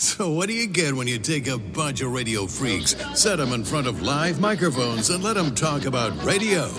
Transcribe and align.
So, 0.00 0.30
what 0.30 0.46
do 0.46 0.54
you 0.54 0.68
get 0.68 0.94
when 0.94 1.08
you 1.08 1.18
take 1.18 1.48
a 1.48 1.58
bunch 1.58 2.02
of 2.02 2.12
radio 2.12 2.46
freaks, 2.46 2.94
set 3.14 3.38
them 3.38 3.52
in 3.52 3.64
front 3.64 3.88
of 3.88 4.00
live 4.00 4.40
microphones, 4.40 5.10
and 5.10 5.24
let 5.24 5.34
them 5.34 5.56
talk 5.56 5.86
about 5.86 6.24
radio? 6.24 6.70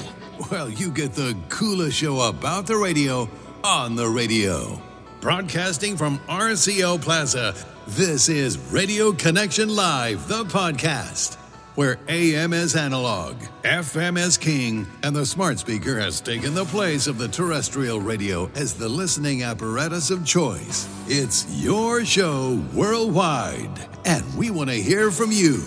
Well, 0.49 0.69
you 0.69 0.89
get 0.89 1.11
the 1.11 1.37
coolest 1.50 1.97
show 1.97 2.21
about 2.21 2.66
the 2.66 2.77
radio 2.77 3.29
on 3.61 3.97
the 3.97 4.08
radio. 4.08 4.82
Broadcasting 5.19 5.97
from 5.97 6.19
RCO 6.29 7.01
Plaza, 7.01 7.53
this 7.90 8.29
is 8.29 8.57
Radio 8.71 9.12
Connection 9.12 9.68
Live, 9.68 10.26
the 10.30 10.46
podcast, 10.46 11.36
where 11.80 11.98
AM 12.09 12.52
is 12.52 12.75
analog, 12.75 13.38
FM 13.64 14.18
is 14.18 14.38
king, 14.38 14.86
and 15.02 15.16
the 15.16 15.25
smart 15.25 15.59
speaker 15.59 15.98
has 15.98 16.20
taken 16.20 16.54
the 16.54 16.66
place 16.66 17.07
of 17.07 17.18
the 17.18 17.30
terrestrial 17.30 18.02
radio 18.02 18.52
as 18.54 18.73
the 18.73 18.89
listening 18.89 19.44
apparatus 19.44 20.12
of 20.12 20.26
choice. 20.26 20.89
It's 21.07 21.48
your 21.63 22.04
show 22.04 22.62
worldwide, 22.73 23.80
and 24.04 24.26
we 24.36 24.50
want 24.50 24.70
to 24.71 24.76
hear 24.76 25.09
from 25.09 25.31
you. 25.31 25.63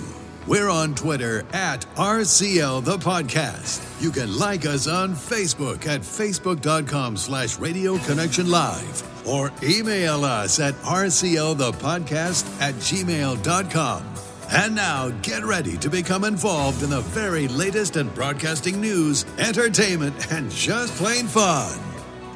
We're 0.47 0.69
on 0.69 0.95
Twitter 0.95 1.47
at 1.55 1.87
RCL 1.97 2.85
the 2.85 2.99
podcast. 2.99 3.81
You 4.03 4.11
can 4.11 4.39
like 4.39 4.67
us 4.67 4.87
on 4.87 5.15
Facebook 5.15 5.87
at 5.87 6.03
facebook.com 6.03 7.17
slash 7.17 7.59
radio 7.59 7.97
connection 8.01 8.51
live 8.51 9.27
or 9.27 9.51
email 9.63 10.27
us 10.27 10.61
at 10.61 10.75
rclthepodcast 10.83 12.61
at 12.61 12.75
gmail.com. 12.75 14.12
And 14.55 14.75
now 14.75 15.09
get 15.23 15.47
ready 15.47 15.79
to 15.79 15.89
become 15.89 16.25
involved 16.25 16.83
in 16.83 16.91
the 16.91 17.01
very 17.01 17.49
latest 17.49 17.97
in 17.97 18.11
broadcasting 18.11 18.83
news, 18.83 19.25
entertainment, 19.39 20.31
and 20.31 20.51
just 20.51 20.95
plain 20.97 21.27
fun. 21.27 21.81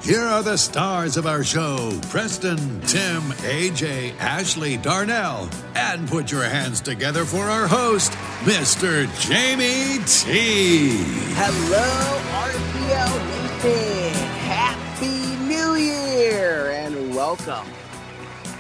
Here 0.01 0.23
are 0.23 0.43
the 0.43 0.57
stars 0.57 1.19
of 1.19 1.27
our 1.27 1.45
show 1.45 1.91
Preston, 2.09 2.57
Tim, 2.83 3.21
AJ, 3.45 4.17
Ashley, 4.19 4.79
Darnell, 4.79 5.51
and 5.75 6.09
put 6.09 6.33
your 6.33 6.45
hands 6.45 6.81
together 6.81 7.27
for 7.27 7.43
our 7.43 7.67
host, 7.67 8.13
Mr. 8.45 9.05
Jamie 9.21 10.03
T. 10.07 10.97
Hello, 11.35 12.17
RCL 12.49 13.27
Nation. 13.63 14.15
Happy 14.41 15.37
New 15.45 15.75
Year 15.75 16.71
and 16.71 17.15
welcome. 17.15 17.67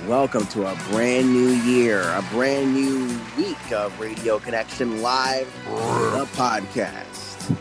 Welcome 0.07 0.47
to 0.49 0.67
a 0.67 0.77
brand 0.91 1.33
new 1.33 1.49
year, 1.49 2.03
a 2.03 2.23
brand 2.31 2.73
new 2.73 3.09
week 3.37 3.73
of 3.73 3.99
Radio 3.99 4.39
Connection 4.39 5.03
Live, 5.03 5.53
the 5.65 6.29
podcast. 6.35 7.57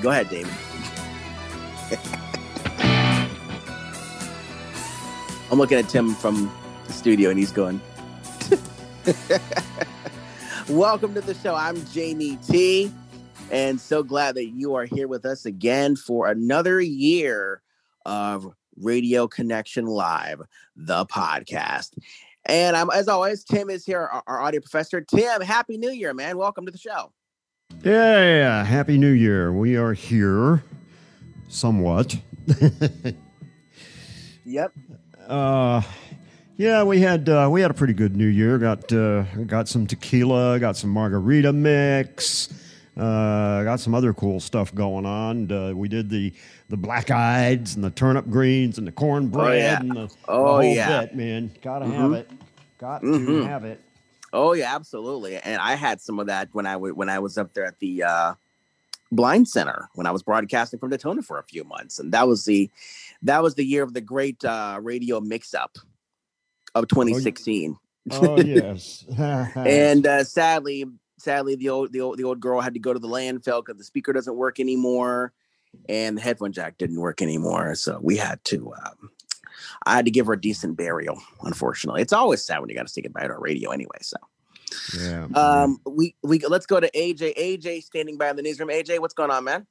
Go 0.00 0.08
ahead, 0.08 0.30
David. 0.30 0.50
I'm 5.52 5.58
looking 5.58 5.76
at 5.76 5.90
Tim 5.90 6.14
from 6.14 6.50
the 6.86 6.94
studio 6.94 7.28
and 7.28 7.38
he's 7.38 7.52
going, 7.52 7.78
Welcome 10.70 11.12
to 11.12 11.20
the 11.20 11.34
show. 11.34 11.54
I'm 11.54 11.84
Jamie 11.88 12.38
T. 12.48 12.90
And 13.50 13.78
so 13.78 14.02
glad 14.02 14.36
that 14.36 14.46
you 14.46 14.74
are 14.74 14.86
here 14.86 15.06
with 15.06 15.26
us 15.26 15.44
again 15.44 15.96
for 15.96 16.28
another 16.28 16.80
year 16.80 17.60
of 18.06 18.54
Radio 18.80 19.28
Connection 19.28 19.86
Live, 19.86 20.40
the 20.76 21.06
podcast. 21.06 21.98
And 22.46 22.76
I'm, 22.76 22.90
as 22.90 23.08
always, 23.08 23.44
Tim 23.44 23.70
is 23.70 23.84
here, 23.84 24.00
our, 24.00 24.22
our 24.26 24.40
audio 24.40 24.60
professor. 24.60 25.00
Tim, 25.00 25.40
Happy 25.40 25.76
New 25.76 25.90
Year, 25.90 26.14
man. 26.14 26.38
Welcome 26.38 26.66
to 26.66 26.72
the 26.72 26.78
show. 26.78 27.12
Yeah, 27.84 28.20
yeah, 28.22 28.64
Happy 28.64 28.98
New 28.98 29.12
Year. 29.12 29.52
We 29.52 29.76
are 29.76 29.92
here 29.92 30.62
somewhat. 31.48 32.16
Yep. 34.44 34.72
Uh, 35.28 35.80
yeah, 36.56 36.82
we 36.82 36.98
had 36.98 37.28
uh, 37.28 37.48
we 37.50 37.60
had 37.60 37.70
a 37.70 37.74
pretty 37.74 37.92
good 37.94 38.16
New 38.16 38.26
Year. 38.26 38.58
Got 38.58 38.92
uh, 38.92 39.22
got 39.46 39.68
some 39.68 39.86
tequila, 39.86 40.58
got 40.58 40.76
some 40.76 40.90
margarita 40.90 41.52
mix, 41.52 42.48
uh, 42.96 43.62
got 43.62 43.78
some 43.78 43.94
other 43.94 44.12
cool 44.12 44.40
stuff 44.40 44.74
going 44.74 45.06
on. 45.06 45.52
Uh, 45.52 45.72
we 45.72 45.88
did 45.88 46.10
the 46.10 46.34
the 46.70 46.76
black 46.76 47.10
eyes 47.10 47.74
and 47.74 47.84
the 47.84 47.90
turnip 47.90 48.28
greens 48.30 48.78
and 48.78 48.86
the 48.86 48.92
cornbread 48.92 49.58
yeah. 49.58 49.80
and 49.80 49.90
the, 49.90 50.06
the 50.06 50.14
Oh, 50.28 50.46
whole 50.52 50.62
yeah. 50.64 51.00
bit, 51.02 51.16
man. 51.16 51.50
Gotta 51.62 51.86
have 51.86 52.10
Mhm. 52.12 52.16
it. 52.20 52.30
Got 52.78 53.00
to 53.00 53.06
Mhm. 53.08 53.46
have 53.46 53.64
it. 53.64 53.80
Oh 54.32 54.52
yeah, 54.52 54.74
absolutely. 54.74 55.36
And 55.36 55.60
I 55.60 55.74
had 55.74 56.00
some 56.00 56.20
of 56.20 56.28
that 56.28 56.48
when 56.52 56.64
I 56.66 56.74
w- 56.74 56.94
when 56.94 57.08
I 57.08 57.18
was 57.18 57.36
up 57.36 57.52
there 57.54 57.66
at 57.66 57.80
the 57.80 58.04
uh, 58.04 58.34
Blind 59.10 59.48
Center 59.48 59.88
when 59.96 60.06
I 60.06 60.12
was 60.12 60.22
broadcasting 60.22 60.78
from 60.78 60.90
Daytona 60.90 61.20
for 61.22 61.38
a 61.38 61.42
few 61.42 61.64
months, 61.64 61.98
and 61.98 62.12
that 62.12 62.28
was 62.28 62.44
the 62.44 62.70
that 63.22 63.42
was 63.42 63.56
the 63.56 63.64
year 63.64 63.82
of 63.82 63.92
the 63.92 64.00
great 64.00 64.44
uh, 64.44 64.78
radio 64.80 65.20
mix 65.20 65.52
up 65.52 65.76
of 66.76 66.86
2016. 66.86 67.76
Oh 68.12 68.40
yes. 68.40 69.04
and 69.18 70.06
uh, 70.06 70.22
sadly, 70.22 70.84
sadly, 71.18 71.56
the 71.56 71.68
old 71.68 71.92
the 71.92 72.00
old 72.00 72.16
the 72.16 72.24
old 72.24 72.38
girl 72.38 72.60
had 72.60 72.74
to 72.74 72.80
go 72.80 72.92
to 72.92 73.00
the 73.00 73.08
landfill 73.08 73.64
because 73.66 73.76
the 73.78 73.84
speaker 73.84 74.12
doesn't 74.12 74.36
work 74.36 74.60
anymore, 74.60 75.32
and 75.88 76.16
the 76.16 76.22
headphone 76.22 76.52
jack 76.52 76.78
didn't 76.78 77.00
work 77.00 77.22
anymore. 77.22 77.74
So 77.74 77.98
we 78.02 78.16
had 78.16 78.42
to. 78.46 78.72
Um, 78.74 79.10
I 79.84 79.96
had 79.96 80.04
to 80.04 80.10
give 80.10 80.26
her 80.26 80.34
a 80.34 80.40
decent 80.40 80.76
burial. 80.76 81.20
Unfortunately, 81.42 82.02
it's 82.02 82.12
always 82.12 82.44
sad 82.44 82.60
when 82.60 82.70
you 82.70 82.76
got 82.76 82.86
to 82.86 82.92
say 82.92 83.02
goodbye 83.02 83.26
to 83.26 83.34
a 83.34 83.38
radio 83.38 83.70
anyway. 83.70 83.98
So. 84.00 84.16
yeah. 84.98 85.26
Um, 85.34 85.78
we 85.86 86.14
we 86.22 86.38
let's 86.40 86.66
go 86.66 86.80
to 86.80 86.90
AJ. 86.92 87.36
AJ 87.36 87.84
standing 87.84 88.18
by 88.18 88.30
in 88.30 88.36
the 88.36 88.42
newsroom. 88.42 88.68
AJ, 88.68 89.00
what's 89.00 89.14
going 89.14 89.30
on, 89.30 89.44
man? 89.44 89.66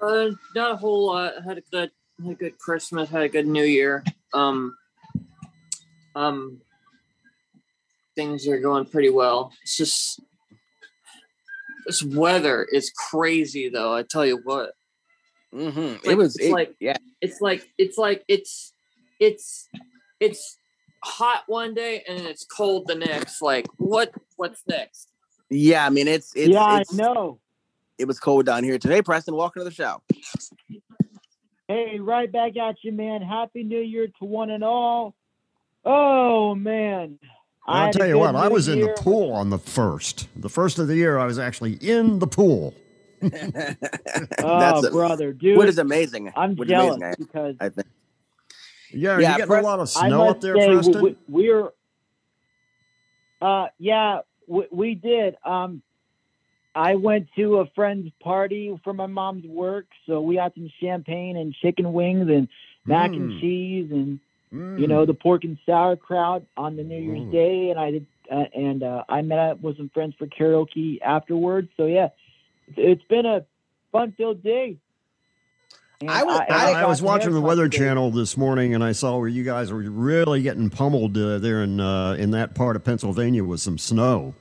Uh, 0.00 0.30
not 0.54 0.72
a 0.72 0.76
whole 0.76 1.06
lot. 1.06 1.34
Had 1.44 1.58
a 1.58 1.62
good, 1.72 1.90
had 2.22 2.32
a 2.32 2.34
good 2.34 2.58
Christmas. 2.58 3.08
Had 3.08 3.22
a 3.22 3.28
good 3.28 3.46
New 3.46 3.64
Year. 3.64 4.04
Um, 4.32 4.76
um, 6.14 6.60
things 8.14 8.46
are 8.48 8.58
going 8.58 8.84
pretty 8.84 9.10
well. 9.10 9.52
It's 9.62 9.76
just 9.76 10.20
this 11.86 12.02
weather 12.02 12.64
is 12.70 12.90
crazy, 12.90 13.68
though. 13.68 13.94
I 13.94 14.02
tell 14.02 14.26
you 14.26 14.40
what, 14.44 14.72
Mm-hmm. 15.54 15.78
Like, 15.78 16.06
it 16.06 16.16
was 16.16 16.36
it's 16.36 16.46
it- 16.46 16.52
like- 16.52 16.74
yeah. 16.80 16.96
it's 17.20 17.40
like 17.40 17.68
it's 17.78 17.96
like 17.98 18.24
it's 18.28 18.72
it's 19.20 19.68
it's 20.20 20.58
hot 21.02 21.44
one 21.46 21.74
day 21.74 22.02
and 22.08 22.20
it's 22.20 22.44
cold 22.44 22.86
the 22.86 22.94
next. 22.94 23.40
Like 23.42 23.66
what? 23.76 24.12
What's 24.36 24.62
next? 24.68 25.08
Yeah, 25.50 25.86
I 25.86 25.90
mean 25.90 26.08
it's 26.08 26.32
it's, 26.36 26.50
yeah, 26.50 26.80
it's 26.80 26.92
I 26.92 26.96
know. 26.96 27.40
it 27.98 28.06
was 28.06 28.20
cold 28.20 28.46
down 28.46 28.64
here 28.64 28.78
today. 28.78 29.00
Preston, 29.02 29.34
welcome 29.34 29.60
to 29.60 29.64
the 29.64 29.70
show. 29.70 30.02
Hey, 31.66 31.98
right 31.98 32.30
back 32.30 32.56
at 32.56 32.76
you, 32.82 32.92
man. 32.92 33.20
Happy 33.22 33.62
New 33.62 33.80
Year 33.80 34.06
to 34.18 34.24
one 34.24 34.50
and 34.50 34.64
all. 34.64 35.14
Oh 35.84 36.54
man. 36.54 37.18
I 37.66 37.86
I'll 37.86 37.92
tell 37.92 38.06
you 38.06 38.18
what, 38.18 38.34
I 38.34 38.48
New 38.48 38.54
was 38.54 38.68
in 38.68 38.80
the 38.80 38.94
pool 38.98 39.32
on 39.32 39.50
the 39.50 39.58
first. 39.58 40.26
The 40.36 40.48
first 40.48 40.78
of 40.78 40.88
the 40.88 40.96
year, 40.96 41.18
I 41.18 41.26
was 41.26 41.38
actually 41.38 41.74
in 41.74 42.18
the 42.18 42.26
pool. 42.26 42.74
Oh, 44.40 44.86
a- 44.86 44.90
brother, 44.90 45.32
dude. 45.32 45.56
what 45.56 45.68
is 45.68 45.78
amazing. 45.78 46.32
I'm 46.36 46.56
what 46.56 46.66
is 46.66 46.70
jealous 46.70 46.96
amazing, 46.96 47.24
because 47.24 47.56
I, 47.60 47.66
I 47.66 47.68
think. 47.70 47.86
Yeah, 48.90 49.18
Yeah, 49.18 49.30
you 49.32 49.36
getting 49.38 49.46
Pres- 49.48 49.64
a 49.64 49.66
lot 49.66 49.80
of 49.80 49.88
snow 49.88 50.28
up 50.28 50.40
there, 50.40 50.56
say 50.56 50.66
Preston? 50.74 51.02
we, 51.02 51.16
we're. 51.28 51.70
Uh, 53.40 53.66
yeah, 53.78 54.20
we, 54.46 54.66
we 54.70 54.94
did. 54.94 55.36
Um, 55.44 55.82
I 56.74 56.94
went 56.96 57.28
to 57.36 57.58
a 57.58 57.66
friend's 57.74 58.10
party 58.22 58.78
for 58.84 58.92
my 58.92 59.06
mom's 59.06 59.44
work, 59.46 59.86
so 60.06 60.20
we 60.20 60.36
had 60.36 60.54
some 60.54 60.70
champagne 60.80 61.36
and 61.36 61.54
chicken 61.54 61.92
wings 61.92 62.28
and 62.28 62.48
mac 62.86 63.10
and 63.10 63.32
Mm. 63.32 63.40
cheese 63.40 63.90
and 63.90 64.20
Mm. 64.52 64.80
you 64.80 64.86
know 64.86 65.04
the 65.04 65.12
pork 65.12 65.44
and 65.44 65.58
sauerkraut 65.66 66.42
on 66.56 66.74
the 66.76 66.82
New 66.82 66.98
Year's 66.98 67.18
Mm. 67.28 67.32
Day, 67.32 67.70
and 67.70 67.78
I 67.78 67.90
did, 67.90 68.06
uh, 68.30 68.44
and 68.54 68.82
uh, 68.82 69.04
I 69.06 69.20
met 69.20 69.38
up 69.38 69.60
with 69.60 69.76
some 69.76 69.90
friends 69.90 70.14
for 70.18 70.26
karaoke 70.26 70.98
afterwards. 71.02 71.68
So 71.76 71.84
yeah, 71.84 72.08
it's 72.76 73.02
been 73.04 73.26
a 73.26 73.44
fun-filled 73.92 74.42
day. 74.42 74.76
And 76.00 76.10
I 76.10 76.22
was- 76.22 76.40
and 76.40 76.52
I, 76.52 76.82
I 76.82 76.86
was 76.86 77.02
watching 77.02 77.32
the 77.32 77.40
Weather. 77.40 77.68
Channel 77.68 78.10
this 78.12 78.36
morning, 78.36 78.74
and 78.74 78.84
I 78.84 78.92
saw 78.92 79.18
where 79.18 79.26
you 79.28 79.42
guys 79.42 79.72
were 79.72 79.78
really 79.80 80.42
getting 80.42 80.70
pummeled 80.70 81.16
uh, 81.18 81.38
there 81.38 81.62
in 81.62 81.80
uh, 81.80 82.12
in 82.18 82.30
that 82.32 82.54
part 82.54 82.76
of 82.76 82.84
Pennsylvania 82.84 83.42
with 83.42 83.60
some 83.60 83.78
snow. 83.78 84.34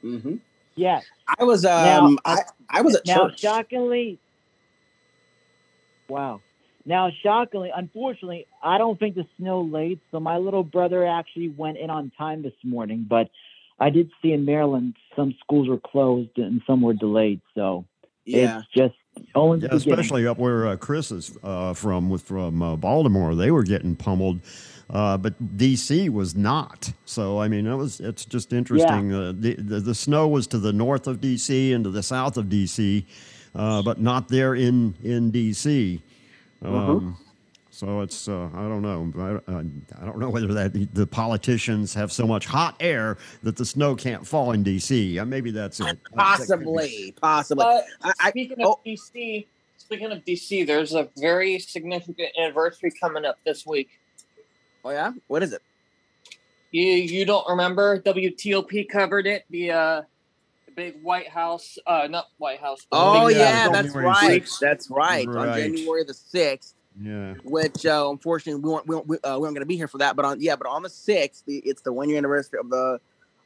hmm 0.00 0.36
Yeah. 0.74 1.00
I 1.38 1.44
was 1.44 1.64
um 1.64 2.14
Now, 2.24 2.34
I, 2.34 2.42
I 2.70 2.80
was 2.80 2.96
at 2.96 3.06
now, 3.06 3.28
church. 3.28 3.40
shockingly, 3.40 4.18
wow. 6.08 6.40
Now, 6.84 7.10
shockingly, 7.22 7.70
unfortunately, 7.74 8.46
I 8.62 8.78
don't 8.78 8.98
think 8.98 9.14
the 9.14 9.26
snow 9.36 9.60
laid. 9.60 10.00
So 10.10 10.20
my 10.20 10.38
little 10.38 10.64
brother 10.64 11.06
actually 11.06 11.48
went 11.50 11.76
in 11.76 11.90
on 11.90 12.10
time 12.16 12.42
this 12.42 12.54
morning, 12.64 13.04
but 13.08 13.28
I 13.80 13.90
did 13.90 14.10
see 14.20 14.32
in 14.32 14.44
Maryland 14.44 14.96
some 15.14 15.34
schools 15.40 15.68
were 15.68 15.78
closed 15.78 16.36
and 16.36 16.62
some 16.66 16.82
were 16.82 16.94
delayed. 16.94 17.40
So 17.54 17.86
yeah. 18.24 18.58
it's 18.58 18.68
just 18.76 18.94
only 19.34 19.60
Yeah, 19.60 19.68
especially 19.72 20.26
up 20.26 20.38
where 20.38 20.66
uh, 20.66 20.76
Chris 20.76 21.10
is 21.10 21.36
uh, 21.42 21.74
from, 21.74 22.10
with 22.10 22.22
from 22.22 22.62
uh, 22.62 22.76
Baltimore, 22.76 23.34
they 23.34 23.50
were 23.50 23.62
getting 23.62 23.96
pummeled. 23.96 24.40
Uh, 24.90 25.18
but 25.18 25.58
DC 25.58 26.08
was 26.08 26.34
not. 26.34 26.92
So 27.04 27.40
I 27.40 27.48
mean, 27.48 27.66
it 27.66 27.74
was. 27.74 28.00
It's 28.00 28.24
just 28.24 28.54
interesting. 28.54 29.12
Uh, 29.12 29.32
the, 29.36 29.54
the 29.54 29.80
the 29.80 29.94
snow 29.94 30.26
was 30.26 30.46
to 30.46 30.58
the 30.58 30.72
north 30.72 31.06
of 31.06 31.20
DC 31.20 31.74
and 31.74 31.84
to 31.84 31.90
the 31.90 32.02
south 32.02 32.38
of 32.38 32.46
DC, 32.46 33.04
uh, 33.54 33.82
but 33.82 34.00
not 34.00 34.28
there 34.28 34.54
in 34.54 34.94
in 35.02 35.30
DC. 35.30 36.00
Um, 36.62 37.18
So 37.78 38.00
it's 38.00 38.26
uh, 38.26 38.48
I 38.54 38.62
don't 38.62 38.82
know 38.82 39.40
I, 39.46 39.52
I, 39.52 39.58
I 40.02 40.04
don't 40.04 40.18
know 40.18 40.30
whether 40.30 40.48
that 40.48 40.72
the 40.94 41.06
politicians 41.06 41.94
have 41.94 42.10
so 42.10 42.26
much 42.26 42.44
hot 42.44 42.74
air 42.80 43.18
that 43.44 43.54
the 43.54 43.64
snow 43.64 43.94
can't 43.94 44.26
fall 44.26 44.50
in 44.50 44.64
D.C. 44.64 45.16
Uh, 45.16 45.24
maybe 45.24 45.52
that's 45.52 45.78
it. 45.78 45.96
Possibly, 46.12 47.14
possibly. 47.20 47.64
Uh, 47.64 47.82
I- 48.02 48.12
I- 48.18 48.30
speaking 48.30 48.56
oh. 48.64 48.72
of 48.72 48.84
DC, 48.84 49.46
speaking 49.76 50.10
of 50.10 50.24
DC, 50.24 50.66
there's 50.66 50.92
a 50.92 51.08
very 51.18 51.60
significant 51.60 52.30
anniversary 52.36 52.90
coming 53.00 53.24
up 53.24 53.38
this 53.46 53.64
week. 53.64 53.90
oh 54.84 54.90
yeah, 54.90 55.12
what 55.28 55.44
is 55.44 55.52
it? 55.52 55.62
You 56.72 56.82
you 56.82 57.24
don't 57.24 57.48
remember? 57.48 58.00
WTOP 58.00 58.88
covered 58.88 59.28
it. 59.28 59.44
The 59.50 59.70
uh, 59.70 60.02
the 60.66 60.72
big 60.72 61.00
White 61.00 61.28
House, 61.28 61.78
uh, 61.86 62.08
not 62.10 62.26
White 62.38 62.58
House. 62.58 62.88
Oh 62.90 63.28
big, 63.28 63.36
uh, 63.36 63.38
yeah, 63.38 63.68
that's 63.68 63.94
right. 63.94 64.48
That's 64.60 64.90
right. 64.90 65.28
On 65.28 65.56
January 65.56 66.02
the 66.02 66.14
sixth, 66.14 66.74
Yeah. 67.00 67.34
which 67.44 67.86
uh, 67.86 68.08
unfortunately 68.10 68.60
we 68.62 68.70
weren't 68.70 68.86
we, 68.88 68.96
weren't- 68.96 69.06
we, 69.06 69.16
uh, 69.18 69.34
we 69.36 69.42
weren't 69.42 69.54
going 69.54 69.60
to 69.60 69.66
be 69.66 69.76
here 69.76 69.88
for 69.88 69.98
that. 69.98 70.16
But 70.16 70.24
on 70.24 70.40
yeah, 70.40 70.56
but 70.56 70.66
on 70.66 70.82
the 70.82 70.90
sixth, 70.90 71.44
it's 71.46 71.82
the 71.82 71.92
one 71.92 72.08
year 72.08 72.18
anniversary 72.18 72.58
of 72.60 72.70
the 72.70 73.00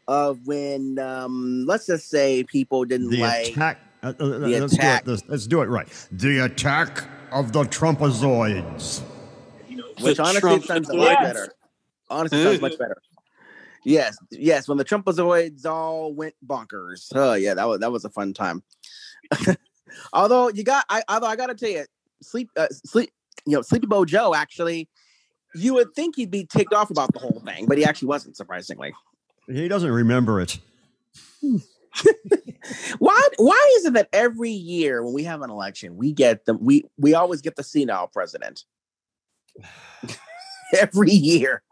of 0.08 0.46
when 0.46 0.98
um 0.98 1.64
let's 1.66 1.86
just 1.86 2.08
say 2.08 2.42
people 2.44 2.84
didn't 2.84 3.10
The 3.10 3.20
like 3.20 3.48
attack. 3.48 3.78
Uh, 4.02 4.12
uh, 4.18 4.38
the 4.38 4.60
let's 4.60 4.72
attack. 4.72 5.04
Do 5.04 5.10
it, 5.10 5.14
let's, 5.14 5.28
let's 5.28 5.46
do 5.46 5.62
it 5.62 5.66
right. 5.66 5.88
The 6.12 6.44
attack 6.44 7.04
of 7.30 7.52
the 7.52 7.62
Trumpazoids. 7.64 9.02
which 10.00 10.16
The 10.16 10.22
honestly 10.22 10.40
Trump- 10.40 10.64
sounds 10.64 10.88
a 10.88 10.94
lot 10.94 11.04
Yes. 11.10 11.22
better. 11.34 11.52
Honestly, 12.10 12.42
sounds 12.42 12.60
much 12.60 12.78
better. 12.78 12.96
Yes, 13.84 14.16
yes. 14.30 14.66
When 14.68 14.76
the 14.78 14.84
Trumpazoids 14.84 15.64
all 15.66 16.12
went 16.14 16.34
bonkers. 16.46 17.08
Oh 17.14 17.34
yeah, 17.34 17.54
that 17.54 17.68
was 17.68 17.80
that 17.80 17.92
was 17.92 18.04
a 18.04 18.10
fun 18.10 18.32
time. 18.32 18.62
although 20.12 20.48
you 20.48 20.64
got, 20.64 20.84
I 20.88 21.02
although 21.08 21.26
I 21.26 21.36
got 21.36 21.46
to 21.48 21.54
tell 21.54 21.68
you, 21.70 21.84
sleep, 22.22 22.50
uh, 22.56 22.68
sleep, 22.70 23.10
you 23.46 23.56
know, 23.56 23.62
Sleepy 23.62 23.86
Bo 23.86 24.04
Joe 24.04 24.34
actually, 24.34 24.88
you 25.54 25.74
would 25.74 25.94
think 25.94 26.16
he'd 26.16 26.30
be 26.30 26.44
ticked 26.44 26.72
off 26.72 26.90
about 26.90 27.12
the 27.12 27.18
whole 27.18 27.42
thing, 27.44 27.66
but 27.66 27.78
he 27.78 27.84
actually 27.84 28.08
wasn't. 28.08 28.36
Surprisingly, 28.36 28.92
He 29.46 29.68
doesn't 29.68 29.90
remember 29.90 30.40
it. 30.40 30.58
why? 32.98 33.28
Why 33.36 33.74
is 33.76 33.86
it 33.86 33.94
that 33.94 34.08
every 34.12 34.50
year 34.50 35.02
when 35.02 35.12
we 35.12 35.24
have 35.24 35.42
an 35.42 35.50
election, 35.50 35.96
we 35.96 36.12
get 36.12 36.44
the 36.46 36.54
we 36.54 36.84
we 36.98 37.14
always 37.14 37.42
get 37.42 37.56
the 37.56 37.64
senile 37.64 38.08
president? 38.08 38.64
every 40.78 41.10
year. 41.10 41.62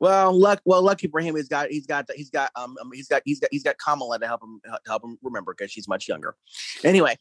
Well, 0.00 0.32
luck. 0.38 0.60
Well, 0.64 0.82
lucky 0.82 1.08
for 1.08 1.20
him, 1.20 1.36
he's 1.36 1.48
got 1.48 1.68
he's 1.70 1.86
got 1.86 2.06
he's 2.14 2.30
got 2.30 2.50
um 2.56 2.76
um, 2.80 2.90
he's 2.92 3.08
got 3.08 3.22
he's 3.24 3.40
got 3.40 3.48
he's 3.52 3.62
got 3.62 3.78
Kamala 3.78 4.18
to 4.18 4.26
help 4.26 4.42
him 4.42 4.60
to 4.64 4.78
help 4.86 5.04
him 5.04 5.18
remember 5.22 5.54
because 5.56 5.70
she's 5.70 5.86
much 5.86 6.08
younger. 6.08 6.34
Anyway, 6.82 7.16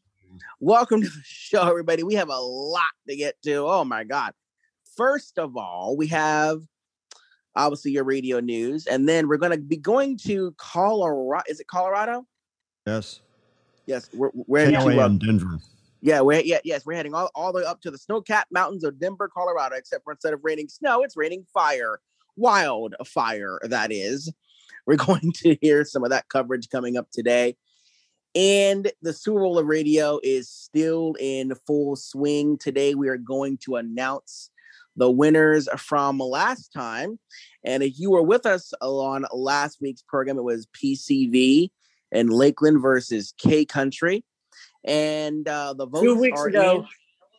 welcome 0.60 1.02
to 1.02 1.08
the 1.08 1.22
show, 1.24 1.68
everybody. 1.68 2.04
We 2.04 2.16
have 2.16 2.30
a 2.30 2.40
lot 2.40 2.84
to 3.08 3.16
get 3.16 3.36
to. 3.44 3.68
Oh 3.68 3.84
my 3.84 4.04
god! 4.04 4.34
First 4.96 5.38
of 5.38 5.58
all, 5.58 5.96
we 5.98 6.08
have 6.08 6.62
obviously 7.56 7.92
your 7.92 8.04
radio 8.04 8.40
news, 8.40 8.88
and 8.88 9.08
then 9.08 9.28
we're 9.28 9.38
going 9.38 9.52
to 9.52 9.58
be 9.58 9.78
going 9.78 10.18
to 10.20 10.54
Colorado. 10.58 11.44
Is 11.50 11.60
it 11.60 11.68
Colorado? 11.68 12.26
Yes. 12.86 13.22
Yes, 13.86 14.10
we're 14.14 14.30
we're 14.34 14.66
heading 14.66 14.80
to, 14.80 15.00
uh, 15.02 15.08
Denver. 15.10 15.60
yeah, 16.02 16.22
we're 16.22 16.42
yeah, 16.42 16.60
yes, 16.64 16.86
we're 16.86 16.94
heading 16.96 17.14
all, 17.14 17.30
all 17.36 17.52
the 17.52 17.60
way 17.60 17.66
up 17.66 17.82
to 17.82 17.92
the 17.92 17.98
snow-capped 17.98 18.52
mountains 18.52 18.84
of 18.84 19.00
Denver, 19.00 19.28
Colorado. 19.28 19.76
Except 19.76 20.04
for 20.04 20.14
instead 20.14 20.34
of 20.34 20.40
raining 20.44 20.70
snow, 20.70 21.02
it's 21.04 21.18
raining 21.18 21.46
fire, 21.54 22.00
wild 22.36 22.96
fire. 23.06 23.60
That 23.64 23.92
is. 23.92 24.32
We're 24.86 24.96
going 25.06 25.32
to 25.38 25.58
hear 25.62 25.84
some 25.84 26.04
of 26.04 26.10
that 26.12 26.30
coverage 26.30 26.70
coming 26.70 26.96
up 26.96 27.08
today, 27.12 27.58
and 28.36 28.92
the 29.02 29.14
Super 29.14 29.42
Bowl 29.42 29.58
of 29.58 29.66
radio 29.66 30.20
is 30.24 30.50
still 30.50 31.16
in 31.20 31.54
full 31.68 31.96
swing. 31.96 32.58
Today, 32.58 32.96
we 32.96 33.10
are 33.10 33.18
going 33.18 33.58
to 33.60 33.76
announce 33.76 34.50
the 34.96 35.10
winners 35.10 35.68
from 35.78 36.20
last 36.20 36.72
time. 36.74 37.20
And 37.64 37.84
if 37.84 38.00
you 38.00 38.12
were 38.12 38.24
with 38.24 38.46
us 38.46 38.74
on 38.82 39.26
last 39.34 39.80
week's 39.82 40.02
program, 40.02 40.38
it 40.38 40.44
was 40.44 40.68
PCV 40.68 41.72
and 42.12 42.32
Lakeland 42.32 42.82
versus 42.82 43.34
K 43.38 43.66
Country. 43.66 44.24
And 44.84 45.48
uh, 45.48 45.74
the 45.74 45.86
votes 45.86 46.04
two 46.04 46.16
weeks 46.16 46.40
are 46.40 46.48
ago. 46.48 46.80
in. 46.80 46.88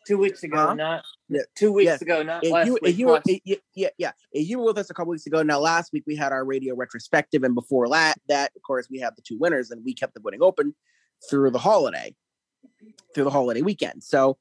Two 0.06 0.18
weeks 0.18 0.42
ago, 0.42 0.56
Huh? 0.56 0.74
not 0.74 1.04
Yeah. 1.28 1.42
two 1.54 1.72
weeks 1.72 1.86
Yes. 1.86 2.02
ago, 2.02 2.22
not 2.22 2.44
If 2.44 2.52
last 2.52 2.66
you, 2.66 2.78
week. 2.82 2.98
you 2.98 3.06
were, 3.06 3.12
last- 3.14 3.30
yeah, 3.44 3.56
yeah, 3.74 3.88
yeah. 3.98 4.12
If 4.32 4.48
you 4.48 4.58
were 4.58 4.64
with 4.66 4.78
us 4.78 4.90
a 4.90 4.94
couple 4.94 5.10
weeks 5.12 5.26
ago, 5.26 5.42
now 5.42 5.60
last 5.60 5.92
week 5.92 6.04
we 6.06 6.16
had 6.16 6.32
our 6.32 6.44
radio 6.44 6.74
retrospective, 6.74 7.44
and 7.44 7.54
before 7.54 7.88
that, 7.90 8.16
that 8.28 8.50
of 8.56 8.62
course 8.62 8.88
we 8.90 8.98
have 8.98 9.14
the 9.16 9.22
two 9.22 9.38
winners, 9.38 9.70
and 9.70 9.84
we 9.84 9.94
kept 9.94 10.14
the 10.14 10.20
voting 10.20 10.42
open 10.42 10.74
through 11.30 11.50
the 11.50 11.58
holiday, 11.58 12.14
through 13.14 13.24
the 13.24 13.30
holiday 13.30 13.62
weekend. 13.62 14.02
So 14.02 14.38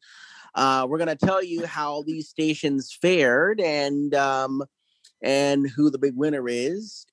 uh, 0.55 0.85
we're 0.89 0.97
gonna 0.97 1.15
tell 1.15 1.43
you 1.43 1.65
how 1.65 2.01
these 2.03 2.27
stations 2.27 2.91
fared 2.99 3.61
and 3.61 4.13
um, 4.15 4.63
and 5.21 5.69
who 5.69 5.91
the 5.91 5.99
big 5.99 6.15
winner 6.15 6.47
is. 6.49 7.05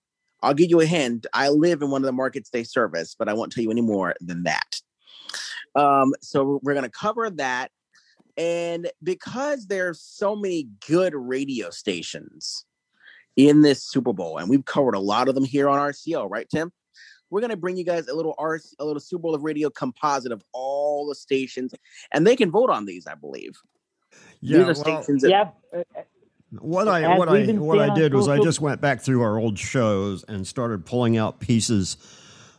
I'll 0.42 0.54
give 0.54 0.70
you 0.70 0.80
a 0.80 0.86
hint. 0.86 1.26
I 1.34 1.48
live 1.50 1.82
in 1.82 1.90
one 1.90 2.00
of 2.02 2.06
the 2.06 2.12
markets 2.12 2.50
they 2.50 2.64
service, 2.64 3.14
but 3.18 3.28
I 3.28 3.34
won't 3.34 3.52
tell 3.52 3.62
you 3.62 3.70
any 3.70 3.80
more 3.82 4.14
than 4.20 4.44
that. 4.44 4.80
Um, 5.74 6.14
so 6.22 6.60
we're 6.62 6.74
gonna 6.74 6.88
cover 6.88 7.28
that. 7.30 7.70
And 8.38 8.88
because 9.02 9.66
there's 9.66 10.00
so 10.00 10.36
many 10.36 10.68
good 10.86 11.12
radio 11.14 11.70
stations 11.70 12.64
in 13.36 13.62
this 13.62 13.82
Super 13.82 14.12
Bowl, 14.12 14.38
and 14.38 14.48
we've 14.48 14.64
covered 14.64 14.94
a 14.94 15.00
lot 15.00 15.28
of 15.28 15.34
them 15.34 15.44
here 15.44 15.68
on 15.68 15.78
RCO, 15.78 16.30
right, 16.30 16.48
Tim? 16.48 16.72
We're 17.30 17.40
gonna 17.40 17.56
bring 17.56 17.76
you 17.76 17.84
guys 17.84 18.08
a 18.08 18.14
little 18.14 18.34
R 18.38 18.58
a 18.78 18.84
little 18.84 19.00
Super 19.00 19.22
Bowl 19.22 19.34
of 19.34 19.42
radio 19.42 19.68
composite 19.68 20.32
of 20.32 20.42
all 20.52 21.06
the 21.08 21.14
stations, 21.14 21.74
and 22.12 22.26
they 22.26 22.36
can 22.36 22.50
vote 22.50 22.70
on 22.70 22.86
these, 22.86 23.06
I 23.06 23.16
believe. 23.16 23.58
Yeah. 24.40 24.58
these 24.58 24.62
are 24.62 24.64
well, 24.66 25.02
stations 25.02 25.22
that 25.22 25.30
Yeah, 25.30 25.50
uh, 25.76 25.82
What 26.58 26.88
I 26.88 27.02
As 27.02 27.18
what 27.18 27.28
I 27.28 27.44
what 27.52 27.80
I 27.80 27.92
did 27.94 28.14
was 28.14 28.28
I 28.28 28.38
just 28.38 28.60
went 28.60 28.80
back 28.80 29.02
through 29.02 29.20
our 29.22 29.38
old 29.38 29.58
shows 29.58 30.24
and 30.24 30.46
started 30.46 30.86
pulling 30.86 31.18
out 31.18 31.40
pieces 31.40 31.96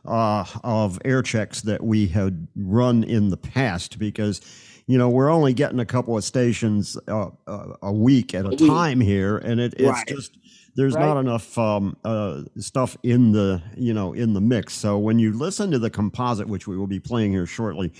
uh, 0.06 0.46
of 0.64 1.00
air 1.04 1.22
checks 1.22 1.62
that 1.62 1.84
we 1.84 2.08
had 2.08 2.48
run 2.56 3.04
in 3.04 3.30
the 3.30 3.38
past 3.38 3.98
because 3.98 4.42
you 4.90 4.98
know 4.98 5.08
we're 5.08 5.30
only 5.30 5.54
getting 5.54 5.80
a 5.80 5.86
couple 5.86 6.18
of 6.18 6.24
stations 6.24 6.98
uh, 7.08 7.30
uh, 7.46 7.74
a 7.84 7.94
week 7.94 8.34
at 8.34 8.46
a 8.46 8.50
A 8.50 8.56
time 8.56 9.00
here, 9.00 9.38
and 9.38 9.60
it, 9.60 9.74
it's 9.78 9.84
Right. 9.84 10.08
just 10.08 10.32
there's 10.76 10.96
Right. 10.96 11.06
not 11.06 11.20
enough 11.20 11.56
um, 11.60 11.96
uh, 12.04 12.42
stuff 12.58 12.98
in 13.04 13.32
the 13.32 13.62
you 13.78 13.94
know 13.94 14.14
in 14.14 14.34
the 14.34 14.42
mix. 14.42 14.74
So 14.74 14.98
when 14.98 15.20
you 15.20 15.32
listen 15.32 15.70
to 15.72 15.80
the 15.80 15.92
composite, 15.92 16.48
which 16.48 16.68
we 16.68 16.76
will 16.76 16.88
be 16.88 17.00
playing 17.00 17.32
here 17.32 17.46
shortly. 17.46 17.94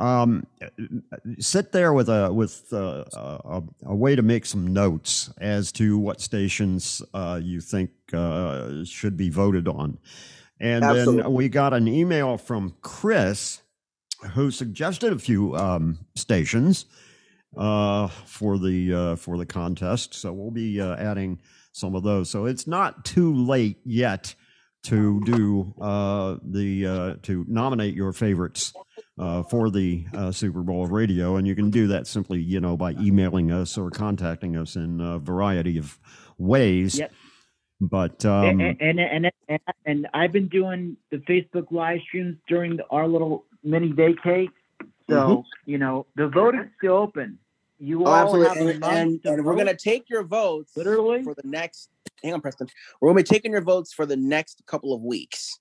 Um, 0.00 0.44
sit 1.38 1.70
there 1.70 1.92
with 1.92 2.08
a 2.08 2.32
with 2.32 2.72
uh, 2.72 3.04
a, 3.12 3.62
a 3.86 3.94
way 3.94 4.16
to 4.16 4.22
make 4.22 4.44
some 4.46 4.66
notes 4.72 5.30
as 5.38 5.70
to 5.72 5.98
what 5.98 6.20
stations 6.20 7.00
uh, 7.12 7.38
you 7.40 7.60
think 7.60 7.90
uh, 8.12 8.82
should 8.84 9.16
be 9.16 9.28
voted 9.30 9.68
on. 9.68 9.98
And 10.58 10.82
then 10.82 11.32
we 11.32 11.48
got 11.48 11.74
an 11.74 11.86
email 11.86 12.38
from 12.38 12.74
Chris 12.80 13.60
who 14.32 14.50
suggested 14.50 15.12
a 15.12 15.18
few 15.18 15.54
um, 15.56 15.98
stations 16.14 16.86
uh, 17.56 18.08
for 18.08 18.58
the 18.58 18.94
uh, 18.94 19.16
for 19.16 19.38
the 19.38 19.46
contest. 19.46 20.14
So 20.14 20.32
we'll 20.32 20.50
be 20.50 20.80
uh, 20.80 20.96
adding 20.96 21.40
some 21.72 21.94
of 21.94 22.02
those. 22.02 22.30
So 22.30 22.46
it's 22.46 22.66
not 22.66 23.04
too 23.04 23.34
late 23.34 23.78
yet 23.84 24.34
to 24.84 25.20
do 25.24 25.74
uh, 25.80 26.36
the 26.42 26.86
uh, 26.86 27.14
to 27.22 27.44
nominate 27.48 27.94
your 27.94 28.12
favorites 28.12 28.72
uh, 29.18 29.42
for 29.42 29.70
the 29.70 30.06
uh, 30.14 30.30
Super 30.30 30.62
Bowl 30.62 30.84
of 30.84 30.92
radio, 30.92 31.36
and 31.36 31.46
you 31.46 31.54
can 31.54 31.70
do 31.70 31.86
that 31.88 32.06
simply, 32.06 32.40
you 32.40 32.60
know, 32.60 32.76
by 32.76 32.92
emailing 32.92 33.50
us 33.50 33.78
or 33.78 33.90
contacting 33.90 34.56
us 34.56 34.76
in 34.76 35.00
a 35.00 35.18
variety 35.18 35.78
of 35.78 35.98
ways. 36.38 36.98
Yep. 36.98 37.12
But 37.80 38.24
um, 38.24 38.60
and, 38.60 38.80
and, 38.80 39.00
and 39.00 39.30
and 39.48 39.60
and 39.84 40.08
I've 40.14 40.32
been 40.32 40.48
doing 40.48 40.96
the 41.10 41.18
Facebook 41.18 41.70
live 41.70 42.00
streams 42.06 42.36
during 42.48 42.76
the, 42.76 42.84
our 42.90 43.08
little 43.08 43.46
mini 43.64 43.92
vacay. 43.92 44.48
So 45.08 45.16
Mhm. 45.16 45.44
you 45.66 45.78
know 45.78 46.06
the 46.16 46.28
vote 46.28 46.54
is 46.54 46.66
still 46.78 46.94
open. 46.94 47.38
You 47.78 48.02
Oh, 48.02 48.06
all 48.06 48.14
absolutely. 48.14 48.48
have 48.48 48.56
And, 48.56 48.84
and, 48.84 49.22
to 49.24 49.32
and 49.32 49.44
we're 49.44 49.56
gonna 49.56 49.76
take 49.76 50.08
your 50.08 50.22
votes 50.22 50.76
literally. 50.76 51.22
for 51.24 51.34
the 51.34 51.42
next. 51.44 51.90
Hang 52.22 52.32
on, 52.34 52.40
Preston. 52.40 52.68
We're 53.00 53.10
gonna 53.10 53.18
be 53.18 53.22
taking 53.24 53.52
your 53.52 53.62
votes 53.62 53.92
for 53.92 54.06
the 54.06 54.16
next 54.16 54.62
couple 54.66 54.94
of 54.94 55.02
weeks. 55.02 55.58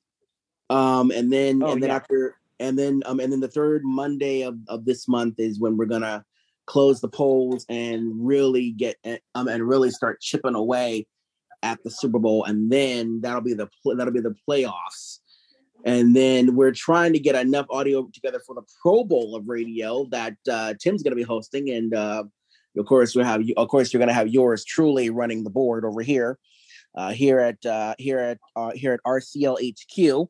Um, 0.70 1.12
and 1.12 1.32
then 1.32 1.62
Oh, 1.64 1.72
and 1.72 1.82
then 1.82 1.90
yeah. 1.90 1.96
after 1.96 2.38
and 2.60 2.78
then 2.78 3.02
um 3.06 3.20
and 3.20 3.32
then 3.32 3.40
the 3.40 3.48
third 3.48 3.82
Monday 3.84 4.44
of, 4.44 4.58
of 4.68 4.86
this 4.86 5.08
month 5.08 5.40
is 5.40 5.60
when 5.60 5.76
we're 5.76 5.86
gonna 5.86 6.24
close 6.66 7.02
the 7.02 7.10
polls 7.10 7.66
and 7.68 8.14
really 8.26 8.72
get 8.72 8.96
um 9.36 9.48
and 9.48 9.68
really 9.68 9.90
start 9.90 10.22
chipping 10.22 10.56
away 10.56 11.06
at 11.64 11.82
the 11.84 11.90
Super 11.90 12.20
Bowl, 12.20 12.44
and 12.44 12.72
then 12.72 13.22
that'll 13.22 13.42
be 13.42 13.54
the 13.54 13.70
that'll 13.96 14.14
be 14.14 14.20
the 14.22 14.36
playoffs. 14.48 15.20
And 15.86 16.16
then 16.16 16.56
we're 16.56 16.72
trying 16.72 17.12
to 17.14 17.20
get 17.20 17.36
enough 17.36 17.66
audio 17.70 18.08
together 18.14 18.40
for 18.46 18.56
the 18.56 18.62
Pro 18.82 19.04
Bowl 19.04 19.36
of 19.36 19.50
radio 19.50 20.06
that 20.12 20.38
uh, 20.50 20.74
Tim's 20.80 21.04
going 21.04 21.12
to 21.12 21.18
be 21.18 21.24
hosting, 21.24 21.70
and 21.72 21.94
uh, 21.94 22.24
of 22.78 22.86
course 22.86 23.16
we 23.16 23.24
have 23.24 23.42
you. 23.42 23.54
Of 23.58 23.68
course, 23.68 23.92
you're 23.92 24.00
going 24.00 24.08
to 24.08 24.14
have 24.14 24.30
yours 24.30 24.64
truly 24.64 25.10
running 25.10 25.44
the 25.44 25.50
board 25.50 25.84
over 25.84 26.02
here, 26.02 26.40
uh, 26.96 27.12
here 27.12 27.40
at 27.40 27.66
uh, 27.66 27.96
here 27.98 28.20
at 28.20 28.40
uh, 28.56 28.72
here 28.74 28.94
at 28.94 29.02
RCL 29.06 29.58
HQ. 29.60 30.30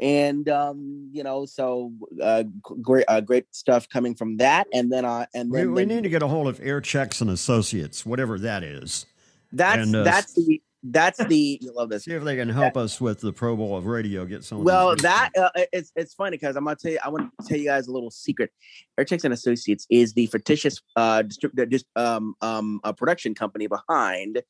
and 0.00 0.48
um, 0.48 1.10
you 1.12 1.24
know, 1.24 1.46
so 1.46 1.92
uh, 2.22 2.44
great, 2.62 3.06
uh, 3.08 3.20
great 3.20 3.46
stuff 3.50 3.88
coming 3.88 4.14
from 4.14 4.36
that, 4.36 4.68
and 4.72 4.92
then 4.92 5.04
uh, 5.04 5.26
and 5.34 5.50
We, 5.50 5.60
then, 5.60 5.72
we 5.72 5.80
then 5.84 5.96
need 5.96 6.02
to 6.04 6.10
get 6.10 6.22
a 6.22 6.28
hold 6.28 6.46
of 6.46 6.60
Air 6.62 6.80
Checks 6.80 7.20
and 7.20 7.30
Associates, 7.30 8.06
whatever 8.06 8.38
that 8.38 8.62
is. 8.62 9.06
that's 9.52 9.82
and, 9.82 9.94
that's 9.94 10.34
the 10.34 10.60
that's 10.82 11.22
the 11.24 11.58
you 11.60 11.72
love 11.74 11.88
this. 11.88 12.04
See 12.04 12.12
if 12.12 12.22
they 12.22 12.36
can 12.36 12.48
help 12.48 12.76
us 12.76 13.00
with 13.00 13.20
the 13.20 13.32
Pro 13.32 13.56
Bowl 13.56 13.76
of 13.76 13.86
radio. 13.86 14.24
Get 14.24 14.44
some. 14.44 14.62
Well, 14.62 14.94
that 14.96 15.30
uh, 15.36 15.50
it's 15.72 15.90
it's 15.96 16.14
funny 16.14 16.36
because 16.36 16.54
I'm 16.56 16.64
gonna 16.64 16.76
tell 16.76 16.92
you. 16.92 16.98
I 17.04 17.08
want 17.08 17.30
to 17.40 17.46
tell 17.48 17.58
you 17.58 17.64
guys 17.64 17.88
a 17.88 17.92
little 17.92 18.10
secret. 18.10 18.50
Airchecks 18.98 19.24
and 19.24 19.34
Associates 19.34 19.86
is 19.90 20.12
the 20.14 20.26
fictitious 20.26 20.80
uh, 20.96 21.22
distrib- 21.22 21.82
uh, 21.96 22.00
um, 22.16 22.34
um, 22.40 22.80
a 22.84 22.92
production 22.94 23.34
company 23.34 23.66
behind 23.66 24.42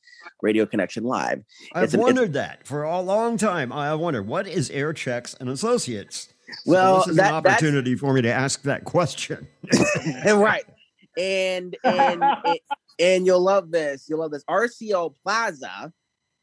Radio 0.43 0.67
Connection 0.67 1.05
Live. 1.05 1.43
I've 1.75 1.85
it's 1.85 1.95
an- 1.95 2.01
it's- 2.01 2.07
wondered 2.15 2.33
that 2.35 2.67
for 2.67 2.83
a 2.83 3.01
long 3.01 3.37
time. 3.39 3.73
I 3.73 3.95
wondered 3.95 4.27
what 4.27 4.47
is 4.47 4.69
Air 4.71 4.93
Checks 4.93 5.35
and 5.41 5.49
Associates. 5.49 6.29
So 6.65 6.71
Well, 6.73 6.97
this 6.99 7.09
is 7.09 7.17
that- 7.17 7.31
an 7.31 7.35
opportunity 7.35 7.97
for 7.97 8.13
me 8.13 8.23
to 8.23 8.33
ask 8.33 8.63
that 8.63 8.85
question. 8.85 9.49
right, 10.27 10.65
and 11.17 11.77
and 11.83 12.23
and 13.01 13.27
you'll 13.27 13.41
love 13.43 13.71
this. 13.71 14.07
You'll 14.09 14.21
love 14.21 14.31
this. 14.33 14.45
RCO 14.49 15.15
Plaza 15.25 15.93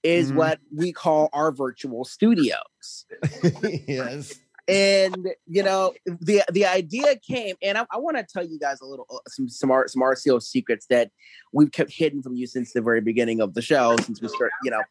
is 0.03 0.31
Mhm. 0.31 0.35
what 0.35 0.59
we 0.75 0.91
call 0.91 1.29
our 1.33 1.51
virtual 1.51 2.03
studios. 2.05 3.05
yes. 3.87 4.39
and 4.67 5.27
you 5.45 5.61
know 5.63 5.93
the 6.21 6.41
the 6.51 6.65
idea 6.65 7.17
came 7.17 7.53
and 7.61 7.77
i, 7.77 7.85
I 7.91 7.97
want 7.97 8.15
to 8.15 8.23
tell 8.23 8.45
you 8.45 8.57
guys 8.57 8.79
a 8.79 8.85
little 8.85 9.05
uh, 9.13 9.17
some 9.27 9.49
some, 9.49 9.71
R, 9.71 9.89
some 9.89 10.01
rco 10.01 10.41
secrets 10.41 10.85
that 10.89 11.11
we've 11.51 11.69
kept 11.71 11.91
hidden 11.91 12.21
from 12.23 12.35
you 12.35 12.47
since 12.47 12.71
the 12.71 12.79
very 12.81 13.01
beginning 13.01 13.41
of 13.41 13.55
the 13.55 13.61
show 13.61 13.97
since 13.97 14.21
we 14.21 14.29
start 14.29 14.51
you 14.63 14.71
know 14.71 14.81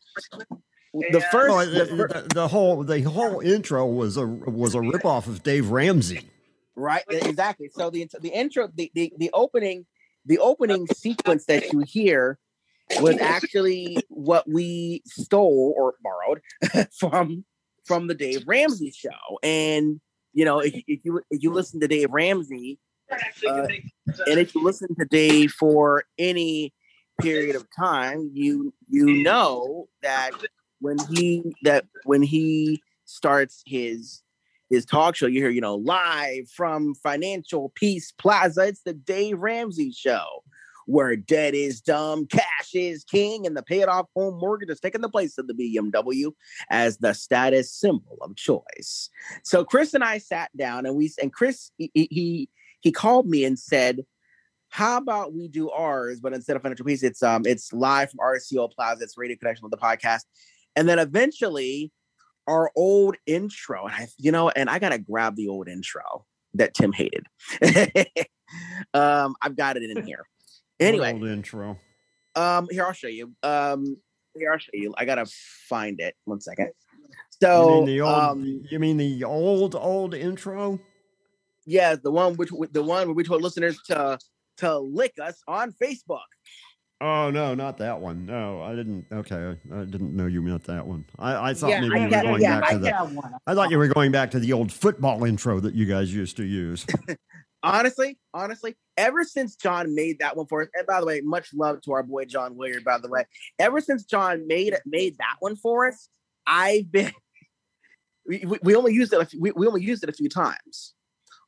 the 1.11 1.23
first, 1.33 1.49
Well, 1.49 1.64
the 1.66 1.85
the, 1.87 2.07
the, 2.23 2.35
the 2.35 2.49
whole 2.49 2.85
the 2.85 3.00
whole 3.00 3.40
intro 3.40 3.87
was 3.87 4.19
a 4.19 4.26
was 4.26 4.75
a 4.75 4.78
ripoff 4.78 5.26
of 5.26 5.42
Dave 5.42 5.71
Ramsey. 5.71 6.28
right 6.76 7.04
exactly 7.09 7.71
so 7.73 7.88
the 7.88 8.07
the 8.21 8.28
intro 8.28 8.69
the, 8.75 8.90
the 8.95 9.11
the 9.16 9.31
opening 9.33 9.87
the 10.26 10.38
opening 10.38 10.87
sequence 10.88 11.47
that 11.47 11.73
you 11.73 11.78
hear 11.81 12.38
was 13.00 13.16
actually 13.20 13.99
what 14.08 14.49
we 14.49 15.02
stole 15.06 15.75
or 15.76 15.94
borrowed 16.02 16.40
from 16.99 17.44
from 17.84 18.06
the 18.06 18.14
Dave 18.14 18.44
Ramsey 18.46 18.90
show 18.90 19.38
and 19.42 20.00
you 20.32 20.44
know 20.44 20.61
if, 20.61 20.75
if 20.87 21.00
you 21.04 21.20
if 21.30 21.42
you 21.42 21.52
listen 21.52 21.80
to 21.80 21.88
Dave 21.88 22.11
Ramsey 22.11 22.78
uh, 23.46 23.66
and 24.26 24.40
if 24.40 24.54
you 24.54 24.62
listen 24.62 24.94
to 24.99 25.04
Dave 25.04 25.52
for 25.52 26.04
any 26.18 26.72
period 27.20 27.56
of 27.56 27.66
time, 27.76 28.30
you 28.32 28.72
you 28.88 29.22
know 29.22 29.88
that 30.02 30.30
when 30.80 30.96
he 31.11 31.54
that 31.62 31.84
when 32.04 32.22
he 32.22 32.82
starts 33.04 33.62
his 33.66 34.22
his 34.70 34.84
talk 34.84 35.14
show, 35.14 35.26
you 35.26 35.40
hear 35.40 35.50
you 35.50 35.61
know 35.61 35.76
live 35.76 36.49
from 36.49 36.94
Financial 36.94 37.70
Peace 37.75 38.12
Plaza. 38.12 38.66
It's 38.66 38.82
the 38.82 38.94
Dave 38.94 39.38
Ramsey 39.38 39.92
show. 39.92 40.42
Where 40.86 41.16
debt 41.16 41.54
is 41.54 41.80
dumb, 41.80 42.26
cash 42.26 42.74
is 42.74 43.04
king, 43.04 43.46
and 43.46 43.56
the 43.56 43.62
paid 43.62 43.84
off 43.84 44.06
home 44.14 44.38
mortgage 44.38 44.70
is 44.70 44.80
taking 44.80 45.00
the 45.00 45.08
place 45.08 45.38
of 45.38 45.46
the 45.46 45.54
BMW 45.54 46.32
as 46.70 46.98
the 46.98 47.12
status 47.12 47.72
symbol 47.72 48.18
of 48.20 48.36
choice. 48.36 49.10
So 49.44 49.64
Chris 49.64 49.94
and 49.94 50.04
I 50.04 50.18
sat 50.18 50.50
down 50.56 50.86
and 50.86 50.96
we 50.96 51.12
and 51.20 51.32
Chris 51.32 51.70
he, 51.78 51.90
he 51.94 52.48
he 52.80 52.92
called 52.92 53.26
me 53.26 53.44
and 53.44 53.58
said, 53.58 54.04
"How 54.68 54.98
about 54.98 55.32
we 55.32 55.48
do 55.48 55.70
ours, 55.70 56.20
but 56.20 56.32
instead 56.32 56.56
of 56.56 56.62
financial 56.62 56.86
peace, 56.86 57.02
it's 57.02 57.22
um 57.22 57.42
it's 57.46 57.72
live 57.72 58.10
from 58.10 58.18
RCO 58.18 58.72
Plaza, 58.72 59.04
it's 59.04 59.16
Radio 59.16 59.36
Connection 59.36 59.64
with 59.64 59.72
the 59.72 59.84
podcast, 59.84 60.22
and 60.76 60.88
then 60.88 60.98
eventually 60.98 61.92
our 62.46 62.70
old 62.74 63.16
intro, 63.26 63.86
and 63.86 63.94
I 63.94 64.08
you 64.18 64.32
know, 64.32 64.50
and 64.50 64.68
I 64.68 64.78
gotta 64.78 64.98
grab 64.98 65.36
the 65.36 65.48
old 65.48 65.68
intro 65.68 66.26
that 66.54 66.74
Tim 66.74 66.92
hated. 66.92 67.26
um, 68.94 69.34
I've 69.40 69.56
got 69.56 69.76
it 69.76 69.84
in 69.84 70.04
here. 70.04 70.26
Anyway, 70.82 71.12
Old 71.12 71.24
intro. 71.26 71.78
um, 72.36 72.68
here 72.70 72.84
I'll 72.86 72.92
show 72.92 73.08
you. 73.08 73.32
Um, 73.42 73.96
here 74.34 74.52
I'll 74.52 74.58
show 74.58 74.70
you. 74.72 74.94
I 74.96 75.04
gotta 75.04 75.26
find 75.68 76.00
it. 76.00 76.14
One 76.24 76.40
second. 76.40 76.66
You 77.40 77.48
So, 77.48 77.68
mean 77.68 77.84
the 77.86 78.00
old? 78.02 78.14
um, 78.14 78.64
you 78.70 78.78
mean 78.78 78.96
the 78.96 79.24
old 79.24 79.74
old 79.74 80.14
intro? 80.14 80.78
yeah, 81.66 81.94
the 81.94 82.10
one 82.10 82.34
which 82.36 82.50
the 82.72 82.82
one 82.82 83.06
where 83.06 83.14
we 83.14 83.24
told 83.24 83.42
listeners 83.42 83.78
to 83.86 84.18
to 84.58 84.78
lick 84.78 85.14
us 85.20 85.42
on 85.48 85.72
Facebook. 85.72 86.20
Oh 87.00 87.30
no, 87.30 87.54
not 87.54 87.78
that 87.78 88.00
one. 88.00 88.26
No, 88.26 88.62
I 88.62 88.76
didn't. 88.76 89.06
Okay, 89.12 89.34
I, 89.72 89.80
I 89.80 89.84
didn't 89.84 90.14
know 90.16 90.26
you 90.26 90.40
meant 90.40 90.62
that 90.64 90.86
one. 90.86 91.04
I, 91.18 91.50
I 91.50 91.54
thought 91.54 91.70
Yeah, 91.70 91.80
maybe 91.80 91.94
I 91.94 91.98
you 91.98 92.04
were 92.04 92.10
got- 92.10 92.24
going 92.24 92.42
yeah, 92.42 92.60
back 92.60 92.70
I 92.70 92.72
to 92.74 92.78
the. 92.78 92.90
one. 92.92 93.32
I 93.46 93.54
thought 93.54 93.70
you 93.70 93.78
were 93.78 93.88
going 93.88 94.12
back 94.12 94.30
to 94.32 94.38
the 94.40 94.52
old 94.52 94.70
football 94.72 95.24
intro 95.24 95.58
that 95.60 95.74
you 95.74 95.84
guys 95.84 96.14
used 96.14 96.36
to 96.36 96.44
use. 96.44 96.86
Honestly, 97.64 98.18
honestly, 98.34 98.74
ever 98.96 99.25
since 99.25 99.56
John 99.56 99.94
made 99.94 100.18
that 100.20 100.37
one 100.37 100.46
for 100.46 100.62
us, 100.62 100.68
and 100.75 100.87
by 100.87 101.00
the 101.00 101.06
way, 101.06 101.20
much 101.22 101.52
love 101.54 101.80
to 101.82 101.92
our 101.92 102.02
boy 102.02 102.25
John 102.25 102.56
Willard, 102.56 102.84
by 102.84 102.99
the 102.99 103.08
way. 103.08 103.25
Ever 103.58 103.80
since 103.80 104.04
John 104.04 104.46
made 104.46 104.75
made 104.87 105.16
that 105.18 105.37
one 105.40 105.56
for 105.56 105.87
us, 105.88 106.08
I've 106.46 106.90
been 106.90 107.12
we, 108.26 108.44
we- 108.46 108.58
we 108.62 108.75
only 108.75 108.92
used 108.94 109.12
it 109.12 109.20
a 109.20 109.25
few, 109.26 109.40
we, 109.40 109.50
we 109.52 109.66
only 109.66 109.82
used 109.82 110.02
it 110.02 110.08
a 110.08 110.12
few 110.12 110.28
times 110.28 110.94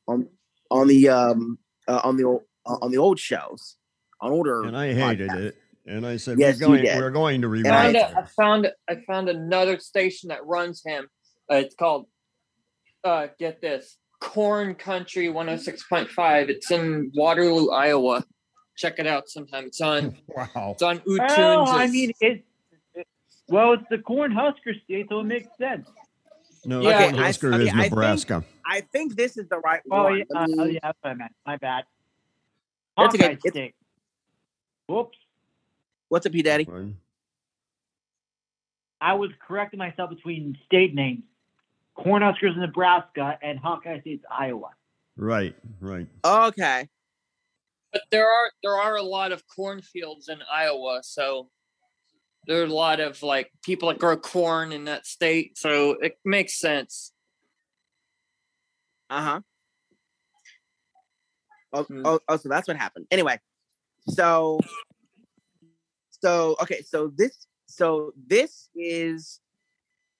on 0.07 0.27
on 0.71 0.87
the 0.87 1.09
um 1.09 1.57
uh, 1.87 2.01
on 2.03 2.17
the 2.17 2.23
old 2.23 2.41
uh, 2.65 2.77
on 2.81 2.91
the 2.91 2.97
old 2.97 3.19
shows 3.19 3.77
on 4.21 4.31
older 4.31 4.63
and 4.63 4.75
I 4.77 4.93
hated 4.93 5.29
podcasts. 5.29 5.35
it. 5.39 5.57
And 5.87 6.03
I 6.07 6.17
said, 6.17 6.39
Yes, 6.39 6.59
we're 6.59 6.67
going, 6.67 6.83
did. 6.83 6.97
we're 6.97 7.11
going 7.11 7.41
to 7.43 7.47
I- 7.47 7.51
revive 7.51 7.93
found 7.93 7.95
a, 7.95 8.17
I 8.17 8.25
found 8.25 8.71
I 8.89 8.95
found 9.05 9.29
another 9.29 9.77
station 9.79 10.29
that 10.29 10.43
runs 10.45 10.81
him. 10.83 11.07
Uh, 11.51 11.55
it's 11.57 11.75
called 11.75 12.07
uh 13.03 13.27
get 13.37 13.61
this 13.61 13.97
Corn 14.29 14.73
Country 14.75 15.27
106.5. 15.27 16.49
It's 16.49 16.71
in 16.71 17.11
Waterloo, 17.15 17.69
Iowa. 17.69 18.25
Check 18.75 18.95
it 18.97 19.05
out 19.07 19.29
sometime. 19.29 19.65
It's 19.65 19.79
on 19.81 20.17
Wow. 20.27 20.71
it's 20.73 20.81
on 20.81 21.01
oh, 21.07 21.17
Well, 21.17 21.65
Utunes. 21.65 21.67
I 21.67 21.87
mean, 21.87 22.11
it, 22.19 22.43
it- 22.95 23.07
well, 23.47 23.73
it's 23.73 23.83
the 23.91 23.99
Corn 23.99 24.31
Husker 24.31 24.73
state, 24.83 25.05
so 25.09 25.19
it 25.19 25.25
makes 25.25 25.47
sense. 25.59 25.87
No, 26.65 26.81
Yeah, 26.81 26.89
yeah, 26.89 27.05
okay, 27.09 27.17
I- 27.19 27.25
Husker 27.27 27.53
okay, 27.53 27.63
is 27.65 27.69
I 27.69 27.81
think- 27.81 27.91
Nebraska. 27.91 28.43
I 28.65 28.81
think 28.81 29.15
this 29.15 29.37
is 29.37 29.47
the 29.49 29.59
right 29.59 29.81
Oh 29.91 30.03
one. 30.05 30.17
yeah, 30.17 30.23
Let 30.31 30.49
me- 30.49 30.55
oh, 30.57 30.65
yeah, 30.65 30.79
that's 30.81 30.97
what 31.01 31.11
I 31.11 31.13
meant. 31.13 31.31
My 31.45 31.57
bad. 31.57 31.83
That's 32.97 33.13
okay. 33.13 33.37
State. 33.47 33.75
Whoops. 34.87 35.17
What's 36.09 36.25
up, 36.25 36.31
P 36.31 36.41
Daddy? 36.41 36.67
I 38.99 39.13
was 39.13 39.29
correcting 39.47 39.77
myself 39.77 40.09
between 40.09 40.57
state 40.65 40.95
names. 40.95 41.23
Cornhuskers, 41.97 42.53
in 42.55 42.59
Nebraska, 42.61 43.37
and 43.41 43.59
Hawkeye 43.59 44.01
State's 44.01 44.25
Iowa. 44.29 44.69
Right, 45.17 45.55
right. 45.79 46.07
Okay. 46.25 46.89
but 47.93 48.01
there 48.11 48.29
are 48.29 48.51
there 48.63 48.75
are 48.75 48.95
a 48.97 49.01
lot 49.03 49.31
of 49.31 49.43
cornfields 49.47 50.27
in 50.27 50.39
Iowa, 50.53 50.99
so 51.03 51.49
there 52.47 52.61
are 52.61 52.65
a 52.65 52.67
lot 52.67 52.99
of 52.99 53.23
like 53.23 53.49
people 53.63 53.87
that 53.89 53.97
grow 53.99 54.17
corn 54.17 54.71
in 54.73 54.85
that 54.85 55.05
state, 55.05 55.57
so 55.57 55.91
it 56.01 56.17
makes 56.25 56.59
sense. 56.59 57.11
Uh 59.09 59.21
huh. 59.21 59.39
Oh, 61.73 61.83
Hmm. 61.83 62.01
oh, 62.05 62.19
oh, 62.27 62.37
so 62.37 62.49
that's 62.49 62.67
what 62.67 62.77
happened. 62.77 63.05
Anyway, 63.11 63.39
so, 64.09 64.59
so 66.09 66.55
okay, 66.61 66.81
so 66.83 67.11
this, 67.15 67.47
so 67.67 68.11
this 68.27 68.69
is, 68.75 69.39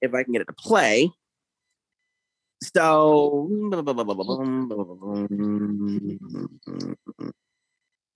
if 0.01 0.13
I 0.13 0.23
can 0.23 0.33
get 0.33 0.41
it 0.41 0.47
to 0.47 0.53
play. 0.53 1.09
So, 2.73 3.49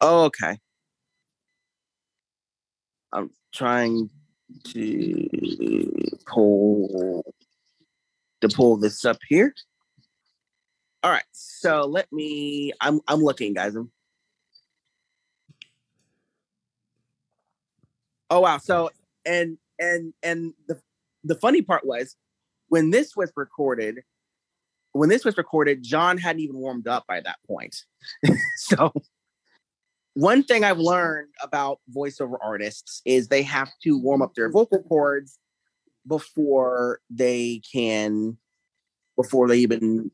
oh, 0.01 0.23
okay. 0.25 0.57
I'm 3.11 3.31
trying 3.53 4.09
to 4.65 5.93
pull 6.25 7.23
to 8.41 8.49
pull 8.49 8.77
this 8.77 9.05
up 9.05 9.17
here. 9.27 9.53
All 11.03 11.11
right, 11.11 11.23
so 11.31 11.85
let 11.85 12.11
me. 12.11 12.73
I'm 12.81 12.99
I'm 13.07 13.19
looking, 13.19 13.53
guys. 13.53 13.75
I'm- 13.75 13.91
Oh 18.29 18.41
wow! 18.41 18.57
So 18.59 18.91
and 19.25 19.57
and 19.79 20.13
and 20.21 20.53
the 20.67 20.79
the 21.23 21.35
funny 21.35 21.61
part 21.61 21.85
was 21.85 22.15
when 22.67 22.91
this 22.91 23.15
was 23.15 23.31
recorded. 23.35 24.01
When 24.99 25.07
this 25.07 25.23
was 25.23 25.37
recorded, 25.37 25.81
John 25.81 26.17
hadn't 26.17 26.41
even 26.41 26.57
warmed 26.57 26.85
up 26.85 27.07
by 27.07 27.21
that 27.21 27.37
point. 27.47 27.85
so 28.57 28.91
one 30.13 30.43
thing 30.43 30.65
I've 30.65 30.77
learned 30.77 31.29
about 31.41 31.79
voiceover 31.89 32.35
artists 32.43 33.01
is 33.05 33.29
they 33.29 33.43
have 33.43 33.71
to 33.83 33.97
warm 33.97 34.21
up 34.21 34.35
their 34.35 34.51
vocal 34.51 34.83
cords 34.83 35.39
before 36.05 36.99
they 37.09 37.61
can 37.71 38.35
before 39.15 39.47
they 39.47 39.59
even 39.59 40.11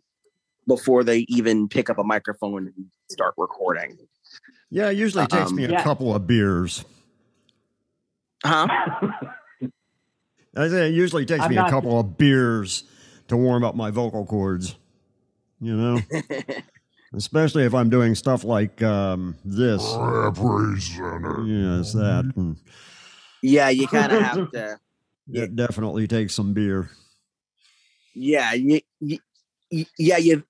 before 0.68 1.04
they 1.04 1.26
even 1.30 1.68
pick 1.68 1.90
up 1.90 1.98
a 1.98 2.04
microphone 2.04 2.68
and 2.68 2.86
start 3.10 3.34
recording. 3.38 3.98
Yeah, 4.70 4.92
it 4.92 4.98
usually 4.98 5.26
takes 5.26 5.50
Um, 5.50 5.56
me 5.56 5.64
a 5.66 5.72
yeah. 5.72 5.84
couple 5.84 6.14
of 6.14 6.28
beers. 6.28 6.86
Huh? 8.44 8.68
I 10.56 10.68
say 10.68 10.90
it 10.90 10.94
usually 10.94 11.26
takes 11.26 11.42
I'm 11.42 11.50
me 11.50 11.58
a 11.58 11.72
couple 11.72 12.00
of 12.00 12.20
beers 12.20 12.84
to 13.28 13.38
warm 13.38 13.64
up 13.64 13.76
my 13.76 13.92
vocal 13.92 14.26
cords. 14.26 14.76
You 15.62 15.76
know, 15.76 16.00
especially 17.14 17.64
if 17.64 17.74
I'm 17.74 17.90
doing 17.90 18.14
stuff 18.16 18.44
like 18.44 18.82
um, 18.84 19.36
this. 19.46 19.82
Representative. 19.98 21.48
Yes, 21.48 21.94
that. 21.94 22.32
And 22.36 22.58
yeah, 23.42 23.70
you 23.70 23.88
kind 23.88 24.12
of 24.12 24.22
have 24.24 24.52
to. 24.52 24.80
it 25.32 25.56
definitely 25.56 26.08
takes 26.08 26.36
some 26.36 26.54
beer. 26.54 26.90
Yeah, 28.14 28.54
you, 28.54 28.82
you, 29.00 29.20
you- 29.70 29.86
yeah, 29.98 30.18
you, 30.18 30.44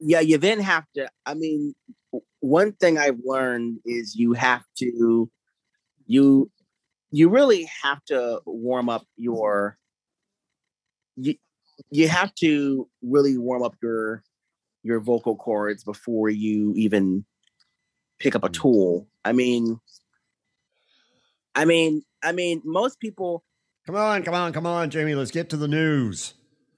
yeah, 0.00 0.20
you 0.20 0.38
then 0.38 0.60
have 0.60 0.84
to. 0.94 1.08
I 1.26 1.34
mean, 1.34 1.74
one 2.40 2.72
thing 2.72 2.98
I've 2.98 3.20
learned 3.24 3.78
is 3.84 4.14
you 4.14 4.32
have 4.34 4.64
to, 4.78 5.30
you, 6.06 6.50
you 7.10 7.28
really 7.28 7.68
have 7.82 8.04
to 8.06 8.40
warm 8.46 8.88
up 8.88 9.06
your. 9.16 9.78
You, 11.16 11.34
you 11.90 12.08
have 12.08 12.34
to 12.36 12.88
really 13.02 13.38
warm 13.38 13.62
up 13.62 13.76
your 13.82 14.22
your 14.82 15.00
vocal 15.00 15.36
cords 15.36 15.84
before 15.84 16.28
you 16.28 16.72
even 16.76 17.24
pick 18.18 18.34
up 18.34 18.44
a 18.44 18.48
tool. 18.48 19.06
I 19.24 19.32
mean, 19.32 19.80
I 21.54 21.64
mean, 21.64 22.02
I 22.22 22.32
mean, 22.32 22.62
most 22.64 22.98
people 22.98 23.44
Come 23.86 23.96
on, 23.96 24.22
come 24.22 24.34
on, 24.34 24.52
come 24.52 24.66
on, 24.66 24.90
Jamie. 24.90 25.14
Let's 25.16 25.32
get 25.32 25.50
to 25.50 25.56
the 25.56 25.66
news. 25.66 26.34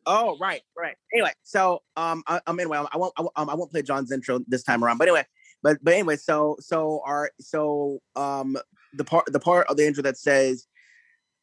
Oh, 0.06 0.38
right, 0.40 0.62
right. 0.76 0.96
Anyway, 1.12 1.32
so 1.42 1.82
um, 1.96 2.22
I, 2.26 2.40
um, 2.46 2.58
anyway, 2.58 2.78
I 2.78 2.96
won't, 2.96 3.12
I 3.18 3.22
won't, 3.22 3.32
um, 3.36 3.50
I 3.50 3.54
won't 3.54 3.70
play 3.70 3.82
John's 3.82 4.10
intro 4.10 4.40
this 4.46 4.62
time 4.62 4.82
around. 4.82 4.96
But 4.98 5.08
anyway, 5.08 5.24
but 5.62 5.78
but 5.82 5.92
anyway, 5.92 6.16
so 6.16 6.56
so 6.60 7.02
our 7.04 7.30
so 7.40 8.00
um 8.16 8.56
the 8.94 9.04
part 9.04 9.26
the 9.26 9.40
part 9.40 9.66
of 9.66 9.76
the 9.76 9.86
intro 9.86 10.02
that 10.02 10.16
says 10.16 10.66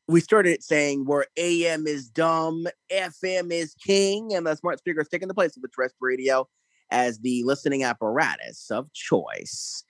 we 0.07 0.19
started 0.19 0.63
saying 0.63 1.05
where 1.05 1.25
AM 1.37 1.87
is 1.87 2.09
dumb, 2.09 2.65
FM 2.91 3.51
is 3.51 3.75
king, 3.75 4.33
and 4.33 4.45
the 4.45 4.55
smart 4.55 4.79
speaker 4.79 5.01
is 5.01 5.07
taking 5.07 5.27
the 5.27 5.33
place 5.33 5.55
of 5.55 5.61
the 5.61 5.69
terrestrial 5.69 5.97
radio 6.09 6.47
as 6.89 7.19
the 7.19 7.43
listening 7.43 7.83
apparatus 7.83 8.69
of 8.71 8.91
choice. 8.93 9.83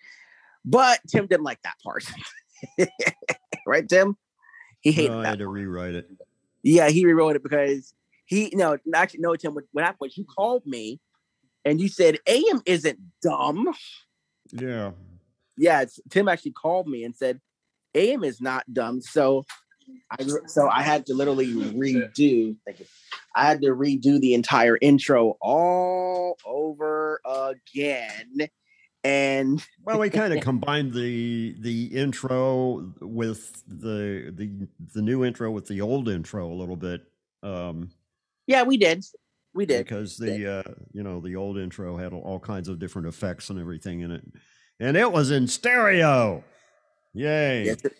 But 0.64 1.00
Tim 1.08 1.26
didn't 1.28 1.44
like 1.46 1.62
that 1.64 1.76
part, 1.84 2.06
right, 3.66 3.88
Tim? 3.88 4.16
He 4.82 4.92
hated 4.92 5.12
No, 5.12 5.20
I 5.20 5.24
that 5.24 5.30
had 5.30 5.40
to 5.40 5.48
rewrite 5.48 5.96
it. 5.96 6.08
yeah, 6.64 6.90
he 6.90 7.06
rewrote 7.06 7.36
it 7.36 7.44
because 7.44 7.94
he 8.26 8.52
no 8.54 8.78
actually 8.94 9.20
no 9.22 9.36
Tim 9.36 9.54
what, 9.56 9.64
what 9.72 9.84
happened 9.84 9.98
was 10.02 10.18
you 10.18 10.24
called 10.26 10.66
me 10.66 11.00
and 11.66 11.82
you 11.82 11.88
said 11.88 12.18
AM 12.28 12.62
isn't 12.66 13.00
dumb. 13.22 13.68
Yeah. 14.52 14.92
Yeah, 15.58 15.82
it's, 15.82 16.00
Tim 16.10 16.28
actually 16.28 16.52
called 16.54 16.88
me 16.88 17.04
and 17.04 17.16
said 17.16 17.40
AM 17.94 18.24
is 18.24 18.40
not 18.42 18.64
dumb. 18.72 19.02
So 19.02 19.44
I 20.10 20.26
so 20.48 20.68
I 20.68 20.82
had 20.82 21.06
to 21.08 21.14
literally 21.14 21.48
redo. 21.48 22.56
Thank 22.66 22.80
you. 22.80 22.86
I 23.36 23.46
had 23.46 23.62
to 23.62 23.70
redo 23.70 24.20
the 24.20 24.34
entire 24.34 24.78
intro 24.82 25.38
all 25.42 26.38
over 26.46 27.22
again. 27.26 28.50
And 29.04 29.66
Well, 29.84 30.00
we 30.00 30.10
kind 30.10 30.34
of 30.34 30.42
combined 30.44 30.94
the 30.94 31.56
the 31.60 31.86
intro 31.86 32.94
with 33.02 33.64
the 33.68 34.32
the 34.36 34.68
the 34.94 35.02
new 35.02 35.26
intro 35.26 35.50
with 35.50 35.68
the 35.68 35.82
old 35.82 36.08
intro 36.10 36.52
a 36.52 36.54
little 36.54 36.76
bit. 36.76 37.02
Um, 37.42 37.90
yeah, 38.48 38.64
we 38.64 38.78
did. 38.78 39.04
We 39.54 39.66
did. 39.66 39.86
because 39.86 40.18
the 40.18 40.60
uh, 40.60 40.74
you 40.94 41.04
know 41.04 41.20
the 41.20 41.36
old 41.36 41.58
intro 41.58 41.98
had 41.98 42.14
all 42.14 42.40
kinds 42.40 42.70
of 42.70 42.80
different 42.80 43.08
effects 43.08 43.50
and 43.50 43.60
everything 43.60 44.02
in 44.02 44.12
it, 44.12 44.24
and 44.80 44.96
it 44.96 45.12
was 45.12 45.32
in 45.32 45.48
stereo. 45.48 46.44
Yay! 47.14 47.66
Yes, 47.66 47.84
it, 47.84 47.94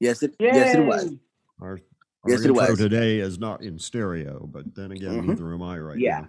yes, 0.00 0.22
it, 0.22 0.34
yes, 0.40 0.74
it 0.74 0.84
was. 0.84 1.14
Our, 1.60 1.68
our 1.70 1.78
Yes, 2.26 2.40
it 2.40 2.48
intro 2.48 2.68
was. 2.70 2.78
today 2.78 3.18
is 3.20 3.38
not 3.38 3.62
in 3.62 3.78
stereo, 3.78 4.48
but 4.52 4.74
then 4.74 4.90
again, 4.90 5.22
Mhm. 5.22 5.26
neither 5.28 5.54
am 5.54 5.62
I 5.62 5.78
right 5.78 5.98
Yeah. 5.98 6.20
now. 6.22 6.28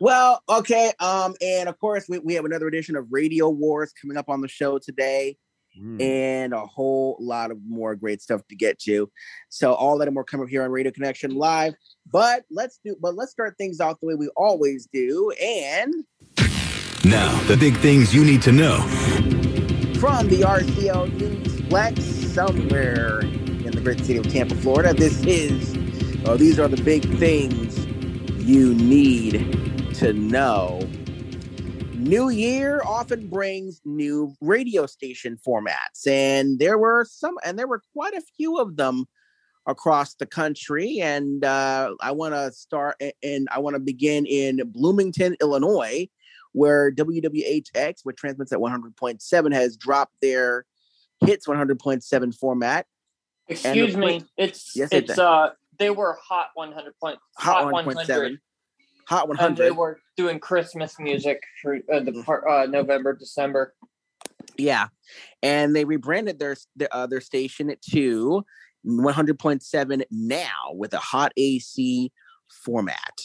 Well, 0.00 0.42
okay. 0.48 0.92
Um, 1.00 1.34
and 1.40 1.68
of 1.68 1.78
course, 1.78 2.06
we, 2.08 2.18
we 2.20 2.34
have 2.34 2.44
another 2.44 2.68
edition 2.68 2.94
of 2.96 3.06
Radio 3.10 3.48
Wars 3.48 3.92
coming 4.00 4.16
up 4.16 4.28
on 4.28 4.40
the 4.40 4.48
show 4.48 4.78
today, 4.78 5.36
Mm. 5.80 6.02
and 6.02 6.52
a 6.52 6.66
whole 6.66 7.16
lot 7.18 7.50
of 7.50 7.56
more 7.66 7.96
great 7.96 8.20
stuff 8.20 8.42
to 8.50 8.54
get 8.54 8.78
to. 8.80 9.10
So 9.48 9.72
all 9.72 9.96
that 9.98 10.06
and 10.06 10.14
more 10.14 10.22
coming 10.22 10.44
up 10.44 10.50
here 10.50 10.62
on 10.64 10.70
Radio 10.70 10.92
Connection 10.92 11.34
Live. 11.34 11.74
But 12.12 12.44
let's 12.50 12.78
do 12.84 12.94
but 13.00 13.14
let's 13.16 13.32
start 13.32 13.56
things 13.56 13.80
off 13.80 13.98
the 14.00 14.06
way 14.06 14.14
we 14.14 14.28
always 14.36 14.86
do. 14.92 15.30
And 15.42 15.92
Now, 17.06 17.40
the 17.48 17.56
big 17.58 17.76
things 17.78 18.14
you 18.14 18.22
need 18.24 18.42
to 18.42 18.52
know. 18.52 18.76
from 19.98 20.28
the 20.28 20.42
RCO 20.44 21.06
Newsplex 21.72 22.02
somewhere 22.34 23.20
in 23.20 23.70
the 23.70 23.80
great 23.80 23.98
city 24.00 24.18
of 24.18 24.30
Tampa, 24.30 24.54
Florida, 24.56 24.92
this 24.92 25.24
is 25.24 25.74
or 26.28 26.36
these 26.36 26.58
are 26.58 26.68
the 26.68 26.80
big 26.82 27.02
things 27.18 27.86
you 28.46 28.74
need 28.74 29.94
to 29.94 30.12
know. 30.12 30.86
New 31.94 32.28
Year 32.28 32.82
often 32.84 33.26
brings 33.26 33.80
new 33.86 34.34
radio 34.42 34.84
station 34.84 35.38
formats, 35.46 36.06
and 36.06 36.58
there 36.58 36.76
were 36.76 37.06
some, 37.08 37.38
and 37.42 37.58
there 37.58 37.66
were 37.68 37.80
quite 37.94 38.12
a 38.12 38.22
few 38.36 38.58
of 38.58 38.76
them 38.76 39.06
across 39.66 40.12
the 40.16 40.26
country. 40.26 41.00
And 41.00 41.42
uh, 41.42 41.94
I 42.02 42.12
want 42.12 42.34
to 42.34 42.52
start, 42.52 43.02
and 43.22 43.48
I 43.50 43.60
want 43.60 43.76
to 43.76 43.80
begin 43.80 44.26
in 44.26 44.60
Bloomington, 44.66 45.36
Illinois, 45.40 46.06
where 46.52 46.92
WWHX, 46.92 48.00
which 48.02 48.16
transmits 48.16 48.52
at 48.52 48.58
100.7, 48.58 49.54
has 49.54 49.78
dropped 49.78 50.16
their 50.20 50.66
hits 51.26 51.46
100.7 51.46 52.34
format. 52.38 52.86
Excuse 53.48 53.96
me. 53.96 54.12
point- 54.20 54.28
It's 54.36 54.76
Yes, 54.76 54.92
it 54.92 55.10
it's 55.10 55.18
uh 55.18 55.50
they 55.78 55.90
were 55.90 56.16
hot 56.22 56.48
100 56.54 56.94
point 57.00 57.18
Hot 57.38 57.64
hot 57.64 57.72
100 57.72 57.96
100.7, 58.06 58.38
Hot 59.08 59.28
and 59.40 59.56
they 59.56 59.70
were 59.70 59.98
doing 60.16 60.38
Christmas 60.38 60.98
music 60.98 61.42
for 61.60 61.76
uh, 61.92 62.00
the 62.00 62.12
Mm. 62.12 62.24
part 62.24 62.44
uh, 62.48 62.66
November 62.66 63.14
December. 63.14 63.74
Yeah, 64.56 64.88
and 65.42 65.74
they 65.74 65.84
rebranded 65.84 66.38
their 66.38 66.56
their, 66.76 66.88
uh, 66.92 67.06
their 67.06 67.20
station 67.20 67.74
to 67.92 68.44
100.7 68.86 70.02
now 70.10 70.72
with 70.74 70.92
a 70.94 70.98
hot 70.98 71.32
AC 71.36 72.12
format. 72.64 73.18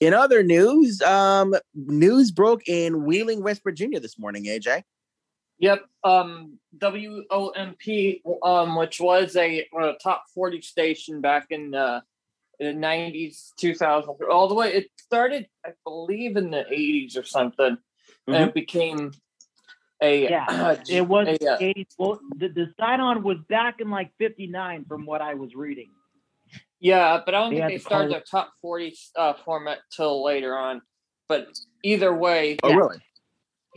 In 0.00 0.14
other 0.14 0.42
news, 0.44 1.00
um, 1.02 1.54
news 1.74 2.30
broke 2.30 2.68
in 2.68 3.04
Wheeling, 3.04 3.42
West 3.42 3.62
Virginia 3.64 3.98
this 3.98 4.18
morning. 4.18 4.44
AJ. 4.44 4.82
Yep. 5.58 5.84
Um, 6.04 6.58
WOMP, 6.78 8.22
um, 8.42 8.76
which 8.76 9.00
was 9.00 9.36
a, 9.36 9.66
uh 9.78 9.92
top 10.02 10.24
40 10.34 10.60
station 10.62 11.20
back 11.20 11.46
in 11.50 11.74
uh, 11.74 12.00
the 12.58 12.66
90s, 12.66 13.50
2000, 13.56 14.14
all 14.30 14.48
the 14.48 14.54
way. 14.54 14.72
It 14.72 14.90
started, 14.96 15.48
I 15.64 15.70
believe, 15.84 16.36
in 16.36 16.50
the 16.50 16.64
80s 16.70 17.18
or 17.18 17.24
something, 17.24 17.78
and 18.26 18.36
it 18.36 18.54
became 18.54 19.12
a. 20.00 20.28
Yeah, 20.28 20.76
it 20.88 21.06
was. 21.06 21.28
a, 21.40 21.54
uh, 21.54 21.56
80, 21.60 21.86
well, 21.98 22.20
the, 22.36 22.48
the 22.48 22.72
sign 22.78 23.00
on 23.00 23.22
was 23.22 23.38
back 23.48 23.80
in 23.80 23.90
like 23.90 24.12
59 24.18 24.84
from 24.86 25.06
what 25.06 25.20
I 25.20 25.34
was 25.34 25.54
reading. 25.54 25.90
Yeah, 26.80 27.20
but 27.24 27.34
I 27.34 27.40
don't 27.40 27.54
They 27.54 27.60
think 27.60 27.68
they 27.72 27.78
started 27.78 28.04
call 28.04 28.12
their 28.12 28.20
top 28.20 28.52
40 28.62 28.96
uh, 29.16 29.32
format 29.44 29.78
till 29.90 30.24
later 30.24 30.56
on. 30.56 30.82
But 31.28 31.48
either 31.82 32.14
way, 32.14 32.58
Oh, 32.62 32.72
really? 32.72 32.98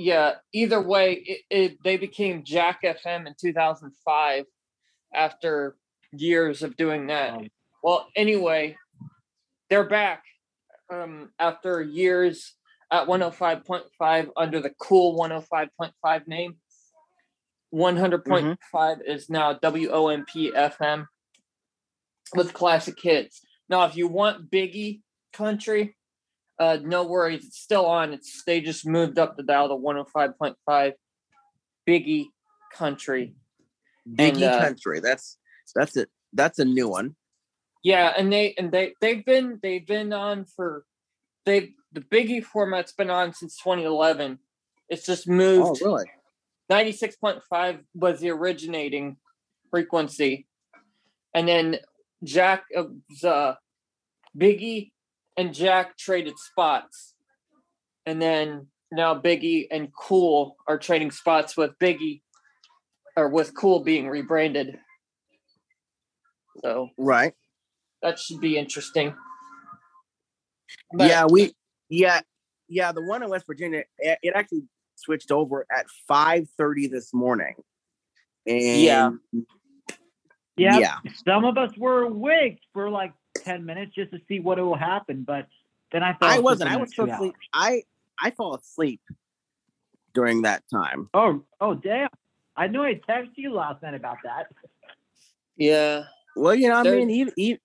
Yeah, 0.01 0.33
either 0.51 0.81
way, 0.81 1.13
it, 1.13 1.41
it, 1.49 1.83
they 1.83 1.97
became 1.97 2.43
Jack 2.43 2.81
FM 2.83 3.27
in 3.27 3.35
2005 3.39 4.45
after 5.13 5.75
years 6.11 6.63
of 6.63 6.75
doing 6.75 7.07
that. 7.07 7.33
Um, 7.33 7.47
Well, 7.83 8.07
anyway, 8.15 8.77
they're 9.69 9.87
back 9.87 10.23
um, 10.91 11.29
after 11.37 11.81
years 11.81 12.55
at 12.91 13.07
105.5 13.07 14.29
under 14.35 14.59
the 14.59 14.71
cool 14.81 15.17
105.5 15.17 16.27
name. 16.27 16.55
100.5 17.73 18.97
is 19.05 19.29
now 19.29 19.53
WOMP 19.53 20.53
FM 20.53 21.05
with 22.35 22.53
classic 22.53 22.99
hits. 23.01 23.41
Now, 23.69 23.85
if 23.85 23.95
you 23.95 24.07
want 24.07 24.51
Biggie 24.51 25.01
country, 25.31 25.95
uh, 26.61 26.77
no 26.83 27.03
worries, 27.03 27.43
it's 27.43 27.57
still 27.59 27.87
on. 27.87 28.13
It's 28.13 28.43
they 28.45 28.61
just 28.61 28.85
moved 28.85 29.17
up 29.17 29.35
the 29.35 29.41
dial 29.41 29.67
to 29.69 29.75
105.5 29.75 30.93
Biggie 31.89 32.25
country. 32.71 33.33
Biggie 34.07 34.35
And, 34.35 34.43
uh, 34.43 34.59
Country. 34.59 34.99
That's 34.99 35.39
that's 35.73 35.97
it. 35.97 36.09
That's 36.33 36.59
a 36.59 36.65
new 36.65 36.87
one. 36.87 37.15
Yeah, 37.83 38.13
and 38.15 38.31
they 38.31 38.53
and 38.59 38.71
they 38.71 38.93
they've 39.01 39.25
been 39.25 39.59
they've 39.63 39.85
been 39.85 40.13
on 40.13 40.45
for 40.45 40.85
they 41.47 41.71
the 41.93 42.01
Biggie 42.01 42.43
format's 42.43 42.93
been 42.93 43.09
on 43.09 43.33
since 43.33 43.57
2011. 43.57 44.37
It's 44.87 45.05
just 45.05 45.27
Oh, 45.27 45.33
moved. 45.33 45.81
really? 45.81 46.05
96.5 46.71 47.79
was 47.95 48.19
the 48.19 48.29
originating 48.29 49.17
frequency, 49.71 50.47
and 51.33 51.47
then 51.47 51.79
Jack 52.23 52.65
uh, 52.77 52.83
was, 53.09 53.23
uh, 53.23 53.55
Biggie 54.37 54.91
and 55.41 55.53
Jack 55.55 55.97
traded 55.97 56.37
spots, 56.37 57.15
and 58.05 58.21
then 58.21 58.67
now 58.91 59.19
Biggie 59.19 59.65
and 59.71 59.91
Cool 59.91 60.55
are 60.67 60.77
trading 60.77 61.09
spots 61.09 61.57
with 61.57 61.71
Biggie, 61.79 62.21
or 63.17 63.27
with 63.27 63.55
Cool 63.55 63.83
being 63.83 64.07
rebranded. 64.07 64.77
So 66.63 66.89
Right. 66.95 67.33
that 68.03 68.19
should 68.19 68.39
be 68.39 68.55
interesting. 68.55 69.15
But- 70.93 71.09
yeah, 71.09 71.25
we 71.25 71.53
yeah 71.89 72.21
yeah 72.69 72.91
the 72.91 73.01
one 73.01 73.23
in 73.23 73.29
West 73.29 73.45
Virginia 73.47 73.83
it, 73.97 74.19
it 74.21 74.33
actually 74.35 74.63
switched 74.95 75.31
over 75.31 75.65
at 75.75 75.87
five 76.07 76.47
thirty 76.55 76.87
this 76.87 77.13
morning. 77.13 77.55
And 78.45 78.81
Yeah. 78.81 79.11
Yeah. 80.55 80.77
yeah. 80.77 80.97
Some 81.25 81.45
of 81.45 81.57
us 81.57 81.75
were 81.77 82.03
awake 82.03 82.59
for 82.73 82.89
like 82.89 83.13
ten 83.35 83.65
minutes 83.65 83.93
just 83.95 84.11
to 84.11 84.19
see 84.27 84.39
what 84.39 84.57
will 84.57 84.75
happen, 84.75 85.23
but 85.23 85.47
then 85.91 86.03
I 86.03 86.13
fell 86.13 86.29
I 86.29 86.39
wasn't. 86.39 86.71
I 86.71 86.77
was 86.77 86.91
still 86.91 87.07
two 87.07 87.13
asleep. 87.13 87.35
I 87.53 87.83
I 88.19 88.31
fall 88.31 88.55
asleep 88.55 89.01
during 90.13 90.43
that 90.43 90.63
time. 90.71 91.09
Oh, 91.13 91.43
oh, 91.59 91.73
damn! 91.75 92.09
I 92.55 92.67
know 92.67 92.83
I 92.83 92.95
texted 93.07 93.31
you 93.35 93.53
last 93.53 93.81
night 93.81 93.93
about 93.93 94.17
that. 94.23 94.47
yeah. 95.57 96.03
Well, 96.35 96.55
you 96.55 96.69
know, 96.69 96.75
I 96.75 96.83
mean, 96.83 97.09
even, 97.09 97.33
even 97.37 97.59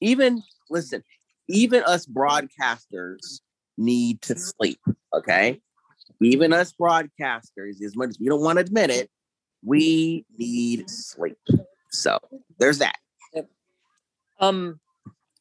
even 0.00 0.42
listen, 0.68 1.02
even 1.48 1.82
us 1.84 2.06
broadcasters 2.06 3.40
need 3.78 4.20
to 4.22 4.36
sleep. 4.36 4.80
Okay, 5.14 5.60
even 6.20 6.52
us 6.52 6.72
broadcasters, 6.72 7.82
as 7.82 7.96
much 7.96 8.10
as 8.10 8.18
we 8.20 8.26
don't 8.26 8.42
want 8.42 8.58
to 8.58 8.64
admit 8.64 8.90
it, 8.90 9.10
we 9.64 10.24
need 10.36 10.88
sleep. 10.90 11.38
So 11.90 12.18
there's 12.58 12.78
that. 12.78 12.96
Um, 14.40 14.80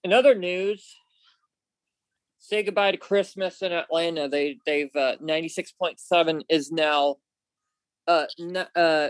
in 0.04 0.14
other 0.14 0.36
news, 0.36 0.96
say 2.38 2.64
goodbye 2.64 2.92
to 2.92 2.98
Christmas 2.98 3.62
in 3.62 3.72
Atlanta. 3.72 4.28
They 4.28 4.60
they've 4.66 4.94
uh, 4.96 5.16
ninety 5.22 5.50
six 5.50 5.72
point 5.72 6.00
seven 6.00 6.44
is 6.50 6.72
now 6.72 7.16
uh 8.08 8.26
uh 8.76 9.10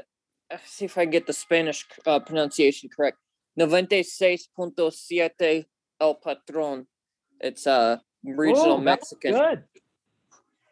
let's 0.52 0.71
see 0.71 0.86
if 0.86 0.97
I 0.97 1.04
can 1.06 1.12
get 1.12 1.28
the 1.28 1.34
Spanish 1.34 1.86
uh, 2.06 2.19
pronunciation 2.19 2.89
correct. 2.95 3.17
Noventa 3.58 4.04
seis 4.04 4.47
punto 4.56 4.89
siete 4.89 5.65
El 5.99 6.15
Patron. 6.15 6.86
It's 7.39 7.65
uh 7.65 7.97
regional 8.23 8.73
Oh, 8.73 8.78
Mexican. 8.78 9.34
Good. 9.34 9.63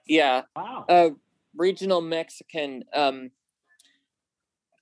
Yeah, 0.06 0.43
Wow. 0.56 0.86
uh 0.88 1.10
regional 1.56 2.01
Mexican. 2.01 2.84
Um, 2.93 3.32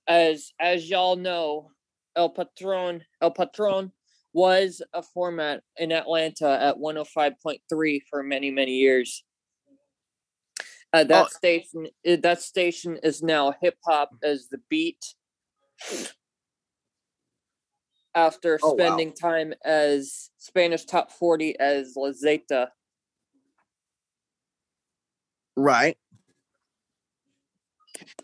as 0.06 0.52
as 0.60 0.88
y'all 0.88 1.16
know, 1.16 1.70
El 2.14 2.30
Patron 2.30 3.02
El 3.20 3.30
Patron 3.32 3.92
was 4.36 4.82
a 4.92 5.02
format 5.02 5.62
in 5.78 5.90
Atlanta 5.90 6.60
at 6.60 6.76
105.3 6.76 8.00
for 8.10 8.22
many 8.22 8.50
many 8.50 8.72
years. 8.72 9.24
Uh, 10.92 11.04
that 11.04 11.24
Oh. 11.24 11.28
station 11.28 11.86
uh, 12.06 12.16
that 12.22 12.42
station 12.42 12.98
is 13.02 13.22
now 13.22 13.54
hip 13.62 13.78
hop 13.86 14.10
as 14.22 14.48
the 14.48 14.58
beat. 14.68 15.02
After 18.14 18.58
Oh, 18.62 18.72
wow. 18.72 18.74
spending 18.74 19.14
time 19.14 19.54
as 19.64 20.30
Spanish 20.36 20.84
top 20.84 21.10
40 21.10 21.58
as 21.58 21.94
La 21.96 22.12
Zeta. 22.12 22.70
Right. 25.56 25.96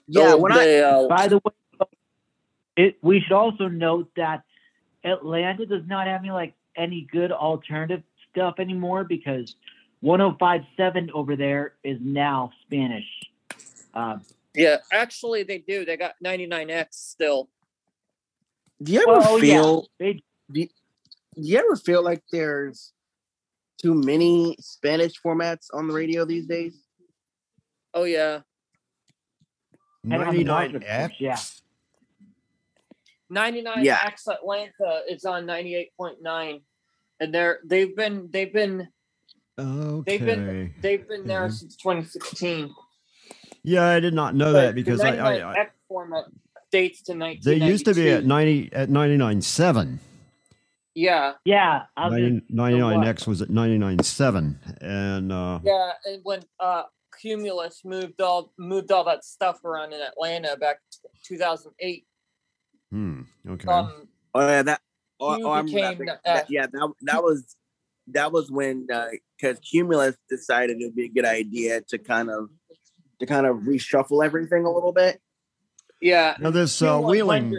Yeah. 0.08 0.34
Oh, 0.34 0.36
When 0.36 0.52
I 0.52 0.76
uh, 0.76 1.08
By 1.08 1.28
the 1.28 1.38
way, 1.38 1.86
it 2.76 2.96
we 3.02 3.20
should 3.20 3.32
also 3.32 3.68
note 3.68 4.10
that 4.16 4.42
Atlanta 5.04 5.66
does 5.66 5.86
not 5.86 6.06
have 6.06 6.20
any 6.20 6.30
like 6.30 6.54
any 6.76 7.06
good 7.10 7.32
alternative 7.32 8.02
stuff 8.30 8.54
anymore 8.58 9.04
because 9.04 9.56
105.7 10.02 11.10
over 11.12 11.36
there 11.36 11.74
is 11.84 11.98
now 12.00 12.50
Spanish. 12.62 13.06
Um, 13.94 14.22
Yeah, 14.54 14.78
actually, 14.92 15.44
they 15.44 15.58
do. 15.58 15.84
They 15.84 15.96
got 15.96 16.14
99X 16.24 16.88
still. 16.90 17.48
do 18.82 18.92
you 18.92 19.00
ever 19.00 19.22
oh 19.26 19.40
feel 19.40 19.88
yeah, 19.98 20.06
they, 20.06 20.22
do 20.52 20.68
you 21.36 21.58
ever 21.58 21.76
feel 21.76 22.02
like 22.02 22.22
there's 22.30 22.92
too 23.80 23.94
many 23.94 24.56
Spanish 24.60 25.14
formats 25.24 25.68
on 25.72 25.88
the 25.88 25.94
radio 25.94 26.24
these 26.24 26.46
days? 26.46 26.74
Oh 27.94 28.04
yeah, 28.04 28.40
depending 30.04 30.28
on 30.28 30.36
the 30.36 30.44
market, 30.44 30.82
99X? 30.82 31.12
yeah. 31.18 31.38
99X 33.32 33.82
Yeah. 33.84 34.10
Atlanta 34.28 35.02
is 35.08 35.24
on 35.24 35.46
98.9, 35.46 36.60
and 37.20 37.34
they're 37.34 37.60
they've 37.64 37.94
been 37.96 38.28
they've 38.30 38.52
been 38.52 38.88
Okay. 39.58 40.18
they've 40.18 40.26
been 40.26 40.74
they've 40.80 41.08
been 41.08 41.26
there 41.26 41.48
Mhm. 41.48 41.52
since 41.52 41.76
2016. 41.76 42.74
yeah, 43.62 43.86
I 43.86 44.00
did 44.00 44.14
not 44.14 44.34
know 44.34 44.52
But 44.52 44.60
that 44.62 44.74
because 44.74 45.00
the 45.00 45.08
I, 45.08 45.16
I, 45.16 45.50
I 45.52 45.54
99X 45.56 45.70
format 45.88 46.24
dates 46.70 47.02
to 47.02 47.14
19. 47.14 47.42
they 47.44 47.66
used 47.66 47.84
to 47.86 47.94
be 47.94 48.10
at 48.10 48.24
90 48.24 48.70
at 48.72 48.88
99.7. 48.90 49.98
Yeah, 50.94 51.34
Yeah, 51.46 51.84
I 51.96 52.04
was 52.08 52.12
90, 52.18 52.30
just- 52.40 52.48
so 52.50 52.54
what? 52.54 52.72
99X 52.72 53.26
was 53.26 53.40
at 53.42 53.48
99.7. 53.48 54.56
And 54.82 55.32
uh, 55.32 55.60
yeah, 55.64 55.92
and 56.04 56.20
when 56.24 56.42
uh 56.60 56.82
Cumulus 57.20 57.84
moved 57.84 58.20
all 58.20 58.52
moved 58.58 58.90
all 58.90 59.04
that 59.04 59.24
stuff 59.24 59.64
around 59.64 59.92
in 59.92 60.00
Atlanta 60.00 60.56
back 60.56 60.78
in 61.04 61.10
2008. 61.24 62.06
Hmm, 62.92 63.22
okay. 63.48 63.68
Um, 63.68 64.08
Oh 64.34 64.40
yeah, 64.48 64.62
that. 64.62 64.80
Oh, 65.20 65.38
oh, 65.44 65.50
I 65.50 65.58
remember 65.58 65.80
that 65.80 65.98
became, 65.98 65.98
thing. 65.98 66.08
uh, 66.08 66.16
That- 66.24 66.50
yeah, 66.50 66.66
that 66.66 66.92
that 67.02 67.22
was 67.22 67.56
that 68.08 68.32
was 68.32 68.50
when 68.50 68.86
because 69.36 69.58
Cumulus 69.60 70.16
decided 70.28 70.80
it 70.80 70.84
would 70.86 70.96
be 70.96 71.04
a 71.04 71.08
good 71.08 71.24
idea 71.24 71.80
to 71.88 71.98
kind 71.98 72.30
of 72.30 72.48
to 73.20 73.26
kind 73.26 73.46
of 73.46 73.58
reshuffle 73.58 74.24
everything 74.24 74.64
a 74.64 74.70
little 74.72 74.92
bit. 74.92 75.20
yeah, 76.00 76.36
now, 76.38 76.50
this 76.50 76.80
uh, 76.82 76.98
wheeling. 77.00 77.54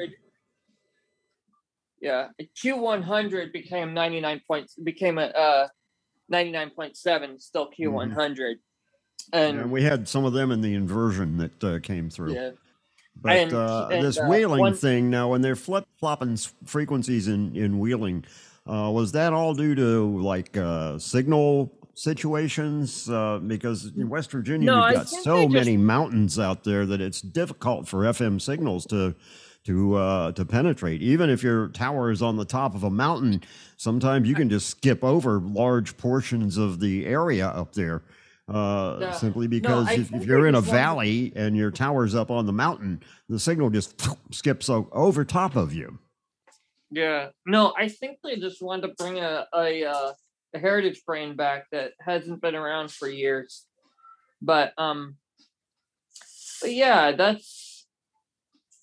Yeah, 2.01 2.29
Q 2.59 2.77
one 2.77 3.01
hundred 3.01 3.53
became 3.53 3.93
ninety 3.93 4.19
nine 4.19 4.41
points. 4.45 4.75
Became 4.75 5.17
a 5.17 5.27
uh, 5.27 5.67
ninety 6.27 6.51
nine 6.51 6.71
point 6.71 6.97
seven. 6.97 7.39
Still 7.39 7.67
Q 7.67 7.91
one 7.91 8.11
hundred. 8.11 8.59
And 9.31 9.59
And 9.59 9.71
we 9.71 9.83
had 9.83 10.07
some 10.09 10.25
of 10.25 10.33
them 10.33 10.51
in 10.51 10.59
the 10.61 10.73
inversion 10.73 11.37
that 11.37 11.63
uh, 11.63 11.79
came 11.79 12.09
through. 12.09 12.33
yeah, 12.33 12.51
But 13.21 13.31
And- 13.37 13.53
uh, 13.53 13.87
and, 13.91 14.05
this 14.05 14.19
uh, 14.19 14.25
wheeling 14.25 14.59
one- 14.59 14.73
thing 14.75 15.09
now, 15.09 15.29
when 15.29 15.41
they're 15.41 15.55
flip 15.55 15.85
flopping 15.99 16.37
frequencies 16.65 17.27
in 17.27 17.55
in 17.55 17.79
wheeling, 17.79 18.25
uh, 18.67 18.89
was 18.93 19.11
that 19.13 19.33
all 19.33 19.53
due 19.53 19.75
to 19.75 20.19
like 20.21 20.57
uh, 20.57 20.97
signal 20.99 21.71
situations? 21.93 23.09
Uh, 23.09 23.39
because 23.45 23.91
in 23.95 24.09
West 24.09 24.31
Virginia, 24.31 24.65
no, 24.65 24.85
you've 24.87 24.95
got 24.95 25.09
so 25.09 25.43
just- 25.43 25.53
many 25.53 25.77
mountains 25.77 26.37
out 26.39 26.63
there 26.63 26.85
that 26.85 27.01
it's 27.01 27.21
difficult 27.21 27.87
for 27.87 27.99
FM 28.05 28.39
signals 28.41 28.85
to 28.87 29.15
to 29.65 29.95
uh, 29.95 30.31
to 30.33 30.43
penetrate. 30.43 31.01
Even 31.01 31.29
if 31.29 31.41
your 31.43 31.69
tower 31.69 32.11
is 32.11 32.21
on 32.21 32.35
the 32.35 32.45
top 32.45 32.75
of 32.75 32.83
a 32.83 32.89
mountain, 32.89 33.41
sometimes 33.77 34.27
you 34.27 34.35
can 34.35 34.49
just 34.49 34.67
skip 34.69 35.01
over 35.03 35.39
large 35.39 35.95
portions 35.95 36.57
of 36.57 36.79
the 36.81 37.05
area 37.05 37.47
up 37.47 37.73
there. 37.73 38.01
Uh, 38.47 38.97
Yeah. 38.99 39.11
Simply 39.11 39.47
because 39.47 39.87
I 39.87 39.93
if, 39.93 40.13
if 40.13 40.25
you're 40.25 40.47
in 40.47 40.55
a 40.55 40.59
just 40.59 40.67
wanted- 40.67 40.77
valley 40.79 41.33
and 41.35 41.55
your 41.55 41.71
tower's 41.71 42.13
up 42.13 42.29
on 42.29 42.45
the 42.45 42.53
mountain, 42.53 43.01
the 43.29 43.39
signal 43.39 43.69
just 43.69 44.01
skips 44.31 44.69
over 44.69 45.23
top 45.23 45.55
of 45.55 45.73
you. 45.73 45.97
yeah. 46.91 47.29
No, 47.45 47.73
I 47.77 47.87
think 47.87 48.17
they 48.23 48.35
just 48.37 48.61
wanted 48.61 48.87
to 48.87 48.93
bring 48.95 49.19
a 49.19 49.45
a, 49.55 49.85
uh, 49.85 50.13
a 50.53 50.59
heritage 50.59 51.03
brand 51.05 51.37
back 51.37 51.67
that 51.71 51.93
hasn't 52.01 52.41
been 52.41 52.53
around 52.55 52.91
for 52.91 53.07
years. 53.07 53.65
But 54.41 54.73
um, 54.77 55.15
but 56.61 56.73
yeah, 56.73 57.13
that's 57.13 57.87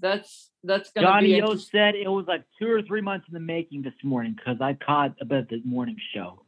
that's 0.00 0.50
that's 0.64 0.90
gonna 0.92 1.06
Johnny 1.06 1.26
be 1.28 1.32
Yo 1.34 1.44
interest- 1.50 1.70
said 1.70 1.94
it 1.94 2.08
was 2.08 2.24
like 2.26 2.44
two 2.58 2.70
or 2.70 2.80
three 2.82 3.02
months 3.02 3.26
in 3.28 3.34
the 3.34 3.40
making 3.40 3.82
this 3.82 3.94
morning 4.02 4.34
because 4.34 4.58
I 4.62 4.72
caught 4.74 5.14
a 5.20 5.24
bit 5.26 5.40
of 5.40 5.48
the 5.48 5.60
morning 5.64 5.96
show. 6.14 6.42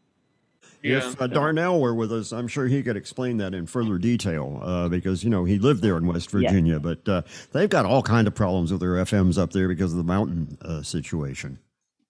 Yeah. 0.82 0.98
If 0.98 1.20
uh, 1.20 1.26
Darnell 1.28 1.80
were 1.80 1.94
with 1.94 2.12
us, 2.12 2.32
I'm 2.32 2.48
sure 2.48 2.66
he 2.66 2.82
could 2.82 2.96
explain 2.96 3.36
that 3.36 3.54
in 3.54 3.66
further 3.66 3.98
detail 3.98 4.58
uh, 4.62 4.88
because 4.88 5.22
you 5.22 5.30
know 5.30 5.44
he 5.44 5.58
lived 5.58 5.80
there 5.82 5.96
in 5.96 6.06
West 6.06 6.32
Yeah. 6.32 6.40
Virginia. 6.48 6.80
But 6.80 7.08
uh, 7.08 7.22
they've 7.52 7.68
got 7.68 7.86
all 7.86 8.02
kind 8.02 8.26
of 8.26 8.34
problems 8.34 8.72
with 8.72 8.80
their 8.80 8.94
FMs 8.94 9.38
up 9.38 9.52
there 9.52 9.68
because 9.68 9.92
of 9.92 9.98
the 9.98 10.04
mountain 10.04 10.58
uh, 10.62 10.82
situation. 10.82 11.58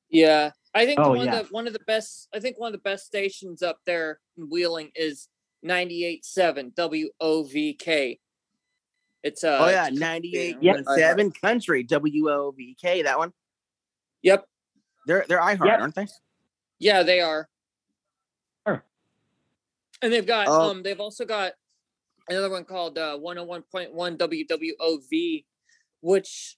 Yeah, 0.08 0.50
I 0.74 0.86
think 0.86 1.00
Oh, 1.00 1.10
one 1.10 1.26
yeah. 1.26 1.40
of 1.40 1.48
the 1.48 1.52
one 1.54 1.66
of 1.66 1.72
the 1.74 1.80
best. 1.86 2.28
I 2.34 2.40
think 2.40 2.58
one 2.58 2.68
of 2.68 2.72
the 2.72 2.78
best 2.82 3.06
stations 3.06 3.62
up 3.62 3.78
there 3.86 4.20
in 4.36 4.44
Wheeling 4.50 4.90
is 4.94 5.28
98.7 5.64 6.74
WOVK. 6.74 8.18
It's 9.22 9.44
uh 9.44 9.58
oh 9.60 9.68
yeah, 9.68 9.88
ninety 9.92 10.36
eight 10.36 10.56
Yep. 10.60 10.84
seven 10.96 11.30
country 11.30 11.84
W 11.84 12.28
O 12.28 12.50
V 12.50 12.76
K. 12.80 13.02
That 13.02 13.18
one. 13.18 13.32
Yep. 14.22 14.44
They're 15.06 15.24
they're 15.28 15.40
iHeart, 15.40 15.66
Yep. 15.66 15.80
aren't 15.80 15.94
they? 15.94 16.06
Yeah, 16.80 17.02
they 17.04 17.20
are. 17.20 17.48
Sure. 20.02 20.06
And 20.06 20.12
they've 20.12 20.26
got 20.26 20.48
Oh. 20.48 20.70
um 20.70 20.82
they've 20.82 21.00
also 21.00 21.24
got 21.24 21.52
another 22.28 22.50
one 22.50 22.64
called 22.64 22.98
uh 22.98 23.18
101.1 23.18 24.16
WWOV 24.18 25.44
which 26.00 26.56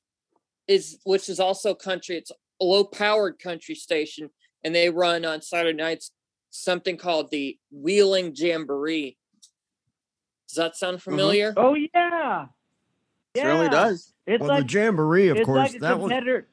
is 0.66 0.98
which 1.04 1.28
is 1.28 1.38
also 1.38 1.74
country. 1.74 2.16
It's 2.16 2.30
a 2.30 2.64
low 2.64 2.84
powered 2.84 3.38
country 3.38 3.74
station 3.74 4.30
and 4.62 4.74
they 4.74 4.88
run 4.90 5.24
on 5.24 5.42
Saturday 5.42 5.76
nights 5.76 6.12
something 6.50 6.96
called 6.96 7.30
the 7.30 7.58
Wheeling 7.70 8.32
Jamboree. 8.34 9.18
Does 10.48 10.56
that 10.56 10.76
sound 10.76 11.02
familiar? 11.02 11.52
Oh 11.56 11.74
yeah, 11.74 12.46
yeah. 13.34 13.42
Certainly 13.42 13.68
does. 13.68 14.12
It's 14.26 14.40
well, 14.40 14.50
like 14.50 14.66
the 14.66 14.72
jamboree, 14.72 15.28
of 15.28 15.42
course, 15.44 15.72
like 15.72 15.80
that 15.80 15.98
was 15.98 16.10
competitor. 16.10 16.48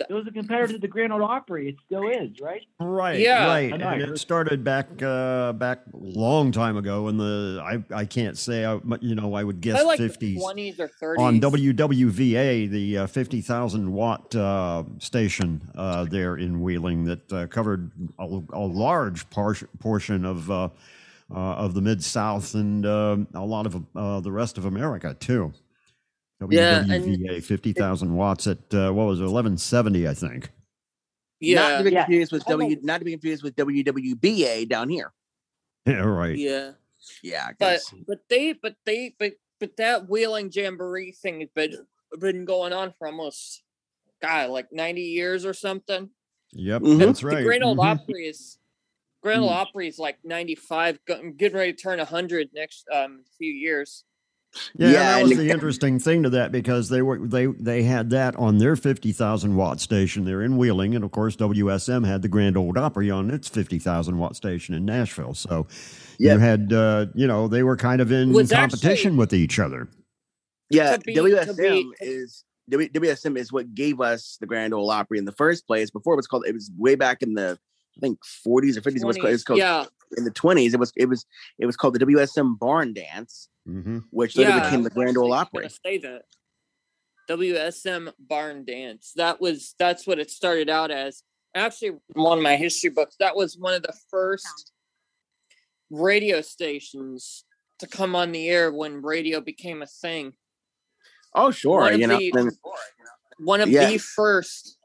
It 0.00 0.12
was 0.12 0.26
a 0.26 0.30
competitor 0.30 0.74
to 0.74 0.78
the 0.78 0.88
Grand 0.88 1.12
Ole 1.12 1.24
Opry. 1.24 1.68
It 1.68 1.76
still 1.86 2.08
is, 2.08 2.40
right? 2.40 2.62
Right, 2.80 3.18
Yeah. 3.20 3.46
right. 3.46 3.72
I 3.72 3.76
know, 3.76 3.86
I 3.86 3.94
And 3.94 4.02
it 4.02 4.18
started 4.18 4.62
back 4.64 4.86
uh, 5.02 5.52
back 5.54 5.80
long 5.92 6.52
time 6.52 6.76
ago 6.76 7.08
in 7.08 7.16
the 7.16 7.60
I 7.64 7.82
I 7.94 8.04
can't 8.04 8.36
say 8.38 8.64
I 8.64 8.78
you 9.00 9.14
know 9.14 9.34
I 9.34 9.44
would 9.44 9.60
guess 9.60 9.80
I 9.80 9.84
like 9.84 9.98
fifties 9.98 10.40
twenties 10.40 10.78
or 10.78 10.88
thirties 10.88 11.22
on 11.22 11.40
WWVA 11.40 12.70
the 12.70 12.98
uh, 12.98 13.06
fifty 13.06 13.40
thousand 13.40 13.92
watt 13.92 14.34
uh, 14.34 14.84
station 14.98 15.62
uh, 15.74 16.04
there 16.04 16.36
in 16.36 16.60
Wheeling 16.60 17.04
that 17.04 17.32
uh, 17.32 17.46
covered 17.48 17.90
a, 18.18 18.24
a 18.52 18.60
large 18.60 19.28
par- 19.30 19.56
portion 19.80 20.24
of 20.24 20.50
uh, 20.50 20.68
uh, 21.30 21.34
of 21.34 21.74
the 21.74 21.80
mid 21.82 22.02
South 22.02 22.54
and 22.54 22.86
uh, 22.86 23.16
a 23.34 23.44
lot 23.44 23.66
of 23.66 23.84
uh, 23.96 24.20
the 24.20 24.32
rest 24.32 24.58
of 24.58 24.64
America 24.64 25.14
too. 25.18 25.52
Yeah, 26.48 26.80
and- 26.88 27.04
WWVA 27.04 27.42
fifty 27.42 27.72
thousand 27.72 28.14
watts 28.14 28.46
at 28.46 28.58
uh, 28.72 28.90
what 28.92 29.06
was 29.06 29.20
it 29.20 29.24
eleven 29.24 29.56
seventy 29.58 30.06
I 30.08 30.14
think. 30.14 30.50
Yeah, 31.40 31.56
not 31.70 31.78
to 31.78 31.84
be 31.84 31.90
Yeah. 31.92 32.04
confused 32.04 32.32
with 32.32 32.42
I 32.48 32.50
know- 32.52 32.58
W. 32.60 32.76
Not 32.82 32.98
to 32.98 33.04
be 33.04 33.12
confused 33.12 33.42
with 33.42 33.54
WWBA 33.56 34.68
down 34.68 34.88
here. 34.88 35.12
Yeah, 35.86 36.00
right. 36.00 36.36
yeah. 36.36 36.72
Yeah, 37.22 37.48
But 37.58 37.78
'cause- 37.80 37.94
but 38.06 38.18
they 38.28 38.52
but 38.52 38.76
they 38.84 39.14
but 39.18 39.32
but 39.60 39.76
that 39.78 40.08
wheeling 40.08 40.50
jamboree 40.52 41.12
thing 41.12 41.40
has 41.40 41.48
been 41.54 41.86
been 42.20 42.44
going 42.44 42.72
on 42.72 42.92
for 42.98 43.06
almost 43.08 43.62
God 44.20 44.50
like 44.50 44.72
ninety 44.72 45.02
years 45.02 45.44
or 45.46 45.54
something. 45.54 46.10
Yep, 46.52 46.82
Mhm. 46.82 46.98
that's 46.98 47.20
The 47.20 47.26
right. 47.26 47.44
Grand 47.44 47.64
Old 47.64 47.78
Mhm. 47.78 47.84
Opry 48.00 48.26
is 48.26 48.58
Grand 49.22 49.40
Old 49.42 49.50
Mm. 49.50 49.56
Opry 49.56 49.88
is 49.88 49.98
like 49.98 50.18
ninety 50.24 50.54
five, 50.54 50.98
getting 51.06 51.34
ready 51.56 51.72
to 51.72 51.78
turn 51.80 51.98
hundred 52.00 52.50
next 52.52 52.86
um 52.92 53.24
few 53.38 53.52
years. 53.52 54.04
Yeah, 54.76 54.90
Yeah, 54.90 54.92
that 55.16 55.22
was 55.22 55.30
and- 55.32 55.40
the 55.40 55.50
interesting 55.50 55.98
thing 55.98 56.22
to 56.22 56.30
that 56.30 56.50
because 56.52 56.88
they 56.88 57.02
were 57.02 57.18
they 57.18 57.46
they 57.46 57.82
had 57.82 58.10
that 58.10 58.34
on 58.36 58.58
their 58.58 58.76
fifty 58.76 59.12
thousand 59.12 59.54
watt 59.56 59.80
station 59.80 60.24
there 60.24 60.42
in 60.42 60.56
Wheeling, 60.56 60.94
and 60.94 61.04
of 61.04 61.10
course 61.10 61.36
WSM 61.36 62.06
had 62.06 62.22
the 62.22 62.28
Grand 62.28 62.56
Old 62.56 62.78
Opry 62.78 63.10
on 63.10 63.30
its 63.30 63.46
fifty 63.48 63.78
thousand 63.78 64.18
watt 64.18 64.36
station 64.36 64.74
in 64.74 64.84
Nashville. 64.84 65.34
So 65.34 65.66
you 66.18 66.30
had 66.38 66.72
uh, 66.72 67.06
you 67.14 67.26
know 67.26 67.46
they 67.46 67.62
were 67.62 67.76
kind 67.76 68.00
of 68.00 68.10
in 68.10 68.32
Was 68.32 68.50
competition 68.50 68.90
actually- 69.12 69.16
with 69.18 69.32
each 69.34 69.58
other. 69.58 69.88
yeah, 70.70 70.96
be- 71.04 71.14
WSM 71.14 71.56
be- 71.56 71.92
is 72.00 72.44
WSM 72.70 73.36
is 73.38 73.52
what 73.52 73.74
gave 73.74 74.00
us 74.00 74.38
the 74.40 74.46
Grand 74.46 74.72
Ole 74.74 74.90
Opry 74.90 75.18
in 75.18 75.24
the 75.24 75.32
first 75.32 75.66
place. 75.66 75.90
Before 75.90 76.14
it 76.14 76.16
was 76.16 76.26
called, 76.26 76.44
it 76.46 76.54
was 76.54 76.70
way 76.76 76.94
back 76.94 77.22
in 77.22 77.34
the 77.34 77.58
I 77.96 78.00
think 78.00 78.18
40s 78.46 78.76
or 78.76 78.80
50s. 78.82 79.02
It 79.02 79.04
was 79.04 79.16
called, 79.16 79.28
it 79.28 79.32
was 79.32 79.44
called 79.44 79.58
yeah, 79.58 79.84
in 80.16 80.24
the 80.24 80.30
20s. 80.30 80.72
It 80.74 80.78
was 80.80 80.92
it 80.96 81.06
was 81.06 81.26
it 81.58 81.66
was 81.66 81.76
called 81.76 81.94
the 81.94 82.04
WSM 82.04 82.58
Barn 82.58 82.92
Dance, 82.94 83.48
Mm-hmm. 83.68 83.98
which 84.10 84.36
later 84.36 84.50
yeah. 84.50 84.64
became 84.64 84.82
the 84.82 84.90
Grand 84.90 85.16
Ole 85.18 85.32
Opry. 85.34 85.68
Say 85.84 85.98
that. 85.98 86.22
WSM 87.28 88.10
Barn 88.18 88.64
Dance. 88.64 89.12
That 89.16 89.40
was 89.40 89.74
that's 89.78 90.06
what 90.06 90.18
it 90.18 90.30
started 90.30 90.70
out 90.70 90.90
as. 90.90 91.22
Actually, 91.54 91.92
one 92.14 92.38
of 92.38 92.44
my 92.44 92.56
history 92.56 92.90
books. 92.90 93.16
That 93.20 93.36
was 93.36 93.56
one 93.58 93.74
of 93.74 93.82
the 93.82 93.92
first 94.10 94.72
radio 95.90 96.40
stations 96.40 97.44
to 97.78 97.86
come 97.86 98.14
on 98.14 98.32
the 98.32 98.48
air 98.48 98.70
when 98.72 99.02
radio 99.02 99.40
became 99.40 99.82
a 99.82 99.86
thing. 99.86 100.32
Oh, 101.34 101.50
sure, 101.50 101.80
One 101.80 101.94
of 101.94 102.00
you 102.00 102.06
know. 102.06 102.18
the- 102.18 102.32
and- 102.34 102.52
One 103.40 103.60
of 103.60 103.68
Yeah. 103.68 103.88
the 103.90 103.98
first 103.98 104.77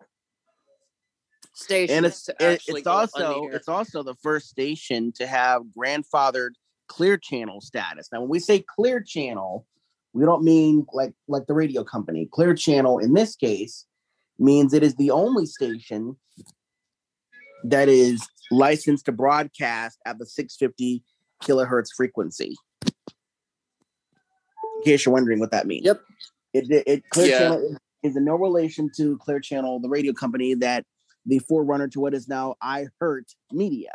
stations 1.53 1.95
and 1.95 2.05
it's 2.05 2.29
it's 2.39 2.65
go 2.65 2.91
on 2.91 3.07
the 3.15 3.25
also 3.25 3.47
it's 3.51 3.67
also 3.67 4.03
the 4.03 4.15
first 4.15 4.49
station 4.49 5.11
to 5.13 5.27
have 5.27 5.61
grandfathered 5.77 6.51
clear 6.87 7.17
channel 7.17 7.61
status. 7.61 8.09
Now, 8.11 8.21
when 8.21 8.29
we 8.29 8.39
say 8.39 8.63
clear 8.75 9.01
channel, 9.01 9.65
we 10.13 10.25
don't 10.25 10.43
mean 10.43 10.85
like 10.93 11.13
like 11.27 11.47
the 11.47 11.53
radio 11.53 11.83
company. 11.83 12.27
Clear 12.31 12.53
channel 12.53 12.99
in 12.99 13.13
this 13.13 13.35
case 13.35 13.85
means 14.39 14.73
it 14.73 14.83
is 14.83 14.95
the 14.95 15.11
only 15.11 15.45
station 15.45 16.17
that 17.63 17.87
is 17.87 18.27
licensed 18.51 19.05
to 19.05 19.11
broadcast 19.11 19.97
at 20.05 20.19
the 20.19 20.25
650 20.25 21.03
kilohertz 21.41 21.89
frequency. 21.95 22.55
In 22.85 24.83
case 24.83 25.05
you're 25.05 25.13
wondering 25.13 25.39
what 25.39 25.51
that 25.51 25.65
means. 25.65 25.85
Yep. 25.85 26.01
It, 26.53 26.69
it, 26.69 26.83
it 26.85 27.09
Clear 27.09 27.27
Yeah. 27.27 27.39
Channel 27.39 27.59
is, 27.63 27.77
is 28.11 28.17
in 28.17 28.25
no 28.25 28.35
relation 28.35 28.89
to 28.97 29.17
Clear 29.19 29.39
Channel, 29.39 29.79
the 29.79 29.89
radio 29.89 30.13
company 30.13 30.53
that 30.55 30.85
the 31.25 31.39
forerunner 31.39 31.87
to 31.89 31.99
what 31.99 32.13
is 32.13 32.27
now 32.27 32.55
I 32.61 32.87
Hurt 32.99 33.31
Media. 33.51 33.91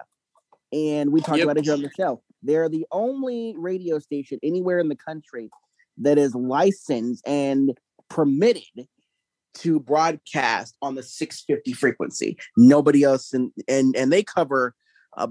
And 0.73 1.13
we 1.13 1.21
talked 1.21 1.39
Yep. 1.39 1.45
about 1.45 1.59
it 1.59 1.65
here 1.65 1.75
on 1.75 1.83
the 1.83 1.91
show. 1.97 2.23
They're 2.43 2.69
the 2.69 2.87
only 2.93 3.55
radio 3.57 3.99
station 3.99 4.39
anywhere 4.43 4.79
in 4.79 4.89
the 4.89 4.97
country 4.97 5.51
that 5.99 6.19
is 6.19 6.35
licensed 6.35 7.27
and 7.27 7.77
permitted 8.09 8.87
to 9.55 9.81
broadcast 9.81 10.77
on 10.83 10.95
the 10.95 11.03
650 11.03 11.73
frequency. 11.73 12.37
Nobody 12.57 13.03
else, 13.03 13.33
in, 13.35 13.53
and 13.67 13.97
and 13.97 14.13
they 14.13 14.23
cover. 14.23 14.75
Uh, 15.17 15.29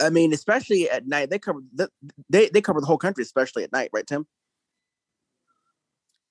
I 0.00 0.10
mean, 0.10 0.32
especially 0.32 0.88
at 0.90 1.06
night, 1.06 1.30
they 1.30 1.38
cover 1.38 1.60
the, 1.74 1.88
they 2.28 2.48
they 2.50 2.60
cover 2.60 2.80
the 2.80 2.86
whole 2.86 2.98
country, 2.98 3.22
especially 3.22 3.64
at 3.64 3.72
night, 3.72 3.90
right, 3.92 4.06
Tim? 4.06 4.26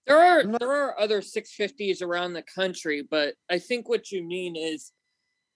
There 0.08 0.18
are 0.20 0.44
not- 0.44 0.60
there 0.60 0.72
are 0.72 1.00
other 1.00 1.22
650s 1.22 2.02
around 2.02 2.34
the 2.34 2.42
country, 2.44 3.02
but 3.04 3.36
I 3.50 3.60
think 3.60 3.88
what 3.88 4.12
you 4.12 4.24
mean 4.24 4.56
is 4.56 4.92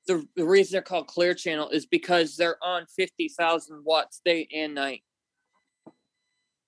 the 0.07 0.27
the 0.35 0.45
reason 0.45 0.73
they're 0.73 0.81
called 0.83 1.07
Clear 1.07 1.33
Channel 1.33 1.69
is 1.69 1.85
because 1.85 2.37
they're 2.37 2.63
on 2.63 2.85
50,000 2.85 3.83
watts 3.83 4.21
day 4.23 4.47
and 4.53 4.75
night. 4.75 5.03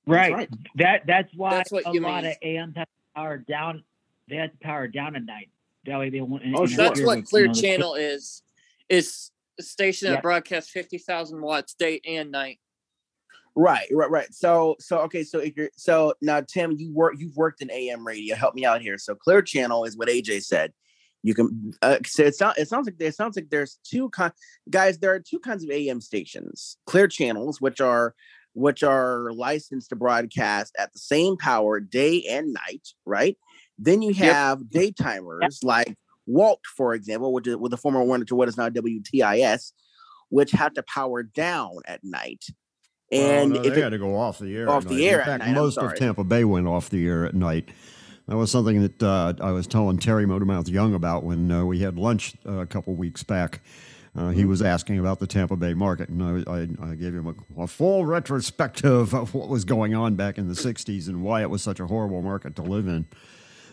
Right. 0.06 0.34
right. 0.34 0.50
That 0.76 1.06
that's 1.06 1.32
why 1.36 1.52
That's 1.52 1.72
what 1.72 1.86
a 1.86 1.92
you 1.94 2.00
lot 2.02 2.24
mean. 2.24 2.32
of 2.32 2.38
AMs 2.42 2.76
have 2.78 2.88
power 3.16 3.38
down. 3.38 3.84
They 4.30 4.38
have 4.38 4.52
to 4.52 4.58
power 4.58 4.88
down 4.88 5.16
at 5.16 5.24
night. 5.26 5.50
That 5.86 6.00
way 6.00 6.10
they 6.10 6.22
won't. 6.22 6.44
Oh, 6.56 6.66
sure. 6.66 6.78
That's 6.78 7.02
what 7.02 7.18
with, 7.18 7.18
you 7.20 7.24
Clear 7.24 7.48
know, 7.48 7.54
Channel 7.54 7.96
is. 7.96 8.44
Is 8.90 9.32
a 9.60 9.64
station 9.64 10.08
Yeah. 10.08 10.14
that 10.16 10.24
broadcasts 10.24 10.72
50,000 10.72 11.42
watts 11.42 11.74
day 11.74 12.00
and 12.06 12.32
night. 12.32 12.60
Right, 13.60 13.88
right, 13.92 14.10
right. 14.12 14.32
So, 14.32 14.76
so 14.80 15.00
okay. 15.00 15.24
So 15.24 15.40
if 15.40 15.58
you're 15.58 15.72
so 15.76 16.14
now, 16.22 16.42
Tim, 16.42 16.74
you 16.78 16.94
work. 16.94 17.16
You've 17.18 17.36
worked 17.36 17.64
in 17.64 17.72
AM 17.72 18.06
radio. 18.06 18.36
Help 18.36 18.54
me 18.54 18.66
out 18.66 18.82
here. 18.82 19.00
So, 19.00 19.16
Clear 19.16 19.42
Channel 19.42 19.84
is 19.84 19.98
what 19.98 20.10
AJ 20.10 20.44
said. 20.44 20.74
You 21.24 21.34
can. 21.34 21.74
Uh, 21.82 21.98
so 22.06 22.24
it 22.24 22.36
sounds. 22.36 22.60
It 22.60 22.68
sounds 22.70 22.86
like 22.86 23.00
there 23.00 23.12
sounds 23.12 23.36
like 23.36 23.50
there's 23.50 23.80
two 23.84 24.10
kind 24.12 24.32
guys. 24.70 25.00
There 25.00 25.12
are 25.12 25.20
two 25.20 25.40
kinds 25.40 25.64
of 25.64 25.72
AM 25.72 26.02
stations. 26.02 26.78
Clear 26.86 27.08
channels, 27.08 27.60
which 27.60 27.82
are 27.82 28.14
which 28.54 28.84
are 28.84 29.32
licensed 29.34 29.90
to 29.90 29.96
broadcast 29.96 30.76
at 30.78 30.94
the 30.94 31.00
same 31.00 31.36
power 31.36 31.80
day 31.80 32.24
and 32.30 32.54
night. 32.54 32.88
Right. 33.08 33.38
Then 33.80 34.04
you 34.04 34.12
Yep. 34.12 34.36
have 34.36 34.60
daytimers 34.66 35.64
like 35.64 35.96
Walt, 36.28 36.62
for 36.76 36.94
example, 36.94 37.34
which 37.34 37.48
is 37.48 37.56
with 37.56 37.72
the 37.72 37.78
former 37.78 38.04
one 38.04 38.24
to 38.24 38.36
what 38.36 38.50
is 38.50 38.58
now 38.58 38.70
WTIS, 38.70 39.72
which 40.30 40.52
have 40.52 40.74
to 40.76 40.84
power 40.84 41.24
down 41.24 41.78
at 41.86 42.04
night. 42.04 42.46
And 43.12 43.52
well, 43.54 43.62
no, 43.64 43.70
they 43.70 43.78
it- 43.78 43.84
had 43.84 43.90
to 43.90 43.98
go 43.98 44.16
off 44.18 44.40
the 44.40 44.56
air. 44.56 44.70
Off 44.70 44.84
at 44.84 44.90
the 44.90 45.08
air 45.08 45.20
In 45.20 45.26
fact, 45.26 45.46
night, 45.46 45.54
most 45.56 45.78
of. 45.78 45.96
Tampa 45.96 46.24
Bay 46.24 46.44
went 46.44 46.68
off 46.68 46.90
the 46.90 47.06
air 47.08 47.26
at 47.26 47.34
night. 47.34 47.70
That 48.28 48.36
was 48.36 48.52
something 48.52 48.82
that 48.82 49.02
uh, 49.02 49.34
I 49.40 49.52
was 49.52 49.68
telling 49.68 49.98
Terry 50.00 50.26
Motormouth 50.26 50.68
Young 50.70 50.94
about 50.94 51.24
when 51.24 51.50
uh, 51.50 51.64
we 51.64 51.80
had 51.80 51.98
lunch 51.98 52.34
uh, 52.46 52.54
a 52.60 52.66
couple 52.66 52.94
weeks 52.96 53.24
back. 53.24 53.62
Uh, 54.18 54.30
he 54.32 54.42
Mm-hmm. 54.42 54.50
was 54.50 54.62
asking 54.62 55.00
about 55.00 55.20
the 55.20 55.28
Tampa 55.28 55.56
Bay 55.56 55.74
market, 55.76 56.10
and 56.10 56.22
I, 56.50 56.52
I, 56.52 56.92
I 56.92 56.96
gave 56.96 57.14
him 57.14 57.28
a, 57.58 57.62
a 57.62 57.68
full 57.68 58.06
retrospective 58.06 59.14
of 59.14 59.34
what 59.34 59.48
was 59.48 59.64
going 59.64 59.94
on 59.96 60.16
back 60.16 60.38
in 60.38 60.48
the 60.48 60.56
'60s 60.56 61.08
and 61.08 61.24
why 61.24 61.42
it 61.42 61.50
was 61.50 61.62
such 61.62 61.80
a 61.80 61.86
horrible 61.88 62.22
market 62.22 62.56
to 62.58 62.64
live 62.64 62.88
in. 62.88 63.06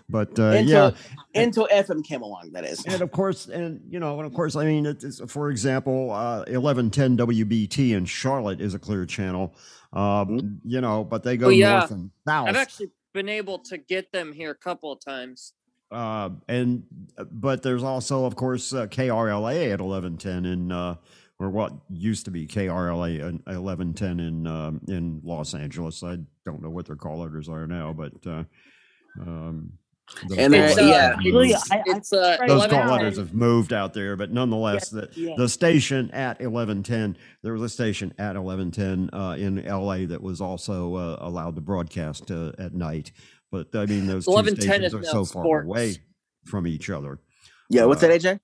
But 0.08 0.38
uh, 0.38 0.48
until 0.48 0.90
yeah, 1.34 1.42
until 1.42 1.66
FM 1.72 2.04
came 2.04 2.20
along. 2.22 2.50
That 2.52 2.64
is. 2.64 2.84
and 2.84 3.00
of 3.00 3.10
course, 3.10 3.46
and 3.46 3.80
you 3.88 3.98
know, 3.98 4.18
and 4.18 4.26
of 4.26 4.34
course, 4.34 4.54
I 4.54 4.66
mean, 4.66 4.84
it's, 4.84 5.20
for 5.32 5.50
example, 5.50 6.10
uh, 6.10 6.42
eleven 6.42 6.90
ten 6.90 7.16
WBT 7.16 7.92
in 7.92 8.04
Charlotte 8.04 8.60
is 8.60 8.74
a 8.74 8.78
clear 8.78 9.06
channel. 9.06 9.54
Um, 9.94 10.60
You 10.64 10.80
know, 10.82 11.04
but 11.04 11.22
they 11.22 11.36
go 11.38 11.46
Oh, 11.46 11.50
yeah. 11.50 11.78
north 11.78 11.90
and 11.92 12.10
south. 12.26 12.48
I've 12.48 12.56
actually 12.56 12.90
been 13.14 13.28
able 13.30 13.60
to 13.60 13.78
get 13.78 14.12
them 14.12 14.32
here 14.32 14.50
a 14.50 14.54
couple 14.54 14.92
of 14.92 15.00
times. 15.00 15.54
uh, 15.90 16.30
and 16.48 16.82
but 17.30 17.62
there's 17.62 17.82
also, 17.82 18.24
of 18.26 18.36
course, 18.36 18.74
uh, 18.74 18.86
KRLA 18.88 19.72
at 19.72 19.80
eleven 19.80 20.18
ten 20.18 20.44
in 20.44 20.70
uh, 20.70 20.96
or 21.38 21.48
what 21.48 21.72
used 21.88 22.26
to 22.26 22.30
be 22.30 22.46
KRLA 22.46 23.40
eleven 23.48 23.94
ten 23.94 24.20
in 24.20 24.46
um, 24.46 24.82
in 24.86 25.22
Los 25.24 25.54
Angeles. 25.54 26.02
I 26.02 26.18
don't 26.44 26.60
know 26.60 26.70
what 26.70 26.84
their 26.86 26.96
call 26.96 27.20
letters 27.20 27.48
are 27.48 27.66
now, 27.66 27.94
but. 27.94 28.12
Uh, 28.26 28.44
um, 29.20 29.72
those 29.72 29.83
And, 30.38 30.54
uh, 30.54 30.58
It's, 30.58 30.78
uh, 30.78 30.82
yeah. 30.82 31.08
have 31.10 31.18
Really, 31.18 31.48
moved. 31.48 31.62
I- 31.72 31.78
I- 31.78 31.82
It's 31.96 32.12
uh, 32.12 32.36
Right 32.40 32.48
those 32.48 32.56
11 32.64 32.78
call 32.78 32.92
letters 32.96 33.16
have 33.18 33.34
moved 33.34 33.72
out 33.72 33.94
there, 33.94 34.16
but 34.16 34.30
nonetheless, 34.32 34.90
the, 34.90 35.08
Yeah. 35.14 35.34
the 35.36 35.48
station 35.48 36.10
at 36.12 36.40
1110, 36.40 37.16
there 37.42 37.52
was 37.54 37.62
a 37.62 37.68
station 37.68 38.12
at 38.18 38.36
1110 38.36 39.10
uh, 39.12 39.32
in 39.38 39.64
LA 39.66 40.04
that 40.06 40.22
was 40.22 40.40
also 40.40 40.94
uh, 40.94 41.16
allowed 41.20 41.54
to 41.56 41.60
broadcast 41.62 42.30
uh, 42.30 42.52
at 42.58 42.74
night. 42.74 43.12
But 43.50 43.74
I 43.74 43.86
mean, 43.86 44.06
those 44.06 44.26
two 44.26 44.32
1110 44.32 44.62
stations 44.62 44.86
is 44.86 44.94
are 44.94 45.00
now 45.00 45.24
so 45.24 45.32
far 45.32 45.42
sports. 45.44 45.66
away 45.66 45.96
from 46.44 46.66
each 46.66 46.90
other. 46.90 47.18
Yeah. 47.70 47.84
What's 47.86 48.02
Uh, 48.02 48.08
that, 48.08 48.20
AJ? 48.20 48.40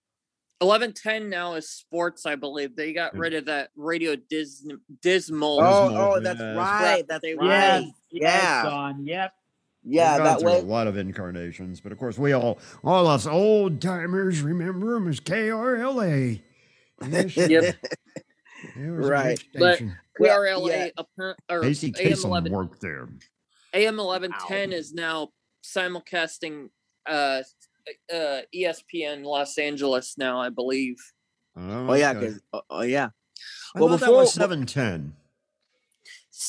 1110 0.60 1.28
now 1.30 1.54
is 1.54 1.68
sports, 1.70 2.26
I 2.26 2.36
believe. 2.36 2.76
They 2.76 2.92
got 2.92 3.16
rid 3.16 3.32
of 3.34 3.46
that 3.46 3.70
radio 3.76 4.14
dis- 4.16 4.66
dismal. 5.02 5.58
Oh, 5.62 5.88
Dismal, 5.88 6.02
oh, 6.02 6.20
that's 6.20 6.40
yeah. 6.40 6.54
right. 6.54 7.04
That's 7.08 7.22
They- 7.22 7.34
right. 7.34 7.46
Yes, 7.80 7.92
Yeah. 8.10 8.20
yes, 8.20 8.64
Don. 8.64 9.06
Yep. 9.06 9.32
Yeah, 9.82 10.16
gone 10.18 10.24
that 10.26 10.40
through 10.40 10.50
way. 10.50 10.58
a 10.58 10.62
lot 10.62 10.86
of 10.86 10.96
incarnations, 10.98 11.80
but 11.80 11.90
of 11.92 11.98
course, 11.98 12.18
we 12.18 12.32
all, 12.32 12.58
all 12.84 13.06
us 13.06 13.26
old 13.26 13.80
timers, 13.80 14.42
remember 14.42 14.96
him 14.96 15.08
as 15.08 15.20
KRLA. 15.20 16.40
Yep. 17.02 17.76
it 18.76 18.90
was 18.90 19.06
a 19.06 19.10
Right. 19.10 19.42
But- 19.54 19.76
station. 19.76 19.96
Well, 20.18 20.38
KRLA 20.38 20.68
yeah. 20.68 20.88
appar- 20.98 21.34
or 21.48 21.62
Casey 21.62 21.94
AM 21.98 22.12
Kasem 22.12 22.24
eleven 22.26 22.52
worked 22.52 22.82
there. 22.82 23.08
AM 23.72 23.98
eleven 23.98 24.32
ten 24.46 24.70
is 24.72 24.92
now 24.92 25.28
simulcasting 25.64 26.68
uh 27.08 27.40
uh 28.12 28.40
ESPN 28.54 29.24
Los 29.24 29.56
Angeles 29.56 30.18
now, 30.18 30.38
I 30.38 30.50
believe. 30.50 30.96
Oh 31.56 31.94
yeah, 31.94 32.10
okay. 32.10 32.26
'cause- 32.26 32.40
oh, 32.52 32.60
oh, 32.68 32.82
yeah. 32.82 33.08
I 33.74 33.80
well, 33.80 33.88
that 33.88 34.00
before- 34.00 34.16
was 34.16 34.34
seven 34.34 34.66
ten. 34.66 35.14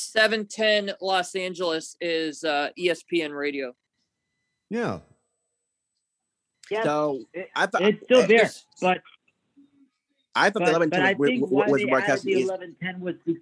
Seven 0.01 0.45
ten 0.45 0.91
Los 1.01 1.35
Angeles 1.35 1.97
is 1.99 2.45
uh 2.45 2.69
ESPN 2.79 3.35
radio. 3.37 3.75
Yeah, 4.69 4.99
Yeah, 6.69 6.83
So 6.83 7.25
it- 7.33 7.49
I 7.53 7.65
thought 7.65 7.81
it's 7.81 8.01
still 8.05 8.25
there, 8.25 8.37
It's- 8.37 8.65
but 8.79 9.01
I 10.33 10.49
thought 10.49 10.53
the 10.53 10.59
but, 10.61 10.69
eleven 10.69 10.89
but 10.91 11.01
I 11.01 11.13
was, 11.13 11.27
think 11.29 11.41
was, 11.41 11.51
why 11.51 11.67
was 11.67 11.81
they 12.23 12.33
the 12.33 12.41
eleven 12.43 12.73
ten 12.81 13.01
was 13.01 13.15
be- 13.25 13.39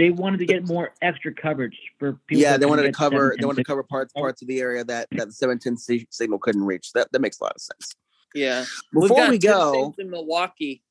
they 0.00 0.10
wanted 0.10 0.38
to 0.38 0.46
get 0.46 0.66
more 0.66 0.92
extra 1.02 1.32
coverage 1.32 1.78
for 2.00 2.14
people. 2.26 2.42
Yeah, 2.42 2.56
they 2.56 2.66
wanted 2.66 2.82
to 2.82 2.92
cover. 2.92 3.36
They 3.38 3.46
wanted 3.46 3.58
to 3.60 3.64
cover 3.64 3.84
parts 3.84 4.12
parts 4.14 4.42
of 4.42 4.48
the 4.48 4.58
area 4.58 4.82
that 4.82 5.06
that 5.12 5.28
the 5.28 5.32
seven 5.32 5.60
ten 5.60 5.76
signal 5.76 6.40
couldn't 6.40 6.64
reach. 6.64 6.92
That 6.94 7.12
that 7.12 7.20
makes 7.20 7.38
a 7.38 7.44
lot 7.44 7.54
of 7.54 7.60
sense. 7.60 7.94
Yeah. 8.34 8.64
We've 8.92 9.02
Before 9.02 9.18
got 9.18 9.30
we 9.30 9.38
go, 9.38 9.72
things 9.72 9.94
in 10.00 10.10
Milwaukee. 10.10 10.82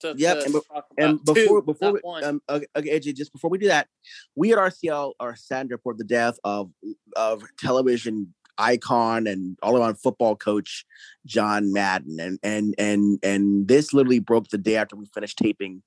To, 0.00 0.14
Yep, 0.16 0.38
to 0.38 0.44
and 0.44 0.54
be- 0.54 1.02
and 1.02 1.24
before 1.24 1.60
Two, 1.60 1.66
before 1.66 1.92
we, 1.92 2.00
um 2.22 2.40
okay, 2.48 2.66
AJ, 2.76 3.16
just 3.16 3.32
before 3.32 3.50
we 3.50 3.58
do 3.58 3.66
that, 3.68 3.88
we 4.34 4.52
at 4.52 4.58
RCL 4.58 5.12
are 5.20 5.36
sad 5.36 5.68
to 5.68 5.74
report 5.74 5.98
the 5.98 6.04
death 6.04 6.38
of 6.42 6.70
of 7.16 7.42
television 7.58 8.34
icon 8.60 9.26
and 9.26 9.56
all 9.62 9.76
around 9.76 9.96
football 9.96 10.36
coach 10.36 10.84
John 11.26 11.72
Madden, 11.72 12.18
and 12.20 12.38
and 12.42 12.74
and 12.78 13.18
and 13.22 13.68
this 13.68 13.92
literally 13.92 14.20
broke 14.20 14.48
the 14.48 14.58
day 14.58 14.76
after 14.76 14.96
we 14.96 15.06
finished 15.12 15.38
taping 15.38 15.82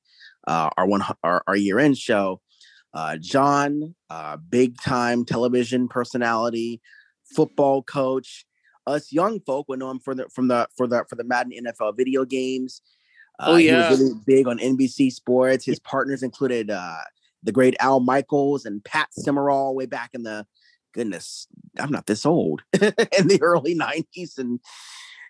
uh, 0.48 0.70
our 0.78 0.86
one 0.86 1.04
our, 1.24 1.44
our 1.48 1.56
year 1.56 1.80
end 1.80 1.98
show. 1.98 2.42
Uh, 2.94 3.18
John, 3.18 3.96
uh, 4.10 4.38
big 4.38 4.80
time 4.82 5.26
television 5.26 5.88
personality, 5.88 6.82
football 7.36 7.82
coach. 7.84 8.46
Us 8.86 9.12
young 9.12 9.40
folk 9.40 9.70
would 9.70 9.80
know 9.80 9.90
him 9.90 10.00
for 10.00 10.14
the 10.14 10.28
from 10.30 10.50
the 10.50 10.68
for 10.76 10.88
the 10.88 11.06
for 11.10 11.16
the 11.16 11.24
Madden 11.24 11.54
NFL 11.66 11.96
video 11.98 12.26
games. 12.26 12.82
Oh, 13.46 13.54
Uh, 13.54 13.58
yeah. 13.58 13.84
he 13.88 13.92
was 13.92 14.00
really 14.02 14.20
big 14.26 14.48
on 14.48 14.60
NBC 14.60 15.12
Sports. 15.12 15.66
His 15.66 15.80
partners 15.80 16.24
included 16.24 16.70
uh, 16.72 16.98
the 17.44 17.52
great 17.52 17.76
Al 17.80 18.00
Michaels 18.00 18.66
and 18.66 18.84
Pat 18.84 19.10
Summerall 19.14 19.76
way 19.76 19.86
back 19.86 20.12
in 20.14 20.24
the 20.24 20.46
goodness, 20.94 21.48
I'm 21.80 21.92
not 21.92 22.06
this 22.06 22.26
old 22.26 22.62
in 22.74 23.28
the 23.28 23.40
early 23.42 23.76
'90s, 23.76 24.38
and 24.38 24.60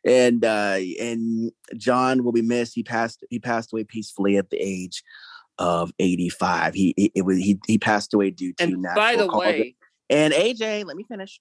and 0.06 0.43
uh, 0.43 0.78
and 0.99 1.52
John 1.78 2.23
will 2.23 2.34
be 2.34 2.41
missed. 2.41 2.76
He 2.76 2.84
passed 2.84 3.23
he 3.30 3.39
passed 3.39 3.71
away 3.73 3.84
peacefully 3.86 4.38
at 4.38 4.49
the 4.49 4.58
age 4.58 5.04
of 5.60 5.91
85. 5.99 6.73
He 6.73 6.93
he- 6.97 7.12
it 7.15 7.21
was 7.23 7.38
he 7.38 7.60
he 7.65 7.78
passed 7.78 8.13
away 8.13 8.30
due 8.32 8.54
to 8.54 8.63
and 8.63 8.82
natural 8.82 8.95
by 9.04 9.15
the 9.15 9.28
causes. 9.28 9.39
way, 9.39 9.76
And 10.10 10.34
AJ, 10.34 10.86
let 10.86 10.97
me 10.97 11.06
finish. 11.08 11.39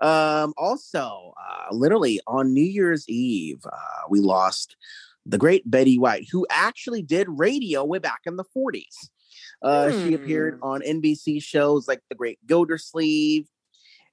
Um, 0.00 0.54
also, 0.56 1.34
uh, 1.38 1.74
literally 1.74 2.20
on 2.26 2.54
New 2.54 2.64
Year's 2.64 3.08
Eve, 3.08 3.60
uh, 3.70 4.06
we 4.08 4.20
lost 4.20 4.76
the 5.26 5.38
great 5.38 5.68
Betty 5.70 5.98
White, 5.98 6.26
who 6.32 6.46
actually 6.50 7.02
did 7.02 7.26
radio 7.28 7.84
way 7.84 7.98
back 7.98 8.20
in 8.26 8.36
the 8.36 8.44
40s. 8.56 9.10
Uh, 9.62 9.90
She 9.92 10.14
appeared 10.14 10.54
Hmm. 10.62 10.68
on 10.68 10.82
NBC 10.82 11.40
shows 11.42 11.86
like 11.88 12.00
The 12.08 12.14
Great 12.16 12.38
Gildersleeve, 12.46 13.46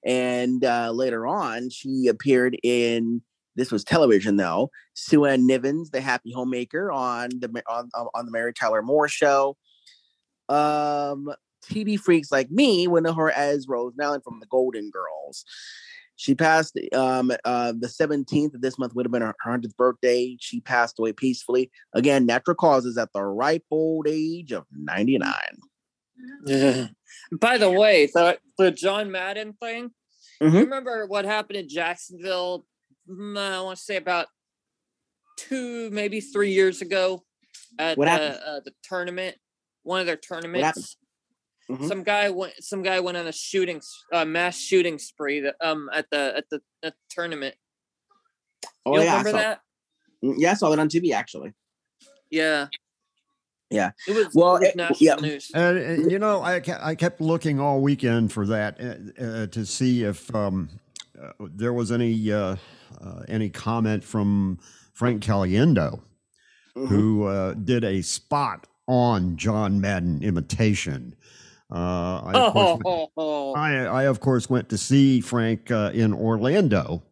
and 0.05 0.63
uh, 0.63 0.91
later 0.91 1.25
on, 1.27 1.69
she 1.69 2.07
appeared 2.07 2.57
in 2.63 3.21
this 3.55 3.71
was 3.71 3.83
television 3.83 4.35
though. 4.37 4.69
Sue 4.93 5.25
Ann 5.25 5.47
Nivens, 5.47 5.89
the 5.91 6.01
Happy 6.01 6.31
Homemaker, 6.31 6.91
on 6.91 7.29
the 7.39 7.49
on 7.67 7.89
on 8.13 8.25
the 8.25 8.31
Mary 8.31 8.53
Tyler 8.53 8.81
Moore 8.83 9.07
Show. 9.07 9.57
Um, 10.49 11.33
TV 11.65 11.97
freaks 11.99 12.31
like 12.31 12.49
me 12.51 12.87
would 12.87 13.03
know 13.03 13.13
her 13.13 13.31
as 13.31 13.67
Rose 13.67 13.93
Nylund 13.95 14.23
from 14.23 14.39
the 14.39 14.45
Golden 14.47 14.89
Girls. 14.91 15.43
She 16.17 16.35
passed 16.35 16.77
um 16.93 17.31
uh 17.45 17.71
the 17.71 17.87
17th 17.87 18.55
of 18.55 18.61
this 18.61 18.77
month 18.77 18.93
would 18.95 19.05
have 19.05 19.11
been 19.11 19.21
her 19.21 19.35
100th 19.45 19.75
birthday. 19.77 20.35
She 20.39 20.59
passed 20.59 20.99
away 20.99 21.13
peacefully. 21.13 21.71
Again, 21.93 22.25
natural 22.25 22.55
causes 22.55 22.97
at 22.97 23.13
the 23.13 23.23
ripe 23.23 23.63
old 23.71 24.07
age 24.09 24.51
of 24.51 24.65
99. 24.71 25.33
Yeah. 26.45 26.87
By 27.31 27.57
the 27.57 27.71
way, 27.71 28.07
the 28.07 28.39
the 28.57 28.71
John 28.71 29.11
Madden 29.11 29.53
thing. 29.61 29.91
Mhm. 30.41 30.53
You 30.53 30.59
remember 30.59 31.05
what 31.05 31.25
happened 31.25 31.57
in 31.57 31.69
Jacksonville? 31.69 32.65
mm, 33.09 33.37
I 33.37 33.61
want 33.61 33.77
to 33.77 33.83
say 33.83 33.95
about 33.95 34.27
two, 35.37 35.89
maybe 35.91 36.19
three 36.19 36.51
years 36.51 36.81
ago 36.81 37.23
at 37.79 37.97
the 37.97 38.03
uh, 38.03 38.59
the 38.65 38.73
tournament. 38.83 39.37
One 39.83 40.01
of 40.01 40.05
their 40.05 40.17
tournaments. 40.17 40.97
Happened? 41.69 41.85
Mhm. 41.85 41.87
Some 41.89 42.03
guy 42.03 42.29
went. 42.29 42.53
Some 42.63 42.83
guy 42.83 42.99
went 42.99 43.17
on 43.17 43.27
a 43.27 43.31
shooting, 43.31 43.77
s- 43.77 44.03
uh, 44.13 44.25
mass 44.25 44.57
shooting 44.57 44.97
spree. 44.99 45.41
That, 45.41 45.55
um, 45.61 45.89
at 45.93 46.09
the 46.09 46.33
at 46.37 46.49
the 46.49 46.61
at 46.83 46.93
the 46.93 46.99
tournament. 47.09 47.55
Oh 48.85 48.97
you 48.97 49.03
yeah, 49.03 49.15
I 49.15 49.17
remember 49.19 49.31
saw, 49.31 49.37
that? 49.37 49.61
Mm, 50.23 50.35
yeah, 50.37 50.51
I 50.51 50.53
saw 50.55 50.69
that 50.69 50.79
on 50.79 50.89
TV 50.89 51.11
actually. 51.13 51.53
Yeah. 52.29 52.67
Yeah. 53.69 53.91
It 54.07 54.15
was. 54.15 54.27
Well, 54.33 54.55
it 54.55 54.59
was 54.59 54.69
it- 54.69 54.75
national 54.77 54.97
yeah. 55.01 55.15
news. 55.15 55.51
and, 55.53 55.77
and, 55.77 56.11
you 56.11 56.19
know, 56.19 56.41
I 56.41 56.59
ke- 56.61 56.81
I 56.81 56.95
kept 56.95 57.19
looking 57.19 57.59
all 57.59 57.81
weekend 57.81 58.31
for 58.31 58.45
that 58.47 58.79
uh, 58.79 59.21
uh, 59.23 59.47
to 59.47 59.65
see 59.65 60.03
if 60.03 60.33
um, 60.33 60.69
uh, 61.21 61.31
there 61.39 61.73
was 61.73 61.91
any 61.91 62.31
uh, 62.31 62.55
uh, 63.01 63.23
any 63.27 63.49
comment 63.49 64.03
from 64.05 64.59
Frank 64.93 65.21
Caliendo, 65.21 65.99
Mhm. 66.77 66.87
who 66.87 67.25
uh, 67.25 67.53
did 67.55 67.83
a 67.83 68.01
spot 68.01 68.67
on 68.87 69.35
John 69.35 69.81
Madden 69.81 70.23
imitation. 70.23 71.13
Uh, 71.71 72.21
I, 72.23 72.31
of 72.33 72.53
course, 72.53 72.79
went- 72.85 73.09
Oh, 73.17 73.53
I, 73.55 73.73
I 73.83 74.03
of 74.03 74.19
course 74.19 74.49
went 74.49 74.69
to 74.69 74.77
see 74.77 75.19
Frank 75.21 75.69
uh, 75.69 75.91
in 75.93 76.13
Orlando, 76.13 77.03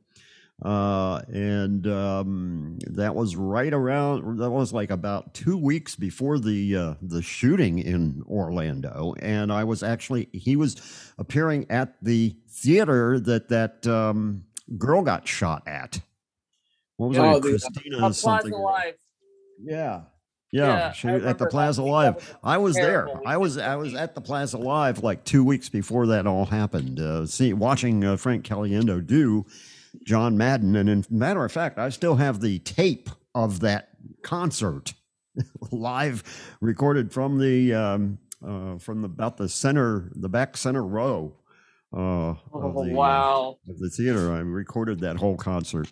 uh, 0.63 1.22
and 1.28 1.86
um, 1.88 2.80
that 2.88 3.13
was 3.15 3.36
right 3.36 3.74
around. 3.74 4.38
That 4.39 4.52
was 4.52 4.72
like 4.72 4.91
about 4.91 5.34
two 5.34 5.58
weeks 5.58 5.96
before 5.98 6.39
the 6.39 6.76
uh, 6.76 6.94
the 7.02 7.22
shooting 7.22 7.80
in 7.80 8.24
Orlando, 8.30 9.13
and 9.20 9.52
I 9.52 9.65
was 9.65 9.84
actually 9.84 10.30
he 10.32 10.56
was 10.56 10.78
appearing 11.18 11.65
at 11.70 11.96
the 12.02 12.36
theater 12.50 13.20
that 13.20 13.50
that 13.50 13.86
um, 13.88 14.46
girl 14.78 15.02
got 15.02 15.28
shot 15.28 15.63
at. 15.68 16.00
What 16.96 17.10
was 17.10 17.18
Oh, 17.18 17.39
the- 17.41 17.50
Christina 17.50 18.13
something. 18.13 18.52
Yeah. 19.62 20.04
Yeah, 20.56 20.68
Yeah, 20.68 20.91
she, 20.94 21.08
at 21.10 21.38
the. 21.38 21.48
Plaza 21.48 21.84
Live. 21.84 22.15
was 22.15 22.36
I 22.44 22.58
was 22.58 22.76
there. 22.76 23.10
I 23.26 23.38
was 23.38 23.58
I 23.58 23.76
was 23.76 23.94
at 23.94 24.15
the 24.15 24.22
Plaza 24.22 24.58
Live 24.58 25.04
like 25.04 25.24
two 25.26 25.44
weeks 25.44 25.68
before 25.70 26.08
that 26.08 26.26
all 26.26 26.46
happened. 26.46 27.00
Uh, 27.00 27.26
see, 27.26 27.52
watching 27.54 28.04
uh, 28.04 28.15
Frank 28.18 28.46
Caliendo 28.46 29.06
do 29.06 29.46
John 30.06 30.38
Madden, 30.38 30.76
and 30.76 30.88
in 30.88 31.06
matter 31.10 31.44
of 31.44 31.52
fact, 31.52 31.78
I 31.78 31.89
still 31.89 32.15
have 32.15 32.39
the 32.41 32.60
tape 32.60 33.10
of 33.34 33.60
that 33.62 33.89
concert 34.24 34.94
live, 35.72 36.24
recorded 36.62 37.12
from 37.12 37.38
the 37.39 37.74
um, 37.74 38.18
uh, 38.46 38.78
from 38.78 39.02
the, 39.02 39.08
about 39.08 39.36
the 39.38 39.50
center, 39.50 40.10
the 40.15 40.30
back 40.30 40.56
center 40.58 40.84
row. 40.84 41.36
Uh, 41.94 42.32
of 42.32 42.39
Oh 42.54 42.84
the, 42.84 42.91
uh, 42.91 42.96
wow. 42.96 43.58
of 43.70 43.80
the 43.80 43.89
theater. 43.89 44.32
I 44.34 44.39
recorded 44.39 45.00
that 45.02 45.15
whole 45.18 45.38
concert. 45.38 45.88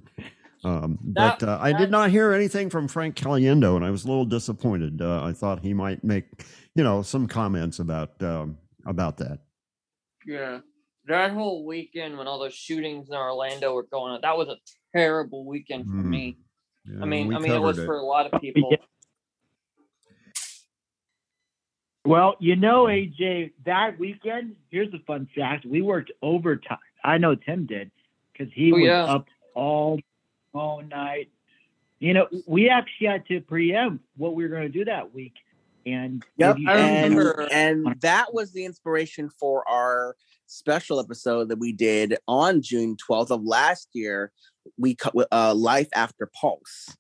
Um, 0.66 0.98
That- 1.14 1.40
but 1.40 1.50
uh, 1.50 1.58
I 1.62 1.74
did 1.74 1.92
not 1.92 2.10
hear 2.10 2.32
anything 2.34 2.70
from 2.70 2.88
Frank 2.88 3.16
Caliendo, 3.16 3.76
and 3.76 3.84
I 3.84 3.90
was 3.92 4.06
a 4.06 4.08
little 4.08 4.26
disappointed. 4.26 5.02
Uh, 5.02 5.24
I 5.24 5.34
thought 5.34 5.60
he 5.62 5.74
might 5.74 6.04
make, 6.04 6.26
you 6.76 6.84
know, 6.84 7.02
some 7.02 7.28
comments 7.28 7.80
about 7.80 8.22
um, 8.24 8.58
about 8.86 9.18
that. 9.18 9.40
Yeah. 10.26 10.60
That 11.08 11.32
whole 11.32 11.66
weekend 11.66 12.18
when 12.18 12.28
all 12.28 12.40
those 12.40 12.54
shootings 12.54 13.10
in 13.10 13.16
Orlando 13.16 13.74
were 13.74 13.84
going 13.84 14.14
on, 14.14 14.22
that 14.22 14.38
was 14.38 14.48
a 14.48 14.56
terrible 14.96 15.46
weekend 15.46 15.84
for 15.86 15.92
Mm. 15.98 16.06
me. 16.06 16.38
I 17.02 17.06
mean, 17.06 17.34
I 17.36 17.40
mean, 17.40 17.52
it 17.52 17.60
was 17.60 17.76
covered 17.78 17.86
for 17.86 17.98
a 17.98 18.04
lot 18.06 18.32
of 18.34 18.40
people. 18.42 18.70
Yeah. 18.72 18.78
Well, 22.06 22.36
you 22.40 22.56
know, 22.58 22.86
AJ, 22.86 23.52
that 23.66 23.98
weekend, 23.98 24.56
here's 24.70 24.94
a 24.94 25.00
fun 25.08 25.28
fact. 25.36 25.66
We 25.66 25.82
worked 25.82 26.12
overtime. 26.22 26.78
I 27.04 27.18
know 27.18 27.36
Tim 27.36 27.66
did 27.66 27.92
because 28.32 28.52
he 28.54 28.72
Oh, 28.74 28.76
was 28.76 28.84
yeah. 28.86 29.04
up 29.06 29.26
all 29.56 30.00
all 30.54 30.82
night. 30.82 31.30
You 32.00 32.14
know, 32.14 32.28
we 32.48 32.70
actually 32.70 33.08
had 33.08 33.26
to 33.28 33.42
preempt 33.42 34.04
what 34.18 34.36
we 34.36 34.44
were 34.44 34.50
going 34.50 34.64
to 34.64 34.70
do 34.70 34.86
that 34.86 35.14
week. 35.14 35.34
And 35.86 36.24
Yep, 36.38 36.58
you- 36.60 36.70
I 36.70 36.78
and 36.78 37.16
remember- 37.18 37.48
and 37.52 37.96
that 38.02 38.34
was 38.34 38.52
the 38.54 38.66
inspiration 38.66 39.30
for 39.30 39.68
our 39.68 40.16
special 40.48 41.00
episode 41.00 41.50
that 41.50 41.60
we 41.60 41.72
did 41.72 42.18
on 42.28 42.62
June 42.62 42.96
12th 42.98 43.32
of 43.32 43.44
last 43.44 43.90
year. 43.94 44.32
We 44.78 44.96
cut 44.96 45.14
with 45.16 45.28
uh, 45.32 45.54
Life 45.56 45.90
After 45.94 46.30
Pulse, 46.40 46.96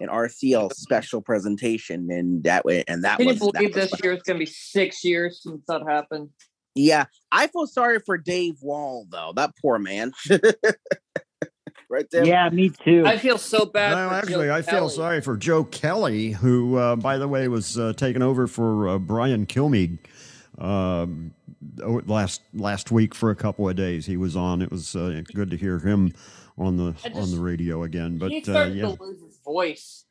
an 0.00 0.08
RCL 0.08 0.72
special 0.74 1.20
presentation, 1.20 2.10
and 2.10 2.42
that 2.44 2.64
way, 2.64 2.84
and 2.88 3.04
that 3.04 3.18
Can 3.18 3.26
you 3.26 3.32
was 3.34 3.40
that 3.40 3.52
believe 3.52 3.74
was 3.74 3.90
this 3.90 4.00
year 4.02 4.12
it's 4.12 4.22
going 4.22 4.38
to 4.38 4.44
be 4.46 4.50
six 4.50 5.04
years 5.04 5.42
since 5.42 5.60
that 5.68 5.82
happened? 5.86 6.30
Yeah, 6.74 7.04
I 7.30 7.48
feel 7.48 7.66
sorry 7.66 7.98
for 8.04 8.16
Dave 8.16 8.62
Wall 8.62 9.06
though. 9.10 9.32
That 9.36 9.52
poor 9.60 9.78
man. 9.78 10.12
right 11.92 12.10
there. 12.10 12.24
Yeah, 12.24 12.48
me 12.50 12.70
too. 12.70 13.04
I 13.06 13.18
feel 13.18 13.38
so 13.38 13.64
bad. 13.66 13.90
No, 13.94 14.08
for 14.08 14.14
actually, 14.14 14.46
Joe 14.46 14.54
I 14.54 14.62
feel 14.62 14.74
Kelly. 14.80 14.94
sorry 14.94 15.20
for 15.20 15.36
Joe 15.36 15.64
Kelly, 15.64 16.32
who, 16.32 16.76
uh, 16.76 16.96
by 16.96 17.18
the 17.18 17.28
way, 17.28 17.46
was 17.48 17.78
uh, 17.78 17.92
taking 17.96 18.22
over 18.22 18.46
for 18.46 18.88
uh, 18.88 18.98
Brian 18.98 19.46
Kilmeade 19.46 19.98
um, 20.58 21.34
last 21.78 22.40
last 22.54 22.90
week 22.90 23.14
for 23.14 23.30
a 23.30 23.36
couple 23.36 23.68
of 23.68 23.76
days. 23.76 24.06
He 24.06 24.16
was 24.16 24.34
on. 24.36 24.62
It 24.62 24.70
was 24.72 24.96
uh, 24.96 25.22
good 25.34 25.50
to 25.50 25.56
hear 25.56 25.78
him 25.78 26.12
on 26.58 26.76
the 26.76 26.94
I 27.04 27.10
on 27.18 27.30
the 27.30 27.40
radio 27.40 27.82
again. 27.84 28.18
But 28.18 28.30
He's 28.32 28.48
uh, 28.48 28.70
yeah, 28.74 28.82
to 28.82 29.02
lose 29.02 29.20
his 29.22 29.38
voice. 29.44 30.04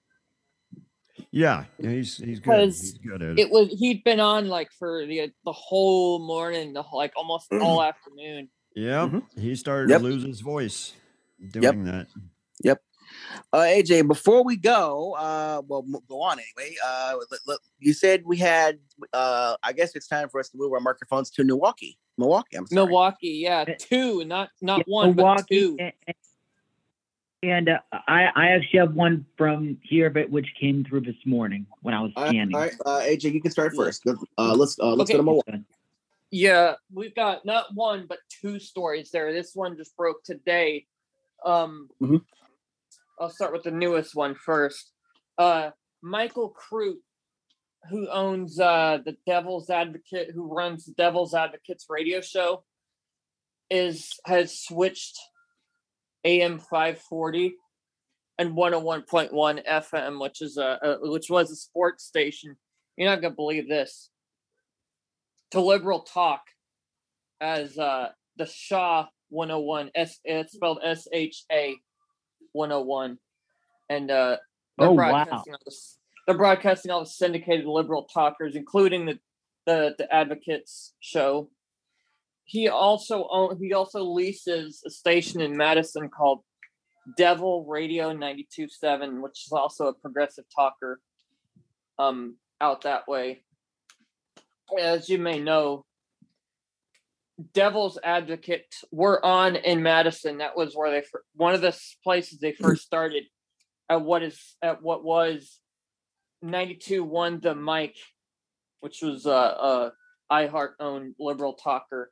yeah, 1.32 1.66
yeah, 1.80 1.90
he's 1.92 2.18
he's 2.18 2.40
good. 2.40 2.66
He's 2.70 2.94
good 2.98 3.22
at 3.22 3.30
it. 3.32 3.40
It 3.40 3.50
was 3.52 3.70
he'd 3.80 4.04
been 4.04 4.20
on 4.20 4.48
like 4.48 4.70
for 4.78 5.06
the 5.06 5.32
the 5.46 5.52
whole 5.52 6.20
morning, 6.26 6.74
the 6.74 6.82
whole, 6.84 7.00
like 7.00 7.14
almost 7.16 7.52
all 7.54 7.82
afternoon. 7.92 8.50
Yeah, 8.76 9.08
Mhm. 9.12 9.24
he 9.38 9.56
started 9.56 9.90
Yep. 9.90 10.00
to 10.00 10.04
lose 10.06 10.24
his 10.24 10.40
voice 10.42 10.94
doing 11.50 11.84
that. 11.86 12.08
Uh, 13.52 13.58
AJ, 13.58 14.08
before 14.08 14.44
we 14.44 14.56
go, 14.56 15.14
uh, 15.18 15.62
well, 15.68 15.84
m- 15.86 16.00
go 16.08 16.22
on 16.22 16.38
anyway. 16.40 16.74
Uh, 16.86 17.16
let- 17.30 17.42
let- 17.46 17.60
you 17.80 17.92
said 17.94 18.24
we 18.26 18.38
had. 18.38 18.80
Uh, 19.12 19.58
I 19.64 19.74
guess 19.74 19.96
it's 19.96 20.08
time 20.08 20.30
for 20.30 20.40
us 20.40 20.48
to 20.50 20.58
move 20.58 20.72
our 20.72 20.80
microphones 20.80 21.30
to 21.32 21.44
Milwaukee. 21.44 21.98
Milwaukee. 22.18 22.56
I'm 22.56 22.68
sorry. 22.68 22.86
Milwaukee, 22.86 23.40
yeah, 23.44 23.66
two, 23.80 24.24
not 24.24 24.50
not 24.62 24.78
Yeah, 24.80 24.84
one, 24.88 25.14
but 25.14 25.46
two. 25.50 25.76
and, 25.80 25.92
and- 26.08 26.16
and, 27.44 27.70
uh, 27.70 27.80
I 28.08 28.28
I 28.36 28.48
actually 28.52 28.80
have 28.80 28.94
one 28.94 29.26
from 29.36 29.78
here, 29.84 30.10
but 30.10 30.30
which 30.30 30.48
came 30.60 30.86
through 30.86 31.02
this 31.02 31.16
morning 31.26 31.66
when 31.82 31.94
I 31.94 32.02
was 32.02 32.12
All 32.16 32.24
right, 32.24 32.30
scanning. 32.30 32.56
all 32.56 32.62
right, 32.62 32.74
uh, 32.86 33.00
AJ, 33.02 33.34
you 33.34 33.42
can 33.42 33.52
start 33.52 33.76
first. 33.76 34.06
Go- 34.06 34.16
Uh, 34.38 34.54
let's 34.56 34.80
uh, 34.80 34.94
let's 34.94 35.10
Okay. 35.10 35.14
go 35.14 35.18
to 35.18 35.24
Milwaukee. 35.24 35.66
Yeah, 36.30 36.76
we've 36.94 37.16
got 37.16 37.44
not 37.44 37.74
one 37.74 38.06
but 38.08 38.20
two 38.30 38.60
stories 38.60 39.12
there. 39.12 39.34
This 39.34 39.54
one 39.56 39.76
just 39.76 39.98
broke 39.98 40.24
today. 40.24 40.86
Um, 41.46 41.90
Mhm. 42.02 42.26
I'll 43.20 43.30
start 43.30 43.54
with 43.54 43.64
the 43.64 43.72
newest 43.72 44.16
one 44.16 44.36
first. 44.36 44.92
Uh, 45.38 45.72
Michael 46.02 46.54
Crute, 46.54 47.02
who 47.90 48.08
owns 48.10 48.60
uh, 48.60 49.00
the 49.04 49.18
Devil's 49.26 49.70
Advocate, 49.70 50.32
who 50.32 50.48
runs 50.54 50.86
the 50.86 50.94
Devil's 50.94 51.34
Advocates 51.34 51.86
radio 51.90 52.22
show, 52.22 52.64
is 53.70 54.20
has 54.26 54.58
switched 54.60 55.18
AM 56.24 56.60
five 56.60 57.00
forty 57.00 57.56
and 58.38 58.56
one 58.56 58.74
hundred 58.74 58.86
one 58.86 59.04
point 59.04 59.34
one 59.34 59.60
FM, 59.68 60.20
which 60.20 60.42
is 60.42 60.58
a, 60.58 60.80
a 60.82 61.10
which 61.10 61.30
was 61.30 61.52
a 61.52 61.56
sports 61.56 62.04
station. 62.04 62.58
You're 62.98 63.10
not 63.10 63.22
gonna 63.22 63.36
believe 63.36 63.68
this 63.70 64.10
to 65.52 65.62
liberal 65.62 66.02
talk 66.02 66.42
as 67.40 67.78
uh 67.78 68.10
the 68.38 68.46
Shaw 68.46 69.08
101 69.32 69.92
S 69.96 70.20
it's 70.24 70.54
spelled 70.54 70.80
S 70.84 71.08
H 71.12 71.44
A 71.52 71.76
101 72.54 73.18
and 73.90 74.12
uh 74.12 74.38
they're 74.78 74.88
Oh, 74.90 74.92
wow. 74.92 75.12
broadcasting 75.26 75.54
all 75.54 75.60
this 75.66 75.98
they're 76.28 76.38
broadcasting 76.38 76.92
all 76.92 77.00
the 77.02 77.06
syndicated 77.10 77.66
liberal 77.66 78.04
talkers 78.04 78.56
including 78.56 79.06
the 79.08 79.20
the 79.66 79.96
the 79.98 80.14
advocates 80.14 80.94
show. 81.00 81.50
He 82.46 82.68
also 82.68 83.28
own, 83.32 83.58
he 83.60 83.74
also 83.74 84.04
leases 84.04 84.82
a 84.86 84.90
station 84.90 85.40
in 85.40 85.56
Madison 85.56 86.10
called 86.10 86.42
Devil 87.18 87.66
Radio 87.66 88.12
92.7 88.14 89.22
which 89.22 89.46
is 89.46 89.52
also 89.52 89.88
a 89.88 89.94
progressive 89.94 90.46
talker 90.54 91.00
um 92.00 92.36
out 92.60 92.82
that 92.82 93.08
way. 93.08 93.44
As 94.80 95.10
you 95.10 95.18
may 95.18 95.40
know, 95.40 95.86
Devil's 97.54 97.98
Advocate 98.04 98.76
were 98.92 99.24
on 99.26 99.56
in 99.56 99.84
Madison. 99.84 100.40
That 100.40 100.58
was 100.58 100.74
where 100.76 100.92
they 100.92 101.04
one 101.36 101.54
of 101.54 101.62
the 101.62 101.78
places 102.04 102.40
they 102.40 102.52
hmm. 102.52 102.64
first 102.64 102.84
started 102.84 103.24
at 103.90 104.02
what 104.02 104.24
is 104.24 104.56
at 104.62 104.82
what 104.82 105.04
was 105.04 105.60
92 106.42 107.04
one 107.04 107.40
the 107.40 107.56
mic, 107.56 107.96
which 108.80 109.02
was 109.02 109.26
a, 109.26 109.30
a 109.30 109.92
iHeart 110.32 110.74
owned 110.80 111.16
liberal 111.20 111.54
talker 111.54 112.12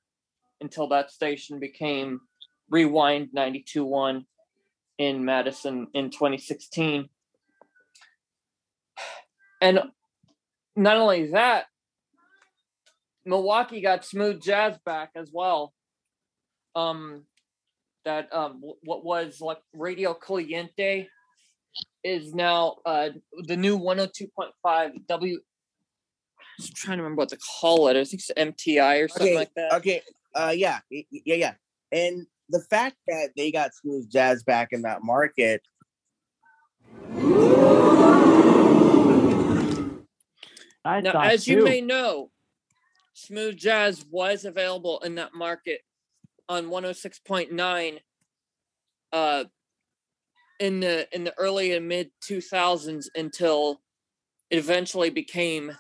until 0.61 0.89
that 0.89 1.11
station 1.11 1.59
became 1.59 2.21
Rewind 2.69 3.29
92 3.33 3.85
one 3.85 4.25
in 4.97 5.25
Madison 5.25 5.87
in 5.93 6.11
2016. 6.11 7.09
And 9.61 9.79
not 10.75 10.97
only 10.97 11.31
that, 11.31 11.65
Milwaukee 13.25 13.81
got 13.81 14.05
smooth 14.05 14.41
jazz 14.41 14.77
back 14.85 15.11
as 15.15 15.29
well. 15.33 15.73
Um, 16.75 17.25
that 18.05 18.33
um, 18.33 18.61
what 18.83 19.03
was 19.03 19.41
like 19.41 19.59
Radio 19.73 20.13
Caliente 20.13 21.07
is 22.03 22.33
now 22.33 22.77
uh 22.85 23.09
the 23.45 23.55
new 23.57 23.77
102.5 23.77 25.05
W. 25.07 25.39
I'm 26.59 26.65
trying 26.73 26.97
to 26.97 27.03
remember 27.03 27.21
what 27.21 27.29
to 27.29 27.37
call 27.37 27.87
it. 27.89 27.97
I 27.97 28.03
think 28.03 28.21
it's 28.21 28.31
MTI 28.37 29.03
or 29.03 29.07
something 29.07 29.27
Okay, 29.27 29.35
like 29.35 29.53
that. 29.55 29.73
Okay. 29.73 30.01
Uh, 30.35 30.53
yeah, 30.55 30.79
y- 30.91 31.05
y- 31.11 31.21
yeah, 31.25 31.35
yeah. 31.35 31.53
And 31.91 32.25
the 32.49 32.61
fact 32.69 32.97
that 33.07 33.29
they 33.37 33.51
got 33.51 33.73
smooth 33.73 34.09
jazz 34.09 34.43
back 34.43 34.69
in 34.71 34.81
that 34.83 35.03
market. 35.03 35.61
I 40.85 41.01
Now, 41.01 41.11
thought 41.13 41.27
as 41.27 41.47
you 41.47 41.63
may 41.63 41.81
know, 41.81 42.31
smooth 43.25 43.57
jazz 43.57 44.05
was 44.09 44.45
available 44.45 44.99
in 44.99 45.15
that 45.15 45.33
market 45.33 45.81
on 46.47 46.67
106.9 46.67 47.99
uh 49.11 49.43
in 50.59 50.79
the 50.79 51.07
in 51.13 51.23
the 51.23 51.33
early 51.37 51.73
and 51.73 51.87
mid 51.87 52.11
2000s 52.29 53.07
until 53.15 53.81
it 54.49 54.57
eventually 54.57 55.09
became 55.09 55.71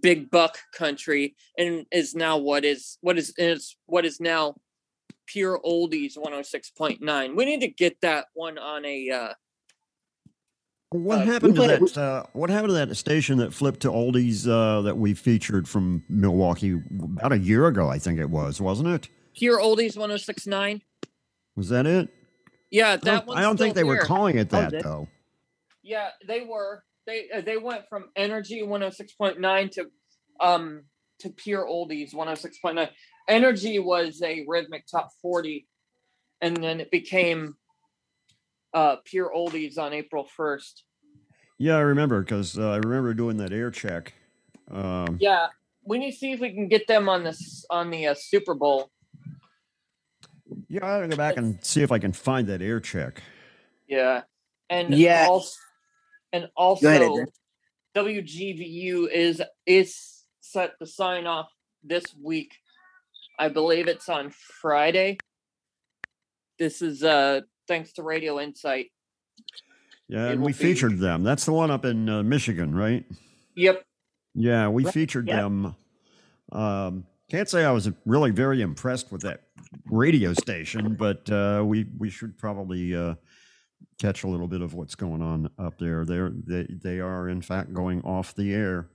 big 0.00 0.30
buck 0.30 0.58
country 0.74 1.34
and 1.58 1.84
is 1.92 2.14
now 2.14 2.36
what 2.38 2.64
is 2.64 2.98
what 3.00 3.18
is 3.18 3.34
is 3.36 3.76
what 3.86 4.04
is 4.04 4.20
now 4.20 4.54
pure 5.26 5.60
oldies 5.64 6.16
106.9 6.16 7.36
we 7.36 7.44
need 7.44 7.60
to 7.60 7.68
get 7.68 8.00
that 8.00 8.26
one 8.34 8.58
on 8.58 8.84
a 8.84 9.10
uh 9.10 9.32
What 10.92 11.20
Uh, 11.22 11.24
happened 11.24 11.56
to 11.56 11.62
that? 11.62 11.96
Uh, 11.98 12.24
what 12.34 12.50
happened 12.50 12.70
to 12.70 12.74
that 12.86 12.94
station 12.96 13.38
that 13.38 13.52
flipped 13.54 13.80
to 13.80 13.88
oldies 13.88 14.46
uh, 14.46 14.82
that 14.82 14.96
we 14.96 15.14
featured 15.14 15.68
from 15.68 16.04
Milwaukee 16.08 16.80
about 17.16 17.32
a 17.32 17.38
year 17.38 17.66
ago? 17.66 17.88
I 17.88 17.98
think 17.98 18.18
it 18.20 18.28
was, 18.30 18.60
wasn't 18.60 18.88
it? 18.88 19.08
pure 19.34 19.58
oldies 19.58 19.96
106.9 19.96 20.82
Was 21.56 21.70
that 21.70 21.86
it? 21.86 22.10
yeah 22.70 22.90
I 22.90 22.96
that 22.96 23.04
don't, 23.04 23.26
one's 23.28 23.38
I 23.38 23.42
don't 23.42 23.56
think 23.56 23.74
they 23.74 23.80
still 23.80 23.88
were 23.88 23.98
calling 24.04 24.36
it 24.36 24.48
Oh, 24.52 24.56
that 24.60 24.70
they- 24.72 24.82
though. 24.82 25.08
Yeah, 25.82 26.10
they 26.28 26.42
were. 26.42 26.84
They 27.06 27.28
uh, 27.34 27.40
they 27.40 27.56
went 27.56 27.88
from 27.88 28.10
Energy 28.14 28.62
106.9 28.62 29.70
to 29.72 29.86
um 30.40 30.84
to 31.20 31.30
Pure 31.30 31.66
Oldies 31.66 32.14
106.9. 32.14 32.88
Energy 33.28 33.78
was 33.78 34.20
a 34.22 34.44
rhythmic 34.46 34.86
top 34.86 35.08
40 35.22 35.66
and 36.40 36.56
then 36.56 36.78
it 36.80 36.90
became 36.90 37.56
uh 38.74 38.96
Pure 39.04 39.32
Oldies 39.34 39.78
on 39.78 39.92
April 39.92 40.26
1st. 40.38 40.82
Yeah, 41.58 41.76
I 41.76 41.80
remember 41.80 42.22
because 42.22 42.58
uh, 42.58 42.70
I 42.70 42.76
remember 42.76 43.14
doing 43.14 43.36
that 43.36 43.52
air 43.52 43.70
check. 43.70 44.14
Um, 44.70 45.18
Yeah, 45.20 45.48
we 45.84 45.98
need 45.98 46.12
to 46.12 46.16
see 46.16 46.32
if 46.32 46.40
we 46.40 46.52
can 46.52 46.68
get 46.68 46.86
them 46.86 47.08
on 47.08 47.24
this 47.24 47.64
on 47.70 47.90
the 47.90 48.08
uh, 48.08 48.14
Super 48.14 48.54
Bowl. 48.54 48.90
yeah, 50.68 50.84
I 50.84 50.96
gotta 51.00 51.08
go 51.08 51.16
back 51.16 51.36
and 51.36 51.62
see 51.64 51.82
if 51.82 51.92
I 51.92 51.98
can 51.98 52.12
find 52.12 52.48
that 52.48 52.62
air 52.62 52.80
check. 52.80 53.22
Yeah. 53.86 54.22
And 54.70 54.94
Yeah. 54.94 55.26
also, 55.28 55.54
and 56.32 56.48
also 56.56 56.86
ahead, 56.86 57.26
WGVU 57.94 59.08
is 59.10 59.42
is 59.66 60.24
set 60.40 60.78
to 60.78 60.86
sign 60.86 61.26
off 61.26 61.50
this 61.84 62.04
week. 62.20 62.56
I 63.38 63.48
believe 63.48 63.86
it's 63.86 64.08
on 64.08 64.30
Friday. 64.30 65.18
This 66.58 66.80
is 66.80 67.04
uh 67.04 67.42
thanks 67.72 67.92
to 67.94 68.02
Radio 68.02 68.38
Insight. 68.38 68.92
Yeah, 70.06 70.26
and 70.26 70.42
we 70.42 70.48
be- 70.48 70.58
featured 70.58 70.98
them. 70.98 71.22
That's 71.22 71.46
the 71.46 71.52
one 71.52 71.70
up 71.70 71.86
in 71.86 72.06
uh, 72.06 72.22
Michigan, 72.22 72.74
right? 72.74 73.02
Yep. 73.54 73.82
Yeah, 74.34 74.68
we 74.68 74.84
Right, 74.84 74.92
featured 74.92 75.26
yeah. 75.26 75.36
them. 75.36 75.74
Um, 76.52 77.06
can't 77.30 77.48
say 77.48 77.64
I 77.64 77.70
was 77.70 77.88
really 78.04 78.30
very 78.30 78.60
impressed 78.60 79.10
with 79.10 79.22
that 79.22 79.44
radio 79.86 80.34
station, 80.34 80.96
but 80.96 81.30
uh, 81.30 81.62
we 81.64 81.86
we 81.96 82.10
should 82.10 82.36
probably 82.36 82.94
uh, 82.94 83.14
catch 83.98 84.24
a 84.24 84.28
little 84.28 84.48
bit 84.48 84.60
of 84.60 84.74
what's 84.74 84.94
going 84.94 85.22
on 85.22 85.48
up 85.58 85.78
there. 85.78 86.04
They're, 86.04 86.30
they 86.30 86.66
they 86.68 87.00
are 87.00 87.30
in 87.30 87.40
fact 87.40 87.72
going 87.72 88.02
off 88.02 88.34
the 88.34 88.52
air. 88.52 88.90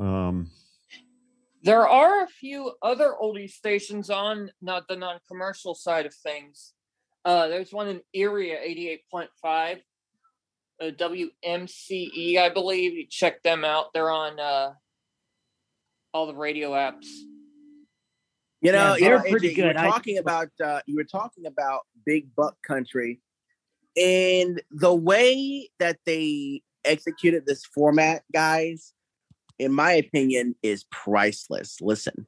Um, 0.00 0.50
There 1.62 1.86
are 1.86 2.24
a 2.24 2.26
few 2.26 2.72
other 2.82 3.14
oldie 3.22 3.48
stations 3.50 4.10
on 4.10 4.50
not 4.60 4.88
the 4.88 4.96
non-commercial 4.96 5.76
side 5.76 6.06
of 6.06 6.14
things. 6.14 6.72
Uh, 7.24 7.48
there's 7.48 7.72
one 7.72 7.88
in 7.88 8.00
Erie 8.12 8.52
at 8.52 8.62
88.5, 8.64 9.80
uh, 10.80 10.84
WMCE, 10.90 12.38
I 12.38 12.48
believe. 12.50 12.92
You 12.94 13.06
check 13.08 13.42
them 13.42 13.64
out. 13.64 13.86
They're 13.94 14.10
on 14.10 14.38
uh, 14.38 14.72
all 16.12 16.26
the 16.26 16.34
radio 16.34 16.72
apps. 16.72 17.06
You 18.60 18.72
know, 18.72 18.90
Yeah, 18.90 18.94
you 18.96 19.00
they're 19.04 19.16
know, 19.18 19.30
pretty 19.30 19.48
AJ, 19.50 19.56
You 19.56 19.64
were 19.64 19.72
good. 19.72 19.76
I- 19.76 19.90
talking 19.90 20.18
about 20.18 20.48
uh, 20.62 20.80
you 20.86 20.96
were 20.96 21.04
talking 21.04 21.46
about 21.46 21.82
Big 22.04 22.34
Buck 22.34 22.56
Country, 22.66 23.20
and 23.96 24.60
the 24.70 24.94
way 24.94 25.68
that 25.78 25.98
they 26.06 26.62
executed 26.84 27.46
this 27.46 27.64
format, 27.64 28.22
guys, 28.32 28.92
in 29.58 29.72
my 29.72 29.92
opinion, 29.92 30.54
is 30.62 30.84
priceless. 30.90 31.78
Listen. 31.80 32.26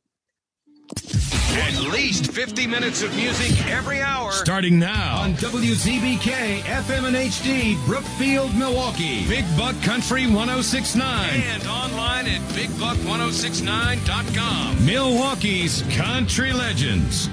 At 1.55 1.75
least 1.93 2.33
50 2.33 2.67
minutes 2.67 3.03
of 3.03 3.15
music 3.15 3.65
every 3.67 4.01
hour. 4.03 4.33
Starting 4.33 4.79
now 4.79 5.21
on 5.23 5.33
WZBK 5.35 6.61
FM 6.61 7.05
and 7.07 7.17
HD, 7.17 7.77
Brookfield, 7.87 8.55
Milwaukee. 8.57 9.27
Big 9.29 9.45
Buck 9.57 9.75
Country 9.83 10.27
1069. 10.27 11.41
And 11.41 11.67
online 11.67 12.27
at 12.27 12.41
bigbuck1069.com. 12.53 14.85
Milwaukee's 14.85 15.83
Country 15.97 16.53
Legends. 16.53 17.31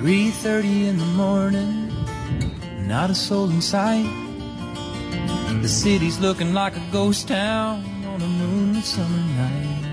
Three 0.00 0.30
thirty 0.30 0.88
in 0.88 0.96
the 0.96 1.04
morning, 1.04 1.92
not 2.88 3.10
a 3.10 3.14
soul 3.14 3.50
in 3.50 3.60
sight. 3.60 4.08
The 5.60 5.68
city's 5.68 6.18
looking 6.18 6.54
like 6.54 6.74
a 6.74 6.82
ghost 6.90 7.28
town 7.28 7.84
on 8.06 8.22
a 8.22 8.26
moonlit 8.26 8.82
summer 8.82 9.22
night. 9.36 9.84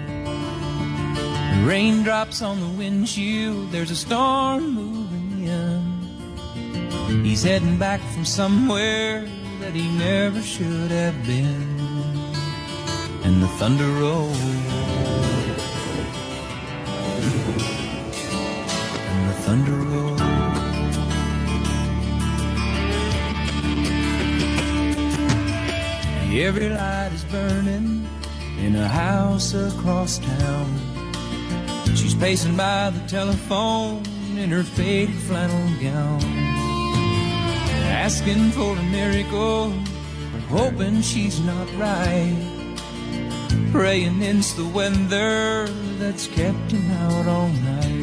Raindrops 1.66 2.42
on 2.42 2.62
the 2.62 2.70
windshield, 2.78 3.70
there's 3.74 3.92
a 3.92 3.98
storm 3.98 4.76
moving 4.76 5.46
in. 5.46 7.26
He's 7.26 7.44
heading 7.44 7.78
back 7.78 8.00
from 8.14 8.24
somewhere 8.24 9.28
that 9.60 9.74
he 9.74 9.90
never 9.98 10.42
should 10.42 10.90
have 10.90 11.22
been. 11.26 11.68
And 13.26 13.44
the 13.44 13.50
thunder 13.60 13.92
rolls. 14.00 14.87
Thunder 19.48 19.72
rolls. 19.72 20.22
Every 26.48 26.70
light 26.70 27.12
is 27.14 27.24
burning 27.24 28.06
in 28.60 28.76
a 28.76 28.90
house 28.90 29.54
across 29.54 30.20
town. 30.20 30.68
She's 31.96 32.14
pacing 32.14 32.58
by 32.58 32.90
the 32.90 33.08
telephone 33.08 34.04
in 34.38 34.50
her 34.50 34.64
faded 34.64 35.16
flannel 35.16 35.68
gown, 35.82 36.22
asking 38.06 38.52
for 38.52 38.76
a 38.78 38.84
miracle, 38.84 39.72
hoping 40.50 41.02
she's 41.02 41.40
not 41.40 41.68
right. 41.78 42.38
Praying 43.72 44.22
it's 44.22 44.52
the 44.54 44.66
weather 44.66 45.68
that's 46.00 46.28
kept 46.28 46.72
him 46.72 46.92
out 46.92 47.28
all 47.28 47.48
night. 47.48 47.97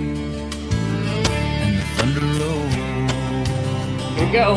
Here 4.14 4.26
we 4.26 4.32
go. 4.32 4.54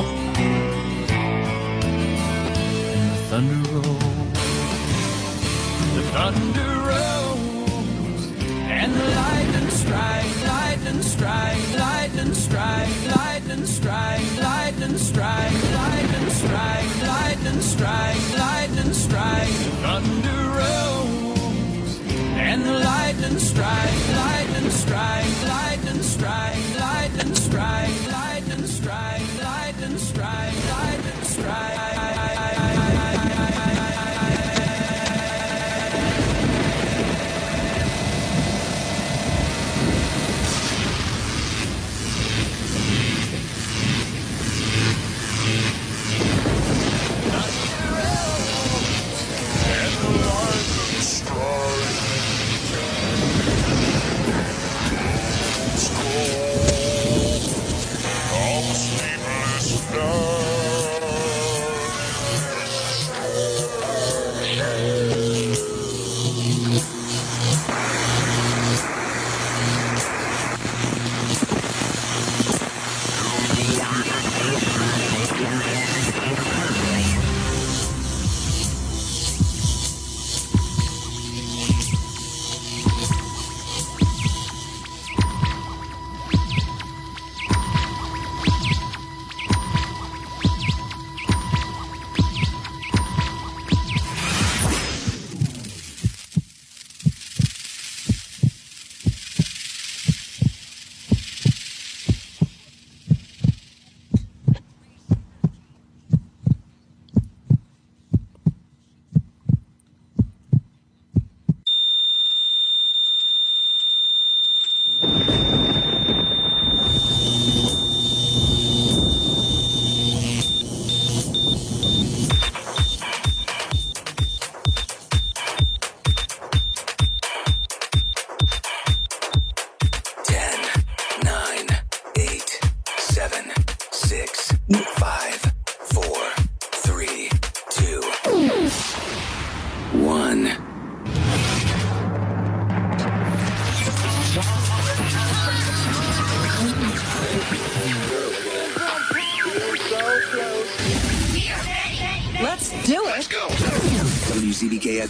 And 2.94 3.10
the 3.12 3.18
thunder 3.30 3.62
rolls. 3.74 4.34
The 5.96 6.04
thunder 6.14 6.74
rolls. 6.90 8.24
And 8.70 8.94
the 8.94 9.08
lightning 9.16 9.70
strike, 9.72 10.46
lightning 10.46 11.02
strike, 11.02 11.80
lightning 11.80 12.34
strike, 12.36 12.90
lightning 13.16 13.66
strike, 13.66 14.38
lightning 14.44 14.98
strike, 14.98 15.64
lightning 15.74 16.30
strike, 16.30 17.02
lightning 17.02 17.62
strike, 17.62 18.38
lightning 18.38 18.94
strike. 18.94 19.58
Thunder 19.82 20.44
rolls. 20.60 22.00
And 22.38 22.62
the 22.64 22.74
lightning 22.74 23.40
strike, 23.40 24.08
lightning 24.16 24.70
strike, 24.70 25.44
lightning 25.48 26.04
strike, 26.04 26.80
lightning 26.80 27.34
strike, 27.34 28.12
lightning 28.12 28.68
strike, 28.68 29.17
lightning 29.88 30.00
strike, 30.00 30.70
lightning 30.70 31.24
strike. 31.24 31.97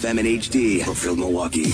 FM 0.07 0.19
and 0.19 0.27
HD, 0.41 0.83
Brookfield, 0.85 1.19
Milwaukee. 1.19 1.73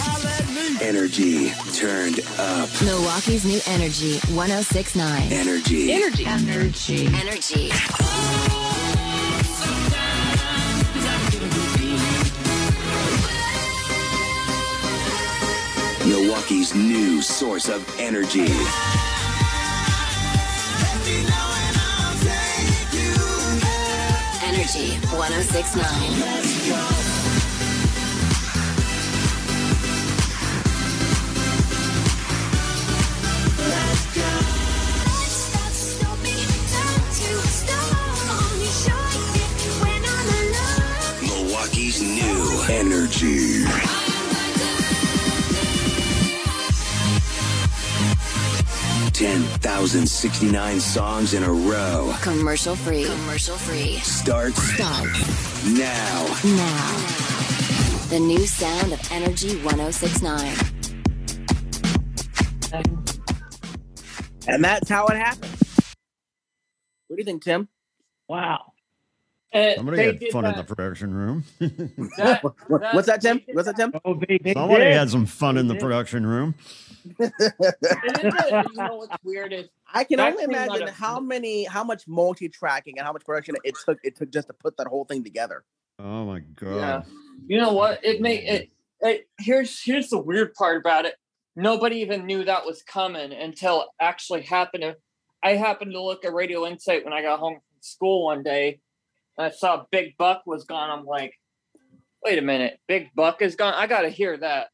Energy 0.82 1.52
turned 1.72 2.20
up. 2.40 2.68
Milwaukee's 2.82 3.46
new 3.46 3.60
energy 3.68 4.18
1069. 4.34 5.32
Energy. 5.32 5.94
Energy. 5.94 6.26
Energy. 6.26 7.06
Energy. 7.14 7.72
Milwaukee's 16.10 16.74
new 16.74 17.22
source 17.22 17.70
of 17.70 17.88
energy. 18.00 18.48
Energy 24.42 24.98
1069. 25.16 27.12
10,069 49.24 50.82
songs 50.82 51.34
in 51.34 51.44
a 51.44 51.50
row. 51.50 52.14
Commercial 52.22 52.76
free. 52.76 53.06
Commercial 53.06 53.56
free. 53.56 53.96
Start. 54.00 54.52
Stop. 54.54 55.06
Now. 55.78 56.26
Now. 56.44 58.08
The 58.10 58.20
new 58.20 58.46
sound 58.46 58.92
of 58.92 59.00
Energy 59.14 59.56
1069. 59.64 60.58
And 64.50 64.62
that's 64.62 64.90
how 64.90 65.08
it 65.08 65.16
happened. 65.16 65.56
What 67.08 67.16
do 67.16 67.22
you 67.22 67.24
think, 67.24 67.46
Tim? 67.46 67.70
Wow. 68.28 68.74
Uh, 69.54 69.76
Somebody 69.76 70.04
had 70.04 70.22
fun 70.34 70.44
that. 70.44 70.54
in 70.54 70.58
the 70.58 70.64
production 70.66 71.14
room. 71.14 71.46
that, 71.60 71.78
that, 72.18 72.94
What's 72.94 73.08
that, 73.08 73.22
Tim? 73.22 73.40
What's 73.54 73.68
that, 73.68 73.78
Tim? 73.78 73.94
Oh, 74.04 74.16
they, 74.16 74.38
they 74.40 74.54
Somebody 74.54 74.84
did. 74.84 74.98
had 74.98 75.10
some 75.12 75.28
fun 75.28 75.56
they 75.56 75.62
in 75.62 75.68
the 75.68 75.76
did. 75.76 75.82
production 75.82 76.26
room 76.26 76.56
you 77.06 77.32
know 78.76 78.95
what's 78.95 79.16
weird 79.24 79.54
is 79.54 79.70
I 79.93 80.04
can 80.04 80.20
only 80.20 80.45
came 80.45 80.56
out 80.56 80.68
imagine 80.68 80.89
of- 80.89 80.95
how 80.95 81.20
many, 81.20 81.66
how 81.66 81.84
much 81.84 82.08
multi-tracking 82.08 82.97
and 82.97 83.06
how 83.06 83.14
much 83.14 83.26
production 83.26 83.56
it 83.64 83.76
took. 83.86 83.99
It 84.04 84.16
took 84.16 84.32
just 84.32 84.47
to 84.47 84.54
put 84.54 84.78
that 84.78 84.88
whole 84.88 85.06
thing 85.06 85.24
together. 85.24 85.64
Oh 85.99 86.26
my 86.26 86.39
god. 86.39 86.76
Yeah. 86.76 87.01
You 87.47 87.58
know 87.60 87.74
what? 87.74 88.04
It 88.04 88.22
may 88.22 88.38
it, 88.38 88.72
it 89.01 89.28
here's 89.39 89.82
here's 89.84 90.10
the 90.10 90.18
weird 90.18 90.54
part 90.54 90.78
about 90.78 91.06
it. 91.06 91.16
Nobody 91.56 91.97
even 91.97 92.26
knew 92.26 92.43
that 92.45 92.66
was 92.66 92.82
coming 92.82 93.32
until 93.32 93.82
it 93.84 93.88
actually 93.99 94.41
happened. 94.41 94.95
I 95.43 95.51
happened 95.51 95.91
to 95.91 96.01
look 96.01 96.26
at 96.26 96.34
Radio 96.34 96.66
Insight 96.66 97.04
when 97.04 97.14
I 97.14 97.22
got 97.22 97.39
home 97.39 97.56
from 97.56 97.62
school 97.82 98.26
one 98.26 98.43
day. 98.43 98.80
And 99.38 99.45
I 99.47 99.49
saw 99.51 99.86
Big 99.91 100.18
Buck 100.18 100.43
was 100.45 100.64
gone. 100.64 100.89
I'm 100.89 101.06
like, 101.06 101.34
wait 102.24 102.39
a 102.39 102.41
minute, 102.41 102.80
Big 102.88 103.10
Buck 103.14 103.41
is 103.41 103.56
gone. 103.56 103.74
I 103.76 103.88
gotta 103.88 104.10
hear 104.10 104.38
that. 104.38 104.70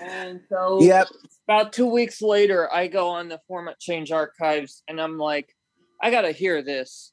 And 0.00 0.40
so 0.48 0.80
Yep. 0.80 1.08
about 1.48 1.72
two 1.72 1.86
weeks 1.86 2.22
later, 2.22 2.72
I 2.72 2.86
go 2.86 3.08
on 3.08 3.28
the 3.28 3.40
format 3.46 3.78
change 3.78 4.10
archives 4.10 4.82
and 4.88 5.00
I'm 5.00 5.18
like, 5.18 5.54
I 6.02 6.10
gotta 6.10 6.32
hear 6.32 6.62
this. 6.62 7.12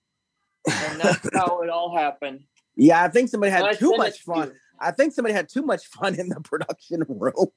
And 0.65 0.99
that's 0.99 1.29
how 1.33 1.61
it 1.61 1.69
all 1.69 1.95
happened. 1.97 2.41
Yeah, 2.75 3.03
I 3.03 3.09
think 3.09 3.29
somebody 3.29 3.51
had 3.51 3.63
I 3.65 3.73
too 3.73 3.95
much 3.97 4.15
it 4.15 4.17
to 4.17 4.23
fun. 4.23 4.51
I 4.79 4.91
think 4.91 5.13
somebody 5.13 5.33
had 5.33 5.49
too 5.49 5.63
much 5.63 5.87
fun 5.87 6.19
in 6.19 6.29
the 6.29 6.39
production 6.43 7.03
room. 7.07 7.47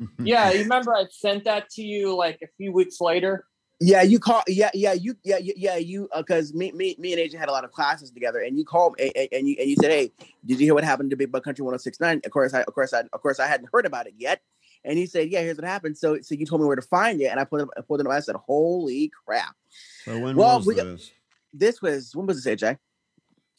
Yeah, 0.18 0.50
you 0.50 0.64
remember 0.64 0.92
I 0.92 1.04
sent 1.10 1.44
that 1.44 1.70
to 1.70 1.82
you 1.82 2.16
like 2.16 2.40
a 2.42 2.48
few 2.56 2.72
weeks 2.72 3.00
later? 3.00 3.44
Yeah, 3.80 4.02
you 4.02 4.18
call. 4.18 4.42
Yeah, 4.46 4.70
yeah, 4.72 4.92
you, 4.92 5.16
yeah, 5.24 5.38
yeah, 5.38 5.52
yeah, 5.56 5.76
you. 5.76 6.08
Because 6.16 6.54
me, 6.54 6.70
me, 6.72 6.94
me 6.98 7.12
and 7.12 7.20
Agent 7.20 7.40
had 7.40 7.48
a 7.48 7.52
lot 7.52 7.64
of 7.64 7.72
classes 7.72 8.10
together, 8.10 8.40
and 8.40 8.56
you 8.56 8.64
called 8.64 8.94
and, 9.00 9.12
and- 9.16 9.28
and 9.32 9.48
you 9.48 9.56
and 9.58 9.68
you 9.68 9.76
said, 9.76 9.90
"Hey, 9.90 10.12
did 10.46 10.60
you 10.60 10.66
hear 10.66 10.74
what 10.74 10.84
happened 10.84 11.10
to 11.10 11.16
Big 11.16 11.32
Buck 11.32 11.42
Country 11.44 11.64
106.9?" 11.64 12.24
Of 12.24 12.30
course, 12.32 12.54
I, 12.54 12.60
of 12.62 12.72
course, 12.72 12.92
I, 12.94 13.00
of 13.12 13.20
course, 13.20 13.40
I 13.40 13.46
hadn't 13.46 13.68
heard 13.72 13.84
about 13.84 14.06
it 14.06 14.14
yet. 14.16 14.40
And 14.84 14.96
he 14.96 15.06
said, 15.06 15.28
"Yeah, 15.28 15.40
here's 15.40 15.56
what 15.56 15.64
happened." 15.66 15.98
So, 15.98 16.20
so 16.20 16.34
you 16.34 16.46
told 16.46 16.60
me 16.60 16.66
where 16.68 16.76
to 16.76 16.82
find 16.82 17.20
it, 17.20 17.26
and 17.26 17.40
I 17.40 17.44
put 17.44 17.62
it, 17.62 17.68
I 17.76 17.80
put 17.80 18.00
it. 18.00 18.06
up. 18.06 18.12
I 18.12 18.20
said, 18.20 18.36
"Holy 18.36 19.10
crap!" 19.26 19.56
So 20.04 20.18
when 20.20 20.36
Well, 20.36 20.58
was 20.58 20.66
we 20.66 20.74
this? 20.76 21.10
This 21.52 21.82
was 21.82 22.14
when 22.14 22.26
was 22.26 22.42
this, 22.44 22.62
AJ? 22.62 22.78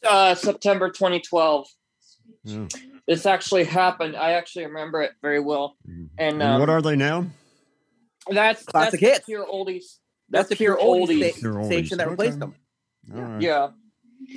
Uh, 0.06 0.34
September 0.34 0.88
2012. 0.90 1.66
Yeah. 2.44 2.66
This 3.06 3.26
actually 3.26 3.64
happened. 3.64 4.16
I 4.16 4.32
actually 4.32 4.66
remember 4.66 5.02
it 5.02 5.12
very 5.22 5.40
well. 5.40 5.76
And, 5.86 6.10
And 6.18 6.42
um, 6.42 6.60
what 6.60 6.68
are 6.70 6.80
they 6.82 6.96
now? 6.96 7.26
that's 8.28 8.64
Classic 8.64 9.00
that's 9.00 9.12
hits. 9.12 9.26
the 9.26 9.32
pure 9.32 9.46
oldies. 9.46 9.98
That's, 10.28 10.48
That's 10.48 10.48
the 10.50 10.56
pure 10.56 10.76
pure 10.76 10.86
oldies, 10.86 11.08
oldies. 11.08 11.30
sta- 11.32 11.40
Pure 11.40 11.54
oldies. 11.54 11.66
station 11.66 11.98
that 11.98 12.10
replaced 12.10 12.40
them. 12.40 12.54
All 13.14 13.20
right. 13.22 13.42
Yeah. 13.42 13.68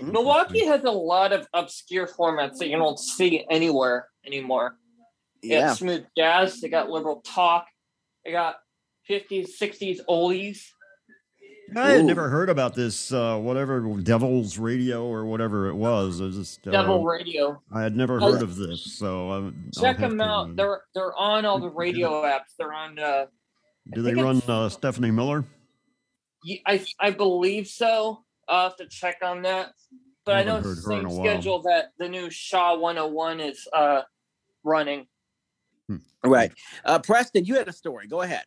Milwaukee 0.04 0.66
has 0.66 0.84
a 0.84 0.92
lot 0.92 1.32
of 1.34 1.48
obscure 1.54 2.06
formats 2.08 2.58
that 2.58 2.68
you 2.68 2.78
don't 2.78 3.00
see 3.00 3.46
anywhere 3.50 4.08
anymore. 4.26 4.78
They 5.42 5.50
Yeah. 5.50 5.68
got 5.68 5.78
smooth 5.78 6.06
jazz, 6.18 6.62
they 6.62 6.70
got 6.70 6.90
liberal 6.90 7.22
talk, 7.22 7.66
they 8.26 8.32
got 8.32 8.58
50s, 9.10 9.58
60s 9.58 10.00
oldies. 10.08 10.62
I 11.76 11.92
had 11.92 12.02
Ooh. 12.02 12.04
never 12.04 12.30
heard 12.30 12.50
about 12.50 12.74
this, 12.76 13.12
uh, 13.14 13.38
whatever 13.38 13.80
Devil's 14.02 14.58
Radio 14.58 15.06
or 15.06 15.26
whatever 15.26 15.68
it 15.70 15.76
was. 15.76 16.20
It 16.20 16.26
was 16.26 16.36
just, 16.36 16.68
uh, 16.68 16.72
Devil 16.72 17.04
Radio. 17.06 17.62
I 17.72 17.82
had 17.84 17.96
never 17.96 18.20
heard 18.20 18.42
of 18.42 18.56
this, 18.56 18.98
so 18.98 19.30
I, 19.30 19.36
I'll 19.38 19.54
Check 19.80 20.00
them 20.00 20.18
to, 20.18 20.24
out. 20.24 20.50
uh, 20.50 20.54
They're 20.56 20.82
they're 20.96 21.16
on 21.16 21.46
all 21.46 21.60
the 21.60 21.70
radio 21.70 22.24
apps. 22.24 22.56
They're 22.58 22.74
on 22.74 22.98
uh 23.00 23.26
do 23.94 24.02
they 24.02 24.14
run 24.16 24.42
uh, 24.48 24.70
Stephanie 24.70 25.12
Miller? 25.12 25.44
Y- 26.46 26.62
I 26.66 26.86
I 27.00 27.12
believe 27.12 27.68
so. 27.68 28.24
I'll 28.48 28.70
have 28.70 28.78
to 28.78 28.88
check 28.88 29.18
on 29.24 29.44
that. 29.44 29.74
But 30.26 30.36
I, 30.36 30.40
I 30.40 30.44
know 30.44 30.56
haven't 30.56 30.72
it's 30.72 30.86
the 30.86 30.92
heard 30.92 30.98
her 30.98 31.02
in 31.04 31.08
same 31.10 31.12
a 31.12 31.20
while. 31.22 31.26
schedule 31.26 31.62
that 31.64 31.92
the 31.98 32.10
new 32.10 32.30
Shaw 32.30 32.78
101 32.78 33.40
is 33.40 33.68
uh 33.74 34.02
running. 34.64 35.08
Right. 36.24 36.52
Uh, 36.84 37.00
Preston, 37.00 37.46
you 37.46 37.56
had 37.56 37.68
a 37.70 37.74
story. 37.74 38.06
Go 38.08 38.22
ahead. 38.22 38.44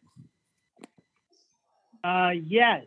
Uh, 2.04 2.30
yes, 2.44 2.84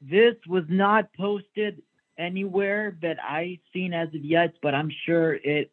this 0.00 0.36
was 0.46 0.64
not 0.68 1.12
posted 1.14 1.82
anywhere 2.18 2.96
that 3.02 3.16
I've 3.22 3.58
seen 3.72 3.92
as 3.92 4.08
of 4.08 4.24
yet, 4.24 4.54
but 4.62 4.74
I'm 4.74 4.90
sure 5.04 5.34
it 5.34 5.72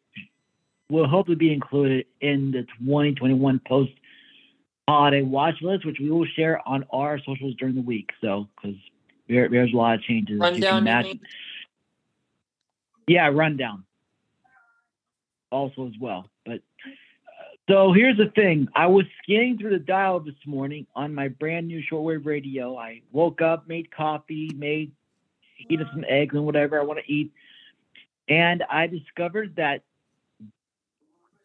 will 0.90 1.06
hopefully 1.06 1.36
be 1.36 1.52
included 1.52 2.06
in 2.20 2.50
the 2.50 2.62
2021 2.80 3.60
post 3.66 3.92
holiday 4.88 5.22
watch 5.22 5.56
list, 5.60 5.84
which 5.84 5.98
we 6.00 6.10
will 6.10 6.26
share 6.34 6.66
on 6.66 6.84
our 6.90 7.18
socials 7.18 7.54
during 7.58 7.74
the 7.74 7.82
week. 7.82 8.10
So, 8.22 8.48
because 8.56 8.76
there, 9.28 9.48
there's 9.48 9.72
a 9.72 9.76
lot 9.76 9.94
of 9.94 10.02
changes. 10.02 10.40
as 10.40 10.56
you 10.56 10.62
can 10.62 10.84
Rundown, 10.84 11.04
you 11.06 11.20
Yeah, 13.06 13.28
rundown. 13.28 13.84
Also 15.50 15.86
as 15.86 15.92
well. 16.00 16.30
But 16.46 16.56
uh, 16.56 17.56
so 17.68 17.92
here's 17.92 18.16
the 18.16 18.30
thing. 18.34 18.68
I 18.74 18.86
was 18.86 19.04
scanning 19.22 19.58
through 19.58 19.70
the 19.70 19.78
dial 19.78 20.20
this 20.20 20.34
morning 20.46 20.86
on 20.94 21.14
my 21.14 21.28
brand 21.28 21.68
new 21.68 21.82
shortwave 21.90 22.24
radio. 22.24 22.76
I 22.76 23.02
woke 23.12 23.42
up, 23.42 23.68
made 23.68 23.90
coffee, 23.90 24.50
made 24.56 24.92
heated 25.68 25.86
some 25.92 26.04
eggs 26.08 26.34
and 26.34 26.44
whatever 26.44 26.80
I 26.80 26.84
want 26.84 27.00
to 27.04 27.12
eat. 27.12 27.32
And 28.28 28.62
I 28.70 28.86
discovered 28.86 29.56
that 29.56 29.82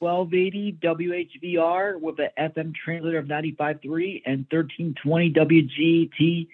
1280 0.04 0.78
WHVR 0.82 2.00
with 2.00 2.20
an 2.20 2.30
FM 2.38 2.74
translator 2.76 3.18
of 3.18 3.26
95.3 3.26 4.22
and 4.26 4.46
1320 4.52 5.34
WGT 5.34 6.48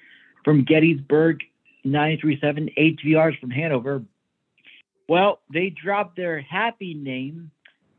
from 0.45 0.64
Gettysburg 0.64 1.41
93.7 1.86 2.97
HVRs 3.04 3.39
from 3.39 3.50
Hanover 3.50 4.04
well, 5.10 5.39
they 5.52 5.72
dropped 5.72 6.18
their 6.18 6.39
Happy 6.39 6.93
name, 6.93 7.50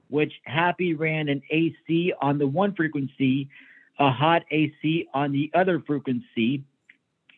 which 0.09 0.33
Happy 0.45 0.95
ran 0.95 1.29
an 1.29 1.43
AC 1.51 2.13
on 2.23 2.39
the 2.39 2.47
one 2.47 2.73
frequency, 2.73 3.51
a 3.99 4.13
hot 4.13 4.45
AC 4.53 5.09
on 5.13 5.33
the 5.33 5.51
other 5.53 5.81
frequency. 5.81 6.63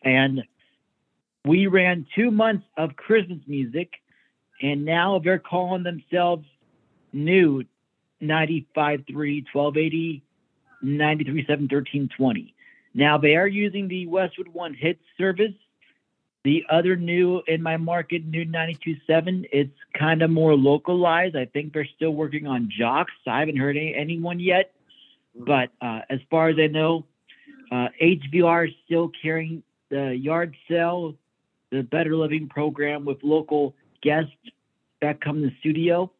And 0.03 0.43
we 1.43 1.65
ran 1.65 2.05
two 2.15 2.29
months 2.29 2.65
of 2.77 2.95
Christmas 2.95 3.39
music, 3.47 3.89
and 4.61 4.85
now 4.85 5.17
they're 5.17 5.39
calling 5.39 5.81
themselves 5.81 6.45
new 7.11 7.63
95.3, 8.23 9.05
1280, 9.51 10.23
93.7, 10.83 11.47
1320. 11.47 12.53
Now 12.93 13.17
they 13.17 13.35
are 13.35 13.47
using 13.47 13.87
the 13.87 14.07
Westwood 14.07 14.49
One 14.49 14.73
Hits 14.73 15.01
service. 15.17 15.53
The 16.43 16.65
other 16.69 16.97
new 16.97 17.41
in 17.47 17.63
my 17.63 17.77
market, 17.77 18.25
new 18.25 18.45
92.7, 18.45 19.47
it's 19.51 19.71
kind 19.97 20.21
of 20.21 20.29
more 20.29 20.55
localized. 20.55 21.37
I 21.37 21.45
think 21.45 21.73
they're 21.73 21.87
still 21.95 22.11
working 22.11 22.47
on 22.47 22.69
jocks. 22.77 23.13
I 23.25 23.39
haven't 23.39 23.57
heard 23.57 23.77
any, 23.77 23.95
anyone 23.95 24.39
yet. 24.39 24.73
But 25.35 25.69
uh, 25.81 26.01
as 26.09 26.19
far 26.29 26.49
as 26.49 26.57
I 26.59 26.67
know, 26.67 27.05
uh, 27.71 27.87
HVR 28.01 28.67
is 28.67 28.73
still 28.85 29.09
carrying 29.21 29.63
the 29.89 30.13
yard 30.15 30.55
sale, 30.69 31.15
the 31.71 31.81
Better 31.81 32.15
Living 32.15 32.49
program 32.49 33.05
with 33.05 33.17
local 33.23 33.73
guests 34.01 34.31
that 35.01 35.21
come 35.21 35.41
to 35.41 35.47
the 35.47 35.55
studio. 35.59 36.11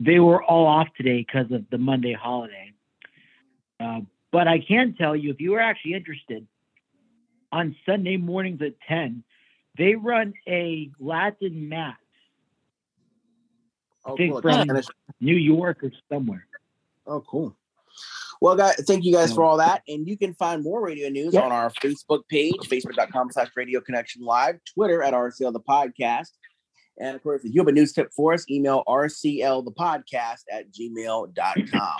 They 0.00 0.18
were 0.18 0.42
all 0.42 0.66
off 0.66 0.88
today 0.96 1.18
because 1.26 1.52
of 1.52 1.68
the 1.70 1.78
Monday 1.78 2.14
holiday. 2.14 2.72
Uh, 3.78 4.00
but 4.32 4.48
I 4.48 4.58
can 4.60 4.94
tell 4.94 5.14
you, 5.14 5.30
if 5.30 5.40
you 5.40 5.54
are 5.54 5.60
actually 5.60 5.94
interested, 5.94 6.46
on 7.52 7.76
Sunday 7.84 8.16
mornings 8.16 8.62
at 8.62 8.74
10, 8.88 9.24
they 9.76 9.94
run 9.94 10.32
a 10.48 10.90
Latin 10.98 11.68
mass. 11.68 11.96
Oh, 14.06 14.16
cool. 14.16 14.40
from 14.40 14.66
New 15.20 15.36
York 15.36 15.84
or 15.84 15.92
somewhere. 16.10 16.46
Oh, 17.06 17.20
cool. 17.20 17.54
Well, 18.40 18.56
guys, 18.56 18.76
thank 18.86 19.04
you 19.04 19.12
guys 19.12 19.34
for 19.34 19.44
all 19.44 19.58
that. 19.58 19.82
And 19.86 20.08
you 20.08 20.16
can 20.16 20.32
find 20.34 20.62
more 20.62 20.80
radio 20.80 21.10
news 21.10 21.34
Yeah. 21.34 21.42
on 21.42 21.52
our 21.52 21.70
Facebook 21.70 22.26
page, 22.28 22.54
facebook.com 22.64 23.30
slash 23.32 23.48
radio 23.54 23.80
connection 23.82 24.22
live, 24.24 24.58
Twitter 24.64 25.02
at 25.02 25.12
RCL 25.12 25.52
the 25.52 25.60
podcast. 25.60 26.30
And 26.98 27.16
of 27.16 27.22
course, 27.22 27.44
if 27.44 27.54
you 27.54 27.60
have 27.60 27.68
a 27.68 27.72
news 27.72 27.92
tip 27.92 28.12
for 28.14 28.34
us, 28.34 28.44
email 28.50 28.82
rclthepodcast 28.86 29.64
the 29.64 29.72
podcast 29.72 30.42
at 30.52 30.70
gmail.com. 30.72 31.96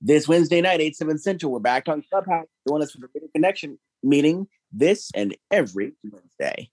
this 0.00 0.28
Wednesday 0.28 0.60
night, 0.60 0.80
8, 0.80 0.96
7 0.96 1.18
Central, 1.18 1.52
we're 1.52 1.58
back 1.58 1.88
on 1.88 2.02
Clubhouse. 2.10 2.46
Join 2.68 2.82
us 2.82 2.92
for 2.92 3.00
the 3.00 3.28
Connection 3.34 3.78
meeting 4.02 4.46
this 4.72 5.10
and 5.14 5.36
every 5.50 5.92
Wednesday. 6.04 6.70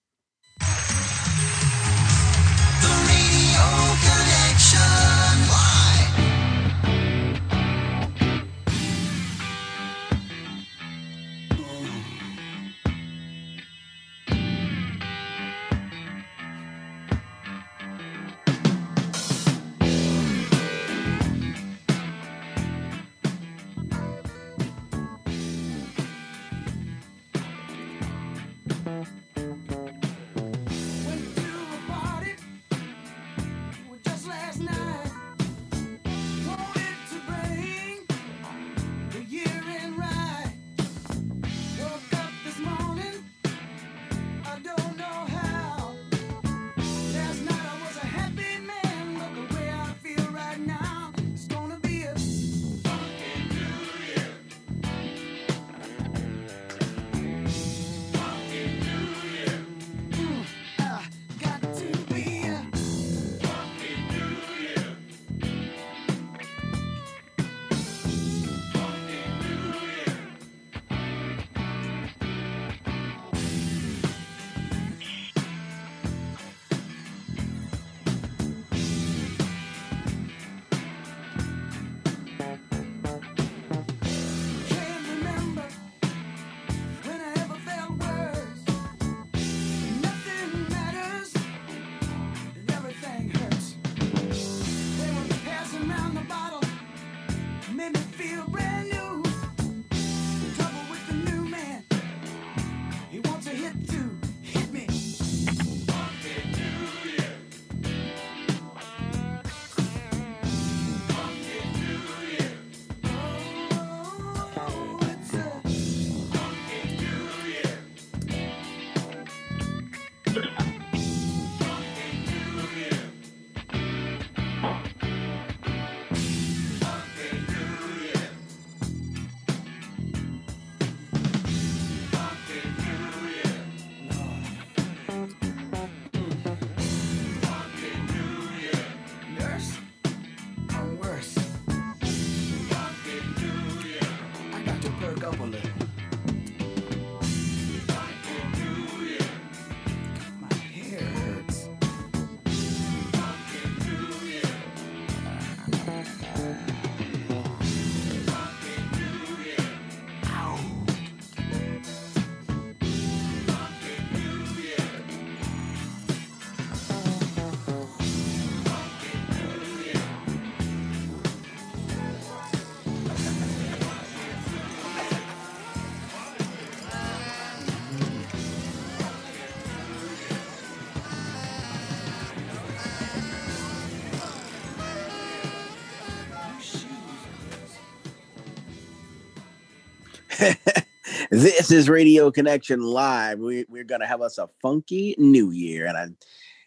This 191.34 191.72
is 191.72 191.90
Radio 191.90 192.30
Connection 192.32 192.82
Live. 192.82 193.40
We, 193.40 193.66
we're 193.68 193.84
gonna 193.84 194.06
have 194.08 194.22
us 194.22 194.38
a 194.38 194.48
funky 194.62 195.16
new 195.18 195.50
year, 195.52 195.88
and 195.88 195.98
I, 195.98 196.08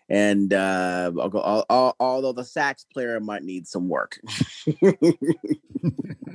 and 0.08 0.52
uh, 0.52 1.12
al- 1.16 1.64
al- 1.70 1.96
although 2.00 2.32
the 2.32 2.44
sax 2.44 2.84
player 2.84 3.20
might 3.20 3.42
need 3.44 3.66
some 3.66 3.88
work. 3.88 4.18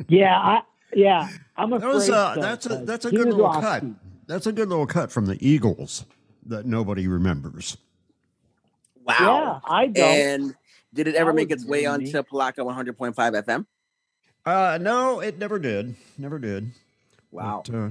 Yeah, 0.08 0.38
I 0.38 0.62
yeah, 0.94 1.30
I'm 1.58 1.72
afraid. 1.74 1.90
That 1.90 1.94
was, 1.94 2.10
uh, 2.10 2.36
so, 2.36 2.42
that's 2.42 2.66
a 2.66 2.70
'cause 2.70 2.86
that's 2.86 3.06
a 3.06 3.12
good 3.12 3.28
little 3.28 3.46
off 3.46 3.62
cut. 3.62 3.84
That's 4.28 4.46
a 4.48 4.52
good 4.52 4.68
little 4.70 4.86
cut 4.88 5.12
from 5.12 5.26
the 5.26 5.38
Eagles 5.46 6.06
that 6.46 6.66
nobody 6.66 7.08
remembers. 7.08 7.78
Wow. 9.06 9.16
Yeah, 9.20 9.60
I 9.74 9.88
don't. 9.88 10.06
And 10.06 10.56
did 10.94 11.08
it 11.08 11.16
ever 11.16 11.32
That 11.32 11.36
make 11.36 11.52
its 11.52 11.66
way 11.66 11.80
new 11.82 11.84
to 11.86 11.92
onto 11.92 12.06
me. 12.06 12.14
Palaka 12.14 12.58
100.5 12.96 13.16
FM? 13.16 13.66
Uh, 14.46 14.78
no, 14.82 15.20
it 15.22 15.38
never 15.38 15.60
did. 15.60 15.96
Never 16.18 16.40
did. 16.40 16.72
Wow. 17.32 17.64
But, 17.66 17.76
uh, 17.76 17.90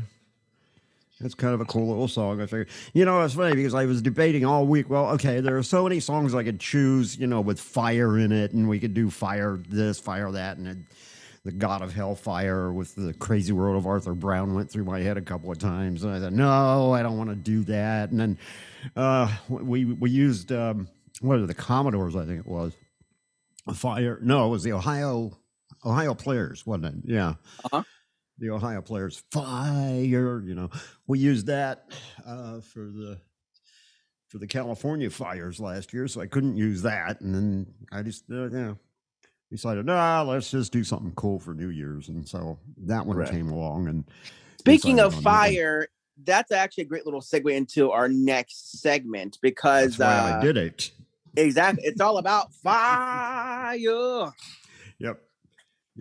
that's 1.20 1.34
kind 1.34 1.54
of 1.54 1.60
a 1.60 1.64
cool 1.64 1.88
little 1.88 2.08
song. 2.08 2.40
I 2.40 2.46
figured. 2.46 2.68
You 2.92 3.04
know, 3.04 3.22
it's 3.22 3.34
funny 3.34 3.54
because 3.54 3.74
I 3.74 3.84
was 3.84 4.02
debating 4.02 4.44
all 4.44 4.66
week. 4.66 4.88
Well, 4.88 5.10
okay, 5.10 5.40
there 5.40 5.56
are 5.56 5.62
so 5.62 5.84
many 5.84 6.00
songs 6.00 6.34
I 6.34 6.42
could 6.44 6.60
choose. 6.60 7.18
You 7.18 7.26
know, 7.26 7.40
with 7.40 7.60
fire 7.60 8.18
in 8.18 8.32
it, 8.32 8.52
and 8.52 8.68
we 8.68 8.80
could 8.80 8.94
do 8.94 9.10
fire 9.10 9.60
this, 9.68 10.00
fire 10.00 10.30
that, 10.32 10.56
and. 10.56 10.66
It, 10.68 10.78
the 11.42 11.52
God 11.52 11.80
of 11.80 11.94
Hellfire 11.94 12.70
with 12.70 12.94
the 12.94 13.14
Crazy 13.14 13.50
World 13.54 13.78
of 13.78 13.86
Arthur 13.86 14.12
Brown 14.12 14.54
went 14.54 14.70
through 14.70 14.84
my 14.84 15.00
head 15.00 15.16
a 15.16 15.22
couple 15.22 15.50
of 15.50 15.56
times, 15.58 16.04
and 16.04 16.12
I 16.12 16.18
said, 16.18 16.34
"No, 16.34 16.92
I 16.92 17.02
don't 17.02 17.16
want 17.16 17.30
to 17.30 17.34
do 17.34 17.64
that." 17.64 18.10
And 18.10 18.20
then 18.20 18.38
uh, 18.94 19.34
we 19.48 19.86
we 19.86 20.10
used 20.10 20.52
um, 20.52 20.86
what 21.22 21.38
are 21.38 21.46
the 21.46 21.54
Commodores? 21.54 22.14
I 22.14 22.26
think 22.26 22.40
it 22.40 22.46
was 22.46 22.74
Fire. 23.74 24.18
No, 24.22 24.48
it 24.48 24.50
was 24.50 24.62
the 24.64 24.72
Ohio 24.72 25.38
Ohio 25.84 26.14
Players, 26.14 26.66
wasn't 26.66 26.86
it? 26.86 26.94
Yeah, 27.10 27.34
Uh-huh. 27.64 27.84
The 28.40 28.50
Ohio 28.50 28.80
Players 28.82 29.22
Fire. 29.30 30.40
You 30.40 30.54
know, 30.54 30.70
we 31.06 31.18
used 31.18 31.46
that 31.46 31.90
uh, 32.26 32.60
for 32.60 32.80
the 32.86 33.18
for 34.28 34.38
the 34.38 34.46
California 34.46 35.10
fires 35.10 35.60
last 35.60 35.92
year, 35.92 36.08
so 36.08 36.20
I 36.20 36.26
couldn't 36.26 36.56
use 36.56 36.82
that, 36.82 37.20
and 37.20 37.34
then 37.34 37.66
I 37.92 38.02
just 38.02 38.24
uh, 38.30 38.44
you 38.44 38.50
know 38.50 38.78
decided, 39.50 39.84
nah, 39.84 40.22
let's 40.22 40.50
just 40.50 40.72
do 40.72 40.84
something 40.84 41.12
cool 41.16 41.38
for 41.38 41.54
New 41.54 41.70
Year's, 41.70 42.08
and 42.08 42.26
so 42.26 42.58
that 42.86 43.04
one 43.04 43.16
Right. 43.16 43.30
came 43.30 43.50
along. 43.50 43.88
And 43.88 44.04
Speaking 44.58 45.00
of 45.00 45.12
on 45.14 45.16
that 45.16 45.22
fire, 45.22 45.88
that's 46.24 46.52
actually 46.52 46.84
a 46.84 46.86
great 46.86 47.04
little 47.04 47.20
segue 47.20 47.52
into 47.52 47.90
our 47.90 48.08
next 48.08 48.80
segment 48.80 49.38
because 49.42 49.96
that's 49.96 50.24
why 50.24 50.30
uh, 50.30 50.38
I 50.38 50.40
did 50.40 50.56
it. 50.56 50.90
exactly 51.36 51.84
it's 51.84 52.00
all 52.00 52.18
about 52.18 52.52
fire. 52.54 54.32
Yep. 54.98 55.18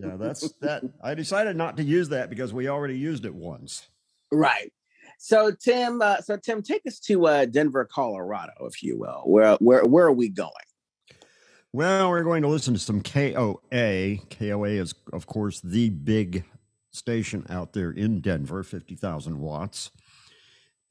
Yeah, 0.02 0.16
that's 0.18 0.52
that. 0.62 0.84
I 1.04 1.14
decided 1.14 1.56
not 1.56 1.78
to 1.78 1.84
use 1.84 2.10
that 2.10 2.30
because 2.30 2.54
we 2.54 2.68
already 2.68 2.98
used 2.98 3.26
it 3.26 3.34
once. 3.34 3.88
Right. 4.32 4.72
So 5.18 5.52
Tim, 5.52 6.02
uh, 6.02 6.22
so 6.22 6.38
Tim, 6.38 6.62
take 6.62 6.86
us 6.88 7.00
to 7.02 7.28
uh, 7.28 7.46
Denver, 7.46 7.86
Colorado, 7.86 8.54
if 8.62 8.82
you 8.82 8.98
will. 8.98 9.24
Where 9.26 9.56
where 9.56 9.84
where 9.84 10.06
are 10.06 10.14
we 10.14 10.30
going? 10.30 10.52
Well, 11.72 12.10
we're 12.10 12.24
going 12.24 12.42
to 12.42 12.48
listen 12.48 12.74
to 12.74 12.80
some 12.80 13.02
KOA. 13.02 14.18
KOA 14.32 14.70
is, 14.70 14.96
of 15.14 15.28
course, 15.28 15.60
the 15.62 15.90
big 15.90 16.44
station 16.92 17.46
out 17.50 17.74
there 17.74 17.92
in 17.92 18.22
Denver, 18.22 18.64
50,000 18.64 19.40
watts. 19.40 19.92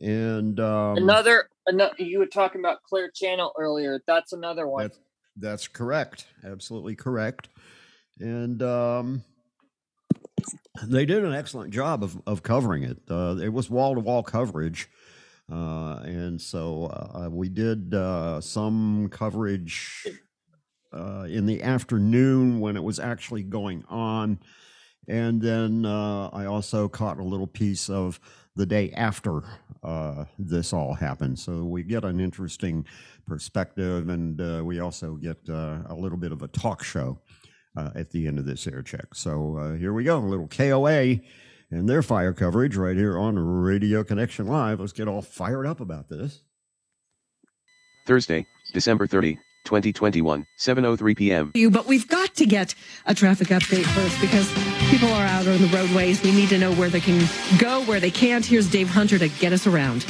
And 0.00 0.60
um, 0.60 0.96
another, 0.96 1.48
another, 1.66 1.94
you 1.98 2.20
were 2.20 2.26
talking 2.26 2.60
about 2.60 2.84
Clear 2.84 3.10
Channel 3.10 3.52
earlier. 3.58 4.00
That's 4.06 4.32
another 4.32 4.68
one. 4.68 4.84
That's, 4.84 4.98
that's 5.36 5.68
correct. 5.68 6.26
Absolutely 6.44 6.94
correct. 6.94 7.48
And 8.20 8.62
um, 8.62 9.22
they 10.84 11.06
did 11.06 11.24
an 11.24 11.34
excellent 11.34 11.72
job 11.72 12.02
of, 12.02 12.20
of 12.26 12.42
covering 12.42 12.82
it. 12.82 12.98
Uh, 13.08 13.36
it 13.40 13.52
was 13.52 13.70
wall 13.70 13.94
to 13.94 14.00
wall 14.00 14.22
coverage. 14.22 14.88
Uh, 15.50 16.00
and 16.04 16.40
so 16.40 16.86
uh, 16.86 17.28
we 17.30 17.48
did 17.48 17.94
uh, 17.94 18.40
some 18.40 19.08
coverage 19.10 20.06
uh, 20.92 21.26
in 21.28 21.46
the 21.46 21.62
afternoon 21.62 22.60
when 22.60 22.76
it 22.76 22.82
was 22.82 22.98
actually 22.98 23.42
going 23.42 23.84
on. 23.88 24.38
And 25.06 25.40
then 25.40 25.86
uh, 25.86 26.28
I 26.32 26.44
also 26.44 26.86
caught 26.86 27.18
a 27.18 27.24
little 27.24 27.46
piece 27.46 27.88
of 27.88 28.20
the 28.56 28.66
day 28.66 28.90
after 28.92 29.42
this 30.38 30.72
all 30.72 30.92
happened. 30.92 31.38
So 31.38 31.64
we 31.64 31.82
get 31.82 32.04
an 32.04 32.20
interesting 32.20 32.84
perspective, 33.26 34.10
and 34.10 34.66
we 34.66 34.80
also 34.80 35.14
get 35.14 35.38
a 35.48 35.94
little 35.96 36.18
bit 36.18 36.32
of 36.32 36.42
a 36.42 36.48
talk 36.48 36.84
show 36.84 37.18
uh, 37.78 37.90
at 37.94 38.10
the 38.10 38.26
end 38.26 38.38
of 38.38 38.44
this 38.44 38.66
air 38.66 38.82
check. 38.82 39.14
So 39.14 39.56
uh, 39.56 39.74
here 39.74 39.92
we 39.92 40.04
go, 40.04 40.18
a 40.18 40.20
little 40.20 40.48
KOA 40.48 41.20
and 41.70 41.88
their 41.88 42.02
fire 42.02 42.32
coverage 42.32 42.76
right 42.76 42.96
here 42.96 43.18
on 43.18 43.38
Radio 43.38 44.02
Connection 44.02 44.46
Live. 44.46 44.80
Let's 44.80 44.92
get 44.92 45.06
all 45.06 45.22
fired 45.22 45.66
up 45.66 45.80
about 45.80 46.08
this. 46.08 46.42
Thursday, 48.06 48.46
December 48.72 49.06
30, 49.06 49.34
2021, 49.64 50.46
7:03 50.58 51.16
p.m. 51.16 51.52
you, 51.54 51.70
but 51.70 51.86
we've 51.86 52.08
got 52.08 52.34
to 52.36 52.46
get 52.46 52.74
a 53.06 53.14
traffic 53.14 53.48
update 53.48 53.84
first 53.84 54.20
because 54.20 54.50
people 54.90 55.08
are 55.08 55.26
out 55.26 55.46
on 55.46 55.60
the 55.60 55.68
roadways. 55.68 56.22
We 56.22 56.32
need 56.32 56.48
to 56.48 56.58
know 56.58 56.72
where 56.72 56.88
they 56.88 57.00
can 57.00 57.28
go, 57.58 57.82
where 57.84 58.00
they 58.00 58.10
can't. 58.10 58.44
Here's 58.44 58.68
Dave 58.68 58.88
Hunter 58.88 59.18
to 59.18 59.28
get 59.28 59.52
us 59.52 59.66
around. 59.66 60.06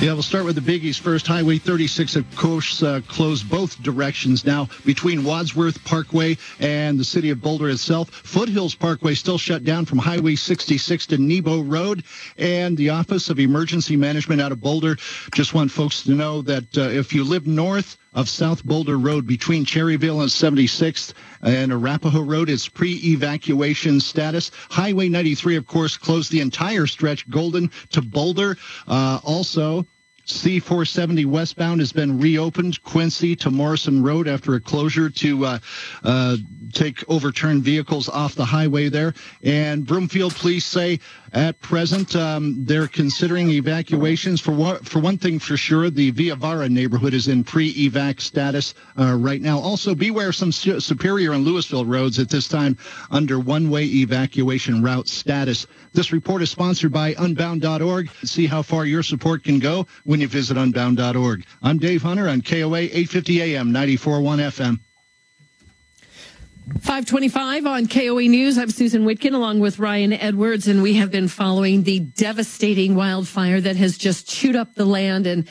Yeah, 0.00 0.12
we'll 0.12 0.22
start 0.22 0.44
with 0.44 0.56
the 0.56 0.60
biggies 0.60 1.00
first. 1.00 1.26
Highway 1.26 1.56
36, 1.56 2.16
of 2.16 2.36
course, 2.36 2.82
uh, 2.82 3.00
closed 3.08 3.48
both 3.48 3.82
directions 3.82 4.44
now 4.44 4.68
between 4.84 5.24
Wadsworth 5.24 5.82
Parkway 5.84 6.36
and 6.60 7.00
the 7.00 7.04
city 7.04 7.30
of 7.30 7.40
Boulder 7.40 7.70
itself. 7.70 8.10
Foothills 8.10 8.74
Parkway 8.74 9.14
still 9.14 9.38
shut 9.38 9.64
down 9.64 9.86
from 9.86 9.98
Highway 9.98 10.34
66 10.34 11.06
to 11.06 11.16
Nebo 11.16 11.62
Road. 11.62 12.04
And 12.36 12.76
the 12.76 12.90
Office 12.90 13.30
of 13.30 13.38
Emergency 13.38 13.96
Management 13.96 14.42
out 14.42 14.52
of 14.52 14.60
Boulder 14.60 14.96
just 15.32 15.54
want 15.54 15.70
folks 15.70 16.02
to 16.02 16.10
know 16.10 16.42
that 16.42 16.76
uh, 16.76 16.82
if 16.82 17.14
you 17.14 17.24
live 17.24 17.46
north 17.46 17.96
of 18.14 18.28
South 18.28 18.64
Boulder 18.64 18.98
Road 18.98 19.26
between 19.26 19.64
Cherryvale 19.64 20.20
and 20.20 20.30
76th 20.30 21.12
and 21.42 21.72
Arapahoe 21.72 22.22
Road 22.22 22.48
is 22.48 22.68
pre-evacuation 22.68 24.00
status. 24.00 24.50
Highway 24.70 25.08
93, 25.08 25.56
of 25.56 25.66
course, 25.66 25.96
closed 25.96 26.30
the 26.30 26.40
entire 26.40 26.86
stretch 26.86 27.28
Golden 27.28 27.70
to 27.90 28.00
Boulder. 28.00 28.56
Uh, 28.86 29.20
also, 29.22 29.86
C470 30.26 31.26
westbound 31.26 31.80
has 31.80 31.92
been 31.92 32.18
reopened, 32.18 32.82
Quincy 32.82 33.36
to 33.36 33.50
Morrison 33.50 34.02
Road 34.02 34.26
after 34.26 34.54
a 34.54 34.60
closure 34.60 35.10
to 35.10 35.44
uh, 35.44 35.58
uh, 36.02 36.36
take 36.72 37.04
overturned 37.10 37.62
vehicles 37.62 38.08
off 38.08 38.34
the 38.34 38.44
highway 38.44 38.88
there. 38.88 39.12
And 39.42 39.86
Broomfield 39.86 40.34
police 40.34 40.64
say 40.64 41.00
at 41.34 41.60
present 41.60 42.14
um, 42.14 42.64
they're 42.64 42.86
considering 42.86 43.50
evacuations. 43.50 44.40
For 44.40 44.52
one, 44.52 44.78
for 44.84 45.00
one 45.00 45.18
thing, 45.18 45.40
for 45.40 45.56
sure, 45.56 45.90
the 45.90 46.10
Via 46.12 46.36
Vara 46.36 46.68
neighborhood 46.68 47.12
is 47.12 47.26
in 47.26 47.42
pre-evac 47.42 48.20
status 48.20 48.74
uh, 48.98 49.14
right 49.14 49.42
now. 49.42 49.58
Also, 49.58 49.94
beware 49.94 50.32
some 50.32 50.52
Su- 50.52 50.78
Superior 50.78 51.32
and 51.32 51.44
Louisville 51.44 51.84
roads 51.84 52.18
at 52.20 52.30
this 52.30 52.46
time 52.46 52.78
under 53.10 53.40
one-way 53.40 53.84
evacuation 53.84 54.82
route 54.82 55.08
status. 55.08 55.66
This 55.92 56.12
report 56.12 56.40
is 56.42 56.50
sponsored 56.50 56.92
by 56.92 57.14
Unbound.org. 57.18 58.10
See 58.22 58.46
how 58.46 58.62
far 58.62 58.86
your 58.86 59.02
support 59.02 59.42
can 59.42 59.58
go 59.58 59.86
when 60.04 60.20
you 60.20 60.28
visit 60.28 60.56
Unbound.org. 60.56 61.44
I'm 61.62 61.78
Dave 61.78 62.02
Hunter 62.02 62.28
on 62.28 62.42
KOA 62.42 62.78
850 62.78 63.42
AM 63.42 63.72
94.1 63.72 64.38
FM. 64.38 64.80
525 66.64 67.66
on 67.66 67.86
KOA 67.88 68.22
News. 68.22 68.56
I'm 68.56 68.70
Susan 68.70 69.04
Whitkin 69.04 69.34
along 69.34 69.60
with 69.60 69.78
Ryan 69.78 70.14
Edwards, 70.14 70.66
and 70.66 70.82
we 70.82 70.94
have 70.94 71.10
been 71.10 71.28
following 71.28 71.82
the 71.82 72.00
devastating 72.00 72.94
wildfire 72.94 73.60
that 73.60 73.76
has 73.76 73.98
just 73.98 74.26
chewed 74.26 74.56
up 74.56 74.74
the 74.74 74.86
land 74.86 75.26
and 75.26 75.46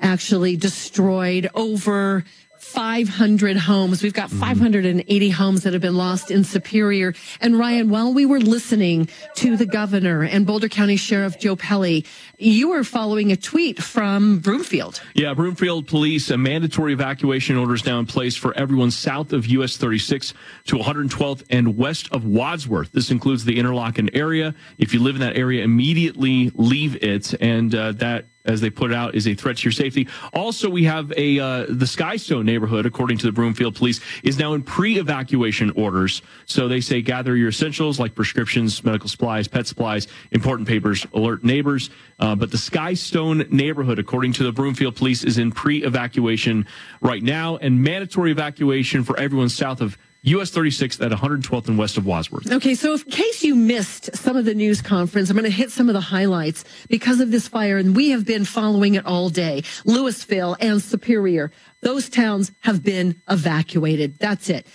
actually 0.00 0.56
destroyed 0.56 1.50
over 1.56 2.24
500 2.64 3.56
homes. 3.56 4.02
We've 4.02 4.12
got 4.12 4.30
580 4.30 5.30
homes 5.30 5.62
that 5.62 5.74
have 5.74 5.82
been 5.82 5.96
lost 5.96 6.30
in 6.30 6.44
Superior. 6.44 7.14
And 7.40 7.58
Ryan, 7.58 7.90
while 7.90 8.12
we 8.12 8.26
were 8.26 8.40
listening 8.40 9.08
to 9.36 9.56
the 9.56 9.66
governor 9.66 10.22
and 10.22 10.46
Boulder 10.46 10.68
County 10.68 10.96
Sheriff 10.96 11.38
Joe 11.38 11.56
Pelle, 11.56 12.02
you 12.38 12.70
were 12.70 12.82
following 12.82 13.30
a 13.30 13.36
tweet 13.36 13.82
from 13.82 14.38
Broomfield. 14.38 15.02
Yeah, 15.14 15.34
Broomfield 15.34 15.86
Police, 15.86 16.30
a 16.30 16.38
mandatory 16.38 16.94
evacuation 16.94 17.56
order 17.56 17.74
is 17.74 17.84
now 17.84 17.98
in 17.98 18.06
place 18.06 18.36
for 18.36 18.56
everyone 18.56 18.90
south 18.90 19.32
of 19.32 19.46
US 19.46 19.76
36 19.76 20.32
to 20.64 20.76
112th 20.76 21.44
and 21.50 21.76
west 21.76 22.08
of 22.12 22.24
Wadsworth. 22.24 22.92
This 22.92 23.10
includes 23.10 23.44
the 23.44 23.58
Interlocken 23.58 24.10
area. 24.14 24.54
If 24.78 24.94
you 24.94 25.00
live 25.00 25.14
in 25.16 25.20
that 25.20 25.36
area, 25.36 25.62
immediately 25.62 26.50
leave 26.54 27.02
it. 27.04 27.34
And 27.40 27.74
uh, 27.74 27.92
that 27.92 28.26
as 28.44 28.60
they 28.60 28.70
put 28.70 28.90
it 28.90 28.94
out, 28.94 29.14
is 29.14 29.26
a 29.26 29.34
threat 29.34 29.56
to 29.56 29.64
your 29.64 29.72
safety. 29.72 30.06
Also, 30.32 30.68
we 30.68 30.84
have 30.84 31.12
a 31.16 31.38
uh, 31.38 31.66
the 31.68 31.86
Skystone 31.86 32.44
neighborhood, 32.44 32.86
according 32.86 33.18
to 33.18 33.26
the 33.26 33.32
Broomfield 33.32 33.74
Police, 33.74 34.00
is 34.22 34.38
now 34.38 34.52
in 34.52 34.62
pre-evacuation 34.62 35.70
orders. 35.70 36.22
So 36.46 36.68
they 36.68 36.80
say 36.80 37.00
gather 37.00 37.36
your 37.36 37.48
essentials 37.48 37.98
like 37.98 38.14
prescriptions, 38.14 38.84
medical 38.84 39.08
supplies, 39.08 39.48
pet 39.48 39.66
supplies, 39.66 40.08
important 40.30 40.68
papers, 40.68 41.06
alert 41.14 41.42
neighbors. 41.42 41.90
Uh, 42.18 42.34
but 42.34 42.50
the 42.50 42.56
Skystone 42.56 43.50
neighborhood, 43.50 43.98
according 43.98 44.32
to 44.34 44.44
the 44.44 44.52
Broomfield 44.52 44.96
Police, 44.96 45.24
is 45.24 45.38
in 45.38 45.50
pre-evacuation 45.50 46.66
right 47.00 47.22
now, 47.22 47.56
and 47.56 47.82
mandatory 47.82 48.30
evacuation 48.30 49.04
for 49.04 49.18
everyone 49.18 49.48
south 49.48 49.80
of 49.80 49.96
US 50.24 50.50
36th 50.50 51.04
at 51.04 51.12
112th 51.12 51.68
and 51.68 51.76
west 51.76 51.98
of 51.98 52.06
Wadsworth. 52.06 52.50
Okay, 52.50 52.74
so 52.74 52.94
in 52.94 52.98
case 52.98 53.44
you 53.44 53.54
missed 53.54 54.16
some 54.16 54.38
of 54.38 54.46
the 54.46 54.54
news 54.54 54.80
conference, 54.80 55.28
I'm 55.28 55.36
going 55.36 55.44
to 55.44 55.50
hit 55.50 55.70
some 55.70 55.90
of 55.90 55.92
the 55.92 56.00
highlights 56.00 56.64
because 56.88 57.20
of 57.20 57.30
this 57.30 57.46
fire, 57.46 57.76
and 57.76 57.94
we 57.94 58.08
have 58.10 58.24
been 58.24 58.46
following 58.46 58.94
it 58.94 59.04
all 59.04 59.28
day. 59.28 59.62
Louisville 59.84 60.56
and 60.60 60.82
Superior, 60.82 61.52
those 61.82 62.08
towns 62.08 62.52
have 62.60 62.82
been 62.82 63.20
evacuated. 63.28 64.18
That's 64.18 64.48
it. 64.48 64.66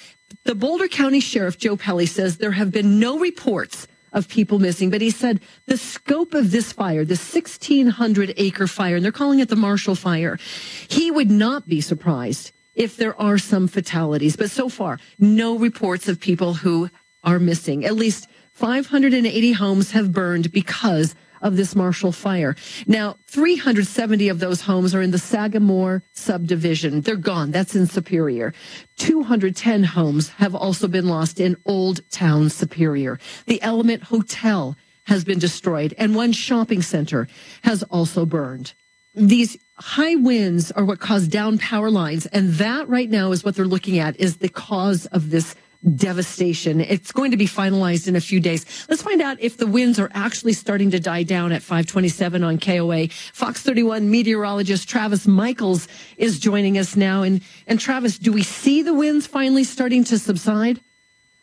The 0.44 0.54
Boulder 0.54 0.88
County 0.88 1.20
Sheriff, 1.20 1.58
Joe 1.58 1.76
Pelle, 1.76 2.06
says 2.06 2.38
there 2.38 2.52
have 2.52 2.72
been 2.72 3.00
no 3.00 3.18
reports 3.18 3.88
of 4.14 4.28
people 4.28 4.60
missing, 4.60 4.92
but 4.92 5.02
he 5.02 5.10
said 5.10 5.40
the 5.66 5.78
scope 5.78 6.36
of 6.36 6.52
this 6.52 6.72
fire, 6.72 7.06
the 7.06 7.16
1600 7.16 8.34
acre 8.38 8.68
fire, 8.68 8.96
and 8.98 9.04
they're 9.04 9.12
calling 9.12 9.40
it 9.40 9.50
the 9.50 9.56
Marshall 9.56 9.96
Fire, 9.96 10.38
he 10.88 11.10
would 11.10 11.32
not 11.32 11.68
be 11.68 11.82
surprised 11.82 12.52
if 12.80 12.96
there 12.98 13.20
are 13.22 13.38
some 13.38 13.68
fatalities. 13.68 14.36
But 14.36 14.50
so 14.50 14.70
far, 14.70 15.00
no 15.20 15.60
reports 15.60 16.08
of 16.08 16.20
people 16.20 16.56
who 16.56 16.90
are 17.24 17.38
missing. 17.38 17.86
At 17.86 17.96
least 17.96 18.28
580 18.54 19.52
homes 19.52 19.92
have 19.92 20.12
burned 20.14 20.52
because 20.52 21.14
of 21.42 21.56
this 21.56 21.76
Marshall 21.76 22.12
fire. 22.12 22.56
Now, 22.88 23.18
370 23.28 24.30
of 24.30 24.40
those 24.40 24.62
homes 24.62 24.96
are 24.96 25.02
in 25.02 25.12
the 25.12 25.18
Sagamore 25.18 26.04
subdivision. 26.14 27.02
They're 27.02 27.16
gone. 27.16 27.52
That's 27.52 27.76
in 27.76 27.88
Superior. 27.88 28.54
210 28.98 29.84
homes 29.84 30.30
have 30.30 30.56
also 30.56 30.88
been 30.88 31.08
lost 31.08 31.40
in 31.40 31.56
Old 31.66 32.02
Town 32.10 32.50
Superior. 32.50 33.20
The 33.46 33.62
Element 33.62 34.04
Hotel 34.04 34.76
has 35.06 35.24
been 35.24 35.40
destroyed 35.40 35.94
and 35.98 36.16
one 36.16 36.32
shopping 36.32 36.82
center 36.82 37.28
has 37.64 37.84
also 37.84 38.26
burned. 38.26 38.74
These 39.20 39.58
high 39.76 40.16
winds 40.16 40.72
are 40.72 40.86
what 40.86 41.00
cause 41.00 41.28
down 41.28 41.58
power 41.58 41.92
lines. 41.92 42.26
And 42.28 42.54
that 42.54 42.88
right 42.88 43.10
now 43.10 43.34
is 43.34 43.44
what 43.44 43.56
they're 43.56 43.66
looking 43.66 44.00
at 44.00 44.18
is 44.18 44.38
the 44.38 44.48
cause 44.48 45.08
of 45.08 45.30
this 45.30 45.56
devastation. 45.96 46.80
It's 46.80 47.12
going 47.12 47.32
to 47.32 47.38
be 47.38 47.46
finalized 47.46 48.08
in 48.08 48.16
a 48.16 48.22
few 48.22 48.40
days. 48.40 48.66
Let's 48.88 49.02
find 49.02 49.22
out 49.22 49.38
if 49.42 49.58
the 49.58 49.68
winds 49.68 50.00
are 50.00 50.10
actually 50.14 50.54
starting 50.54 50.92
to 50.92 51.02
die 51.02 51.24
down 51.24 51.52
at 51.52 51.62
527 51.62 52.44
on 52.46 52.60
KOA. 52.60 53.10
Fox 53.34 53.62
31 53.62 54.10
meteorologist 54.10 54.88
Travis 54.88 55.28
Michaels 55.28 55.90
is 56.18 56.40
joining 56.40 56.78
us 56.78 56.96
now. 56.96 57.24
And, 57.24 57.42
and 57.68 57.78
Travis, 57.78 58.18
do 58.18 58.32
we 58.32 58.44
see 58.44 58.82
the 58.84 58.94
winds 58.94 59.28
finally 59.28 59.66
starting 59.66 60.06
to 60.06 60.18
subside? 60.18 60.80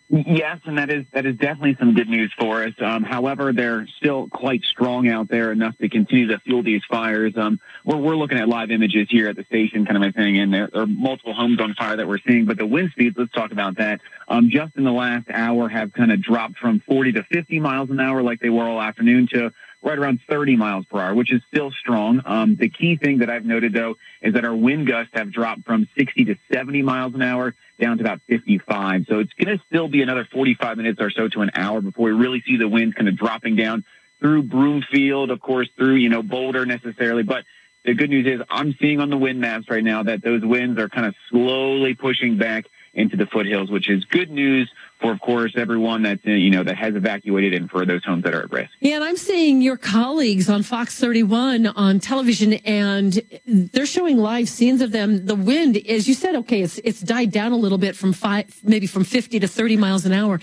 Yes, 0.09 0.61
and 0.65 0.79
that 0.79 0.89
is 0.89 1.05
that 1.15 1.27
is 1.27 1.35
definitely 1.37 1.77
some 1.81 1.95
good 1.95 2.09
news 2.09 2.33
for 2.39 2.63
us. 2.63 2.73
Um, 2.81 3.03
however, 3.03 3.53
they're 3.53 3.89
still 3.97 4.29
quite 4.29 4.63
strong 4.63 5.09
out 5.09 5.29
there, 5.29 5.51
enough 5.51 5.77
to 5.79 5.89
continue 5.89 6.29
to 6.29 6.39
fuel 6.39 6.63
these 6.63 6.83
fires. 6.89 7.33
Um, 7.37 7.59
we're 7.85 7.97
we're 7.97 8.15
looking 8.15 8.39
at 8.39 8.49
live 8.49 8.71
images 8.71 9.09
here 9.11 9.29
at 9.29 9.35
the 9.35 9.43
station, 9.45 9.85
kind 9.85 9.97
of 9.97 10.09
a 10.09 10.13
thing, 10.13 10.39
and 10.39 10.55
there, 10.55 10.71
are 10.75 10.87
multiple 10.87 11.35
homes 11.35 11.61
on 11.61 11.75
fire 11.75 11.97
that 11.97 12.07
we're 12.07 12.21
seeing. 12.25 12.45
But 12.45 12.57
the 12.57 12.67
wind 12.67 12.91
speeds, 12.93 13.17
let's 13.19 13.33
talk 13.33 13.51
about 13.51 13.79
that. 13.79 14.01
Um, 14.29 14.49
just 14.49 14.77
in 14.77 14.85
the 14.85 14.93
last 14.93 15.27
hour, 15.29 15.69
have 15.69 15.93
kind 15.93 16.13
of 16.13 16.23
dropped 16.23 16.59
from 16.59 16.83
40 16.87 17.13
to 17.13 17.25
50 17.25 17.59
miles 17.59 17.91
an 17.91 17.99
hour, 17.99 18.23
like 18.23 18.39
they 18.39 18.51
were 18.51 18.63
all 18.63 18.81
afternoon, 18.81 19.27
to 19.33 19.53
right 19.83 19.99
around 19.99 20.20
30 20.29 20.57
miles 20.57 20.85
per 20.87 21.01
hour, 21.01 21.14
which 21.14 21.33
is 21.33 21.41
still 21.53 21.70
strong. 21.70 22.20
Um, 22.24 22.57
the 22.57 22.68
key 22.68 22.97
thing 22.97 23.18
that 23.18 23.31
I've 23.31 23.45
noted 23.45 23.72
though 23.72 23.97
is 24.20 24.35
that 24.35 24.45
our 24.45 24.55
wind 24.55 24.87
gusts 24.87 25.12
have 25.14 25.33
dropped 25.33 25.64
from 25.64 25.89
60 25.97 26.24
to 26.27 26.37
70 26.53 26.83
miles 26.83 27.14
an 27.14 27.22
hour 27.22 27.55
down 27.79 27.99
to 27.99 28.03
about 28.03 28.20
55. 28.29 29.05
So 29.09 29.20
it's 29.20 29.33
going 29.35 29.57
to 29.57 29.62
still 29.66 29.89
be 29.89 30.03
another 30.03 30.27
45 30.33 30.77
minutes 30.77 31.01
or 31.01 31.11
so 31.11 31.29
to 31.29 31.43
an 31.43 31.51
hour 31.55 31.81
before 31.81 32.07
we 32.07 32.12
really 32.12 32.43
see 32.47 32.57
the 32.57 32.68
winds 32.68 32.95
kind 32.95 33.09
of 33.09 33.16
dropping 33.16 33.57
down 33.57 33.85
through 34.20 34.45
Broomfield, 34.45 35.31
of 35.31 35.41
course, 35.41 35.68
through, 35.77 35.97
you 35.97 36.09
know, 36.09 36.22
Boulder 36.22 36.64
necessarily. 36.64 37.22
But 37.22 37.45
the 37.85 37.95
good 37.95 38.11
news 38.11 38.27
is 38.27 38.41
I'm 38.51 38.74
seeing 38.81 39.01
on 39.01 39.11
the 39.11 39.16
wind 39.16 39.41
maps 39.41 39.68
right 39.70 39.85
now 39.85 40.03
that 40.05 40.22
those 40.22 40.45
winds 40.45 40.81
are 40.81 40.89
kind 40.89 41.07
of 41.07 41.14
slowly 41.31 41.95
pushing 41.95 42.39
back 42.39 42.64
into 42.95 43.16
the 43.16 43.27
foothills, 43.27 43.70
which 43.70 43.91
is 43.91 44.05
good 44.07 44.31
news 44.31 44.70
for, 45.01 45.13
of 45.13 45.21
course, 45.21 45.53
everyone 45.57 46.03
that's, 46.03 46.27
uh, 46.27 46.31
you 46.31 46.51
know, 46.51 46.63
that 46.65 46.77
has 46.77 46.95
evacuated 46.95 47.55
and 47.55 47.71
for 47.71 47.85
those 47.85 48.05
homes 48.05 48.25
that 48.25 48.35
are 48.35 48.43
at 48.45 48.51
risk. 48.51 48.71
Yeah, 48.81 48.97
and 48.97 49.05
I'm 49.05 49.17
seeing 49.17 49.61
your 49.61 49.77
colleagues 49.77 50.49
on 50.49 50.63
Fox 50.63 50.99
31 50.99 51.67
on 51.67 52.01
television, 52.01 52.55
and 52.65 53.21
they're 53.47 53.87
showing 53.87 54.17
live 54.17 54.49
scenes 54.49 54.81
of 54.81 54.93
them. 54.93 55.27
The 55.27 55.35
wind, 55.35 55.77
as 55.89 56.09
you 56.09 56.15
said, 56.15 56.35
okay, 56.37 56.63
it's 56.63 56.79
it's 56.79 57.01
died 57.01 57.31
down 57.31 57.53
a 57.53 57.57
little 57.57 57.79
bit 57.79 57.95
from 57.95 58.13
five, 58.13 58.47
maybe 58.63 58.87
from 58.87 59.05
50 59.05 59.39
to 59.41 59.49
30 59.49 59.77
miles 59.77 60.07
an 60.07 60.13
hour, 60.13 60.41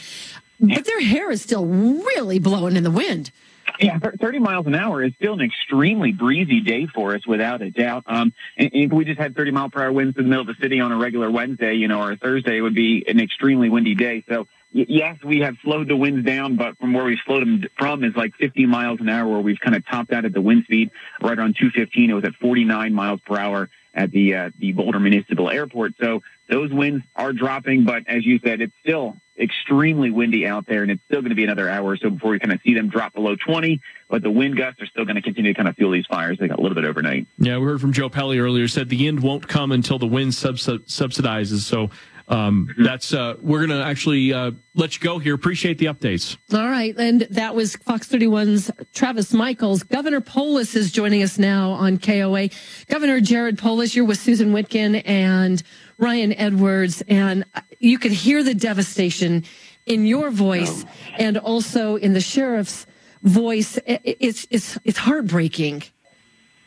but 0.59 0.85
their 0.85 1.01
hair 1.01 1.31
is 1.31 1.41
still 1.41 1.65
really 1.65 2.39
blowing 2.39 2.75
in 2.75 2.83
the 2.83 2.91
wind. 2.91 3.31
Yeah, 3.79 3.99
30 3.99 4.39
miles 4.39 4.67
an 4.67 4.75
hour 4.75 5.03
is 5.03 5.13
still 5.15 5.33
an 5.33 5.41
extremely 5.41 6.11
breezy 6.11 6.61
day 6.61 6.85
for 6.85 7.15
us, 7.15 7.25
without 7.25 7.61
a 7.61 7.71
doubt. 7.71 8.03
Um, 8.07 8.33
and 8.57 8.69
if 8.73 8.91
we 8.91 9.05
just 9.05 9.19
had 9.19 9.35
30 9.35 9.51
mile 9.51 9.69
per 9.69 9.81
hour 9.81 9.91
winds 9.91 10.17
in 10.17 10.23
the 10.23 10.29
middle 10.29 10.49
of 10.49 10.55
the 10.55 10.61
city 10.61 10.79
on 10.79 10.91
a 10.91 10.97
regular 10.97 11.29
Wednesday, 11.29 11.73
you 11.73 11.87
know, 11.87 12.01
or 12.01 12.11
a 12.11 12.17
Thursday, 12.17 12.57
it 12.57 12.61
would 12.61 12.75
be 12.75 13.03
an 13.07 13.19
extremely 13.19 13.69
windy 13.69 13.95
day. 13.95 14.23
So, 14.29 14.47
yes, 14.73 15.17
we 15.23 15.39
have 15.39 15.55
slowed 15.63 15.87
the 15.87 15.95
winds 15.95 16.25
down, 16.25 16.55
but 16.57 16.77
from 16.77 16.93
where 16.93 17.05
we 17.05 17.19
slowed 17.25 17.41
them 17.41 17.63
from 17.77 18.03
is 18.03 18.15
like 18.15 18.33
50 18.35 18.65
miles 18.65 18.99
an 18.99 19.09
hour, 19.09 19.27
where 19.27 19.39
we've 19.39 19.59
kind 19.59 19.75
of 19.75 19.85
topped 19.85 20.11
out 20.11 20.25
at 20.25 20.33
the 20.33 20.41
wind 20.41 20.63
speed 20.65 20.91
right 21.21 21.37
around 21.37 21.55
215. 21.59 22.09
It 22.09 22.13
was 22.13 22.23
at 22.25 22.33
49 22.35 22.93
miles 22.93 23.19
per 23.21 23.37
hour 23.37 23.69
at 23.93 24.11
the 24.11 24.35
uh, 24.35 24.49
the 24.59 24.71
Boulder 24.73 24.99
Municipal 24.99 25.49
Airport. 25.49 25.93
So 26.01 26.21
those 26.49 26.71
winds 26.71 27.05
are 27.15 27.31
dropping, 27.31 27.85
but 27.85 28.03
as 28.07 28.25
you 28.25 28.39
said, 28.43 28.61
it's 28.61 28.73
still 28.81 29.15
extremely 29.39 30.11
windy 30.11 30.45
out 30.45 30.65
there, 30.67 30.83
and 30.83 30.91
it's 30.91 31.01
still 31.05 31.21
going 31.21 31.29
to 31.29 31.35
be 31.35 31.43
another 31.43 31.69
hour 31.69 31.91
or 31.91 31.97
so 31.97 32.09
before 32.09 32.31
we 32.31 32.39
kind 32.39 32.53
of 32.53 32.59
see 32.63 32.73
them 32.73 32.89
drop 32.89 33.13
below 33.13 33.35
20. 33.35 33.81
But 34.09 34.21
the 34.21 34.29
wind 34.29 34.57
gusts 34.57 34.81
are 34.81 34.85
still 34.85 35.05
going 35.05 35.15
to 35.15 35.21
continue 35.21 35.53
to 35.53 35.57
kind 35.57 35.67
of 35.67 35.75
fuel 35.75 35.91
these 35.91 36.05
fires. 36.05 36.37
They 36.39 36.47
got 36.47 36.59
a 36.59 36.61
little 36.61 36.75
bit 36.75 36.85
overnight. 36.85 37.27
Yeah, 37.37 37.57
we 37.57 37.65
heard 37.65 37.81
from 37.81 37.93
Joe 37.93 38.09
Pelle 38.09 38.33
earlier. 38.33 38.67
Said 38.67 38.89
the 38.89 39.07
end 39.07 39.21
won't 39.21 39.47
come 39.47 39.71
until 39.71 39.97
the 39.97 40.07
wind 40.07 40.33
subs- 40.35 40.67
subsidizes. 40.67 41.61
So 41.61 41.89
um, 42.33 42.73
that's 42.79 43.13
uh, 43.13 43.35
we're 43.41 43.65
going 43.65 43.79
to 43.79 43.85
actually 43.85 44.33
uh, 44.33 44.51
let 44.73 44.95
you 44.95 45.01
go 45.01 45.19
here. 45.19 45.35
Appreciate 45.35 45.77
the 45.77 45.85
updates. 45.85 46.37
All 46.51 46.67
right, 46.67 46.95
and 46.97 47.21
that 47.29 47.53
was 47.53 47.75
Fox 47.75 48.07
31's 48.07 48.71
Travis 48.93 49.33
Michaels. 49.33 49.83
Governor 49.83 50.19
Polis 50.19 50.75
is 50.75 50.91
joining 50.91 51.21
us 51.21 51.37
now 51.37 51.71
on 51.71 51.99
KOA. 51.99 52.49
Governor 52.87 53.21
Jared 53.21 53.57
Polis, 53.57 53.95
you're 53.95 54.05
with 54.05 54.19
Susan 54.19 54.51
Whitkin 54.51 55.03
and 55.05 55.61
Ryan 55.99 56.33
Edwards, 56.33 57.03
and 57.07 57.45
you 57.79 57.99
could 57.99 58.11
hear 58.11 58.41
the 58.43 58.55
devastation 58.55 59.43
in 59.85 60.07
your 60.07 60.31
voice 60.31 60.85
and 61.19 61.37
also 61.37 61.97
in 61.97 62.13
the 62.13 62.21
sheriff's 62.21 62.87
voice. 63.21 63.77
It's 63.85 64.47
it's 64.49 64.79
it's 64.83 64.97
heartbreaking. 64.97 65.83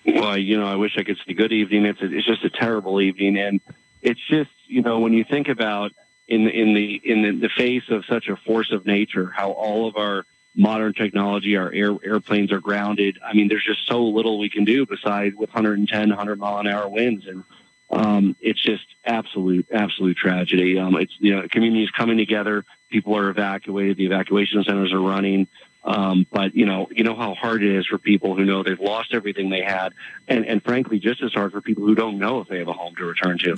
Well, 0.07 0.39
you 0.39 0.57
know, 0.59 0.67
I 0.67 0.77
wish 0.77 0.93
I 0.97 1.03
could 1.03 1.17
say 1.27 1.33
good 1.33 1.53
evening. 1.53 1.87
It's 1.87 2.01
a, 2.01 2.07
it's 2.07 2.27
just 2.27 2.45
a 2.45 2.51
terrible 2.51 3.01
evening, 3.01 3.37
and 3.37 3.61
it's 4.07 4.21
just 4.29 4.51
you 4.67 4.83
know 4.83 5.01
when 5.01 5.13
you 5.13 5.25
think 5.25 5.49
about 5.49 5.93
in 6.29 6.49
in 6.49 6.75
the 6.75 7.01
in 7.05 7.41
the, 7.41 7.49
face 7.49 7.85
of 7.91 8.05
such 8.07 8.29
a 8.29 8.37
force 8.37 8.73
of 8.73 8.87
nature, 8.87 9.31
how 9.35 9.51
all 9.51 9.89
of 9.89 9.97
our 9.97 10.25
modern 10.55 10.95
technology, 10.95 11.57
our 11.57 11.73
air, 11.73 11.97
airplanes 12.03 12.51
are 12.51 12.61
grounded. 12.61 13.19
I 13.25 13.35
mean, 13.35 13.49
there's 13.49 13.65
just 13.65 13.87
so 13.87 14.05
little 14.05 14.39
we 14.39 14.49
can 14.49 14.65
do 14.65 14.87
besides 14.87 15.37
with 15.37 15.51
110, 15.51 16.09
100 16.09 16.39
mile 16.39 16.59
an 16.59 16.67
hour 16.67 16.89
winds, 16.89 17.27
and 17.27 17.45
um, 17.91 18.37
it's 18.41 18.63
just 18.63 18.85
absolute, 19.05 19.67
absolute 19.73 20.17
tragedy. 20.17 20.79
Um, 20.79 20.97
it's 20.97 21.13
you 21.19 21.35
know, 21.35 21.47
communities 21.51 21.91
coming 21.91 22.17
together, 22.17 22.65
people 22.91 23.17
are 23.17 23.29
evacuated, 23.29 23.97
the 23.97 24.07
evacuation 24.07 24.63
centers 24.65 24.93
are 24.93 25.01
running. 25.01 25.49
Um, 25.87 26.27
but 26.33 26.55
you 26.57 26.67
know, 26.67 26.89
you 26.91 27.05
know 27.05 27.15
how 27.15 27.35
hard 27.35 27.63
it 27.63 27.77
is 27.77 27.87
for 27.87 27.97
people 27.97 28.35
who 28.35 28.45
know 28.45 28.65
they've 28.65 28.81
lost 28.81 29.15
everything 29.15 29.51
they 29.51 29.63
had, 29.63 29.95
and, 30.27 30.45
and 30.45 30.63
frankly, 30.63 30.99
just 30.99 31.23
as 31.23 31.33
hard 31.33 31.53
for 31.53 31.61
people 31.61 31.85
who 31.87 31.95
don't 31.95 32.19
know 32.19 32.41
if 32.41 32.49
they 32.49 32.59
have 32.59 32.67
a 32.67 32.73
home 32.73 32.95
to 32.97 33.05
return 33.05 33.39
to. 33.39 33.57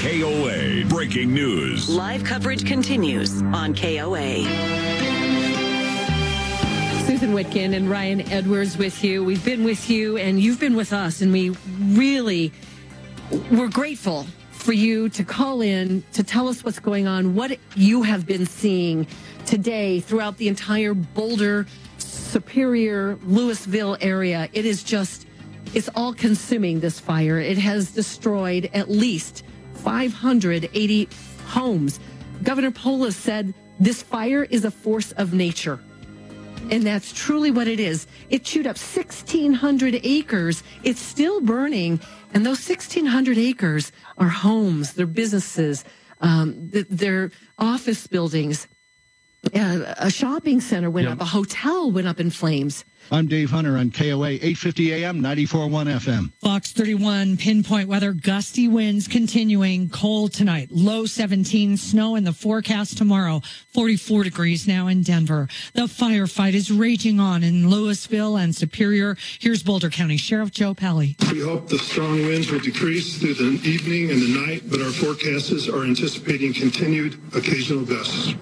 KOA 0.00 0.84
breaking 0.88 1.32
news. 1.32 1.88
Live 1.88 2.24
coverage 2.24 2.66
continues 2.66 3.42
on 3.42 3.74
KOA. 3.76 4.42
Susan 7.06 7.32
Whitkin 7.32 7.76
and 7.76 7.88
Ryan 7.88 8.22
Edwards 8.32 8.76
with 8.76 9.04
you. 9.04 9.22
We've 9.22 9.44
been 9.44 9.62
with 9.62 9.88
you 9.88 10.16
and 10.16 10.40
you've 10.40 10.58
been 10.58 10.74
with 10.74 10.92
us, 10.92 11.22
and 11.22 11.32
we 11.32 11.50
really 11.80 12.52
we're 13.52 13.68
grateful 13.68 14.26
for 14.50 14.72
you 14.72 15.08
to 15.10 15.22
call 15.22 15.60
in 15.60 16.02
to 16.12 16.24
tell 16.24 16.48
us 16.48 16.64
what's 16.64 16.80
going 16.80 17.06
on, 17.06 17.36
what 17.36 17.56
you 17.76 18.02
have 18.02 18.26
been 18.26 18.46
seeing 18.46 19.06
today 19.46 20.00
throughout 20.00 20.36
the 20.36 20.48
entire 20.48 20.92
Boulder, 20.94 21.66
Superior, 21.98 23.16
Louisville 23.24 23.96
area. 24.00 24.48
It 24.52 24.66
is 24.66 24.82
just, 24.82 25.26
it's 25.74 25.88
all 25.94 26.12
consuming 26.12 26.80
this 26.80 27.00
fire. 27.00 27.38
It 27.38 27.58
has 27.58 27.92
destroyed 27.92 28.68
at 28.74 28.90
least 28.90 29.44
580 29.74 31.08
homes. 31.46 32.00
Governor 32.42 32.72
Polis 32.72 33.16
said 33.16 33.54
this 33.78 34.02
fire 34.02 34.44
is 34.44 34.64
a 34.64 34.70
force 34.70 35.12
of 35.12 35.32
nature. 35.32 35.80
And 36.70 36.82
that's 36.82 37.12
truly 37.12 37.52
what 37.52 37.68
it 37.68 37.78
is. 37.78 38.08
It 38.28 38.42
chewed 38.42 38.66
up 38.66 38.76
1,600 38.76 40.00
acres. 40.02 40.64
It's 40.82 41.00
still 41.00 41.40
burning. 41.40 42.00
And 42.34 42.44
those 42.44 42.68
1,600 42.68 43.38
acres 43.38 43.92
are 44.18 44.28
homes, 44.28 44.94
they're 44.94 45.06
businesses, 45.06 45.84
um, 46.20 46.70
they're 46.70 47.30
office 47.58 48.06
buildings. 48.06 48.66
Uh, 49.54 49.94
a 49.98 50.10
shopping 50.10 50.60
center 50.60 50.90
went 50.90 51.08
up. 51.08 51.20
A 51.20 51.24
hotel 51.24 51.90
went 51.90 52.08
up 52.08 52.20
in 52.20 52.30
flames. 52.30 52.84
I'm 53.12 53.28
Dave 53.28 53.50
Hunter 53.50 53.76
on 53.76 53.92
KOA 53.92 54.30
850 54.30 54.92
AM 54.92 55.20
941 55.20 55.86
FM. 55.86 56.32
Fox 56.40 56.72
31 56.72 57.36
pinpoint 57.36 57.88
weather, 57.88 58.12
gusty 58.12 58.66
winds 58.66 59.06
continuing, 59.06 59.88
cold 59.90 60.32
tonight, 60.32 60.70
low 60.72 61.06
17, 61.06 61.76
snow 61.76 62.16
in 62.16 62.24
the 62.24 62.32
forecast 62.32 62.98
tomorrow, 62.98 63.42
44 63.68 64.24
degrees 64.24 64.66
now 64.66 64.88
in 64.88 65.02
Denver. 65.04 65.46
The 65.74 65.82
firefight 65.82 66.54
is 66.54 66.72
raging 66.72 67.20
on 67.20 67.44
in 67.44 67.70
Louisville 67.70 68.36
and 68.36 68.52
Superior. 68.52 69.16
Here's 69.38 69.62
Boulder 69.62 69.90
County 69.90 70.16
Sheriff 70.16 70.50
Joe 70.50 70.74
Pelle. 70.74 70.96
We 70.98 71.42
hope 71.42 71.68
the 71.68 71.78
strong 71.78 72.26
winds 72.26 72.50
will 72.50 72.58
decrease 72.58 73.18
through 73.18 73.34
the 73.34 73.60
evening 73.68 74.10
and 74.10 74.20
the 74.20 74.46
night, 74.46 74.62
but 74.68 74.80
our 74.80 74.90
forecasters 74.90 75.72
are 75.72 75.84
anticipating 75.84 76.52
continued 76.52 77.20
occasional 77.36 77.84
gusts. 77.84 78.34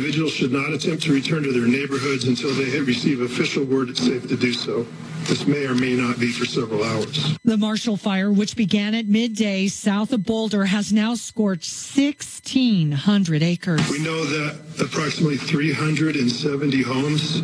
Individuals 0.00 0.32
should 0.32 0.50
not 0.50 0.72
attempt 0.72 1.02
to 1.02 1.12
return 1.12 1.42
to 1.42 1.52
their 1.52 1.68
neighborhoods 1.68 2.24
until 2.24 2.54
they 2.54 2.70
have 2.70 2.86
received 2.86 3.20
official 3.20 3.64
word 3.64 3.90
it's 3.90 4.00
safe 4.02 4.26
to 4.28 4.34
do 4.34 4.54
so. 4.54 4.86
This 5.24 5.46
may 5.46 5.66
or 5.66 5.74
may 5.74 5.94
not 5.94 6.18
be 6.18 6.32
for 6.32 6.46
several 6.46 6.82
hours. 6.82 7.36
The 7.44 7.58
Marshall 7.58 7.98
Fire, 7.98 8.32
which 8.32 8.56
began 8.56 8.94
at 8.94 9.04
midday 9.04 9.68
south 9.68 10.14
of 10.14 10.24
Boulder, 10.24 10.64
has 10.64 10.90
now 10.90 11.16
scorched 11.16 11.70
1,600 11.94 13.42
acres. 13.42 13.90
We 13.90 13.98
know 13.98 14.24
that 14.24 14.58
approximately 14.80 15.36
370 15.36 16.80
homes 16.80 17.40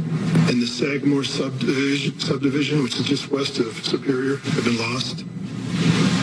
in 0.49 0.59
the 0.59 0.67
Sagamore 0.67 1.25
subdivision, 1.25 2.19
subdivision, 2.19 2.83
which 2.83 2.99
is 2.99 3.05
just 3.05 3.31
west 3.31 3.59
of 3.59 3.85
Superior, 3.85 4.37
have 4.39 4.65
been 4.65 4.79
lost. 4.79 5.27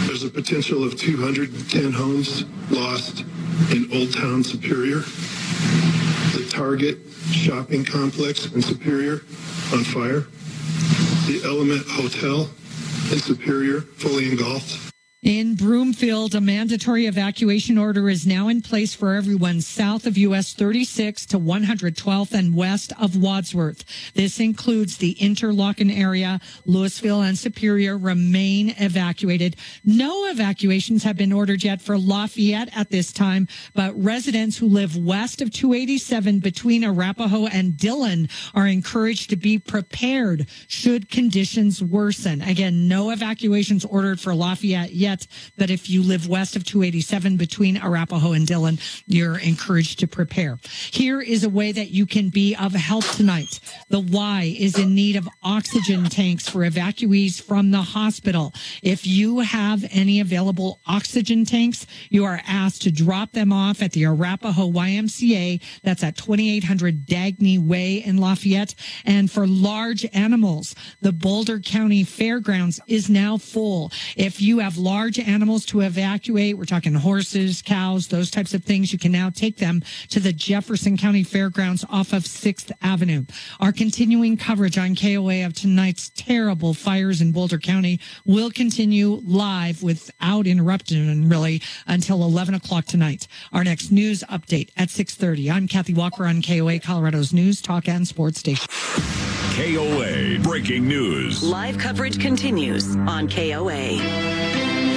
There's 0.08 0.24
a 0.24 0.32
potential 0.32 0.84
of 0.84 0.98
210 0.98 1.92
homes 1.92 2.46
lost 2.72 3.24
in 3.70 3.88
Old 3.94 4.12
Town 4.12 4.44
Superior. 4.44 5.04
Target 6.54 7.00
shopping 7.32 7.84
complex 7.84 8.54
in 8.54 8.62
Superior 8.62 9.24
on 9.74 9.84
fire. 9.84 10.28
The 11.26 11.42
Element 11.44 11.84
Hotel 11.90 12.48
in 13.12 13.18
Superior 13.18 13.82
fully 13.82 14.30
engulfed. 14.30 14.93
In 15.24 15.56
Broomfield, 15.56 16.36
a 16.36 16.42
mandatory 16.42 17.06
evacuation 17.06 17.78
order 17.78 18.10
is 18.10 18.28
now 18.28 18.50
in 18.50 18.62
place 18.62 18.94
for 18.94 19.16
everyone 19.16 19.62
south 19.62 20.06
of 20.06 20.18
US 20.18 20.54
36 20.54 21.26
to 21.28 21.40
112th 21.40 22.34
and 22.34 22.54
west 22.54 22.92
of 23.00 23.16
Wadsworth. 23.16 23.86
This 24.16 24.42
includes 24.42 24.98
the 24.98 25.16
Interlocken 25.16 25.98
area. 25.98 26.42
Louisville 26.66 27.22
and 27.22 27.38
Superior 27.38 27.98
remain 27.98 28.76
evacuated. 28.78 29.56
No 29.86 30.30
evacuations 30.30 31.04
have 31.04 31.16
been 31.16 31.32
ordered 31.32 31.64
yet 31.64 31.82
for 31.82 31.98
Lafayette 31.98 32.76
at 32.76 32.90
this 32.90 33.14
time, 33.14 33.48
but 33.74 33.98
residents 33.98 34.58
who 34.58 34.68
live 34.68 34.98
west 34.98 35.42
of 35.42 35.54
287 35.54 36.40
between 36.40 36.84
Arapahoe 36.84 37.46
and 37.46 37.78
Dillon 37.78 38.28
are 38.54 38.68
encouraged 38.68 39.30
to 39.30 39.38
be 39.38 39.58
prepared 39.58 40.48
should 40.68 41.10
conditions 41.10 41.82
worsen. 41.82 42.42
Again, 42.42 42.90
no 42.90 43.12
evacuations 43.12 43.86
ordered 43.86 44.20
for 44.20 44.36
Lafayette 44.36 44.92
yet 44.92 45.13
but 45.58 45.70
if 45.70 45.90
you 45.90 46.04
live 46.04 46.28
west 46.28 46.56
of 46.56 46.64
287 46.64 47.38
between 47.38 47.78
Arapahoe 47.78 48.34
and 48.34 48.48
Dillon, 48.48 48.80
you're 49.06 49.38
encouraged 49.38 50.00
to 50.00 50.08
prepare. 50.08 50.60
Here 50.92 51.22
is 51.22 51.44
a 51.44 51.50
way 51.50 51.72
that 51.72 51.92
you 51.92 52.06
can 52.06 52.30
be 52.30 52.56
of 52.56 52.74
help 52.74 53.06
tonight. 53.06 53.60
The 53.90 54.00
Y 54.00 54.56
is 54.58 54.78
in 54.78 54.96
need 54.96 55.16
of 55.16 55.28
oxygen 55.44 56.06
tanks 56.06 56.48
for 56.48 56.60
evacuees 56.60 57.42
from 57.42 57.72
the 57.72 57.82
hospital. 57.82 58.54
If 58.82 59.06
you 59.06 59.40
have 59.40 59.86
any 59.92 60.20
available 60.20 60.80
oxygen 60.86 61.46
tanks, 61.46 61.86
you 62.10 62.26
are 62.26 62.42
asked 62.48 62.82
to 62.84 62.92
drop 62.92 63.32
them 63.32 63.52
off 63.52 63.82
at 63.82 63.92
the 63.92 64.06
Arapahoe 64.06 64.72
YMCA. 64.72 65.62
That's 65.84 66.04
at 66.04 66.18
2800 66.18 67.06
Dagny 67.06 67.60
Way 67.60 67.98
in 67.98 68.18
Lafayette. 68.18 68.76
And 69.06 69.30
for 69.30 69.48
large 69.48 70.06
animals, 70.14 70.76
the 71.02 71.12
Boulder 71.12 71.60
County 71.60 72.04
Fairgrounds 72.04 72.80
is 72.88 73.10
now 73.10 73.38
full. 73.38 73.92
If 74.16 74.42
you 74.42 74.60
have 74.60 74.78
large 74.78 75.03
animals 75.04 75.66
to 75.66 75.82
evacuate, 75.82 76.58
we're 76.58 76.66
talking 76.66 76.94
horses, 76.94 77.62
cows, 77.62 78.08
those 78.08 78.32
types 78.32 78.54
of 78.54 78.64
things, 78.64 78.94
you 78.94 79.00
can 79.00 79.12
now 79.12 79.30
take 79.30 79.58
them 79.58 79.84
to 80.10 80.20
the 80.20 80.32
Jefferson 80.32 80.96
County 80.98 81.24
Fairgrounds 81.24 81.84
off 81.90 82.14
of 82.14 82.24
6th 82.24 82.72
Avenue. 82.82 83.26
Our 83.60 83.74
continuing 83.74 84.38
coverage 84.38 84.78
on 84.78 84.96
KOA 84.96 85.46
of 85.46 85.54
tonight's 85.54 86.10
terrible 86.16 86.74
fires 86.74 87.20
in 87.20 87.34
Boulder 87.34 87.60
County 87.60 88.00
will 88.26 88.50
continue 88.50 89.22
live 89.26 89.84
without 89.84 90.48
interruption 90.48 91.28
really 91.28 91.62
until 91.86 92.24
11 92.24 92.56
o'clock 92.56 92.86
tonight. 92.86 93.28
Our 93.52 93.64
next 93.64 93.92
news 93.92 94.24
update 94.30 94.70
at 94.78 94.88
6.30. 94.88 95.52
I'm 95.52 95.68
Kathy 95.68 95.94
Walker 95.94 96.26
on 96.26 96.42
KOA, 96.42 96.80
Colorado's 96.80 97.34
news, 97.34 97.62
talk, 97.62 97.90
and 97.90 98.08
sports 98.08 98.40
station. 98.40 98.68
KOA 99.56 100.40
breaking 100.40 100.88
news. 100.88 101.44
Live 101.44 101.78
coverage 101.78 102.20
continues 102.20 102.96
on 102.96 103.30
KOA. 103.30 104.93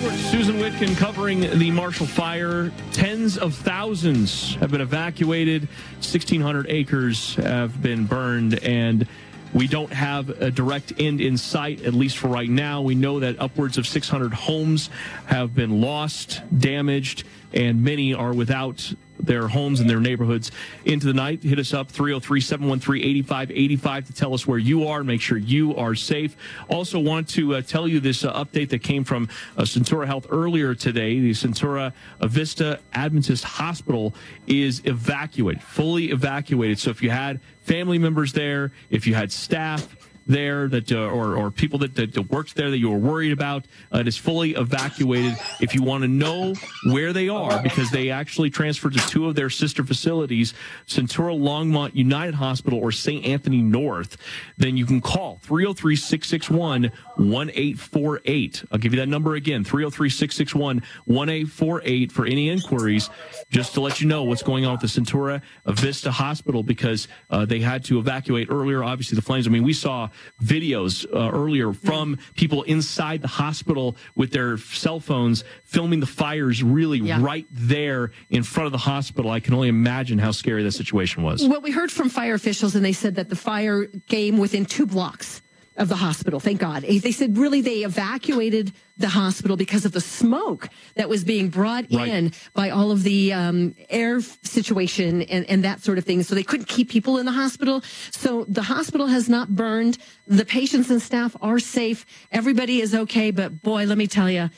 Edwards, 0.00 0.30
Susan 0.30 0.56
Whitkin 0.56 0.96
covering 0.96 1.40
the 1.58 1.70
Marshall 1.70 2.06
Fire. 2.06 2.72
Tens 2.92 3.36
of 3.36 3.54
thousands 3.54 4.54
have 4.54 4.70
been 4.70 4.80
evacuated. 4.80 5.68
1,600 5.96 6.66
acres 6.70 7.34
have 7.34 7.82
been 7.82 8.06
burned, 8.06 8.58
and 8.60 9.06
we 9.52 9.66
don't 9.66 9.92
have 9.92 10.30
a 10.30 10.50
direct 10.50 10.94
end 10.98 11.20
in 11.20 11.36
sight, 11.36 11.82
at 11.82 11.92
least 11.92 12.16
for 12.16 12.28
right 12.28 12.48
now. 12.48 12.80
We 12.80 12.94
know 12.94 13.20
that 13.20 13.38
upwards 13.42 13.76
of 13.76 13.86
600 13.86 14.32
homes 14.32 14.88
have 15.26 15.54
been 15.54 15.82
lost, 15.82 16.40
damaged, 16.56 17.24
and 17.52 17.84
many 17.84 18.14
are 18.14 18.32
without 18.32 18.94
their 19.24 19.48
homes 19.48 19.80
and 19.80 19.88
their 19.88 20.00
neighborhoods 20.00 20.50
into 20.84 21.06
the 21.06 21.14
night. 21.14 21.42
Hit 21.42 21.58
us 21.58 21.72
up 21.72 21.90
303 21.90 22.40
713 22.40 23.02
8585 23.02 24.06
to 24.06 24.12
tell 24.12 24.34
us 24.34 24.46
where 24.46 24.58
you 24.58 24.86
are, 24.86 25.04
make 25.04 25.20
sure 25.20 25.38
you 25.38 25.76
are 25.76 25.94
safe. 25.94 26.36
Also, 26.68 26.98
want 26.98 27.28
to 27.30 27.56
uh, 27.56 27.62
tell 27.62 27.86
you 27.86 28.00
this 28.00 28.24
uh, 28.24 28.32
update 28.32 28.70
that 28.70 28.82
came 28.82 29.04
from 29.04 29.28
uh, 29.56 29.62
Centura 29.62 30.06
Health 30.06 30.26
earlier 30.30 30.74
today. 30.74 31.20
The 31.20 31.32
Centura 31.32 31.92
Avista 32.20 32.78
Adventist 32.92 33.44
Hospital 33.44 34.14
is 34.46 34.82
evacuated, 34.84 35.62
fully 35.62 36.10
evacuated. 36.10 36.78
So 36.78 36.90
if 36.90 37.02
you 37.02 37.10
had 37.10 37.40
family 37.62 37.98
members 37.98 38.32
there, 38.32 38.72
if 38.90 39.06
you 39.06 39.14
had 39.14 39.30
staff, 39.30 39.96
there 40.30 40.68
that 40.68 40.92
uh, 40.92 41.08
or, 41.08 41.36
or 41.36 41.50
people 41.50 41.78
that, 41.80 41.94
that 41.94 42.16
worked 42.30 42.54
there 42.54 42.70
that 42.70 42.78
you 42.78 42.90
were 42.90 42.98
worried 42.98 43.32
about. 43.32 43.66
Uh, 43.92 43.98
it 43.98 44.08
is 44.08 44.16
fully 44.16 44.54
evacuated. 44.54 45.36
If 45.60 45.74
you 45.74 45.82
want 45.82 46.02
to 46.02 46.08
know 46.08 46.54
where 46.86 47.12
they 47.12 47.28
are, 47.28 47.62
because 47.62 47.90
they 47.90 48.10
actually 48.10 48.50
transferred 48.50 48.94
to 48.94 49.06
two 49.08 49.26
of 49.26 49.34
their 49.34 49.50
sister 49.50 49.84
facilities, 49.84 50.54
Centura 50.86 51.38
Longmont 51.38 51.94
United 51.94 52.34
Hospital 52.34 52.78
or 52.78 52.92
St. 52.92 53.24
Anthony 53.24 53.62
North, 53.62 54.16
then 54.56 54.76
you 54.76 54.86
can 54.86 55.00
call 55.00 55.38
303 55.42 55.96
661 55.96 56.82
1848. 57.16 58.64
I'll 58.70 58.78
give 58.78 58.94
you 58.94 59.00
that 59.00 59.08
number 59.08 59.34
again 59.34 59.64
303 59.64 60.08
661 60.08 60.76
1848 61.06 62.12
for 62.12 62.26
any 62.26 62.48
inquiries, 62.48 63.10
just 63.50 63.74
to 63.74 63.80
let 63.80 64.00
you 64.00 64.06
know 64.06 64.24
what's 64.24 64.42
going 64.42 64.64
on 64.64 64.72
with 64.72 64.80
the 64.80 65.00
Centura 65.00 65.42
Avista 65.66 66.10
Hospital 66.10 66.62
because 66.62 67.08
uh, 67.30 67.44
they 67.44 67.60
had 67.60 67.84
to 67.84 67.98
evacuate 67.98 68.48
earlier. 68.50 68.82
Obviously, 68.84 69.16
the 69.16 69.22
flames. 69.22 69.46
I 69.46 69.50
mean, 69.50 69.64
we 69.64 69.72
saw 69.72 70.08
videos 70.42 71.06
uh, 71.14 71.30
earlier 71.30 71.72
from 71.72 72.18
people 72.34 72.62
inside 72.64 73.22
the 73.22 73.28
hospital 73.28 73.96
with 74.14 74.30
their 74.32 74.56
cell 74.58 75.00
phones 75.00 75.44
filming 75.64 76.00
the 76.00 76.06
fires 76.06 76.62
really 76.62 76.98
Yeah. 76.98 77.18
right 77.22 77.46
there 77.50 78.10
in 78.30 78.42
front 78.42 78.66
of 78.66 78.72
the 78.72 78.78
hospital. 78.78 79.30
I 79.30 79.40
can 79.40 79.54
only 79.54 79.68
imagine 79.68 80.18
how 80.18 80.30
scary 80.32 80.62
that 80.62 80.72
situation 80.72 81.22
was. 81.22 81.46
Well, 81.46 81.60
we 81.60 81.70
heard 81.70 81.90
from 81.90 82.08
fire 82.08 82.34
officials, 82.34 82.74
and 82.74 82.84
they 82.84 82.92
said 82.92 83.14
that 83.16 83.28
the 83.28 83.36
fire 83.36 83.86
came 84.08 84.38
within 84.38 84.64
two 84.66 84.86
blocks 84.86 85.42
of 85.80 85.88
the 85.88 85.96
hospital. 85.96 86.38
Thank 86.40 86.60
God. 86.60 86.82
They 86.82 87.10
said 87.10 87.36
really 87.38 87.62
they 87.62 87.78
evacuated 87.84 88.72
the 88.98 89.08
hospital 89.08 89.56
because 89.56 89.86
of 89.86 89.92
the 89.92 90.00
smoke 90.00 90.68
that 90.94 91.08
was 91.08 91.24
being 91.24 91.48
brought 91.48 91.86
Right. 91.90 92.08
in 92.08 92.32
by 92.52 92.68
all 92.68 92.90
of 92.90 93.02
the 93.02 93.32
um, 93.32 93.74
air 93.88 94.20
situation 94.20 95.22
and, 95.22 95.48
and 95.48 95.64
that 95.64 95.80
sort 95.80 95.96
of 95.96 96.04
thing. 96.04 96.22
So 96.22 96.34
they 96.34 96.42
couldn't 96.42 96.68
keep 96.68 96.90
people 96.90 97.16
in 97.16 97.24
the 97.24 97.32
hospital. 97.32 97.82
So 98.10 98.44
the 98.46 98.62
hospital 98.62 99.06
has 99.06 99.28
not 99.28 99.48
burned. 99.56 99.96
The 100.26 100.44
patients 100.44 100.90
and 100.90 101.00
staff 101.00 101.34
are 101.40 101.58
safe. 101.58 102.04
Everybody 102.30 102.82
is 102.82 102.94
okay. 102.94 103.30
But 103.30 103.62
boy, 103.62 103.86
let 103.86 103.96
me 103.96 104.06
tell 104.06 104.30
you, 104.30 104.50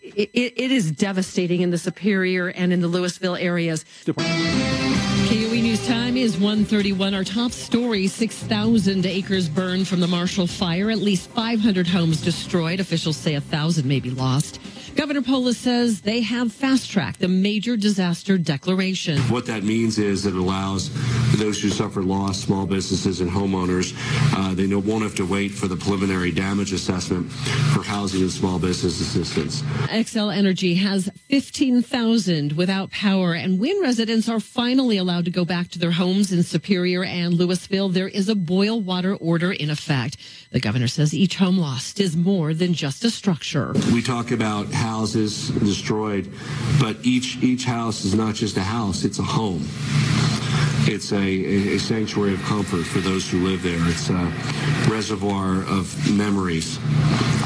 it, 0.00 0.30
it, 0.32 0.52
it 0.56 0.70
is 0.70 0.92
devastating 0.92 1.60
in 1.60 1.70
the 1.70 1.78
Superior 1.78 2.48
and 2.48 2.72
in 2.72 2.80
the 2.80 2.88
Louisville 2.88 3.36
areas. 3.36 3.84
Time 5.86 6.16
is 6.16 6.34
131. 6.34 7.12
Our 7.12 7.24
top 7.24 7.50
story 7.50 8.06
6,000 8.06 9.04
acres 9.04 9.48
burned 9.48 9.88
from 9.88 9.98
the 9.98 10.06
Marshall 10.06 10.46
Fire. 10.46 10.92
At 10.92 10.98
least 10.98 11.28
500 11.30 11.88
homes 11.88 12.20
destroyed. 12.22 12.78
Officials 12.78 13.16
say 13.16 13.32
1,000 13.32 13.84
may 13.84 13.98
be 13.98 14.10
lost. 14.10 14.60
Governor 14.94 15.22
Polis 15.22 15.56
says 15.56 16.02
they 16.02 16.20
have 16.20 16.52
fast 16.52 16.90
tracked 16.90 17.18
the 17.20 17.28
major 17.28 17.76
disaster 17.76 18.36
declaration. 18.36 19.18
What 19.22 19.46
that 19.46 19.62
means 19.64 19.98
is 19.98 20.26
it 20.26 20.34
allows 20.34 20.90
those 21.38 21.60
who 21.60 21.70
suffer 21.70 22.02
loss, 22.02 22.38
small 22.38 22.66
businesses 22.66 23.20
and 23.20 23.30
homeowners. 23.30 23.94
Uh, 24.36 24.54
they 24.54 24.66
no, 24.66 24.78
won't 24.78 25.02
have 25.02 25.14
to 25.16 25.26
wait 25.26 25.48
for 25.48 25.66
the 25.66 25.76
preliminary 25.76 26.30
damage 26.30 26.72
assessment 26.72 27.32
for 27.32 27.82
housing 27.82 28.20
and 28.20 28.30
small 28.30 28.58
business 28.58 29.00
assistance. 29.00 29.62
Xcel 29.88 30.34
Energy 30.34 30.74
has 30.74 31.10
15,000 31.30 32.52
without 32.52 32.90
power, 32.90 33.32
and 33.34 33.58
Wynn 33.58 33.80
residents 33.80 34.28
are 34.28 34.40
finally 34.40 34.98
allowed 34.98 35.24
to 35.24 35.30
go 35.30 35.44
back 35.44 35.68
to 35.68 35.78
their 35.78 35.92
homes 35.92 36.32
in 36.32 36.42
Superior 36.42 37.02
and 37.02 37.34
Louisville. 37.34 37.88
There 37.88 38.08
is 38.08 38.28
a 38.28 38.34
boil 38.34 38.80
water 38.80 39.14
order 39.16 39.52
in 39.52 39.70
effect. 39.70 40.18
The 40.50 40.60
governor 40.60 40.88
says 40.88 41.14
each 41.14 41.36
home 41.36 41.56
lost 41.56 41.98
is 41.98 42.14
more 42.16 42.52
than 42.52 42.74
just 42.74 43.04
a 43.04 43.10
structure. 43.10 43.72
We 43.92 44.02
talk 44.02 44.30
about 44.30 44.66
houses 44.82 45.48
destroyed, 45.50 46.30
but 46.80 46.96
each 47.02 47.42
each 47.42 47.64
house 47.64 48.04
is 48.04 48.14
not 48.14 48.34
just 48.34 48.56
a 48.56 48.62
house; 48.62 49.04
it's 49.04 49.18
a 49.18 49.22
home. 49.38 49.62
It's 50.84 51.12
a, 51.12 51.24
a 51.76 51.78
sanctuary 51.78 52.34
of 52.34 52.42
comfort 52.42 52.84
for 52.84 52.98
those 52.98 53.30
who 53.30 53.38
live 53.46 53.62
there. 53.62 53.78
It's 53.88 54.10
a 54.10 54.32
reservoir 54.90 55.62
of 55.62 56.10
memories 56.10 56.78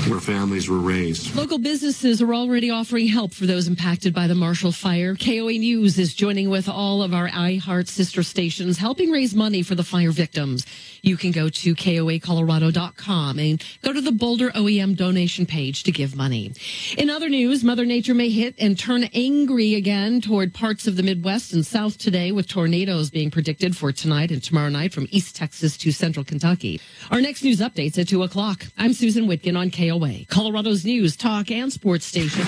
where 0.09 0.21
families 0.21 0.69
were 0.69 0.79
raised. 0.79 1.35
Local 1.35 1.59
businesses 1.59 2.23
are 2.23 2.35
already 2.35 2.71
offering 2.71 3.09
help 3.09 3.35
for 3.35 3.45
those 3.45 3.67
impacted 3.67 4.15
by 4.15 4.27
the 4.27 4.35
Marshall 4.35 4.73
Fire. 4.73 5.17
KOA 5.17 5.53
News 5.53 5.99
is 5.99 6.15
joining 6.15 6.49
with 6.49 6.69
all 6.69 7.03
of 7.03 7.13
our 7.13 7.29
iHeart 7.29 7.89
sister 7.89 8.23
stations, 8.23 8.79
helping 8.79 9.11
raise 9.11 9.35
money 9.35 9.63
for 9.63 9.75
the 9.75 9.83
fire 9.83 10.13
victims. 10.13 10.65
You 11.03 11.17
can 11.17 11.33
go 11.33 11.49
to 11.49 11.75
KOAcolorado.com 11.75 13.39
and 13.39 13.65
go 13.83 13.93
to 13.93 14.01
the 14.01 14.13
Boulder 14.13 14.51
OEM 14.51 14.97
donation 14.97 15.45
page 15.45 15.83
to 15.85 15.93
give 15.93 16.17
money. 16.17 16.53
In 16.97 17.11
other 17.11 17.26
news, 17.29 17.65
Mother 17.65 17.85
Nature 17.85 18.15
may 18.15 18.31
hit 18.31 18.55
and 18.59 18.79
turn 18.79 19.05
angry 19.15 19.75
again 19.75 20.21
toward 20.21 20.55
parts 20.55 20.87
of 20.87 20.97
the 20.97 21.03
Midwest 21.03 21.53
and 21.53 21.65
South 21.65 21.99
today 21.99 22.31
with 22.33 22.49
tornadoes 22.49 23.11
being 23.11 23.31
predicted 23.31 23.77
for 23.77 23.91
tonight 23.93 24.31
and 24.31 24.43
tomorrow 24.43 24.69
night 24.69 24.93
from 24.93 25.09
East 25.11 25.35
Texas 25.35 25.77
to 25.79 25.93
Central 25.93 26.25
Kentucky. 26.25 26.81
Our 27.11 27.21
next 27.21 27.43
news 27.43 27.61
updates 27.61 27.99
at 27.99 28.09
2 28.09 28.23
o'clock. 28.23 28.67
I'm 28.79 28.93
Susan 28.93 29.27
Whitkin 29.27 29.57
on 29.57 29.71
KOA, 29.71 30.27
Colorado's 30.27 30.85
news, 30.85 31.17
talk, 31.17 31.51
and 31.51 31.73
sports 31.73 32.05
station. 32.05 32.45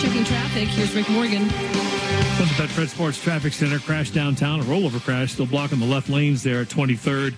Checking 0.00 0.24
traffic, 0.24 0.68
here's 0.68 0.94
Rick 0.94 1.08
Morgan. 1.10 1.48
From 1.48 2.46
the 2.46 2.54
Betfred 2.54 2.88
Sports 2.88 3.22
Traffic 3.22 3.52
Center, 3.52 3.78
crash 3.78 4.10
downtown, 4.10 4.60
a 4.60 4.64
rollover 4.64 5.02
crash, 5.02 5.32
still 5.32 5.46
blocking 5.46 5.80
the 5.80 5.86
left 5.86 6.08
lanes 6.08 6.42
there 6.42 6.60
at 6.60 6.68
23rd. 6.68 7.34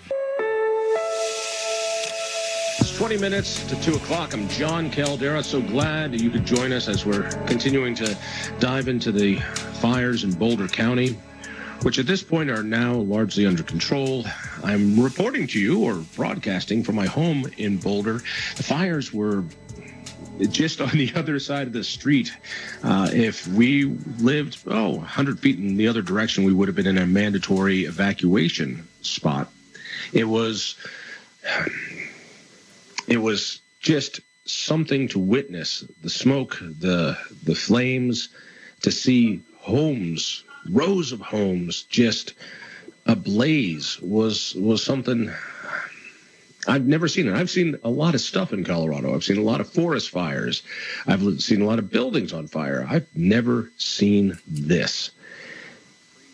It's 3.00 3.08
20 3.08 3.18
minutes 3.18 3.64
to 3.64 3.80
2 3.80 3.94
o'clock. 3.94 4.34
I'm 4.34 4.46
John 4.48 4.90
Caldera. 4.90 5.42
So 5.42 5.62
glad 5.62 6.20
you 6.20 6.28
could 6.28 6.44
join 6.44 6.70
us 6.70 6.86
as 6.86 7.06
we're 7.06 7.30
continuing 7.46 7.94
to 7.94 8.14
dive 8.58 8.88
into 8.88 9.10
the 9.10 9.36
fires 9.80 10.22
in 10.22 10.32
Boulder 10.32 10.68
County, 10.68 11.16
which 11.80 11.98
at 11.98 12.06
this 12.06 12.22
point 12.22 12.50
are 12.50 12.62
now 12.62 12.92
largely 12.92 13.46
under 13.46 13.62
control. 13.62 14.26
I'm 14.62 15.00
reporting 15.00 15.46
to 15.46 15.58
you 15.58 15.82
or 15.82 15.94
broadcasting 16.14 16.84
from 16.84 16.96
my 16.96 17.06
home 17.06 17.46
in 17.56 17.78
Boulder. 17.78 18.20
The 18.56 18.62
fires 18.62 19.14
were 19.14 19.44
just 20.38 20.82
on 20.82 20.90
the 20.90 21.10
other 21.16 21.38
side 21.38 21.68
of 21.68 21.72
the 21.72 21.84
street. 21.84 22.36
Uh, 22.82 23.08
if 23.14 23.46
we 23.46 23.84
lived, 24.18 24.58
oh, 24.66 24.96
100 24.96 25.40
feet 25.40 25.58
in 25.58 25.78
the 25.78 25.88
other 25.88 26.02
direction, 26.02 26.44
we 26.44 26.52
would 26.52 26.68
have 26.68 26.76
been 26.76 26.86
in 26.86 26.98
a 26.98 27.06
mandatory 27.06 27.86
evacuation 27.86 28.86
spot. 29.00 29.50
It 30.12 30.24
was 30.24 30.76
it 33.08 33.18
was 33.18 33.60
just 33.80 34.20
something 34.44 35.08
to 35.08 35.18
witness 35.18 35.84
the 36.02 36.10
smoke 36.10 36.58
the 36.60 37.16
the 37.44 37.54
flames 37.54 38.30
to 38.82 38.90
see 38.90 39.40
homes 39.58 40.44
rows 40.70 41.12
of 41.12 41.20
homes 41.20 41.82
just 41.84 42.34
ablaze 43.06 44.00
was 44.00 44.54
was 44.56 44.82
something 44.82 45.30
I've 46.68 46.86
never 46.86 47.08
seen 47.08 47.26
it. 47.26 47.34
I've 47.34 47.50
seen 47.50 47.78
a 47.84 47.90
lot 47.90 48.14
of 48.14 48.20
stuff 48.20 48.52
in 48.52 48.64
Colorado. 48.64 49.14
I've 49.14 49.24
seen 49.24 49.38
a 49.38 49.42
lot 49.42 49.62
of 49.62 49.72
forest 49.72 50.10
fires. 50.10 50.62
I've 51.06 51.40
seen 51.40 51.62
a 51.62 51.64
lot 51.64 51.78
of 51.78 51.90
buildings 51.90 52.34
on 52.34 52.48
fire. 52.48 52.86
I've 52.88 53.06
never 53.16 53.72
seen 53.78 54.38
this. 54.46 55.10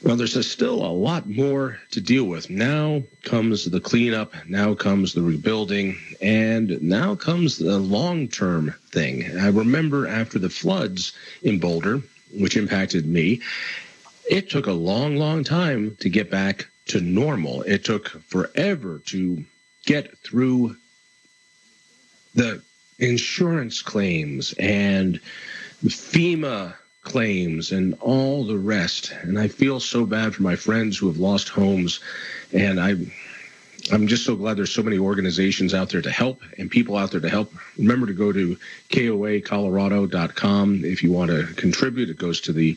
Well, 0.02 0.16
there's 0.16 0.47
still 0.47 0.85
a 0.85 0.93
lot 0.93 1.28
more 1.28 1.78
to 1.93 2.01
deal 2.01 2.24
with. 2.24 2.51
Now 2.51 3.02
comes 3.24 3.64
the 3.64 3.81
cleanup, 3.81 4.35
now 4.47 4.74
comes 4.74 5.14
the 5.14 5.23
rebuilding, 5.23 5.97
and 6.20 6.81
now 6.82 7.14
comes 7.14 7.59
the 7.59 7.78
long 7.78 8.28
term 8.28 8.74
thing. 8.90 9.39
I 9.39 9.48
remember 9.48 10.06
after 10.06 10.39
the 10.39 10.51
floods 10.51 11.12
in 11.43 11.59
Boulder, 11.59 12.02
which 12.32 12.56
impacted 12.56 13.06
me, 13.06 13.40
it 14.31 14.51
took 14.51 14.66
a 14.66 14.73
long, 14.73 15.16
long 15.16 15.44
time 15.44 15.97
to 16.01 16.09
get 16.09 16.31
back 16.31 16.68
to 16.86 17.01
normal. 17.01 17.62
It 17.62 17.85
took 17.85 18.09
forever 18.28 19.01
to 19.06 19.44
get 19.86 20.16
through 20.18 20.77
the 22.35 22.62
insurance 22.98 23.82
claims 23.82 24.55
and 24.59 25.20
FEMA 25.85 26.74
claims 27.07 27.70
and 27.70 27.95
all 28.01 28.45
the 28.45 28.59
rest. 28.59 29.12
And 29.23 29.39
I 29.39 29.47
feel 29.49 29.78
so 29.81 30.05
bad 30.05 30.35
for 30.35 30.43
my 30.43 30.57
friends 30.57 30.99
who 30.99 31.07
have 31.07 31.19
lost 31.19 31.49
homes. 31.49 32.01
And 32.53 32.81
I, 32.81 32.97
I'm 33.93 34.09
just 34.09 34.24
so 34.24 34.35
glad 34.35 34.57
there's 34.57 34.74
so 34.74 34.83
many 34.83 34.99
organizations 34.99 35.73
out 35.73 35.89
there 35.91 36.03
to 36.03 36.11
help 36.11 36.43
and 36.59 36.69
people 36.69 36.97
out 36.97 37.12
there 37.12 37.20
to 37.20 37.28
help. 37.28 37.55
Remember 37.78 38.09
to 38.09 38.12
go 38.12 38.33
to 38.33 38.59
koacolorado.com 38.91 40.85
if 40.85 41.03
you 41.05 41.12
want 41.12 41.31
to 41.31 41.47
contribute. 41.55 42.11
It 42.11 42.19
goes 42.19 42.41
to 42.43 42.53
the 42.53 42.77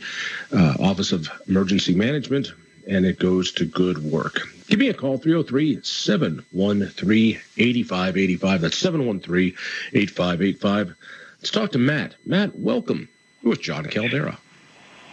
uh, 0.53 0.75
Office 0.79 1.11
of 1.11 1.27
Emergency 1.47 1.95
Management 1.95 2.53
and 2.87 3.05
it 3.05 3.17
goes 3.17 3.51
to 3.53 3.65
good 3.65 3.97
work. 3.97 4.41
Give 4.67 4.79
me 4.79 4.89
a 4.89 4.93
call, 4.93 5.17
303 5.17 5.81
713 5.81 7.39
8585. 7.57 8.61
That's 8.61 8.77
713 8.77 9.57
8585. 9.93 10.95
Let's 11.39 11.51
talk 11.51 11.71
to 11.71 11.79
Matt. 11.79 12.13
Matt, 12.25 12.57
welcome. 12.57 13.09
With 13.43 13.61
John 13.61 13.85
Caldera. 13.85 14.37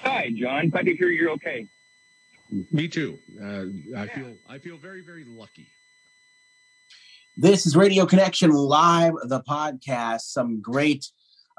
Hi, 0.02 0.30
John. 0.36 0.68
Glad 0.70 0.86
to 0.86 0.96
hear 0.96 1.08
you're 1.08 1.30
okay. 1.32 1.66
Me 2.72 2.88
too. 2.88 3.18
Uh, 3.42 3.98
I 3.98 4.06
feel 4.06 4.34
I 4.48 4.58
feel 4.58 4.76
very 4.78 5.02
very 5.02 5.24
lucky. 5.24 5.66
This 7.36 7.66
is 7.66 7.76
Radio 7.76 8.06
Connection 8.06 8.50
Live, 8.50 9.12
the 9.24 9.40
podcast. 9.42 10.22
Some 10.22 10.60
great 10.60 11.06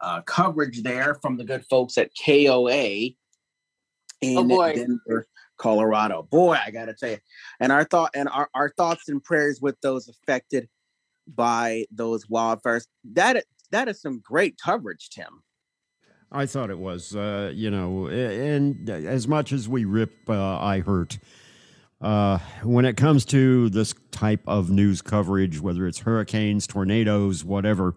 uh, 0.02 0.22
coverage 0.22 0.84
there 0.84 1.16
from 1.22 1.38
the 1.38 1.44
good 1.44 1.66
folks 1.70 1.98
at 1.98 2.10
KOA 2.26 3.10
in 4.22 4.38
Oh, 4.38 4.44
boy. 4.44 4.74
Denver, 4.76 5.28
Colorado. 5.58 6.24
Boy, 6.24 6.58
I 6.66 6.72
gotta 6.72 6.94
tell 6.94 7.12
you, 7.12 7.18
and 7.60 7.72
our 7.72 7.84
thought 7.84 8.12
and 8.14 8.28
our, 8.30 8.50
our 8.54 8.70
thoughts 8.78 9.08
and 9.10 9.24
prayers 9.24 9.60
with 9.62 9.80
those 9.82 10.08
affected 10.08 10.68
by 11.28 11.86
those 11.92 12.26
wildfires. 12.28 12.88
That 13.14 13.44
that 13.72 13.88
is 13.90 14.02
some 14.02 14.20
great 14.20 14.58
coverage, 14.64 15.10
Tim. 15.10 15.44
I 16.32 16.46
thought 16.46 16.70
it 16.70 16.78
was, 16.80 17.16
uh, 17.16 17.52
you 17.56 17.72
know, 17.72 18.08
and 18.08 18.90
as 18.90 19.28
much 19.28 19.54
as 19.54 19.70
we 19.70 19.86
rip 19.86 20.14
uh, 20.30 20.34
iHeart, 20.34 21.20
uh, 22.02 22.40
when 22.64 22.86
it 22.86 22.98
comes 22.98 23.26
to 23.26 23.70
this 23.70 23.94
type 24.12 24.42
of 24.46 24.70
news 24.70 25.02
coverage, 25.02 25.60
whether 25.62 25.88
it's 25.88 26.00
hurricanes, 26.00 26.68
tornadoes, 26.68 27.44
whatever, 27.46 27.96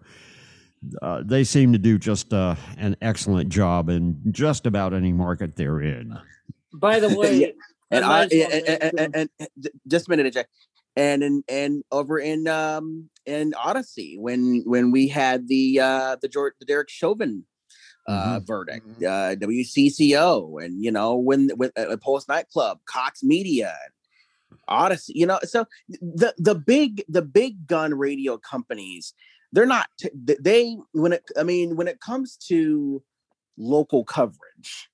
uh, 1.01 1.21
they 1.23 1.43
seem 1.43 1.73
to 1.73 1.77
do 1.77 1.97
just 1.99 2.33
uh, 2.33 2.55
an 2.77 2.95
excellent 3.01 3.49
job 3.49 3.89
in 3.89 4.19
just 4.31 4.65
about 4.65 4.93
any 4.93 5.11
market 5.11 5.55
they're 5.55 5.81
in. 5.81 6.17
By 6.73 6.99
the 6.99 7.09
way, 7.17 7.53
and 7.91 8.05
I 8.05 8.07
I 8.07 8.09
might 8.27 8.33
as 8.33 8.39
well 8.39 8.51
and, 8.53 8.67
and, 8.67 8.99
and, 8.99 9.15
and- 9.15 9.29
and 9.39 9.69
just 9.87 10.07
a 10.07 10.09
minute, 10.09 10.33
Jack. 10.33 10.47
And 10.97 11.23
in 11.23 11.43
and 11.47 11.83
over 11.91 12.19
in 12.19 12.47
um 12.49 13.09
in 13.25 13.51
Audacy 13.53 14.19
when 14.19 14.63
when 14.65 14.91
we 14.91 15.07
had 15.07 15.47
the 15.47 15.79
uh 15.79 16.17
the 16.21 16.27
George 16.27 16.53
the 16.59 16.65
Derek 16.65 16.89
Chauvin 16.89 17.45
uh 18.07 18.39
verdict, 18.43 18.87
uh 19.03 19.35
WCCO, 19.35 20.63
and 20.63 20.83
you 20.83 20.91
know 20.91 21.15
when 21.15 21.49
with 21.57 21.71
uh, 21.77 21.95
Pulse 21.97 22.27
nightclub, 22.27 22.79
Cox 22.85 23.23
Media, 23.23 23.75
Audacy, 24.69 25.09
you 25.09 25.25
know, 25.25 25.39
so 25.43 25.65
the 25.89 26.33
the 26.37 26.55
big 26.55 27.03
the 27.07 27.21
big 27.21 27.67
gun 27.67 27.93
radio 27.93 28.37
companies, 28.37 29.13
they're 29.51 29.65
not 29.65 29.87
t- 29.99 30.09
they 30.15 30.77
when 30.93 31.13
it 31.13 31.23
I 31.37 31.43
mean 31.43 31.75
when 31.75 31.87
it 31.87 31.99
comes 31.99 32.37
to 32.47 33.03
local 33.57 34.03
coverage, 34.03 34.89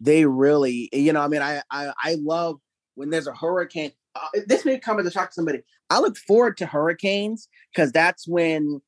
they 0.00 0.26
really 0.26 0.88
you 0.92 1.12
know 1.12 1.20
I 1.20 1.28
mean 1.28 1.42
I 1.42 1.62
I, 1.70 1.92
I 2.02 2.16
love 2.20 2.58
when 2.94 3.10
there's 3.10 3.26
a 3.26 3.34
hurricane. 3.34 3.92
Uh, 4.14 4.40
this 4.46 4.64
may 4.64 4.78
come 4.78 4.98
as 4.98 5.06
a 5.06 5.10
shock 5.10 5.30
to 5.30 5.34
somebody. 5.34 5.60
I 5.90 6.00
look 6.00 6.16
forward 6.16 6.56
to 6.58 6.66
hurricanes 6.66 7.48
because 7.72 7.92
that's 7.92 8.26
when 8.26 8.80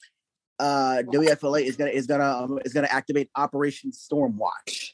uh 0.59 1.03
WFLA 1.07 1.63
is 1.63 1.77
gonna 1.77 1.91
is 1.91 2.07
gonna 2.07 2.25
um, 2.25 2.59
is 2.65 2.73
gonna 2.73 2.89
activate 2.91 3.31
Operation 3.37 3.91
Stormwatch. 3.93 4.93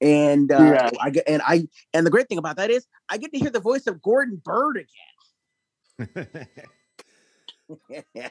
And 0.00 0.50
uh, 0.52 0.58
Yeah. 0.58 0.90
I 1.00 1.10
get 1.10 1.24
and 1.28 1.40
I 1.46 1.68
and 1.94 2.04
the 2.06 2.10
great 2.10 2.28
thing 2.28 2.38
about 2.38 2.56
that 2.56 2.70
is 2.70 2.86
I 3.08 3.18
get 3.18 3.32
to 3.32 3.38
hear 3.38 3.50
the 3.50 3.60
voice 3.60 3.86
of 3.86 4.02
Gordon 4.02 4.40
Bird 4.44 4.84
again. 5.98 6.36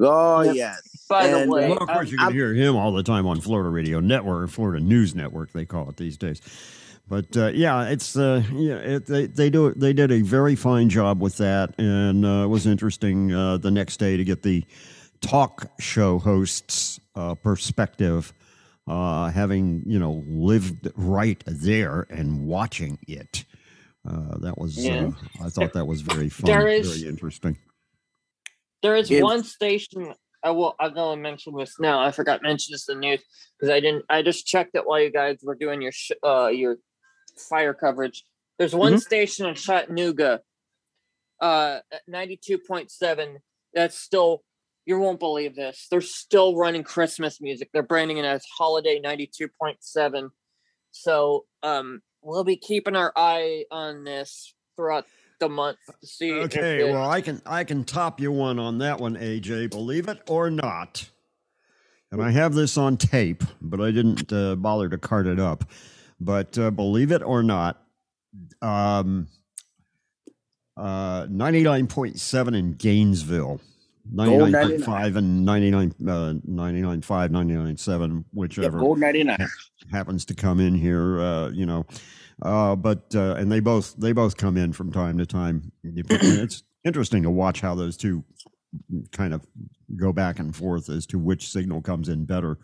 oh 0.00 0.42
yes. 0.42 0.80
By 1.08 1.28
the 1.28 1.48
way, 1.48 1.64
uh, 1.66 1.68
Well, 1.70 1.78
of 1.82 1.88
course, 1.88 2.10
you 2.10 2.18
I'm- 2.18 2.28
can 2.28 2.36
hear 2.36 2.54
him 2.54 2.76
all 2.76 2.92
the 2.92 3.02
time 3.02 3.26
on 3.26 3.40
Florida 3.40 3.70
Radio 3.70 4.00
Network, 4.00 4.50
Florida 4.50 4.82
News 4.84 5.14
Network, 5.14 5.52
they 5.52 5.64
call 5.64 5.88
it 5.88 5.96
these 5.96 6.16
days. 6.16 6.40
But 7.08 7.36
uh, 7.36 7.48
yeah, 7.48 7.88
it's 7.88 8.16
uh, 8.16 8.42
yeah, 8.52 8.76
it, 8.76 9.06
they 9.06 9.26
they 9.26 9.50
do 9.50 9.72
they 9.74 9.92
did 9.92 10.10
a 10.12 10.22
very 10.22 10.54
fine 10.54 10.88
job 10.88 11.20
with 11.20 11.36
that, 11.38 11.74
and 11.78 12.24
uh, 12.24 12.44
it 12.44 12.48
was 12.48 12.66
interesting 12.66 13.32
uh, 13.34 13.58
the 13.58 13.70
next 13.70 13.98
day 13.98 14.16
to 14.16 14.24
get 14.24 14.42
the 14.42 14.64
talk 15.22 15.70
show 15.80 16.18
hosts' 16.18 17.00
uh, 17.14 17.34
perspective, 17.36 18.32
uh, 18.86 19.30
having 19.30 19.82
you 19.86 19.98
know 19.98 20.22
lived 20.26 20.90
right 20.96 21.42
there 21.46 22.06
and 22.10 22.46
watching 22.46 22.98
it. 23.08 23.44
Uh, 24.06 24.36
that 24.38 24.58
was 24.58 24.76
Yeah. 24.76 25.06
uh, 25.40 25.46
I 25.46 25.48
thought 25.48 25.72
that 25.74 25.86
was 25.86 26.02
very 26.02 26.28
fun, 26.36 26.46
There 26.50 26.68
is- 26.68 26.98
very 27.00 27.08
interesting. 27.08 27.56
There 28.82 28.96
is 28.96 29.10
It's- 29.10 29.22
one 29.22 29.44
station. 29.44 30.12
I 30.44 30.50
will. 30.50 30.74
I'm 30.80 30.92
gonna 30.92 31.20
mention 31.20 31.54
this 31.56 31.78
now. 31.78 32.00
I 32.02 32.10
forgot 32.10 32.38
to 32.38 32.42
mention 32.42 32.72
this 32.72 32.88
in 32.88 32.96
the 32.96 33.00
news 33.00 33.22
because 33.56 33.70
I 33.70 33.78
didn't. 33.78 34.04
I 34.10 34.22
just 34.22 34.44
checked 34.44 34.74
it 34.74 34.84
while 34.84 35.00
you 35.00 35.10
guys 35.12 35.38
were 35.44 35.54
doing 35.54 35.80
your 35.80 35.92
sh- 35.92 36.10
uh 36.24 36.48
your 36.48 36.78
fire 37.38 37.74
coverage. 37.74 38.24
There's 38.58 38.74
one 38.74 38.94
Mhm. 38.94 39.00
station 39.00 39.46
in 39.46 39.54
Chattanooga, 39.54 40.40
uh, 41.40 41.78
92.7. 42.10 43.38
That's 43.72 43.96
still. 43.96 44.42
You 44.86 44.98
won't 44.98 45.20
believe 45.20 45.54
this. 45.54 45.86
They're 45.90 46.00
still 46.00 46.56
running 46.56 46.82
Christmas 46.82 47.40
music. 47.40 47.70
They're 47.72 47.82
branding 47.82 48.18
it 48.18 48.24
as 48.24 48.44
Holiday 48.56 49.00
92.7. 49.00 50.30
So, 50.90 51.46
um, 51.62 52.02
we'll 52.20 52.44
be 52.44 52.56
keeping 52.56 52.96
our 52.96 53.12
eye 53.16 53.64
on 53.70 54.04
this 54.04 54.54
throughout 54.76 55.06
the 55.40 55.48
month 55.48 55.78
to 56.00 56.06
see. 56.06 56.30
if 56.30 56.44
Okay, 56.56 56.80
it- 56.80 56.92
well, 56.92 57.08
I 57.08 57.20
can 57.20 57.40
I 57.46 57.64
can 57.64 57.84
top 57.84 58.20
you 58.20 58.30
one 58.32 58.58
on 58.58 58.78
that 58.78 59.00
one, 59.00 59.16
AJ. 59.16 59.70
Believe 59.70 60.08
it 60.08 60.20
or 60.28 60.50
not, 60.50 61.08
and 62.10 62.22
I 62.22 62.30
have 62.30 62.54
this 62.54 62.76
on 62.76 62.96
tape, 62.96 63.42
but 63.60 63.80
I 63.80 63.90
didn't 63.90 64.32
uh, 64.32 64.54
bother 64.56 64.88
to 64.88 64.98
cart 64.98 65.26
it 65.26 65.40
up. 65.40 65.64
But 66.20 66.56
uh, 66.58 66.70
believe 66.70 67.10
it 67.10 67.22
or 67.22 67.42
not, 67.42 67.82
um, 68.60 69.26
uh, 70.76 71.26
ninety 71.28 71.62
nine 71.62 71.86
point 71.86 72.20
seven 72.20 72.54
in 72.54 72.74
Gainesville, 72.74 73.60
ninety 74.10 74.38
Gold 74.38 74.50
nine 74.50 74.68
point 74.68 74.84
five 74.84 75.16
and 75.16 75.44
99, 75.44 75.94
uh, 76.02 76.34
99.5, 76.48 77.02
99.7, 77.30 78.24
whichever 78.32 78.78
gold 78.78 78.98
99. 78.98 79.36
ha- 79.38 79.46
happens 79.90 80.24
to 80.26 80.34
come 80.34 80.60
in 80.60 80.74
here. 80.74 81.20
Uh, 81.20 81.50
you 81.50 81.66
know, 81.66 81.86
uh, 82.42 82.74
but 82.76 83.14
uh, 83.14 83.34
and 83.34 83.50
they 83.50 83.60
both 83.60 83.94
they 83.96 84.12
both 84.12 84.36
come 84.36 84.56
in 84.56 84.72
from 84.72 84.90
time 84.92 85.18
to 85.18 85.26
time. 85.26 85.70
it's 85.84 86.62
interesting 86.84 87.22
to 87.22 87.30
watch 87.30 87.60
how 87.60 87.74
those 87.74 87.96
two 87.96 88.24
kind 89.12 89.34
of 89.34 89.46
go 89.96 90.12
back 90.12 90.38
and 90.38 90.56
forth 90.56 90.88
as 90.88 91.06
to 91.06 91.18
which 91.18 91.50
signal 91.50 91.80
comes 91.82 92.08
in 92.08 92.24
better 92.24 92.58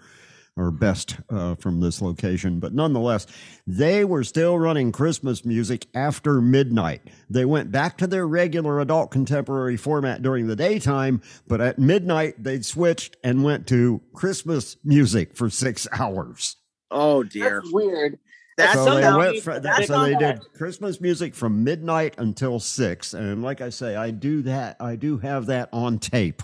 or 0.59 0.71
best 0.71 1.17
uh, 1.31 1.55
from 1.55 1.81
this 1.81 2.03
location. 2.03 2.59
But 2.59 2.75
nonetheless, 2.75 3.27
they 3.67 4.05
were 4.05 4.25
still 4.25 4.59
running 4.59 4.93
Christmas 4.93 5.45
music 5.45 5.87
after 5.95 6.41
midnight. 6.41 7.03
They 7.31 7.45
went 7.45 7.71
back 7.71 7.97
to 7.99 8.07
their 8.07 8.27
regular 8.27 8.81
adult 8.81 9.11
contemporary 9.11 9.77
format 9.77 10.21
during 10.21 10.47
the 10.47 10.57
daytime, 10.57 11.23
but 11.47 11.61
at 11.61 11.79
midnight 11.79 12.43
they 12.43 12.61
switched 12.61 13.17
and 13.23 13.45
went 13.45 13.67
to 13.69 14.03
Christmas 14.13 14.77
music 14.85 15.37
for 15.37 15.49
six 15.49 15.87
hours. 15.99 16.57
Oh 16.91 17.23
dear. 17.23 17.61
That's 17.61 17.73
weird. 17.73 18.19
That's 18.57 18.75
so 18.75 18.97
they 18.97 19.17
went 19.17 19.41
fr- 19.41 19.59
that's 19.61 19.87
so 19.87 20.03
they 20.03 20.17
did 20.17 20.41
Christmas 20.53 21.01
music 21.01 21.33
from 21.33 21.63
midnight 21.63 22.17
until 22.19 22.59
six, 22.59 23.15
and 23.15 23.41
like 23.41 23.61
I 23.61 23.71
say, 23.71 23.95
I 23.95 24.11
do 24.11 24.43
that. 24.43 24.77
I 24.81 24.97
do 24.97 25.19
have 25.19 25.47
that 25.47 25.69
on 25.73 26.01
tape, 26.01 26.43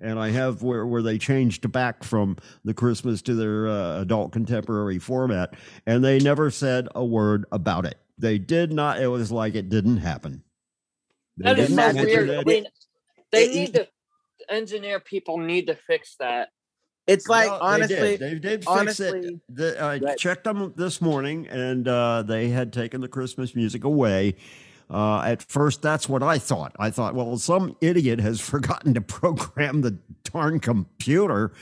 and 0.00 0.18
I 0.18 0.30
have 0.30 0.62
where 0.62 0.86
where 0.86 1.02
they 1.02 1.18
changed 1.18 1.70
back 1.72 2.04
from 2.04 2.36
the 2.64 2.74
Christmas 2.74 3.22
to 3.22 3.34
their 3.34 3.68
uh, 3.68 4.00
adult 4.00 4.32
contemporary 4.32 4.98
format, 4.98 5.54
and 5.86 6.04
they 6.04 6.18
never 6.18 6.50
said 6.50 6.88
a 6.94 7.04
word 7.04 7.44
about 7.52 7.84
it. 7.84 7.98
They 8.18 8.38
did 8.38 8.72
not. 8.72 9.00
It 9.00 9.08
was 9.08 9.30
like 9.32 9.54
it 9.54 9.68
didn't 9.68 9.98
happen. 9.98 10.42
They 11.36 11.44
That 11.54 11.58
is 11.58 11.68
didn't 11.68 11.96
so 11.96 12.04
weird. 12.04 12.28
it. 12.30 12.38
I 12.38 12.44
mean, 12.44 12.66
they 13.32 13.44
it- 13.44 13.54
need 13.54 13.74
to 13.74 13.88
engineer 14.48 15.00
people 15.00 15.38
need 15.38 15.66
to 15.66 15.74
fix 15.74 16.16
that. 16.20 16.48
It's 17.06 17.26
like 17.26 17.48
No, 17.48 17.58
honestly, 17.62 17.96
they 17.96 18.16
did, 18.16 18.20
they 18.20 18.38
did 18.38 18.60
fix 18.60 18.66
honestly, 18.66 19.18
it. 19.20 19.40
The, 19.48 19.80
I 19.82 19.98
Right. 19.98 20.18
checked 20.18 20.44
them 20.44 20.74
this 20.76 21.00
morning, 21.00 21.46
and 21.48 21.88
uh, 21.88 22.22
they 22.22 22.48
had 22.48 22.70
taken 22.72 23.00
the 23.00 23.08
Christmas 23.08 23.54
music 23.54 23.84
away. 23.84 24.36
Uh, 24.90 25.20
at 25.20 25.42
first, 25.42 25.82
that's 25.82 26.08
what 26.08 26.22
I 26.22 26.38
thought. 26.38 26.74
I 26.78 26.90
thought, 26.90 27.14
well, 27.14 27.36
some 27.36 27.76
idiot 27.80 28.20
has 28.20 28.40
forgotten 28.52 28.94
to 28.94 29.00
program 29.00 29.82
the 29.82 29.98
darn 30.24 30.60
computer 30.60 31.52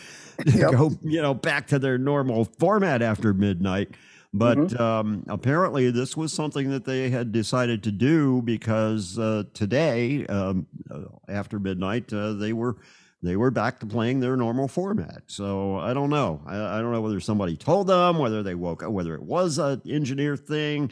to 0.44 0.58
go, 0.58 0.92
you 1.02 1.20
know, 1.22 1.34
back 1.34 1.66
to 1.68 1.78
their 1.78 1.98
normal 1.98 2.44
format 2.44 3.02
after 3.02 3.32
midnight. 3.34 3.90
But 4.32 4.58
Mm-hmm. 4.58 4.82
um, 4.82 5.24
apparently, 5.28 5.90
this 5.90 6.16
was 6.16 6.32
something 6.32 6.68
that 6.70 6.84
they 6.84 7.08
had 7.08 7.32
decided 7.32 7.82
to 7.84 7.92
do 7.92 8.42
because 8.42 9.18
uh, 9.18 9.44
today, 9.54 10.26
um, 10.26 10.66
uh, 10.90 11.02
after 11.28 11.58
midnight, 11.58 12.12
uh, 12.12 12.34
they 12.34 12.52
were 12.52 12.76
they 13.22 13.34
were 13.34 13.50
back 13.50 13.80
to 13.80 13.86
playing 13.86 14.20
their 14.20 14.36
normal 14.36 14.68
format. 14.68 15.22
So 15.26 15.78
I 15.78 15.94
don't 15.94 16.10
know. 16.10 16.42
I, 16.46 16.78
I 16.78 16.80
don't 16.82 16.92
know 16.92 17.00
whether 17.00 17.18
somebody 17.18 17.56
told 17.56 17.86
them, 17.86 18.18
whether 18.18 18.42
they 18.42 18.54
woke 18.54 18.82
up, 18.82 18.90
whether 18.92 19.14
it 19.14 19.22
was 19.22 19.56
an 19.58 19.80
engineer 19.88 20.36
thing. 20.36 20.90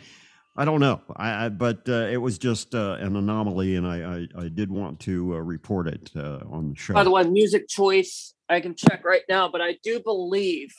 I 0.56 0.64
don't 0.64 0.80
know. 0.80 1.00
I, 1.16 1.46
I 1.46 1.48
but 1.48 1.88
uh, 1.88 2.06
it 2.10 2.18
was 2.18 2.38
just 2.38 2.74
uh, 2.74 2.96
an 3.00 3.16
anomaly, 3.16 3.76
and 3.76 3.86
I 3.86 4.26
I, 4.36 4.44
I 4.44 4.48
did 4.48 4.70
want 4.70 5.00
to 5.00 5.34
uh, 5.34 5.38
report 5.38 5.88
it 5.88 6.10
uh, 6.16 6.40
on 6.50 6.70
the 6.70 6.76
show. 6.76 6.94
By 6.94 7.04
the 7.04 7.10
way, 7.10 7.24
music 7.24 7.68
choice, 7.68 8.34
I 8.48 8.60
can 8.60 8.74
check 8.76 9.04
right 9.04 9.22
now, 9.28 9.48
but 9.48 9.60
I 9.60 9.78
do 9.82 10.00
believe 10.00 10.72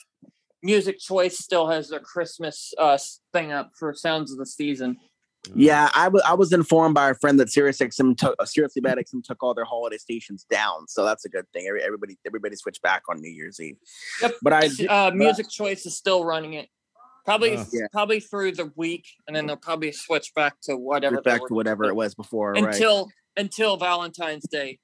music 0.62 0.98
choice 0.98 1.38
still 1.38 1.68
has 1.68 1.90
their 1.90 2.00
Christmas 2.00 2.72
uh 2.78 2.98
thing 3.32 3.52
up 3.52 3.70
for 3.78 3.92
Sounds 3.92 4.32
of 4.32 4.38
the 4.38 4.46
Season. 4.46 4.96
Yeah, 5.54 5.90
I 5.94 6.08
wa- 6.08 6.22
I 6.26 6.34
was 6.34 6.52
informed 6.52 6.94
by 6.94 7.10
a 7.10 7.14
friend 7.14 7.38
that 7.38 7.48
SiriusXM 7.48 8.16
took 8.16 8.34
uh, 8.38 8.46
Seriously 8.46 8.80
Bad 8.80 8.98
XM 8.98 9.22
took 9.22 9.42
all 9.42 9.54
their 9.54 9.64
holiday 9.66 9.98
stations 9.98 10.44
down, 10.50 10.88
so 10.88 11.04
that's 11.04 11.24
a 11.24 11.28
good 11.28 11.44
thing. 11.52 11.66
Every, 11.68 11.82
everybody 11.82 12.18
everybody 12.26 12.56
switched 12.56 12.82
back 12.82 13.02
on 13.10 13.20
New 13.20 13.30
Year's 13.30 13.60
Eve. 13.60 13.76
Yep. 14.22 14.34
But 14.42 14.52
I 14.54 14.66
uh, 14.66 15.10
but- 15.10 15.16
music 15.16 15.50
choice 15.50 15.84
is 15.84 15.96
still 15.96 16.24
running 16.24 16.54
it. 16.54 16.68
Probably 17.26 17.56
Uh, 17.56 17.64
Yeah. 17.72 17.86
probably 17.92 18.20
through 18.20 18.52
the 18.52 18.72
week, 18.76 19.04
and 19.26 19.36
then 19.36 19.46
they'll 19.46 19.56
probably 19.56 19.92
switch 19.92 20.32
back 20.34 20.60
to 20.62 20.76
whatever 20.76 21.16
Switch 21.16 21.24
they 21.24 21.30
back 21.32 21.40
were- 21.42 21.48
to 21.48 21.54
whatever 21.54 21.84
it 21.84 21.94
was 21.96 22.14
before, 22.14 22.52
right? 22.52 22.64
until 22.64 23.10
until 23.36 23.76
Valentine's 23.76 24.46
Day. 24.48 24.78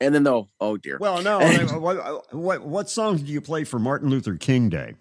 And 0.00 0.14
then 0.14 0.22
they'll 0.22 0.48
oh 0.60 0.76
dear. 0.76 0.98
Well, 1.00 1.22
no. 1.22 1.40
What, 1.80 2.34
what 2.34 2.62
what 2.62 2.88
songs 2.90 3.22
do 3.22 3.32
you 3.32 3.40
play 3.40 3.64
for 3.64 3.78
Martin 3.78 4.10
Luther 4.10 4.36
King 4.36 4.68
Day? 4.68 4.94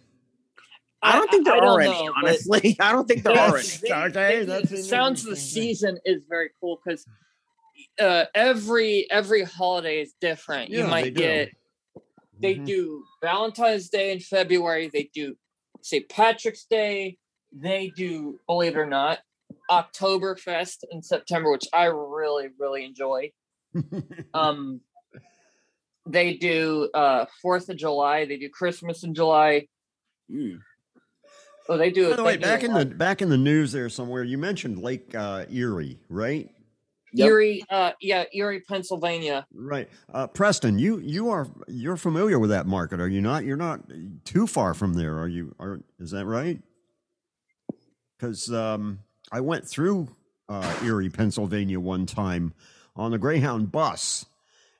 I 1.01 1.13
don't 1.17 1.29
think 1.31 1.45
there 1.45 1.55
I 1.55 1.59
don't 1.59 1.67
are 1.67 1.81
any. 1.81 1.91
know, 2.07 2.13
honestly, 2.17 2.75
I 2.81 2.91
don't 2.91 3.07
think 3.07 3.23
there 3.23 3.37
are 3.37 3.57
any. 3.57 3.67
They- 3.81 3.93
Okay, 3.93 4.39
they- 4.39 4.45
that's 4.45 4.89
sounds 4.89 5.23
of 5.23 5.29
the 5.31 5.35
season 5.35 5.97
is 6.05 6.21
very 6.29 6.49
cool 6.61 6.79
because 6.83 7.05
uh, 7.99 8.25
every 8.33 9.09
every 9.11 9.43
holiday 9.43 10.01
is 10.01 10.13
different. 10.19 10.69
Yeah, 10.69 10.77
you 10.79 10.83
they 10.83 10.89
might 10.89 11.13
do. 11.13 11.21
get 11.21 11.49
they 12.41 12.53
do 12.55 13.03
Valentine's 13.21 13.89
Day 13.89 14.11
in 14.13 14.19
February. 14.21 14.89
They 14.91 15.09
do 15.13 15.35
St. 15.81 16.07
Patrick's 16.09 16.65
Day. 16.65 17.17
They 17.51 17.91
do, 17.95 18.39
believe 18.47 18.75
it 18.75 18.79
or 18.79 18.85
not, 18.85 19.19
Oktoberfest 19.71 20.83
in 20.91 21.01
September, 21.01 21.51
which 21.51 21.67
I 21.73 21.85
really 21.85 22.49
really 22.59 22.85
enjoy. 22.85 23.31
um, 24.33 24.81
they 26.05 26.35
do 26.35 26.89
uh 26.93 27.25
Fourth 27.41 27.69
of 27.69 27.77
July. 27.77 28.25
They 28.25 28.37
do 28.37 28.49
Christmas 28.49 29.03
in 29.03 29.13
July. 29.13 29.67
Oh, 31.67 31.77
they 31.77 31.91
do. 31.91 32.09
By 32.09 32.15
the 32.15 32.23
way, 32.23 32.37
back 32.37 32.63
in 32.63 32.73
the 32.73 32.85
back 32.85 33.21
in 33.21 33.29
the 33.29 33.37
news 33.37 33.71
there 33.71 33.89
somewhere, 33.89 34.23
you 34.23 34.39
mentioned 34.39 34.79
Lake 34.79 35.13
uh, 35.13 35.45
Erie, 35.49 35.99
right? 36.09 36.49
Erie, 37.15 37.63
uh, 37.69 37.91
yeah, 38.01 38.25
Erie, 38.33 38.61
Pennsylvania. 38.61 39.45
Right, 39.53 39.89
uh, 40.13 40.27
Preston. 40.27 40.79
You 40.79 40.99
you 40.99 41.29
are 41.29 41.47
you're 41.67 41.97
familiar 41.97 42.39
with 42.39 42.49
that 42.51 42.67
market, 42.67 42.99
are 42.99 43.07
you 43.07 43.21
not? 43.21 43.43
You're 43.45 43.57
not 43.57 43.81
too 44.25 44.47
far 44.47 44.73
from 44.73 44.93
there, 44.93 45.17
are 45.19 45.27
you? 45.27 45.55
Are 45.59 45.81
is 45.99 46.11
that 46.11 46.25
right? 46.25 46.61
Because 48.17 48.51
um, 48.51 48.99
I 49.31 49.41
went 49.41 49.67
through 49.67 50.09
uh, 50.49 50.79
Erie, 50.83 51.09
Pennsylvania, 51.09 51.79
one 51.79 52.05
time 52.05 52.53
on 52.95 53.11
the 53.11 53.17
Greyhound 53.17 53.71
bus, 53.71 54.25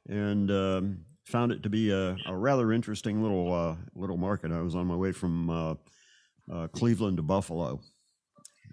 and 0.08 0.52
um, 0.52 1.06
found 1.26 1.52
it 1.52 1.64
to 1.64 1.70
be 1.70 1.92
a, 1.92 2.18
a 2.26 2.36
rather 2.36 2.74
interesting 2.74 3.22
little 3.22 3.54
uh, 3.54 3.76
little 3.96 4.18
market. 4.18 4.52
I 4.52 4.62
was 4.62 4.76
on 4.76 4.88
my 4.88 4.96
way 4.96 5.12
from 5.12 5.50
uh, 5.50 5.76
uh, 6.52 6.68
Cleveland 6.68 7.18
to 7.18 7.24
Buffalo. 7.24 7.80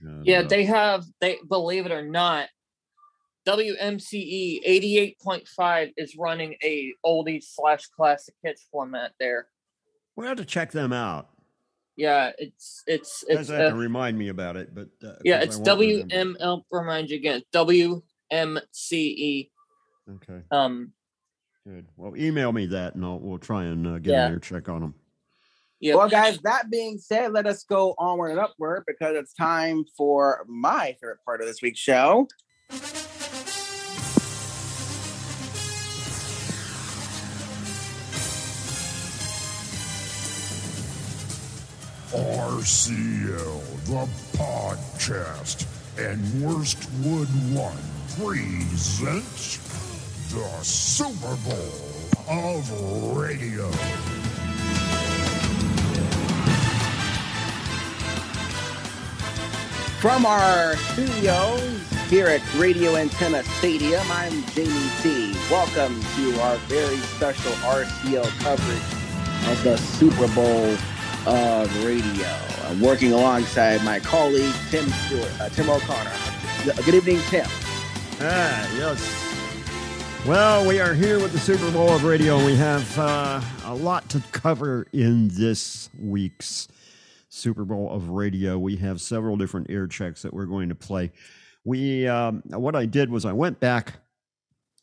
And, 0.02 0.26
Yeah, 0.26 0.42
they 0.42 0.64
have. 0.64 1.04
They 1.20 1.38
believe 1.48 1.86
it 1.86 1.92
or 1.92 2.02
not, 2.02 2.48
WMCE 3.46 4.60
eighty 4.64 4.98
eight 4.98 5.18
point 5.20 5.46
five 5.48 5.90
is 5.96 6.16
running 6.16 6.56
a 6.64 6.92
oldies 7.04 7.44
slash 7.54 7.86
classic 7.86 8.34
hits 8.42 8.66
format 8.70 9.12
there. 9.20 9.46
We'll 10.16 10.26
have 10.28 10.38
to 10.38 10.44
check 10.44 10.72
them 10.72 10.92
out. 10.92 11.28
Yeah, 11.96 12.32
it's 12.38 12.82
it's 12.86 13.24
it's 13.28 13.48
guys 13.48 13.48
have 13.48 13.60
uh, 13.60 13.70
to 13.70 13.76
remind 13.76 14.18
me 14.18 14.28
about 14.28 14.56
it, 14.56 14.74
but 14.74 14.88
uh, 15.06 15.14
yeah, 15.24 15.38
'cause 15.44 15.58
it's 15.58 15.68
I. 15.68 15.74
WM. 15.74 16.36
I'll 16.40 16.66
remind 16.70 17.08
you 17.10 17.16
again. 17.16 17.42
WMCE. 17.54 18.02
Okay, 20.08 20.40
Um, 20.52 20.92
good. 21.66 21.86
Well, 21.96 22.16
email 22.16 22.52
me 22.52 22.66
that, 22.66 22.94
and 22.94 23.04
I'll, 23.04 23.18
we'll 23.18 23.38
try 23.38 23.64
and 23.64 23.86
uh, 23.86 23.98
get 23.98 24.12
Yeah. 24.12 24.26
in 24.26 24.32
there 24.32 24.38
check 24.40 24.68
on 24.68 24.80
them. 24.82 24.94
Yeah. 25.80 25.94
Well, 25.96 26.08
guys, 26.08 26.38
that 26.44 26.70
being 26.70 26.98
said, 26.98 27.32
let 27.32 27.46
us 27.46 27.64
go 27.64 27.94
onward 27.98 28.30
and 28.30 28.38
upward 28.40 28.84
because 28.86 29.16
it's 29.16 29.34
time 29.34 29.84
for 29.96 30.44
my 30.48 30.96
favorite 31.00 31.18
part 31.24 31.40
of 31.40 31.46
this 31.46 31.60
week's 31.60 31.80
show. 31.80 32.28
RCL, 42.16 43.60
the 43.84 44.08
podcast, 44.38 45.66
and 45.98 46.18
Worstwood 46.42 47.28
One 47.54 47.76
presents 48.16 49.58
the 50.32 50.48
Super 50.64 51.36
Bowl 51.44 51.74
of 52.26 53.18
Radio. 53.18 53.70
From 60.00 60.24
our 60.24 60.76
studios 60.76 61.82
here 62.08 62.28
at 62.28 62.40
Radio 62.54 62.96
Antenna 62.96 63.44
Stadium, 63.58 64.00
I'm 64.10 64.42
Jamie 64.52 64.90
T. 65.02 65.34
Welcome 65.50 66.00
to 66.16 66.40
our 66.40 66.56
very 66.68 66.96
special 66.96 67.52
RCL 67.52 68.28
coverage 68.38 69.50
of 69.50 69.62
the 69.62 69.76
Super 69.76 70.28
Bowl 70.34 70.76
of 71.26 71.84
Radio. 71.84 72.28
I'm 72.66 72.80
working 72.80 73.12
alongside 73.12 73.82
my 73.84 73.98
colleague 73.98 74.54
Tim 74.70 74.88
Stewart, 74.88 75.40
uh, 75.40 75.48
Tim 75.48 75.68
O'Connor. 75.68 76.12
Good 76.84 76.94
evening, 76.94 77.18
Tim. 77.28 77.46
Ah, 78.20 78.76
yes. 78.76 80.24
Well, 80.24 80.66
we 80.66 80.78
are 80.78 80.94
here 80.94 81.18
with 81.18 81.32
the 81.32 81.40
Super 81.40 81.68
Bowl 81.72 81.90
of 81.90 82.04
Radio. 82.04 82.44
We 82.44 82.54
have 82.54 82.98
uh, 82.98 83.40
a 83.64 83.74
lot 83.74 84.08
to 84.10 84.22
cover 84.30 84.86
in 84.92 85.28
this 85.28 85.90
week's 85.98 86.68
Super 87.28 87.64
Bowl 87.64 87.90
of 87.90 88.10
Radio. 88.10 88.56
We 88.56 88.76
have 88.76 89.00
several 89.00 89.36
different 89.36 89.68
air 89.68 89.88
checks 89.88 90.22
that 90.22 90.32
we're 90.32 90.46
going 90.46 90.68
to 90.68 90.76
play. 90.76 91.10
We, 91.64 92.06
um, 92.06 92.42
what 92.46 92.76
I 92.76 92.86
did 92.86 93.10
was 93.10 93.24
I 93.24 93.32
went 93.32 93.58
back 93.58 93.94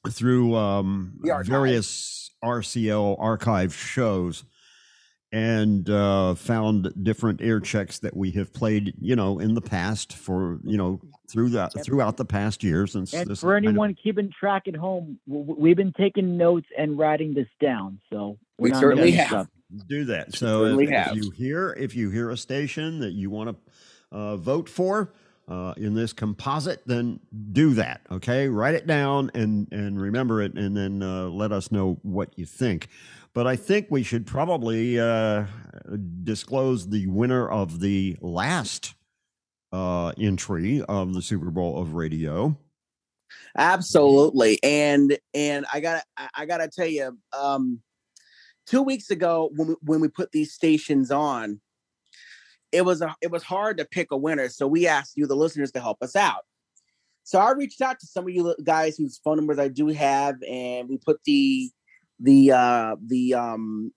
through 0.10 0.56
um, 0.56 1.20
various 1.46 2.32
RCL 2.44 3.16
archive 3.18 3.74
shows 3.74 4.44
and 5.34 5.90
uh, 5.90 6.36
found 6.36 6.94
different 7.04 7.42
air 7.42 7.60
checks 7.60 7.98
that 8.00 8.16
we 8.16 8.30
have 8.32 8.54
played, 8.54 8.94
you 9.02 9.16
know, 9.16 9.40
in 9.40 9.56
the 9.56 9.62
past 9.62 10.14
for, 10.14 10.60
you 10.64 10.78
know, 10.78 11.02
through 11.30 11.50
that 11.50 11.74
throughout 11.84 12.18
the 12.18 12.24
past 12.26 12.64
years. 12.64 12.92
Since 12.92 13.14
And 13.14 13.28
this 13.30 13.42
for 13.42 13.56
is 13.56 13.56
kind 13.56 13.66
of- 13.66 13.70
anyone 13.72 13.96
keeping 14.02 14.32
track 14.40 14.68
at 14.68 14.76
home, 14.76 15.20
w- 15.28 15.44
w- 15.46 15.60
we've 15.62 15.76
been 15.76 15.92
taking 15.94 16.38
notes 16.38 16.68
and 16.78 16.98
writing 17.00 17.34
this 17.34 17.48
down. 17.60 18.00
So 18.12 18.38
we're 18.60 18.66
We 18.66 18.70
not 18.70 18.80
certainly 18.80 19.12
have. 19.14 19.28
stuff. 19.28 19.48
do 19.88 20.06
that. 20.06 20.36
So 20.36 20.66
if, 20.78 20.90
if 20.92 21.16
you 21.16 21.32
hear 21.32 21.74
if 21.80 21.96
you 21.96 22.12
hear 22.12 22.30
a 22.30 22.38
station 22.38 23.00
that 23.00 23.14
you 23.14 23.32
want 23.32 23.50
to 23.50 24.16
uh, 24.16 24.38
vote 24.38 24.70
for 24.70 25.14
uh, 25.48 25.74
in 25.78 25.96
this 25.96 26.14
composite, 26.14 26.84
then 26.86 27.20
do 27.52 27.74
that. 27.74 28.02
Okay, 28.12 28.48
write 28.50 28.76
it 28.76 28.86
down 28.86 29.32
and 29.34 29.68
and 29.72 30.00
remember 30.00 30.44
it, 30.44 30.54
and 30.54 30.78
then 30.78 31.02
uh, 31.02 31.26
let 31.30 31.52
us 31.52 31.72
know 31.72 31.98
what 32.04 32.38
you 32.38 32.46
think. 32.46 32.88
But 33.34 33.48
I 33.48 33.56
think 33.56 33.88
we 33.90 34.04
should 34.04 34.28
probably 34.28 35.00
uh, 35.00 35.46
disclose 36.24 36.88
the 36.90 37.08
winner 37.08 37.50
of 37.50 37.80
the 37.80 38.16
last 38.22 38.94
uh, 39.72 40.10
entry 40.20 40.84
of 40.84 41.14
the 41.14 41.22
Super 41.22 41.50
Bowl 41.50 41.82
of 41.82 41.96
Radio. 41.96 42.56
Absolutely, 43.58 44.60
and 44.64 45.18
and 45.34 45.66
I 45.74 45.80
gotta 45.80 46.04
I- 46.16 46.30
I 46.36 46.46
gotta 46.46 46.68
tell 46.68 46.86
you, 46.88 47.18
um, 47.38 47.82
two 48.68 48.84
weeks 48.84 49.10
ago 49.10 49.50
when 49.56 49.70
we, 49.70 49.76
when 49.82 50.00
we 50.00 50.08
put 50.08 50.32
these 50.32 50.54
stations 50.54 51.10
on, 51.10 51.60
it 52.72 52.86
was 52.86 53.02
a, 53.02 53.16
it 53.22 53.32
was 53.32 53.42
hard 53.42 53.78
to 53.80 53.86
pick 53.86 54.12
a 54.12 54.18
winner. 54.18 54.50
So 54.50 54.68
we 54.68 54.86
asked 54.88 55.18
you, 55.18 55.26
the 55.26 55.36
listeners, 55.36 55.72
to 55.72 55.80
help 55.80 56.04
us 56.04 56.16
out. 56.16 56.44
So 57.24 57.40
I 57.40 57.52
reached 57.52 57.82
out 57.82 58.00
to 58.00 58.06
some 58.06 58.26
of 58.26 58.30
you 58.34 58.56
guys 58.64 58.98
whose 58.98 59.18
phone 59.24 59.38
numbers 59.38 59.58
I 59.58 59.70
do 59.70 59.88
have, 59.88 60.36
and 60.48 60.88
we 60.88 60.98
put 60.98 61.20
the 61.26 61.72
the 62.20 62.52
uh, 62.52 62.96
the 63.06 63.34
um, 63.34 63.92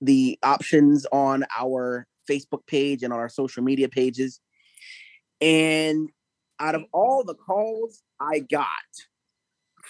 the 0.00 0.38
options 0.42 1.06
on 1.12 1.44
our 1.58 2.06
Facebook 2.28 2.66
page 2.66 3.02
and 3.02 3.12
on 3.12 3.18
our 3.18 3.28
social 3.28 3.62
media 3.62 3.88
pages. 3.88 4.40
And 5.40 6.10
out 6.58 6.74
of 6.74 6.84
all 6.92 7.24
the 7.24 7.34
calls 7.34 8.02
I 8.20 8.40
got 8.40 8.66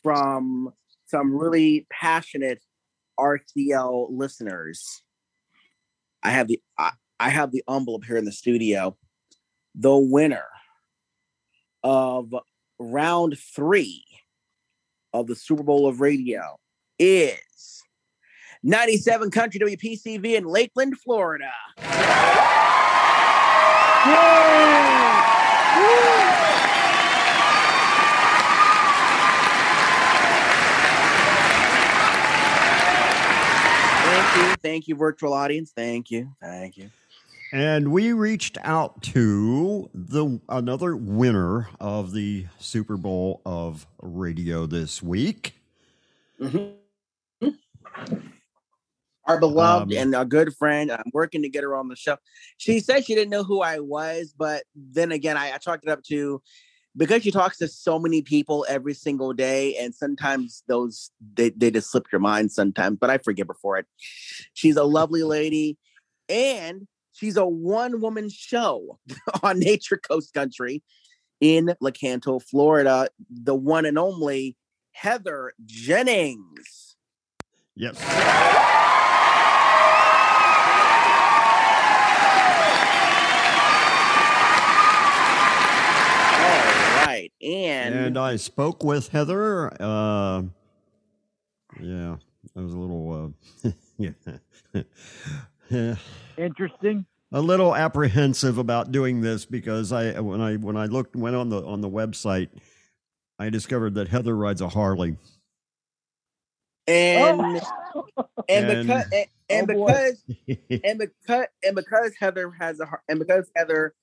from 0.03 0.73
some 1.07 1.37
really 1.37 1.87
passionate 1.91 2.63
RTL 3.19 4.09
listeners, 4.11 5.03
I 6.23 6.31
have 6.31 6.49
the 6.49 6.61
I, 6.79 6.93
I 7.19 7.31
have 7.31 7.53
the 7.53 7.65
envelope 7.69 8.05
here 8.05 8.17
in 8.17 8.25
the 8.25 8.33
studio. 8.33 8.97
The 9.75 9.97
winner 9.97 10.47
of 11.83 12.35
round 12.79 13.39
three 13.39 14.05
of 15.13 15.27
the 15.27 15.37
Super 15.37 15.63
Bowl 15.63 15.87
of 15.87 16.01
Radio 16.01 16.59
is 17.01 17.83
97 18.63 19.31
Country 19.31 19.59
WPCV 19.59 20.37
in 20.37 20.45
Lakeland, 20.45 20.99
Florida. 20.99 21.51
Thank 34.05 34.37
you. 34.37 34.55
Thank 34.63 34.89
you, 34.89 34.95
virtual 34.95 35.33
audience. 35.33 35.73
Thank 35.75 36.11
you. 36.11 36.31
Thank 36.43 36.77
you. 36.77 36.91
And 37.53 37.91
we 37.91 38.13
reached 38.13 38.59
out 38.63 39.03
to 39.05 39.89
the 39.95 40.39
another 40.49 40.95
winner 40.95 41.69
of 41.81 42.13
the 42.13 42.47
Super 42.59 42.97
Bowl 42.97 43.41
of 43.47 43.87
radio 44.01 44.67
this 44.67 45.03
week. 45.03 45.55
Mm-hmm. 46.39 46.80
Our 49.27 49.39
beloved 49.39 49.93
Um, 49.93 49.99
and 49.99 50.15
a 50.15 50.25
good 50.25 50.55
friend. 50.57 50.91
I'm 50.91 51.11
working 51.13 51.43
to 51.43 51.49
get 51.49 51.63
her 51.63 51.77
on 51.77 51.89
the 51.89 51.97
show. 51.97 52.17
She 52.57 52.81
said 52.81 53.05
she 53.05 53.15
didn't 53.15 53.31
know 53.31 53.45
who 53.45 53.61
I 53.61 53.79
was, 53.79 54.35
but 54.37 54.65
then 54.75 55.13
again, 55.13 55.37
I, 55.37 55.53
I 55.53 55.59
chalked 55.59 55.85
it 55.85 55.91
up 55.91 56.03
to 56.05 56.43
because 56.97 57.23
she 57.23 57.31
talks 57.31 57.59
to 57.59 57.69
so 57.69 57.99
many 57.99 58.23
people 58.23 58.67
every 58.69 58.95
single 58.95 59.33
day, 59.33 59.77
and 59.77 59.95
sometimes 59.95 60.65
those 60.67 61.11
they, 61.35 61.51
they 61.51 61.71
just 61.71 61.91
slip 61.91 62.07
your 62.11 62.21
mind 62.21 62.51
sometimes, 62.51 62.99
but 63.01 63.11
I 63.11 63.19
forgive 63.19 63.49
her 63.49 63.57
for 63.61 63.79
it. 63.79 63.87
She's 64.55 64.77
a 64.77 64.85
lovely 64.85 65.23
lady, 65.23 65.79
and 66.29 66.89
she's 67.13 67.37
a 67.37 67.47
one 67.47 68.01
woman 68.01 68.29
show 68.29 68.99
on 69.43 69.61
Nature 69.61 69.99
Coast 69.99 70.35
Country 70.35 70.83
in 71.41 71.75
Lecanto, 71.83 72.43
Florida. 72.43 73.09
The 73.31 73.55
one 73.55 73.87
and 73.87 73.99
only 73.99 74.57
Heather 74.93 75.53
Jennings. 75.65 76.90
Yes. 77.81 77.97
All 86.41 87.07
right, 87.07 87.33
and, 87.43 87.95
And 87.95 88.19
I 88.19 88.37
spoke 88.37 88.85
with 88.85 89.09
Heather. 89.09 89.73
Uh, 89.83 90.43
yeah, 91.81 92.17
I 92.55 92.61
was 92.61 92.75
a 92.75 92.77
little, 92.79 93.35
uh, 93.65 93.71
yeah, 93.97 94.11
yeah, 95.71 95.95
Interesting. 96.37 97.07
a 97.33 97.41
little 97.41 97.75
apprehensive 97.75 98.59
about 98.59 98.93
doing 98.93 99.23
this 99.23 99.47
because 99.47 99.91
I 99.91 100.21
when 100.21 100.43
I 100.43 100.57
when 100.57 100.77
I 100.77 100.85
looked 100.85 101.17
went 101.17 101.37
on 101.37 101.49
the 101.49 101.65
on 101.65 101.81
the 101.81 101.89
website, 101.89 102.51
I 103.39 103.49
discovered 103.49 103.95
that 103.95 104.09
Heather 104.09 104.37
rides 104.37 104.61
a 104.61 104.69
Harley. 104.69 105.17
Oh. 106.89 106.93
and 106.93 107.63
and 108.49 108.71
And- 108.71 108.87
because 108.87 109.05
and, 109.13 109.27
and 109.51 109.71
Oh, 109.71 109.87
because 109.87 110.25
and 110.85 110.99
because 110.99 111.47
and 111.65 111.77
because 111.77 112.13
Heather 112.19 112.51
has 112.59 112.81
a 112.81 112.87
Har- 112.87 113.03
and 113.09 113.19
because 113.19 113.51
Heather 113.57 113.95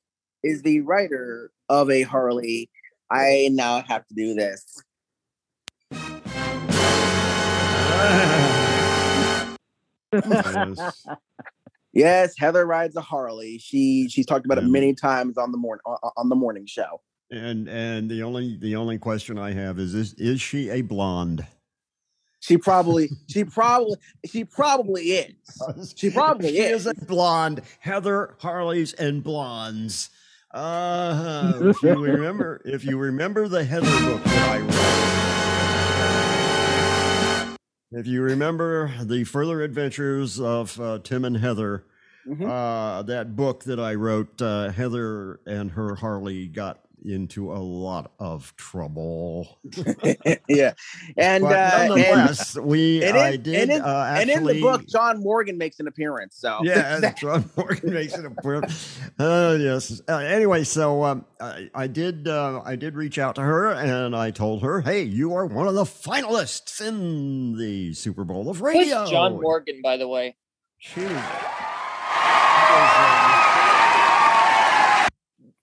is 0.43 0.61
the 0.61 0.81
writer 0.81 1.51
of 1.69 1.89
a 1.89 2.03
Harley, 2.03 2.69
I 3.09 3.49
now 3.51 3.81
have 3.81 4.05
to 4.07 4.13
do 4.13 4.33
this. 4.33 4.81
Yes. 10.13 11.07
Yes, 11.93 12.37
Heather 12.37 12.65
rides 12.65 12.95
a 12.95 13.01
Harley. 13.01 13.57
She 13.57 14.07
she's 14.09 14.25
talked 14.25 14.45
about 14.45 14.57
it 14.59 14.65
many 14.65 14.93
times 14.93 15.37
on 15.37 15.51
the 15.51 15.57
morning 15.57 15.81
on 16.15 16.29
the 16.29 16.35
morning 16.35 16.65
show. 16.67 17.01
And 17.31 17.67
and 17.67 18.09
the 18.09 18.21
only 18.23 18.55
the 18.57 18.75
only 18.75 18.97
question 18.99 19.37
I 19.39 19.51
have 19.53 19.79
is 19.79 19.93
is 19.95 20.13
is 20.13 20.39
she 20.39 20.69
a 20.69 20.81
blonde? 20.81 21.45
She 22.39 22.57
probably 22.57 23.09
she 23.27 23.43
probably 23.43 23.97
she 24.25 24.43
probably 24.45 25.01
is. 25.11 25.33
She 25.95 26.09
probably 26.09 26.49
she 26.49 26.59
is. 26.59 26.85
is 26.85 26.93
a 27.01 27.05
blonde. 27.05 27.61
Heather 27.79 28.35
Harleys 28.39 28.93
and 28.93 29.23
blondes. 29.23 30.09
Uh, 30.53 31.53
if 31.61 31.81
you 31.83 31.95
remember, 31.99 32.61
if 32.63 32.85
you 32.85 32.97
remember 32.97 33.47
the 33.47 33.63
Heather 33.63 33.99
book 33.99 34.23
that 34.23 34.49
I 34.49 34.59
wrote, 37.49 37.99
if 37.99 38.07
you 38.07 38.21
remember 38.21 38.91
the 39.03 39.23
further 39.25 39.61
adventures 39.61 40.39
of 40.39 40.79
uh, 40.79 40.99
Tim 41.03 41.25
and 41.25 41.37
Heather, 41.37 41.85
uh, 42.45 43.03
that 43.03 43.35
book 43.35 43.65
that 43.65 43.79
I 43.79 43.95
wrote, 43.95 44.41
uh, 44.41 44.69
Heather 44.71 45.39
and 45.45 45.71
her 45.71 45.95
Harley 45.95 46.47
got 46.47 46.79
into 47.03 47.51
a 47.51 47.59
lot 47.59 48.11
of 48.19 48.55
trouble. 48.55 49.59
yeah, 50.47 50.73
and 51.15 51.43
But 51.43 51.55
uh, 51.55 51.87
nonetheless, 51.87 52.55
and, 52.55 52.65
we 52.65 53.03
and 53.03 53.17
I 53.17 53.29
in, 53.31 53.41
did 53.41 53.55
and 53.55 53.71
in, 53.71 53.81
uh, 53.81 54.15
and 54.17 54.29
in 54.29 54.43
the 54.43 54.61
book, 54.61 54.87
John 54.87 55.21
Morgan 55.21 55.57
makes 55.57 55.79
an 55.79 55.87
appearance. 55.87 56.35
So 56.37 56.59
Yeah, 56.63 57.11
John 57.17 57.49
Morgan 57.55 57.93
makes 57.93 58.17
it 58.17 58.25
appearance. 58.25 58.99
Uh, 59.19 59.57
yes. 59.59 60.01
Uh, 60.07 60.17
anyway, 60.17 60.63
so 60.63 61.03
um, 61.03 61.25
I, 61.39 61.69
I 61.73 61.87
did. 61.87 62.27
Uh, 62.27 62.61
I 62.63 62.75
did 62.75 62.95
reach 62.95 63.19
out 63.19 63.35
to 63.35 63.41
her, 63.41 63.71
and 63.71 64.15
I 64.15 64.31
told 64.31 64.61
her, 64.63 64.81
"Hey, 64.81 65.03
you 65.03 65.33
are 65.33 65.45
one 65.45 65.67
of 65.67 65.75
the 65.75 65.83
finalists 65.83 66.81
in 66.85 67.57
the 67.57 67.93
Super 67.93 68.23
Bowl 68.23 68.49
of 68.49 68.57
Who's 68.57 68.75
Radio." 68.75 69.05
John 69.07 69.41
Morgan, 69.41 69.81
by 69.81 69.97
the 69.97 70.07
way? 70.07 70.35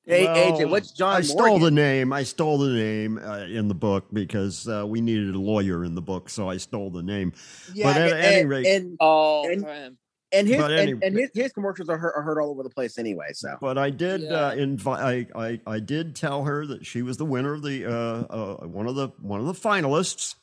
Hey, 0.06 0.24
Well, 0.26 0.58
AJ, 0.58 0.70
what's 0.70 0.90
John 0.92 1.16
I 1.16 1.20
stole 1.22 1.58
Morgan? 1.58 1.62
the 1.62 1.70
name. 1.70 2.12
I 2.12 2.24
stole 2.24 2.58
the 2.58 2.70
name 2.74 3.18
uh, 3.18 3.38
in 3.44 3.68
the 3.68 3.74
book 3.74 4.04
because 4.12 4.68
uh, 4.68 4.84
we 4.86 5.00
needed 5.00 5.34
a 5.34 5.38
lawyer 5.38 5.84
in 5.84 5.94
the 5.94 6.02
book, 6.02 6.28
so 6.28 6.48
I 6.48 6.58
stole 6.58 6.90
the 6.90 7.02
name. 7.02 7.32
Yeah, 7.72 7.86
but 7.92 7.96
at 7.96 8.12
and, 8.12 8.22
any 8.22 8.44
rate, 8.44 8.66
and, 8.66 8.96
oh, 9.00 9.48
and, 9.48 9.96
and 10.30 10.46
his 10.48 10.58
But 10.58 10.72
and, 10.72 11.02
and 11.02 11.16
his, 11.16 11.30
his 11.32 11.52
commercials 11.52 11.88
are 11.88 11.96
heard, 11.96 12.12
are 12.16 12.22
heard 12.22 12.38
all 12.38 12.50
over 12.50 12.62
the 12.62 12.68
place 12.70 12.98
anyway. 12.98 13.28
So, 13.32 13.56
But 13.60 13.78
I 13.78 13.88
did 13.88 14.30
uh, 14.30 14.54
invite. 14.56 15.28
I, 15.34 15.42
I 15.46 15.60
I 15.66 15.78
did 15.80 16.14
tell 16.14 16.44
her 16.44 16.66
that 16.66 16.84
she 16.84 17.00
was 17.00 17.16
the 17.16 17.24
winner 17.24 17.54
of 17.54 17.62
the 17.62 17.86
uh, 17.86 17.90
uh, 17.92 18.66
one 18.66 18.86
of 18.86 18.96
the 18.96 19.08
one 19.20 19.40
of 19.40 19.46
the 19.46 19.54
finalists 19.54 20.34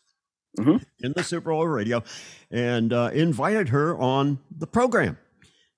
Mm-hmm. 0.60 0.84
in 1.00 1.14
the 1.16 1.24
Super 1.24 1.52
Bowl 1.52 1.66
radio, 1.66 2.04
and 2.52 2.92
uh, 2.92 3.10
invited 3.14 3.70
her 3.70 3.98
on 3.98 4.38
the 4.58 4.68
program. 4.68 5.18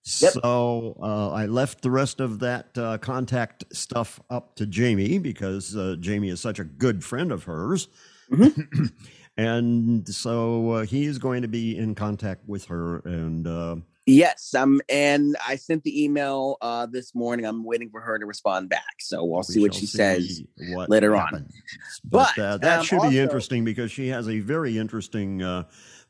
So 0.04 0.98
uh, 1.02 1.32
I 1.32 1.46
left 1.46 1.82
the 1.82 1.90
rest 1.90 2.20
of 2.20 2.40
that 2.40 2.78
uh, 2.78 2.98
contact 2.98 3.64
stuff 3.72 4.20
up 4.30 4.56
to 4.58 4.66
Jamie 4.66 5.18
because 5.18 5.76
uh, 5.78 5.96
Jamie 6.00 6.30
is 6.30 6.42
such 6.42 6.60
a 6.60 6.66
good 6.66 7.04
friend 7.04 7.32
of 7.32 7.46
hers. 7.46 7.88
Mm-hmm. 8.30 8.86
and 9.38 10.08
so 10.08 10.72
uh, 10.72 10.86
he 10.86 11.06
is 11.06 11.18
going 11.18 11.42
to 11.42 11.48
be 11.48 11.78
in 11.78 11.96
contact 11.96 12.48
with 12.48 12.66
her 12.66 13.00
and 13.06 13.48
uh, 13.48 13.78
yes, 14.06 14.54
um, 14.54 14.82
and 14.90 15.38
I 15.48 15.56
sent 15.56 15.84
the 15.84 16.04
email 16.04 16.58
uh 16.62 16.86
this 16.86 17.16
morning. 17.16 17.46
I'm 17.46 17.64
waiting 17.64 17.90
for 17.90 18.02
her 18.02 18.20
to 18.20 18.26
respond 18.26 18.68
back. 18.70 18.96
So 19.00 19.24
we'll 19.24 19.44
see 19.44 19.62
what 19.62 19.74
she 19.74 19.86
says 19.86 20.38
see 20.38 20.48
what 20.74 20.90
later 20.90 21.16
happens. 21.16 21.44
on. 21.44 21.62
But, 22.04 22.34
But, 22.36 22.42
uh, 22.42 22.58
that 22.58 22.80
um, 22.80 22.86
should 22.86 23.00
also- 23.00 23.10
be 23.10 23.20
interesting 23.20 23.64
because 23.64 23.90
she 23.90 24.10
has 24.10 24.28
a 24.28 24.42
very 24.42 24.78
interesting 24.78 25.42
uh, 25.42 25.64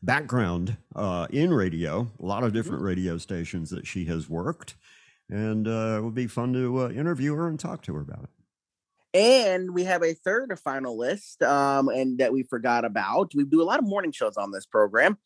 background 0.03 0.77
uh, 0.95 1.27
in 1.31 1.53
radio, 1.53 2.11
a 2.21 2.25
lot 2.25 2.43
of 2.43 2.53
different 2.53 2.79
Mm-hmm. 2.79 2.87
radio 2.87 3.17
stations 3.17 3.69
that 3.71 3.87
she 3.87 4.05
has 4.05 4.29
worked. 4.29 4.75
And 5.29 5.67
uh, 5.67 5.97
it 5.97 6.03
would 6.03 6.13
be 6.13 6.27
fun 6.27 6.53
to 6.53 6.81
uh, 6.83 6.89
interview 6.89 7.33
her 7.35 7.47
and 7.47 7.59
talk 7.59 7.81
to 7.83 7.95
her 7.95 8.01
about 8.01 8.23
it. 8.23 8.29
And 9.15 9.73
we 9.73 9.83
have 9.85 10.03
a 10.03 10.13
third 10.13 10.49
finalist, 10.65 11.41
um, 11.43 11.87
and 11.87 12.17
that 12.17 12.33
we 12.33 12.43
forgot 12.43 12.83
about. 12.83 13.33
We 13.35 13.45
do 13.45 13.61
a 13.61 13.63
lot 13.63 13.79
of 13.79 13.85
morning 13.85 14.11
shows 14.11 14.37
on 14.37 14.51
this 14.51 14.65
program. 14.65 15.17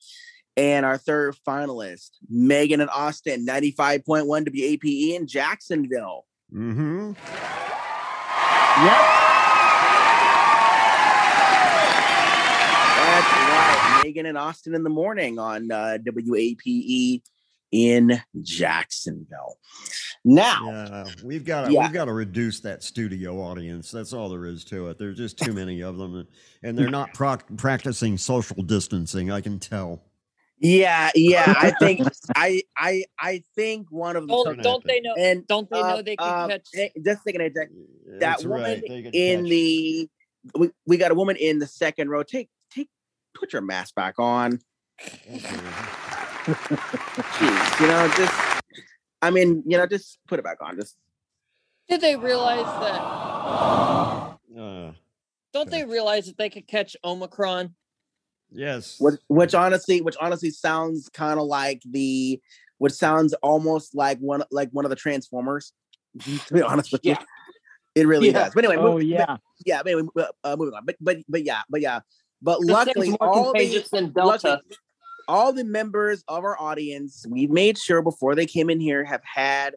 And 0.58 0.86
our 0.86 0.98
third 0.98 1.36
finalist, 1.48 2.12
Megan 2.30 2.82
and 2.82 2.90
Austin, 2.90 3.46
95.1 3.46 4.26
WAPE 4.28 5.16
in 5.16 5.28
Jacksonville. 5.28 6.26
Mm-hmm. 6.54 7.14
That's 8.86 9.37
right. 13.58 14.02
Megan 14.04 14.26
and 14.26 14.38
Austin 14.38 14.76
in 14.76 14.84
the 14.84 14.90
morning 14.90 15.40
on 15.40 15.72
uh, 15.72 15.98
WAPE 16.06 16.62
E 16.66 17.22
in 17.72 18.22
Jacksonville. 18.42 19.58
Now, 20.24 20.60
Yeah, 20.66 21.06
we've 21.24 21.46
got 21.46 21.68
to 21.68 21.72
Yeah. 21.74 21.84
we've 21.84 21.94
got 21.94 22.06
to 22.06 22.14
reduce 22.14 22.60
that 22.62 22.84
studio 22.84 23.40
audience. 23.42 23.92
That's 23.92 24.14
all 24.14 24.30
there 24.30 24.46
is 24.46 24.64
to 24.66 24.88
it. 24.90 24.98
There's 24.98 25.18
just 25.18 25.38
too 25.38 25.54
many 25.54 25.82
of 25.82 25.98
them, 25.98 26.16
and, 26.16 26.28
and 26.64 26.78
they're 26.78 26.90
not 26.90 27.14
proc- 27.14 27.46
practicing 27.58 28.18
social 28.18 28.64
distancing. 28.64 29.32
I 29.32 29.42
can 29.42 29.60
tell. 29.60 30.02
yeah, 30.60 31.12
yeah, 31.16 31.54
I 31.58 31.72
think 31.80 32.02
I 32.36 32.62
I 32.78 33.04
I 33.20 33.44
think 33.56 33.88
one 33.92 34.16
of 34.16 34.28
the 34.28 34.34
Don't, 34.34 34.62
don't 34.62 34.84
they 34.86 35.00
know? 35.02 35.14
And 35.18 35.46
don't 35.48 35.70
they 35.70 35.80
uh, 35.80 35.96
know 35.98 36.02
they 36.02 36.16
can 36.16 36.28
uh, 36.28 36.48
catch? 36.48 36.92
Just 37.06 37.24
thinking, 37.24 37.42
that 37.42 37.54
that 37.54 38.20
That's 38.20 38.46
woman 38.46 38.82
right, 38.82 38.84
in 39.14 39.42
catch. 39.42 39.50
the 39.50 40.10
we, 40.56 40.70
we 40.86 40.98
got 40.98 41.12
a 41.12 41.16
woman 41.16 41.36
in 41.36 41.60
the 41.60 41.68
second 41.68 42.10
row. 42.10 42.24
Take 42.24 42.30
take 42.34 42.50
put 43.38 43.54
your 43.54 43.62
mask 43.62 43.96
back 43.96 44.16
on. 44.20 44.60
Jeez, 46.48 47.80
you 47.82 47.88
know, 47.88 48.12
just 48.16 48.34
I 49.22 49.30
mean, 49.32 49.64
you 49.66 49.78
know, 49.78 49.86
just 49.86 50.20
put 50.28 50.40
it 50.40 50.44
back 50.46 50.58
on. 50.62 50.76
Just 50.80 50.96
Did 51.90 52.02
they 52.02 52.16
realize 52.16 52.66
that? 52.66 53.02
Uh, 54.60 54.92
Don't 55.54 55.70
they 55.70 55.84
realize 55.86 56.26
that 56.28 56.38
they 56.38 56.50
could 56.50 56.68
catch 56.68 56.96
Omicron? 57.04 57.76
yes. 58.52 58.96
which, 59.00 59.16
which 59.28 59.54
honestly, 59.54 60.02
which 60.02 60.16
honestly 60.22 60.50
sounds 60.52 61.10
kind 61.10 61.40
of 61.40 61.46
like 61.48 61.82
the, 61.90 62.40
which 62.78 62.94
sounds 62.94 63.34
almost 63.44 63.94
like 63.96 64.18
one 64.20 64.44
like 64.52 64.70
one 64.72 64.86
of 64.86 64.90
the 64.90 64.96
Transformers. 64.96 65.74
to 66.48 66.54
be 66.54 66.62
honest 66.62 66.92
with 66.92 67.06
you, 67.06 67.16
it 67.94 68.08
really 68.08 68.28
Yeah. 68.28 68.46
does. 68.46 68.54
But 68.56 68.66
anyway, 68.66 68.82
Oh, 68.82 68.94
move- 68.94 69.04
yeah. 69.04 69.26
but- 69.28 69.42
yeah. 69.66 69.84
But 69.84 69.92
anyway, 69.92 70.08
uh, 70.44 70.56
moving 70.56 70.74
on. 70.76 70.86
But 70.86 70.96
but 71.02 71.18
but 71.28 71.44
yeah, 71.44 71.62
but 71.70 71.82
yeah. 71.82 72.00
But 72.42 72.60
This 72.62 72.70
luckily, 72.70 73.16
all 73.20 73.54
the 73.54 73.88
than 73.92 74.12
Delta. 74.12 74.28
luckily, 74.28 74.78
all 75.28 75.52
the 75.54 75.64
members 75.64 76.24
of 76.28 76.44
our 76.44 76.60
audience, 76.60 77.26
we 77.30 77.48
made 77.48 77.78
sure 77.78 78.02
before 78.02 78.36
they 78.36 78.46
came 78.46 78.70
in 78.70 78.80
here 78.80 79.04
have 79.04 79.22
had 79.24 79.76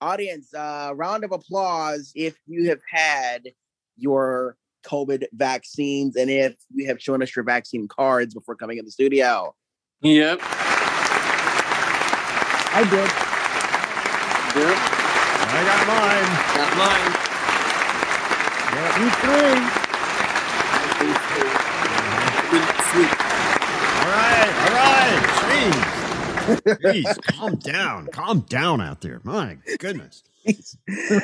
audience 0.00 0.52
uh, 0.54 0.92
round 0.94 1.24
of 1.24 1.32
applause 1.32 2.12
if 2.14 2.36
you 2.46 2.68
have 2.68 2.80
had 2.90 3.48
your 3.96 4.56
COVID 4.84 5.26
vaccines 5.32 6.16
and 6.16 6.30
if 6.30 6.56
you 6.72 6.86
have 6.86 7.02
shown 7.02 7.22
us 7.22 7.34
your 7.34 7.44
vaccine 7.44 7.88
cards 7.88 8.32
before 8.34 8.54
coming 8.54 8.78
in 8.78 8.84
the 8.84 8.90
studio. 8.90 9.54
Yep. 10.02 10.40
I 12.70 12.82
did. 12.84 13.10
Yep. 14.56 14.78
I 15.50 15.64
got 15.64 15.86
mine. 15.88 16.28
Got 16.56 16.76
mine. 16.78 17.28
Me 19.02 19.10
three. 19.10 19.77
All 22.88 22.94
right, 22.94 24.52
all 24.64 24.72
right. 24.72 25.20
Jeez. 25.44 25.98
Jeez, 26.80 27.22
calm 27.34 27.56
down. 27.56 28.06
Calm 28.06 28.40
down 28.48 28.80
out 28.80 29.02
there. 29.02 29.20
My 29.24 29.58
goodness. 29.78 30.22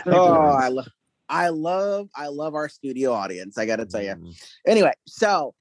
Oh, 0.07 0.13
oh, 0.13 0.51
I 0.51 0.69
love, 0.69 0.89
I 1.31 1.49
love, 1.49 2.09
I 2.15 2.27
love 2.27 2.55
our 2.55 2.69
studio 2.69 3.13
audience. 3.15 3.57
I 3.57 3.65
got 3.65 3.77
to 3.77 3.87
tell 3.87 4.03
you. 4.03 4.11
Mm-hmm. 4.11 4.31
Anyway, 4.67 4.93
so, 5.07 5.55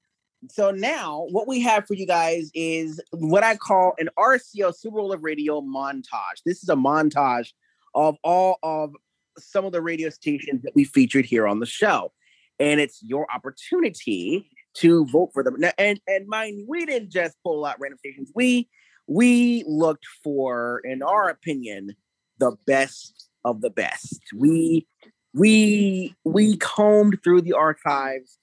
so 0.50 0.70
now 0.70 1.26
what 1.30 1.48
we 1.48 1.60
have 1.60 1.86
for 1.86 1.94
you 1.94 2.06
guys 2.06 2.50
is 2.52 3.00
what 3.12 3.42
I 3.42 3.56
call 3.56 3.94
an 3.96 4.10
RCO 4.18 4.76
Super 4.76 4.98
Bowl 4.98 5.14
of 5.14 5.24
Radio 5.24 5.62
montage. 5.62 6.42
This 6.44 6.62
is 6.62 6.68
a 6.68 6.74
montage 6.74 7.52
of 7.94 8.18
all 8.22 8.58
of 8.62 8.92
some 9.38 9.64
of 9.64 9.72
the 9.72 9.80
radio 9.80 10.10
stations 10.10 10.60
that 10.64 10.74
we 10.74 10.84
featured 10.84 11.24
here 11.24 11.46
on 11.46 11.60
the 11.60 11.66
show, 11.66 12.12
and 12.58 12.80
it's 12.80 13.02
your 13.02 13.26
opportunity 13.34 14.50
to 14.74 15.06
vote 15.06 15.30
for 15.32 15.42
them. 15.42 15.56
Now, 15.58 15.72
and 15.78 16.00
and 16.06 16.26
mind, 16.26 16.66
we 16.68 16.86
didn't 16.86 17.10
just 17.10 17.36
pull 17.42 17.64
out 17.64 17.76
random 17.80 17.98
stations. 17.98 18.30
We 18.34 18.68
we 19.06 19.64
looked 19.66 20.06
for, 20.22 20.80
in 20.84 21.02
our 21.02 21.28
opinion, 21.28 21.94
the 22.38 22.56
best 22.66 23.28
of 23.44 23.60
the 23.60 23.70
best. 23.70 24.20
We 24.34 24.86
we 25.32 26.14
we 26.24 26.56
combed 26.56 27.18
through 27.22 27.42
the 27.42 27.52
archives 27.54 28.38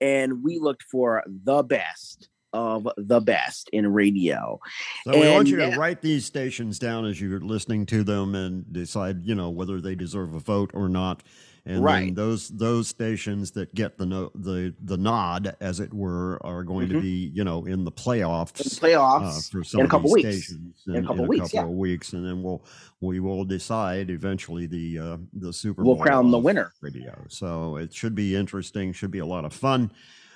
and 0.00 0.42
we 0.42 0.58
looked 0.58 0.82
for 0.90 1.22
the 1.26 1.62
best 1.62 2.28
of 2.52 2.86
the 2.96 3.20
best 3.20 3.70
in 3.72 3.90
radio. 3.92 4.60
So 5.04 5.18
we 5.18 5.30
want 5.30 5.48
you 5.48 5.56
to 5.56 5.70
write 5.70 6.02
these 6.02 6.26
stations 6.26 6.78
down 6.78 7.06
as 7.06 7.20
you're 7.20 7.40
listening 7.40 7.86
to 7.86 8.04
them 8.04 8.34
and 8.34 8.70
decide, 8.70 9.24
you 9.24 9.34
know, 9.34 9.48
whether 9.48 9.80
they 9.80 9.94
deserve 9.94 10.34
a 10.34 10.40
vote 10.40 10.70
or 10.74 10.88
not. 10.88 11.22
And 11.64 11.76
then 11.76 11.82
Right. 11.84 12.14
those 12.14 12.48
those 12.48 12.88
stations 12.88 13.52
that 13.52 13.72
get 13.72 13.96
the 13.96 14.04
no, 14.04 14.32
the 14.34 14.74
the 14.82 14.96
nod, 14.96 15.54
as 15.60 15.78
it 15.78 15.94
were, 15.94 16.44
are 16.44 16.64
going 16.64 16.88
to 16.88 16.96
Mhm. 16.96 17.02
be, 17.02 17.30
you 17.32 17.44
know, 17.44 17.64
in 17.66 17.84
the 17.84 17.92
playoffs. 17.92 18.60
In 18.60 18.64
the 18.64 18.94
playoffs 18.96 19.38
uh, 19.38 19.50
for 19.52 19.58
in 19.58 19.64
some 19.64 19.80
a 19.82 19.84
of 19.84 19.90
couple 19.90 20.12
these 20.14 20.24
weeks. 20.24 20.44
stations 20.46 20.82
In 20.88 20.96
a 20.96 21.06
couple 21.06 21.24
weeks, 21.26 21.54
yeah. 21.54 21.62
of 21.62 21.70
weeks, 21.70 22.14
and 22.14 22.26
then 22.26 22.42
we'll 22.42 22.64
we 23.00 23.20
will 23.20 23.44
decide 23.44 24.10
eventually 24.10 24.66
the 24.66 24.98
uh, 24.98 25.16
the 25.34 25.52
Super 25.52 25.84
We'll 25.84 25.96
crown 25.96 26.32
the 26.32 26.38
of 26.38 26.42
winner. 26.44 26.72
Radio. 26.80 27.14
So 27.28 27.76
it 27.76 27.94
should 27.94 28.16
be 28.16 28.34
interesting. 28.34 28.92
Should 28.92 29.12
be 29.12 29.20
a 29.20 29.26
lot 29.26 29.44
of 29.44 29.52
fun. 29.52 29.92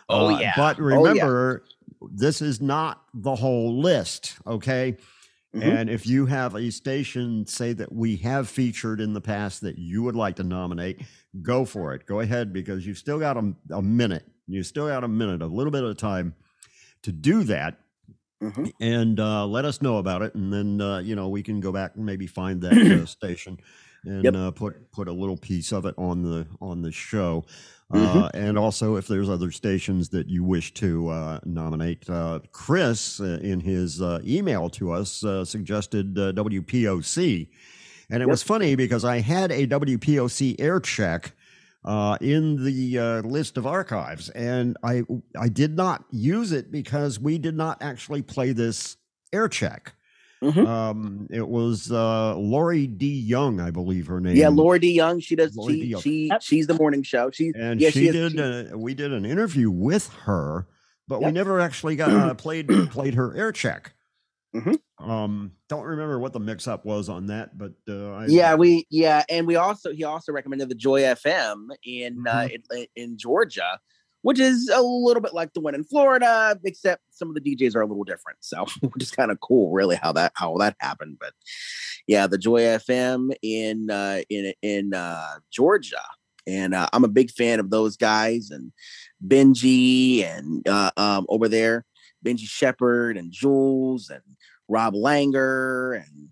Oh, 0.09 0.27
Uh, 0.33 0.39
yeah. 0.39 0.53
But 0.57 0.79
Oh, 0.79 0.89
yeah. 0.89 0.97
remember, 0.97 1.65
this 2.13 2.41
is 2.41 2.61
not 2.61 3.03
the 3.13 3.35
whole 3.35 3.81
list. 3.81 4.37
Okay. 4.47 4.97
Mhm. 5.57 5.63
And 5.63 5.91
if 5.91 6.07
you 6.07 6.27
have 6.27 6.55
a 6.55 6.71
station, 6.71 7.47
say 7.47 7.73
that 7.73 7.93
we 7.93 8.17
have 8.17 8.49
featured 8.49 9.01
in 9.01 9.13
the 9.15 9.21
past 9.21 9.61
that 9.63 9.79
you 9.79 10.03
would 10.03 10.17
like 10.17 10.37
to 10.37 10.45
nominate, 10.45 11.01
go 11.43 11.65
for 11.65 11.95
it. 11.95 12.07
Go 12.07 12.21
ahead 12.21 12.53
because 12.53 12.87
you've 12.87 12.99
still 12.99 13.19
got 13.19 13.37
a, 13.37 13.55
a 13.71 13.83
minute. 13.83 14.25
You 14.47 14.63
still 14.63 14.87
got 14.89 15.03
a 15.05 15.09
minute, 15.09 15.43
a 15.43 15.47
little 15.47 15.71
bit 15.71 15.83
of 15.85 15.97
time 15.97 16.35
to 17.03 17.13
do 17.13 17.43
that. 17.45 17.79
and 18.81 19.19
uh, 19.19 19.47
let 19.47 19.65
us 19.65 19.81
know 19.81 19.97
about 19.97 20.21
it, 20.21 20.35
and 20.35 20.53
then 20.53 20.79
uh, 20.81 20.99
you 20.99 21.17
know 21.17 21.29
we 21.31 21.43
can 21.43 21.59
go 21.59 21.73
back 21.73 21.93
and 21.97 22.05
maybe 22.05 22.27
find 22.27 22.61
that 22.61 22.75
uh, 22.77 23.07
station 23.07 23.59
and 24.05 24.25
Yep. 24.25 24.35
uh, 24.35 24.51
put 24.51 24.93
put 24.93 25.09
a 25.09 25.13
little 25.13 25.39
piece 25.39 25.73
of 25.73 25.87
it 25.87 25.95
on 25.97 26.23
the 26.23 26.47
on 26.61 26.83
the 26.83 26.93
show. 26.93 27.47
Mm-hmm. 27.93 28.19
Uh, 28.19 28.29
and 28.35 28.59
also, 28.59 28.97
if 28.97 29.07
there's 29.07 29.31
other 29.31 29.53
stations 29.53 30.09
that 30.09 30.29
you 30.29 30.43
wish 30.43 30.75
to 30.75 31.09
uh, 31.09 31.39
nominate, 31.45 32.09
uh, 32.11 32.41
Chris 32.51 33.21
uh, 33.21 33.39
in 33.43 33.61
his 33.61 34.03
uh, 34.03 34.19
email 34.25 34.69
to 34.71 34.91
us 34.91 35.25
uh, 35.25 35.45
suggested 35.45 36.19
uh, 36.19 36.33
WPOC, 36.33 37.49
and 38.11 38.23
it 38.23 38.29
was 38.29 38.43
funny 38.43 38.75
because 38.75 39.05
I 39.05 39.21
had 39.21 39.53
a 39.53 39.69
WPOC 39.69 40.57
air 40.59 40.81
check 40.81 41.33
uh, 41.85 42.19
in 42.21 42.65
the 42.65 42.99
uh, 42.99 43.23
list 43.23 43.57
of 43.57 43.67
archives, 43.67 44.31
and 44.31 44.77
I 44.83 45.05
I 45.39 45.49
did 45.49 45.77
not 45.77 46.05
use 46.11 46.51
it 46.51 46.73
because 46.73 47.21
we 47.21 47.39
did 47.39 47.57
not 47.57 47.81
actually 47.81 48.23
play 48.23 48.51
this 48.51 48.97
air 49.33 49.49
check. 49.49 49.95
Mm-hmm. 50.43 50.67
Um, 50.67 51.27
it 51.31 51.47
was 51.49 51.91
uh, 51.91 52.37
Lori 52.37 52.87
D. 52.87 53.07
Young, 53.07 53.59
I 53.61 53.71
believe 53.71 54.07
her 54.09 54.21
name. 54.21 54.37
Yeah, 54.37 54.49
Laura 54.49 54.79
D. 54.79 54.93
Young. 54.93 55.21
She 55.21 55.35
does. 55.37 55.57
Lori 55.57 55.81
She 55.81 55.87
Young. 55.87 56.01
she 56.03 56.31
she's 56.41 56.67
the 56.67 56.75
morning 56.75 57.03
show. 57.03 57.31
She 57.31 57.53
and 57.57 57.81
yeah, 57.81 57.91
she, 57.91 58.09
is- 58.09 58.33
did. 58.35 58.73
uh, 58.73 58.77
we 58.79 58.95
did 58.95 59.13
an 59.13 59.25
interview 59.25 59.71
with 59.71 60.13
her, 60.25 60.67
but 61.09 61.23
we 61.23 61.31
never 61.33 61.59
actually 61.61 61.97
got 61.97 62.11
uh, 62.11 62.35
played 62.39 62.69
played 62.91 63.15
her 63.15 63.35
air 63.37 63.51
check. 63.53 63.95
Mm-hmm. 64.55 65.11
Um, 65.11 65.53
don't 65.69 65.85
remember 65.85 66.19
what 66.19 66.33
the 66.33 66.41
mix 66.41 66.67
up 66.67 66.85
was 66.87 67.09
on 67.11 67.27
that, 67.27 67.57
but 67.59 67.73
uh, 67.89 68.13
I, 68.13 68.27
yeah, 68.27 68.55
we 68.55 68.87
yeah, 68.91 69.23
and 69.29 69.47
we 69.47 69.57
also 69.57 69.93
he 69.93 70.05
also 70.05 70.33
recommended 70.33 70.69
the 70.69 70.75
Joy 70.75 71.03
FM 71.03 71.69
in 71.85 72.25
uh, 72.27 72.49
Mm-hmm. 72.49 72.77
in, 72.77 72.87
in 72.97 73.19
Georgia, 73.19 73.79
which 74.27 74.41
is 74.41 74.69
a 74.75 74.83
little 74.83 75.23
bit 75.23 75.35
like 75.35 75.53
the 75.53 75.61
one 75.61 75.77
in 75.77 75.85
Florida, 75.85 76.59
except 76.65 77.01
some 77.11 77.29
of 77.29 77.37
the 77.37 77.41
DJs 77.41 77.77
are 77.77 77.83
a 77.83 77.87
little 77.87 78.03
different. 78.03 78.39
So, 78.41 78.67
which 78.81 79.01
is 79.01 79.13
kind 79.13 79.31
of 79.31 79.39
cool, 79.39 79.71
really, 79.71 79.95
how 79.95 80.11
that 80.15 80.33
how 80.35 80.57
that 80.57 80.75
happened. 80.81 81.19
But 81.21 81.33
yeah, 82.09 82.27
the 82.27 82.37
Joy 82.37 82.63
FM 82.63 83.31
in 83.41 83.89
uh, 83.89 84.23
in 84.29 84.53
in 84.63 84.95
uh, 84.95 85.37
Georgia, 85.53 86.03
and 86.45 86.75
uh, 86.75 86.89
I'm 86.93 87.05
a 87.05 87.09
big 87.09 87.31
fan 87.31 87.61
of 87.61 87.71
those 87.71 87.97
guys 87.97 88.51
and 88.51 88.73
Benji 89.25 90.25
and 90.25 90.67
uh, 90.67 90.91
um, 90.97 91.27
over 91.29 91.47
there, 91.47 91.85
Benji 92.25 92.49
Shepard 92.49 93.17
and 93.17 93.31
Jules 93.31 94.11
and 94.11 94.25
Rob 94.67 94.95
Langer 94.95 96.03
and 96.03 96.31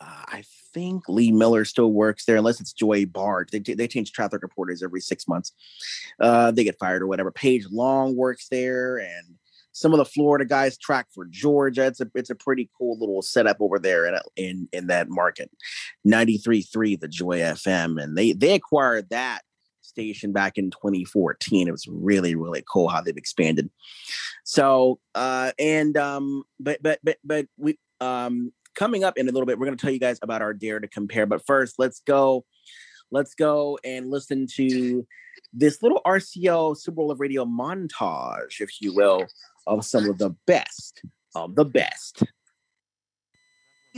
uh, 0.00 0.24
I 0.28 0.44
think 0.78 1.08
Lee 1.08 1.32
Miller 1.32 1.64
still 1.64 1.92
works 1.92 2.24
there, 2.24 2.36
unless 2.36 2.60
it's 2.60 2.72
Joy 2.72 3.04
Bart. 3.04 3.50
They, 3.50 3.58
they 3.58 3.88
change 3.88 4.12
traffic 4.12 4.42
reporters 4.42 4.82
every 4.82 5.00
six 5.00 5.26
months. 5.26 5.52
Uh, 6.20 6.52
they 6.52 6.62
get 6.62 6.78
fired 6.78 7.02
or 7.02 7.08
whatever. 7.08 7.32
Paige 7.32 7.66
Long 7.70 8.14
works 8.14 8.46
there, 8.48 8.98
and 8.98 9.34
some 9.72 9.92
of 9.92 9.98
the 9.98 10.04
Florida 10.04 10.44
guys 10.44 10.78
track 10.78 11.08
for 11.12 11.24
Georgia. 11.24 11.86
It's 11.86 12.00
a 12.00 12.08
it's 12.14 12.30
a 12.30 12.36
pretty 12.36 12.70
cool 12.78 12.98
little 12.98 13.22
setup 13.22 13.56
over 13.60 13.78
there 13.78 14.06
in 14.06 14.18
in 14.36 14.68
in 14.72 14.86
that 14.86 15.08
market. 15.08 15.50
93.3 16.06 17.00
the 17.00 17.08
Joy 17.08 17.38
FM, 17.38 18.00
and 18.00 18.16
they 18.16 18.32
they 18.32 18.54
acquired 18.54 19.10
that 19.10 19.42
station 19.82 20.32
back 20.32 20.58
in 20.58 20.70
2014. 20.70 21.66
It 21.66 21.72
was 21.72 21.88
really 21.88 22.36
really 22.36 22.62
cool 22.72 22.88
how 22.88 23.00
they've 23.00 23.16
expanded. 23.16 23.68
So 24.44 25.00
uh 25.16 25.52
and 25.58 25.96
um 25.96 26.44
but 26.60 26.80
but 26.82 27.00
but 27.02 27.18
but 27.24 27.46
we 27.56 27.78
um 28.00 28.52
coming 28.78 29.02
up 29.02 29.18
in 29.18 29.28
a 29.28 29.32
little 29.32 29.46
bit 29.46 29.58
we're 29.58 29.66
going 29.66 29.76
to 29.76 29.80
tell 29.80 29.92
you 29.92 29.98
guys 29.98 30.18
about 30.22 30.40
our 30.40 30.54
dare 30.54 30.78
to 30.78 30.86
compare 30.86 31.26
but 31.26 31.44
first 31.44 31.74
let's 31.78 32.00
go 32.00 32.44
let's 33.10 33.34
go 33.34 33.78
and 33.84 34.08
listen 34.08 34.46
to 34.46 35.04
this 35.52 35.82
little 35.82 36.00
RCO 36.06 36.76
Super 36.76 36.96
Bowl 36.96 37.10
of 37.10 37.20
Radio 37.20 37.44
montage 37.44 38.60
if 38.60 38.80
you 38.80 38.94
will 38.94 39.26
of 39.66 39.84
some 39.84 40.08
of 40.08 40.18
the 40.18 40.30
best 40.46 41.02
of 41.34 41.54
the 41.54 41.64
best. 41.64 42.22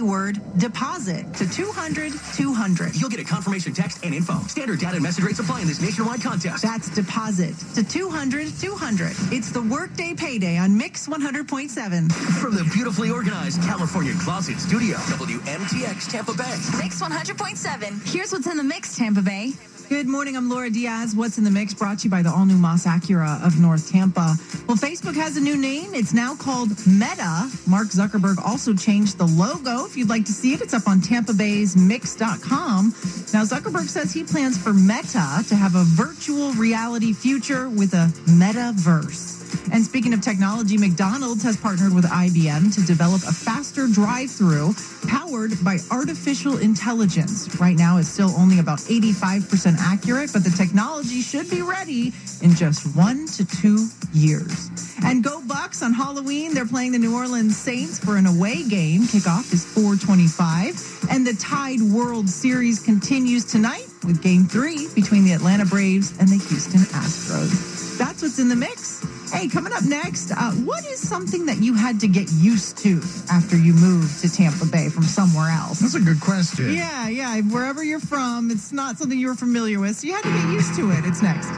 Word 0.02 0.40
deposit 0.58 1.32
to 1.34 1.48
200 1.48 2.12
200. 2.34 2.96
You'll 2.96 3.10
get 3.10 3.20
a 3.20 3.24
confirmation 3.24 3.72
text 3.72 4.04
and 4.04 4.14
info. 4.14 4.34
Standard 4.48 4.80
data 4.80 4.94
and 4.94 5.02
message 5.02 5.24
rates 5.24 5.38
apply 5.38 5.60
in 5.60 5.66
this 5.68 5.80
nationwide 5.80 6.22
contest. 6.22 6.62
That's 6.62 6.88
deposit 6.88 7.54
to 7.74 7.84
200 7.84 8.48
200. 8.58 9.12
It's 9.32 9.50
the 9.50 9.62
workday 9.62 10.14
payday 10.14 10.58
on 10.58 10.76
Mix 10.76 11.08
100.7. 11.08 12.12
From 12.40 12.54
the 12.54 12.64
beautifully 12.72 13.10
organized 13.10 13.62
California 13.62 14.14
Closet 14.20 14.58
Studio, 14.58 14.96
WMTX 14.96 16.10
Tampa 16.10 16.34
Bay. 16.34 16.56
Mix 16.78 17.00
100.7. 17.00 18.12
Here's 18.12 18.32
what's 18.32 18.46
in 18.46 18.56
the 18.56 18.64
mix, 18.64 18.96
Tampa 18.96 19.22
Bay. 19.22 19.52
Good 19.90 20.06
morning. 20.06 20.36
I'm 20.36 20.48
Laura 20.48 20.70
Diaz. 20.70 21.16
What's 21.16 21.36
in 21.36 21.42
the 21.42 21.50
mix 21.50 21.74
brought 21.74 21.98
to 21.98 22.04
you 22.04 22.10
by 22.10 22.22
the 22.22 22.30
all 22.30 22.46
new 22.46 22.56
Moss 22.56 22.86
Acura 22.86 23.44
of 23.44 23.58
North 23.58 23.90
Tampa. 23.90 24.36
Well, 24.68 24.76
Facebook 24.76 25.16
has 25.16 25.36
a 25.36 25.40
new 25.40 25.56
name. 25.56 25.94
It's 25.94 26.14
now 26.14 26.36
called 26.36 26.68
Meta. 26.86 27.50
Mark 27.66 27.88
Zuckerberg 27.88 28.38
also 28.38 28.72
changed 28.72 29.18
the 29.18 29.26
logo. 29.26 29.88
If 29.90 29.96
you'd 29.96 30.08
like 30.08 30.24
to 30.26 30.32
see 30.32 30.54
it, 30.54 30.60
it's 30.60 30.72
up 30.72 30.86
on 30.86 31.00
Tampa 31.00 31.34
Bay's 31.34 31.76
mix.com. 31.76 32.94
Now, 33.32 33.42
Zuckerberg 33.42 33.88
says 33.88 34.12
he 34.12 34.22
plans 34.22 34.56
for 34.56 34.72
Meta 34.72 35.44
to 35.48 35.56
have 35.56 35.74
a 35.74 35.82
virtual 35.82 36.52
reality 36.52 37.12
future 37.12 37.68
with 37.68 37.92
a 37.94 38.06
metaverse. 38.28 39.29
And 39.72 39.84
speaking 39.84 40.12
of 40.12 40.20
technology, 40.20 40.76
McDonald's 40.76 41.42
has 41.42 41.56
partnered 41.56 41.94
with 41.94 42.04
IBM 42.04 42.74
to 42.74 42.80
develop 42.86 43.22
a 43.22 43.32
faster 43.32 43.86
drive 43.86 44.30
through 44.30 44.74
powered 45.06 45.52
by 45.64 45.78
artificial 45.90 46.58
intelligence. 46.58 47.48
Right 47.60 47.76
now, 47.76 47.98
it's 47.98 48.08
still 48.08 48.30
only 48.36 48.58
about 48.58 48.78
85% 48.78 49.76
accurate, 49.78 50.32
but 50.32 50.44
the 50.44 50.50
technology 50.50 51.20
should 51.20 51.48
be 51.50 51.62
ready 51.62 52.12
in 52.42 52.54
just 52.54 52.96
one 52.96 53.26
to 53.28 53.44
two 53.44 53.88
years. 54.12 54.70
And 55.04 55.22
go 55.24 55.40
Bucks 55.46 55.82
on 55.82 55.92
Halloween. 55.92 56.54
They're 56.54 56.66
playing 56.66 56.92
the 56.92 56.98
New 56.98 57.14
Orleans 57.16 57.56
Saints 57.56 57.98
for 57.98 58.16
an 58.16 58.26
away 58.26 58.68
game. 58.68 59.02
Kickoff 59.02 59.52
is 59.52 59.64
425. 59.64 61.10
And 61.10 61.26
the 61.26 61.34
Tide 61.34 61.80
World 61.80 62.28
Series 62.28 62.80
continues 62.80 63.44
tonight 63.44 63.86
with 64.04 64.22
game 64.22 64.44
three 64.44 64.88
between 64.94 65.24
the 65.24 65.32
Atlanta 65.32 65.64
Braves 65.64 66.16
and 66.18 66.28
the 66.28 66.36
Houston 66.48 66.80
Astros. 66.80 67.98
That's 67.98 68.22
what's 68.22 68.38
in 68.38 68.48
the 68.48 68.56
mix. 68.56 69.04
Hey, 69.32 69.48
coming 69.48 69.72
up 69.72 69.84
next, 69.84 70.32
uh, 70.32 70.50
what 70.64 70.84
is 70.86 70.98
something 71.00 71.46
that 71.46 71.58
you 71.62 71.74
had 71.74 72.00
to 72.00 72.08
get 72.08 72.30
used 72.32 72.78
to 72.78 73.00
after 73.30 73.56
you 73.56 73.72
moved 73.74 74.20
to 74.22 74.32
Tampa 74.32 74.66
Bay 74.66 74.88
from 74.88 75.04
somewhere 75.04 75.50
else? 75.50 75.78
That's 75.78 75.94
a 75.94 76.00
good 76.00 76.20
question. 76.20 76.74
Yeah, 76.74 77.08
yeah. 77.08 77.40
Wherever 77.42 77.82
you're 77.84 78.00
from, 78.00 78.50
it's 78.50 78.72
not 78.72 78.98
something 78.98 79.18
you 79.18 79.28
were 79.28 79.36
familiar 79.36 79.78
with, 79.78 79.96
so 79.96 80.08
you 80.08 80.14
had 80.14 80.24
to 80.24 80.30
get 80.30 80.52
used 80.52 80.74
to 80.76 80.90
it. 80.90 81.04
It's 81.04 81.22
next. 81.22 81.50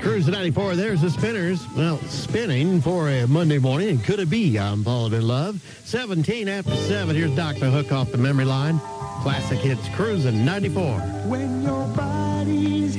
Cruise 0.00 0.28
at 0.28 0.34
94, 0.34 0.76
there's 0.76 1.00
the 1.00 1.10
spinners. 1.10 1.66
Well, 1.76 1.98
spinning 2.08 2.80
for 2.82 3.08
a 3.08 3.26
Monday 3.26 3.58
morning. 3.58 3.98
Could 4.00 4.18
it 4.18 4.28
be? 4.28 4.58
I'm 4.58 4.84
falling 4.84 5.14
in 5.14 5.26
love. 5.26 5.62
17 5.84 6.48
after 6.48 6.74
7. 6.74 7.16
Here's 7.16 7.34
Dr. 7.34 7.70
Hook 7.70 7.90
off 7.90 8.12
the 8.12 8.18
memory 8.18 8.44
line. 8.44 8.80
Classic 9.22 9.58
hits 9.58 9.88
cruising 9.90 10.44
94. 10.44 10.98
When 11.26 11.62
your 11.62 11.86
body's 11.88 12.96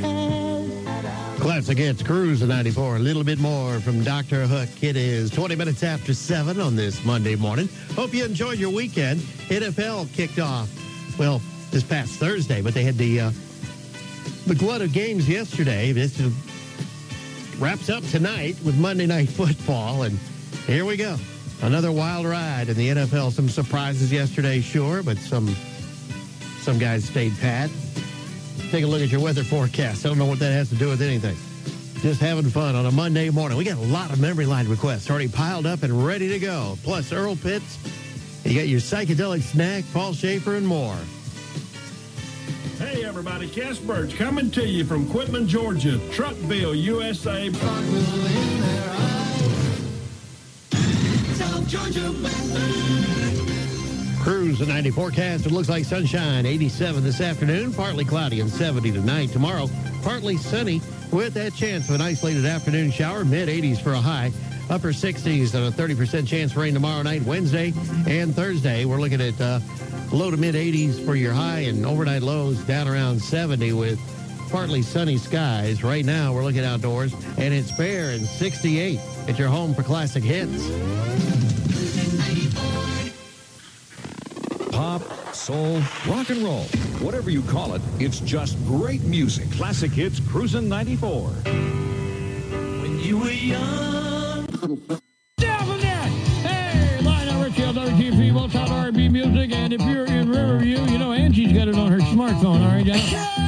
Classic 1.42 1.78
hits 1.80 2.04
cruising 2.04 2.50
94. 2.50 2.98
A 2.98 3.00
little 3.00 3.24
bit 3.24 3.40
more 3.40 3.80
from 3.80 4.04
Dr. 4.04 4.46
Hook. 4.46 4.70
It 4.84 4.96
is 4.96 5.32
20 5.32 5.56
minutes 5.56 5.82
after 5.82 6.14
7 6.14 6.62
on 6.62 6.76
this 6.76 7.04
Monday 7.04 7.36
morning. 7.36 7.68
Hope 7.96 8.14
you 8.14 8.24
enjoyed 8.24 8.60
your 8.60 8.70
weekend. 8.70 9.22
NFL 9.50 10.14
kicked 10.14 10.38
off, 10.38 10.70
well, 11.18 11.42
this 11.72 11.84
past 11.84 12.12
Thursday, 12.20 12.62
but 12.62 12.76
they 12.76 12.84
had 12.84 12.98
the 12.98 13.20
uh, 13.22 13.32
the 14.46 14.54
glut 14.54 14.82
of 14.82 14.94
games 14.94 15.28
yesterday. 15.28 15.92
This 15.92 16.20
is- 16.20 16.32
wraps 17.60 17.90
up 17.90 18.04
tonight 18.08 18.56
with 18.64 18.78
Monday 18.78 19.08
Night 19.08 19.30
Football, 19.30 20.04
and 20.04 20.18
here 20.68 20.86
we 20.86 20.98
go. 20.98 21.18
Another 21.64 21.92
wild 21.92 22.26
ride 22.28 22.70
in 22.70 22.78
the 22.78 22.90
NFL. 22.90 23.32
Some 23.32 23.50
surprises 23.50 24.12
yesterday, 24.12 24.62
sure, 24.62 25.02
but 25.04 25.18
some 25.18 25.56
some 26.62 26.78
guys 26.78 27.06
stayed 27.06 27.36
pat. 27.40 27.70
Take 28.70 28.84
a 28.84 28.88
look 28.88 29.02
at 29.02 29.10
your 29.10 29.22
weather 29.22 29.44
forecast. 29.44 30.06
I 30.06 30.10
don't 30.10 30.18
know 30.18 30.28
what 30.28 30.40
that 30.40 30.52
has 30.52 30.70
to 30.70 30.76
do 30.76 30.90
with 30.90 31.02
anything. 31.02 31.36
Just 32.02 32.22
having 32.22 32.50
fun 32.50 32.76
on 32.76 32.86
a 32.86 32.92
Monday 32.92 33.30
morning. 33.30 33.58
We 33.58 33.64
got 33.64 33.78
a 33.78 33.82
lot 33.82 34.12
of 34.12 34.20
memory 34.20 34.46
line 34.46 34.68
requests 34.68 35.10
already 35.10 35.28
piled 35.28 35.66
up 35.66 35.84
and 35.84 36.06
ready 36.06 36.30
to 36.30 36.40
go. 36.40 36.78
Plus 36.84 37.12
Earl 37.12 37.36
Pitts. 37.36 37.78
You 38.46 38.56
got 38.56 38.68
your 38.68 38.80
psychedelic 38.80 39.42
snack, 39.42 39.84
Paul 39.94 40.14
Schaefer, 40.14 40.56
and 40.56 40.66
more. 40.66 40.98
Hey 42.78 43.06
everybody, 43.06 43.48
Cass 43.48 43.78
Birch 43.78 44.16
coming 44.16 44.50
to 44.52 44.66
you 44.66 44.84
from 44.84 45.08
Quitman, 45.10 45.48
Georgia, 45.48 46.00
Truckville, 46.10 46.76
USA. 46.82 47.52
South 51.36 51.68
Georgia 51.68 52.12
Cruise 54.22 54.60
the 54.60 54.68
90 54.68 54.92
forecast. 54.92 55.48
It 55.48 55.52
looks 55.52 55.68
like 55.68 55.84
sunshine, 55.84 56.46
87 56.46 57.04
this 57.04 57.22
afternoon, 57.22 57.74
partly 57.74 58.06
cloudy 58.06 58.40
and 58.40 58.52
70 58.52 58.92
tonight. 58.92 59.30
Tomorrow, 59.32 59.68
partly 60.04 60.38
sunny 60.38 60.80
with 61.12 61.34
that 61.34 61.56
chance 61.56 61.90
of 61.90 61.96
an 61.96 62.02
isolated 62.02 62.46
afternoon 62.46 62.92
shower, 62.92 63.26
mid 63.26 63.50
80s 63.50 63.82
for 63.82 63.94
a 63.94 64.00
high, 64.00 64.32
upper 64.70 64.90
60s 64.90 65.56
and 65.56 65.66
a 65.66 65.72
30% 65.72 66.28
chance 66.28 66.56
rain 66.56 66.76
tomorrow 66.76 67.02
night, 67.02 67.24
Wednesday 67.24 67.74
and 68.08 68.36
Thursday. 68.36 68.86
We're 68.86 69.00
looking 69.00 69.22
at 69.22 69.42
uh, 69.42 69.60
low 70.12 70.30
to 70.30 70.38
mid 70.38 70.54
80s 70.54 71.04
for 71.04 71.16
your 71.16 71.34
high 71.34 71.62
and 71.62 71.84
overnight 71.84 72.22
lows 72.22 72.60
down 72.60 72.88
around 72.88 73.20
70 73.20 73.74
with 73.74 74.00
partly 74.52 74.84
sunny 74.84 75.18
skies. 75.18 75.84
Right 75.84 76.06
now, 76.06 76.32
we're 76.32 76.44
looking 76.44 76.64
outdoors, 76.64 77.12
and 77.40 77.56
it's 77.56 77.76
fair 77.76 78.12
and 78.12 78.22
68 78.22 79.00
at 79.28 79.40
your 79.40 79.48
home 79.48 79.74
for 79.74 79.82
classic 79.82 80.24
hits. 80.24 81.61
Pop, 84.82 85.04
soul, 85.32 85.80
rock 86.08 86.32
and 86.32 86.42
roll. 86.42 86.64
Whatever 87.06 87.30
you 87.30 87.44
call 87.44 87.76
it, 87.76 87.84
it's 88.00 88.20
just 88.20 88.58
great 88.66 89.04
music. 89.04 89.52
Classic 89.52 89.92
Hits 89.92 90.20
Cruisin' 90.20 90.68
94. 90.68 91.30
When 91.30 93.00
you 93.00 93.20
were 93.20 93.30
young. 93.30 94.48
Down 94.48 95.66
from 95.68 95.82
that. 95.82 96.10
Hey, 96.42 97.00
Lionel 97.04 97.44
Richie 97.44 97.64
on 97.64 97.76
WTP, 97.76 98.34
most 98.34 98.56
R&B 98.56 99.10
music. 99.10 99.52
And 99.52 99.72
if 99.72 99.82
you're 99.84 100.06
in 100.06 100.32
Riverview, 100.32 100.80
you 100.86 100.98
know 100.98 101.14
Angie's 101.14 101.54
got 101.54 101.68
it 101.68 101.76
on 101.76 101.92
her 101.92 102.00
smartphone, 102.00 102.66
all 102.66 102.76
right, 102.76 102.84
guys? 102.84 103.41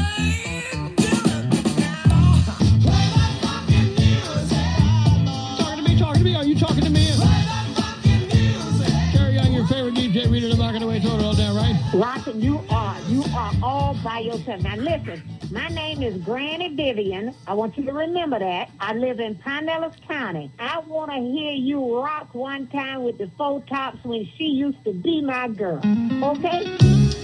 Watson, 11.94 12.41
you 12.41 12.60
are. 12.72 12.99
You 13.02 13.24
are 13.36 13.52
all 13.61 13.95
by 14.03 14.20
yourself. 14.20 14.61
Now 14.61 14.76
listen, 14.78 15.22
my 15.52 15.68
name 15.68 16.02
is 16.02 16.18
Granny 16.24 16.74
Vivian. 16.76 17.36
I 17.45 17.53
want 17.53 17.78
you 17.78 17.86
to 17.86 17.94
remember 17.94 18.40
that. 18.40 18.72
I 18.80 18.94
live 18.95 19.20
in 19.20 19.36
Pinellas 19.36 19.95
County. 20.07 20.52
I 20.57 20.80
want 20.80 21.11
to 21.11 21.18
hear 21.18 21.52
you 21.52 21.95
rock 22.02 22.34
one 22.34 22.65
time 22.68 23.03
with 23.03 23.20
the 23.20 23.30
four 23.38 23.61
tops 23.70 24.03
when 24.03 24.28
she 24.38 24.45
used 24.45 24.84
to 24.86 24.94
be 24.94 25.22
my 25.22 25.48
girl. 25.49 25.78
Okay? 25.78 26.65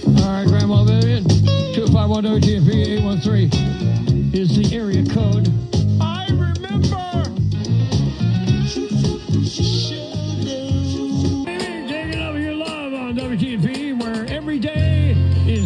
All 0.06 0.14
right, 0.14 0.46
Grandma 0.46 0.84
Vivian. 0.84 1.24
251 1.24 2.24
WTP 2.24 2.98
813 2.98 4.30
is 4.32 4.56
the 4.56 4.76
area 4.76 5.04
code. 5.06 5.48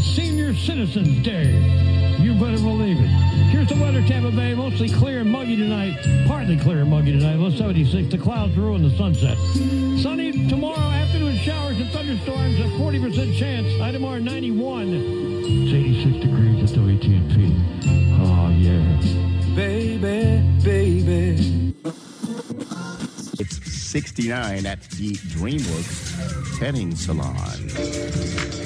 Is 0.05 0.16
Senior 0.16 0.55
Citizens 0.55 1.22
Day. 1.24 1.51
You 2.20 2.35
better 2.35 2.59
believe 2.59 2.98
it. 2.98 3.09
Here's 3.51 3.68
the 3.68 3.76
weather, 3.76 4.02
Tampa 4.02 4.31
Bay. 4.31 4.55
Mostly 4.55 4.89
clear 4.89 5.20
and 5.20 5.31
muggy 5.31 5.56
tonight. 5.56 5.97
Partly 6.26 6.56
clear 6.56 6.81
and 6.81 6.90
muggy 6.90 7.12
tonight. 7.12 7.36
Low 7.36 7.51
76. 7.51 8.10
The 8.10 8.18
clouds 8.18 8.56
ruin 8.56 8.82
the 8.82 8.90
sunset. 8.97 9.36
Sunny 10.02 10.48
tomorrow. 10.48 10.78
Afternoon 10.78 11.36
showers 11.39 11.78
and 11.81 11.90
thunderstorms. 11.90 12.59
A 12.60 12.68
40% 12.78 13.36
chance. 13.36 13.78
High 13.78 13.93
tomorrow 13.93 14.18
91. 14.18 14.89
It's 14.89 15.72
86 15.72 16.24
degrees 16.24 16.72
at 16.72 16.78
WTP. 16.78 17.52
Oh, 18.20 18.48
yeah. 18.51 19.55
Baby, 19.55 20.43
baby. 20.62 21.74
It's 23.39 23.63
69 23.94 24.66
at 24.66 24.80
the 24.90 25.12
DreamWorks 25.38 26.58
Tanning 26.58 26.96
Salon. 26.96 27.58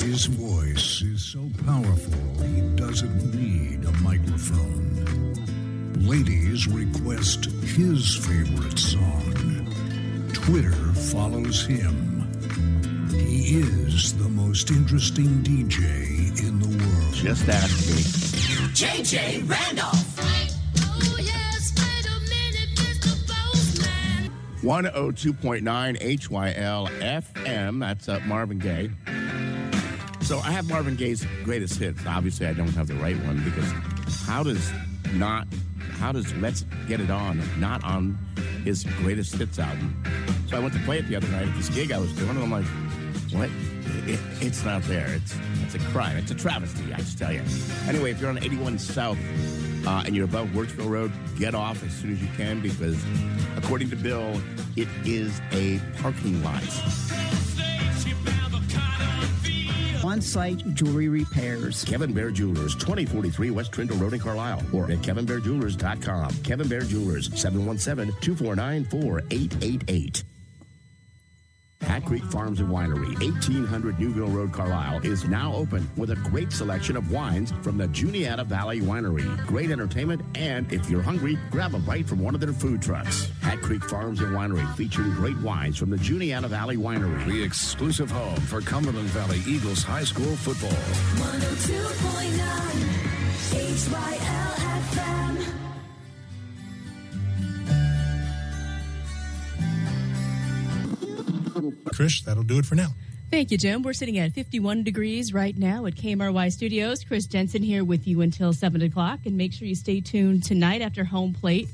His 0.01 0.25
voice 0.25 1.03
is 1.03 1.23
so 1.23 1.51
powerful, 1.67 2.47
he 2.47 2.63
doesn't 2.77 3.35
need 3.35 3.85
a 3.85 3.93
microphone. 3.99 5.35
Ladies 5.97 6.67
request 6.67 7.45
his 7.45 8.17
favorite 8.17 8.79
song. 8.79 9.69
Twitter 10.33 10.95
follows 11.13 11.67
him. 11.67 12.25
He 13.11 13.59
is 13.59 14.17
the 14.17 14.31
most 14.31 14.71
interesting 14.71 15.43
DJ 15.43 16.41
in 16.43 16.59
the 16.59 16.69
world. 16.69 17.15
Just 17.15 17.47
ask 17.51 17.87
me. 17.87 18.01
JJ 18.73 19.47
Randolph. 19.47 20.48
102.9 24.63 25.63
HYL 25.63 26.89
FM. 27.01 27.81
That's 27.81 28.09
uh, 28.09 28.21
Marvin 28.27 28.59
Gaye. 28.59 28.91
So 30.23 30.39
I 30.41 30.51
have 30.51 30.69
Marvin 30.69 30.97
Gaye's 30.97 31.25
greatest 31.45 31.79
hits. 31.79 32.05
Obviously, 32.05 32.47
I 32.47 32.55
don't 32.55 32.69
have 32.75 32.89
the 32.89 32.97
right 32.97 33.17
one 33.25 33.43
because 33.45 33.71
how 34.27 34.43
does 34.43 34.71
not 35.15 35.47
how 35.99 36.13
does 36.13 36.35
Let's 36.35 36.65
Get 36.87 37.01
It 37.01 37.11
On 37.11 37.41
not 37.61 37.83
on 37.85 38.19
his 38.65 38.85
greatest 39.01 39.37
hits 39.37 39.59
album? 39.59 40.03
So 40.49 40.57
I 40.57 40.61
went 40.61 40.75
to 40.75 40.81
play 40.81 40.99
it 40.99 41.09
the 41.09 41.17
other 41.17 41.29
night 41.29 41.47
at 41.47 41.57
this 41.57 41.69
gig 41.69 41.93
I 41.93 41.99
was 41.99 42.13
doing, 42.15 42.31
and 42.31 42.41
I'm 42.41 42.51
like, 42.51 42.67
what? 43.33 43.51
It, 44.07 44.19
it's 44.41 44.65
not 44.65 44.83
there. 44.83 45.07
It's 45.09 45.37
it's 45.63 45.77
a 45.77 45.79
crime. 45.91 46.17
It's 46.17 46.33
a 46.33 46.35
travesty. 46.35 46.93
I 46.93 46.97
just 46.97 47.17
tell 47.17 47.33
you. 47.33 47.43
Anyway, 47.87 48.11
if 48.11 48.21
you're 48.21 48.31
on 48.31 48.39
81 48.39 48.79
South 48.81 49.19
uh, 49.89 50.03
and 50.05 50.15
you're 50.15 50.27
above 50.27 50.49
Wertzville 50.49 50.91
Road, 50.91 51.11
get 51.39 51.55
off 51.55 51.83
as 51.83 51.95
soon 51.95 52.13
as 52.13 52.21
you 52.21 52.29
can 52.37 52.61
because, 52.61 53.03
according 53.57 53.89
to 53.89 53.97
Bill, 53.97 54.39
it 54.77 54.87
is 55.07 55.41
a 55.53 55.81
parking 56.03 56.45
lot. 56.45 56.63
On-site 60.05 60.75
jewelry 60.75 61.09
repairs. 61.09 61.83
Kevin 61.85 62.13
Bear 62.13 62.31
Jewelers, 62.31 62.75
2043 62.75 63.51
West 63.51 63.73
Trindle 63.73 63.99
Road 63.99 64.13
in 64.13 64.21
Carlisle, 64.21 64.63
or 64.75 64.91
at 64.91 64.99
kevinbearjewelers.com. 64.99 66.35
Kevin 66.45 66.69
Bear 66.69 66.83
Jewelers, 66.83 67.31
717-249-4888. 67.31 70.23
Hat 71.83 72.05
Creek 72.05 72.25
Farms 72.25 72.61
and 72.61 72.69
Winery, 72.69 73.19
1800 73.21 73.99
Newville 73.99 74.29
Road, 74.29 74.53
Carlisle, 74.53 75.01
is 75.05 75.25
now 75.25 75.55
open 75.55 75.89
with 75.97 76.11
a 76.11 76.17
great 76.17 76.53
selection 76.53 76.97
of 76.97 77.11
wines 77.11 77.53
from 77.63 77.79
the 77.79 77.87
Juniata 77.89 78.45
Valley 78.45 78.81
Winery. 78.81 79.47
Great 79.47 79.71
entertainment, 79.71 80.21
and 80.35 80.71
if 80.73 80.91
you're 80.91 81.03
hungry, 81.03 81.39
grab 81.51 81.75
a 81.75 81.79
bite 81.79 82.07
from 82.09 82.19
one 82.19 82.35
of 82.35 82.41
their 82.41 82.53
food 82.53 82.83
trucks. 82.83 83.31
Hat 83.41 83.61
Creek 83.63 83.85
Farms 83.85 84.21
and 84.21 84.35
Winery, 84.35 84.67
featuring 84.77 85.11
great 85.13 85.39
wines 85.39 85.79
from 85.79 85.91
the 85.91 85.99
Juniata 85.99 86.49
Valley 86.49 86.77
Winery. 86.77 87.25
The 87.27 87.43
exclusive 87.43 88.11
home 88.11 88.41
for 88.43 88.61
Cumberland 88.61 89.09
Valley 89.09 89.41
Eagles 89.47 89.83
High 89.83 90.05
School 90.05 90.37
football. 90.37 90.71
102.9 90.71 93.09
HYL 93.51 94.48
Chris, 101.93 102.21
that'll 102.23 102.43
do 102.43 102.59
it 102.59 102.67
for 102.67 102.75
now. 102.75 102.89
Thank 103.31 103.51
you, 103.51 103.59
Jim. 103.59 103.83
We're 103.83 103.93
sitting 103.93 104.17
at 104.19 104.33
51 104.33 104.85
degrees 104.85 105.35
right 105.35 105.57
now 105.57 105.85
at 105.85 105.95
KMRY 105.97 106.51
Studios. 106.51 107.05
Chris 107.05 107.27
Jensen 107.27 107.63
here 107.63 107.85
with 107.85 108.07
you 108.09 108.23
until 108.23 108.55
7 108.55 108.81
o'clock. 108.81 109.21
And 109.27 109.37
make 109.37 109.53
sure 109.53 109.69
you 109.69 109.75
stay 109.75 110.01
tuned 110.01 110.45
tonight 110.45 110.81
after 110.81 111.05
home 111.05 111.35
plate. 111.35 111.69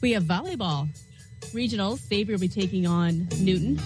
We 0.00 0.12
have 0.12 0.22
volleyball. 0.22 0.88
Regionals. 1.52 1.98
Xavier 2.06 2.34
will 2.36 2.40
be 2.40 2.48
taking 2.48 2.86
on 2.86 3.26
Newton. 3.40 3.80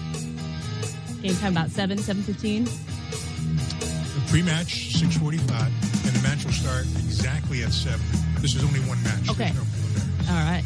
Game 1.22 1.34
time 1.36 1.52
about 1.52 1.70
7, 1.70 1.96
7.15. 1.96 2.66
The 2.66 4.30
pre-match, 4.30 4.92
645, 4.96 6.06
and 6.06 6.14
the 6.16 6.22
match 6.22 6.44
will 6.44 6.52
start 6.52 6.82
exactly 6.82 7.62
at 7.62 7.72
7. 7.72 7.98
This 8.40 8.54
is 8.54 8.62
only 8.62 8.80
one 8.80 9.02
match. 9.02 9.30
Okay. 9.30 9.50
No- 9.54 10.28
All 10.28 10.34
right. 10.44 10.62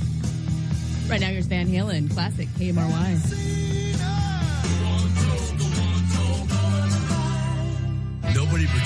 Right 1.09 1.21
now, 1.21 1.29
here's 1.29 1.47
Van 1.47 1.69
Halen, 1.69 2.11
classic 2.13 2.49
KMRY. 2.59 3.68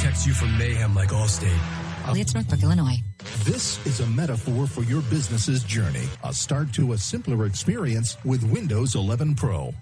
Protects 0.03 0.27
you 0.27 0.33
from 0.33 0.59
mayhem 0.59 0.97
like 0.97 1.11
Allstate. 1.11 1.57
It's 2.19 2.35
Northbrook, 2.35 2.61
Illinois. 2.65 2.97
This 3.45 3.79
is 3.87 4.01
a 4.01 4.07
metaphor 4.07 4.67
for 4.67 4.83
your 4.83 5.01
business's 5.03 5.63
journey. 5.63 6.09
A 6.25 6.35
start 6.35 6.73
to 6.73 6.95
a 6.95 6.99
simpler 6.99 7.47
experience 7.47 8.17
with 8.25 8.43
Windows 8.51 8.97
11 8.97 9.37
Pro. 9.37 9.73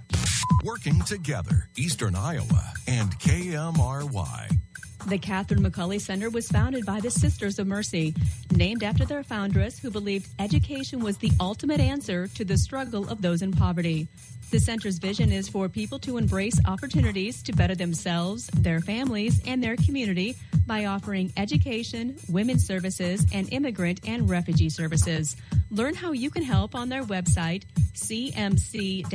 Working 0.62 1.00
together, 1.04 1.70
Eastern 1.78 2.14
Iowa 2.14 2.72
and 2.86 3.18
KMRY. 3.18 4.60
The 5.06 5.18
Catherine 5.18 5.62
McAuley 5.62 6.00
Center 6.00 6.30
was 6.30 6.48
founded 6.48 6.86
by 6.86 7.00
the 7.00 7.10
Sisters 7.10 7.58
of 7.58 7.66
Mercy, 7.66 8.14
named 8.52 8.82
after 8.84 9.04
their 9.04 9.24
foundress 9.24 9.78
who 9.78 9.90
believed 9.90 10.28
education 10.38 11.00
was 11.00 11.16
the 11.18 11.32
ultimate 11.40 11.80
answer 11.80 12.28
to 12.28 12.44
the 12.44 12.56
struggle 12.58 13.08
of 13.08 13.22
those 13.22 13.42
in 13.42 13.52
poverty. 13.52 14.06
The 14.50 14.60
center's 14.60 14.98
vision 14.98 15.32
is 15.32 15.48
for 15.48 15.68
people 15.68 15.98
to 16.00 16.16
embrace 16.18 16.60
opportunities 16.66 17.42
to 17.44 17.52
better 17.52 17.74
themselves, 17.74 18.48
their 18.48 18.80
families, 18.80 19.40
and 19.46 19.62
their 19.62 19.76
community 19.76 20.36
by 20.66 20.84
offering 20.86 21.32
education, 21.36 22.16
women's 22.28 22.66
services, 22.66 23.24
and 23.32 23.52
immigrant 23.52 24.00
and 24.06 24.28
refugee 24.28 24.68
services. 24.68 25.36
Learn 25.70 25.94
how 25.94 26.12
you 26.12 26.30
can 26.30 26.42
help 26.42 26.74
on 26.74 26.88
their 26.88 27.04
website, 27.04 27.62
cmc-cr.org. 27.94 29.06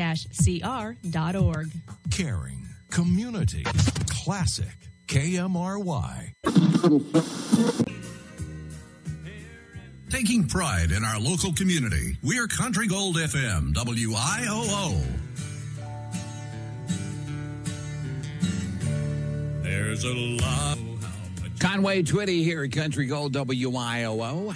Caring, 2.12 2.70
community, 2.90 3.64
classic, 4.08 4.85
KMRY. 5.08 6.34
Taking 10.10 10.48
pride 10.48 10.92
in 10.92 11.04
our 11.04 11.20
local 11.20 11.54
community, 11.54 12.18
we're 12.24 12.48
Country 12.48 12.88
Gold 12.88 13.18
FM, 13.18 13.74
WIOO. 13.74 15.04
There's 19.62 20.04
a 20.04 20.14
lot. 20.14 20.78
Conway 21.60 22.04
Twitty 22.04 22.44
here 22.44 22.64
at 22.64 22.72
Country 22.72 23.06
Gold 23.08 23.34
WIOO. 23.34 24.56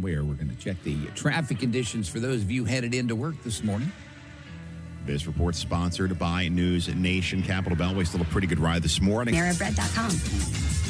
where 0.00 0.22
we're 0.24 0.34
going 0.34 0.48
to 0.48 0.56
check 0.56 0.80
the 0.84 0.96
traffic 1.14 1.58
conditions 1.58 2.08
for 2.08 2.20
those 2.20 2.42
of 2.42 2.50
you 2.50 2.64
headed 2.64 2.94
into 2.94 3.16
work 3.16 3.34
this 3.42 3.64
morning. 3.64 3.90
This 5.08 5.26
report 5.26 5.54
sponsored 5.54 6.18
by 6.18 6.48
News 6.48 6.94
Nation. 6.94 7.42
Capital 7.42 7.78
Beltway 7.78 8.06
still 8.06 8.20
a 8.20 8.26
pretty 8.26 8.46
good 8.46 8.60
ride 8.60 8.82
this 8.82 9.00
morning. 9.00 9.34
Maribread.com. 9.34 10.87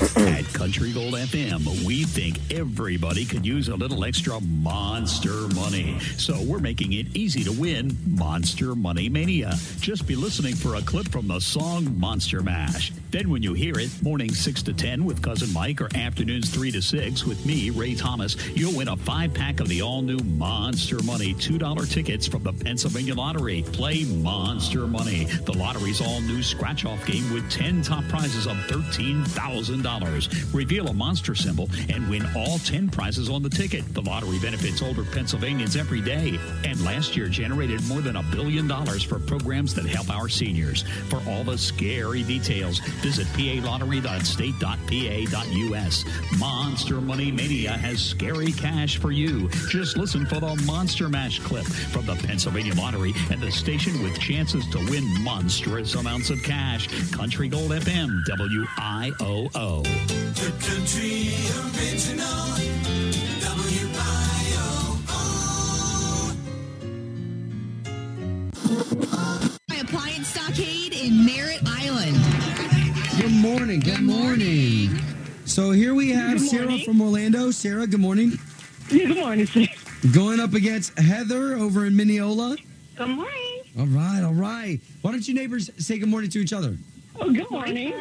At 0.00 0.44
Country 0.52 0.92
Gold 0.92 1.14
FM, 1.14 1.84
we 1.84 2.04
think 2.04 2.38
everybody 2.52 3.24
could 3.24 3.44
use 3.44 3.68
a 3.68 3.74
little 3.74 4.04
extra 4.04 4.40
monster 4.40 5.48
money. 5.56 5.98
So 6.16 6.40
we're 6.40 6.60
making 6.60 6.92
it 6.92 7.16
easy 7.16 7.42
to 7.42 7.50
win 7.50 7.96
Monster 8.06 8.76
Money 8.76 9.08
Mania. 9.08 9.54
Just 9.80 10.06
be 10.06 10.14
listening 10.14 10.54
for 10.54 10.76
a 10.76 10.82
clip 10.82 11.08
from 11.08 11.26
the 11.26 11.40
song 11.40 11.98
Monster 11.98 12.42
Mash. 12.42 12.92
Then 13.10 13.28
when 13.28 13.42
you 13.42 13.54
hear 13.54 13.76
it, 13.78 13.90
mornings 14.00 14.38
6 14.38 14.62
to 14.64 14.72
10 14.72 15.04
with 15.04 15.20
Cousin 15.20 15.52
Mike 15.52 15.80
or 15.80 15.88
afternoons 15.96 16.50
3 16.50 16.70
to 16.72 16.82
6 16.82 17.24
with 17.24 17.44
me, 17.44 17.70
Ray 17.70 17.94
Thomas, 17.96 18.36
you'll 18.50 18.76
win 18.76 18.88
a 18.88 18.96
five 18.96 19.34
pack 19.34 19.58
of 19.58 19.66
the 19.66 19.82
all 19.82 20.02
new 20.02 20.18
Monster 20.18 21.02
Money 21.02 21.34
$2 21.34 21.90
tickets 21.90 22.28
from 22.28 22.44
the 22.44 22.52
Pennsylvania 22.52 23.14
Lottery. 23.14 23.64
Play 23.72 24.04
Monster 24.04 24.86
Money, 24.86 25.24
the 25.24 25.54
lottery's 25.54 26.00
all 26.00 26.20
new 26.20 26.42
scratch 26.42 26.84
off 26.84 27.04
game 27.04 27.32
with 27.32 27.50
10 27.50 27.82
top 27.82 28.04
prizes 28.04 28.46
of 28.46 28.56
$13,000. 28.68 29.87
Reveal 30.52 30.88
a 30.88 30.92
monster 30.92 31.34
symbol 31.34 31.70
and 31.88 32.06
win 32.10 32.26
all 32.36 32.58
10 32.58 32.90
prizes 32.90 33.30
on 33.30 33.42
the 33.42 33.48
ticket. 33.48 33.82
The 33.94 34.02
lottery 34.02 34.38
benefits 34.38 34.82
older 34.82 35.02
Pennsylvanians 35.02 35.76
every 35.76 36.02
day. 36.02 36.38
And 36.64 36.78
last 36.84 37.16
year 37.16 37.28
generated 37.28 37.82
more 37.88 38.02
than 38.02 38.16
a 38.16 38.22
billion 38.24 38.68
dollars 38.68 39.02
for 39.02 39.18
programs 39.18 39.72
that 39.74 39.86
help 39.86 40.10
our 40.10 40.28
seniors. 40.28 40.82
For 41.08 41.22
all 41.26 41.42
the 41.42 41.56
scary 41.56 42.22
details, 42.22 42.80
visit 43.00 43.26
palottery.state.pa.us. 43.28 46.04
Monster 46.38 47.00
Money 47.00 47.32
Mania 47.32 47.70
has 47.70 48.04
scary 48.04 48.52
cash 48.52 48.98
for 48.98 49.10
you. 49.10 49.48
Just 49.70 49.96
listen 49.96 50.26
for 50.26 50.38
the 50.38 50.54
Monster 50.66 51.08
Mash 51.08 51.38
clip 51.38 51.64
from 51.64 52.04
the 52.04 52.16
Pennsylvania 52.16 52.74
Lottery 52.74 53.14
and 53.30 53.40
the 53.40 53.50
station 53.50 54.02
with 54.02 54.20
chances 54.20 54.68
to 54.68 54.78
win 54.90 55.06
monstrous 55.24 55.94
amounts 55.94 56.28
of 56.28 56.42
cash. 56.42 56.88
Country 57.10 57.48
Gold 57.48 57.70
FM, 57.70 58.22
WIOO. 58.28 59.77
The 59.82 60.52
country 60.60 61.34
original. 61.60 62.38
Appliance 69.80 70.28
Stockade 70.28 70.92
in 70.92 71.24
Merritt 71.24 71.60
Island. 71.64 72.16
Good 73.18 73.32
morning. 73.32 73.80
Good, 73.80 74.02
morning. 74.02 74.90
So 75.46 75.70
here 75.70 75.94
we 75.94 76.10
have 76.10 76.38
Sarah 76.40 76.78
from 76.80 77.00
Orlando. 77.00 77.50
Sarah, 77.50 77.86
good 77.86 78.00
morning. 78.00 78.38
Good 78.90 79.16
morning, 79.16 79.46
sir. 79.46 79.66
Going 80.12 80.40
up 80.40 80.52
against 80.52 80.98
Heather 80.98 81.54
over 81.54 81.86
in 81.86 81.94
Minneola. 81.94 82.58
Good 82.96 83.08
morning. 83.08 83.62
All 83.78 83.86
right, 83.86 84.22
all 84.22 84.34
right. 84.34 84.78
Why 85.00 85.10
don't 85.10 85.26
you 85.26 85.34
neighbors 85.34 85.70
say 85.78 85.98
good 85.98 86.08
morning 86.08 86.28
to 86.30 86.38
each 86.38 86.52
other? 86.52 86.76
Oh, 87.20 87.32
good 87.32 87.50
morning. 87.50 87.94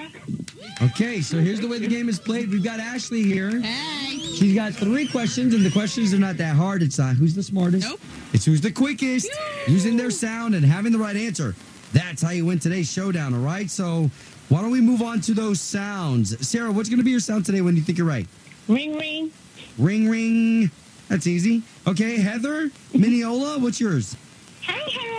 Okay, 0.82 1.22
so 1.22 1.40
here's 1.40 1.60
the 1.60 1.68
way 1.68 1.80
the 1.80 1.88
game 1.88 2.08
is 2.08 2.20
played. 2.20 2.52
We've 2.52 2.64
got 2.64 2.80
Ashley 2.80 3.24
here. 3.24 3.62
Hey. 3.62 4.20
She's 4.20 4.54
got 4.54 4.74
three 4.74 5.08
questions, 5.08 5.56
and 5.56 5.66
the 5.66 5.72
questions 5.72 6.14
are 6.14 6.20
not 6.20 6.38
that 6.38 6.56
hard. 6.56 6.84
It's 6.84 7.00
not 7.00 7.16
who's 7.16 7.34
the 7.34 7.42
smartest. 7.42 7.88
Nope. 7.88 8.00
It's 8.34 8.46
who's 8.46 8.62
the 8.62 8.72
quickest, 8.72 9.30
using 9.66 9.98
their 9.98 10.12
sound 10.12 10.54
and 10.54 10.64
having 10.64 10.92
the 10.92 11.00
right 11.00 11.16
answer. 11.16 11.56
That's 11.94 12.22
how 12.22 12.30
you 12.30 12.46
win 12.46 12.60
today's 12.60 12.92
showdown, 12.92 13.34
all 13.34 13.40
right? 13.40 13.70
So 13.72 14.12
why 14.50 14.62
don't 14.62 14.72
we 14.72 14.82
move 14.82 15.02
on 15.02 15.22
to 15.22 15.34
those 15.34 15.60
sounds? 15.60 16.48
Sarah, 16.48 16.72
what's 16.72 16.90
going 16.90 17.00
to 17.00 17.06
be 17.06 17.12
your 17.12 17.20
sound 17.20 17.46
today 17.46 17.62
when 17.62 17.76
you 17.76 17.82
think 17.82 17.98
you're 17.98 18.08
right? 18.08 18.28
Ring, 18.68 18.96
ring. 18.98 19.32
Ring, 19.80 20.10
ring. 20.10 20.70
That's 21.08 21.26
easy. 21.26 21.64
Okay, 21.88 22.18
Heather, 22.18 22.70
Minneola, 22.94 23.60
what's 23.62 23.80
yours? 23.80 24.16
Hey, 24.62 24.92
hey. 24.92 25.17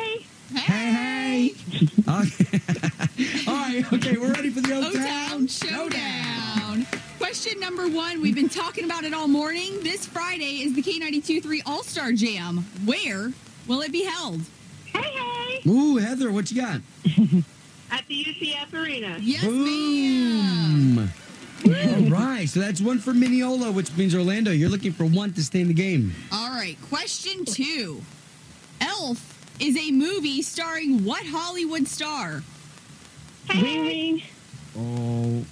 Hey, 0.55 0.93
hey. 0.93 1.55
Okay. 2.09 2.61
All 3.47 3.55
right, 3.55 3.85
okay, 3.93 4.17
we're 4.17 4.33
ready 4.33 4.49
for 4.49 4.61
the 4.61 4.75
O 4.75 4.89
O-Town 4.89 5.47
Showdown. 5.47 6.87
Question 7.19 7.61
number 7.61 7.89
one. 7.89 8.23
We've 8.23 8.35
been 8.35 8.49
talking 8.49 8.85
about 8.85 9.05
it 9.05 9.13
all 9.13 9.29
morning. 9.29 9.83
This 9.83 10.07
Friday 10.07 10.63
is 10.63 10.75
the 10.75 10.83
K92 10.83 11.43
3 11.43 11.63
All 11.67 11.83
Star 11.83 12.13
Jam. 12.13 12.59
Where 12.87 13.33
will 13.67 13.83
it 13.83 13.93
be 13.93 14.05
held? 14.05 14.41
Hey, 14.87 15.03
hey. 15.03 15.61
Ooh, 15.71 15.97
Heather, 15.97 16.33
what 16.33 16.51
you 16.51 16.63
got? 16.63 16.81
At 17.91 18.07
the 18.07 18.25
UCF 18.25 18.73
Arena. 18.73 19.19
Yes, 19.21 19.45
Boom. 19.45 21.11
All 21.67 22.11
right, 22.11 22.49
so 22.49 22.61
that's 22.61 22.81
one 22.81 22.99
for 22.99 23.13
Minneola, 23.13 23.75
which 23.75 23.95
means 23.97 24.15
Orlando. 24.15 24.51
You're 24.51 24.71
looking 24.71 24.93
for 24.93 25.05
one 25.05 25.33
to 25.35 25.45
stay 25.45 25.61
in 25.61 25.69
the 25.69 25.75
game. 25.75 26.15
All 26.33 26.51
right. 26.51 26.79
Question 26.89 27.45
two. 27.45 28.01
Elf 28.81 29.38
is 29.61 29.77
a 29.77 29.91
movie 29.91 30.43
starring 30.43 31.05
what 31.05 31.25
Hollywood 31.27 31.87
star? 31.87 32.43
Ring, 33.55 33.81
ring. 33.83 34.23
Oh 34.77 35.45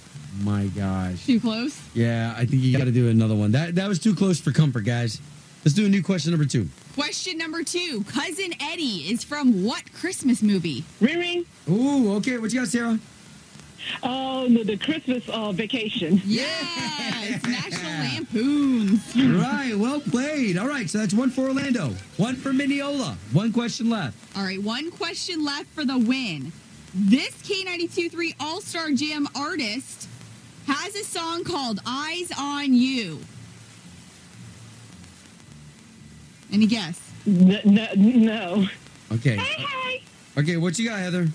my 0.43 0.67
gosh. 0.67 1.25
Too 1.25 1.39
close? 1.39 1.79
Yeah, 1.93 2.33
I 2.37 2.45
think 2.45 2.61
you 2.61 2.77
got 2.77 2.85
to 2.85 2.91
do 2.91 3.09
another 3.09 3.35
one. 3.35 3.51
That 3.51 3.75
that 3.75 3.87
was 3.87 3.99
too 3.99 4.15
close 4.15 4.39
for 4.39 4.51
comfort, 4.51 4.81
guys. 4.81 5.19
Let's 5.65 5.75
do 5.75 5.85
a 5.85 5.89
new 5.89 6.03
question 6.03 6.31
number 6.31 6.45
two. 6.45 6.67
Question 6.93 7.37
number 7.37 7.63
two. 7.63 8.03
Cousin 8.05 8.53
Eddie 8.61 9.11
is 9.11 9.23
from 9.23 9.63
what 9.63 9.91
Christmas 9.93 10.41
movie? 10.41 10.83
Ring, 11.01 11.19
ring. 11.19 11.45
Ooh, 11.69 12.15
okay. 12.17 12.37
What 12.37 12.53
you 12.53 12.59
got, 12.59 12.69
Sarah? 12.69 12.99
Oh, 14.03 14.47
the, 14.49 14.63
the 14.63 14.77
Christmas 14.77 15.27
uh, 15.29 15.51
vacation. 15.51 16.21
Yes, 16.25 17.43
National 17.43 17.91
Lampoons. 17.91 19.15
right, 19.15 19.75
well 19.75 19.99
played. 19.99 20.57
All 20.57 20.67
right, 20.67 20.89
so 20.89 20.97
that's 20.99 21.13
one 21.13 21.29
for 21.29 21.41
Orlando, 21.47 21.89
one 22.17 22.35
for 22.35 22.51
Minneola. 22.51 23.15
One 23.33 23.51
question 23.51 23.89
left. 23.89 24.17
All 24.37 24.43
right, 24.43 24.61
one 24.61 24.91
question 24.91 25.43
left 25.43 25.67
for 25.69 25.85
the 25.85 25.97
win. 25.97 26.51
This 26.93 27.31
K92 27.43 28.11
3 28.11 28.35
All 28.39 28.61
Star 28.61 28.91
Jam 28.91 29.27
artist 29.35 30.07
has 30.67 30.95
a 30.95 31.03
song 31.03 31.43
called 31.43 31.79
Eyes 31.85 32.31
on 32.37 32.73
You. 32.73 33.19
Any 36.51 36.65
guess? 36.65 36.99
No. 37.25 37.59
no, 37.65 37.87
no. 37.95 38.67
Okay. 39.11 39.35
Hey, 39.35 39.63
hey. 39.63 40.03
Okay, 40.37 40.57
what 40.57 40.77
you 40.79 40.87
got, 40.89 40.99
Heather? 40.99 41.27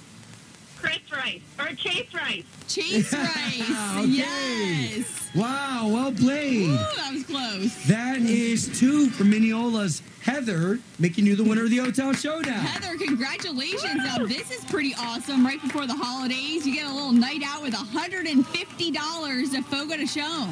Chris 0.82 0.98
Rice. 1.12 1.40
Or 1.58 1.66
Chase 1.76 2.12
Rice. 2.12 2.44
Chase 2.68 3.12
Rice. 3.12 3.96
Okay. 3.96 4.06
Yes. 4.06 5.30
Wow, 5.34 5.88
well 5.88 6.12
played. 6.12 6.68
Ooh, 6.70 6.76
that 6.76 7.10
was 7.12 7.24
close. 7.24 7.84
That 7.86 8.18
is 8.18 8.78
two 8.78 9.08
for 9.10 9.24
Minneola's 9.24 10.02
Heather, 10.22 10.78
making 11.00 11.26
you 11.26 11.34
the 11.34 11.42
winner 11.42 11.64
of 11.64 11.70
the 11.70 11.80
O-Town 11.80 12.14
Showdown. 12.14 12.54
Heather, 12.54 12.96
congratulations. 12.96 13.96
Now, 13.96 14.18
this 14.18 14.52
is 14.52 14.64
pretty 14.66 14.94
awesome. 14.96 15.44
Right 15.44 15.60
before 15.60 15.86
the 15.86 15.96
holidays, 15.96 16.64
you 16.64 16.74
get 16.74 16.86
a 16.86 16.92
little 16.92 17.10
night 17.10 17.42
out 17.44 17.60
with 17.60 17.74
$150 17.74 19.54
at 19.54 19.64
Fogo 19.64 19.96
de 19.96 20.06
Chão. 20.06 20.48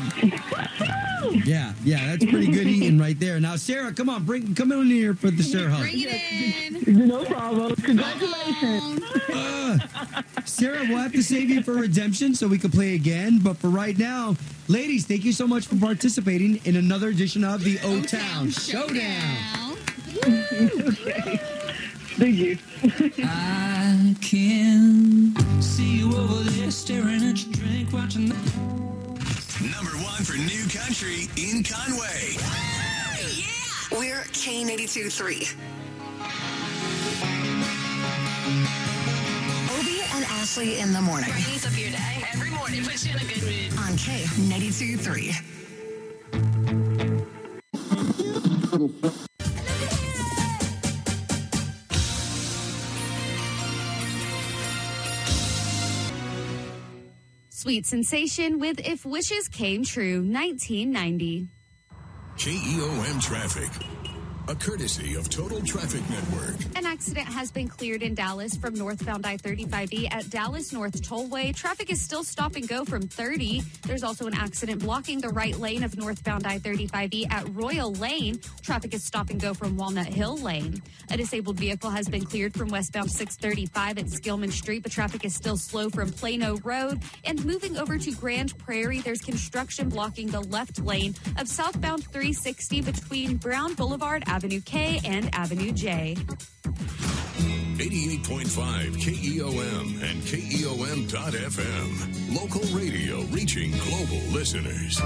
Woo! 1.23 1.41
Yeah, 1.45 1.73
yeah, 1.85 2.07
that's 2.07 2.25
pretty 2.25 2.51
good 2.51 2.67
eating 2.67 2.99
right 2.99 3.19
there. 3.21 3.39
Now, 3.39 3.57
Sarah, 3.57 3.93
come 3.93 4.09
on, 4.09 4.25
bring 4.25 4.55
come 4.55 4.73
in 4.73 4.87
here 4.87 5.15
for 5.15 5.31
the 5.31 5.43
Sarah 5.43 5.71
hug. 5.71 5.83
Bring 5.83 6.01
it 6.01 6.89
in. 6.89 7.09
No 7.09 7.25
problem. 7.25 7.77
Congratulations. 7.77 9.03
Uh, 9.33 9.79
Sarah, 10.45 10.85
we'll 10.89 10.99
have 10.99 11.13
to 11.13 11.23
save 11.23 11.51
you 11.51 11.63
for 11.63 11.75
redemption 11.75 12.35
so 12.35 12.49
we 12.49 12.59
can 12.59 12.71
play 12.71 12.95
again. 12.95 13.39
But 13.43 13.59
for 13.59 13.69
right 13.69 13.97
now, 13.97 14.35
ladies, 14.69 15.07
thank 15.07 15.25
you 15.25 15.33
so 15.33 15.47
much 15.47 15.67
for 15.67 15.77
participating 15.77 16.61
in 16.65 16.77
another 16.77 17.09
edition 17.09 17.45
of 17.45 17.63
the 17.63 17.79
O 17.85 18.03
Town 18.03 18.51
Showdown. 18.51 19.60
Thank 22.21 22.37
you. 22.37 22.59
I 23.25 24.17
can 24.21 25.63
see 25.63 25.99
you 25.99 26.17
over 26.17 26.43
there 26.51 26.71
staring 26.71 27.23
at 27.23 27.45
your 27.45 27.53
drink, 27.53 27.93
watching 27.93 28.29
the. 28.29 28.35
Number 29.63 29.93
one 30.03 30.25
for 30.25 30.37
New 30.37 30.67
Country 30.69 31.29
in 31.37 31.63
Conway. 31.63 32.37
yeah! 33.37 33.47
We're 33.93 34.25
K82 34.33 35.13
3. 35.13 35.47
Obie 39.79 40.03
and 40.15 40.25
Ashley 40.25 40.81
in 40.81 40.93
the 40.93 41.01
morning. 41.01 41.31
Brightens 41.31 41.67
up 41.67 41.79
your 41.79 41.91
day 41.91 42.25
every 42.33 42.51
morning, 42.51 42.83
puts 42.83 43.07
you 43.07 43.13
in 43.13 43.19
a 43.19 43.25
good 43.25 43.43
mood. 43.43 43.73
On 43.79 43.97
K82 43.97 44.99
3. 48.99 49.27
Sweet 57.61 57.85
Sensation 57.85 58.59
with 58.59 58.81
If 58.89 59.05
Wishes 59.05 59.47
Came 59.47 59.85
True, 59.85 60.23
1990. 60.23 61.47
KEOM 62.39 63.21
Traffic. 63.21 64.10
A 64.49 64.55
courtesy 64.57 65.15
of 65.15 65.29
Total 65.29 65.61
Traffic 65.63 66.01
Network. 66.11 66.77
An 66.77 66.85
accident 66.85 67.29
has 67.29 67.53
been 67.53 67.69
cleared 67.69 68.03
in 68.03 68.15
Dallas 68.15 68.57
from 68.57 68.75
northbound 68.75 69.25
I 69.25 69.37
35E 69.37 70.13
at 70.13 70.29
Dallas 70.29 70.73
North 70.73 71.01
Tollway. 71.03 71.55
Traffic 71.55 71.93
is 71.93 72.01
still 72.01 72.25
stop 72.25 72.57
and 72.57 72.67
go 72.67 72.85
from 72.85 73.03
30. 73.03 73.63
There's 73.87 74.03
also 74.03 74.27
an 74.27 74.35
accident 74.35 74.81
blocking 74.81 75.21
the 75.21 75.29
right 75.29 75.57
lane 75.57 75.85
of 75.85 75.97
northbound 75.97 76.49
I 76.49 76.59
35E 76.59 77.31
at 77.31 77.49
Royal 77.55 77.93
Lane. 77.93 78.41
Traffic 78.63 78.93
is 78.93 79.05
stop 79.05 79.31
and 79.31 79.41
go 79.41 79.55
from 79.55 79.77
Walnut 79.77 80.07
Hill 80.07 80.37
Lane. 80.39 80.83
A 81.11 81.17
disabled 81.17 81.59
vehicle 81.59 81.91
has 81.91 82.09
been 82.09 82.25
cleared 82.25 82.55
from 82.55 82.71
westbound 82.71 83.11
635 83.13 83.99
at 83.99 84.07
Skillman 84.07 84.51
Street, 84.51 84.83
but 84.83 84.91
traffic 84.91 85.25
is 85.25 85.35
still 85.35 85.57
slow 85.57 85.91
from 85.91 86.11
Plano 86.11 86.57
Road. 86.65 87.01
And 87.25 87.45
moving 87.45 87.77
over 87.77 87.99
to 87.99 88.13
Grand 88.13 88.59
Prairie, 88.59 89.01
there's 89.01 89.21
construction 89.21 89.89
blocking 89.89 90.27
the 90.27 90.41
left 90.41 90.81
lane 90.81 91.15
of 91.39 91.47
southbound 91.47 92.05
360 92.05 92.83
between 92.83 93.37
Brown 93.37 93.75
Boulevard, 93.75 94.25
Avenue 94.31 94.61
K, 94.61 95.01
and 95.05 95.29
Avenue 95.35 95.73
J. 95.73 96.15
88.5 97.79 98.97
KEOM 98.97 100.03
and 100.03 100.23
E 100.23 100.63
KEOM.FM. 100.63 101.91
Local 102.37 102.63
radio 102.79 103.23
reaching 103.33 103.73
global 103.73 104.23
listeners. 104.31 104.99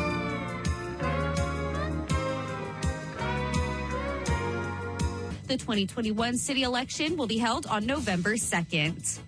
The 5.46 5.56
2021 5.56 6.36
city 6.36 6.64
election 6.64 7.16
will 7.16 7.26
be 7.26 7.38
held 7.38 7.64
on 7.66 7.86
November 7.86 8.34
2nd. 8.34 9.20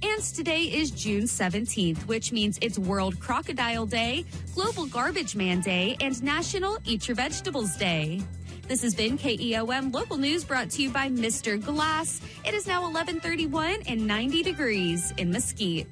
And 0.00 0.22
today 0.22 0.62
is 0.62 0.92
June 0.92 1.24
17th, 1.24 2.06
which 2.06 2.30
means 2.30 2.60
it's 2.62 2.78
World 2.78 3.18
Crocodile 3.18 3.86
Day, 3.86 4.24
Global 4.54 4.86
Garbage 4.86 5.34
Man 5.34 5.60
Day, 5.62 5.96
and 6.00 6.22
National 6.22 6.78
Eat 6.84 7.08
Your 7.08 7.16
Vegetables 7.16 7.76
Day. 7.76 8.22
This 8.68 8.82
has 8.82 8.94
been 8.94 9.16
KEOM 9.16 9.94
local 9.94 10.18
news 10.18 10.44
brought 10.44 10.68
to 10.72 10.82
you 10.82 10.90
by 10.90 11.08
Mr. 11.08 11.58
Glass. 11.58 12.20
It 12.44 12.52
is 12.52 12.66
now 12.66 12.82
11:31 12.86 13.82
and 13.88 14.06
90 14.06 14.42
degrees 14.42 15.10
in 15.16 15.30
Mesquite. 15.30 15.86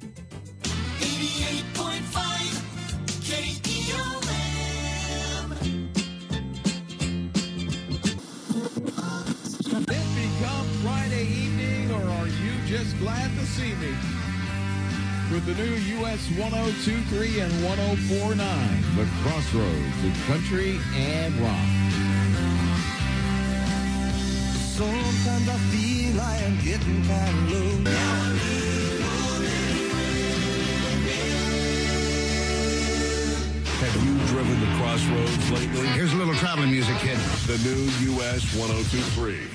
88.5 1.01 2.61
KEOM. 3.25 4.31
It 9.73 10.07
become 10.13 10.67
Friday 10.83 11.25
evening, 11.25 11.91
or 11.91 12.03
are 12.07 12.27
you 12.27 12.53
just 12.67 12.95
glad 12.99 13.31
to 13.39 13.45
see 13.47 13.73
me? 13.81 13.89
With 15.33 15.45
the 15.47 15.55
new 15.55 15.73
US 16.05 16.29
1023 16.37 17.39
and 17.39 17.51
1049, 17.65 18.83
the 18.95 19.07
crossroads 19.23 20.03
of 20.05 20.13
country 20.27 20.79
and 20.95 21.33
rock. 21.41 21.76
Sometimes 24.77 25.49
I 25.49 25.57
feel 25.71 26.21
I 26.21 26.37
am 26.37 26.55
getting 26.63 27.03
kind 27.05 27.29
of 27.29 27.51
low. 27.51 27.91
Have 33.81 33.95
you 34.05 34.13
driven 34.27 34.59
the 34.59 34.67
crossroads 34.77 35.49
lately? 35.49 35.87
Here's 35.87 36.13
a 36.13 36.17
little 36.17 36.35
traveling 36.35 36.69
music, 36.69 36.95
kid. 36.97 37.17
The 37.47 37.57
new 37.65 37.89
US 38.21 38.53
1023. 38.55 39.47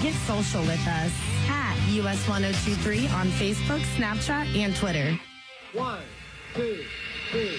Get 0.00 0.14
social 0.28 0.60
with 0.60 0.86
us 0.86 1.12
at 1.48 1.74
US1023 1.90 3.12
on 3.14 3.26
Facebook, 3.30 3.82
Snapchat, 3.96 4.54
and 4.54 4.76
Twitter. 4.76 5.18
One, 5.72 5.98
two, 6.54 6.84
three. 7.32 7.58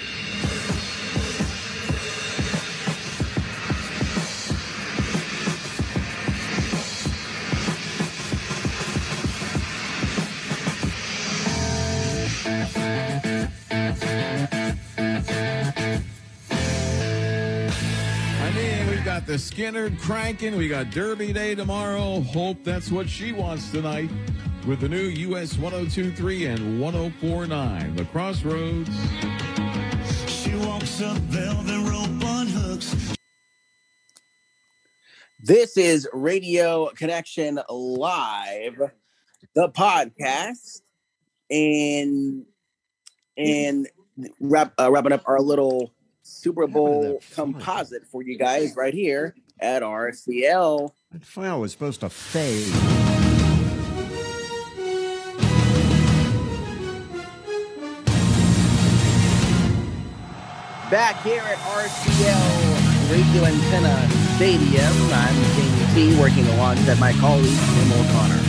Got 19.26 19.31
the 19.31 19.39
Skinner 19.39 19.89
cranking. 19.97 20.56
We 20.56 20.68
got 20.68 20.91
Derby 20.91 21.34
Day 21.34 21.56
tomorrow. 21.56 22.22
Hope 22.22 22.64
that's 22.64 22.91
what 22.91 23.10
she 23.10 23.31
wants 23.31 23.72
tonight 23.72 24.10
with 24.68 24.81
the 24.81 24.89
new 24.89 25.03
US 25.03 25.57
1023 25.57 26.45
and 26.45 26.80
1049. 26.80 27.95
The 27.95 28.06
Crossroads. 28.06 28.89
She 30.27 30.56
walks 30.56 31.02
up 31.02 31.18
velvet 31.18 31.89
rope 31.89 32.26
on 32.26 32.47
hooks. 32.47 33.15
This 35.39 35.77
is 35.77 36.07
Radio 36.14 36.88
Connection 36.89 37.60
Live, 37.69 38.80
the 39.56 39.69
podcast, 39.69 40.81
and 41.49 42.45
and 43.38 43.88
wrap, 44.39 44.73
uh, 44.80 44.91
wrapping 44.91 45.11
up 45.14 45.23
our 45.26 45.41
little 45.41 45.94
Super 46.45 46.67
Bowl 46.67 47.23
composite 47.34 48.05
for 48.05 48.22
you 48.22 48.38
guys 48.38 48.76
right 48.76 48.93
here 48.93 49.34
at 49.59 49.81
RCL. 49.81 50.91
That 51.11 51.26
file 51.26 51.59
was 51.59 51.72
supposed 51.72 52.01
to 52.01 52.09
fade. 52.11 52.72
Back 60.91 61.19
here 61.23 61.41
at 61.41 61.57
RCL 61.57 63.09
Radio 63.09 63.45
Antenna 63.45 64.07
Stadium, 64.35 64.93
I'm 65.13 65.35
Jamie 65.55 66.13
T, 66.13 66.19
working 66.19 66.45
alongside 66.49 66.99
my 66.99 67.13
colleague 67.13 67.57
Tim 67.57 67.91
O'Connor. 67.91 68.43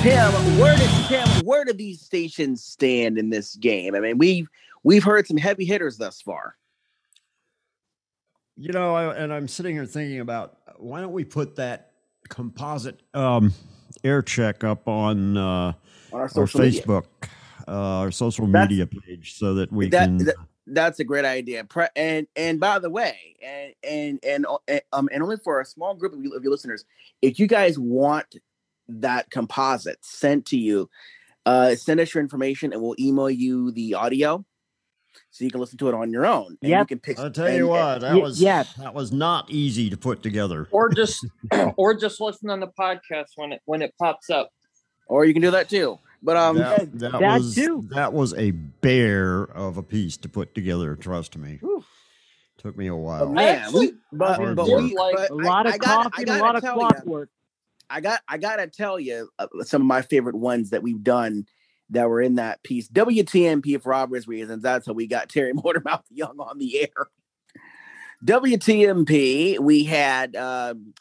Tim, 0.00 0.58
where 0.58 0.78
did 0.78 0.90
Tim? 1.08 1.44
Where 1.44 1.66
do 1.66 1.74
these 1.74 2.00
stations 2.00 2.64
stand 2.64 3.18
in 3.18 3.28
this 3.28 3.54
game? 3.56 3.94
I 3.94 4.00
mean, 4.00 4.16
we've 4.16 4.48
we've 4.82 5.04
heard 5.04 5.26
some 5.26 5.36
heavy 5.36 5.66
hitters 5.66 5.98
thus 5.98 6.22
far. 6.22 6.56
You 8.56 8.72
know, 8.72 8.94
I, 8.94 9.14
and 9.16 9.32
I'm 9.32 9.48
sitting 9.48 9.74
here 9.74 9.86
thinking 9.86 10.20
about 10.20 10.58
why 10.76 11.00
don't 11.00 11.12
we 11.12 11.24
put 11.24 11.56
that 11.56 11.92
composite 12.28 13.00
um, 13.14 13.52
air 14.04 14.22
check 14.22 14.62
up 14.62 14.86
on, 14.88 15.36
uh, 15.36 15.40
On 15.40 15.74
our 16.12 16.20
our. 16.22 16.28
Facebook, 16.28 17.04
uh, 17.66 17.70
our 17.70 18.10
social 18.10 18.46
That's- 18.46 18.68
media 18.70 18.86
page, 18.86 19.34
so 19.38 19.54
that 19.54 19.72
we 19.72 19.88
that, 19.88 20.04
can. 20.06 20.18
that- 20.18 20.36
that's 20.68 21.00
a 21.00 21.04
great 21.04 21.24
idea. 21.24 21.64
Pre- 21.64 21.88
and 21.96 22.28
and 22.36 22.60
by 22.60 22.78
the 22.78 22.88
way, 22.88 23.36
and 23.42 23.74
and 23.82 24.20
and 24.24 24.46
uh, 24.46 24.78
um 24.92 25.08
and 25.12 25.20
only 25.20 25.36
for 25.42 25.60
a 25.60 25.64
small 25.64 25.94
group 25.94 26.12
of 26.12 26.22
you 26.22 26.32
of 26.34 26.42
your 26.44 26.52
listeners, 26.52 26.84
if 27.20 27.40
you 27.40 27.48
guys 27.48 27.80
want 27.80 28.36
that 28.88 29.28
composite 29.30 29.98
sent 30.04 30.46
to 30.46 30.56
you, 30.56 30.88
uh, 31.46 31.74
send 31.74 31.98
us 31.98 32.14
your 32.14 32.22
information 32.22 32.72
and 32.72 32.80
we'll 32.80 32.94
email 33.00 33.28
you 33.28 33.72
the 33.72 33.94
audio, 33.94 34.44
so 35.32 35.44
you 35.44 35.50
can 35.50 35.60
listen 35.60 35.78
to 35.78 35.88
it 35.88 35.94
on 35.94 36.12
your 36.12 36.26
own. 36.26 36.58
And 36.62 36.70
you 36.70 36.84
can 36.84 37.00
pick. 37.00 37.18
I'll 37.18 37.30
tell 37.30 37.50
you 37.50 37.60
and- 37.60 37.68
what, 37.70 38.04
and- 38.04 38.18
that 38.18 38.22
was 38.22 38.40
yeah. 38.40 38.64
that 38.78 38.94
was 38.94 39.10
not 39.12 39.50
easy 39.50 39.90
to 39.90 39.96
put 39.96 40.22
together. 40.22 40.68
or 40.70 40.90
just 40.90 41.26
or 41.76 41.94
just 41.94 42.20
listen 42.20 42.50
on 42.50 42.60
the 42.60 42.68
podcast 42.68 43.30
when 43.36 43.52
it 43.52 43.62
when 43.64 43.82
it 43.82 43.94
pops 43.98 44.30
up. 44.30 44.50
Or 45.06 45.24
you 45.24 45.32
can 45.32 45.42
do 45.42 45.50
that 45.50 45.68
too. 45.68 45.98
But 46.22 46.36
um, 46.36 46.58
that, 46.58 46.98
that 46.98 47.20
was 47.20 47.54
that 47.90 48.12
was 48.12 48.34
a 48.34 48.52
bear 48.52 49.42
of 49.42 49.76
a 49.78 49.82
piece 49.82 50.16
to 50.18 50.28
put 50.28 50.54
together. 50.54 50.94
Trust 50.94 51.36
me, 51.36 51.58
took 52.58 52.76
me 52.76 52.86
a 52.86 52.94
while. 52.94 53.26
But 53.26 53.32
man, 53.32 53.72
we, 53.72 53.94
but, 54.12 54.36
Hard 54.36 54.54
but 54.54 54.66
we, 54.66 54.94
like 54.94 55.16
but 55.16 55.30
a 55.30 55.34
lot 55.34 55.66
I, 55.66 55.70
of 55.70 55.74
I 55.74 55.78
gotta, 55.78 56.10
coffee 56.10 56.14
I 56.18 56.20
and 56.20 56.28
a 56.28 56.32
gotta 56.32 56.42
lot 56.44 56.56
of 56.56 56.62
tell 56.62 56.74
clock. 56.74 57.28
I 57.90 58.00
got, 58.00 58.20
I 58.28 58.38
gotta 58.38 58.68
tell 58.68 59.00
you 59.00 59.28
uh, 59.38 59.46
some 59.62 59.82
of 59.82 59.86
my 59.86 60.02
favorite 60.02 60.36
ones 60.36 60.70
that 60.70 60.82
we've 60.82 61.02
done 61.02 61.46
that 61.92 62.08
were 62.08 62.20
in 62.20 62.36
that 62.36 62.62
piece. 62.62 62.88
WTMP 62.88 63.80
for 63.80 63.94
obvious 63.94 64.26
reasons. 64.26 64.62
That's 64.62 64.86
how 64.86 64.92
we 64.92 65.06
got 65.06 65.28
Terry 65.28 65.52
Mortimer 65.54 66.00
Young 66.10 66.38
on 66.38 66.58
the 66.58 66.80
air. 66.80 67.08
WTMP, 68.24 69.58
we 69.58 69.84
had 69.84 70.36
um, 70.36 70.94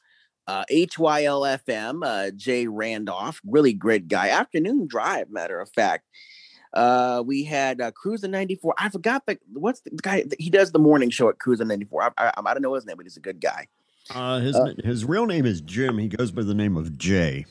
uh, 0.48 0.64
HYLFM, 0.72 2.02
uh, 2.04 2.32
Jay 2.32 2.68
Randolph, 2.68 3.40
really 3.46 3.74
great 3.74 4.08
guy. 4.08 4.30
Afternoon 4.30 4.88
Drive, 4.88 5.30
matter 5.30 5.60
of 5.60 5.70
fact. 5.70 6.06
Uh, 6.74 7.22
we 7.26 7.44
had 7.44 7.82
uh, 7.82 7.92
Cruiser 7.92 8.28
94. 8.28 8.76
I 8.78 8.90
forgot 8.90 9.26
the 9.26 9.38
what's 9.54 9.82
the 9.82 9.92
guy. 9.92 10.24
He 10.40 10.50
does 10.50 10.72
the 10.72 10.80
morning 10.80 11.10
show 11.10 11.30
at 11.30 11.38
Cruiser 11.38 11.66
94. 11.66 12.04
I, 12.04 12.12
I, 12.18 12.32
I 12.38 12.54
don't 12.54 12.64
know 12.64 12.74
his 12.74 12.86
name, 12.86 12.98
but 12.98 13.06
he's 13.06 13.18
a 13.18 13.22
good 13.22 13.42
guy. 13.42 13.68
Uh, 14.10 14.40
his 14.40 14.56
Uh, 14.56 14.74
his 14.84 15.06
real 15.06 15.26
name 15.26 15.46
is 15.46 15.62
Jim. 15.62 15.98
He 15.98 16.08
goes 16.08 16.32
by 16.32 16.44
the 16.44 16.54
name 16.54 16.78
of 16.78 16.98
Jay. 16.98 17.46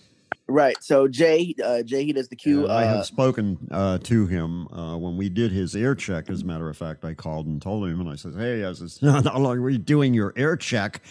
Right. 0.48 0.76
So 0.82 1.06
Jay, 1.06 1.54
uh, 1.64 1.82
Jay, 1.82 2.04
he 2.04 2.12
does 2.12 2.28
the 2.28 2.36
cue. 2.36 2.64
And 2.64 2.72
I 2.72 2.84
Uh, 2.84 2.96
have 2.96 3.06
spoken 3.06 3.58
uh, 3.70 3.98
to 3.98 4.26
him 4.26 4.66
uh, 4.68 4.96
when 4.96 5.16
we 5.16 5.28
did 5.28 5.52
his 5.52 5.76
air 5.76 5.94
check. 5.94 6.28
As 6.28 6.42
a 6.42 6.44
matter 6.44 6.68
of 6.68 6.76
fact, 6.76 7.04
I 7.04 7.14
called 7.14 7.46
and 7.46 7.62
told 7.62 7.88
him, 7.88 8.00
and 8.00 8.08
I 8.08 8.16
said, 8.16 8.34
"Hey, 8.36 8.64
I 8.64 8.72
says, 8.72 9.00
not 9.02 9.40
long 9.40 9.58
are 9.58 9.70
you 9.70 9.78
doing 9.78 10.14
your 10.14 10.32
air 10.36 10.56
check?" 10.56 11.02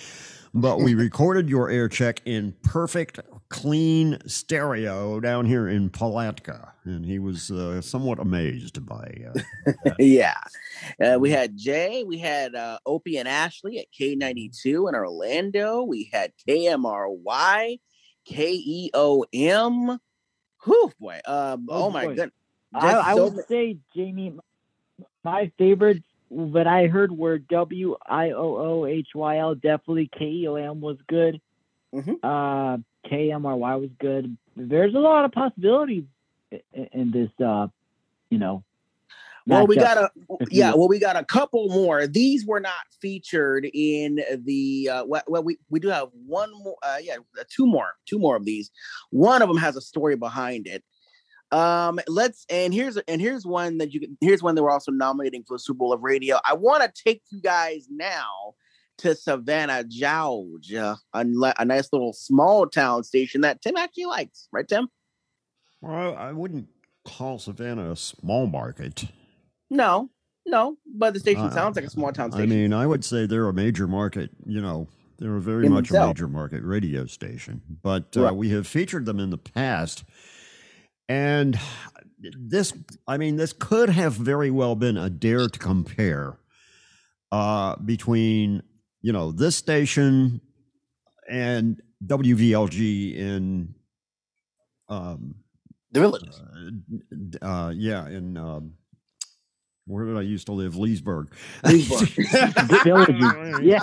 but 0.53 0.79
we 0.79 0.95
recorded 1.07 1.47
your 1.47 1.69
air 1.69 1.87
check 1.87 2.21
in 2.25 2.53
perfect, 2.63 3.19
clean 3.49 4.17
stereo 4.25 5.19
down 5.19 5.45
here 5.45 5.67
in 5.67 5.89
Palatka, 5.89 6.73
and 6.85 7.05
he 7.05 7.19
was 7.19 7.51
uh, 7.51 7.79
somewhat 7.81 8.19
amazed 8.19 8.83
by. 8.85 9.13
Uh, 9.65 9.73
yeah. 9.99 10.39
Uh, 11.03 11.17
we 11.19 11.29
had 11.29 11.55
Jay, 11.55 12.03
we 12.03 12.17
had 12.17 12.55
uh, 12.55 12.79
Opie 12.85 13.17
and 13.17 13.27
Ashley 13.27 13.77
at 13.79 13.85
K92 13.97 14.89
in 14.89 14.95
Orlando. 14.95 15.83
We 15.83 16.09
had 16.11 16.31
KMRY, 16.47 17.79
KEOM. 18.27 19.99
Whew, 20.65 20.91
boy. 20.99 21.19
Um, 21.25 21.67
oh, 21.69 21.85
Oh, 21.85 21.89
my 21.89 22.05
boy. 22.05 22.15
goodness. 22.15 22.33
I, 22.73 22.91
Just 22.91 23.07
I 23.07 23.15
so 23.15 23.27
would 23.29 23.47
say, 23.47 23.77
Jamie, 23.95 24.33
my 25.23 25.51
favorites 25.57 26.03
that 26.29 26.67
I 26.67 26.85
heard 26.87 27.11
were 27.11 27.39
W 27.39 27.95
I 28.05 28.31
O 28.31 28.57
O 28.57 28.85
H 28.85 29.07
Y 29.15 29.37
L. 29.39 29.55
Definitely 29.55 30.09
K 30.17 30.25
E 30.25 30.47
O 30.47 30.55
M 30.55 30.79
was 30.81 30.97
good. 31.07 31.41
Mm-hmm. 31.93 32.13
Uh, 32.23 32.77
K 33.09 33.31
M 33.31 33.45
R 33.45 33.55
Y 33.55 33.75
was 33.75 33.89
good. 33.99 34.37
There's 34.55 34.93
a 34.93 34.99
lot 34.99 35.25
of 35.25 35.31
possibilities 35.31 36.03
i- 36.53 36.61
i- 36.77 36.89
in 36.91 37.11
this. 37.11 37.29
Uh, 37.43 37.67
you 38.29 38.37
know. 38.37 38.63
Well, 39.49 39.67
we 39.67 39.75
got 39.75 39.97
a 39.97 40.09
yeah. 40.51 40.73
Well, 40.73 40.87
we 40.87 40.99
got 40.99 41.15
a 41.15 41.23
couple 41.25 41.69
more. 41.69 42.07
These 42.07 42.45
were 42.45 42.59
not 42.59 42.73
featured 43.01 43.67
in 43.73 44.19
the 44.45 44.89
uh, 44.91 45.05
well. 45.05 45.23
well, 45.27 45.43
We 45.43 45.57
we 45.69 45.79
do 45.79 45.89
have 45.89 46.09
one 46.25 46.51
more. 46.63 46.77
Uh, 46.83 46.97
yeah, 47.01 47.15
two 47.49 47.65
more. 47.67 47.89
Two 48.07 48.19
more 48.19 48.35
of 48.35 48.45
these. 48.45 48.71
One 49.11 49.41
of 49.41 49.47
them 49.47 49.57
has 49.57 49.75
a 49.75 49.81
story 49.81 50.15
behind 50.15 50.67
it. 50.67 50.83
Um, 51.51 51.99
let's 52.07 52.45
and 52.49 52.73
here's 52.73 52.97
and 52.97 53.19
here's 53.19 53.45
one 53.45 53.79
that 53.79 53.91
you 53.93 53.99
can- 53.99 54.17
here's 54.21 54.43
one 54.43 54.53
that 54.55 54.61
we're 54.63 54.69
also 54.71 54.91
nominating 54.91 55.43
for 55.47 55.55
the 55.55 55.59
Super 55.59 55.79
Bowl 55.79 55.93
of 55.93 56.01
Radio. 56.03 56.39
I 56.47 56.53
want 56.53 56.83
to 56.83 57.03
take 57.03 57.23
you 57.31 57.41
guys 57.41 57.87
now 57.89 58.53
to 58.99 59.15
Savannah, 59.15 59.83
Georgia, 59.83 60.97
a, 61.13 61.25
a 61.57 61.65
nice 61.65 61.89
little 61.91 62.13
small 62.13 62.67
town 62.67 63.03
station 63.03 63.41
that 63.41 63.61
Tim 63.61 63.77
actually 63.77 64.05
likes, 64.05 64.47
right, 64.51 64.67
Tim? 64.67 64.89
well, 65.81 66.15
I 66.15 66.33
wouldn't 66.33 66.67
call 67.05 67.39
Savannah 67.39 67.91
a 67.91 67.95
small 67.95 68.45
market. 68.45 69.05
No, 69.69 70.09
no, 70.45 70.77
but 70.85 71.13
the 71.13 71.19
station 71.19 71.45
Uh, 71.45 71.51
sounds 71.51 71.75
like 71.75 71.85
a 71.85 71.89
small 71.89 72.11
town 72.11 72.31
station. 72.31 72.51
I 72.51 72.53
mean, 72.55 72.73
I 72.73 72.87
would 72.87 73.05
say 73.05 73.25
they're 73.25 73.47
a 73.47 73.53
major 73.53 73.87
market. 73.87 74.31
You 74.45 74.61
know, 74.61 74.87
they're 75.17 75.35
a 75.37 75.41
very 75.41 75.65
In 75.67 75.71
much 75.73 75.91
a 75.91 75.93
major 76.07 76.27
market 76.27 76.63
radio 76.63 77.05
station. 77.05 77.61
But 77.83 78.15
uh, 78.17 78.23
Right. 78.23 78.35
we 78.35 78.49
have 78.49 78.65
featured 78.67 79.05
them 79.05 79.19
in 79.19 79.29
the 79.29 79.37
past, 79.37 80.03
and 81.07 81.59
this, 82.19 82.73
I 83.07 83.17
mean, 83.17 83.35
this 83.37 83.53
could 83.53 83.89
have 83.89 84.13
very 84.13 84.51
well 84.51 84.75
been 84.75 84.97
a 84.97 85.09
dare 85.09 85.47
to 85.47 85.59
compare 85.59 86.37
uh, 87.31 87.75
between 87.77 88.63
you 89.01 89.13
know 89.13 89.31
this 89.31 89.55
station 89.55 90.41
and 91.29 91.79
WVLG 92.05 93.15
in 93.15 93.75
um, 94.89 95.35
the 95.91 95.99
village. 95.99 96.29
Uh, 97.41 97.71
yeah, 97.75 98.07
in 98.07 98.35
um, 98.35 98.73
where 99.89 100.05
did 100.05 100.17
I 100.17 100.21
used 100.21 100.45
to 100.45 100.51
live? 100.51 100.77
Leesburg. 100.77 101.33
Villages. 101.65 103.33
Yeah. 103.61 103.79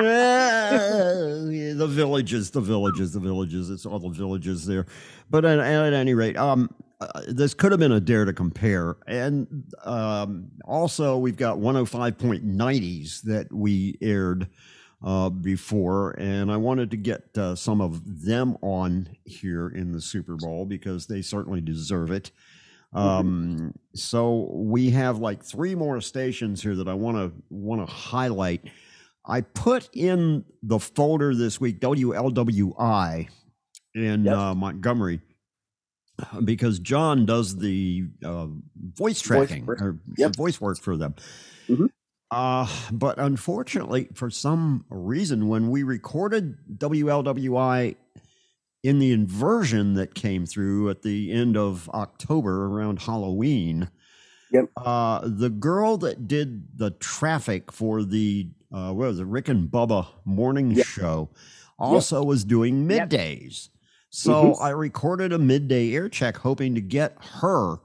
Yeah, 0.00 1.74
the 1.74 1.86
villages, 1.88 2.50
the 2.50 2.60
villages, 2.60 3.12
the 3.12 3.20
villages. 3.20 3.70
It's 3.70 3.86
all 3.86 3.98
the 3.98 4.08
villages 4.08 4.66
there. 4.66 4.86
But 5.28 5.44
at, 5.44 5.58
at 5.58 5.92
any 5.92 6.14
rate, 6.14 6.36
um, 6.36 6.74
uh, 7.00 7.22
this 7.28 7.54
could 7.54 7.70
have 7.72 7.78
been 7.78 7.92
a 7.92 8.00
dare 8.00 8.24
to 8.24 8.32
compare. 8.32 8.96
And 9.06 9.72
um, 9.84 10.48
also, 10.64 11.18
we've 11.18 11.36
got 11.36 11.58
105.90s 11.58 13.22
that 13.22 13.52
we 13.52 13.98
aired 14.00 14.48
uh, 15.04 15.30
before, 15.30 16.12
and 16.18 16.50
I 16.50 16.56
wanted 16.56 16.90
to 16.90 16.96
get 16.96 17.36
uh, 17.36 17.54
some 17.54 17.80
of 17.80 18.24
them 18.24 18.56
on 18.62 19.08
here 19.24 19.68
in 19.68 19.92
the 19.92 20.00
Super 20.00 20.36
Bowl 20.36 20.66
because 20.66 21.06
they 21.06 21.22
certainly 21.22 21.60
deserve 21.60 22.10
it. 22.10 22.30
Um, 22.92 23.72
so 23.94 24.50
we 24.52 24.90
have 24.90 25.18
like 25.18 25.44
three 25.44 25.74
more 25.74 26.00
stations 26.00 26.62
here 26.62 26.74
that 26.76 26.88
I 26.88 26.94
want 26.94 27.16
to 27.16 27.32
want 27.48 27.86
to 27.86 27.92
highlight. 27.92 28.62
I 29.24 29.42
put 29.42 29.88
in 29.94 30.44
the 30.62 30.78
folder 30.80 31.34
this 31.34 31.60
week 31.60 31.80
WLWI 31.80 33.28
in 33.94 34.26
uh, 34.28 34.54
Montgomery 34.54 35.20
because 36.44 36.78
John 36.80 37.26
does 37.26 37.56
the 37.56 38.04
uh, 38.24 38.46
voice 38.76 39.20
tracking 39.20 39.66
work. 39.66 39.80
or 39.80 39.98
voice 40.36 40.60
work 40.60 40.78
for 40.78 40.96
them. 40.96 41.14
Uh, 42.30 42.68
but 42.92 43.18
unfortunately, 43.18 44.08
for 44.14 44.30
some 44.30 44.84
reason, 44.88 45.48
when 45.48 45.68
we 45.70 45.82
recorded 45.82 46.56
WLWI 46.78 47.96
in 48.82 48.98
the 48.98 49.12
inversion 49.12 49.94
that 49.94 50.14
came 50.14 50.46
through 50.46 50.88
at 50.90 51.02
the 51.02 51.30
end 51.32 51.56
of 51.56 51.88
October 51.90 52.66
around 52.66 53.00
Halloween, 53.00 53.90
Yep. 54.52 54.70
uh, 54.76 55.20
the 55.28 55.50
girl 55.50 55.96
that 55.98 56.26
did 56.26 56.76
the 56.78 56.90
traffic 56.92 57.70
for 57.72 58.02
the 58.02 58.48
uh, 58.72 58.92
what 58.92 59.08
was 59.08 59.18
it, 59.18 59.26
Rick 59.26 59.48
and 59.48 59.68
Bubba 59.68 60.06
morning 60.24 60.76
show, 60.80 61.28
also 61.78 62.22
was 62.22 62.44
doing 62.44 62.86
middays. 62.86 63.68
So 64.10 64.52
Mhm. 64.52 64.60
I 64.62 64.70
recorded 64.70 65.32
a 65.32 65.38
midday 65.38 65.92
air 65.92 66.08
check, 66.08 66.36
hoping 66.36 66.76
to 66.76 66.80
get 66.80 67.16
her, 67.20 67.78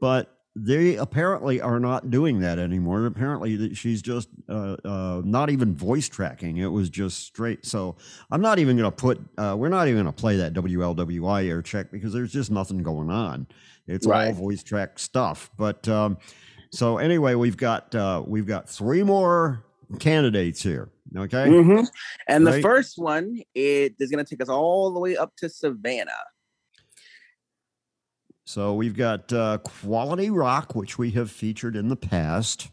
but 0.00 0.37
they 0.64 0.96
apparently 0.96 1.60
are 1.60 1.78
not 1.78 2.10
doing 2.10 2.40
that 2.40 2.58
anymore. 2.58 3.06
Apparently, 3.06 3.56
that 3.56 3.76
she's 3.76 4.02
just 4.02 4.28
uh, 4.48 4.76
uh, 4.84 5.22
not 5.24 5.50
even 5.50 5.74
voice 5.74 6.08
tracking. 6.08 6.56
It 6.58 6.66
was 6.66 6.90
just 6.90 7.24
straight. 7.24 7.64
So 7.64 7.96
I'm 8.30 8.40
not 8.40 8.58
even 8.58 8.76
going 8.76 8.90
to 8.90 8.96
put. 8.96 9.20
Uh, 9.36 9.56
we're 9.58 9.68
not 9.68 9.88
even 9.88 10.02
going 10.02 10.14
to 10.14 10.20
play 10.20 10.36
that 10.36 10.54
WLWI 10.54 11.48
air 11.48 11.62
check 11.62 11.90
because 11.90 12.12
there's 12.12 12.32
just 12.32 12.50
nothing 12.50 12.82
going 12.82 13.10
on. 13.10 13.46
It's 13.86 14.06
all 14.06 14.32
voice 14.34 14.62
track 14.62 14.98
stuff. 14.98 15.50
But 15.56 15.86
um, 15.88 16.18
so 16.70 16.98
anyway, 16.98 17.34
we've 17.34 17.56
got 17.56 17.94
uh, 17.94 18.22
we've 18.26 18.46
got 18.46 18.68
three 18.68 19.02
more 19.02 19.64
candidates 19.98 20.62
here. 20.62 20.90
Okay, 21.16 21.46
Mhm. 21.46 21.88
And 22.26 22.46
the 22.46 22.60
first 22.60 22.98
one 22.98 23.40
it 23.54 23.94
is 23.98 24.10
going 24.10 24.22
to 24.22 24.28
take 24.28 24.42
us 24.42 24.50
all 24.50 24.92
the 24.92 25.00
way 25.00 25.16
up 25.16 25.34
to 25.36 25.48
Savannah. 25.48 26.12
So 28.48 28.72
we've 28.72 28.96
got 28.96 29.30
uh, 29.30 29.58
Quality 29.58 30.30
Rock, 30.30 30.74
which 30.74 30.96
we 30.96 31.10
have 31.10 31.30
featured 31.30 31.76
in 31.76 31.88
the 31.88 31.96
past. 31.96 32.70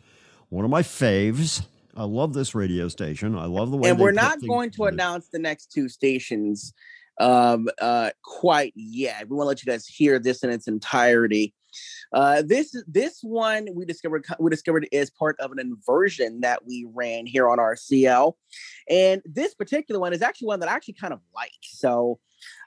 One 0.48 0.64
of 0.64 0.72
my 0.72 0.82
faves. 0.82 1.66
I 1.98 2.06
love 2.06 2.34
this 2.34 2.56
radio 2.56 2.88
station. 2.88 3.38
I 3.38 3.44
love 3.48 3.72
the 3.72 3.78
way. 3.78 3.90
and 3.90 4.00
we're 4.00 4.14
not 4.14 4.40
going 4.48 4.72
to 4.72 4.86
announce 4.86 5.28
the 5.28 5.38
next 5.38 5.74
two 5.74 5.90
stations 5.90 6.74
um, 7.20 7.68
uh, 7.82 8.12
quite 8.24 8.72
yet. 8.78 9.28
We 9.28 9.36
want 9.36 9.48
to 9.48 9.50
let 9.50 9.66
you 9.66 9.70
guys 9.70 9.86
hear 9.86 10.18
this 10.18 10.46
in 10.46 10.50
its 10.50 10.70
entirety. 10.70 11.54
Uh, 12.14 12.42
this 12.42 12.74
this 12.88 13.20
one 13.22 13.68
we 13.74 13.84
discovered 13.84 14.26
we 14.40 14.50
discovered 14.50 14.88
is 14.94 15.10
part 15.10 15.38
of 15.42 15.52
an 15.52 15.60
inversion 15.60 16.40
that 16.40 16.66
we 16.66 16.88
ran 16.94 17.26
here 17.26 17.50
on 17.50 17.58
RCL, 17.58 18.32
and 18.90 19.22
this 19.26 19.54
particular 19.54 20.00
one 20.00 20.14
is 20.14 20.22
actually 20.22 20.48
one 20.48 20.62
that 20.62 20.70
I 20.70 20.74
actually 20.74 20.94
kind 20.94 21.12
of 21.12 21.20
like. 21.36 21.52
So, 21.64 22.20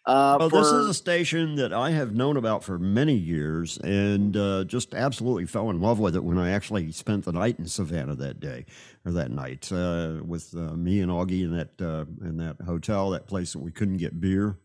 uh, 0.09 0.37
Well, 0.41 0.49
this 0.49 0.67
is 0.73 0.89
a 0.89 0.95
station 0.95 1.55
that 1.57 1.73
I 1.73 1.91
have 1.91 2.15
known 2.15 2.37
about 2.37 2.65
for 2.65 2.79
many 2.79 3.15
years 3.15 3.79
and 3.79 4.37
uh, 4.37 4.65
just 4.65 4.95
absolutely 4.95 5.47
fell 5.47 5.71
in 5.71 5.81
love 5.81 5.99
with 5.99 6.17
it 6.17 6.25
when 6.25 6.39
I 6.39 6.51
actually 6.51 6.91
spent 6.93 7.25
the 7.25 7.33
night 7.33 7.59
in 7.59 7.67
Savannah 7.67 8.15
that 8.17 8.41
day 8.41 8.65
or 9.05 9.13
that 9.13 9.31
night 9.31 9.71
uh, 9.71 10.17
with 10.25 10.55
uh, 10.57 10.75
me 10.75 11.01
and 11.01 11.11
Augie 11.13 11.43
in 11.45 11.57
that 11.57 11.81
uh, 11.81 12.05
in 12.27 12.39
that 12.39 12.61
hotel, 12.63 13.11
that 13.11 13.27
place 13.27 13.53
that 13.53 13.61
we 13.61 13.71
couldn't 13.71 13.99
get 13.99 14.21
beer. 14.21 14.57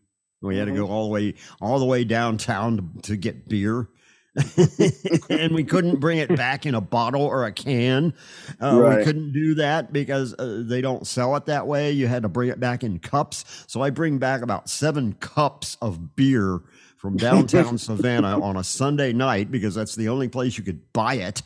We 0.42 0.58
had 0.58 0.66
to 0.66 0.72
go 0.72 0.86
Mhm. 0.86 0.90
all 0.90 1.04
the 1.04 1.10
way 1.10 1.34
all 1.60 1.78
the 1.78 1.86
way 1.86 2.04
downtown 2.04 2.76
to, 2.76 3.02
to 3.02 3.16
get 3.16 3.48
beer. 3.48 3.88
and 5.30 5.54
we 5.54 5.64
couldn't 5.64 6.00
bring 6.00 6.18
it 6.18 6.34
back 6.34 6.66
in 6.66 6.74
a 6.74 6.80
bottle 6.80 7.22
or 7.22 7.44
a 7.44 7.52
can. 7.52 8.14
Uh, 8.60 8.80
Right. 8.80 8.98
We 8.98 9.04
couldn't 9.04 9.32
do 9.32 9.54
that 9.56 9.92
because 9.92 10.34
uh, 10.34 10.62
they 10.66 10.80
don't 10.80 11.06
sell 11.06 11.36
it 11.36 11.46
that 11.46 11.66
way. 11.66 11.92
You 11.92 12.06
had 12.08 12.22
to 12.22 12.28
bring 12.28 12.48
it 12.48 12.58
back 12.58 12.82
in 12.82 12.98
cups. 12.98 13.44
So 13.66 13.80
I 13.80 13.90
bring 13.90 14.18
back 14.18 14.42
about 14.42 14.68
seven 14.68 15.14
cups 15.14 15.76
of 15.80 16.16
beer 16.16 16.60
from 16.96 17.16
downtown 17.16 17.78
Savannah 17.78 18.40
on 18.40 18.56
a 18.56 18.64
Sunday 18.64 19.12
night 19.12 19.50
because 19.50 19.74
that's 19.74 19.94
the 19.94 20.08
only 20.08 20.28
place 20.28 20.58
you 20.58 20.64
could 20.64 20.92
buy 20.92 21.14
it. 21.14 21.42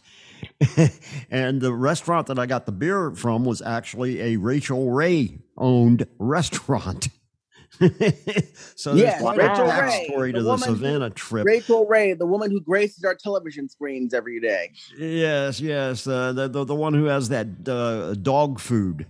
and 1.31 1.61
the 1.61 1.73
restaurant 1.73 2.29
that 2.29 2.39
I 2.39 2.47
got 2.47 2.65
the 2.65 2.73
beer 2.73 3.11
from 3.11 3.45
was 3.45 3.61
actually 3.61 4.21
a 4.21 4.37
Rachael 4.37 4.91
Ray 4.91 5.39
owned 5.57 6.07
restaurant. 6.19 7.09
so 8.75 8.95
there's 8.95 9.01
Yes, 9.07 9.21
quite 9.21 9.39
Rachael 9.39 9.67
a 9.67 9.73
backstory 9.73 10.33
to 10.35 10.43
the 10.43 10.49
woman 10.51 10.69
who- 10.69 10.75
Savannah 10.77 11.11
trip. 11.11 11.47
Rachael 11.47 11.87
Ray, 11.87 12.13
the 12.15 12.27
woman 12.27 12.51
who 12.51 12.61
graces 12.61 13.05
our 13.05 13.15
television 13.15 13.69
screens 13.69 14.13
every 14.15 14.41
day. 14.41 14.73
Yes, 14.99 15.61
yes, 15.61 16.07
uh, 16.07 16.33
the, 16.33 16.49
the 16.49 16.65
the 16.65 16.75
one 16.75 16.95
who 16.95 17.05
has 17.05 17.29
that 17.29 17.47
uh, 17.69 18.15
dog 18.15 18.59
food 18.61 19.07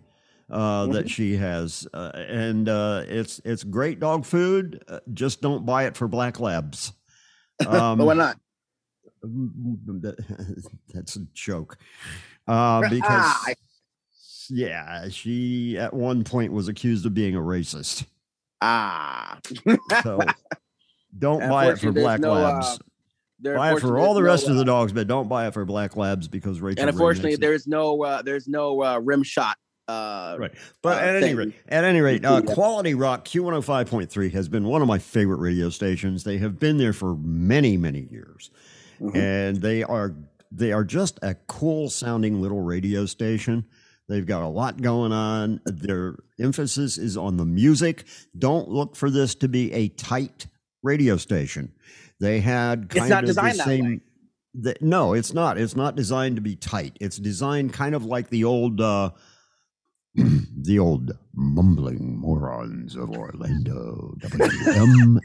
uh, 0.51 0.85
Mm-hmm. 0.85 0.93
that 0.93 1.11
she 1.11 1.37
has, 1.37 1.87
uh, 1.93 2.11
and 2.15 2.69
uh, 2.69 3.05
it's 3.07 3.41
it's 3.45 3.65
great 3.65 4.01
dog 4.01 4.25
food. 4.25 4.83
Uh, 4.89 5.01
just 5.13 5.41
don't 5.43 5.65
buy 5.67 5.85
it 5.85 5.97
for 5.97 6.09
black 6.09 6.41
labs. 6.41 6.93
Um, 7.67 7.99
but 7.99 8.07
why 8.07 8.15
not? 8.15 8.37
That's 10.95 11.17
a 11.17 11.21
joke. 11.35 11.77
Uh, 12.47 12.81
because 12.89 13.03
Ah, 13.09 13.43
I- 13.49 13.55
Yeah, 14.49 15.09
she 15.11 15.77
at 15.77 15.93
one 15.93 16.25
point 16.25 16.53
was 16.53 16.69
accused 16.69 17.05
of 17.05 17.13
being 17.15 17.35
a 17.35 17.41
racist. 17.41 18.07
Ah. 18.61 19.39
So 20.03 20.21
don't 21.19 21.41
buy 21.49 21.71
it 21.71 21.79
for 21.79 21.93
black 21.93 22.21
no, 22.21 22.33
uh, 22.33 22.41
labs. 22.41 22.79
there- 23.41 23.57
buy 23.57 23.73
it 23.75 23.81
for 23.81 23.99
all 23.99 24.15
the 24.15 24.23
rest 24.23 24.47
no, 24.47 24.53
of 24.53 24.57
the 24.57 24.63
uh, 24.63 24.67
dogs, 24.67 24.93
but 24.93 25.07
don't 25.07 25.29
buy 25.29 25.47
it 25.47 25.55
for 25.55 25.65
black 25.65 25.97
labs 25.97 26.29
because 26.29 26.61
Rachael. 26.61 26.83
and 26.83 26.91
unfortunately, 26.91 27.37
there's 27.37 27.67
no 27.67 28.03
uh, 28.05 28.23
there's 28.23 28.49
no 28.49 28.83
uh, 28.83 28.99
rim 28.99 29.23
shot. 29.23 29.57
Uh, 29.87 30.37
right. 30.39 30.53
But 30.83 31.03
uh, 31.03 31.07
at 31.07 31.15
any 31.17 31.27
thing. 31.29 31.37
rate, 31.37 31.55
at 31.69 31.83
any 31.85 32.01
rate, 32.01 32.23
uh, 32.25 32.43
Quality 32.43 32.93
Rock 32.95 33.25
Q105.3 33.25 34.33
has 34.33 34.47
been 34.49 34.65
one 34.65 34.83
of 34.83 34.89
my 34.89 34.99
favorite 34.99 35.39
radio 35.39 35.71
stations. 35.71 36.25
They 36.25 36.37
have 36.39 36.59
been 36.59 36.77
there 36.77 36.93
for 36.93 37.15
many, 37.17 37.77
many 37.77 38.07
years, 38.11 38.51
Mm-hmm. 39.01 39.17
and 39.17 39.57
they 39.63 39.85
are 39.85 40.15
they 40.51 40.73
are 40.73 40.83
just 40.83 41.21
a 41.23 41.37
cool 41.47 41.89
sounding 41.89 42.43
little 42.43 42.61
radio 42.63 43.07
station. 43.07 43.65
They've 44.09 44.25
got 44.27 44.43
a 44.43 44.49
lot 44.49 44.81
going 44.81 45.13
on. 45.13 45.61
Their 45.67 46.17
emphasis 46.41 46.97
is 46.99 47.17
on 47.17 47.37
the 47.37 47.45
music. 47.45 48.05
Don't 48.39 48.69
look 48.69 48.97
for 48.97 49.11
this 49.11 49.35
to 49.37 49.49
be 49.49 49.73
a 49.73 49.89
tight 49.89 50.47
radio 50.83 51.17
station. 51.17 51.73
They 52.21 52.41
had 52.41 52.89
kind 53.01 53.11
of 53.25 53.37
the 53.37 53.43
same. 53.65 54.01
the- 54.55 54.77
no, 54.81 55.13
it's 55.13 55.33
not. 55.35 55.59
It's 55.59 55.77
not 55.77 55.95
designed 55.95 56.37
to 56.37 56.43
be 56.43 56.57
tight. 56.57 56.97
It's 57.01 57.19
designed 57.19 57.73
kind 57.75 57.95
of 57.95 58.05
like 58.05 58.31
the 58.31 58.45
old, 58.45 58.81
uh, 58.81 59.11
the 60.15 60.79
old 60.79 61.13
mumbling 61.35 62.19
morons 62.19 62.97
of 62.97 63.11
Orlando. 63.11 64.15
WMMO. 64.21 65.23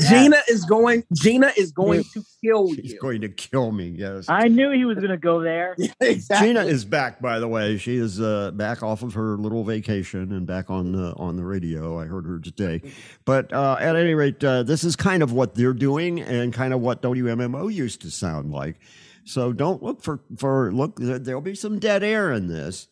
Gina 0.08 0.36
is 0.48 0.64
going. 0.64 1.04
Gina 1.12 1.52
is 1.56 1.72
going 1.72 2.04
to 2.14 2.24
kill 2.42 2.68
She's 2.74 2.92
you. 2.92 3.00
going 3.00 3.20
to 3.20 3.28
kill 3.28 3.72
me. 3.72 3.88
Yes. 3.88 4.26
I 4.28 4.48
knew 4.48 4.70
he 4.70 4.84
was 4.84 4.96
going 4.96 5.10
to 5.10 5.18
go 5.18 5.42
there. 5.42 5.76
Gina 6.38 6.64
is 6.64 6.84
back, 6.84 7.20
by 7.20 7.38
the 7.38 7.48
way. 7.48 7.76
She 7.76 7.96
is 7.96 8.20
uh, 8.20 8.52
back 8.52 8.82
off 8.82 9.02
of 9.02 9.14
her 9.14 9.36
little 9.36 9.64
vacation 9.64 10.32
and 10.32 10.46
back 10.46 10.70
on 10.70 10.92
the 10.92 11.12
on 11.16 11.36
the 11.36 11.44
radio. 11.44 12.00
I 12.00 12.06
heard 12.06 12.26
her 12.26 12.38
today. 12.38 12.80
But 13.24 13.52
uh, 13.52 13.76
at 13.80 13.96
any 13.96 14.14
rate, 14.14 14.42
uh, 14.42 14.62
this 14.62 14.84
is 14.84 14.96
kind 14.96 15.22
of 15.22 15.32
what 15.32 15.54
they're 15.54 15.74
doing 15.74 16.20
and 16.20 16.52
kind 16.52 16.72
of 16.72 16.80
what 16.80 17.02
WMMO 17.02 17.72
used 17.72 18.02
to 18.02 18.10
sound 18.10 18.52
like. 18.52 18.76
So 19.24 19.52
don't 19.52 19.82
look 19.82 20.02
for 20.02 20.20
for 20.38 20.72
look. 20.72 20.96
There'll 20.98 21.40
be 21.40 21.56
some 21.56 21.78
dead 21.80 22.04
air 22.04 22.32
in 22.32 22.46
this, 22.46 22.86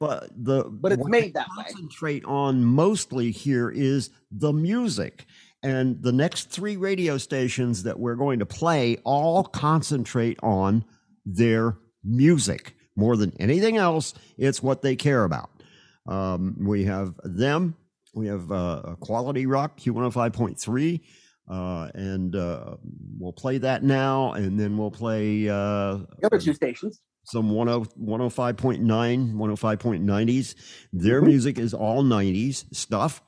but 0.00 0.30
the 0.36 0.64
But 0.64 0.92
it's 0.92 1.06
made 1.06 1.34
that 1.34 1.48
way. 1.56 1.64
Concentrate 1.64 2.24
on 2.24 2.64
mostly 2.64 3.30
here 3.30 3.70
is 3.70 4.10
the 4.30 4.52
music. 4.52 5.26
And 5.62 6.00
the 6.02 6.12
next 6.12 6.50
three 6.50 6.76
radio 6.76 7.18
stations 7.18 7.82
that 7.82 7.98
we're 7.98 8.14
going 8.14 8.38
to 8.38 8.46
play 8.46 8.98
all 9.04 9.42
concentrate 9.42 10.38
on 10.42 10.84
their 11.26 11.76
music 12.04 12.76
more 12.96 13.16
than 13.16 13.32
anything 13.40 13.76
else. 13.76 14.14
It's 14.36 14.62
what 14.62 14.82
they 14.82 14.94
care 14.94 15.24
about. 15.24 15.50
Um, 16.06 16.56
we 16.60 16.84
have 16.84 17.14
them. 17.24 17.76
We 18.14 18.28
have 18.28 18.50
uh, 18.52 18.94
Quality 19.00 19.46
Rock 19.46 19.78
Q105.3. 19.80 21.00
Uh, 21.50 21.88
and 21.94 22.36
uh, 22.36 22.76
we'll 23.18 23.32
play 23.32 23.58
that 23.58 23.82
now, 23.82 24.32
and 24.32 24.60
then 24.60 24.76
we'll 24.76 24.90
play 24.90 25.48
uh, 25.48 25.98
The 26.18 26.26
other 26.26 26.38
two 26.38 26.52
stations. 26.52 27.00
Some 27.30 27.48
10, 27.48 27.86
105.9, 27.98 29.34
105.90s. 29.34 30.54
Their 30.92 31.22
Mhm. 31.22 31.26
music 31.26 31.58
is 31.58 31.74
all 31.74 32.02
90s 32.02 32.64
stuff. 32.72 33.22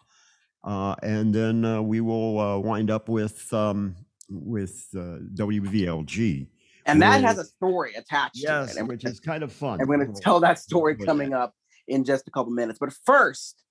Uh, 0.63 0.95
and 1.03 1.35
then 1.35 1.65
uh, 1.65 1.81
we 1.81 2.01
will 2.01 2.39
uh, 2.39 2.59
wind 2.59 2.91
up 2.91 3.09
with 3.09 3.53
um, 3.53 3.97
with 4.29 4.87
uh, 4.95 5.19
WVLG. 5.35 6.49
And 6.87 7.01
that 7.03 7.23
has 7.23 7.39
a 7.39 7.45
story 7.45 7.95
attached 7.95 8.37
yes, 8.43 8.75
to 8.75 8.81
it. 8.81 8.87
Which 8.89 9.05
is 9.05 9.21
kind 9.21 9.43
of 9.43 9.53
fun. 9.53 9.81
I'm 9.81 9.87
going 9.87 10.13
to 10.13 10.21
tell 10.21 10.41
that 10.41 10.59
story 10.59 10.97
coming 10.97 11.33
up 11.33 11.55
in 11.89 12.05
just 12.05 12.27
a 12.27 12.31
couple 12.31 12.53
minutes. 12.53 12.79
But 12.79 12.93
first, 13.05 13.63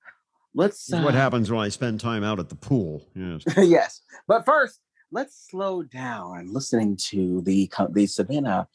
let's. 0.53 0.91
What 0.91 1.05
uh, 1.05 1.11
happens 1.11 1.51
when 1.51 1.59
I 1.59 1.69
spend 1.69 1.99
time 1.99 2.23
out 2.23 2.39
at 2.39 2.49
the 2.49 2.55
pool. 2.55 3.07
Yes. 3.15 3.43
yes. 3.57 4.01
But 4.27 4.45
first, 4.45 4.79
let's 5.11 5.47
slow 5.49 5.83
down 5.83 6.53
listening 6.53 6.97
to 7.09 7.41
the 7.41 7.69
the 7.91 8.07
Savannah 8.07 8.67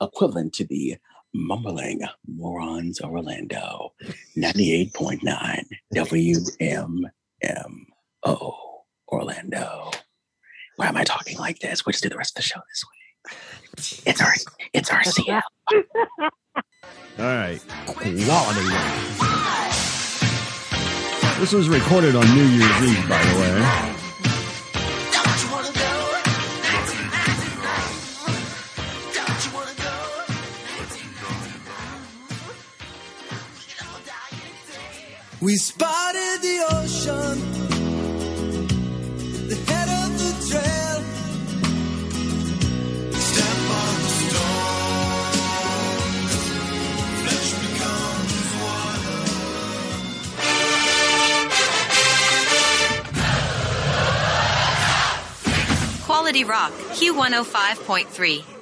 equivalent 0.00 0.52
to 0.54 0.64
the 0.64 0.96
mumbling 1.32 2.00
morons 2.26 3.00
of 3.00 3.10
Orlando, 3.10 3.92
98.9 4.36 5.64
WMMO 5.94 7.10
Orlando. 9.08 9.90
Why 10.76 10.86
am 10.86 10.96
I 10.96 11.04
talking 11.04 11.38
like 11.38 11.58
this? 11.60 11.84
We'll 11.84 11.92
just 11.92 12.02
do 12.02 12.08
the 12.08 12.16
rest 12.16 12.32
of 12.32 12.42
the 12.42 12.48
show 12.48 12.60
this 12.68 12.84
way. 12.84 13.00
It's 14.06 14.20
our 14.20 14.34
it's 14.72 14.90
our 14.90 15.04
CL. 15.04 15.42
All 17.18 17.24
right. 17.24 17.60
Quality. 17.86 18.60
This 21.38 21.52
was 21.52 21.68
recorded 21.68 22.16
on 22.16 22.26
New 22.34 22.44
Year's 22.44 22.82
Eve, 22.82 23.08
by 23.08 23.22
the 23.22 23.40
way. 23.40 23.89
We 35.42 35.56
spotted 35.56 36.42
the 36.42 36.66
ocean, 36.70 37.40
the 39.48 39.56
head 39.56 39.88
of 39.88 40.18
the 40.18 40.32
trail. 40.50 41.00
Step 43.18 43.56
on 43.80 43.94
the 43.96 44.44
flesh 47.22 47.50
becomes 47.64 48.44
water. 48.60 49.20
Quality 56.04 56.44
Rock, 56.44 56.72
Q105.3. 56.72 58.59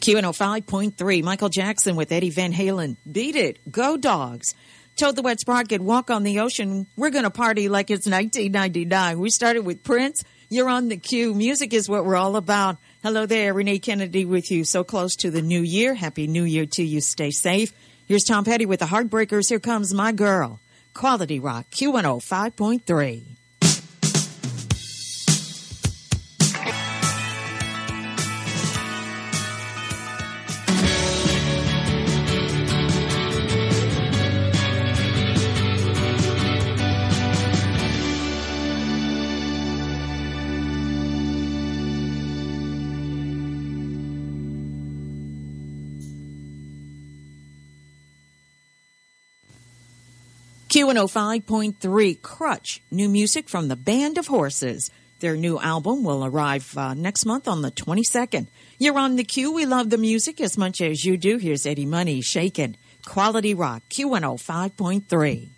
Q105.3, 0.00 1.22
Michael 1.22 1.48
Jackson 1.50 1.94
with 1.94 2.10
Eddie 2.10 2.30
Van 2.30 2.52
Halen. 2.52 2.96
Beat 3.10 3.36
it. 3.36 3.70
Go 3.70 3.96
dogs. 3.96 4.54
Toad 4.96 5.16
the 5.16 5.22
Wet 5.22 5.40
Sprocket, 5.40 5.80
walk 5.80 6.10
on 6.10 6.24
the 6.24 6.40
ocean. 6.40 6.86
We're 6.96 7.10
going 7.10 7.24
to 7.24 7.30
party 7.30 7.68
like 7.68 7.90
it's 7.90 8.06
1999. 8.06 9.18
We 9.18 9.30
started 9.30 9.64
with 9.64 9.82
Prince. 9.82 10.24
You're 10.48 10.68
on 10.68 10.88
the 10.88 10.96
queue. 10.96 11.34
Music 11.34 11.72
is 11.72 11.88
what 11.88 12.04
we're 12.04 12.16
all 12.16 12.36
about. 12.36 12.78
Hello 13.02 13.24
there, 13.24 13.54
Renee 13.54 13.78
Kennedy 13.78 14.24
with 14.24 14.50
you. 14.50 14.64
So 14.64 14.84
close 14.84 15.16
to 15.16 15.30
the 15.30 15.42
new 15.42 15.62
year. 15.62 15.94
Happy 15.94 16.26
New 16.26 16.44
Year 16.44 16.66
to 16.66 16.82
you. 16.82 17.00
Stay 17.00 17.30
safe. 17.30 17.72
Here's 18.06 18.24
Tom 18.24 18.44
Petty 18.44 18.66
with 18.66 18.80
the 18.80 18.86
Heartbreakers. 18.86 19.48
Here 19.48 19.60
comes 19.60 19.94
my 19.94 20.12
girl. 20.12 20.60
Quality 20.92 21.38
Rock, 21.38 21.70
Q105.3. 21.70 23.39
Q105.3 50.80 52.22
Crutch, 52.22 52.80
new 52.90 53.10
music 53.10 53.50
from 53.50 53.68
the 53.68 53.76
Band 53.76 54.16
of 54.16 54.28
Horses. 54.28 54.90
Their 55.18 55.36
new 55.36 55.58
album 55.58 56.04
will 56.04 56.24
arrive 56.24 56.74
uh, 56.74 56.94
next 56.94 57.26
month 57.26 57.46
on 57.46 57.60
the 57.60 57.70
22nd. 57.70 58.46
You're 58.78 58.96
on 58.96 59.16
the 59.16 59.24
queue. 59.24 59.52
We 59.52 59.66
love 59.66 59.90
the 59.90 59.98
music 59.98 60.40
as 60.40 60.56
much 60.56 60.80
as 60.80 61.04
you 61.04 61.18
do. 61.18 61.36
Here's 61.36 61.66
Eddie 61.66 61.84
Money 61.84 62.22
shaking. 62.22 62.76
Quality 63.04 63.52
Rock, 63.52 63.82
Q105.3. 63.90 65.50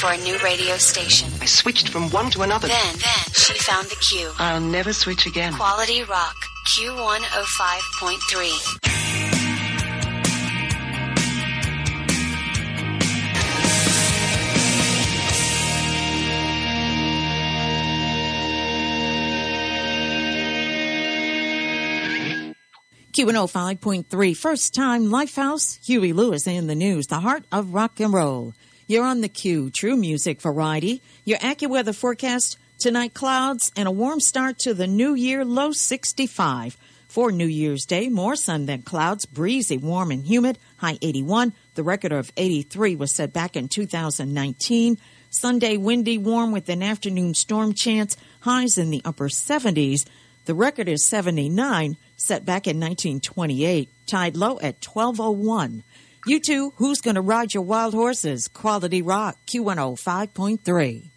for 0.00 0.12
a 0.12 0.16
new 0.16 0.38
radio 0.38 0.78
station. 0.78 1.28
I 1.42 1.44
switched 1.44 1.90
from 1.90 2.08
one 2.08 2.30
to 2.30 2.40
another. 2.40 2.68
Then, 2.68 2.94
then 2.94 3.24
she 3.34 3.52
found 3.58 3.88
the 3.88 3.96
Q. 3.96 4.32
I'll 4.38 4.58
never 4.58 4.94
switch 4.94 5.26
again. 5.26 5.52
Quality 5.52 6.04
Rock, 6.04 6.36
Q105.3. 6.68 8.78
Q105.3, 23.12 24.36
first 24.36 24.72
time 24.72 25.06
Lifehouse, 25.06 25.84
Huey 25.84 26.12
Lewis 26.14 26.46
in 26.46 26.68
the 26.68 26.74
news, 26.74 27.08
the 27.08 27.20
heart 27.20 27.44
of 27.52 27.74
rock 27.74 28.00
and 28.00 28.14
roll. 28.14 28.54
You're 28.90 29.04
on 29.04 29.20
the 29.20 29.28
Q, 29.28 29.70
true 29.70 29.94
music 29.94 30.40
variety. 30.40 31.00
Your 31.24 31.38
AccuWeather 31.38 31.94
forecast 31.94 32.58
tonight 32.80 33.14
clouds 33.14 33.70
and 33.76 33.86
a 33.86 33.92
warm 33.92 34.18
start 34.18 34.58
to 34.58 34.74
the 34.74 34.88
new 34.88 35.14
year, 35.14 35.44
low 35.44 35.70
65. 35.70 36.76
For 37.06 37.30
New 37.30 37.46
Year's 37.46 37.84
Day, 37.84 38.08
more 38.08 38.34
sun 38.34 38.66
than 38.66 38.82
clouds, 38.82 39.26
breezy, 39.26 39.76
warm 39.76 40.10
and 40.10 40.26
humid, 40.26 40.58
high 40.78 40.98
81. 41.00 41.52
The 41.76 41.84
record 41.84 42.10
of 42.10 42.32
83 42.36 42.96
was 42.96 43.12
set 43.12 43.32
back 43.32 43.54
in 43.54 43.68
2019. 43.68 44.98
Sunday, 45.30 45.76
windy, 45.76 46.18
warm 46.18 46.50
with 46.50 46.68
an 46.68 46.82
afternoon 46.82 47.34
storm 47.34 47.74
chance, 47.74 48.16
highs 48.40 48.76
in 48.76 48.90
the 48.90 49.02
upper 49.04 49.28
70s. 49.28 50.04
The 50.46 50.54
record 50.54 50.88
is 50.88 51.04
79, 51.04 51.96
set 52.16 52.44
back 52.44 52.66
in 52.66 52.80
1928, 52.80 53.88
tied 54.08 54.36
low 54.36 54.58
at 54.58 54.84
1201. 54.84 55.84
U2, 56.30 56.74
who's 56.76 57.00
going 57.00 57.16
to 57.16 57.20
ride 57.20 57.54
your 57.54 57.64
wild 57.64 57.92
horses? 57.92 58.46
Quality 58.46 59.02
Rock, 59.02 59.36
Q105.3. 59.48 61.10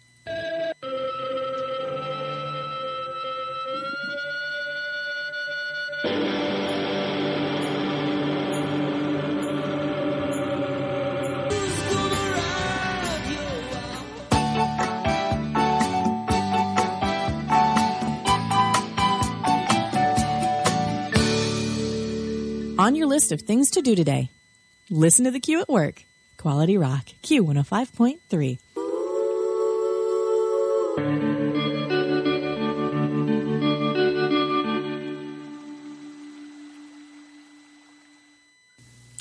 On 22.76 22.96
your 22.96 23.06
list 23.06 23.30
of 23.30 23.42
things 23.42 23.70
to 23.70 23.80
do 23.80 23.94
today, 23.94 24.30
listen 24.90 25.24
to 25.24 25.30
the 25.30 25.40
Q 25.40 25.60
at 25.60 25.68
work. 25.68 26.04
Quality 26.36 26.76
Rock, 26.76 27.06
Q105.3. 27.22 28.58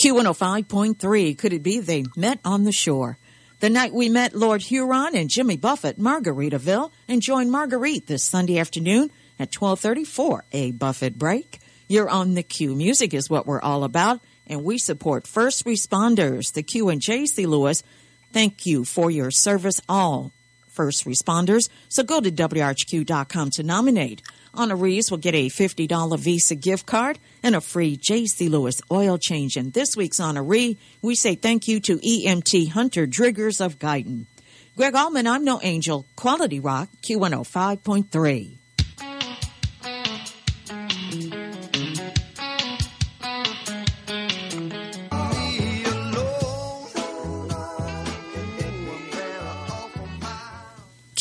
Q105.3. 0.03 1.37
Could 1.37 1.53
it 1.53 1.63
be 1.63 1.79
they 1.79 2.03
met 2.17 2.39
on 2.43 2.65
the 2.65 2.73
shore? 2.73 3.17
The 3.61 3.69
night 3.69 3.93
we 3.93 4.09
met 4.09 4.35
Lord 4.35 4.61
Huron 4.61 5.15
and 5.15 5.29
Jimmy 5.29 5.55
Buffett, 5.55 5.97
Margaritaville, 5.97 6.91
and 7.07 7.21
join 7.21 7.49
Marguerite 7.49 8.07
this 8.07 8.25
Sunday 8.25 8.59
afternoon 8.59 9.11
at 9.39 9.51
12:34 9.51 10.41
a 10.51 10.71
Buffett 10.71 11.17
break. 11.17 11.59
You're 11.87 12.09
on 12.09 12.33
the 12.33 12.43
Q. 12.43 12.75
Music 12.75 13.13
is 13.13 13.29
what 13.29 13.47
we're 13.47 13.61
all 13.61 13.85
about, 13.85 14.19
and 14.47 14.63
we 14.63 14.77
support 14.77 15.27
first 15.27 15.65
responders. 15.65 16.53
The 16.53 16.63
Q 16.63 16.89
and 16.89 17.01
JC 17.01 17.47
Lewis, 17.47 17.83
thank 18.31 18.65
you 18.65 18.85
for 18.85 19.09
your 19.11 19.31
service, 19.31 19.81
all 19.87 20.31
first 20.67 21.05
responders. 21.05 21.69
So 21.89 22.03
go 22.03 22.19
to 22.19 22.31
WRHQ.com 22.31 23.51
to 23.51 23.63
nominate. 23.63 24.21
Honorees 24.53 25.09
will 25.09 25.17
get 25.17 25.33
a 25.33 25.49
$50 25.49 26.19
Visa 26.19 26.55
gift 26.55 26.85
card 26.85 27.17
and 27.41 27.55
a 27.55 27.61
free 27.61 27.97
JC 27.97 28.49
Lewis 28.49 28.81
oil 28.91 29.17
change. 29.17 29.57
And 29.57 29.73
this 29.73 29.97
week's 29.97 30.19
honoree, 30.19 30.77
we 31.01 31.15
say 31.15 31.35
thank 31.35 31.67
you 31.67 31.79
to 31.81 31.97
EMT 31.97 32.69
Hunter 32.69 33.07
Driggers 33.07 33.63
of 33.63 33.79
Guyton. 33.79 34.25
Gregg 34.75 34.95
Allman, 34.95 35.27
I'm 35.27 35.43
no 35.43 35.59
angel. 35.61 36.05
Quality 36.15 36.59
Rock, 36.59 36.89
Q105.3. 37.03 38.62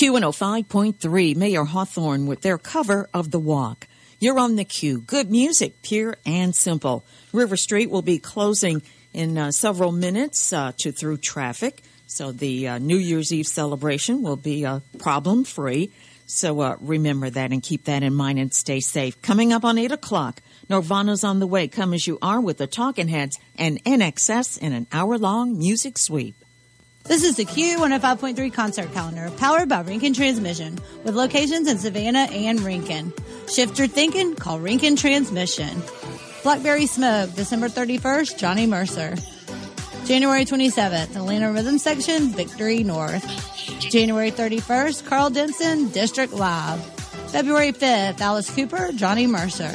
Q105.3, 0.03 1.37
Mayer 1.37 1.63
Hawthorne 1.63 2.27
with 2.27 2.41
their 2.41 2.59
cover 2.59 3.09
of 3.15 3.31
The 3.31 3.39
Walk. 3.39 3.87
You're 4.19 4.41
on 4.41 4.57
the 4.57 4.65
Q. 4.65 5.01
Good 5.01 5.31
music, 5.31 5.81
pure 5.83 6.17
and 6.27 6.57
simple. 6.57 7.05
River 7.33 7.57
Street 7.57 7.89
will 7.89 8.03
be 8.03 8.19
closing 8.19 8.83
in 9.13 9.39
uh, 9.39 9.53
several 9.53 9.93
minutes 9.93 10.53
uh, 10.53 10.73
to 10.79 10.91
through 10.91 11.19
traffic, 11.19 11.85
so 12.09 12.33
the 12.33 12.67
uh, 12.67 12.79
New 12.79 12.97
Year's 12.97 13.33
Eve 13.33 13.47
celebration 13.47 14.23
will 14.23 14.35
be 14.35 14.67
uh, 14.67 14.81
problem 14.99 15.45
free. 15.45 15.93
So 16.27 16.59
uh, 16.59 16.77
remember 16.81 17.31
that 17.31 17.53
and 17.53 17.63
keep 17.63 17.85
that 17.85 18.03
in 18.03 18.13
mind 18.13 18.41
and 18.41 18.53
stay 18.53 18.81
safe. 18.81 19.23
Coming 19.23 19.53
up 19.53 19.65
on 19.65 19.79
8 19.79 19.93
o'clock, 19.93 20.43
Nirvana's 20.69 21.23
on 21.23 21.39
the 21.39 21.47
way. 21.47 21.69
Come 21.69 21.95
as 21.95 22.09
you 22.09 22.19
are 22.21 22.41
with 22.41 22.59
the 22.59 22.67
Talking 22.67 23.07
Heads 23.07 23.39
and 23.57 23.81
INXS 23.85 24.59
in 24.59 24.73
an 24.73 24.89
hour 24.91 25.17
long 25.17 25.57
music 25.57 25.97
sweep. 25.97 26.42
This 27.05 27.25
is 27.25 27.37
the 27.37 27.45
Q105.3 27.45 28.53
concert 28.53 28.93
calendar 28.93 29.31
powered 29.37 29.69
by 29.69 29.81
Rincon 29.81 30.15
Transmission 30.15 30.79
with 31.05 31.15
locations 31.15 31.69
in 31.69 31.79
Savannah 31.79 32.29
and 32.31 32.61
Rincon. 32.61 33.13
Shift 33.49 33.79
your 33.79 33.89
thinking, 33.89 34.37
call 34.37 34.61
Rincon 34.61 34.97
Transmission. 34.97 35.83
Blackberry 36.43 36.87
Smoke, 36.87 37.35
December 37.35 37.69
31st, 37.69 38.39
Johnny 38.39 38.67
Mercer. 38.67 39.17
January 40.05 40.45
27th, 40.45 41.15
Atlanta 41.17 41.53
Rhythm 41.53 41.79
Section, 41.79 42.29
Victory 42.31 42.85
North. 42.85 43.25
January 43.81 44.31
31st, 44.31 45.07
Karl 45.07 45.31
Denson, 45.31 45.89
District 45.91 46.33
Live. 46.33 46.85
February 47.31 47.73
5th, 47.73 48.21
Alice 48.21 48.55
Cooper, 48.55 48.91
Johnny 48.95 49.27
Mercer. 49.27 49.71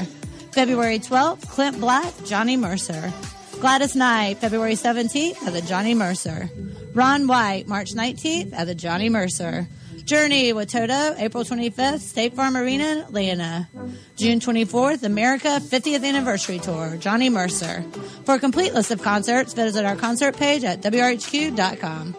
February 0.54 1.00
12th, 1.00 1.48
Clint 1.50 1.80
Black, 1.80 2.14
Johnny 2.26 2.58
Mercer. 2.58 3.14
Gladys 3.60 3.96
Knight, 3.96 4.38
February 4.38 4.74
17th 4.74 5.42
at 5.44 5.54
the 5.54 5.62
Johnny 5.62 5.94
Mercer. 5.94 6.50
Ron 6.98 7.28
White, 7.28 7.68
March 7.68 7.94
19th 7.94 8.54
at 8.54 8.66
the 8.66 8.74
Johnny 8.74 9.08
Mercer. 9.08 9.68
Journey 10.04 10.52
with 10.52 10.72
Toto, 10.72 11.14
April 11.20 11.44
25th, 11.44 12.00
State 12.00 12.34
Farm 12.34 12.58
Arena, 12.58 13.06
Atlanta. 13.06 13.70
June 14.16 14.40
24th, 14.40 15.04
America 15.04 15.60
50th 15.62 16.04
Anniversary 16.04 16.58
Tour, 16.58 16.98
Johnny 16.98 17.30
Mercer. 17.30 17.86
For 18.26 18.34
a 18.34 18.40
complete 18.40 18.74
list 18.74 18.90
of 18.90 19.04
concerts, 19.04 19.54
visit 19.54 19.86
our 19.86 19.96
concert 19.96 20.38
page 20.38 20.64
at 20.64 20.82
WRHQ.com. 20.82 22.16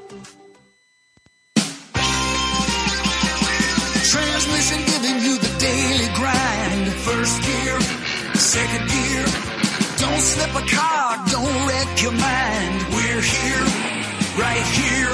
Transmission 4.12 4.78
giving 4.86 5.18
you 5.26 5.38
the 5.38 5.56
daily 5.58 6.14
grind. 6.14 6.92
First 7.02 7.42
gear, 7.42 7.80
second 8.36 8.88
gear. 8.88 9.24
Don't 9.98 10.20
slip 10.20 10.54
a 10.54 10.64
car, 10.68 11.24
don't 11.32 11.66
wreck 11.66 12.00
your 12.00 12.12
mind. 12.12 12.86
We're 12.94 13.20
here, 13.20 13.87
right 14.38 14.66
here. 14.78 15.10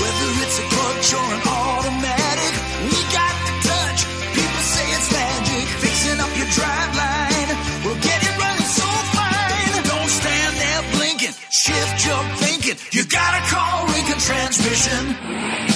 Whether 0.00 0.28
it's 0.42 0.58
a 0.58 0.66
clutch 0.74 1.08
or 1.14 1.26
an 1.38 1.42
automatic, 1.46 2.52
we 2.90 2.98
got 3.14 3.34
the 3.46 3.54
touch. 3.70 4.00
People 4.34 4.62
say 4.74 4.86
it's 4.90 5.08
magic. 5.14 5.66
Fixing 5.78 6.18
up 6.18 6.32
your 6.36 6.50
drive 6.50 6.92
line. 6.98 7.50
We'll 7.86 8.02
get 8.02 8.18
it 8.26 8.34
running 8.42 8.70
so 8.74 8.88
fine. 9.14 9.72
Don't 9.86 10.10
stand 10.10 10.52
there 10.58 10.82
blinking. 10.98 11.34
Shift 11.50 11.96
your 12.06 12.22
thinking. 12.42 12.76
You 12.90 13.02
gotta 13.06 13.40
call 13.54 13.86
Rincon 13.86 14.18
Transmission. 14.18 15.69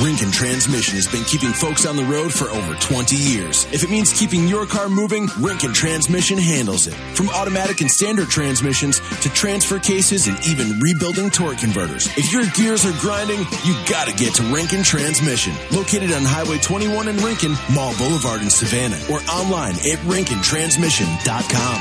Rincon 0.00 0.30
Transmission 0.30 0.94
has 0.96 1.06
been 1.06 1.24
keeping 1.24 1.52
folks 1.52 1.84
on 1.84 1.94
the 1.94 2.04
road 2.04 2.32
for 2.32 2.48
over 2.48 2.74
20 2.76 3.16
years. 3.16 3.66
If 3.70 3.82
it 3.84 3.90
means 3.90 4.18
keeping 4.18 4.48
your 4.48 4.64
car 4.64 4.88
moving, 4.88 5.28
Rincon 5.38 5.74
Transmission 5.74 6.38
handles 6.38 6.86
it. 6.86 6.94
From 7.14 7.28
automatic 7.28 7.82
and 7.82 7.90
standard 7.90 8.28
transmissions 8.30 9.00
to 9.20 9.28
transfer 9.30 9.78
cases 9.78 10.26
and 10.26 10.38
even 10.46 10.80
rebuilding 10.80 11.28
torque 11.28 11.58
converters. 11.58 12.06
If 12.16 12.32
your 12.32 12.46
gears 12.56 12.86
are 12.86 12.98
grinding, 12.98 13.40
you 13.64 13.74
gotta 13.88 14.14
get 14.14 14.32
to 14.36 14.42
Rincon 14.44 14.82
Transmission. 14.84 15.52
Located 15.70 16.12
on 16.12 16.22
Highway 16.22 16.58
21 16.58 17.08
in 17.08 17.18
Rincon, 17.18 17.52
Mall 17.74 17.94
Boulevard 17.98 18.40
in 18.40 18.48
Savannah, 18.48 18.98
or 19.10 19.20
online 19.28 19.74
at 19.84 19.98
rincontransmission.com. 20.08 21.76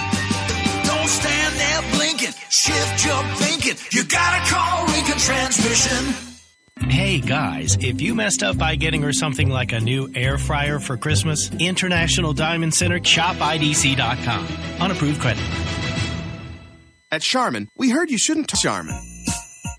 Don't 0.83 1.07
stand 1.07 1.55
there 1.55 1.81
blinking. 1.95 2.33
Shift 2.49 3.05
your 3.05 3.23
thinking. 3.35 3.77
You 3.91 4.03
gotta 4.03 4.45
call 4.51 4.87
Rincon 4.87 5.17
Transmission. 5.17 6.28
Hey 6.87 7.19
guys, 7.19 7.77
if 7.81 8.01
you 8.01 8.15
messed 8.15 8.41
up 8.41 8.57
by 8.57 8.75
getting 8.75 9.01
her 9.01 9.11
something 9.13 9.49
like 9.49 9.73
a 9.73 9.79
new 9.79 10.09
air 10.15 10.37
fryer 10.37 10.79
for 10.79 10.97
Christmas, 10.97 11.51
International 11.59 12.33
Diamond 12.33 12.73
Center, 12.73 12.99
shopidc.com. 12.99 14.47
Unapproved 14.79 15.19
credit. 15.19 15.43
At 17.11 17.21
Charmin, 17.21 17.67
we 17.75 17.89
heard 17.89 18.09
you 18.09 18.17
shouldn't. 18.17 18.47
Charmin. 18.55 18.95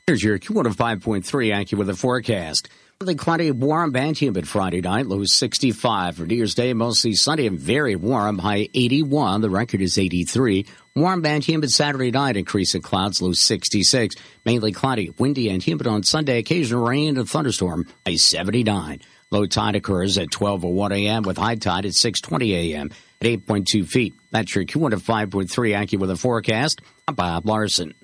Here's 0.07 0.23
your 0.23 0.39
Q105.3 0.39 1.23
AccuWeather 1.25 1.97
forecast. 1.97 2.69
Partly 2.99 3.15
cloudy, 3.15 3.51
warm 3.51 3.97
and 3.97 4.17
humid 4.17 4.47
Friday 4.47 4.83
night, 4.83 5.07
low 5.07 5.25
65. 5.25 6.17
For 6.17 6.27
New 6.27 6.35
Year's 6.35 6.55
Day, 6.55 6.75
mostly 6.75 7.15
sunny 7.15 7.47
and 7.47 7.59
very 7.59 7.97
warm, 7.97 8.39
high 8.39 8.69
81. 8.75 9.41
The 9.41 9.49
record 9.49 9.81
is 9.81 9.97
83. 9.97 10.67
Warm 11.01 11.25
and 11.25 11.43
humid 11.43 11.71
Saturday 11.71 12.11
night, 12.11 12.37
increase 12.37 12.75
in 12.75 12.83
clouds, 12.83 13.23
low 13.23 13.33
66. 13.33 14.17
Mainly 14.45 14.71
cloudy, 14.73 15.09
windy 15.19 15.49
and 15.49 15.63
humid 15.63 15.87
on 15.87 16.03
Sunday, 16.03 16.37
occasional 16.37 16.87
rain 16.87 17.17
and 17.17 17.27
thunderstorm, 17.27 17.87
high 18.05 18.17
79. 18.17 19.01
Low 19.31 19.47
tide 19.47 19.77
occurs 19.77 20.19
at 20.19 20.29
12.01 20.29 20.93
a.m. 20.93 21.23
with 21.23 21.39
high 21.39 21.55
tide 21.55 21.87
at 21.87 21.93
6.20 21.93 22.51
a.m. 22.75 22.91
at 23.23 23.27
8.2 23.27 23.89
feet. 23.89 24.13
That's 24.31 24.55
your 24.55 24.67
Q105.3 24.67 25.49
AccuWeather 25.49 26.19
forecast. 26.19 26.83
I'm 27.09 27.15
Bob 27.15 27.47
Larson. 27.47 27.95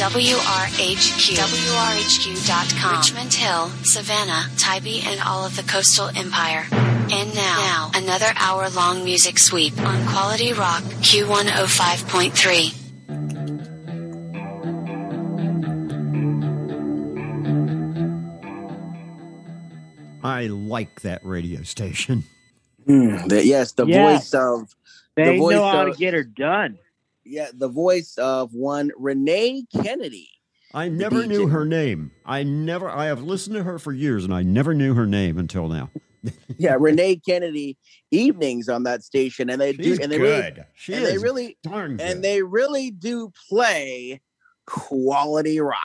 WRHQ, 0.00 1.36
WRHQ.com, 1.36 2.96
Richmond 2.96 3.34
Hill, 3.34 3.68
Savannah, 3.84 4.48
Tybee, 4.56 5.02
and 5.04 5.20
all 5.20 5.44
of 5.44 5.56
the 5.56 5.62
coastal 5.62 6.08
empire. 6.16 6.64
And 6.72 7.34
now, 7.34 7.56
now 7.60 7.90
another 7.94 8.32
hour 8.36 8.70
long 8.70 9.04
music 9.04 9.38
sweep 9.38 9.78
on 9.78 10.06
Quality 10.06 10.54
Rock 10.54 10.82
Q105.3. 11.04 13.70
I 20.22 20.46
like 20.48 21.00
that 21.02 21.24
radio 21.24 21.62
station. 21.62 22.24
Mm, 22.86 23.28
the- 23.28 23.46
yes, 23.46 23.72
the 23.72 23.86
Yeah. 23.86 24.14
voice 24.16 24.34
of 24.34 24.74
They 25.16 25.32
the 25.32 25.38
voice 25.38 25.54
know 25.54 25.68
how 25.68 25.84
to 25.84 25.92
get 25.92 26.14
her 26.14 26.22
done. 26.22 26.78
Yeah, 27.24 27.48
the 27.54 27.68
voice 27.68 28.14
of 28.18 28.54
one 28.54 28.90
Renee 28.96 29.64
Kennedy. 29.82 30.28
I 30.72 30.88
never 30.88 31.26
knew 31.26 31.48
her 31.48 31.64
name. 31.64 32.12
I 32.24 32.42
never. 32.44 32.88
I 32.88 33.06
have 33.06 33.22
listened 33.22 33.56
to 33.56 33.62
her 33.64 33.78
for 33.78 33.92
years, 33.92 34.24
and 34.24 34.32
I 34.32 34.42
never 34.42 34.72
knew 34.74 34.94
her 34.94 35.06
name 35.06 35.38
until 35.38 35.68
now. 35.68 35.90
Yeah, 36.58 36.76
Renee 36.78 37.16
Kennedy 37.16 37.78
evenings 38.10 38.68
on 38.68 38.82
that 38.82 39.02
station, 39.02 39.48
and 39.48 39.58
they 39.58 39.72
She's 39.72 39.96
do, 39.96 40.02
and 40.02 40.12
they 40.12 40.18
good. 40.18 40.54
really, 40.56 40.66
She 40.74 40.92
and 40.92 41.06
they 41.06 41.14
is 41.14 41.22
really, 41.22 41.56
darn 41.62 41.96
good. 41.96 42.06
and 42.06 42.22
they 42.22 42.42
really 42.42 42.90
do 42.90 43.32
play 43.48 44.20
quality 44.66 45.60
rock. 45.60 45.78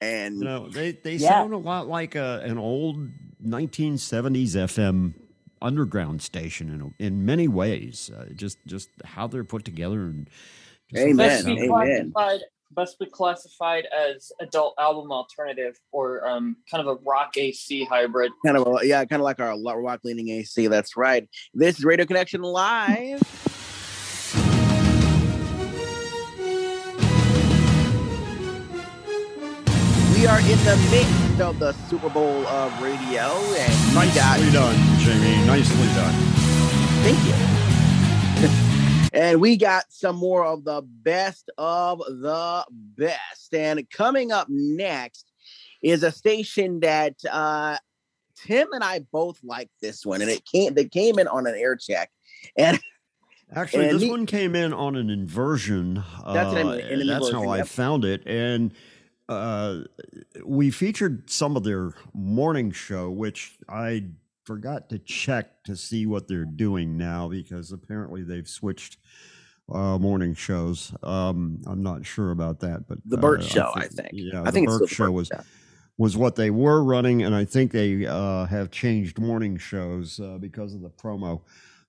And 0.00 0.38
You 0.38 0.44
know, 0.44 0.68
they 0.68 0.92
they 0.92 1.14
Yeah. 1.14 1.28
sound 1.28 1.52
a 1.52 1.58
lot 1.58 1.86
like 1.86 2.16
a, 2.16 2.40
an 2.44 2.58
old 2.58 2.96
1970s 3.46 4.56
FM 4.56 5.14
underground 5.62 6.22
station 6.22 6.68
in 6.98 7.06
in 7.06 7.24
many 7.24 7.48
ways. 7.48 8.10
Uh, 8.16 8.26
just 8.34 8.58
just 8.66 8.88
how 9.04 9.26
they're 9.26 9.44
put 9.44 9.64
together 9.64 10.00
and 10.02 10.28
just 10.92 11.16
Best 11.16 11.44
sound- 11.44 11.56
be 11.58 11.66
classified. 11.68 12.40
Best 12.72 13.00
be 13.00 13.06
classified 13.06 13.86
as 13.86 14.30
adult 14.40 14.74
album 14.78 15.10
alternative 15.10 15.76
or 15.90 16.24
um, 16.28 16.56
kind 16.70 16.86
of 16.86 16.96
a 16.98 17.00
rock 17.04 17.36
AC 17.36 17.84
hybrid. 17.84 18.30
kind 18.46 18.56
of 18.56 18.64
a, 18.64 18.86
yeah, 18.86 19.04
kind 19.04 19.20
of 19.20 19.24
like 19.24 19.40
our 19.40 19.58
rock 19.58 20.00
leaning 20.04 20.28
AC. 20.28 20.68
That's 20.68 20.96
right. 20.96 21.28
This 21.52 21.80
is 21.80 21.84
Radio 21.84 22.06
Connection 22.06 22.42
live. 22.42 23.20
We 30.20 30.26
are 30.26 30.40
in 30.40 30.58
the 30.64 30.76
midst 30.90 31.40
of 31.40 31.58
the 31.58 31.72
Super 31.88 32.10
Bowl 32.10 32.46
of 32.46 32.82
radio, 32.82 33.22
and 33.22 33.94
Nicely 33.94 34.50
done, 34.50 34.98
Jamie. 34.98 35.46
Nicely 35.46 35.86
done. 35.94 36.14
Thank 37.00 37.24
you. 37.24 39.10
and 39.18 39.40
we 39.40 39.56
got 39.56 39.84
some 39.88 40.16
more 40.16 40.44
of 40.44 40.64
the 40.64 40.82
best 40.82 41.48
of 41.56 42.00
the 42.00 42.66
best. 42.70 43.54
And 43.54 43.88
coming 43.88 44.30
up 44.30 44.46
next 44.50 45.24
is 45.80 46.02
a 46.02 46.12
station 46.12 46.80
that 46.80 47.14
uh, 47.30 47.78
Tim 48.44 48.68
and 48.74 48.84
I 48.84 48.98
both 49.10 49.38
like 49.42 49.70
this 49.80 50.04
one, 50.04 50.20
and 50.20 50.30
it 50.30 50.44
came 50.44 50.74
they 50.74 50.84
came 50.84 51.18
in 51.18 51.28
on 51.28 51.46
an 51.46 51.54
air 51.54 51.76
check, 51.76 52.10
and 52.58 52.78
Actually, 53.52 53.86
and 53.86 53.94
this 53.94 54.02
me- 54.02 54.10
one 54.10 54.26
came 54.26 54.54
in 54.54 54.74
on 54.74 54.96
an 54.96 55.08
inversion. 55.08 55.94
That's 55.94 56.52
what 56.52 56.58
I 56.58 56.60
uh, 56.60 56.64
mean, 56.64 56.80
an 56.80 57.06
that's 57.06 57.28
inversion, 57.28 57.34
how 57.42 57.48
I 57.48 57.62
found 57.62 58.04
it, 58.04 58.22
and 58.26 58.72
uh, 59.30 59.84
we 60.44 60.70
featured 60.70 61.30
some 61.30 61.56
of 61.56 61.64
their 61.64 61.92
morning 62.12 62.72
show, 62.72 63.10
which 63.10 63.56
I 63.68 64.04
forgot 64.44 64.88
to 64.90 64.98
check 64.98 65.62
to 65.64 65.76
see 65.76 66.06
what 66.06 66.26
they're 66.28 66.44
doing 66.44 66.96
now 66.96 67.28
because 67.28 67.70
apparently 67.72 68.22
they've 68.22 68.48
switched 68.48 68.98
uh, 69.72 69.98
morning 69.98 70.34
shows. 70.34 70.92
Um, 71.02 71.60
I'm 71.66 71.82
not 71.82 72.04
sure 72.04 72.32
about 72.32 72.58
that, 72.60 72.88
but 72.88 72.98
The 73.06 73.16
Bert 73.16 73.40
uh, 73.40 73.44
Show, 73.44 73.70
I 73.74 73.86
thi- 73.86 73.94
think. 73.96 74.08
Yeah, 74.12 74.40
I 74.42 74.44
the 74.46 74.52
think 74.52 74.68
Bert 74.68 74.88
show 74.88 75.04
Bert 75.04 75.12
was 75.12 75.28
Show. 75.28 75.40
was 75.96 76.16
what 76.16 76.34
they 76.34 76.50
were 76.50 76.82
running, 76.82 77.22
and 77.22 77.34
I 77.34 77.44
think 77.44 77.70
they 77.70 78.04
uh, 78.06 78.46
have 78.46 78.72
changed 78.72 79.18
morning 79.20 79.56
shows 79.58 80.18
uh, 80.18 80.38
because 80.40 80.74
of 80.74 80.80
the 80.80 80.90
promo 80.90 81.42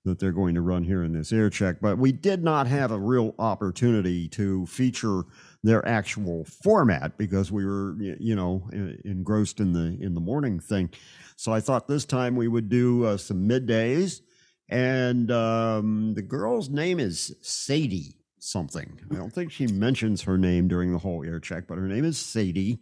that 0.05 0.19
they're 0.19 0.31
going 0.31 0.53
to 0.55 0.61
run 0.61 0.84
here 0.84 1.03
in 1.03 1.13
this 1.13 1.31
air 1.31 1.49
check. 1.49 1.77
But 1.81 1.97
we 1.97 2.11
did 2.11 2.43
not 2.43 2.68
have 2.68 2.91
a 2.91 2.99
real 2.99 3.34
opportunity 3.39 4.27
to 4.30 4.65
feature 4.68 5.23
their 5.64 5.88
actual 5.88 6.46
format 6.46 7.18
because 7.18 7.52
we 7.52 7.66
were, 7.66 7.96
you 8.00 8.36
know, 8.36 8.68
engrossed 9.06 9.60
in 9.60 9.74
the 9.74 9.98
in 10.02 10.14
the 10.14 10.22
morning 10.22 10.60
thing. 10.60 10.90
So 11.36 11.52
I 11.52 11.60
thought 11.60 11.88
this 11.88 12.06
time 12.06 12.36
we 12.36 12.48
would 12.48 12.70
do 12.70 13.06
uh, 13.06 13.18
some 13.18 13.48
middays, 13.48 14.22
and 14.70 15.32
um, 15.32 16.14
the 16.14 16.22
girl's 16.22 16.70
name 16.70 17.00
is 17.00 17.36
Sadie 17.42 18.18
something. 18.40 19.00
I 19.12 19.16
don't 19.16 19.32
think 19.32 19.52
she 19.52 19.68
mentions 19.68 20.24
her 20.24 20.38
name 20.38 20.68
during 20.68 20.92
the 20.92 20.98
whole 20.98 21.24
air 21.24 21.40
check, 21.40 21.68
but 21.68 21.78
her 21.78 21.88
name 21.88 22.06
is 22.06 22.18
Sadie 22.18 22.82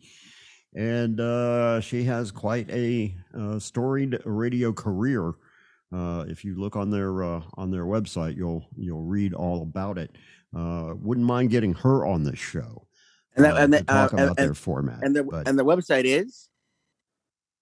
and 0.76 1.20
uh, 1.20 1.82
she 1.82 2.04
has 2.04 2.32
quite 2.32 2.70
a 2.70 3.16
uh, 3.38 3.60
storied 3.60 4.20
radio 4.26 4.72
career. 4.72 5.34
Uh, 5.92 6.26
if 6.28 6.46
you 6.46 6.56
look 6.56 6.76
on 6.76 6.92
their 6.92 7.24
uh, 7.24 7.42
on 7.56 7.72
their 7.72 7.86
website, 7.86 8.38
you'll 8.38 8.68
you'll 8.78 9.04
read 9.04 9.34
all 9.34 9.64
about 9.64 9.98
it. 9.98 10.12
Uh, 10.56 10.94
wouldn't 10.96 11.28
mind 11.28 11.52
getting 11.52 11.74
her 11.76 12.06
on 12.06 12.24
the 12.24 12.36
show 12.36 12.88
and 13.36 13.46
that, 13.46 13.56
uh, 13.56 13.60
and, 13.60 13.74
that, 13.74 13.88
talk 13.88 14.14
uh, 14.14 14.18
about 14.18 14.28
and, 14.30 14.48
their 14.48 14.54
format. 14.54 15.04
and 15.04 15.16
the, 15.16 15.44
and 15.46 15.58
their 15.60 15.66
website 15.66 16.06
is 16.06 16.50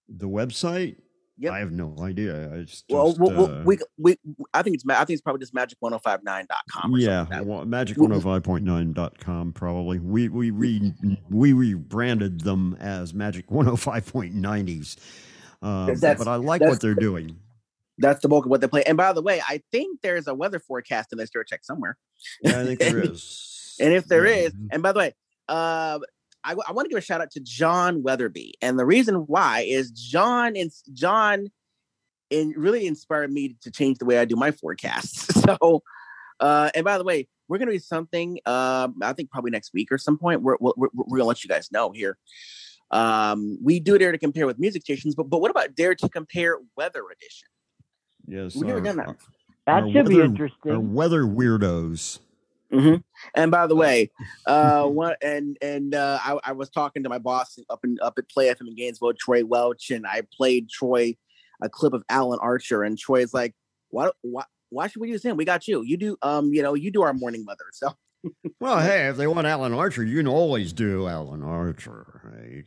the 0.07 0.27
website, 0.27 0.95
Yep. 1.39 1.53
I 1.53 1.59
have 1.59 1.71
no 1.71 1.95
idea. 2.01 2.51
It's 2.53 2.83
well, 2.89 3.09
just, 3.09 3.19
we, 3.19 3.27
uh, 3.29 3.63
we, 3.63 3.77
we, 3.99 4.17
I 4.55 4.63
think 4.63 4.73
it's 4.73 4.83
I 4.89 5.05
think 5.05 5.17
it's 5.17 5.21
probably 5.21 5.39
just 5.39 5.53
magic1059.com. 5.53 6.95
Or 6.95 6.97
yeah, 6.97 7.25
something 7.25 7.29
like 7.29 7.29
that. 7.29 7.45
well, 7.45 7.65
magic105.9.com 7.65 9.53
probably. 9.53 9.99
We 9.99 10.29
we 10.29 10.49
re, 10.49 10.93
we 11.29 11.53
rebranded 11.53 12.41
them 12.41 12.75
as 12.79 13.13
Magic 13.13 13.47
105.90s. 13.49 14.97
Um, 15.61 15.93
but 15.99 16.27
I 16.27 16.35
like 16.37 16.61
what 16.61 16.81
they're 16.81 16.95
doing. 16.95 17.37
That's 17.97 18.21
the 18.21 18.27
bulk 18.27 18.45
of 18.45 18.51
what 18.51 18.61
they 18.61 18.67
play. 18.67 18.83
And 18.83 18.97
by 18.97 19.13
the 19.13 19.21
way, 19.21 19.41
I 19.47 19.61
think 19.71 20.01
there's 20.01 20.27
a 20.27 20.33
weather 20.33 20.59
forecast 20.59 21.11
in 21.11 21.17
this 21.17 21.29
dirt 21.29 21.47
check 21.47 21.63
somewhere. 21.63 21.97
Yeah, 22.41 22.61
I 22.61 22.65
think 22.65 22.79
there 22.79 22.99
is. 23.03 23.75
And 23.79 23.93
if 23.93 24.05
there 24.05 24.25
is, 24.25 24.53
and 24.71 24.81
by 24.81 24.91
the 24.91 24.99
way, 24.99 25.15
uh, 25.47 25.99
I, 26.43 26.53
want 26.53 26.85
to 26.85 26.89
give 26.89 26.97
a 26.97 27.01
shout 27.01 27.21
out 27.21 27.31
to 27.31 27.39
John 27.39 28.03
Weatherby, 28.03 28.55
and 28.61 28.79
the 28.79 28.85
reason 28.85 29.15
why 29.27 29.61
is 29.67 29.91
John 29.91 30.55
and 30.55 30.71
John, 30.93 31.47
in 32.29 32.53
really 32.55 32.87
inspired 32.87 33.31
me 33.31 33.57
to 33.61 33.71
change 33.71 33.97
the 33.97 34.05
way 34.05 34.17
I 34.19 34.25
do 34.25 34.35
my 34.35 34.51
forecasts. 34.51 35.27
So, 35.47 35.81
uh, 36.41 36.69
and 36.75 36.83
by 36.83 36.97
the 36.97 37.05
way, 37.05 37.29
we're 37.47 37.57
going 37.57 37.69
to 37.69 37.73
do 37.73 37.79
something. 37.79 38.39
Uh, 38.45 38.89
I 39.01 39.13
think 39.13 39.31
probably 39.31 39.49
next 39.49 39.73
week 39.73 39.93
or 39.93 39.97
some 39.97 40.17
point. 40.17 40.41
We're 40.41 40.57
we're, 40.59 40.73
we're, 40.75 40.89
we're 40.93 41.05
going 41.05 41.21
to 41.21 41.25
let 41.25 41.43
you 41.43 41.47
guys 41.47 41.71
know 41.71 41.91
here. 41.91 42.17
Um, 42.91 43.57
we 43.63 43.79
do 43.79 43.97
dare 43.97 44.11
to 44.11 44.17
compare 44.17 44.45
with 44.45 44.59
music 44.59 44.81
stations, 44.81 45.15
but 45.15 45.29
but 45.29 45.39
what 45.39 45.51
about 45.51 45.73
dare 45.73 45.95
to 45.95 46.09
compare 46.09 46.57
weather 46.75 47.03
edition? 47.09 47.47
Yes, 48.27 48.55
We've 48.55 48.67
never 48.67 48.81
done 48.81 48.97
that. 48.97 49.15
That 49.65 49.83
our 49.83 49.91
should 49.91 50.07
be 50.07 50.21
interesting. 50.21 50.71
Our 50.71 50.79
weather 50.79 51.23
weirdos. 51.23 52.19
hmm 52.71 52.95
And 53.35 53.51
by 53.51 53.67
the 53.67 53.75
way, 53.75 54.11
uh, 54.45 54.83
one 54.87 55.15
and 55.21 55.57
and 55.61 55.95
uh, 55.95 56.19
I, 56.21 56.39
I 56.43 56.51
was 56.51 56.69
talking 56.69 57.03
to 57.03 57.09
my 57.09 57.19
boss 57.19 57.57
up 57.69 57.79
in 57.83 57.97
up 58.01 58.15
at 58.17 58.29
Play 58.29 58.47
FM 58.47 58.67
in 58.67 58.75
Gainesville, 58.75 59.13
Troy 59.13 59.45
Welch, 59.45 59.91
and 59.91 60.05
I 60.05 60.23
played 60.35 60.69
Troy 60.69 61.15
a 61.61 61.69
clip 61.69 61.93
of 61.93 62.03
Alan 62.09 62.39
Archer, 62.41 62.83
and 62.83 62.97
Troy's 62.97 63.33
like, 63.33 63.53
"Why 63.89 64.11
why 64.21 64.43
why 64.69 64.87
should 64.87 65.01
we 65.01 65.09
use 65.09 65.23
him? 65.23 65.37
We 65.37 65.45
got 65.45 65.67
you. 65.67 65.81
You 65.83 65.97
do 65.97 66.17
um 66.21 66.53
you 66.53 66.61
know 66.61 66.73
you 66.73 66.91
do 66.91 67.01
our 67.03 67.13
morning 67.13 67.45
weather." 67.47 67.65
So 67.73 67.95
Well, 68.59 68.79
hey, 68.79 69.07
if 69.07 69.17
they 69.17 69.27
want 69.27 69.47
Alan 69.47 69.73
Archer, 69.73 70.03
you 70.03 70.17
can 70.17 70.27
always 70.27 70.73
do 70.73 71.07
Alan 71.07 71.43
Archer. 71.43 72.21
Right? 72.23 72.65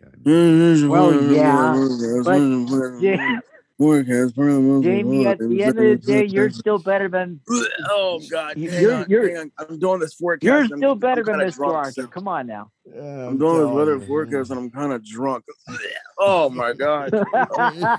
Well, 0.88 1.12
yeah, 1.12 1.74
but 2.22 2.40
Ja- 3.80 4.80
Jamie, 4.82 5.26
at 5.26 5.38
the 5.38 5.62
end 5.62 5.78
of 5.78 5.84
the 5.84 5.96
day, 5.96 6.24
you're 6.26 6.50
still 6.50 6.78
better 6.78 7.08
than 7.08 7.40
oh 7.88 8.20
god, 8.30 8.56
hang 8.58 8.64
You're- 8.82 8.92
on, 8.92 9.06
you're- 9.08 9.28
hang 9.32 9.38
on. 9.38 9.52
I'm 9.68 9.78
doing 9.78 10.00
this 10.00 10.12
forecast. 10.14 10.44
you're 10.44 10.56
I'm- 10.58 10.76
still 10.76 10.94
better 10.94 11.22
I'm 11.22 11.26
than 11.26 11.34
kinda 11.38 11.52
Mr. 11.52 11.56
drunk, 11.56 11.74
Archer. 11.74 11.92
so- 12.02 12.06
Come 12.08 12.28
on 12.28 12.46
now. 12.46 12.70
I'm 12.94 13.38
doing 13.38 13.58
this 13.64 13.70
weather 13.74 13.98
forecast 14.00 14.50
and 14.50 14.58
I'm 14.58 14.70
kind 14.70 14.92
of 14.92 15.02
drunk. 15.04 15.44
Oh 16.18 16.50
my 16.50 16.72
god. 16.74 17.10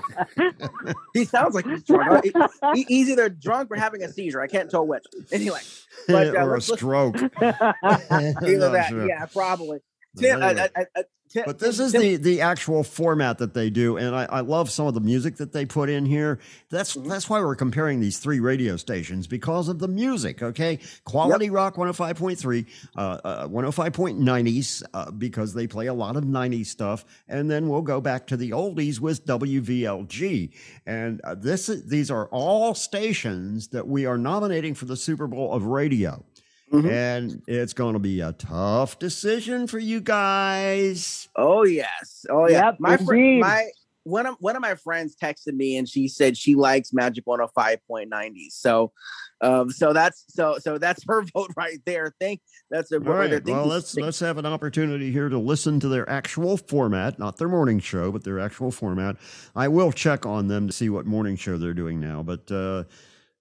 he 1.14 1.24
sounds 1.24 1.54
like 1.54 1.66
he's 1.66 1.82
drunk. 1.82 2.24
He- 2.24 2.32
he- 2.74 2.84
he's 2.88 3.08
either 3.10 3.28
drunk 3.28 3.70
or 3.72 3.76
having 3.76 4.02
a 4.04 4.08
seizure. 4.12 4.40
I 4.40 4.46
can't 4.46 4.70
tell 4.70 4.86
which. 4.86 5.04
Anyway, 5.32 5.60
but, 6.06 6.28
uh, 6.36 6.40
or 6.40 6.50
a 6.50 6.54
let's- 6.54 6.68
let's- 6.70 6.80
stroke. 6.80 7.16
either 7.16 7.32
Not 7.40 8.72
that, 8.72 8.86
sure. 8.88 9.08
yeah, 9.08 9.26
probably. 9.26 9.78
Tim, 10.16 10.42
Anyway. 10.42 10.60
uh, 10.60 10.68
uh, 10.80 10.84
uh, 10.94 11.02
but 11.34 11.58
this 11.58 11.80
is 11.80 11.92
the 11.92 12.16
the 12.16 12.40
actual 12.40 12.82
format 12.84 13.38
that 13.38 13.54
they 13.54 13.70
do, 13.70 13.96
and 13.96 14.14
I, 14.14 14.24
I 14.24 14.40
love 14.40 14.70
some 14.70 14.86
of 14.86 14.94
the 14.94 15.00
music 15.00 15.36
that 15.36 15.52
they 15.52 15.64
put 15.66 15.88
in 15.88 16.04
here. 16.06 16.38
That's 16.70 16.96
Mm-hmm. 16.96 17.08
that's 17.08 17.28
why 17.30 17.40
we're 17.40 17.56
comparing 17.56 18.00
these 18.00 18.18
three 18.18 18.40
radio 18.40 18.76
stations 18.76 19.26
because 19.26 19.68
of 19.68 19.78
the 19.78 19.88
music. 19.88 20.42
Okay, 20.42 20.78
Quality 21.04 21.48
Rock 21.50 21.78
one 21.78 21.86
hundred 21.86 21.94
five 21.94 22.16
point 22.16 22.38
three, 22.38 22.66
uh, 22.96 23.18
uh, 23.24 23.46
one 23.48 23.64
hundred 23.64 23.72
five 23.72 23.92
point 23.92 24.18
nineties 24.18 24.82
uh, 24.92 25.10
because 25.10 25.54
they 25.54 25.66
play 25.66 25.86
a 25.86 25.94
lot 25.94 26.16
of 26.16 26.24
nineties 26.24 26.70
stuff, 26.70 27.04
and 27.28 27.50
then 27.50 27.68
we'll 27.68 27.82
go 27.82 28.00
back 28.00 28.26
to 28.28 28.36
the 28.36 28.50
oldies 28.50 29.00
with 29.00 29.24
WVLG. 29.26 30.52
And 30.86 31.20
uh, 31.22 31.34
this 31.34 31.66
these 31.66 32.10
are 32.10 32.26
all 32.26 32.74
stations 32.74 33.68
that 33.68 33.86
we 33.86 34.06
are 34.06 34.18
nominating 34.18 34.74
for 34.74 34.84
the 34.84 34.96
Super 34.96 35.26
Bowl 35.26 35.52
of 35.52 35.64
radio. 35.64 36.24
And 36.72 37.42
it's 37.46 37.74
going 37.74 37.92
to 37.92 37.98
be 37.98 38.20
a 38.20 38.32
tough 38.32 38.98
decision 38.98 39.66
for 39.66 39.78
you 39.78 40.00
guys. 40.00 41.28
Oh 41.36 41.64
yes. 41.64 42.24
Oh 42.30 42.48
yeah. 42.48 42.66
Yep, 42.66 42.76
my 42.80 42.96
friend, 42.96 43.40
my 43.40 43.68
one 44.04 44.26
of 44.26 44.36
one 44.40 44.56
of 44.56 44.62
my 44.62 44.74
friends 44.74 45.14
texted 45.22 45.54
me 45.54 45.76
and 45.76 45.88
she 45.88 46.08
said 46.08 46.36
she 46.36 46.54
likes 46.54 46.92
Magic 46.92 47.24
105.90. 47.26 48.50
So 48.50 48.92
um 49.40 49.70
so 49.70 49.92
that's 49.92 50.24
so 50.28 50.56
so 50.58 50.78
that's 50.78 51.04
her 51.08 51.24
vote 51.34 51.50
right 51.56 51.78
there. 51.84 52.14
Thank 52.18 52.40
that's 52.70 52.90
a 52.90 52.96
All 52.96 53.00
right 53.02 53.28
there. 53.28 53.38
right. 53.38 53.44
Thank 53.44 53.56
Well, 53.56 53.66
let's 53.66 53.94
let's 53.96 54.20
have 54.20 54.38
an 54.38 54.46
opportunity 54.46 55.12
here 55.12 55.28
to 55.28 55.38
listen 55.38 55.78
to 55.80 55.88
their 55.88 56.08
actual 56.08 56.56
format, 56.56 57.18
not 57.18 57.36
their 57.36 57.48
morning 57.48 57.80
show, 57.80 58.10
but 58.10 58.24
their 58.24 58.40
actual 58.40 58.70
format. 58.70 59.16
I 59.54 59.68
will 59.68 59.92
check 59.92 60.24
on 60.24 60.48
them 60.48 60.68
to 60.68 60.72
see 60.72 60.88
what 60.88 61.06
morning 61.06 61.36
show 61.36 61.58
they're 61.58 61.74
doing 61.74 62.00
now. 62.00 62.22
But 62.22 62.50
uh, 62.50 62.84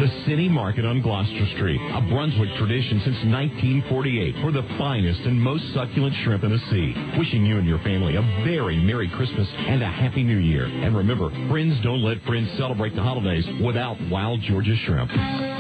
The 0.00 0.24
City 0.24 0.48
Market 0.48 0.86
on 0.86 1.02
Gloucester 1.02 1.44
Street, 1.56 1.78
a 1.92 2.00
Brunswick 2.08 2.48
tradition 2.56 3.04
since 3.04 3.20
1948 3.28 4.40
for 4.40 4.50
the 4.50 4.64
finest 4.78 5.20
and 5.28 5.36
most 5.36 5.60
succulent 5.74 6.16
shrimp 6.24 6.42
in 6.42 6.52
the 6.52 6.62
sea. 6.72 6.96
Wishing 7.20 7.44
you 7.44 7.58
and 7.58 7.68
your 7.68 7.84
family 7.84 8.16
a 8.16 8.22
very 8.40 8.80
Merry 8.80 9.12
Christmas 9.12 9.46
and 9.68 9.82
a 9.82 9.90
Happy 9.92 10.22
New 10.22 10.38
Year. 10.38 10.64
And 10.64 10.96
remember, 10.96 11.28
friends 11.52 11.76
don't 11.84 12.00
let 12.00 12.16
friends 12.24 12.48
celebrate 12.56 12.96
the 12.96 13.02
holidays 13.02 13.44
without 13.60 14.00
Wild 14.08 14.40
Georgia 14.48 14.74
shrimp. 14.88 15.12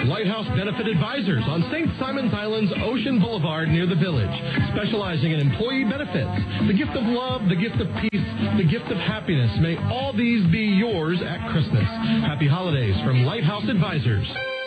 Lighthouse 0.08 0.48
Benefit 0.56 0.88
Advisors 0.88 1.44
on 1.44 1.68
St. 1.68 1.90
Simons 2.00 2.32
Island's 2.32 2.72
Ocean 2.80 3.20
Boulevard 3.20 3.68
near 3.68 3.84
the 3.84 4.00
village, 4.00 4.32
specializing 4.72 5.32
in 5.32 5.40
employee 5.40 5.84
benefits. 5.84 6.32
The 6.64 6.72
gift 6.72 6.96
of 6.96 7.04
love, 7.04 7.44
the 7.52 7.60
gift 7.60 7.76
of 7.76 7.92
peace, 8.00 8.24
the 8.56 8.64
gift 8.64 8.88
of 8.88 8.96
happiness. 8.96 9.52
May 9.60 9.76
all 9.92 10.16
these 10.16 10.48
be 10.48 10.64
yours 10.80 11.20
at 11.20 11.44
Christmas. 11.52 11.84
Happy 12.24 12.48
holidays 12.48 12.96
from 13.04 13.28
Lighthouse 13.28 13.68
Advisors. 13.68 14.29
News. 14.34 14.59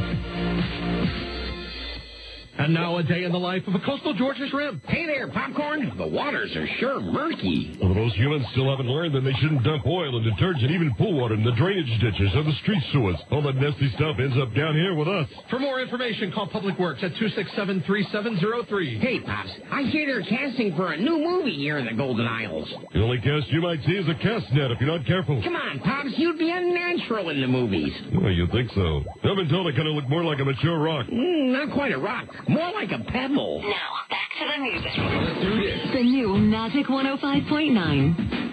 And 2.56 2.72
now 2.74 2.98
a 2.98 3.04
day 3.04 3.24
in 3.24 3.32
the 3.32 3.40
life 3.40 3.64
of 3.68 3.74
a 3.74 3.80
coastal 3.80 4.14
Georgia 4.14 4.48
shrimp. 4.50 4.86
Hey 4.86 5.08
there, 5.08 5.28
popcorn. 5.28 5.92
The 5.98 6.06
waters 6.08 6.56
are 6.56 6.68
sure 6.80 7.00
murky. 7.02 7.76
Well, 7.82 7.96
those 7.96 8.14
humans 8.14 8.46
still 8.52 8.70
haven't 8.70 8.88
learned 8.88 9.16
that 9.16 9.22
they 9.22 9.34
shouldn't 9.42 9.64
dump 9.64 9.86
oil 9.88 10.16
and 10.16 10.24
detergent, 10.24 10.70
even 10.70 10.94
pool 10.96 11.20
water, 11.20 11.34
in 11.34 11.44
the 11.44 11.52
drainage 11.54 11.90
ditches 12.00 12.30
or 12.36 12.44
the 12.44 12.54
street 12.62 12.84
sewers. 12.92 13.18
All 13.32 13.42
that 13.42 13.56
nasty 13.56 13.90
stuff 13.96 14.18
ends 14.20 14.38
up 14.38 14.54
down 14.54 14.76
here 14.76 14.94
with 14.94 15.08
us. 15.08 15.28
For 15.50 15.58
more 15.58 15.82
information, 15.82 16.32
call 16.32 16.48
Public 16.48 16.78
Works 16.78 17.02
at 17.04 17.14
267-3703. 17.14 19.00
Hey, 19.00 19.20
Pops, 19.22 19.50
I 19.72 19.84
hear 19.84 20.06
they're 20.06 20.22
casting 20.30 20.76
for 20.76 20.94
a 20.94 20.98
new 20.98 21.18
movie 21.18 21.56
here 21.56 21.80
in 21.80 21.86
the 21.86 21.94
Golden 21.94 22.28
Isles. 22.28 22.72
The 22.94 23.02
only 23.02 23.18
cast 23.20 23.48
you 23.50 23.62
might 23.62 23.82
see 23.86 23.94
is 23.98 24.08
a 24.08 24.16
cast 24.16 24.52
net 24.54 24.70
if 24.72 24.80
you're 24.80 24.96
not 24.96 25.06
careful. 25.08 25.42
Come 25.44 25.56
on, 25.56 25.80
Pops, 25.80 26.14
you'd 26.18 26.38
be 26.38 26.52
unnatural 26.52 27.30
in 27.30 27.42
the 27.42 27.48
movies. 27.48 27.94
Well, 28.14 28.32
you 28.32 28.48
think 28.48 28.70
so. 28.76 29.04
I've 29.24 29.36
been 29.36 29.50
told 29.50 29.66
I 29.68 29.76
kind 29.76 29.88
of 29.88 29.96
look 29.96 30.08
more 30.08 30.24
like 30.24 30.40
a 30.40 30.46
mature 30.46 30.78
rock. 30.78 31.08
Mm, 31.08 31.52
not 31.52 31.74
quite 31.74 31.92
a 31.92 31.98
rock, 31.98 32.28
more 32.48 32.72
like 32.74 32.92
a 32.92 33.00
pebble. 33.12 33.62
Now, 33.62 33.94
back 34.10 34.30
to 34.40 34.46
the 34.46 34.58
music. 34.62 34.92
Let's 34.98 35.42
do 35.42 35.62
this. 35.62 35.94
The 35.94 36.04
new 36.04 36.38
Magic 36.38 36.88
105.9. 36.88 38.44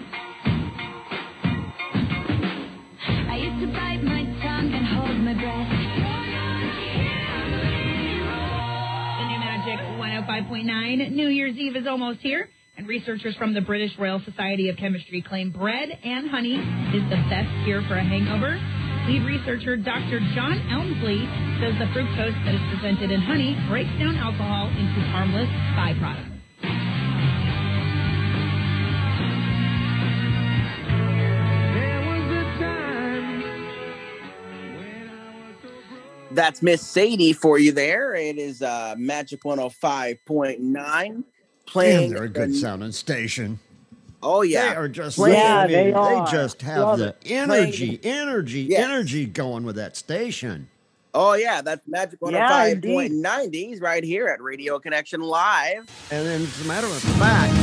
The 9.17 9.25
new 9.27 9.39
Magic 9.39 9.79
105.9 9.99 11.11
New 11.11 11.27
Year's 11.27 11.57
Eve 11.57 11.75
is 11.75 11.87
almost 11.87 12.19
here, 12.21 12.49
and 12.77 12.87
researchers 12.87 13.35
from 13.35 13.53
the 13.53 13.61
British 13.61 13.91
Royal 13.99 14.21
Society 14.23 14.69
of 14.69 14.77
Chemistry 14.77 15.21
claim 15.21 15.51
bread 15.51 15.89
and 16.03 16.29
honey 16.29 16.55
is 16.55 17.03
the 17.09 17.17
best 17.29 17.49
cure 17.65 17.81
for 17.87 17.95
a 17.95 18.03
hangover. 18.03 18.57
Lead 19.07 19.23
researcher 19.25 19.75
Dr. 19.77 20.19
John 20.35 20.59
Emsley 20.69 21.25
says 21.59 21.73
the 21.79 21.85
fructose 21.91 22.37
that 22.45 22.53
is 22.55 22.61
presented 22.73 23.11
in 23.11 23.19
honey 23.21 23.57
breaks 23.67 23.89
down 23.99 24.15
alcohol 24.15 24.67
into 24.69 25.01
harmless 25.09 25.49
byproducts. 25.75 26.29
That's 36.31 36.61
Miss 36.61 36.81
Sadie 36.81 37.33
for 37.33 37.59
you 37.59 37.73
there. 37.73 38.15
It 38.15 38.37
is 38.37 38.61
uh, 38.61 38.95
Magic 38.97 39.43
105.9 39.43 41.23
playing. 41.65 41.99
Damn, 41.99 42.09
they're 42.09 42.23
a 42.23 42.29
good 42.29 42.51
the- 42.51 42.55
sounding 42.55 42.91
station. 42.93 43.59
Oh, 44.23 44.41
yeah. 44.43 44.69
They 44.71 44.75
are 44.75 44.87
just 44.87 45.17
Playing- 45.17 45.41
I 45.41 45.67
mean, 45.67 45.93
they, 45.93 46.31
just 46.31 46.61
have 46.61 46.79
Love 46.79 46.99
the 46.99 47.07
it. 47.09 47.17
energy, 47.25 47.97
Playing- 47.97 48.17
energy, 48.19 48.61
Yes. 48.61 48.83
energy 48.83 49.25
going 49.25 49.63
with 49.63 49.75
that 49.77 49.97
station. 49.97 50.67
Oh, 51.13 51.33
yeah. 51.33 51.61
That's 51.61 51.81
Magic 51.87 52.19
Yeah, 52.21 52.47
105.90s 52.47 53.81
right 53.81 54.03
here 54.03 54.27
at 54.27 54.41
Radio 54.41 54.79
Connection 54.79 55.21
Live. 55.21 55.89
And 56.11 56.25
then, 56.25 56.41
as 56.43 56.61
a 56.61 56.67
matter 56.67 56.87
of 56.87 56.93
fact, 56.93 57.53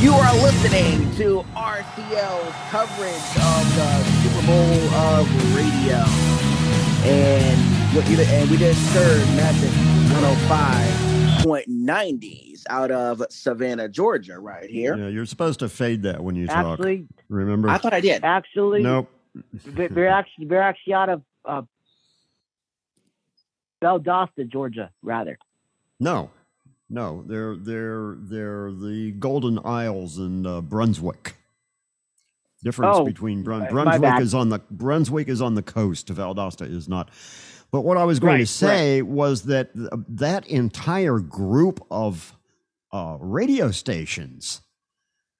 You 0.00 0.14
are 0.14 0.34
listening 0.40 1.14
to 1.16 1.44
RCL's 1.54 2.54
coverage 2.70 3.30
of 3.36 3.76
the 3.76 4.04
Super 4.22 4.46
Bowl 4.46 4.94
of 4.96 5.28
radio. 5.54 5.98
And 7.04 7.60
what 7.94 8.08
you 8.08 8.16
and 8.18 8.50
we 8.50 8.56
just 8.56 8.80
heard 8.94 9.20
Magic 9.36 9.70
105.90s 10.20 12.64
out 12.68 12.90
of 12.90 13.22
Savannah, 13.30 13.88
Georgia, 13.88 14.38
right 14.38 14.68
here. 14.68 14.94
yeah, 14.96 15.08
you're 15.08 15.24
supposed 15.24 15.60
to 15.60 15.68
fade 15.68 16.02
that 16.02 16.22
when 16.22 16.36
you 16.36 16.46
talk. 16.46 16.78
Actually, 16.78 17.06
Remember? 17.30 17.70
I 17.70 17.78
thought 17.78 17.94
I 17.94 18.00
did. 18.00 18.22
Actually, 18.22 18.82
Nope. 18.82 19.08
they- 19.64 19.86
they're 19.88 20.08
actually 20.10 20.44
they're 20.46 20.60
actually 20.62 20.92
out 20.94 21.08
of 21.08 21.22
uh, 21.46 21.62
Valdosta, 23.82 24.46
Georgia, 24.46 24.90
rather. 25.02 25.38
No, 25.98 26.30
no, 26.90 27.24
they're 27.26 27.56
they're 27.56 28.14
they're 28.18 28.72
the 28.72 29.12
Golden 29.18 29.58
Isles 29.64 30.18
in 30.18 30.44
uh, 30.46 30.60
Brunswick. 30.60 31.36
Difference 32.62 32.98
Oh, 32.98 33.04
between 33.06 33.42
Brun- 33.42 33.60
my- 33.72 33.84
my 33.84 33.96
Brunswick 33.98 34.20
is 34.20 34.34
on 34.34 34.50
the 34.50 34.58
Brunswick 34.70 35.28
is 35.30 35.40
on 35.40 35.54
the 35.54 35.62
coast. 35.62 36.08
Valdosta 36.08 36.70
is 36.70 36.88
not. 36.90 37.08
But 37.72 37.82
what 37.82 37.96
I 37.96 38.04
was 38.04 38.18
going 38.18 38.32
Right, 38.34 38.38
to 38.40 38.46
say 38.46 39.02
was 39.02 39.42
that 39.44 39.72
th- 39.74 39.88
that 40.08 40.46
entire 40.48 41.18
group 41.20 41.84
of 41.90 42.36
uh, 42.92 43.16
radio 43.20 43.70
stations 43.70 44.60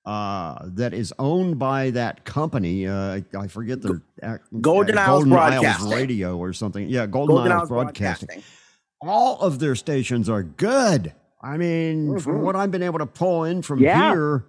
uh, 0.06 0.58
that 0.64 0.94
is 0.94 1.12
owned 1.18 1.58
by 1.58 1.90
that 1.90 2.24
company. 2.24 2.86
Uh, 2.86 3.20
I, 3.38 3.46
forget 3.48 3.82
the 3.82 4.00
Golden 4.60 4.96
uh, 4.96 5.02
Isles 5.02 5.24
Golden 5.24 5.32
Isles 5.32 5.58
Broadcasting. 5.58 5.90
Radio 5.90 6.36
or 6.38 6.52
something. 6.52 6.88
Yeah, 6.88 7.06
Golden, 7.06 7.34
Golden 7.36 7.52
Isles, 7.52 7.60
Isles 7.62 7.68
Broadcasting. 7.68 8.26
Broadcasting. 8.28 8.54
All 9.02 9.40
of 9.40 9.58
their 9.58 9.74
stations 9.74 10.28
are 10.28 10.42
good. 10.42 11.12
I 11.42 11.56
mean, 11.56 12.18
from 12.20 12.36
Mhm. 12.36 12.40
what 12.42 12.54
I've 12.54 12.70
been 12.70 12.82
able 12.82 12.98
to 13.00 13.06
pull 13.06 13.44
in 13.44 13.62
from 13.62 13.80
Yeah. 13.80 14.12
here, 14.12 14.44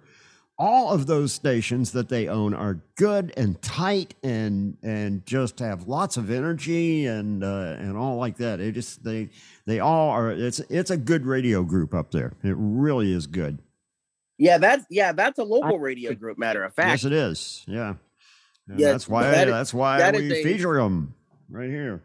all 0.62 0.92
of 0.92 1.06
those 1.06 1.32
stations 1.32 1.90
that 1.90 2.08
they 2.08 2.28
own 2.28 2.54
are 2.54 2.80
good 2.96 3.32
and 3.36 3.60
tight 3.62 4.14
and 4.22 4.76
and 4.82 5.26
just 5.26 5.58
have 5.58 5.88
lots 5.88 6.16
of 6.16 6.30
energy 6.30 7.04
and 7.06 7.42
uh, 7.42 7.74
and 7.80 7.96
all 7.96 8.16
like 8.16 8.36
that. 8.36 8.60
It 8.60 8.72
just 8.72 9.02
they 9.02 9.30
they 9.66 9.80
all 9.80 10.10
are. 10.10 10.30
It's 10.30 10.60
it's 10.70 10.90
a 10.92 10.96
good 10.96 11.26
radio 11.26 11.64
group 11.64 11.92
up 11.94 12.12
there. 12.12 12.34
It 12.44 12.54
really 12.56 13.12
is 13.12 13.26
good. 13.26 13.58
Yeah, 14.38 14.58
that's 14.58 14.84
yeah, 14.88 15.10
that's 15.12 15.40
a 15.40 15.44
local 15.44 15.80
radio 15.80 16.14
group. 16.14 16.38
Matter 16.38 16.62
of 16.62 16.72
fact, 16.74 16.90
Yes, 16.90 17.04
it 17.04 17.12
is. 17.12 17.64
Yeah. 17.66 17.94
And 18.68 18.78
Yes, 18.78 18.92
that's 18.92 19.08
why 19.08 19.22
that 19.32 19.48
is- 19.48 19.52
that's 19.52 19.74
why 19.74 19.98
that 19.98 20.14
we 20.14 20.32
a- 20.32 20.44
feature 20.44 20.76
them 20.76 21.14
right 21.50 21.68
here. 21.70 22.02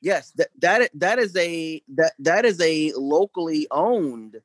yes, 0.00 0.30
that 0.36 0.48
that 0.60 0.90
that 0.94 1.18
is 1.18 1.36
a 1.36 1.82
that 1.94 2.12
that 2.20 2.44
is 2.46 2.58
a 2.62 2.92
locally 2.96 3.66
owned 3.70 4.40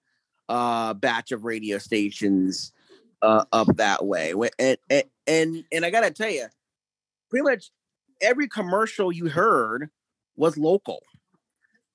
uh 0.50 0.94
batch 0.94 1.32
of 1.32 1.46
radio 1.46 1.78
stations 1.78 2.74
uh 3.22 3.46
up 3.52 3.68
that 3.78 4.06
way. 4.06 4.34
And 4.60 4.78
and 4.90 5.04
and, 5.28 5.64
and 5.72 5.86
I 5.86 5.90
gotta 5.90 6.12
tell 6.12 6.30
you, 6.30 6.48
pretty 7.30 7.44
much 7.44 7.72
every 8.22 8.48
commercial 8.48 9.12
you 9.12 9.30
heard 9.30 9.90
was 10.36 10.58
local. 10.58 11.02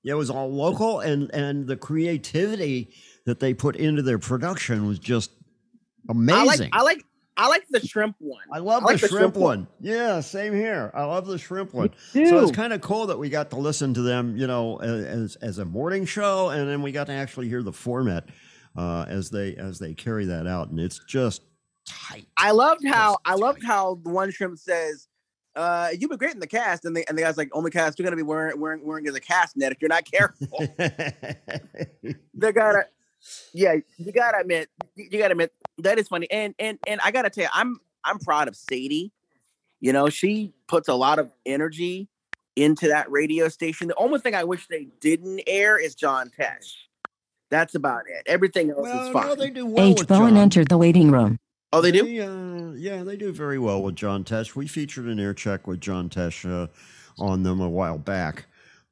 Yeah, 0.03 0.13
it 0.13 0.17
was 0.17 0.29
all 0.29 0.51
local, 0.51 0.99
and 0.99 1.29
and 1.33 1.67
the 1.67 1.77
creativity 1.77 2.93
that 3.25 3.39
they 3.39 3.53
put 3.53 3.75
into 3.75 4.01
their 4.01 4.17
production 4.19 4.87
was 4.87 4.97
just 4.97 5.31
amazing. 6.09 6.39
I 6.39 6.43
like 6.43 6.69
I 6.73 6.81
like 6.81 7.05
I 7.37 7.47
like 7.47 7.67
the 7.69 7.79
shrimp 7.79 8.15
one. 8.19 8.43
I 8.51 8.59
love 8.59 8.83
like 8.83 8.99
the, 8.99 9.07
shrimp, 9.07 9.35
one. 9.35 9.67
Yeah, 9.79 10.19
same 10.21 10.53
here. 10.53 10.91
I 10.93 11.03
love 11.03 11.27
the 11.27 11.37
shrimp 11.37 11.73
one. 11.73 11.91
So 12.13 12.19
it's 12.19 12.51
kind 12.51 12.73
of 12.73 12.81
cool 12.81 13.07
that 13.07 13.17
we 13.17 13.29
got 13.29 13.49
to 13.51 13.55
listen 13.57 13.93
to 13.93 14.01
them, 14.01 14.35
you 14.37 14.47
know, 14.47 14.77
as 14.81 15.37
as 15.37 15.59
a 15.59 15.65
morning 15.65 16.05
show, 16.05 16.49
and 16.49 16.67
then 16.67 16.81
we 16.81 16.91
got 16.91 17.07
to 17.07 17.13
actually 17.13 17.47
hear 17.47 17.63
the 17.63 17.73
format 17.73 18.25
uh, 18.75 19.05
as 19.07 19.29
they 19.29 19.55
as 19.55 19.79
they 19.79 19.93
carry 19.93 20.25
that 20.25 20.47
out, 20.47 20.69
and 20.69 20.79
it's 20.79 20.99
just 21.07 21.43
tight. 21.85 22.27
I 22.37 22.51
loved 22.51 22.85
how 22.87 23.17
I 23.25 23.35
loved 23.35 23.63
how 23.65 23.99
the 24.03 24.09
one 24.09 24.31
shrimp 24.31 24.57
says, 24.57 25.07
uh, 25.55 25.89
you've 25.97 26.09
been 26.09 26.17
great 26.17 26.33
in 26.33 26.39
the 26.39 26.47
cast, 26.47 26.85
and 26.85 26.95
the 26.95 27.07
and 27.07 27.17
the 27.17 27.23
guy's 27.23 27.37
like, 27.37 27.49
only 27.53 27.71
cast 27.71 27.99
you're 27.99 28.05
gonna 28.05 28.15
be 28.15 28.23
wearing 28.23 28.59
wearing 28.59 28.85
wearing 28.85 29.05
is 29.05 29.15
a 29.15 29.19
cast 29.19 29.57
net 29.57 29.71
if 29.71 29.81
you're 29.81 29.89
not 29.89 30.09
careful. 30.09 30.59
they 32.33 32.51
gotta 32.51 32.85
yeah, 33.53 33.75
you 33.97 34.11
gotta 34.11 34.39
admit 34.39 34.69
you 34.95 35.07
you 35.11 35.19
gotta 35.19 35.31
admit 35.31 35.53
that 35.79 35.99
is 35.99 36.07
funny. 36.07 36.29
And 36.31 36.55
and 36.57 36.79
and 36.87 37.01
I 37.03 37.11
gotta 37.11 37.29
tell 37.29 37.43
you, 37.45 37.49
I'm 37.53 37.79
I'm 38.03 38.19
proud 38.19 38.47
of 38.47 38.55
Sadie. 38.55 39.11
You 39.79 39.93
know, 39.93 40.09
she 40.09 40.53
puts 40.67 40.87
a 40.87 40.93
lot 40.93 41.19
of 41.19 41.31
energy 41.45 42.07
into 42.55 42.87
that 42.89 43.11
radio 43.11 43.49
station. 43.49 43.87
The 43.87 43.95
only 43.95 44.19
thing 44.19 44.35
I 44.35 44.43
wish 44.43 44.67
they 44.67 44.87
didn't 44.99 45.41
air 45.47 45.77
is 45.77 45.95
John 45.95 46.29
Tesh. 46.29 46.73
That's 47.51 47.75
about 47.75 48.03
it. 48.07 48.23
Everything 48.25 48.71
else 48.71 48.87
is 48.87 49.09
fine. 49.09 49.27
no, 49.27 49.35
they 49.35 49.49
do 49.51 49.65
well 49.67 49.85
H. 49.85 49.99
with 49.99 50.07
Bowen 50.07 50.33
John. 50.33 50.37
entered 50.37 50.69
the 50.69 50.77
waiting 50.77 51.11
room. 51.11 51.37
Oh, 51.73 51.81
they 51.81 51.91
do. 51.91 52.01
uh, 52.01 52.73
yeah, 52.75 53.03
they 53.03 53.15
do 53.17 53.31
very 53.31 53.59
well 53.59 53.83
with 53.83 53.95
John 53.95 54.23
Tesh. 54.23 54.55
We 54.55 54.67
featured 54.67 55.05
an 55.05 55.19
air 55.19 55.33
check 55.33 55.67
with 55.67 55.79
John 55.79 56.09
Tesh 56.09 56.49
uh, 56.49 56.67
on 57.21 57.43
them 57.43 57.61
a 57.61 57.69
while 57.69 57.97
back. 57.97 58.45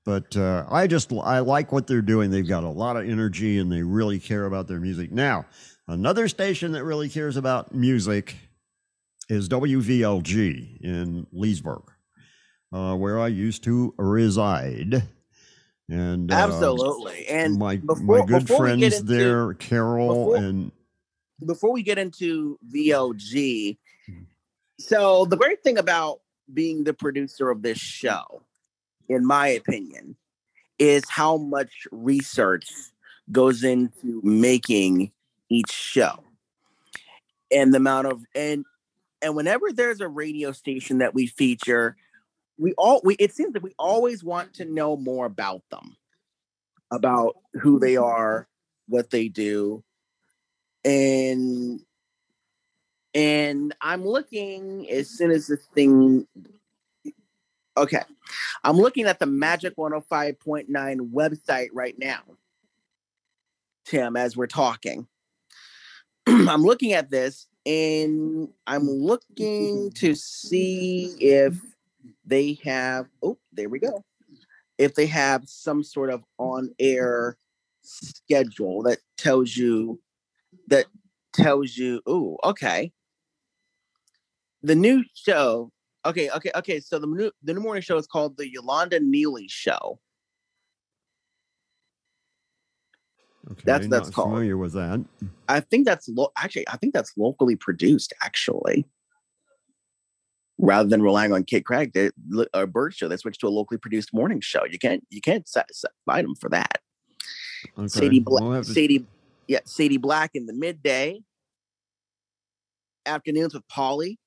But 0.06 0.36
uh, 0.38 0.66
I 0.70 0.88
just 0.88 1.12
I 1.12 1.40
like 1.40 1.72
what 1.72 1.88
they're 1.88 2.02
doing. 2.02 2.32
They've 2.32 2.48
got 2.48 2.64
a 2.64 2.70
lot 2.70 2.98
of 2.98 3.08
energy 3.10 3.58
and 3.58 3.72
they 3.72 3.84
really 3.84 4.20
care 4.20 4.46
about 4.46 4.68
their 4.68 4.80
music. 4.80 5.12
Now, 5.12 5.46
another 5.88 6.28
station 6.28 6.72
that 6.74 6.84
really 6.84 7.10
cares 7.10 7.38
about 7.38 7.74
music 7.74 8.36
is 9.30 9.48
WVLG 9.50 10.82
in 10.82 11.28
Leesburg, 11.32 11.84
uh, 12.74 12.96
where 12.96 13.20
I 13.20 13.28
used 13.28 13.64
to 13.66 13.94
reside. 13.98 15.04
And 15.90 16.32
uh, 16.32 16.36
Absolutely. 16.36 17.28
And 17.28 17.58
my 17.58 17.78
before- 17.78 18.20
my 18.20 18.26
good 18.26 18.46
before 18.46 18.64
we 18.66 18.70
get 18.78 18.94
friends 18.94 19.00
into- 19.00 19.14
there, 19.14 19.54
Carol 19.56 20.08
before- 20.08 20.36
and 20.36 20.72
before 21.46 21.72
we 21.72 21.84
get 21.84 21.98
into 21.98 22.60
VLG, 22.72 23.78
so 24.80 25.26
the 25.26 25.38
great 25.38 25.64
thing 25.64 25.78
about 25.78 26.20
being 26.54 26.84
the 26.84 26.94
producer 26.94 27.50
of 27.50 27.62
this 27.62 27.78
show, 27.80 28.44
in 29.08 29.26
my 29.26 29.48
opinion, 29.48 30.16
is 30.78 31.04
how 31.10 31.38
much 31.38 31.88
research 31.92 32.70
goes 33.32 33.64
into 33.64 34.22
making 34.24 35.12
each 35.50 35.72
show. 35.72 36.24
And 37.52 37.74
the 37.74 37.78
amount 37.78 38.08
of 38.08 38.24
and 38.36 38.64
and 39.22 39.36
whenever 39.36 39.72
there's 39.74 40.02
a 40.02 40.08
radio 40.08 40.52
station 40.52 41.00
that 41.00 41.14
we 41.14 41.28
feature, 41.28 41.98
we 42.60 42.74
all 42.74 43.02
we 43.04 43.16
it 43.16 43.34
seems 43.34 43.54
that 43.54 43.64
we 43.64 43.74
always 43.80 44.24
want 44.24 44.54
to 44.56 44.66
know 44.66 44.98
more 44.98 45.26
about 45.26 45.64
them, 45.72 45.96
about 46.92 47.38
who 47.54 47.80
they 47.80 47.94
mm-hmm. 47.94 48.04
are, 48.04 48.48
what 48.88 49.10
they 49.10 49.30
do, 49.30 49.84
and 50.84 51.80
and 53.14 53.74
I'm 53.82 54.06
looking 54.06 54.90
as 54.90 55.10
soon 55.10 55.32
as 55.32 55.48
the 55.48 55.58
thing. 55.58 56.28
Okay, 57.78 58.04
I'm 58.64 58.78
looking 58.78 59.06
at 59.06 59.20
the 59.20 59.26
Magic 59.26 59.78
105.9 59.78 60.68
website 61.12 61.70
right 61.72 61.98
now, 61.98 62.22
Tim, 63.86 64.18
as 64.18 64.36
we're 64.36 64.48
talking. 64.48 65.08
I'm 66.28 66.64
looking 66.64 66.92
at 66.92 67.10
this 67.10 67.48
and 67.66 68.50
I'm 68.68 68.90
looking 68.90 69.92
to 69.92 70.16
see 70.16 71.16
if 71.20 71.56
they 72.30 72.60
have. 72.64 73.08
Oh, 73.24 73.38
there 73.52 73.70
we 73.70 73.80
go. 73.80 74.04
If 74.78 74.96
they 74.96 75.08
have 75.08 75.44
some 75.48 75.84
sort 75.84 76.10
of 76.10 76.24
on 76.38 76.74
air 76.80 77.38
schedule 77.82 78.84
that 78.84 79.00
tells 79.18 79.58
you 79.58 80.00
that 80.68 80.86
tells 81.34 81.76
you, 81.76 82.02
oh, 82.06 82.38
okay. 82.44 82.92
The 84.62 84.76
new 84.76 85.04
show 85.14 85.72
Okay, 86.06 86.30
okay, 86.30 86.52
okay. 86.56 86.80
So 86.80 86.98
the 86.98 87.08
new 87.08 87.32
the 87.44 87.54
new 87.54 87.60
morning 87.60 87.82
show 87.82 87.98
is 87.98 88.08
called 88.08 88.38
the 88.38 88.50
Yolanda 88.50 89.00
Neely 89.02 89.48
Show. 89.50 90.00
Okay, 93.52 93.64
That's- 93.66 93.90
that's 93.90 94.08
not 94.08 94.14
called. 94.14 94.30
familiar 94.30 94.58
with 94.58 94.74
that. 94.74 95.04
I 95.50 95.60
think 95.60 95.86
that's 95.86 96.08
lo- 96.08 96.32
actually 96.38 96.68
I 96.70 96.78
think 96.78 96.94
that's 96.94 97.18
locally 97.18 97.56
produced 97.56 98.14
actually. 98.22 98.86
Rather 100.62 100.90
than 100.90 101.02
relying 101.02 101.32
on 101.32 101.46
Kate 101.46 101.66
Craig, 101.66 101.94
they 101.94 102.12
a 102.54 102.68
bird 102.68 102.94
show, 102.94 103.08
they 103.08 103.16
switched 103.16 103.40
to 103.40 103.48
a 103.48 103.50
locally 103.50 103.78
produced 103.78 104.14
morning 104.14 104.42
show. 104.42 104.66
You 104.66 104.78
can't 104.78 105.06
you 105.10 105.22
can't 105.22 105.48
fight 106.06 106.22
them 106.24 106.36
for 106.36 106.50
that. 106.50 106.80
Okay, 107.78 107.88
Sadie 107.88 108.20
Black, 108.20 108.44
we'll 108.44 108.62
to- 108.62 108.74
Sadie, 108.74 109.06
yeah, 109.48 109.60
Sadie 109.66 109.98
Black 109.98 110.32
in 110.34 110.46
the 110.46 110.54
midday. 110.54 111.22
Afternoons 113.06 113.54
with 113.54 113.68
Polly. 113.70 114.20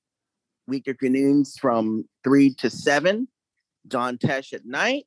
Week 0.67 0.87
afternoons 0.87 1.57
from 1.57 2.05
three 2.23 2.53
to 2.55 2.69
seven. 2.69 3.27
John 3.87 4.17
Tesh 4.17 4.53
at 4.53 4.65
night. 4.65 5.05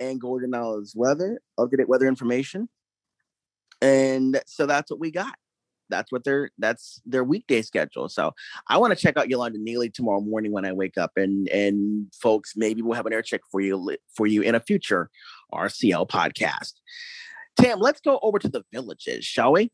And 0.00 0.20
Gordon 0.20 0.54
Allen's 0.54 0.94
weather, 0.94 1.40
updated 1.58 1.88
weather 1.88 2.06
information. 2.06 2.68
And 3.80 4.40
so 4.46 4.66
that's 4.66 4.90
what 4.90 5.00
we 5.00 5.10
got. 5.10 5.34
That's 5.88 6.12
what 6.12 6.24
their 6.24 6.50
that's 6.58 7.00
their 7.06 7.24
weekday 7.24 7.62
schedule. 7.62 8.08
So 8.08 8.32
I 8.68 8.78
want 8.78 8.92
to 8.92 8.96
check 8.96 9.16
out 9.16 9.28
Yolanda 9.28 9.58
Neely 9.60 9.90
tomorrow 9.90 10.20
morning 10.20 10.52
when 10.52 10.64
I 10.64 10.72
wake 10.72 10.98
up, 10.98 11.12
and 11.16 11.48
and 11.48 12.06
folks, 12.14 12.54
maybe 12.56 12.82
we'll 12.82 12.94
have 12.94 13.06
an 13.06 13.12
air 13.12 13.22
check 13.22 13.42
for 13.50 13.60
you 13.60 13.96
for 14.14 14.26
you 14.26 14.42
in 14.42 14.54
a 14.54 14.60
future 14.60 15.10
RCL 15.52 16.08
podcast. 16.08 16.74
Tam, 17.60 17.80
let's 17.80 18.00
go 18.00 18.18
over 18.22 18.38
to 18.38 18.48
the 18.48 18.62
villages, 18.72 19.24
shall 19.24 19.52
we? 19.52 19.70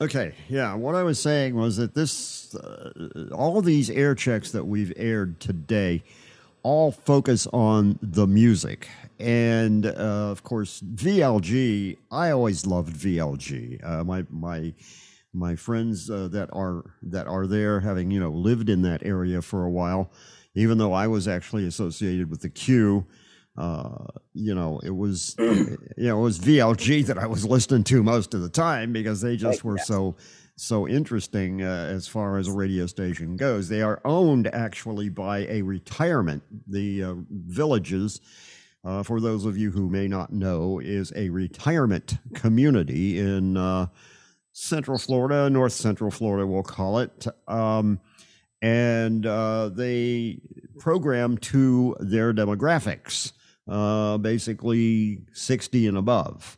Okay, 0.00 0.34
yeah. 0.48 0.74
What 0.74 0.96
I 0.96 1.04
was 1.04 1.20
saying 1.20 1.54
was 1.54 1.76
that 1.76 1.94
this, 1.94 2.54
uh, 2.56 2.90
all 3.32 3.58
of 3.58 3.64
these 3.64 3.88
air 3.88 4.16
checks 4.16 4.50
that 4.50 4.64
we've 4.64 4.92
aired 4.96 5.38
today, 5.38 6.02
all 6.64 6.90
focus 6.90 7.46
on 7.52 7.98
the 8.02 8.26
music, 8.26 8.88
and 9.20 9.86
uh, 9.86 9.90
of 9.90 10.42
course 10.42 10.80
VLG. 10.80 11.98
I 12.10 12.30
always 12.30 12.66
loved 12.66 12.96
VLG. 12.96 13.86
Uh, 13.86 14.02
my 14.02 14.24
my 14.30 14.74
my 15.34 15.56
friends 15.56 16.08
uh, 16.08 16.28
that 16.28 16.48
are 16.52 16.84
that 17.02 17.26
are 17.26 17.46
there, 17.46 17.80
having 17.80 18.10
you 18.10 18.20
know 18.20 18.30
lived 18.30 18.68
in 18.68 18.82
that 18.82 19.04
area 19.04 19.42
for 19.42 19.64
a 19.64 19.70
while, 19.70 20.12
even 20.54 20.78
though 20.78 20.92
I 20.92 21.06
was 21.06 21.28
actually 21.28 21.66
associated 21.66 22.30
with 22.30 22.40
the 22.40 22.50
Q. 22.50 23.06
Uh, 23.56 24.06
you 24.32 24.52
know, 24.52 24.80
it 24.82 24.90
was 24.90 25.36
you 25.38 25.78
know 25.96 26.18
it 26.18 26.22
was 26.22 26.38
VLG 26.38 27.06
that 27.06 27.18
I 27.18 27.26
was 27.26 27.44
listening 27.44 27.84
to 27.84 28.02
most 28.02 28.34
of 28.34 28.42
the 28.42 28.48
time 28.48 28.92
because 28.92 29.20
they 29.20 29.36
just 29.36 29.64
were 29.64 29.78
so 29.78 30.16
so 30.56 30.86
interesting 30.86 31.62
uh, 31.62 31.88
as 31.90 32.06
far 32.06 32.38
as 32.38 32.48
a 32.48 32.52
radio 32.52 32.86
station 32.86 33.36
goes. 33.36 33.68
They 33.68 33.82
are 33.82 34.00
owned 34.04 34.46
actually 34.48 35.08
by 35.08 35.46
a 35.46 35.62
retirement. 35.62 36.42
The 36.68 37.02
uh, 37.02 37.14
villages, 37.30 38.20
uh, 38.84 39.02
for 39.02 39.20
those 39.20 39.44
of 39.44 39.56
you 39.56 39.70
who 39.70 39.88
may 39.88 40.08
not 40.08 40.32
know, 40.32 40.78
is 40.78 41.12
a 41.16 41.28
retirement 41.30 42.18
community 42.34 43.18
in 43.18 43.56
uh, 43.56 43.86
Central 44.54 44.98
Florida, 44.98 45.50
North 45.50 45.72
Central 45.72 46.12
Florida, 46.12 46.46
we'll 46.46 46.62
call 46.62 47.00
it. 47.00 47.26
Um, 47.48 48.00
and 48.62 49.26
uh, 49.26 49.68
they 49.68 50.40
program 50.78 51.36
to 51.38 51.96
their 51.98 52.32
demographics, 52.32 53.32
uh, 53.68 54.16
basically 54.18 55.26
60 55.32 55.88
and 55.88 55.98
above. 55.98 56.56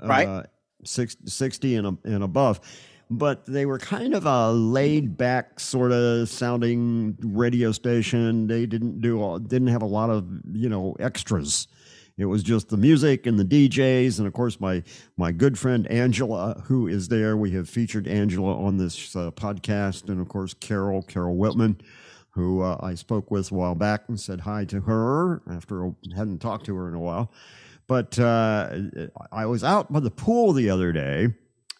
Right. 0.00 0.28
Uh, 0.28 0.42
six, 0.84 1.16
60 1.24 1.76
and, 1.76 1.98
and 2.04 2.22
above. 2.22 2.60
But 3.10 3.46
they 3.46 3.64
were 3.64 3.78
kind 3.78 4.14
of 4.14 4.26
a 4.26 4.52
laid 4.52 5.16
back 5.16 5.58
sort 5.58 5.92
of 5.92 6.28
sounding 6.28 7.16
radio 7.22 7.72
station. 7.72 8.46
They 8.46 8.66
didn't 8.66 9.00
do 9.00 9.22
all, 9.22 9.38
didn't 9.38 9.68
have 9.68 9.80
a 9.80 9.86
lot 9.86 10.10
of 10.10 10.28
you 10.52 10.68
know 10.68 10.94
extras. 11.00 11.66
It 12.18 12.24
was 12.24 12.42
just 12.42 12.68
the 12.68 12.76
music 12.76 13.26
and 13.26 13.38
the 13.38 13.44
DJs, 13.44 14.18
and 14.18 14.26
of 14.26 14.32
course 14.32 14.58
my 14.58 14.82
my 15.16 15.30
good 15.30 15.56
friend 15.56 15.86
Angela, 15.86 16.60
who 16.66 16.88
is 16.88 17.06
there. 17.06 17.36
We 17.36 17.52
have 17.52 17.68
featured 17.68 18.08
Angela 18.08 18.60
on 18.60 18.76
this 18.76 19.14
uh, 19.14 19.30
podcast, 19.30 20.08
and 20.08 20.20
of 20.20 20.28
course 20.28 20.52
Carol 20.52 21.02
Carol 21.02 21.36
Whitman, 21.36 21.80
who 22.30 22.62
uh, 22.62 22.76
I 22.80 22.96
spoke 22.96 23.30
with 23.30 23.52
a 23.52 23.54
while 23.54 23.76
back 23.76 24.08
and 24.08 24.18
said 24.18 24.40
hi 24.40 24.64
to 24.64 24.80
her 24.80 25.42
after 25.48 25.86
I 25.86 25.92
hadn't 26.16 26.40
talked 26.40 26.66
to 26.66 26.74
her 26.74 26.88
in 26.88 26.94
a 26.94 27.00
while. 27.00 27.32
But 27.86 28.18
uh, 28.18 28.74
I 29.30 29.46
was 29.46 29.62
out 29.62 29.92
by 29.92 30.00
the 30.00 30.10
pool 30.10 30.52
the 30.52 30.70
other 30.70 30.92
day, 30.92 31.28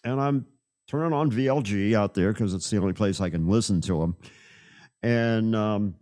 and 0.05 0.20
I'm 0.20 0.47
turning 0.86 1.12
on 1.12 1.33
VLG 1.33 1.94
out 1.94 2.15
there 2.15 2.33
because 2.33 2.55
it's 2.55 2.70
the 2.70 2.78
only 2.78 2.92
place 2.92 3.20
I 3.20 3.28
can 3.28 3.49
listen 3.49 3.81
to 3.83 3.99
them, 3.99 4.17
and 5.02 5.57
um, 5.57 5.97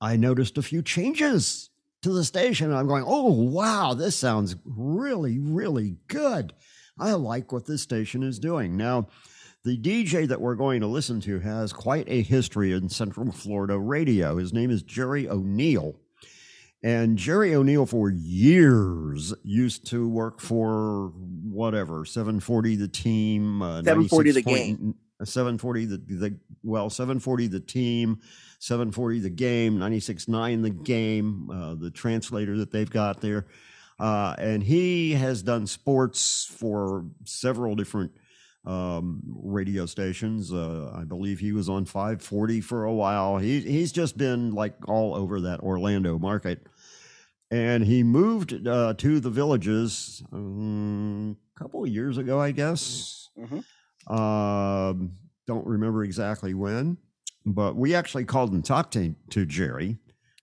I 0.00 0.16
noticed 0.16 0.56
a 0.56 0.62
few 0.62 0.80
changes 0.80 1.68
to 2.06 2.12
the 2.12 2.24
station. 2.24 2.72
I'm 2.72 2.86
going, 2.86 3.04
oh, 3.04 3.32
wow, 3.32 3.92
this 3.92 4.16
sounds 4.16 4.54
really, 4.64 5.40
really 5.40 5.96
good. 6.06 6.52
I 6.98 7.12
like 7.12 7.50
what 7.50 7.66
this 7.66 7.82
station 7.82 8.22
is 8.22 8.38
doing. 8.38 8.76
Now, 8.76 9.08
the 9.64 9.76
DJ 9.76 10.28
that 10.28 10.40
we're 10.40 10.54
going 10.54 10.82
to 10.82 10.86
listen 10.86 11.20
to 11.22 11.40
has 11.40 11.72
quite 11.72 12.08
a 12.08 12.22
history 12.22 12.72
in 12.72 12.88
Central 12.88 13.32
Florida 13.32 13.76
radio. 13.76 14.36
His 14.36 14.52
name 14.52 14.70
is 14.70 14.84
Jerry 14.84 15.28
O'Neill. 15.28 15.96
And 16.80 17.18
Jerry 17.18 17.56
O'Neill, 17.56 17.86
for 17.86 18.08
years, 18.08 19.34
used 19.42 19.88
to 19.88 20.08
work 20.08 20.40
for 20.40 21.08
whatever, 21.08 22.04
740 22.04 22.76
the 22.76 22.86
team, 22.86 23.62
uh, 23.62 23.82
740 23.82 24.30
the 24.30 24.42
game. 24.42 24.94
740 25.24 25.86
the, 25.86 25.96
the 25.96 26.38
well 26.62 26.90
740 26.90 27.46
the 27.46 27.58
team 27.58 28.20
740 28.66 29.20
the 29.20 29.30
game 29.30 29.78
96.9 29.78 30.62
the 30.62 30.70
game 30.70 31.48
uh, 31.50 31.74
the 31.76 31.90
translator 31.90 32.56
that 32.58 32.72
they've 32.72 32.90
got 32.90 33.20
there. 33.20 33.46
Uh, 33.98 34.34
and 34.38 34.62
he 34.62 35.12
has 35.12 35.42
done 35.42 35.66
sports 35.68 36.44
for 36.58 37.04
several 37.24 37.76
different 37.76 38.10
um, 38.64 39.22
radio 39.24 39.86
stations. 39.86 40.52
Uh, 40.52 40.92
i 40.96 41.04
believe 41.04 41.38
he 41.38 41.52
was 41.52 41.68
on 41.68 41.84
540 41.84 42.60
for 42.60 42.84
a 42.84 42.92
while. 42.92 43.38
He, 43.38 43.60
he's 43.60 43.92
just 43.92 44.18
been 44.18 44.50
like 44.50 44.74
all 44.88 45.14
over 45.14 45.40
that 45.42 45.60
orlando 45.60 46.18
market. 46.18 46.66
And 47.52 47.84
he 47.84 48.02
moved 48.02 48.66
uh, 48.66 48.94
to 48.94 49.20
the 49.20 49.30
villages 49.30 50.24
um, 50.32 51.36
a 51.56 51.58
couple 51.60 51.84
of 51.84 51.88
years 51.88 52.18
ago 52.18 52.40
i 52.40 52.50
guess. 52.50 53.28
Mhm. 53.38 53.62
um, 54.10 55.12
don't 55.46 55.66
remember 55.66 56.02
exactly 56.02 56.52
when, 56.54 56.96
but 57.46 57.76
we 57.76 57.94
actually 57.94 58.24
called 58.24 58.52
and 58.52 58.64
talked 58.64 58.92
to, 58.94 59.14
to 59.30 59.46
Jerry 59.46 59.98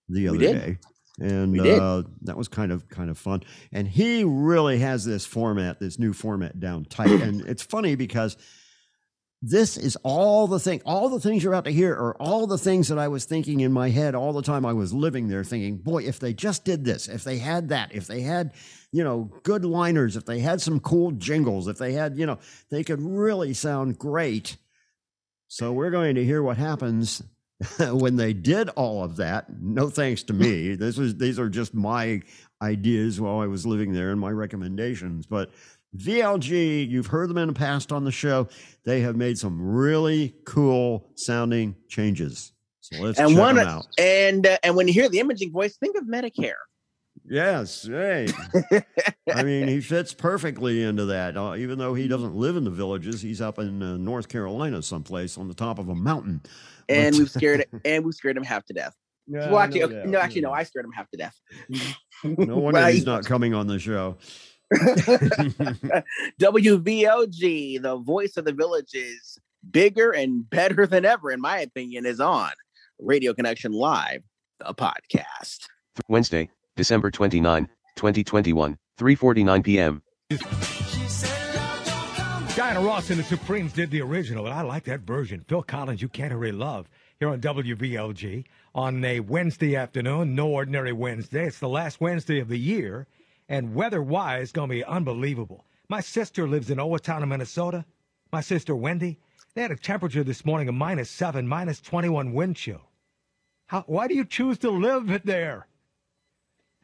the 0.08 0.30
other 0.30 0.40
day, 0.40 0.78
and 1.20 1.60
uh, 1.60 2.04
that 2.22 2.38
was 2.38 2.48
kind 2.48 2.72
of 2.72 2.88
kind 2.90 3.10
of 3.10 3.18
fun. 3.18 3.44
And 3.72 3.88
he 3.88 4.24
really 4.24 4.80
has 4.80 5.06
this 5.06 5.26
format, 5.26 5.80
this 5.80 6.00
new 6.00 6.14
format 6.14 6.60
down 6.60 6.86
tight. 6.86 7.10
and 7.22 7.42
it's 7.42 7.62
funny 7.62 7.96
because 7.96 8.38
this 9.46 9.76
is 9.76 9.98
all 10.04 10.48
the 10.48 10.60
thing, 10.60 10.82
all 10.86 11.10
the 11.10 11.20
things 11.20 11.44
you're 11.44 11.52
about 11.52 11.66
to 11.66 11.72
hear 11.72 11.92
are 11.92 12.16
all 12.16 12.48
the 12.48 12.58
things 12.58 12.88
that 12.88 12.98
I 12.98 13.10
was 13.10 13.26
thinking 13.26 13.60
in 13.60 13.74
my 13.74 13.90
head 13.90 14.16
all 14.16 14.32
the 14.32 14.42
time 14.42 14.66
I 14.66 14.72
was 14.72 14.94
living 14.94 15.28
there, 15.28 15.44
thinking, 15.44 15.80
boy, 15.80 16.04
if 16.04 16.18
they 16.18 16.34
just 16.34 16.64
did 16.64 16.86
this, 16.86 17.10
if 17.10 17.26
they 17.26 17.40
had 17.40 17.68
that, 17.68 17.94
if 17.94 18.08
they 18.08 18.22
had, 18.22 18.54
you 18.94 19.04
know, 19.04 19.30
good 19.44 19.66
liners, 19.66 20.16
if 20.16 20.26
they 20.26 20.40
had 20.40 20.62
some 20.62 20.80
cool 20.80 21.12
jingles, 21.12 21.68
if 21.68 21.78
they 21.78 21.92
had, 21.92 22.18
you 22.18 22.26
know, 22.26 22.40
they 22.72 22.86
could 22.86 23.02
really 23.02 23.54
sound 23.54 24.00
great. 24.00 24.56
So 25.54 25.72
we're 25.72 25.92
going 25.92 26.16
to 26.16 26.26
hear 26.26 26.42
what 26.42 26.58
happens 26.58 27.22
when 27.80 28.16
they 28.16 28.34
did 28.34 28.70
all 28.70 29.04
of 29.04 29.18
that. 29.18 29.46
No 29.62 29.88
thanks 29.88 30.24
to 30.24 30.34
me. 30.34 30.76
This 30.84 30.98
was 30.98 31.16
these 31.16 31.38
are 31.38 31.48
just 31.48 31.76
my 31.76 32.24
ideas 32.60 33.22
while 33.22 33.40
I 33.40 33.46
was 33.46 33.64
living 33.64 33.94
there 33.94 34.10
and 34.10 34.20
my 34.20 34.32
recommendations. 34.32 35.28
But 35.28 35.52
VLG, 35.96 36.90
you've 36.90 37.06
heard 37.06 37.30
them 37.30 37.38
in 37.38 37.50
the 37.50 37.54
past 37.54 37.92
on 37.92 38.04
the 38.04 38.12
show. 38.12 38.48
They 38.84 39.02
have 39.02 39.16
made 39.16 39.38
some 39.38 39.62
really 39.62 40.34
cool 40.44 41.08
sounding 41.14 41.76
changes. 41.88 42.52
So 42.80 42.98
let's 43.04 43.20
and 43.20 43.30
check 43.30 43.38
one 43.38 43.56
them 43.58 43.68
out. 43.68 43.86
and 44.00 44.48
uh, 44.48 44.58
and 44.64 44.76
when 44.76 44.88
you 44.88 44.94
hear 44.96 45.08
the 45.08 45.20
imaging 45.20 45.52
voice, 45.52 45.78
think 45.78 45.96
of 45.98 46.06
Medicare. 46.06 46.54
Yes, 47.30 47.84
hey. 47.88 48.28
I 49.34 49.44
mean, 49.44 49.68
he 49.68 49.80
fits 49.80 50.14
perfectly 50.14 50.84
into 50.84 51.06
that. 51.06 51.38
Uh, 51.38 51.56
even 51.56 51.78
though 51.80 51.94
he 51.94 52.08
doesn't 52.08 52.36
live 52.36 52.58
in 52.58 52.64
the 52.66 52.70
villages, 52.70 53.22
he's 53.22 53.40
up 53.42 53.60
in 53.60 53.82
uh, 53.82 53.96
North 53.98 54.28
Carolina, 54.28 54.82
someplace 54.82 55.38
on 55.38 55.48
the 55.48 55.54
top 55.54 55.80
of 55.80 55.88
a 55.90 55.96
mountain. 55.96 56.42
And 56.90 57.16
we've 57.18 57.30
scared 57.32 57.66
and 57.86 58.04
we've 58.04 58.14
scared 58.14 58.36
him 58.36 58.44
half 58.44 58.66
to 58.66 58.74
death. 58.74 58.94
Yeah, 59.26 59.50
well, 59.50 59.60
actually, 59.60 59.84
okay, 59.84 60.04
no, 60.06 60.20
actually, 60.20 60.42
no. 60.42 60.52
I 60.52 60.64
scared 60.64 60.84
him 60.86 60.92
half 60.92 61.10
to 61.12 61.18
death. 61.18 61.40
No 62.26 62.58
wonder 62.58 62.80
Right. 62.80 62.94
he's 62.94 63.06
not 63.06 63.26
coming 63.26 63.54
on 63.54 63.68
the 63.68 63.78
show. 63.80 64.18
WVLG, 66.40 67.82
the 67.82 67.98
voice 67.98 68.38
of 68.38 68.46
the 68.46 68.54
villages, 68.54 69.38
bigger 69.72 70.12
and 70.12 70.50
better 70.50 70.88
than 70.88 71.04
ever, 71.06 71.32
in 71.32 71.42
my 71.42 71.60
opinion, 71.60 72.06
is 72.06 72.20
on 72.20 72.52
Radio 73.00 73.34
Connection 73.34 73.72
Live, 73.74 74.24
the 74.60 74.74
podcast. 74.74 75.68
Wednesday, 76.08 76.50
December 76.76 77.12
29, 77.12 77.70
2021, 77.96 78.78
3:49 78.98 79.64
p.m. 79.64 80.02
Diana 82.56 82.82
Ross 82.82 83.10
and 83.12 83.20
the 83.20 83.24
Supremes 83.24 83.74
did 83.74 83.92
the 83.92 84.02
original, 84.02 84.46
and 84.46 84.54
I 84.54 84.62
like 84.62 84.84
that 84.86 85.02
version. 85.02 85.46
Phil 85.48 85.62
Collins, 85.62 86.02
You 86.02 86.08
Can't 86.08 86.32
Hurry 86.32 86.52
Love, 86.52 86.90
here 87.20 87.30
on 87.30 87.42
WVLG 87.42 88.46
on 88.74 89.04
a 89.06 89.20
Wednesday 89.20 89.76
afternoon, 89.76 90.34
no 90.34 90.50
ordinary 90.50 90.94
Wednesday. 90.94 91.46
It's 91.48 91.60
the 91.60 91.70
last 91.70 92.02
Wednesday 92.02 92.40
of 92.40 92.48
the 92.48 92.60
year, 92.60 93.08
and 93.50 93.76
weather-wise, 93.76 94.52
going 94.52 94.70
to 94.70 94.76
be 94.76 94.84
unbelievable. 94.84 95.66
My 95.90 96.00
sister 96.00 96.48
lives 96.48 96.70
in 96.72 96.78
Owatonna, 96.80 97.28
Minnesota. 97.28 97.86
My 98.32 98.42
sister 98.42 98.76
Wendy, 98.76 99.20
they 99.54 99.62
had 99.62 99.72
a 99.72 99.76
temperature 99.76 100.24
this 100.24 100.46
morning 100.46 100.70
of 100.70 100.76
minus 100.76 101.10
seven, 101.10 101.48
minus 101.48 101.82
21 101.82 102.34
wind 102.34 102.56
chill. 102.56 102.82
How, 103.68 103.84
why 103.88 104.08
do 104.08 104.16
you 104.16 104.26
choose 104.26 104.58
to 104.60 104.72
live 104.72 105.24
there? 105.24 105.68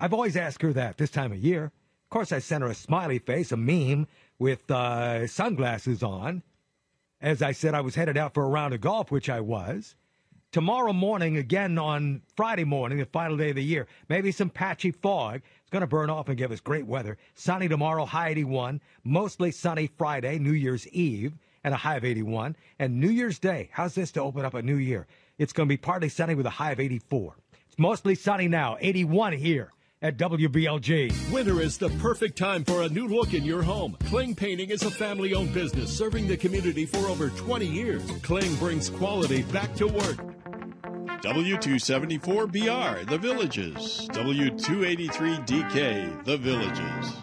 I've 0.02 0.14
always 0.14 0.38
asked 0.38 0.61
her 0.61 0.72
that 0.74 0.98
this 0.98 1.10
time 1.10 1.34
of 1.34 1.40
year. 1.40 1.66
Of 1.66 2.10
course, 2.10 2.32
I 2.32 2.40
sent 2.40 2.64
her 2.64 2.69
a 2.69 2.76
smiley 2.76 3.19
face, 3.19 3.52
a 3.52 3.58
meme 3.58 4.08
with 4.40 4.72
uh, 4.72 5.28
sunglasses 5.28 6.02
on. 6.02 6.42
As 7.19 7.42
I 7.42 7.52
said, 7.52 7.74
I 7.76 7.82
was 7.82 7.95
headed 7.95 8.16
out 8.16 8.34
for 8.34 8.45
a 8.45 8.50
round 8.50 8.74
of 8.74 8.80
golf, 8.80 9.11
which 9.11 9.30
I 9.30 9.42
was. 9.42 9.95
Tomorrow 10.53 10.94
morning, 10.94 11.36
again 11.36 11.78
on 11.78 12.22
Friday 12.38 12.64
morning, 12.64 12.98
the 13.00 13.06
final 13.06 13.36
day 13.36 13.50
of 13.50 13.58
the 13.58 13.64
year, 13.64 13.88
maybe 14.08 14.32
some 14.32 14.50
patchy 14.50 14.92
fog. 14.92 15.42
It's 15.61 15.69
going 15.69 15.82
to 15.82 15.88
burn 15.88 16.10
off 16.10 16.30
and 16.30 16.38
give 16.38 16.52
us 16.52 16.61
great 16.61 16.88
weather. 16.88 17.18
Sunny 17.36 17.68
tomorrow, 17.68 18.06
high 18.06 18.30
81. 18.30 18.80
Mostly 19.03 19.52
sunny 19.52 19.88
Friday, 19.98 20.40
New 20.40 20.53
Year's 20.53 20.88
Eve, 20.88 21.34
and 21.66 21.74
a 21.74 21.78
high 21.78 21.98
of 21.98 22.06
81. 22.06 22.56
And 22.80 23.02
New 23.02 23.10
Year's 23.10 23.38
Day, 23.38 23.69
how's 23.74 23.95
this 23.95 24.11
to 24.14 24.22
open 24.22 24.45
up 24.45 24.53
a 24.53 24.61
new 24.61 24.78
year? 24.78 25.08
It's 25.38 25.52
going 25.52 25.68
to 25.68 25.74
be 25.74 25.78
partly 25.78 26.08
sunny 26.08 26.36
with 26.36 26.45
a 26.45 26.52
high 26.52 26.72
of 26.72 26.80
84. 26.80 27.36
It's 27.68 27.78
mostly 27.78 28.16
sunny 28.16 28.48
now, 28.48 28.78
81 28.80 29.34
here 29.34 29.74
at 30.02 30.18
WVLG. 30.18 31.32
Winter 31.32 31.61
is 31.61 31.78
the 31.78 31.90
perfect 32.02 32.38
time 32.38 32.64
for 32.64 32.84
a 32.84 32.90
new 32.90 33.08
look 33.08 33.34
in 33.34 33.44
your 33.44 33.61
home. 33.61 33.98
Kling 34.06 34.34
Painting 34.34 34.69
is 34.69 34.84
a 34.84 34.92
family 34.92 35.34
owned 35.34 35.53
business 35.53 35.94
serving 35.95 36.28
the 36.28 36.38
community 36.38 36.86
for 36.86 37.00
over 37.08 37.28
20 37.30 37.66
years. 37.66 38.03
Kling 38.22 38.56
brings 38.56 38.90
quality 38.90 39.42
back 39.44 39.74
to 39.76 39.88
work. 39.88 40.18
W274BR, 41.22 43.10
The 43.10 43.18
Villages. 43.18 44.08
W283DK, 44.14 46.24
The 46.24 46.38
Villages. 46.38 47.14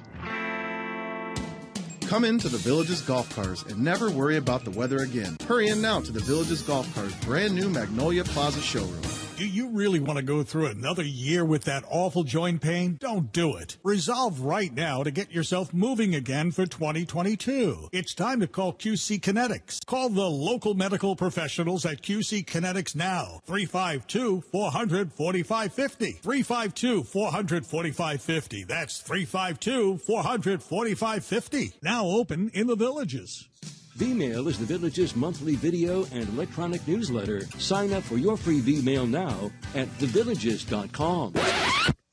Come 2.07 2.25
into 2.25 2.51
the 2.51 2.59
Villages 2.59 3.01
Golf 3.01 3.35
Cars 3.35 3.63
and 3.65 3.83
never 3.83 4.11
worry 4.11 4.37
about 4.37 4.65
the 4.65 4.71
weather 4.71 4.99
again. 4.99 5.39
Hurry 5.49 5.69
in 5.69 5.81
now 5.81 6.01
to 6.01 6.13
the 6.13 6.21
Villages 6.21 6.61
Golf 6.63 6.95
Cars 6.95 7.15
brand 7.25 7.55
new 7.55 7.71
Magnolia 7.71 8.23
Plaza 8.23 8.61
showroom. 8.61 9.01
Do 9.37 9.47
you 9.47 9.69
really 9.69 10.01
want 10.01 10.17
to 10.17 10.25
go 10.25 10.43
through 10.43 10.69
another 10.69 11.03
year 11.03 11.45
with 11.45 11.65
that 11.65 11.85
awful 11.91 12.25
joint 12.25 12.63
pain? 12.63 12.97
Don't 12.99 13.31
do 13.33 13.57
it. 13.57 13.77
Resolve 13.83 14.41
right 14.41 14.73
now 14.73 15.03
to 15.03 15.11
get 15.11 15.31
yourself 15.31 15.75
moving 15.75 16.15
again 16.15 16.53
for 16.53 16.65
2022. 16.65 17.91
It's 17.93 18.15
time 18.15 18.41
to 18.41 18.47
call 18.47 18.73
QC 18.73 19.21
Kinetics. 19.21 19.85
Call 19.85 20.09
the 20.09 20.25
local 20.25 20.73
medical 20.73 21.17
professionals 21.17 21.85
at 21.85 22.01
QC 22.01 22.47
Kinetics 22.47 22.97
now. 22.97 23.43
352 23.45 24.41
400 24.41 25.13
4550. 25.13 26.13
352 26.13 27.03
400 27.03 27.67
4550. 27.67 28.65
That's 28.65 29.01
352 29.03 29.99
400 29.99 30.63
4550. 30.63 31.75
Now 31.83 32.07
open 32.07 32.51
in 32.55 32.69
the 32.69 32.77
villages. 32.77 33.49
V-Mail 33.97 34.47
is 34.49 34.59
the 34.59 34.67
Village's 34.67 35.17
monthly 35.17 35.55
video 35.55 36.05
and 36.13 36.29
electronic 36.29 36.87
newsletter. 36.87 37.41
Sign 37.59 37.95
up 37.95 38.03
for 38.03 38.19
your 38.19 38.37
free 38.37 38.61
V-Mail 38.61 39.07
now 39.07 39.51
at 39.75 39.89
thevillages.com. 39.99 41.33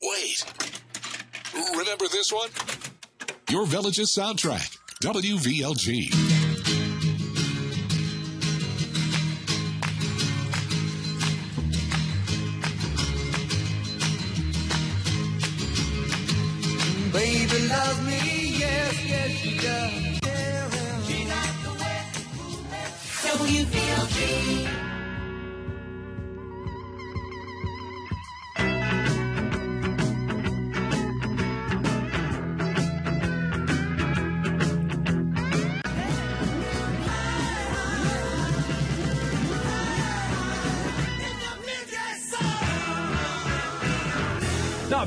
Wait. 0.02 0.44
Remember 1.76 2.08
this 2.08 2.32
one? 2.32 2.48
Your 3.50 3.66
Village's 3.66 4.10
soundtrack. 4.10 4.78
WVLG. 5.02 6.10
Baby 17.12 17.68
loves 17.68 18.00
me, 18.06 18.58
yes, 18.58 19.06
yes 19.06 19.30
she 19.32 19.58
does. 19.58 20.13
The 23.34 23.40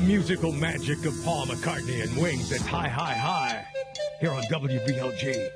musical 0.06 0.52
magic 0.52 1.06
of 1.06 1.14
Paul 1.24 1.46
McCartney 1.46 2.02
and 2.02 2.14
Wings 2.20 2.52
at 2.52 2.60
Hi, 2.60 2.88
Hi, 2.88 3.14
Hi 3.14 3.66
here 4.20 4.32
on 4.32 4.42
WVLG. 4.44 5.50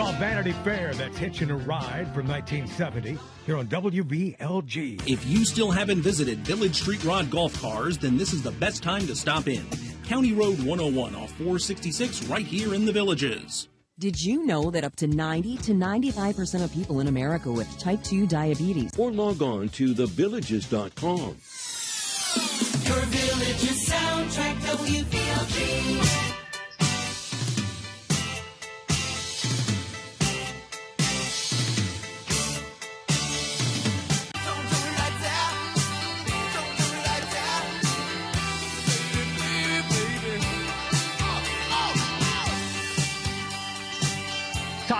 Called 0.00 0.16
Vanity 0.16 0.52
Fare. 0.64 0.94
That's 0.94 1.18
Hitching 1.18 1.50
a 1.50 1.56
Ride 1.56 2.06
from 2.14 2.26
1970 2.26 3.18
here 3.44 3.58
on 3.58 3.66
WVLG. 3.66 5.06
If 5.06 5.26
you 5.26 5.44
still 5.44 5.70
haven't 5.70 6.00
visited 6.00 6.38
Village 6.38 6.76
Street 6.76 7.04
Rod 7.04 7.28
Golf 7.30 7.60
Cars, 7.60 7.98
then 7.98 8.16
this 8.16 8.32
is 8.32 8.42
the 8.42 8.52
best 8.52 8.82
time 8.82 9.06
to 9.08 9.14
stop 9.14 9.46
in. 9.46 9.62
County 10.06 10.32
Road 10.32 10.56
101 10.60 11.14
off 11.14 11.30
466 11.32 12.22
right 12.28 12.46
here 12.46 12.72
in 12.72 12.86
the 12.86 12.92
Villages. 12.92 13.68
Did 13.98 14.18
you 14.18 14.46
know 14.46 14.70
that 14.70 14.84
up 14.84 14.96
to 14.96 15.06
90 15.06 15.58
to 15.58 15.72
95% 15.72 16.64
of 16.64 16.72
people 16.72 17.00
in 17.00 17.06
America 17.06 17.52
with 17.52 17.68
type 17.78 18.02
2 18.02 18.26
diabetes 18.26 18.92
Or 18.96 19.10
log 19.10 19.42
on 19.42 19.68
to 19.68 19.94
thevillages.com. 19.94 21.20
Your 22.88 23.04
Village's 23.04 23.86
soundtrack. 23.86 24.60
WVLG. 24.60 26.19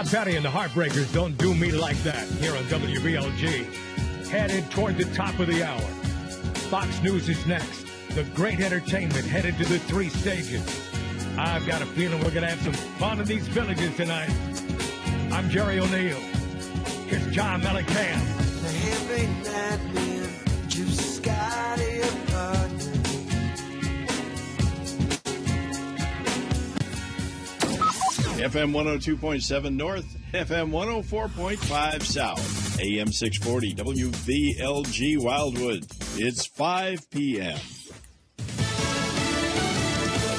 Tom 0.00 0.08
Petty 0.08 0.36
and 0.36 0.44
the 0.46 0.48
Heartbreakers 0.48 1.12
don't 1.12 1.36
do 1.36 1.54
me 1.54 1.72
like 1.72 1.98
that 2.04 2.26
here 2.26 2.56
on 2.56 2.64
WVLG. 2.64 3.66
Headed 4.28 4.70
toward 4.70 4.96
the 4.96 5.04
top 5.14 5.38
of 5.38 5.46
the 5.46 5.62
hour. 5.62 5.78
Fox 6.70 7.02
News 7.02 7.28
is 7.28 7.46
next. 7.46 7.86
The 8.14 8.24
great 8.34 8.60
entertainment 8.60 9.26
headed 9.26 9.58
to 9.58 9.66
the 9.66 9.78
three 9.78 10.08
stages. 10.08 10.64
I've 11.36 11.66
got 11.66 11.82
a 11.82 11.86
feeling 11.86 12.18
we're 12.24 12.30
going 12.30 12.44
to 12.44 12.48
have 12.48 12.62
some 12.62 12.72
fun 12.98 13.20
in 13.20 13.26
these 13.26 13.46
villages 13.48 13.94
tonight. 13.94 14.30
I'm 15.30 15.50
Jerry 15.50 15.78
O'Neill. 15.78 16.16
Here's 17.06 17.26
John 17.30 17.60
Mellencamp. 17.60 18.24
FM 28.40 28.72
102.7 28.72 29.76
North, 29.76 30.16
FM 30.32 30.70
104.5 30.70 32.02
South, 32.02 32.80
AM 32.80 33.12
640 33.12 33.74
WVLG 33.74 35.22
Wildwood. 35.22 35.86
It's 36.16 36.46
5 36.46 37.10
p.m. 37.10 37.58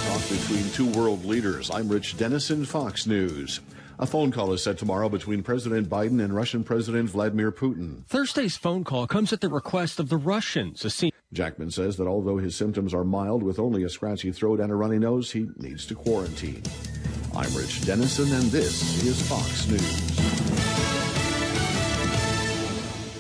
Talk 0.07 0.29
between 0.29 0.67
two 0.71 0.87
world 0.99 1.23
leaders. 1.25 1.69
I'm 1.69 1.87
Rich 1.87 2.17
Dennison, 2.17 2.65
Fox 2.65 3.05
News. 3.05 3.59
A 3.99 4.07
phone 4.07 4.31
call 4.31 4.51
is 4.51 4.63
set 4.63 4.79
tomorrow 4.79 5.07
between 5.07 5.43
President 5.43 5.87
Biden 5.87 6.23
and 6.23 6.35
Russian 6.35 6.63
President 6.63 7.07
Vladimir 7.11 7.51
Putin. 7.51 8.03
Thursday's 8.07 8.57
phone 8.57 8.83
call 8.83 9.05
comes 9.05 9.31
at 9.31 9.41
the 9.41 9.49
request 9.49 9.99
of 9.99 10.09
the 10.09 10.17
Russians. 10.17 10.83
A 10.83 10.89
scene 10.89 11.11
Jackman 11.33 11.69
says 11.69 11.97
that 11.97 12.07
although 12.07 12.37
his 12.37 12.55
symptoms 12.55 12.95
are 12.95 13.03
mild 13.03 13.43
with 13.43 13.59
only 13.59 13.83
a 13.83 13.89
scratchy 13.89 14.31
throat 14.31 14.59
and 14.59 14.71
a 14.71 14.75
runny 14.75 14.97
nose, 14.97 15.31
he 15.31 15.47
needs 15.57 15.85
to 15.85 15.93
quarantine. 15.93 16.63
I'm 17.33 17.53
Rich 17.55 17.85
Dennison, 17.85 18.29
and 18.33 18.51
this 18.51 19.03
is 19.05 19.21
Fox 19.29 19.65
News. 19.65 20.01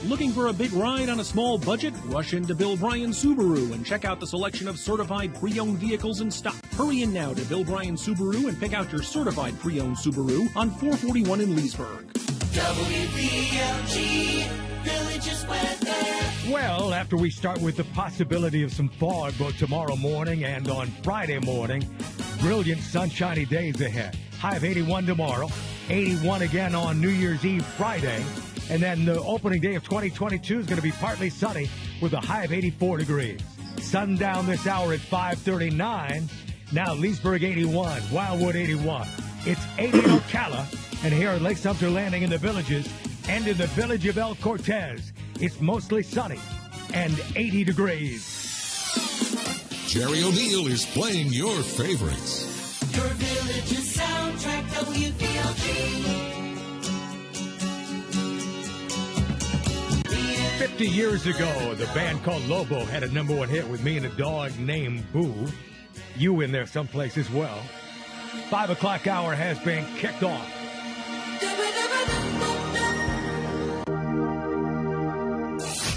Looking 0.09 0.33
for 0.33 0.47
a 0.47 0.53
big 0.53 0.73
ride 0.73 1.07
on 1.07 1.21
a 1.21 1.23
small 1.23 1.57
budget? 1.57 1.93
Rush 2.07 2.33
into 2.33 2.53
Bill 2.53 2.75
Bryan 2.75 3.11
Subaru 3.11 3.71
and 3.71 3.85
check 3.85 4.03
out 4.03 4.19
the 4.19 4.27
selection 4.27 4.67
of 4.67 4.77
certified 4.77 5.33
pre-owned 5.35 5.77
vehicles 5.77 6.19
in 6.19 6.29
stock. 6.29 6.57
Hurry 6.73 7.03
in 7.03 7.13
now 7.13 7.33
to 7.33 7.41
Bill 7.45 7.63
Bryan 7.63 7.95
Subaru 7.95 8.49
and 8.49 8.59
pick 8.59 8.73
out 8.73 8.91
your 8.91 9.01
certified 9.01 9.57
pre-owned 9.59 9.95
Subaru 9.95 10.53
on 10.57 10.71
441 10.71 11.39
in 11.39 11.55
Leesburg. 11.55 12.11
WVLG. 12.51 14.45
Villages 14.83 15.47
weather. 15.47 16.51
Well, 16.51 16.93
after 16.93 17.15
we 17.15 17.29
start 17.29 17.61
with 17.61 17.77
the 17.77 17.85
possibility 17.85 18.61
of 18.63 18.73
some 18.73 18.89
fog 18.89 19.37
both 19.37 19.57
tomorrow 19.57 19.95
morning 19.95 20.43
and 20.43 20.67
on 20.69 20.87
Friday 21.01 21.39
morning, 21.39 21.87
brilliant 22.41 22.81
sunshiny 22.81 23.45
days 23.45 23.79
ahead. 23.81 24.17
High 24.39 24.55
of 24.55 24.63
81 24.63 25.05
tomorrow, 25.05 25.47
81 25.89 26.41
again 26.41 26.73
on 26.73 26.99
New 26.99 27.09
Year's 27.09 27.45
Eve 27.45 27.63
Friday, 27.63 28.23
and 28.71 28.81
then 28.81 29.05
the 29.05 29.21
opening 29.21 29.61
day 29.61 29.75
of 29.75 29.83
2022 29.83 30.59
is 30.59 30.65
going 30.65 30.77
to 30.77 30.81
be 30.81 30.91
partly 30.93 31.29
sunny 31.29 31.69
with 32.01 32.13
a 32.13 32.19
high 32.19 32.43
of 32.43 32.51
84 32.51 32.97
degrees. 32.97 33.39
Sundown 33.79 34.47
this 34.47 34.65
hour 34.65 34.93
at 34.93 34.99
5:39. 34.99 36.29
Now 36.73 36.93
Leesburg 36.95 37.43
81, 37.43 38.01
Wildwood 38.11 38.55
81. 38.55 39.07
It's 39.45 39.61
80 39.77 39.99
in 39.99 40.05
Ocala, 40.05 40.65
and 41.03 41.13
here 41.13 41.29
at 41.29 41.41
Lake 41.41 41.57
Sumter 41.57 41.91
Landing 41.91 42.23
in 42.23 42.29
the 42.29 42.39
villages 42.39 42.91
and 43.29 43.47
in 43.47 43.57
the 43.57 43.67
village 43.67 44.07
of 44.07 44.17
El 44.17 44.33
Cortez, 44.35 45.13
it's 45.39 45.61
mostly 45.61 46.01
sunny 46.01 46.39
and 46.93 47.13
80 47.35 47.65
degrees. 47.65 49.40
Jerry 49.91 50.23
O'Neill 50.23 50.67
is 50.67 50.85
playing 50.85 51.33
your 51.33 51.61
favorites. 51.61 52.79
Your 52.95 53.07
Villages 53.07 53.97
soundtrack, 53.97 54.63
WVLG. 54.69 56.07
50 60.59 60.87
years 60.87 61.25
ago, 61.25 61.75
the 61.75 61.87
band 61.87 62.23
called 62.23 62.41
Lobo 62.45 62.85
had 62.85 63.03
a 63.03 63.11
number 63.11 63.35
one 63.35 63.49
hit 63.49 63.67
with 63.67 63.83
me 63.83 63.97
and 63.97 64.05
a 64.05 64.09
dog 64.15 64.57
named 64.57 65.03
Boo. 65.11 65.47
You 66.15 66.39
in 66.39 66.53
there 66.53 66.67
someplace 66.67 67.17
as 67.17 67.29
well. 67.29 67.61
Five 68.49 68.69
o'clock 68.69 69.07
hour 69.07 69.35
has 69.35 69.59
been 69.59 69.85
kicked 69.97 70.23
off. 70.23 70.47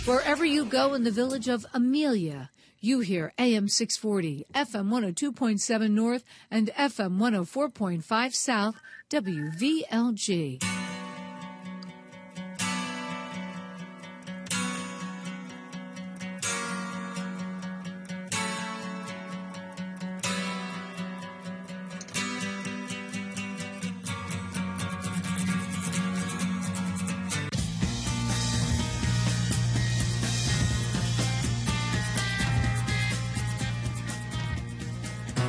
Wherever 0.05 0.45
you 0.45 0.65
go 0.65 0.95
in 0.95 1.05
the 1.05 1.13
village 1.13 1.47
of 1.47 1.65
Amelia, 1.73 2.51
you 2.85 3.01
hear 3.01 3.33
AM 3.39 3.69
640, 3.69 4.45
FM 4.55 4.91
102.7 4.91 5.91
North, 5.91 6.25
and 6.51 6.69
FM 6.77 7.17
104.5 7.19 8.35
South, 8.35 8.81
WVLG. 9.11 10.84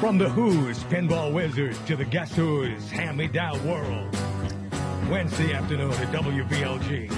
From 0.06 0.20
the 0.20 0.30
Who's, 0.30 0.84
Pinball 0.84 1.34
Wizards, 1.34 1.80
to 1.88 1.96
the 1.96 2.06
Guess 2.06 2.36
Who's, 2.36 2.92
Hand 2.92 3.18
Me 3.18 3.28
Down 3.28 3.68
World. 3.68 4.16
Wednesday 5.10 5.52
afternoon 5.52 5.94
at 5.94 6.12
WVLG. 6.14 7.10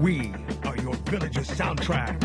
We 0.00 0.34
are 0.64 0.76
your 0.78 0.94
village's 0.94 1.48
soundtrack. 1.48 2.20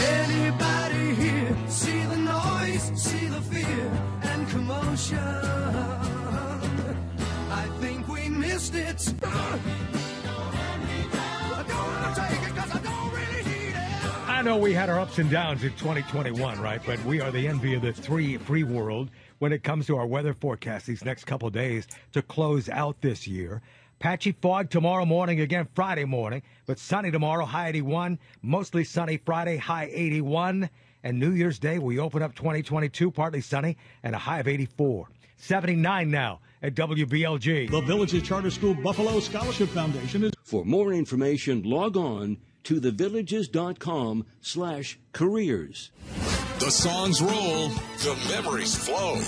Anybody 0.00 1.14
here 1.16 1.54
see 1.68 2.02
the 2.04 2.16
noise, 2.16 2.92
see 2.94 3.26
the 3.26 3.42
fear 3.42 3.92
and 4.22 4.48
commotion? 4.48 5.18
I 7.50 7.68
think 7.78 8.08
we 8.08 8.30
missed 8.30 8.74
it. 8.74 9.12
Know 14.44 14.58
we 14.58 14.74
had 14.74 14.90
our 14.90 15.00
ups 15.00 15.16
and 15.16 15.30
downs 15.30 15.64
in 15.64 15.70
2021, 15.70 16.60
right? 16.60 16.78
But 16.84 17.02
we 17.06 17.18
are 17.18 17.30
the 17.30 17.48
envy 17.48 17.72
of 17.72 17.80
the 17.80 17.94
three 17.94 18.36
free 18.36 18.62
world 18.62 19.08
when 19.38 19.54
it 19.54 19.62
comes 19.62 19.86
to 19.86 19.96
our 19.96 20.06
weather 20.06 20.34
forecast 20.34 20.84
these 20.84 21.02
next 21.02 21.24
couple 21.24 21.48
days 21.48 21.86
to 22.12 22.20
close 22.20 22.68
out 22.68 23.00
this 23.00 23.26
year. 23.26 23.62
Patchy 24.00 24.32
fog 24.32 24.68
tomorrow 24.68 25.06
morning, 25.06 25.40
again 25.40 25.66
Friday 25.74 26.04
morning, 26.04 26.42
but 26.66 26.78
sunny 26.78 27.10
tomorrow, 27.10 27.46
high 27.46 27.68
81. 27.68 28.18
Mostly 28.42 28.84
sunny 28.84 29.16
Friday, 29.16 29.56
high 29.56 29.88
81. 29.90 30.68
And 31.04 31.18
New 31.18 31.30
Year's 31.30 31.58
Day, 31.58 31.78
we 31.78 31.98
open 31.98 32.22
up 32.22 32.34
2022, 32.34 33.10
partly 33.12 33.40
sunny, 33.40 33.78
and 34.02 34.14
a 34.14 34.18
high 34.18 34.40
of 34.40 34.46
84. 34.46 35.08
79 35.38 36.10
now 36.10 36.40
at 36.62 36.74
WVLG. 36.74 37.70
The 37.70 37.80
Villages 37.80 38.22
Charter 38.22 38.50
School 38.50 38.74
Buffalo 38.74 39.20
Scholarship 39.20 39.70
Foundation 39.70 40.24
is. 40.24 40.32
For 40.42 40.66
more 40.66 40.92
information, 40.92 41.62
log 41.62 41.96
on 41.96 42.36
to 42.64 42.80
thevillages.com 42.80 44.26
slash 44.40 44.98
careers. 45.12 45.90
The 46.58 46.70
songs 46.70 47.20
roll, 47.22 47.68
the 47.68 48.16
memories 48.28 48.74
flow. 48.74 49.20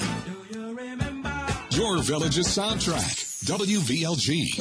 Your 1.70 1.98
Villages 1.98 2.47
soundtrack, 2.48 3.44
WVLG. 3.44 4.56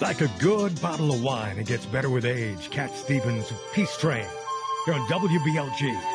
Like 0.00 0.20
a 0.20 0.30
good 0.38 0.80
bottle 0.82 1.12
of 1.12 1.22
wine, 1.22 1.58
it 1.58 1.66
gets 1.66 1.86
better 1.86 2.10
with 2.10 2.24
age. 2.24 2.70
Cat 2.70 2.94
Stevens, 2.94 3.52
Peace 3.72 3.96
Train. 3.96 4.26
Here 4.84 4.94
on 4.94 5.00
WVLG. 5.08 6.11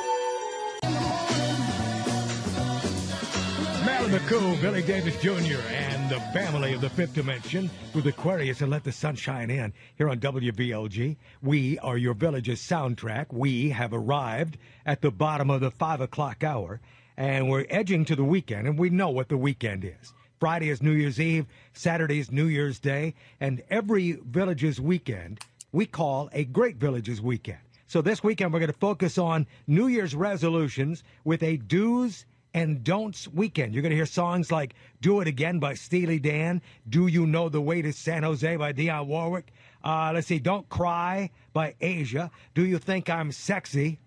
Marilyn 4.08 4.26
McCoo, 4.26 4.62
Billy 4.62 4.82
Davis 4.84 5.22
Jr., 5.22 5.60
and 5.70 6.10
the 6.10 6.22
family 6.32 6.72
of 6.72 6.80
the 6.80 6.90
fifth 6.90 7.14
dimension 7.14 7.70
with 7.94 8.08
Aquarius 8.08 8.62
and 8.62 8.72
Let 8.72 8.86
the 8.86 8.92
Sunshine 8.92 9.50
In 9.50 9.74
here 9.96 10.08
on 10.08 10.20
WVLG. 10.20 11.18
We 11.42 11.78
are 11.80 11.98
your 11.98 12.14
village's 12.14 12.62
soundtrack. 12.62 13.34
We 13.34 13.70
have 13.72 13.92
arrived 13.92 14.58
at 14.86 15.02
the 15.02 15.12
bottom 15.12 15.50
of 15.50 15.60
the 15.60 15.72
five 15.72 16.00
o'clock 16.00 16.42
hour, 16.42 16.80
and 17.18 17.50
we're 17.50 17.66
edging 17.70 18.06
to 18.06 18.16
the 18.16 18.24
weekend, 18.24 18.66
and 18.66 18.80
we 18.80 18.90
know 18.90 19.10
what 19.10 19.28
the 19.28 19.38
weekend 19.38 19.84
is. 19.84 20.14
Friday 20.40 20.70
is 20.70 20.82
New 20.82 20.94
Year's 20.94 21.20
Eve, 21.20 21.46
Saturday 21.74 22.20
is 22.20 22.32
New 22.32 22.48
Year's 22.48 22.80
Day, 22.80 23.14
and 23.42 23.62
every 23.70 24.14
village's 24.14 24.80
weekend 24.80 25.42
we 25.74 25.86
call 25.86 26.30
a 26.32 26.46
great 26.46 26.78
village's 26.78 27.22
weekend. 27.22 27.60
So 27.88 28.02
this 28.02 28.24
weekend 28.24 28.54
we're 28.54 28.60
going 28.60 28.72
to 28.72 28.78
focus 28.80 29.18
on 29.18 29.48
New 29.66 29.88
Year's 29.88 30.16
resolutions 30.16 31.04
with 31.26 31.44
a 31.44 31.58
do's 31.58 32.26
and 32.58 32.84
don'ts 32.84 33.28
weekend. 33.28 33.72
You're 33.72 33.84
going 33.84 33.92
to 33.92 33.96
hear 33.96 34.08
songs 34.08 34.52
like 34.52 34.74
Do 35.00 35.22
It 35.22 35.28
Again 35.28 35.60
by 35.60 35.76
Steely 35.76 36.18
Dan, 36.18 36.64
Do 36.90 37.06
You 37.06 37.28
Know 37.28 37.50
the 37.50 37.62
Way 37.62 37.84
to 37.84 37.94
San 37.94 38.24
Jose 38.24 38.56
by 38.56 38.74
Dionne 38.74 39.06
Warwick, 39.06 39.54
uh, 39.84 40.10
let's 40.12 40.26
see, 40.26 40.40
Don't 40.40 40.68
Cry 40.68 41.30
by 41.54 41.76
Asia, 41.80 42.32
Do 42.56 42.66
You 42.66 42.80
Think 42.80 43.12
I'm 43.12 43.32
Sexy 43.32 44.00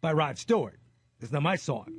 by 0.00 0.14
Rod 0.14 0.38
Stewart. 0.38 0.78
It's 1.20 1.32
not 1.32 1.42
my 1.42 1.56
song. 1.56 1.92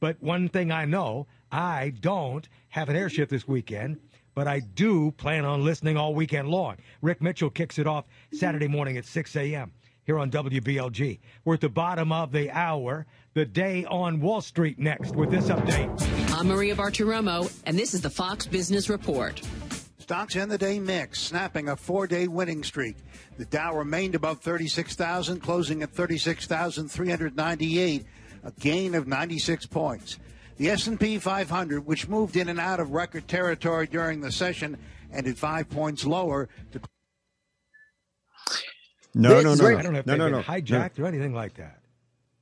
But 0.00 0.20
one 0.20 0.48
thing 0.48 0.72
I 0.72 0.84
know, 0.84 1.28
I 1.52 1.92
don't 2.00 2.48
have 2.70 2.88
an 2.88 2.96
airship 2.96 3.28
this 3.28 3.46
weekend, 3.46 4.00
but 4.34 4.48
I 4.48 4.58
do 4.58 5.12
plan 5.12 5.44
on 5.44 5.64
listening 5.64 5.96
all 5.96 6.12
weekend 6.12 6.48
long. 6.48 6.78
Rick 7.02 7.22
Mitchell 7.22 7.50
kicks 7.50 7.78
it 7.78 7.86
off 7.86 8.06
Saturday 8.32 8.66
morning 8.66 8.96
at 8.96 9.04
6 9.04 9.36
a.m. 9.36 9.70
here 10.04 10.18
on 10.18 10.30
WVLG. 10.30 11.18
We're 11.44 11.54
at 11.54 11.60
the 11.60 11.68
bottom 11.68 12.12
of 12.12 12.32
the 12.32 12.50
hour. 12.50 13.06
The 13.34 13.44
day 13.44 13.84
on 13.84 14.20
Wall 14.20 14.40
Street 14.40 14.78
next 14.78 15.14
with 15.14 15.30
this 15.30 15.48
update. 15.48 16.34
I'm 16.34 16.48
Maria 16.48 16.74
Bartiromo, 16.74 17.52
and 17.64 17.78
this 17.78 17.94
is 17.94 18.02
the 18.02 18.10
Fox 18.10 18.46
Business 18.46 18.90
Report. 18.90 19.40
Stocks 19.98 20.36
end 20.36 20.50
the 20.50 20.58
day 20.58 20.80
mixed, 20.80 21.24
snapping 21.24 21.68
a 21.68 21.76
four 21.76 22.06
day 22.06 22.28
winning 22.28 22.64
streak. 22.64 22.96
The 23.38 23.46
Dow 23.46 23.76
remained 23.76 24.14
above 24.14 24.40
36,000, 24.40 25.40
closing 25.40 25.82
at 25.82 25.92
36,398, 25.92 28.04
a 28.44 28.50
gain 28.60 28.94
of 28.94 29.06
96 29.06 29.66
points. 29.66 30.18
The 30.58 30.70
S&P 30.70 31.18
500, 31.18 31.86
which 31.86 32.08
moved 32.08 32.36
in 32.36 32.48
and 32.48 32.60
out 32.60 32.80
of 32.80 32.90
record 32.90 33.26
territory 33.26 33.86
during 33.86 34.20
the 34.20 34.30
session, 34.30 34.76
ended 35.12 35.38
five 35.38 35.70
points 35.70 36.04
lower 36.04 36.48
to 36.72 36.80
No, 39.14 39.40
no, 39.40 39.54
no, 39.54 39.66
I 39.66 39.82
don't 39.82 39.92
know 39.92 39.98
if 39.98 40.06
no, 40.06 40.12
they've 40.12 40.18
no, 40.18 40.24
been 40.24 40.32
no. 40.32 40.42
hijacked 40.42 40.98
or 40.98 41.06
anything 41.06 41.34
like 41.34 41.54
that. 41.54 41.80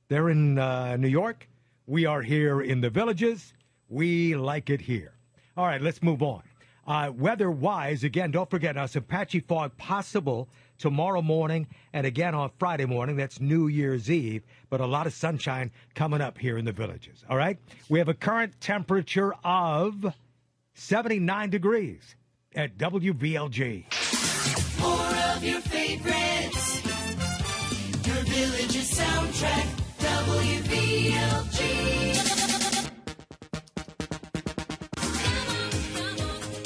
They're 0.07 0.29
in 0.29 0.57
uh, 0.57 0.97
New 0.97 1.07
York. 1.07 1.47
We 1.85 2.05
are 2.05 2.21
here 2.21 2.61
in 2.61 2.81
the 2.81 2.89
villages. 2.89 3.53
We 3.89 4.35
like 4.35 4.69
it 4.69 4.81
here. 4.81 5.13
All 5.57 5.65
right, 5.65 5.81
let's 5.81 6.01
move 6.01 6.21
on. 6.21 6.43
Uh, 6.87 7.11
weather-wise, 7.15 8.03
again, 8.03 8.31
don't 8.31 8.49
forget 8.49 8.75
now 8.75 8.85
some 8.85 9.03
patchy 9.03 9.39
fog 9.39 9.75
possible 9.77 10.49
tomorrow 10.77 11.21
morning 11.21 11.67
and 11.93 12.07
again 12.07 12.33
on 12.33 12.49
Friday 12.57 12.85
morning. 12.85 13.15
That's 13.15 13.39
New 13.39 13.67
Year's 13.67 14.09
Eve, 14.09 14.43
but 14.69 14.81
a 14.81 14.85
lot 14.85 15.05
of 15.07 15.13
sunshine 15.13 15.71
coming 15.93 16.21
up 16.21 16.37
here 16.37 16.57
in 16.57 16.65
the 16.65 16.71
villages. 16.71 17.23
All 17.29 17.37
right, 17.37 17.57
we 17.89 17.99
have 17.99 18.09
a 18.09 18.13
current 18.13 18.59
temperature 18.59 19.33
of 19.43 20.13
79 20.73 21.49
degrees 21.49 22.15
at 22.55 22.77
WVLG. 22.77 23.85
More 24.79 25.35
of 25.35 25.43
your 25.43 25.61
favorites. 25.61 26.60
Your 28.31 28.47
Villages 28.47 28.91
soundtrack, 28.91 29.67
WVLG. 29.99 31.61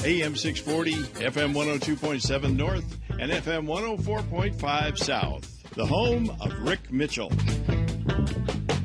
AM 0.06 0.36
640, 0.36 0.94
FM 1.24 1.54
102.7 1.56 2.56
North, 2.56 2.98
and 3.20 3.32
FM 3.32 3.66
104.5 3.66 4.98
South. 4.98 5.64
The 5.74 5.86
home 5.86 6.30
of 6.40 6.54
Rick 6.60 6.92
Mitchell. 6.92 7.30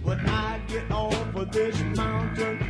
When 0.03 0.21
I 0.27 0.59
get 0.67 0.91
over 0.91 1.45
this 1.45 1.79
mountain. 1.83 2.63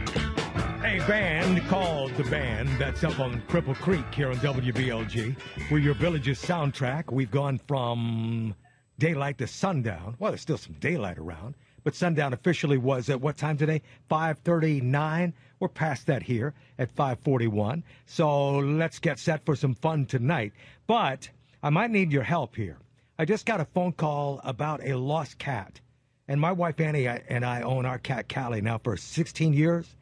A 0.84 0.98
band 1.06 1.64
called 1.68 2.12
The 2.16 2.24
Band 2.24 2.68
that's 2.80 3.04
up 3.04 3.20
on 3.20 3.40
Cripple 3.42 3.76
Creek 3.76 4.12
here 4.12 4.30
on 4.30 4.36
WVLG. 4.38 5.36
We're 5.70 5.78
your 5.78 5.94
village's 5.94 6.42
soundtrack. 6.42 7.12
We've 7.12 7.30
gone 7.30 7.60
from 7.68 8.56
daylight 9.00 9.38
to 9.38 9.46
sundown. 9.46 10.14
Well, 10.18 10.30
there's 10.30 10.42
still 10.42 10.58
some 10.58 10.74
daylight 10.74 11.18
around, 11.18 11.56
but 11.82 11.96
sundown 11.96 12.34
officially 12.34 12.76
was 12.76 13.08
at 13.08 13.20
what 13.20 13.36
time 13.36 13.56
today? 13.56 13.82
5:39. 14.08 15.32
We're 15.58 15.68
past 15.68 16.06
that 16.06 16.22
here 16.22 16.54
at 16.78 16.94
5:41. 16.94 17.82
So 18.06 18.58
let's 18.58 19.00
get 19.00 19.18
set 19.18 19.44
for 19.44 19.56
some 19.56 19.74
fun 19.74 20.06
tonight. 20.06 20.52
But 20.86 21.30
I 21.62 21.70
might 21.70 21.90
need 21.90 22.12
your 22.12 22.22
help 22.22 22.54
here. 22.54 22.78
I 23.18 23.24
just 23.24 23.46
got 23.46 23.60
a 23.60 23.64
phone 23.64 23.92
call 23.92 24.40
about 24.44 24.84
a 24.84 24.94
lost 24.96 25.38
cat. 25.38 25.80
And 26.28 26.40
my 26.40 26.52
wife 26.52 26.78
Annie 26.78 27.08
and 27.08 27.44
I 27.44 27.62
own 27.62 27.86
our 27.86 27.98
cat 27.98 28.32
Callie 28.32 28.60
now 28.60 28.78
for 28.78 28.96
16 28.96 29.52
years. 29.52 29.96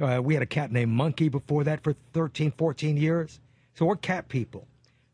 Uh, 0.00 0.20
we 0.22 0.34
had 0.34 0.42
a 0.42 0.46
cat 0.46 0.72
named 0.72 0.92
Monkey 0.92 1.28
before 1.28 1.64
that 1.64 1.82
for 1.82 1.94
13, 2.14 2.50
14 2.52 2.96
years. 2.96 3.40
So 3.74 3.84
we're 3.84 3.96
cat 3.96 4.28
people. 4.28 4.66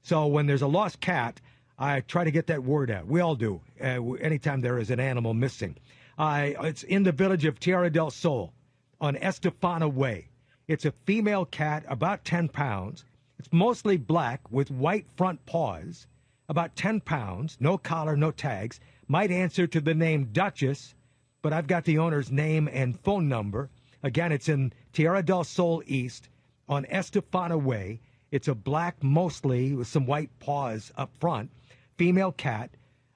So 0.02 0.26
when 0.26 0.46
there's 0.46 0.62
a 0.62 0.66
lost 0.66 1.00
cat, 1.00 1.40
I 1.84 2.00
try 2.00 2.24
to 2.24 2.30
get 2.30 2.46
that 2.46 2.64
word 2.64 2.90
out. 2.90 3.06
We 3.06 3.20
all 3.20 3.34
do. 3.34 3.60
Uh, 3.78 4.14
anytime 4.14 4.62
there 4.62 4.78
is 4.78 4.90
an 4.90 5.00
animal 5.00 5.34
missing, 5.34 5.76
I 6.16 6.56
it's 6.62 6.82
in 6.82 7.02
the 7.02 7.12
village 7.12 7.44
of 7.44 7.60
Tierra 7.60 7.90
del 7.90 8.10
Sol 8.10 8.54
on 9.02 9.16
Estefana 9.16 9.92
Way. 9.92 10.28
It's 10.66 10.86
a 10.86 10.94
female 11.04 11.44
cat, 11.44 11.84
about 11.86 12.24
10 12.24 12.48
pounds. 12.48 13.04
It's 13.38 13.52
mostly 13.52 13.98
black 13.98 14.50
with 14.50 14.70
white 14.70 15.04
front 15.14 15.44
paws, 15.44 16.06
about 16.48 16.74
10 16.74 17.02
pounds, 17.02 17.58
no 17.60 17.76
collar, 17.76 18.16
no 18.16 18.30
tags. 18.30 18.80
Might 19.06 19.30
answer 19.30 19.66
to 19.66 19.80
the 19.82 19.94
name 19.94 20.30
Duchess, 20.32 20.94
but 21.42 21.52
I've 21.52 21.66
got 21.66 21.84
the 21.84 21.98
owner's 21.98 22.32
name 22.32 22.66
and 22.72 22.98
phone 23.00 23.28
number. 23.28 23.68
Again, 24.02 24.32
it's 24.32 24.48
in 24.48 24.72
Tierra 24.94 25.22
del 25.22 25.44
Sol 25.44 25.82
East 25.84 26.30
on 26.66 26.86
Estefana 26.86 27.62
Way. 27.62 28.00
It's 28.30 28.48
a 28.48 28.54
black, 28.54 29.02
mostly 29.02 29.74
with 29.74 29.86
some 29.86 30.06
white 30.06 30.30
paws 30.38 30.90
up 30.96 31.10
front, 31.20 31.50
female 31.97 32.32
cat, 32.32 32.70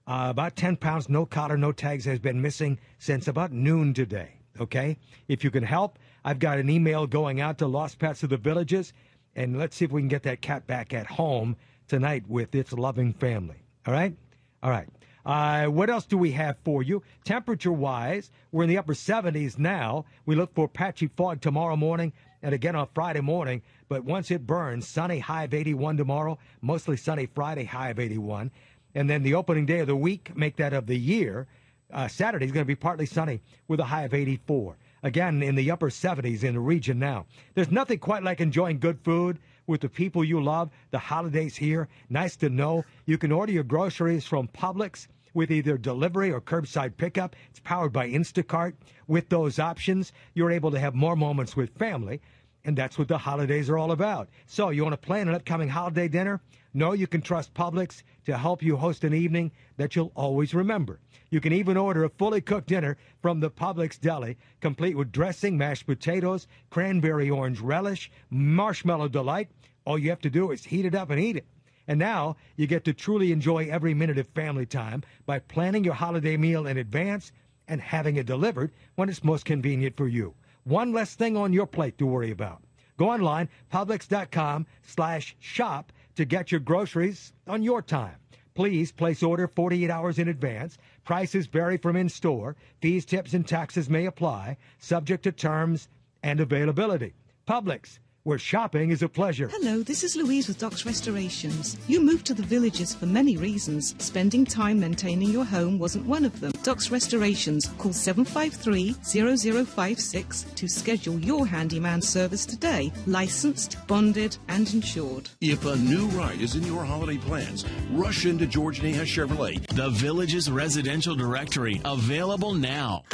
uh, 0.06 0.26
about 0.30 0.56
10 0.56 0.76
pounds, 0.76 1.08
no 1.08 1.26
collar, 1.26 1.56
no 1.56 1.72
tags, 1.72 2.04
has 2.04 2.18
been 2.18 2.40
missing 2.40 2.78
since 2.98 3.28
about 3.28 3.52
noon 3.52 3.94
today. 3.94 4.34
Okay? 4.60 4.96
If 5.28 5.44
you 5.44 5.50
can 5.50 5.62
help, 5.62 5.98
I've 6.24 6.38
got 6.38 6.58
an 6.58 6.70
email 6.70 7.06
going 7.06 7.40
out 7.40 7.58
to 7.58 7.66
Lost 7.66 7.98
Pets 7.98 8.22
of 8.22 8.30
the 8.30 8.36
Villages, 8.36 8.92
and 9.36 9.58
let's 9.58 9.76
see 9.76 9.84
if 9.84 9.92
we 9.92 10.00
can 10.00 10.08
get 10.08 10.22
that 10.24 10.40
cat 10.40 10.66
back 10.66 10.92
at 10.92 11.06
home 11.06 11.56
tonight 11.86 12.24
with 12.28 12.54
its 12.54 12.72
loving 12.72 13.12
family. 13.12 13.62
All 13.86 13.92
right? 13.92 14.14
All 14.62 14.70
right. 14.70 14.88
Uh, 15.24 15.66
what 15.66 15.90
else 15.90 16.06
do 16.06 16.16
we 16.16 16.30
have 16.32 16.56
for 16.64 16.82
you? 16.82 17.02
Temperature 17.24 17.72
wise, 17.72 18.30
we're 18.50 18.62
in 18.62 18.70
the 18.70 18.78
upper 18.78 18.94
70s 18.94 19.58
now. 19.58 20.06
We 20.24 20.34
look 20.34 20.54
for 20.54 20.68
patchy 20.68 21.08
fog 21.08 21.42
tomorrow 21.42 21.76
morning 21.76 22.14
and 22.42 22.54
again 22.54 22.76
on 22.76 22.88
Friday 22.94 23.20
morning. 23.20 23.62
But 23.88 24.04
once 24.04 24.30
it 24.30 24.46
burns, 24.46 24.86
sunny 24.86 25.18
high 25.18 25.44
of 25.44 25.54
81 25.54 25.96
tomorrow, 25.98 26.38
mostly 26.62 26.96
sunny 26.96 27.26
Friday 27.26 27.64
high 27.64 27.90
of 27.90 27.98
81. 27.98 28.50
And 28.94 29.08
then 29.08 29.22
the 29.22 29.34
opening 29.34 29.66
day 29.66 29.80
of 29.80 29.86
the 29.86 29.96
week, 29.96 30.36
make 30.36 30.56
that 30.56 30.72
of 30.72 30.86
the 30.86 30.98
year. 30.98 31.46
Uh, 31.92 32.08
Saturday 32.08 32.46
is 32.46 32.52
going 32.52 32.64
to 32.64 32.68
be 32.68 32.74
partly 32.74 33.06
sunny 33.06 33.40
with 33.66 33.80
a 33.80 33.84
high 33.84 34.02
of 34.02 34.14
84. 34.14 34.76
Again, 35.02 35.42
in 35.42 35.54
the 35.54 35.70
upper 35.70 35.90
70s 35.90 36.42
in 36.42 36.54
the 36.54 36.60
region 36.60 36.98
now. 36.98 37.26
There's 37.54 37.70
nothing 37.70 37.98
quite 37.98 38.22
like 38.22 38.40
enjoying 38.40 38.78
good 38.78 38.98
food 39.00 39.38
with 39.66 39.80
the 39.80 39.88
people 39.88 40.24
you 40.24 40.42
love. 40.42 40.70
The 40.90 40.98
holidays 40.98 41.56
here. 41.56 41.88
Nice 42.10 42.36
to 42.36 42.48
know 42.48 42.84
you 43.06 43.18
can 43.18 43.30
order 43.30 43.52
your 43.52 43.64
groceries 43.64 44.26
from 44.26 44.48
Publix 44.48 45.06
with 45.34 45.52
either 45.52 45.78
delivery 45.78 46.32
or 46.32 46.40
curbside 46.40 46.96
pickup. 46.96 47.36
It's 47.50 47.60
powered 47.60 47.92
by 47.92 48.08
Instacart. 48.08 48.72
With 49.06 49.28
those 49.28 49.58
options, 49.58 50.12
you're 50.34 50.50
able 50.50 50.72
to 50.72 50.80
have 50.80 50.94
more 50.94 51.14
moments 51.14 51.54
with 51.54 51.78
family, 51.78 52.20
and 52.68 52.76
that's 52.76 52.98
what 52.98 53.08
the 53.08 53.16
holidays 53.16 53.70
are 53.70 53.78
all 53.78 53.92
about. 53.92 54.28
So, 54.44 54.68
you 54.68 54.82
want 54.82 54.92
to 54.92 55.06
plan 55.06 55.26
an 55.26 55.34
upcoming 55.34 55.70
holiday 55.70 56.06
dinner? 56.06 56.42
No, 56.74 56.92
you 56.92 57.06
can 57.06 57.22
trust 57.22 57.54
Publix 57.54 58.02
to 58.26 58.36
help 58.36 58.62
you 58.62 58.76
host 58.76 59.04
an 59.04 59.14
evening 59.14 59.52
that 59.78 59.96
you'll 59.96 60.12
always 60.14 60.52
remember. 60.52 61.00
You 61.30 61.40
can 61.40 61.54
even 61.54 61.78
order 61.78 62.04
a 62.04 62.10
fully 62.10 62.42
cooked 62.42 62.68
dinner 62.68 62.98
from 63.22 63.40
the 63.40 63.50
Publix 63.50 63.98
deli, 63.98 64.36
complete 64.60 64.98
with 64.98 65.12
dressing, 65.12 65.56
mashed 65.56 65.86
potatoes, 65.86 66.46
cranberry 66.68 67.30
orange 67.30 67.60
relish, 67.60 68.10
marshmallow 68.28 69.08
delight. 69.08 69.48
All 69.86 69.98
you 69.98 70.10
have 70.10 70.20
to 70.20 70.28
do 70.28 70.50
is 70.50 70.66
heat 70.66 70.84
it 70.84 70.94
up 70.94 71.08
and 71.08 71.18
eat 71.18 71.36
it. 71.36 71.46
And 71.86 71.98
now 71.98 72.36
you 72.56 72.66
get 72.66 72.84
to 72.84 72.92
truly 72.92 73.32
enjoy 73.32 73.68
every 73.70 73.94
minute 73.94 74.18
of 74.18 74.28
family 74.34 74.66
time 74.66 75.04
by 75.24 75.38
planning 75.38 75.84
your 75.84 75.94
holiday 75.94 76.36
meal 76.36 76.66
in 76.66 76.76
advance 76.76 77.32
and 77.66 77.80
having 77.80 78.16
it 78.16 78.26
delivered 78.26 78.72
when 78.96 79.08
it's 79.08 79.24
most 79.24 79.46
convenient 79.46 79.96
for 79.96 80.06
you. 80.06 80.34
One 80.68 80.92
less 80.92 81.14
thing 81.14 81.34
on 81.34 81.54
your 81.54 81.66
plate 81.66 81.96
to 81.96 82.04
worry 82.04 82.30
about. 82.30 82.62
Go 82.98 83.08
online, 83.10 83.48
Publix.com 83.72 84.66
slash 84.82 85.34
shop 85.38 85.92
to 86.14 86.26
get 86.26 86.52
your 86.52 86.60
groceries 86.60 87.32
on 87.46 87.62
your 87.62 87.80
time. 87.80 88.16
Please 88.54 88.92
place 88.92 89.22
order 89.22 89.48
48 89.48 89.88
hours 89.88 90.18
in 90.18 90.28
advance. 90.28 90.76
Prices 91.04 91.46
vary 91.46 91.78
from 91.78 91.96
in 91.96 92.10
store. 92.10 92.54
Fees, 92.82 93.06
tips, 93.06 93.32
and 93.32 93.48
taxes 93.48 93.88
may 93.88 94.04
apply, 94.04 94.58
subject 94.78 95.22
to 95.22 95.32
terms 95.32 95.88
and 96.22 96.38
availability. 96.38 97.14
Publix 97.46 97.98
where 98.24 98.38
shopping 98.38 98.90
is 98.90 99.02
a 99.02 99.08
pleasure. 99.08 99.48
Hello, 99.48 99.82
this 99.82 100.04
is 100.04 100.16
Louise 100.16 100.48
with 100.48 100.58
Docks 100.58 100.84
Restorations. 100.84 101.78
You 101.88 102.00
moved 102.00 102.26
to 102.26 102.34
the 102.34 102.42
villages 102.42 102.94
for 102.94 103.06
many 103.06 103.36
reasons. 103.36 103.94
Spending 103.98 104.44
time 104.44 104.80
maintaining 104.80 105.30
your 105.30 105.44
home 105.44 105.78
wasn't 105.78 106.06
one 106.06 106.24
of 106.24 106.40
them. 106.40 106.50
Docks 106.62 106.90
Restorations. 106.90 107.70
Call 107.78 107.92
753-0056 107.92 110.54
to 110.54 110.68
schedule 110.68 111.18
your 111.20 111.46
handyman 111.46 112.02
service 112.02 112.44
today. 112.44 112.92
Licensed, 113.06 113.78
bonded, 113.86 114.36
and 114.48 114.74
insured. 114.74 115.30
If 115.40 115.64
a 115.64 115.76
new 115.76 116.06
ride 116.08 116.40
is 116.40 116.54
in 116.54 116.64
your 116.64 116.84
holiday 116.84 117.18
plans, 117.18 117.64
rush 117.92 118.26
into 118.26 118.46
George 118.46 118.80
Nahas 118.80 119.06
Chevrolet. 119.06 119.64
The 119.68 119.90
Villages 119.90 120.50
Residential 120.50 121.14
Directory, 121.14 121.80
available 121.84 122.52
now. 122.52 123.04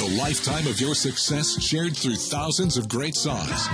The 0.00 0.08
lifetime 0.18 0.66
of 0.66 0.80
your 0.80 0.94
success 0.94 1.62
shared 1.62 1.94
through 1.94 2.16
thousands 2.16 2.78
of 2.78 2.88
great 2.88 3.14
songs. 3.14 3.68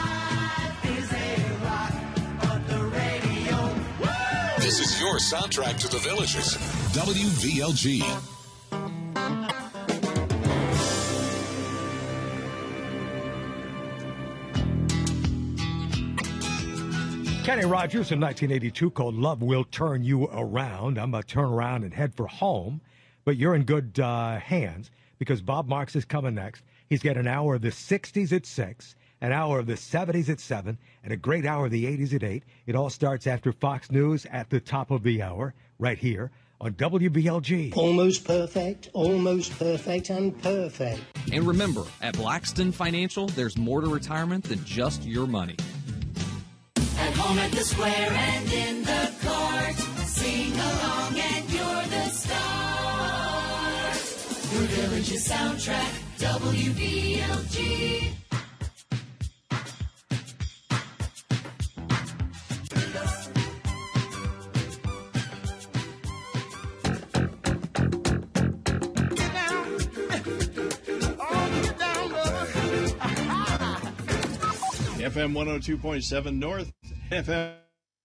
This 4.66 4.80
is 4.80 5.00
your 5.00 5.18
soundtrack 5.18 5.78
to 5.78 5.86
the 5.86 5.98
villages. 5.98 6.56
WVLG. 6.90 8.02
Kenny 17.44 17.64
Rogers 17.64 18.10
in 18.10 18.18
1982 18.18 18.90
called 18.90 19.14
Love 19.14 19.40
Will 19.40 19.62
Turn 19.62 20.02
You 20.02 20.24
Around. 20.32 20.98
I'm 20.98 21.12
going 21.12 21.22
to 21.22 21.28
turn 21.28 21.44
around 21.44 21.84
and 21.84 21.94
head 21.94 22.12
for 22.16 22.26
home, 22.26 22.80
but 23.24 23.36
you're 23.36 23.54
in 23.54 23.62
good 23.62 24.00
uh, 24.00 24.40
hands 24.40 24.90
because 25.20 25.40
Bob 25.42 25.68
Marks 25.68 25.94
is 25.94 26.04
coming 26.04 26.34
next. 26.34 26.64
He's 26.90 27.04
got 27.04 27.16
an 27.16 27.28
hour 27.28 27.54
of 27.54 27.62
the 27.62 27.68
60s 27.68 28.32
at 28.32 28.44
6, 28.44 28.96
an 29.20 29.32
hour 29.32 29.58
of 29.58 29.66
the 29.66 29.74
70s 29.74 30.28
at 30.28 30.40
7, 30.40 30.78
and 31.02 31.12
a 31.12 31.16
great 31.16 31.46
hour 31.46 31.66
of 31.66 31.70
the 31.70 31.84
80s 31.84 32.14
at 32.14 32.22
8. 32.22 32.42
It 32.66 32.74
all 32.74 32.90
starts 32.90 33.26
after 33.26 33.52
Fox 33.52 33.90
News 33.90 34.26
at 34.26 34.50
the 34.50 34.60
top 34.60 34.90
of 34.90 35.02
the 35.02 35.22
hour, 35.22 35.54
right 35.78 35.98
here 35.98 36.30
on 36.60 36.72
WVLG. 36.74 37.76
Almost 37.76 38.24
perfect, 38.24 38.88
almost 38.92 39.58
perfect, 39.58 40.10
and 40.10 40.40
perfect. 40.42 41.00
And 41.32 41.46
remember, 41.46 41.84
at 42.00 42.16
Blackstone 42.16 42.72
Financial, 42.72 43.26
there's 43.28 43.56
more 43.58 43.80
to 43.80 43.88
retirement 43.88 44.44
than 44.44 44.64
just 44.64 45.04
your 45.04 45.26
money. 45.26 45.56
At 46.98 47.14
home 47.14 47.38
at 47.38 47.52
the 47.52 47.60
square 47.60 48.10
and 48.10 48.52
in 48.52 48.82
the 48.82 49.12
court. 49.22 49.76
Sing 50.06 50.52
along 50.52 51.18
and 51.18 51.50
you're 51.50 51.84
the 51.90 52.08
star. 52.08 53.92
Your 54.54 54.66
village's 54.68 55.28
soundtrack, 55.28 55.92
WVLG. 56.18 58.12
FM 75.06 75.34
102.7 75.34 76.36
North, 76.36 76.72
FM 77.12 77.54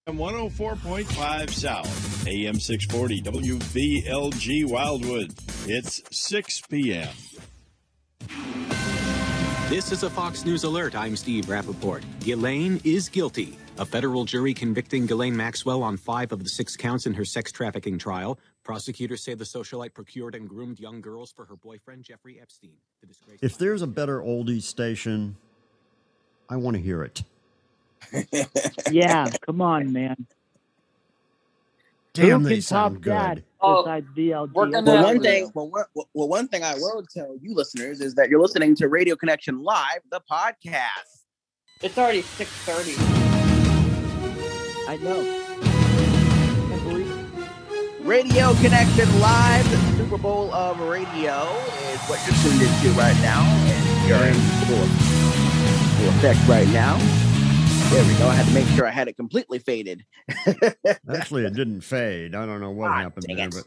104.5 0.07 1.49
South, 1.49 2.27
AM 2.27 2.59
640 2.59 3.21
WVLG 3.23 4.69
Wildwood. 4.69 5.33
It's 5.65 6.03
6 6.11 6.61
p.m. 6.69 7.09
This 9.69 9.91
is 9.91 10.03
a 10.03 10.09
Fox 10.11 10.45
News 10.45 10.63
alert. 10.63 10.95
I'm 10.95 11.15
Steve 11.15 11.45
Rappaport. 11.45 12.03
Ghislaine 12.19 12.79
is 12.83 13.09
guilty. 13.09 13.57
A 13.79 13.85
federal 13.85 14.25
jury 14.25 14.53
convicting 14.53 15.07
Ghislaine 15.07 15.35
Maxwell 15.35 15.81
on 15.81 15.97
five 15.97 16.31
of 16.31 16.43
the 16.43 16.49
six 16.49 16.75
counts 16.75 17.07
in 17.07 17.13
her 17.15 17.25
sex 17.25 17.51
trafficking 17.51 17.97
trial. 17.97 18.37
Prosecutors 18.63 19.23
say 19.23 19.33
the 19.33 19.43
socialite 19.45 19.95
procured 19.95 20.35
and 20.35 20.47
groomed 20.47 20.79
young 20.79 21.01
girls 21.01 21.31
for 21.31 21.45
her 21.45 21.55
boyfriend, 21.55 22.03
Jeffrey 22.03 22.37
Epstein. 22.39 22.73
The 22.99 23.07
disgrace- 23.07 23.39
If 23.41 23.57
there's 23.57 23.81
a 23.81 23.87
better 23.87 24.19
oldies 24.19 24.63
station, 24.63 25.35
I 26.51 26.57
want 26.57 26.75
to 26.75 26.83
hear 26.83 27.01
it. 27.03 27.23
yeah, 28.91 29.29
come 29.45 29.61
on, 29.61 29.93
man. 29.93 30.27
Damn, 32.13 32.41
Who 32.41 32.49
they 32.49 32.55
can 32.55 32.61
sound 32.61 32.95
top 32.95 33.01
good. 33.03 33.13
that 33.13 33.43
Oh, 33.61 33.83
besides 33.83 34.07
VLG? 34.17 34.51
Well, 34.53 35.03
one 35.03 35.21
thing, 35.21 35.49
well, 35.53 35.71
well, 36.13 36.27
one 36.27 36.49
thing 36.49 36.61
I 36.63 36.73
will 36.75 37.05
tell 37.13 37.37
you 37.41 37.55
listeners 37.55 38.01
is 38.01 38.15
that 38.15 38.29
you're 38.29 38.41
listening 38.41 38.75
to 38.75 38.89
Radio 38.89 39.15
Connection 39.15 39.63
Live, 39.63 40.01
the 40.11 40.19
podcast. 40.29 41.23
It's 41.81 41.97
already 41.97 42.21
six 42.21 42.49
thirty. 42.65 42.95
I 44.89 44.97
know. 44.97 45.37
Radio 48.01 48.53
Connection 48.55 49.19
Live, 49.21 49.71
the 49.71 49.77
Super 50.03 50.17
Bowl 50.17 50.53
of 50.53 50.81
radio 50.81 51.43
is 51.93 51.99
what 52.09 52.19
you're 52.27 52.35
tuned 52.43 52.61
into 52.61 52.89
right 52.99 53.15
now, 53.21 53.41
and 53.45 54.09
you're 54.09 54.25
in 54.25 54.33
full, 54.65 55.10
full 56.01 56.09
effect 56.09 56.39
right 56.47 56.67
now. 56.69 56.97
There 57.91 58.03
we 58.05 58.13
go. 58.17 58.27
I 58.27 58.33
had 58.33 58.47
to 58.47 58.53
make 58.53 58.65
sure 58.69 58.87
I 58.87 58.91
had 58.91 59.07
it 59.07 59.15
completely 59.17 59.59
faded. 59.59 60.03
Actually, 61.13 61.45
it 61.45 61.53
didn't 61.53 61.81
fade. 61.81 62.33
I 62.35 62.45
don't 62.45 62.59
know 62.61 62.71
what 62.71 62.91
happened 62.91 63.25
there, 63.27 63.47
it. 63.47 63.53
but 63.53 63.63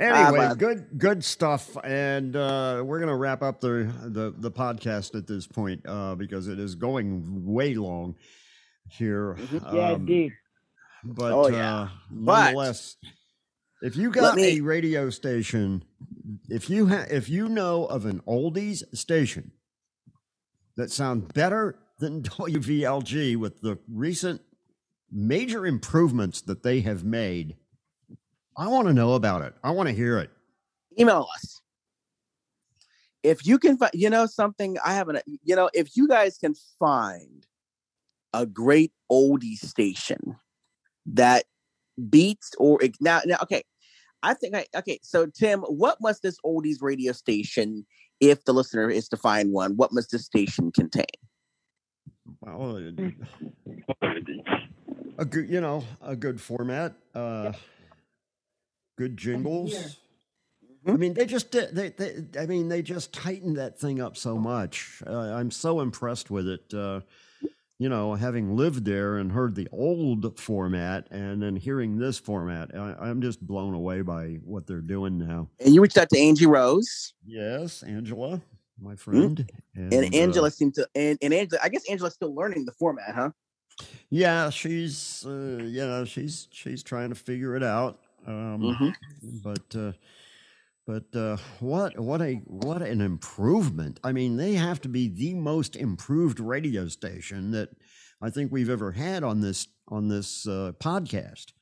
Ah, 0.00 0.26
anyway, 0.26 0.38
well. 0.38 0.54
good 0.54 0.86
good 0.98 1.24
stuff. 1.24 1.76
And 1.82 2.36
uh, 2.36 2.82
we're 2.84 3.00
gonna 3.00 3.16
wrap 3.16 3.42
up 3.42 3.60
the 3.60 3.90
the, 4.04 4.32
the 4.36 4.50
podcast 4.50 5.14
at 5.16 5.26
this 5.26 5.46
point 5.46 5.80
uh, 5.86 6.14
because 6.14 6.48
it 6.48 6.58
is 6.60 6.74
going 6.74 7.22
way 7.46 7.74
long 7.74 8.14
here. 8.90 9.36
Yeah, 9.52 9.90
Um, 9.90 9.94
indeed. 10.02 10.32
But 11.04 11.32
Oh, 11.32 11.48
yeah. 11.48 11.74
uh, 11.74 11.88
But- 12.10 12.44
nonetheless, 12.44 12.96
if 13.80 13.96
you 13.96 14.10
got 14.10 14.36
me- 14.36 14.58
a 14.58 14.60
radio 14.60 15.10
station, 15.10 15.82
if 16.48 16.68
you 16.70 16.88
ha- 16.88 17.06
if 17.10 17.28
you 17.28 17.48
know 17.48 17.86
of 17.86 18.04
an 18.06 18.20
oldies 18.28 18.82
station 18.96 19.50
that 20.76 20.90
sound 20.90 21.32
better 21.34 21.78
than 21.98 22.22
WVLG 22.22 23.36
with 23.36 23.60
the 23.60 23.78
recent 23.88 24.40
major 25.10 25.66
improvements 25.66 26.40
that 26.42 26.62
they 26.62 26.80
have 26.80 27.04
made, 27.04 27.56
I 28.56 28.68
want 28.68 28.88
to 28.88 28.94
know 28.94 29.14
about 29.14 29.42
it. 29.42 29.54
I 29.62 29.70
want 29.70 29.88
to 29.88 29.94
hear 29.94 30.18
it. 30.18 30.30
email 30.98 31.26
us 31.34 31.62
if 33.22 33.46
you 33.46 33.58
can 33.58 33.76
find 33.76 33.90
you 33.94 34.10
know 34.10 34.26
something 34.26 34.76
i 34.84 34.92
haven't 34.94 35.22
you 35.44 35.54
know 35.56 35.70
if 35.74 35.96
you 35.96 36.08
guys 36.08 36.38
can 36.38 36.54
find 36.78 37.46
a 38.34 38.46
great 38.46 38.92
oldie 39.10 39.56
station 39.56 40.36
that 41.06 41.44
beats 42.08 42.52
or 42.58 42.80
now 43.00 43.20
now 43.24 43.36
okay 43.42 43.62
i 44.22 44.34
think 44.34 44.54
i 44.54 44.66
okay 44.76 44.98
so 45.02 45.26
tim 45.26 45.60
what 45.60 45.98
must 46.00 46.22
this 46.22 46.36
oldies 46.44 46.78
radio 46.80 47.12
station 47.12 47.86
if 48.22 48.44
the 48.44 48.54
listener 48.54 48.88
is 48.88 49.08
to 49.08 49.16
find 49.16 49.52
one 49.52 49.76
what 49.76 49.92
must 49.92 50.10
this 50.12 50.24
station 50.24 50.72
contain 50.72 51.04
Well, 52.40 52.80
a 55.18 55.24
good, 55.24 55.48
you 55.48 55.60
know, 55.60 55.84
a 56.00 56.16
good 56.16 56.40
format, 56.40 56.94
uh, 57.14 57.52
good 58.96 59.16
jingles. 59.16 59.98
I 60.86 60.92
mean, 60.92 61.14
they 61.14 61.26
just 61.26 61.52
did. 61.52 61.74
They, 61.74 61.90
they, 61.90 62.24
I 62.40 62.46
mean, 62.46 62.68
they 62.68 62.82
just 62.82 63.12
tightened 63.12 63.56
that 63.56 63.78
thing 63.78 64.00
up 64.00 64.16
so 64.16 64.36
much. 64.36 65.00
Uh, 65.06 65.16
I'm 65.16 65.50
so 65.52 65.80
impressed 65.80 66.30
with 66.30 66.48
it. 66.48 66.74
Uh, 66.74 67.00
you 67.78 67.88
know, 67.88 68.14
having 68.14 68.56
lived 68.56 68.84
there 68.84 69.16
and 69.18 69.32
heard 69.32 69.54
the 69.54 69.68
old 69.72 70.38
format, 70.38 71.08
and 71.10 71.42
then 71.42 71.56
hearing 71.56 71.98
this 71.98 72.18
format, 72.18 72.70
I, 72.74 72.94
I'm 73.00 73.20
just 73.20 73.44
blown 73.44 73.74
away 73.74 74.02
by 74.02 74.38
what 74.44 74.66
they're 74.66 74.80
doing 74.80 75.18
now. 75.18 75.48
and 75.60 75.74
you 75.74 75.82
reached 75.82 75.98
out 75.98 76.08
to 76.10 76.18
angie 76.18 76.46
rose 76.46 77.14
Yes, 77.24 77.82
Angela, 77.82 78.40
my 78.80 78.96
friend, 78.96 79.50
and, 79.74 79.92
uh, 80.04 80.08
angela 80.12 80.50
seemed 80.50 80.74
to 80.74 80.86
and, 80.94 81.18
and 81.22 81.32
angela 81.34 81.60
i 81.62 81.68
guess 81.68 81.88
angela's 81.90 82.14
still 82.14 82.34
learning 82.34 82.64
the 82.64 82.72
format 82.72 83.14
huh 83.14 83.30
Yeah, 84.10 84.50
she's 84.50 85.24
uh, 85.26 85.62
you 85.62 85.86
know 85.86 86.04
she's 86.04 86.48
she's 86.52 86.82
trying 86.82 87.08
to 87.08 87.14
figure 87.14 87.56
it 87.56 87.62
out. 87.62 87.98
Um, 88.26 88.76
Mhm. 88.78 88.94
But 89.42 89.76
uh, 89.76 89.92
but 90.92 91.18
uh, 91.18 91.36
what 91.60 91.98
what 91.98 92.20
a 92.20 92.34
what 92.46 92.82
an 92.82 93.00
improvement! 93.00 93.98
I 94.04 94.12
mean, 94.12 94.36
they 94.36 94.54
have 94.54 94.80
to 94.82 94.88
be 94.88 95.08
the 95.08 95.34
most 95.34 95.74
improved 95.76 96.38
radio 96.40 96.88
station 96.88 97.50
that 97.52 97.70
I 98.20 98.30
think 98.30 98.52
we've 98.52 98.68
ever 98.70 98.92
had 98.92 99.24
on 99.24 99.40
this 99.40 99.68
on 99.88 100.08
this 100.08 100.46
uh, 100.46 100.72
podcast. 100.80 101.52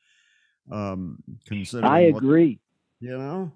Um, 0.71 1.19
considering 1.47 1.85
I 1.91 2.11
what- 2.11 2.23
agree. 2.23 2.61
you 3.01 3.17
know, 3.17 3.53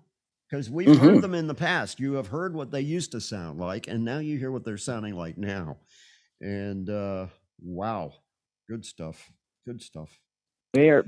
because 0.48 0.70
we've 0.70 0.88
Mhm. 0.88 0.98
heard 0.98 1.22
them 1.22 1.34
in 1.34 1.46
the 1.46 1.54
past. 1.54 2.00
You 2.00 2.14
have 2.14 2.28
heard 2.28 2.54
what 2.54 2.70
they 2.70 2.80
used 2.80 3.12
to 3.12 3.20
sound 3.20 3.58
like, 3.58 3.88
and 3.88 4.04
now 4.04 4.18
you 4.18 4.38
hear 4.38 4.50
what 4.52 4.64
they're 4.64 4.76
sounding 4.78 5.14
like 5.16 5.36
now. 5.38 5.78
And 6.40 6.88
uh, 6.88 7.26
wow, 7.62 8.12
good 8.68 8.84
stuff. 8.84 9.30
Good 9.66 9.80
stuff. 9.82 10.18
They're, 10.72 11.04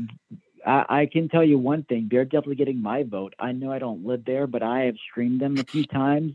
I, 0.67 0.85
I 1.03 1.07
can 1.07 1.29
tell 1.29 1.45
you 1.45 1.59
one 1.59 1.85
thing. 1.85 2.09
They're 2.11 2.25
definitely 2.25 2.57
getting 2.57 2.83
my 2.83 3.05
vote. 3.05 3.35
I 3.39 3.53
know 3.53 3.71
I 3.73 3.79
don't 3.79 4.05
live 4.05 4.25
there, 4.25 4.47
but 4.47 4.63
I 4.63 4.81
have 4.87 4.97
streamed 5.11 5.41
them 5.41 5.57
a 5.59 5.65
few 5.65 5.85
times, 5.87 6.35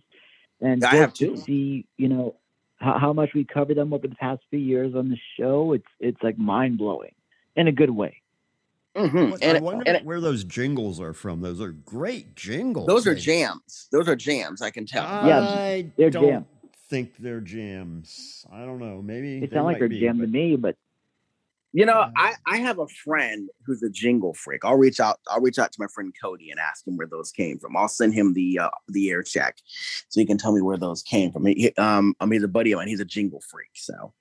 and 0.61 0.83
I 0.83 0.95
have 0.95 1.13
to 1.15 1.35
see, 1.37 1.85
you 1.97 2.07
know, 2.07 2.35
how, 2.77 2.97
how 2.97 3.13
much 3.13 3.33
we 3.35 3.43
cover 3.43 3.73
them 3.73 3.93
over 3.93 4.07
the 4.07 4.15
past 4.15 4.41
few 4.49 4.59
years 4.59 4.95
on 4.95 5.09
the 5.09 5.17
show. 5.37 5.73
It's 5.73 5.85
it's 5.99 6.23
like 6.23 6.37
mind 6.37 6.77
blowing 6.77 7.13
in 7.55 7.67
a 7.67 7.71
good 7.71 7.89
way. 7.91 8.21
Mhm. 8.95 9.31
What- 9.31 9.43
I 9.43 9.47
And- 9.47 9.65
wonder 9.65 9.83
and- 9.85 10.05
where 10.05 10.19
those 10.21 10.43
jingles 10.43 10.99
are 11.01 11.13
from. 11.13 11.41
Those 11.41 11.61
are 11.61 11.71
great 11.71 12.35
jingles. 12.35 12.87
those 12.87 13.05
are 13.07 13.15
jams 13.15 13.87
those 13.91 14.07
are 14.09 14.15
jams 14.17 14.61
i 14.61 14.69
can 14.71 14.85
tell 14.85 15.05
I 15.05 15.85
they're 15.97 16.09
don't 16.09 16.27
jam. 16.27 16.45
think 16.89 17.13
they're 17.19 17.39
jams. 17.41 18.45
I 18.51 18.65
don't 18.65 18.79
know. 18.79 19.01
Maybe 19.01 19.39
They 19.41 19.45
they 19.47 19.53
sound 19.55 19.65
like 19.67 19.75
might 19.75 19.79
they're 19.79 19.87
be, 19.89 19.99
jam 20.01 20.19
to 20.19 20.27
me, 20.27 20.55
but 20.57 20.75
You 21.73 21.85
know, 21.85 22.11
I, 22.17 22.33
I 22.45 22.57
have 22.57 22.79
a 22.79 22.87
friend 22.87 23.49
who's 23.65 23.81
a 23.81 23.89
jingle 23.89 24.33
freak. 24.33 24.65
I'll 24.65 24.77
reach 24.77 24.99
out. 24.99 25.19
I'll 25.29 25.39
reach 25.39 25.57
out 25.57 25.71
to 25.71 25.79
my 25.79 25.87
friend 25.93 26.13
Cody 26.21 26.51
and 26.51 26.59
ask 26.59 26.85
him 26.85 26.97
where 26.97 27.07
those 27.07 27.31
came 27.31 27.59
from. 27.59 27.77
I'll 27.77 27.87
send 27.87 28.13
him 28.13 28.33
the 28.33 28.59
uh, 28.59 28.69
the 28.89 29.09
air 29.09 29.23
check 29.23 29.57
so 30.09 30.19
he 30.19 30.25
can 30.25 30.37
tell 30.37 30.51
me 30.51 30.61
where 30.61 30.77
those 30.77 31.01
came 31.01 31.31
from. 31.31 31.45
He, 31.45 31.73
um, 31.77 32.13
I 32.19 32.25
mean, 32.25 32.39
he's 32.39 32.43
a 32.43 32.49
buddy 32.49 32.73
of 32.73 32.77
mine. 32.77 32.89
He's 32.89 32.99
a 32.99 33.05
jingle 33.05 33.41
freak. 33.49 33.69
So, 33.75 34.13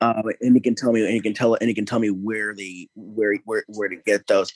uh, 0.00 0.22
and 0.40 0.56
he 0.56 0.60
can 0.60 0.74
tell 0.74 0.92
me, 0.92 1.04
and 1.04 1.12
he 1.12 1.20
can 1.20 1.32
tell, 1.32 1.54
and 1.54 1.68
he 1.68 1.74
can 1.74 1.86
tell 1.86 2.00
me 2.00 2.10
where 2.10 2.54
the 2.54 2.90
where 2.96 3.36
where 3.44 3.64
where 3.68 3.88
to 3.88 3.96
get 3.96 4.26
those. 4.26 4.52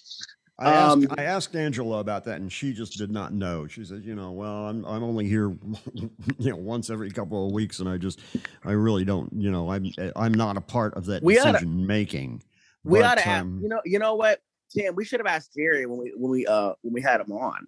I 0.66 0.70
asked, 0.73 0.92
Um, 0.92 1.07
I 1.18 1.23
asked 1.24 1.57
Angela 1.57 1.99
about 2.00 2.24
that, 2.24 2.41
and 2.41 2.50
she 2.52 2.73
just 2.73 2.97
did 2.99 3.10
not 3.10 3.32
know. 3.32 3.66
She 3.66 3.84
said, 3.84 4.02
"You 4.05 4.15
know, 4.15 4.31
well, 4.32 4.66
I'm 4.66 4.84
I'm 4.84 5.02
only 5.02 5.26
here, 5.28 5.49
you 5.94 6.50
know, 6.50 6.57
once 6.57 6.91
every 6.91 7.10
couple 7.10 7.47
of 7.47 7.52
weeks, 7.52 7.81
and 7.81 7.89
I 7.89 7.97
just, 7.99 8.20
I 8.65 8.73
really 8.73 9.05
don't, 9.05 9.32
you 9.32 9.50
know, 9.50 9.70
I'm 9.70 9.91
I'm 10.16 10.32
not 10.34 10.57
a 10.57 10.60
part 10.60 10.94
of 10.94 11.07
that 11.07 11.23
We 11.23 11.39
oughta- 11.39 11.52
decision 11.52 11.86
making." 11.86 12.42
We 12.84 12.99
But, 13.00 13.05
ought 13.05 13.15
to 13.18 13.28
ask. 13.28 13.42
um, 13.42 13.60
You 13.62 13.68
know, 13.68 13.81
you 13.84 13.99
know 13.99 14.15
what, 14.16 14.41
Tim? 14.70 14.94
We 14.94 15.05
should 15.05 15.20
have 15.20 15.26
asked 15.26 15.55
Jerry 15.55 15.86
when 15.86 15.99
we 15.99 16.12
when 16.16 16.31
we 16.31 16.47
uh 16.47 16.73
when 16.82 16.92
we 16.94 17.00
had 17.02 17.20
him 17.20 17.32
on. 17.32 17.66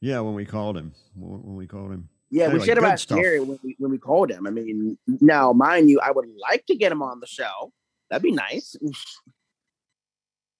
Yeah, 0.00 0.20
when 0.20 0.34
we 0.34 0.44
called 0.44 0.76
him, 0.76 0.92
when 1.14 1.54
we 1.56 1.66
called 1.66 1.92
him. 1.92 2.08
Yeah, 2.30 2.48
we 2.48 2.60
should 2.64 2.76
have 2.78 2.84
asked 2.84 3.04
stuff. 3.04 3.18
Jerry 3.18 3.40
when 3.40 3.58
we 3.62 3.76
when 3.78 3.90
we 3.90 3.98
called 3.98 4.30
him. 4.30 4.46
I 4.46 4.50
mean, 4.50 4.96
now 5.06 5.52
mind 5.52 5.90
you, 5.90 6.00
I 6.00 6.10
would 6.10 6.26
like 6.40 6.64
to 6.66 6.74
get 6.74 6.90
him 6.90 7.02
on 7.02 7.20
the 7.20 7.26
show. 7.26 7.72
That'd 8.10 8.22
be 8.22 8.32
nice. 8.32 8.74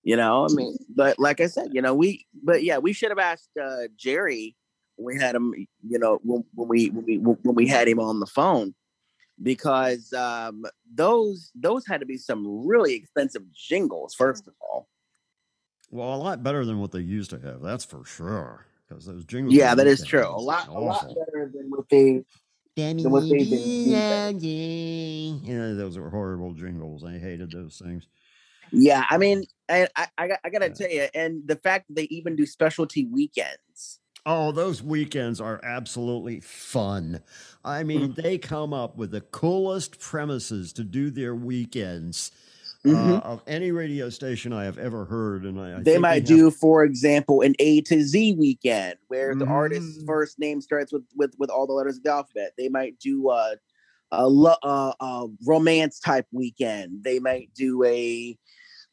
You 0.04 0.16
know, 0.16 0.44
I 0.44 0.52
mean, 0.52 0.76
but 0.94 1.18
like 1.18 1.40
I 1.40 1.46
said, 1.46 1.68
you 1.72 1.80
know, 1.80 1.94
we 1.94 2.26
but 2.42 2.64
yeah, 2.64 2.78
we 2.78 2.92
should 2.92 3.10
have 3.10 3.18
asked 3.18 3.50
uh 3.62 3.88
Jerry 3.96 4.56
when 4.96 5.14
we 5.14 5.20
had 5.20 5.34
him, 5.34 5.54
you 5.86 5.98
know, 5.98 6.18
when, 6.24 6.44
when 6.54 6.68
we 6.68 6.90
when 6.90 7.04
we 7.04 7.16
when 7.18 7.54
we 7.54 7.68
had 7.68 7.86
him 7.86 8.00
on 8.00 8.18
the 8.18 8.26
phone 8.26 8.74
because 9.42 10.12
um 10.12 10.64
those 10.92 11.52
those 11.54 11.86
had 11.86 12.00
to 12.00 12.06
be 12.06 12.16
some 12.16 12.66
really 12.66 12.94
expensive 12.94 13.42
jingles 13.52 14.14
first 14.14 14.46
of 14.48 14.54
all. 14.60 14.88
Well, 15.90 16.14
a 16.14 16.16
lot 16.16 16.42
better 16.42 16.64
than 16.64 16.80
what 16.80 16.90
they 16.90 17.00
used 17.00 17.30
to 17.30 17.38
have. 17.38 17.60
That's 17.60 17.84
for 17.84 18.04
sure. 18.04 18.66
Because 18.88 19.06
those 19.06 19.24
jingles. 19.24 19.54
Yeah, 19.54 19.74
they 19.74 19.84
that 19.84 19.90
used 19.90 20.02
is 20.02 20.08
to 20.08 20.16
have 20.16 20.24
true. 20.24 20.32
A 20.32 20.36
was 20.36 20.44
lot 20.44 20.68
a 20.68 20.72
lot 20.72 21.08
better 21.08 21.50
than 21.54 21.70
what 21.70 21.88
they 21.90 22.24
than 22.76 23.10
what 23.10 23.28
they've 23.28 23.48
been 23.48 23.84
Yeah, 23.84 24.30
yeah, 25.44 25.74
those 25.74 25.98
were 25.98 26.10
horrible 26.10 26.54
jingles. 26.54 27.04
I 27.04 27.18
hated 27.18 27.52
those 27.52 27.80
things. 27.82 28.08
Yeah, 28.72 29.04
I 29.10 29.18
mean, 29.18 29.44
and 29.72 29.88
I, 29.96 30.08
I, 30.18 30.28
got- 30.28 30.40
I 30.44 30.50
gotta 30.50 30.70
tell 30.70 30.90
you, 30.90 31.08
and 31.14 31.42
the 31.46 31.56
fact 31.56 31.88
that 31.88 31.94
they 31.96 32.04
even 32.04 32.36
do 32.36 32.46
specialty 32.46 33.06
weekends. 33.06 33.98
Oh, 34.24 34.52
those 34.52 34.82
weekends 34.82 35.40
are 35.40 35.60
absolutely 35.64 36.38
fun. 36.40 37.20
I 37.64 37.82
mean, 37.82 38.10
Mm-hmm. 38.12 38.20
they 38.20 38.38
come 38.38 38.72
up 38.72 38.96
with 38.96 39.10
the 39.10 39.20
coolest 39.20 39.98
premises 39.98 40.72
to 40.74 40.84
do 40.84 41.10
their 41.10 41.34
weekends 41.34 42.30
Mhm. 42.84 43.16
uh, 43.16 43.20
of 43.20 43.42
any 43.46 43.70
radio 43.72 44.10
station 44.10 44.52
I 44.52 44.64
have 44.64 44.76
ever 44.78 45.04
heard. 45.06 45.44
And 45.44 45.58
I, 45.60 45.78
I 45.78 45.82
they 45.82 45.98
might 45.98 46.14
have- 46.28 46.38
do, 46.38 46.50
for 46.50 46.84
example, 46.84 47.40
an 47.40 47.54
A 47.58 47.80
to 47.82 48.02
Z 48.02 48.34
weekend 48.34 48.96
where 49.08 49.34
the 49.34 49.44
Mm-hmm. 49.44 49.52
artist's 49.52 50.04
first 50.04 50.38
name 50.38 50.60
starts 50.60 50.92
with 50.92 51.04
with 51.16 51.34
with 51.38 51.50
all 51.50 51.66
the 51.66 51.72
letters 51.72 51.96
of 51.96 52.02
the 52.04 52.10
alphabet. 52.12 52.52
They 52.58 52.68
might 52.68 52.98
do 53.00 53.28
a, 53.30 53.56
lo- 54.28 54.54
uh, 54.62 54.92
a 55.00 55.26
romance 55.46 55.98
type 55.98 56.26
weekend. 56.32 57.02
They 57.02 57.18
might 57.18 57.50
do 57.54 57.82
a, 57.84 58.36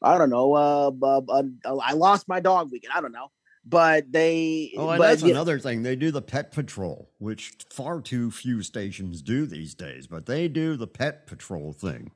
I 0.02 0.18
don't 0.18 0.30
know, 0.30 0.54
uh, 0.54 0.90
uh, 1.02 1.20
uh, 1.28 1.76
I 1.76 1.92
lost 1.92 2.28
my 2.28 2.40
dog 2.40 2.70
weekend. 2.72 2.92
I 2.94 3.00
don't 3.00 3.12
know, 3.12 3.28
but 3.64 4.10
they. 4.10 4.72
Oh, 4.76 4.90
and 4.90 4.98
but, 4.98 5.08
that's 5.08 5.22
yeah, 5.22 5.30
another 5.30 5.58
thing. 5.58 5.82
They 5.82 5.96
do 5.96 6.10
the 6.10 6.22
pet 6.22 6.52
patrol, 6.52 7.10
which 7.18 7.52
far 7.70 8.00
too 8.00 8.30
few 8.30 8.62
stations 8.62 9.20
do 9.22 9.46
these 9.46 9.74
days, 9.74 10.06
but 10.06 10.26
they 10.26 10.48
do 10.48 10.76
the 10.76 10.86
pet 10.86 11.26
patrol 11.26 11.72
thing. 11.72 12.12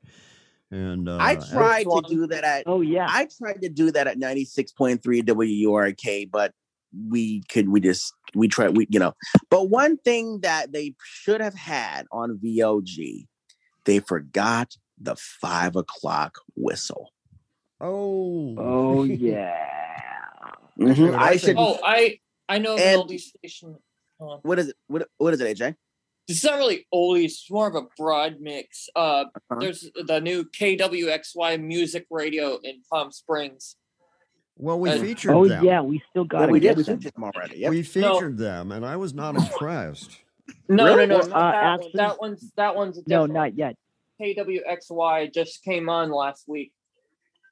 And 0.71 1.09
uh, 1.09 1.19
I 1.21 1.37
tried 1.37 1.85
to 1.85 2.03
do 2.09 2.27
that 2.29 2.43
at. 2.43 2.65
Oh 2.67 2.81
yeah, 2.81 3.07
I 3.09 3.29
tried 3.39 3.63
to 3.63 3.69
do 3.69 3.91
that 3.93 4.07
at 4.07 4.19
ninety 4.19 4.45
six 4.45 4.73
point 4.73 5.03
three 5.03 5.23
WURK, 5.23 6.31
but 6.33 6.53
we 7.09 7.43
could 7.49 7.69
we 7.69 7.81
just 7.81 8.13
we 8.35 8.49
tried 8.49 8.77
we 8.77 8.87
you 8.91 8.99
know. 8.99 9.13
But 9.51 9.69
one 9.69 9.99
thing 9.99 10.41
that 10.41 10.73
they 10.73 10.95
should 11.05 11.41
have 11.41 11.55
had 11.55 12.07
on 12.11 12.39
VLG, 12.43 13.27
they 13.85 14.01
forgot 14.01 14.75
the 14.99 15.17
five 15.17 15.77
o'clock 15.77 16.39
whistle. 16.57 17.13
Oh, 17.85 18.55
oh 18.59 19.03
yeah. 19.05 19.61
Mhm, 20.79 21.15
I 21.17 21.37
should. 21.37 21.57
Oh, 21.59 21.79
I 21.85 22.19
I 22.49 22.59
know 22.59 22.77
the 22.77 22.83
And- 22.85 23.01
oldie 23.03 23.21
station. 23.21 23.77
Hold 24.19 24.33
on. 24.33 24.39
What 24.43 24.59
is 24.59 24.69
it? 24.69 24.77
What 24.89 25.09
what 25.19 25.35
is 25.35 25.41
it, 25.41 25.57
AJ? 25.57 25.77
It's 26.27 26.43
not 26.43 26.57
really 26.57 26.87
oldies. 26.93 27.25
It's 27.27 27.51
more 27.51 27.69
of 27.69 27.75
a 27.75 27.83
broad 27.99 28.41
mix. 28.41 28.89
Uh, 28.97 29.25
Uh-huh. 29.35 29.57
there's 29.61 29.91
the 29.95 30.21
new 30.21 30.45
KWXY 30.45 31.63
music 31.63 32.07
radio 32.11 32.59
in 32.63 32.81
Palm 32.91 33.13
Springs. 33.13 33.77
Well, 34.57 34.81
we 34.81 34.89
Uh, 34.91 34.99
featured 35.01 35.33
Oh 35.33 35.47
them. 35.47 35.63
yeah, 35.65 35.83
we 35.83 36.03
still 36.11 36.25
got 36.25 36.41
Yeah, 36.41 36.47
to 36.47 36.53
we 36.53 36.61
did. 36.61 36.77
We 36.79 36.83
them. 36.85 36.97
featured 36.99 37.15
them 37.15 37.25
already. 37.25 37.59
Yep. 37.59 37.71
We 37.71 37.77
No. 37.79 37.83
featured 37.83 38.39
them, 38.39 38.73
and 38.73 38.87
I 38.87 38.97
was 38.97 39.13
not 39.13 39.35
impressed. 39.37 40.13
No, 40.69 40.85
Really? 40.87 41.07
no, 41.07 41.17
no, 41.17 41.19
Well, 41.19 41.29
not 41.29 41.37
uh, 41.37 41.51
that 41.51 41.65
actually- 41.65 41.91
one. 41.91 41.97
That 42.09 42.19
one's 42.21 42.53
that 42.57 42.77
one's 42.77 42.99
a 42.99 43.03
No, 43.07 43.27
not 43.27 43.59
yet. 43.59 43.77
KWXY 44.21 45.33
just 45.35 45.63
came 45.65 45.89
on 45.89 46.11
last 46.11 46.49
week. 46.49 46.73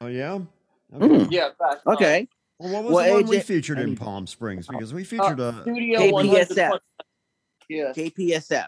Oh 0.03 0.09
yeah. 0.09 0.41
Mm. 0.93 1.29
Yeah, 1.31 1.51
back 1.59 1.79
on. 1.87 1.95
Okay. 1.95 2.29
Well, 2.59 2.73
what 2.73 2.85
was 2.85 2.93
Well, 2.95 3.07
the 3.07 3.13
one 3.23 3.27
we 3.27 3.37
AJ 3.39 3.43
featured 3.45 3.79
in 3.79 3.97
Palm 3.97 4.27
Springs? 4.27 4.67
Because 4.67 4.93
we 4.93 5.03
Uh, 5.03 5.05
featured 5.05 5.41
a, 5.41 5.63
Studio 5.63 5.99
KPSF. 6.01 6.71
100. 6.71 6.81
Yeah. 7.69 8.67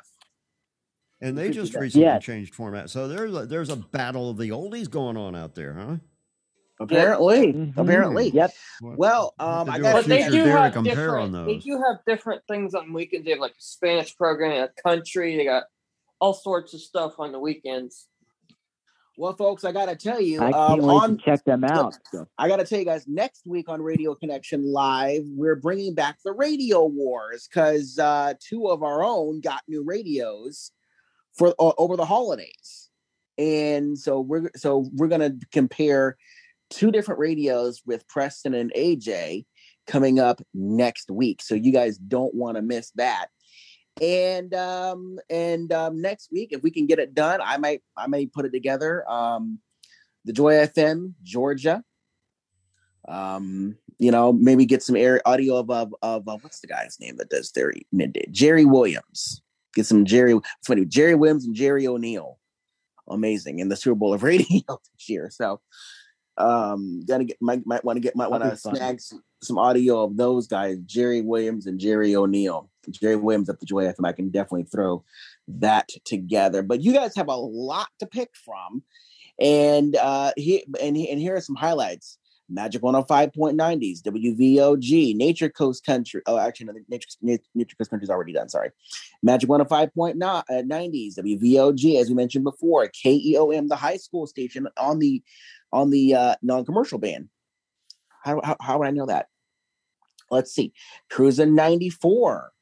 and 1.21 1.37
they 1.37 1.51
just 1.51 1.75
recently 1.75 2.05
Yes. 2.07 2.23
changed 2.25 2.55
format. 2.55 2.89
So 2.91 3.09
there's 3.09 3.35
a, 3.35 3.47
there's 3.47 3.69
a 3.71 3.77
battle 3.77 4.31
of 4.31 4.37
the 4.39 4.51
oldies 4.51 4.89
going 4.89 5.17
on 5.17 5.35
out 5.35 5.55
there, 5.55 5.75
huh? 5.75 5.97
Apparently, 6.81 7.53
Mhm. 7.53 7.77
apparently. 7.77 8.31
Yep. 8.31 8.51
Well, 8.83 9.35
um, 9.39 9.71
I 9.71 9.77
do 9.77 9.81
a 9.81 9.85
got 9.85 9.93
But 9.95 10.07
they 10.07 10.29
do 10.29 10.45
have 10.45 10.73
compare 10.73 10.95
different. 10.95 11.35
on 11.37 11.47
They 11.47 11.59
do 11.59 11.73
have 11.83 11.99
different 12.07 12.43
things 12.49 12.75
on 12.75 12.93
weekends. 12.93 13.25
They 13.25 13.31
have 13.33 13.41
like 13.41 13.53
a 13.53 13.63
Spanish 13.63 14.17
program, 14.17 14.65
a 14.65 14.83
country. 14.83 15.37
They 15.37 15.45
got 15.45 15.65
all 16.21 16.35
sorts 16.35 16.75
of 16.75 16.81
stuff 16.81 17.19
on 17.21 17.31
the 17.33 17.39
weekends. 17.39 18.09
Well, 19.17 19.35
folks, 19.37 19.65
I 19.65 19.73
gotta 19.73 19.95
tell 19.95 20.21
you, 20.21 20.43
I 20.43 20.51
um, 20.51 20.69
can't 20.69 20.83
wait 20.83 20.95
on 20.95 21.19
to 21.19 21.25
check 21.25 21.45
them 21.45 21.65
out. 21.69 21.97
So. 22.11 22.27
I 22.39 22.49
got 22.49 22.57
to 22.57 22.65
tell 22.65 22.79
you 22.79 22.85
guys, 22.85 23.07
next 23.07 23.47
week 23.47 23.69
on 23.69 23.81
Radio 23.81 24.15
Connection 24.15 24.65
Live, 24.65 25.23
we're 25.27 25.57
bringing 25.57 25.95
back 25.95 26.19
the 26.25 26.33
radio 26.33 26.85
wars 26.85 27.49
because 27.49 27.99
uh, 27.99 28.35
two 28.41 28.67
of 28.69 28.83
our 28.83 29.05
own 29.05 29.41
got 29.41 29.63
new 29.69 29.85
radios 29.85 30.73
for 31.37 31.55
uh, 31.59 31.73
over 31.79 31.97
the 31.97 32.05
holidays, 32.07 32.91
and 33.39 33.97
so 33.97 34.21
we're 34.21 34.51
so 34.57 34.91
we're 34.95 35.09
gonna 35.09 35.35
compare 35.53 36.17
two 36.71 36.91
different 36.91 37.21
radios 37.21 37.83
with 37.87 38.07
Preston 38.09 38.55
and 38.55 38.73
AJ 38.77 39.47
coming 39.87 40.19
up 40.19 40.41
next 40.53 41.11
week. 41.11 41.43
So 41.43 41.55
you 41.55 41.73
guys 41.73 41.99
don't 41.99 42.35
want 42.35 42.57
to 42.57 42.63
miss 42.63 42.91
that. 42.93 43.27
And 44.01 44.53
um 44.55 45.19
and 45.31 45.73
um 45.73 46.01
next 46.01 46.33
week, 46.33 46.49
if 46.53 46.63
we 46.63 46.71
can 46.71 46.87
get 46.87 46.99
it 46.99 47.15
done, 47.15 47.41
I 47.43 47.59
might 47.59 47.83
I 47.97 48.07
may 48.07 48.27
put 48.27 48.45
it 48.45 48.53
together. 48.53 49.09
Um 49.09 49.61
the 50.25 50.33
Joy 50.33 50.55
FM, 50.55 51.15
Georgia. 51.23 51.83
Um, 53.07 53.77
you 53.99 54.11
know, 54.11 54.33
maybe 54.33 54.65
get 54.65 54.83
some 54.83 54.97
air 54.97 55.21
audio 55.27 55.57
of 55.57 55.71
of, 55.71 55.95
of 56.03 56.29
uh, 56.29 56.39
what's 56.41 56.61
the 56.61 56.67
guy's 56.67 56.99
name 57.01 57.17
that 57.19 57.29
does 57.29 57.53
their 57.53 57.73
midday? 57.93 58.27
Jerry 58.31 58.65
Williams. 58.65 59.43
Get 59.75 59.87
some 59.87 60.05
Jerry. 60.05 60.39
Funny, 60.65 60.85
Jerry 60.85 61.15
Williams 61.15 61.45
and 61.45 61.55
Jerry 61.55 61.87
O'Neill. 61.87 62.39
Amazing 63.09 63.59
in 63.59 63.69
the 63.69 63.77
Super 63.77 63.97
Bowl 63.97 64.15
of 64.15 64.23
radio 64.25 64.63
this 64.67 65.09
year. 65.09 65.29
So, 65.31 65.61
um, 66.39 67.03
gotta 67.07 67.25
get 67.25 67.37
might 67.41 67.67
might 67.67 67.85
want 67.85 67.97
to 67.97 68.01
get 68.01 68.17
might 68.17 68.31
want 68.31 68.43
to 68.43 68.57
snag 68.57 69.01
some, 69.01 69.23
some 69.45 69.59
audio 69.59 70.05
of 70.05 70.17
those 70.17 70.47
guys, 70.47 70.79
Jerry 70.87 71.21
Williams 71.21 71.67
and 71.67 71.79
Jerry 71.79 72.17
O'Neill. 72.17 72.71
Jerry 72.91 73.17
Williams 73.17 73.49
at 73.49 73.61
the 73.61 73.67
Joy 73.67 73.85
FM. 73.85 74.07
I 74.07 74.13
can 74.13 74.31
definitely 74.31 74.65
throw 74.65 75.05
that 75.49 75.89
together. 76.05 76.63
But 76.63 76.83
you 76.83 76.93
guys 76.93 77.17
have 77.17 77.29
a 77.29 77.37
lot 77.37 77.89
to 78.01 78.07
pick 78.07 78.31
from, 78.45 78.83
and 79.39 79.97
uh, 79.97 80.33
he 80.37 80.65
and 80.81 80.97
and 80.97 81.21
here 81.21 81.37
are 81.37 81.41
some 81.41 81.57
highlights. 81.57 82.19
Magic 82.49 82.83
105.90s, 82.83 84.03
WVOG, 84.03 85.17
Nature 85.17 85.49
Coast 85.49 85.85
Country. 85.85 86.21
Oh, 86.27 86.37
actually, 86.37 86.67
no, 86.67 86.75
Nature, 86.89 87.09
Nature 87.23 87.77
Coast 87.77 87.89
Country 87.89 88.05
is 88.05 88.11
already 88.11 88.35
done. 88.35 88.51
Sorry. 88.51 88.71
Magic 89.23 89.49
105.90s, 89.49 91.19
WVOG, 91.19 92.01
as 92.01 92.09
we 92.09 92.15
mentioned 92.15 92.45
before, 92.45 92.87
KEOM, 92.89 93.69
the 93.69 93.77
high 93.77 93.97
school 93.97 94.27
station 94.27 94.69
on 94.77 94.99
the 94.99 95.23
on 95.73 95.89
the 95.89 96.15
uh, 96.15 96.35
non-commercial 96.43 96.99
band. 96.99 97.29
How, 98.23 98.41
how, 98.45 98.57
how 98.61 98.79
would 98.79 98.87
I 98.87 98.93
know 98.93 99.07
that? 99.07 99.29
Let's 100.31 100.53
see. 100.53 100.73
Cruising 101.11 101.55
94, 101.55 102.53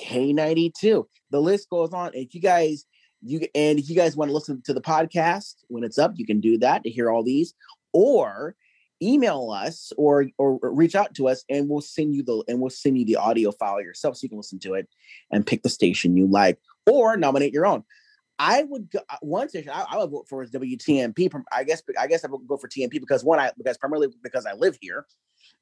K92. 0.00 1.04
The 1.30 1.40
list 1.40 1.70
goes 1.70 1.92
on. 1.92 2.12
If 2.14 2.34
you 2.34 2.40
guys 2.40 2.86
you 3.22 3.40
and 3.54 3.78
if 3.78 3.90
you 3.90 3.96
guys 3.96 4.16
want 4.16 4.28
to 4.28 4.34
listen 4.34 4.62
to 4.64 4.72
the 4.72 4.80
podcast 4.80 5.56
when 5.68 5.84
it's 5.84 5.98
up, 5.98 6.12
you 6.16 6.26
can 6.26 6.40
do 6.40 6.58
that 6.58 6.84
to 6.84 6.90
hear 6.90 7.10
all 7.10 7.22
these, 7.22 7.54
or 7.92 8.54
email 9.02 9.50
us 9.50 9.92
or 9.96 10.26
or 10.38 10.58
reach 10.62 10.94
out 10.94 11.14
to 11.14 11.28
us 11.28 11.44
and 11.48 11.68
we'll 11.68 11.80
send 11.80 12.14
you 12.14 12.22
the 12.22 12.42
and 12.48 12.60
we'll 12.60 12.70
send 12.70 12.98
you 12.98 13.04
the 13.04 13.16
audio 13.16 13.52
file 13.52 13.80
yourself 13.80 14.16
so 14.16 14.24
you 14.24 14.28
can 14.28 14.38
listen 14.38 14.58
to 14.58 14.74
it 14.74 14.88
and 15.30 15.46
pick 15.46 15.62
the 15.62 15.68
station 15.68 16.16
you 16.16 16.26
like 16.26 16.58
or 16.86 17.16
nominate 17.16 17.52
your 17.52 17.66
own. 17.66 17.84
I 18.40 18.62
would 18.62 18.90
go, 18.90 19.00
uh, 19.10 19.16
one 19.20 19.48
station 19.48 19.70
I, 19.70 19.84
I 19.90 19.98
would 19.98 20.10
vote 20.10 20.26
for 20.28 20.42
is 20.42 20.50
WTMP. 20.50 21.30
I 21.52 21.64
guess 21.64 21.82
I 21.98 22.06
guess 22.06 22.24
I 22.24 22.28
would 22.28 22.46
go 22.46 22.56
for 22.56 22.68
TMP 22.68 23.00
because 23.00 23.24
one 23.24 23.38
I 23.38 23.50
because 23.56 23.78
primarily 23.78 24.08
because 24.22 24.46
I 24.46 24.54
live 24.54 24.76
here. 24.80 25.06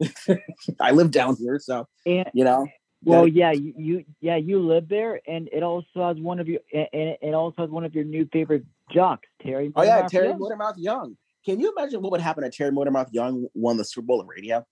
I 0.81 0.91
live 0.93 1.11
down 1.11 1.37
here, 1.37 1.59
so 1.59 1.87
And 2.05 2.29
you 2.35 2.45
know. 2.45 2.67
well, 3.05 3.21
gotta- 3.23 3.33
yeah, 3.33 3.53
you, 3.53 3.75
you 3.77 4.05
yeah 4.21 4.37
you 4.37 4.61
live 4.61 4.89
there, 4.89 5.21
and 5.27 5.49
it 5.53 5.63
also 5.63 6.07
has 6.09 6.19
one 6.19 6.39
of 6.41 6.49
your 6.49 6.61
and 6.73 6.89
it- 6.93 7.35
also 7.35 7.63
has 7.63 7.71
one 7.71 7.85
of 7.85 7.95
your 7.95 8.05
new 8.05 8.29
favorite 8.33 8.65
jocks, 8.93 9.29
Terry. 9.43 9.73
Oh 9.75 9.83
yeah, 9.83 10.07
Terry 10.07 10.29
Young. 10.29 10.39
Motormouth 10.41 10.75
Young. 10.77 11.17
Can 11.45 11.61
you 11.61 11.73
imagine 11.77 12.03
what 12.03 12.11
would 12.13 12.21
happen 12.21 12.43
if 12.45 12.57
Terry 12.57 12.71
Motormouth 12.73 13.09
Young 13.13 13.47
won 13.55 13.77
the 13.77 13.85
Super 13.85 14.07
Bowl 14.07 14.21
of 14.21 14.27
radio? 14.29 14.67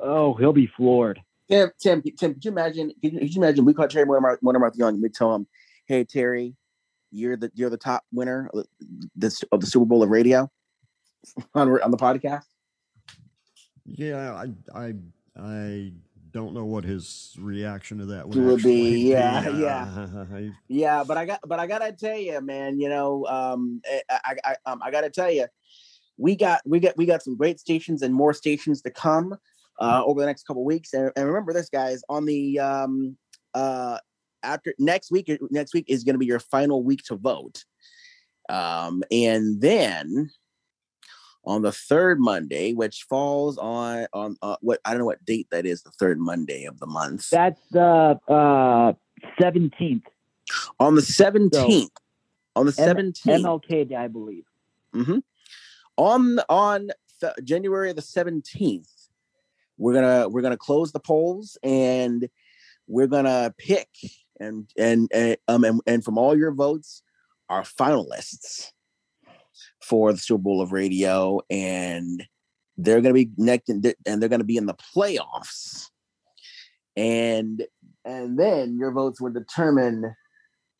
Oh, 0.00 0.34
he'll 0.34 0.52
be 0.52 0.66
floored. 0.66 1.20
Tim, 1.50 1.70
Tim, 1.80 2.02
Tim, 2.02 2.34
could 2.34 2.44
you 2.44 2.50
imagine? 2.50 2.92
Could 3.02 3.12
you, 3.12 3.18
could 3.20 3.34
you 3.34 3.42
imagine? 3.42 3.64
We 3.64 3.74
call 3.74 3.88
Terry 3.88 4.06
Motormouth, 4.06 4.38
Motormouth 4.42 4.76
Young. 4.76 4.94
and 4.94 5.02
We 5.02 5.08
tell 5.10 5.34
him, 5.34 5.46
"Hey, 5.86 6.04
Terry, 6.04 6.56
you're 7.10 7.36
the 7.36 7.50
you're 7.54 7.70
the 7.70 7.76
top 7.76 8.04
winner 8.12 8.48
of 8.52 8.64
the, 8.80 9.08
this 9.14 9.44
of 9.52 9.60
the 9.60 9.66
Super 9.66 9.84
Bowl 9.84 10.02
of 10.02 10.08
radio 10.10 10.50
on 11.54 11.68
on 11.82 11.90
the 11.90 11.96
podcast." 11.96 12.44
Yeah, 13.84 14.32
I 14.32 14.78
I 14.78 14.94
I 15.36 15.92
don't 16.32 16.54
know 16.54 16.64
what 16.64 16.84
his 16.84 17.36
reaction 17.38 17.98
to 17.98 18.06
that 18.06 18.28
would, 18.28 18.38
It 18.38 18.40
would 18.40 18.54
actually 18.54 18.92
be, 18.92 19.10
yeah, 19.10 19.38
Uh, 19.46 19.58
yeah. 19.58 20.50
Yeah, 20.68 21.04
but 21.04 21.18
I 21.18 21.26
got, 21.26 21.40
but 21.46 21.60
I 21.60 21.66
gotta 21.66 21.92
tell 21.92 22.16
you, 22.16 22.40
man. 22.40 22.80
You 22.80 22.88
know, 22.88 23.26
um, 23.26 23.82
I, 24.10 24.20
I, 24.24 24.36
I, 24.44 24.56
um, 24.70 24.80
I 24.82 24.90
gotta 24.90 25.10
tell 25.10 25.30
you, 25.30 25.46
we 26.16 26.36
got, 26.36 26.60
we 26.64 26.80
got, 26.80 26.96
we 26.96 27.04
got 27.06 27.22
some 27.22 27.36
great 27.36 27.60
stations 27.60 28.02
and 28.02 28.14
more 28.14 28.32
stations 28.32 28.80
to 28.82 28.90
come 28.90 29.36
uh, 29.80 30.02
over 30.04 30.20
the 30.20 30.26
next 30.26 30.44
couple 30.44 30.64
weeks. 30.64 30.92
And, 30.94 31.10
and 31.16 31.26
remember 31.26 31.52
this, 31.52 31.68
guys, 31.68 32.02
on 32.08 32.24
the 32.24 32.58
um, 32.58 33.16
uh, 33.54 33.98
after 34.42 34.74
next 34.78 35.10
week, 35.10 35.30
next 35.50 35.74
week 35.74 35.86
is 35.88 36.04
going 36.04 36.14
to 36.14 36.18
be 36.18 36.26
your 36.26 36.40
final 36.40 36.82
week 36.82 37.02
to 37.04 37.16
vote, 37.16 37.64
um, 38.48 39.02
and 39.10 39.60
then 39.60 40.30
on 41.44 41.62
the 41.62 41.72
third 41.72 42.20
Monday, 42.20 42.72
which 42.72 43.04
falls 43.04 43.58
on 43.58 44.06
on 44.12 44.36
uh, 44.42 44.56
what 44.60 44.80
I 44.84 44.90
don't 44.90 45.00
know 45.00 45.06
what 45.06 45.24
date 45.24 45.48
that 45.50 45.66
is, 45.66 45.82
the 45.82 45.90
third 45.90 46.18
Monday 46.18 46.64
of 46.64 46.78
the 46.78 46.86
month. 46.86 47.30
That's 47.30 47.60
the 47.70 48.18
uh 48.28 48.92
seventeenth. 49.40 50.04
on 50.80 50.94
the 50.94 51.02
17th 51.02 51.88
on 52.56 52.66
the 52.66 52.72
17th 52.72 53.22
MLK 53.22 53.88
Day, 53.88 53.94
I 53.96 54.08
believe. 54.08 54.44
Mm-hmm. 54.94 55.18
on 55.96 56.38
on 56.50 56.90
th- 57.20 57.32
january 57.44 57.94
the 57.94 58.02
17th 58.02 59.08
we're 59.78 59.94
gonna 59.94 60.28
we're 60.28 60.42
gonna 60.42 60.56
close 60.58 60.92
the 60.92 61.00
polls 61.00 61.56
and 61.62 62.28
we're 62.86 63.06
gonna 63.06 63.54
pick 63.56 63.88
and 64.38 64.68
and 64.76 65.10
and, 65.14 65.38
um, 65.48 65.64
and, 65.64 65.80
and 65.86 66.04
from 66.04 66.18
all 66.18 66.36
your 66.36 66.52
votes 66.52 67.02
our 67.48 67.62
finalists 67.62 68.72
for 69.82 70.12
the 70.12 70.18
super 70.18 70.42
bowl 70.42 70.60
of 70.60 70.72
radio 70.72 71.40
and 71.50 72.26
they're 72.76 73.00
gonna 73.00 73.14
be 73.14 73.26
connected 73.26 73.94
and 74.06 74.20
they're 74.20 74.28
gonna 74.28 74.44
be 74.44 74.56
in 74.56 74.66
the 74.66 74.76
playoffs. 74.96 75.88
And 76.96 77.64
and 78.04 78.38
then 78.38 78.76
your 78.78 78.92
votes 78.92 79.20
will 79.20 79.32
determine 79.32 80.14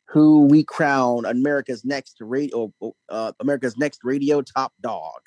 who 0.08 0.44
we 0.46 0.62
crown 0.62 1.24
America's 1.24 1.84
next 1.84 2.16
radio, 2.20 2.72
uh, 3.08 3.32
America's 3.40 3.78
next 3.78 4.00
radio 4.04 4.42
top 4.42 4.72
dog 4.82 5.20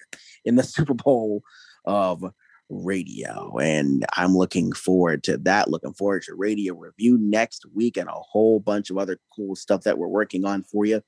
in 0.43 0.56
the 0.56 0.64
Super 0.64 0.93
Bowl 0.93 1.41
of 1.85 2.24
radio. 2.69 3.58
And 3.58 4.06
I'm 4.18 4.35
looking 4.35 4.72
forward 4.72 5.24
to 5.26 5.38
that. 5.40 5.69
Looking 5.69 5.94
forward 5.94 6.24
to 6.24 6.35
radio 6.35 6.74
review 6.74 7.18
next 7.19 7.66
week 7.74 7.98
and 7.98 8.10
a 8.10 8.14
whole 8.14 8.60
bunch 8.60 8.90
of 8.90 8.98
other 8.98 9.19
cool 9.35 9.56
stuff 9.56 9.84
that 9.84 9.98
we're 9.98 10.08
working 10.08 10.45
on 10.45 10.64
for 10.64 10.85
you. 10.85 11.02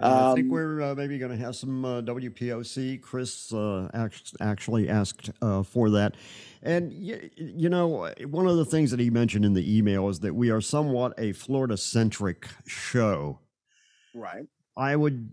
Uh, 0.00 0.32
I 0.32 0.34
think 0.34 0.46
Um, 0.46 0.50
we're 0.50 0.82
uh, 0.82 0.94
maybe 0.94 1.18
going 1.18 1.32
to 1.32 1.38
have 1.44 1.56
some 1.56 1.84
uh, 1.84 2.02
WPOC. 2.02 3.00
Chris 3.00 3.52
uh, 3.52 3.88
act- 3.94 4.34
actually 4.40 4.88
asked 4.88 5.30
uh, 5.40 5.62
for 5.62 5.90
that. 5.90 6.16
And, 6.62 6.92
y- 6.92 7.30
you 7.36 7.68
know, 7.68 8.12
one 8.26 8.46
of 8.46 8.56
the 8.56 8.64
things 8.66 8.90
that 8.90 9.00
he 9.00 9.10
mentioned 9.10 9.44
in 9.44 9.54
the 9.54 9.78
email 9.78 10.08
is 10.08 10.20
that 10.20 10.34
we 10.34 10.50
are 10.50 10.60
somewhat 10.60 11.14
a 11.18 11.32
Florida 11.32 11.76
centric 11.76 12.48
show. 12.66 13.40
Right. 14.14 14.46
I 14.76 14.96
would 14.96 15.30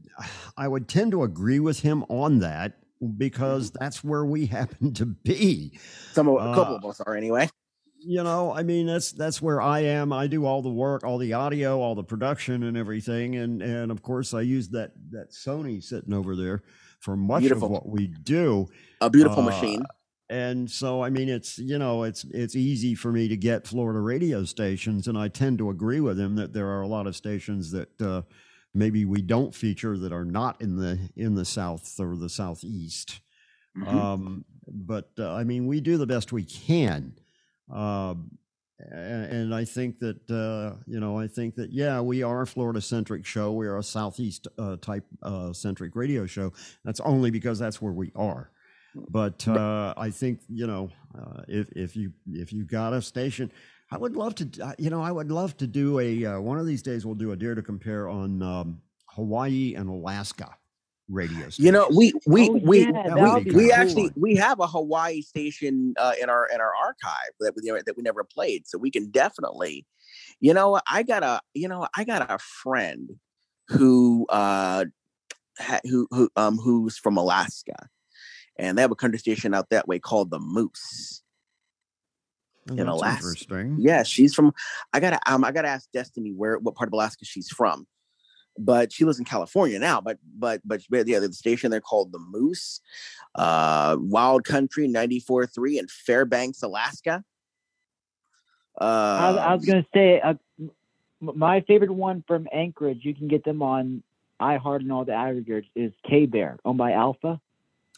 I 0.58 0.68
would 0.68 0.90
tend 0.90 1.12
to 1.12 1.24
agree 1.24 1.60
with 1.60 1.80
him 1.82 2.04
on 2.10 2.40
that 2.40 2.80
because 3.18 3.72
that's 3.72 4.04
where 4.04 4.26
we 4.26 4.46
happen 4.60 4.94
to 4.96 5.06
be. 5.06 5.78
Some 6.14 6.28
of, 6.28 6.36
a 6.36 6.54
couple 6.56 6.76
Uh, 6.76 6.78
of 6.78 6.86
us 6.86 7.02
are 7.02 7.16
anyway. 7.16 7.50
you 8.00 8.24
know 8.24 8.54
i 8.54 8.62
mean 8.62 8.86
that's 8.86 9.12
that's 9.12 9.42
where 9.42 9.60
i 9.60 9.80
am 9.80 10.14
i 10.14 10.28
do 10.28 10.46
all 10.46 10.62
the 10.62 10.70
work 10.70 11.04
all 11.04 11.18
the 11.18 11.34
audio 11.34 11.80
all 11.82 11.96
the 11.96 12.04
production 12.04 12.64
and 12.64 12.78
everything 12.78 13.36
and 13.38 13.62
and 13.64 13.90
of 13.92 14.04
course 14.04 14.36
i 14.36 14.40
use 14.42 14.70
that 14.70 14.92
that 15.10 15.32
sony 15.32 15.84
sitting 15.84 16.14
over 16.14 16.36
there 16.36 16.62
for 17.00 17.18
much 17.18 17.42
Beautiful. 17.42 17.66
of 17.66 17.72
what 17.72 17.90
we 17.90 18.06
do 18.08 18.68
A 19.02 19.10
beautiful 19.10 19.40
Uh, 19.42 19.48
machine. 19.48 19.84
and 20.30 20.70
so 20.70 21.02
i 21.04 21.10
mean 21.10 21.28
it's 21.28 21.58
you 21.58 21.80
know 21.80 22.04
it's 22.04 22.24
it's 22.26 22.56
easy 22.56 22.94
for 22.94 23.12
me 23.12 23.28
to 23.28 23.36
get 23.36 23.66
florida 23.68 24.00
radio 24.00 24.44
stations 24.44 25.08
and 25.08 25.18
i 25.18 25.28
tend 25.28 25.58
to 25.58 25.72
agree 25.72 26.00
with 26.00 26.20
him 26.20 26.36
that 26.36 26.54
there 26.54 26.68
are 26.68 26.82
a 26.82 26.88
lot 26.88 27.08
of 27.08 27.16
stations 27.16 27.72
that 27.72 28.00
uh 28.02 28.22
maybe 28.78 29.06
we 29.06 29.22
don't 29.22 29.54
feature 29.56 29.98
that 29.98 30.12
are 30.14 30.26
not 30.26 30.62
in 30.62 30.76
the 30.78 30.98
in 31.16 31.36
the 31.36 31.46
south 31.46 32.00
or 32.00 32.16
the 32.16 32.30
southeast 32.30 33.22
Mhm. 33.76 33.88
um, 33.88 34.46
but 34.68 35.12
uh, 35.20 35.32
I 35.34 35.44
mean, 35.44 35.68
we 35.68 35.82
do 35.82 35.98
the 35.98 36.08
best 36.08 36.32
we 36.34 36.44
can. 36.44 37.14
Um, 37.72 38.38
a- 38.80 38.96
and 38.96 39.54
I 39.56 39.66
think 39.66 40.00
that, 40.00 40.30
uh, 40.30 40.82
you 40.88 41.00
know, 41.00 41.18
I 41.18 41.28
think 41.28 41.56
that, 41.56 41.72
yeah, 41.72 42.02
we 42.02 42.24
are 42.24 42.42
a 42.42 42.48
Florida 42.48 42.82
centric 42.82 43.26
show. 43.26 43.52
We 43.54 43.68
are 43.68 43.78
a 43.78 43.84
Southeast 43.84 44.48
uh, 44.58 44.78
type 44.78 45.06
uh, 45.22 45.54
centric 45.54 45.96
radio 45.96 46.26
show. 46.26 46.54
That's 46.84 47.00
only 47.02 47.32
because 47.32 47.60
that's 47.60 47.82
where 47.82 47.94
we 47.94 48.12
are. 48.16 48.52
But 49.10 49.48
uh, 49.48 49.94
I 49.96 50.10
think, 50.10 50.42
you 50.50 50.66
know, 50.68 50.90
uh, 51.18 51.44
if, 51.48 51.70
if 51.76 51.96
you, 51.96 52.12
if 52.32 52.52
you 52.52 52.66
got 52.66 52.94
a 52.94 53.02
station, 53.02 53.52
I 53.90 53.98
would 53.98 54.16
love 54.16 54.36
to, 54.36 54.64
uh, 54.64 54.74
you 54.78 54.90
know, 54.90 55.02
I 55.02 55.12
would 55.12 55.32
love 55.32 55.56
to 55.58 55.68
do 55.68 56.00
a, 56.00 56.26
uh, 56.26 56.40
one 56.40 56.60
of 56.60 56.66
these 56.66 56.82
days 56.82 57.06
we'll 57.06 57.16
do 57.16 57.32
a 57.32 57.36
dare 57.36 57.56
to 57.56 57.62
compare 57.62 58.10
on 58.10 58.42
um, 58.42 58.82
Hawaii 59.06 59.76
and 59.76 59.90
Alaska 59.90 60.56
radio 61.10 61.50
stations. 61.50 61.60
You 61.60 61.72
know, 61.72 61.88
we 61.96 62.14
we 62.26 62.50
Oh, 62.50 62.60
we 62.64 62.80
yeah, 62.80 63.16
we, 63.16 63.52
we 63.52 63.52
cool. 63.52 63.74
actually 63.74 64.12
we 64.16 64.36
have 64.36 64.60
a 64.60 64.68
Hawaii 64.68 65.22
station 65.22 65.94
uh, 65.98 66.14
in 66.22 66.30
our 66.30 66.48
in 66.54 66.60
our 66.60 66.74
archive 66.76 67.32
that 67.40 67.54
we 67.56 67.70
that 67.70 67.96
we 67.96 68.04
never 68.04 68.26
played, 68.26 68.68
so 68.68 68.78
we 68.78 68.92
can 68.92 69.10
definitely. 69.10 69.86
You 70.40 70.54
know, 70.54 70.80
I 70.90 71.04
got 71.04 71.24
a 71.24 71.40
you 71.54 71.70
know 71.70 71.88
I 71.96 72.04
got 72.04 72.30
a 72.30 72.38
friend 72.40 73.12
who 73.70 74.26
uh 74.30 74.86
ha, 75.58 75.80
who 75.84 76.08
who 76.12 76.30
um 76.36 76.58
who's 76.58 76.98
from 76.98 77.16
Alaska, 77.16 77.88
and 78.58 78.78
they 78.78 78.82
have 78.82 78.92
a 78.92 78.96
country 78.96 79.20
station 79.20 79.54
out 79.54 79.70
that 79.70 79.88
way 79.88 80.00
called 80.00 80.30
the 80.30 80.40
Moose 80.40 81.24
Oh, 82.70 82.74
in 82.76 82.88
Alaska. 82.88 83.28
interesting. 83.28 83.78
Yeah, 83.80 84.04
she's 84.04 84.34
from. 84.34 84.54
I 84.94 85.00
gotta 85.00 85.20
um 85.32 85.44
I 85.44 85.52
gotta 85.52 85.68
ask 85.68 85.90
Destiny 85.92 86.32
where 86.32 86.58
what 86.58 86.76
part 86.76 86.90
of 86.90 86.94
Alaska 86.94 87.26
she's 87.26 87.50
from, 87.50 87.88
but 88.58 88.92
she 88.92 89.06
lives 89.06 89.20
in 89.20 89.26
California 89.26 89.80
now. 89.80 90.02
But 90.02 90.18
but 90.38 90.62
but 90.66 90.82
but, 90.90 91.08
yeah, 91.08 91.20
the 91.20 91.32
station 91.34 91.72
they're 91.72 91.82
called 91.82 92.12
the 92.12 92.20
Moose, 92.20 92.82
uh, 93.36 93.98
Wild 94.00 94.44
Country 94.44 94.88
ninety 94.88 95.20
four 95.20 95.46
three 95.46 95.78
in 95.80 95.88
Fairbanks, 95.88 96.64
Alaska. 96.64 97.24
Uh, 98.80 98.84
I, 98.84 99.30
was- 99.32 99.40
I 99.40 99.54
was 99.56 99.66
going 99.66 99.84
to 99.84 99.90
say, 99.92 100.22
uh, 100.22 100.36
my 101.20 101.62
favorite 101.62 101.92
one 101.92 102.24
from 102.28 102.48
Anchorage, 102.54 103.00
you 103.02 103.16
can 103.16 103.28
get 103.28 103.44
them 103.44 103.64
on 103.64 104.04
iHeart 104.40 104.82
and 104.82 104.92
all 104.92 105.04
the 105.04 105.14
aggregators, 105.14 105.66
is 105.76 105.92
K 106.08 106.28
Bear, 106.28 106.60
owned 106.64 106.78
by 106.78 106.92
Alpha. 106.92 107.42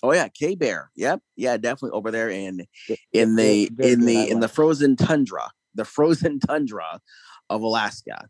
Oh 0.01 0.13
yeah, 0.13 0.27
K 0.29 0.55
Bear. 0.55 0.91
Yep, 0.95 1.21
yeah, 1.35 1.57
definitely 1.57 1.95
over 1.97 2.11
there 2.11 2.29
in 2.29 2.65
in 3.13 3.35
the 3.35 3.69
in 3.79 4.05
the 4.05 4.29
in 4.29 4.39
the 4.39 4.47
frozen 4.47 4.95
tundra, 4.95 5.49
the 5.75 5.85
frozen 5.85 6.39
tundra 6.47 6.99
of 7.49 7.61
Alaska. 7.61 8.27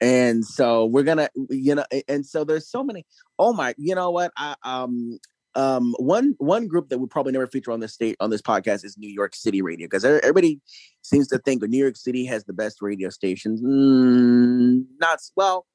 And 0.00 0.44
so 0.44 0.86
we're 0.86 1.04
gonna, 1.04 1.28
you 1.48 1.74
know, 1.76 1.84
and 2.08 2.26
so 2.26 2.44
there's 2.44 2.68
so 2.68 2.82
many. 2.82 3.06
Oh 3.38 3.52
my, 3.52 3.74
you 3.78 3.94
know 3.94 4.10
what? 4.10 4.32
I 4.36 4.54
um 4.64 5.18
um 5.54 5.94
one 5.98 6.34
one 6.38 6.66
group 6.66 6.88
that 6.88 6.98
we 6.98 7.06
probably 7.06 7.32
never 7.32 7.46
feature 7.46 7.70
on 7.72 7.80
this 7.80 7.92
state 7.94 8.16
on 8.20 8.30
this 8.30 8.42
podcast 8.42 8.84
is 8.84 8.96
New 8.98 9.08
York 9.10 9.34
City 9.34 9.62
Radio 9.62 9.86
because 9.86 10.04
everybody 10.04 10.60
seems 11.02 11.28
to 11.28 11.38
think 11.38 11.62
New 11.62 11.78
York 11.78 11.96
City 11.96 12.24
has 12.26 12.44
the 12.44 12.52
best 12.52 12.80
radio 12.82 13.10
stations. 13.10 13.60
Mm, 13.62 14.86
not 15.00 15.14
s- 15.14 15.32
well. 15.36 15.66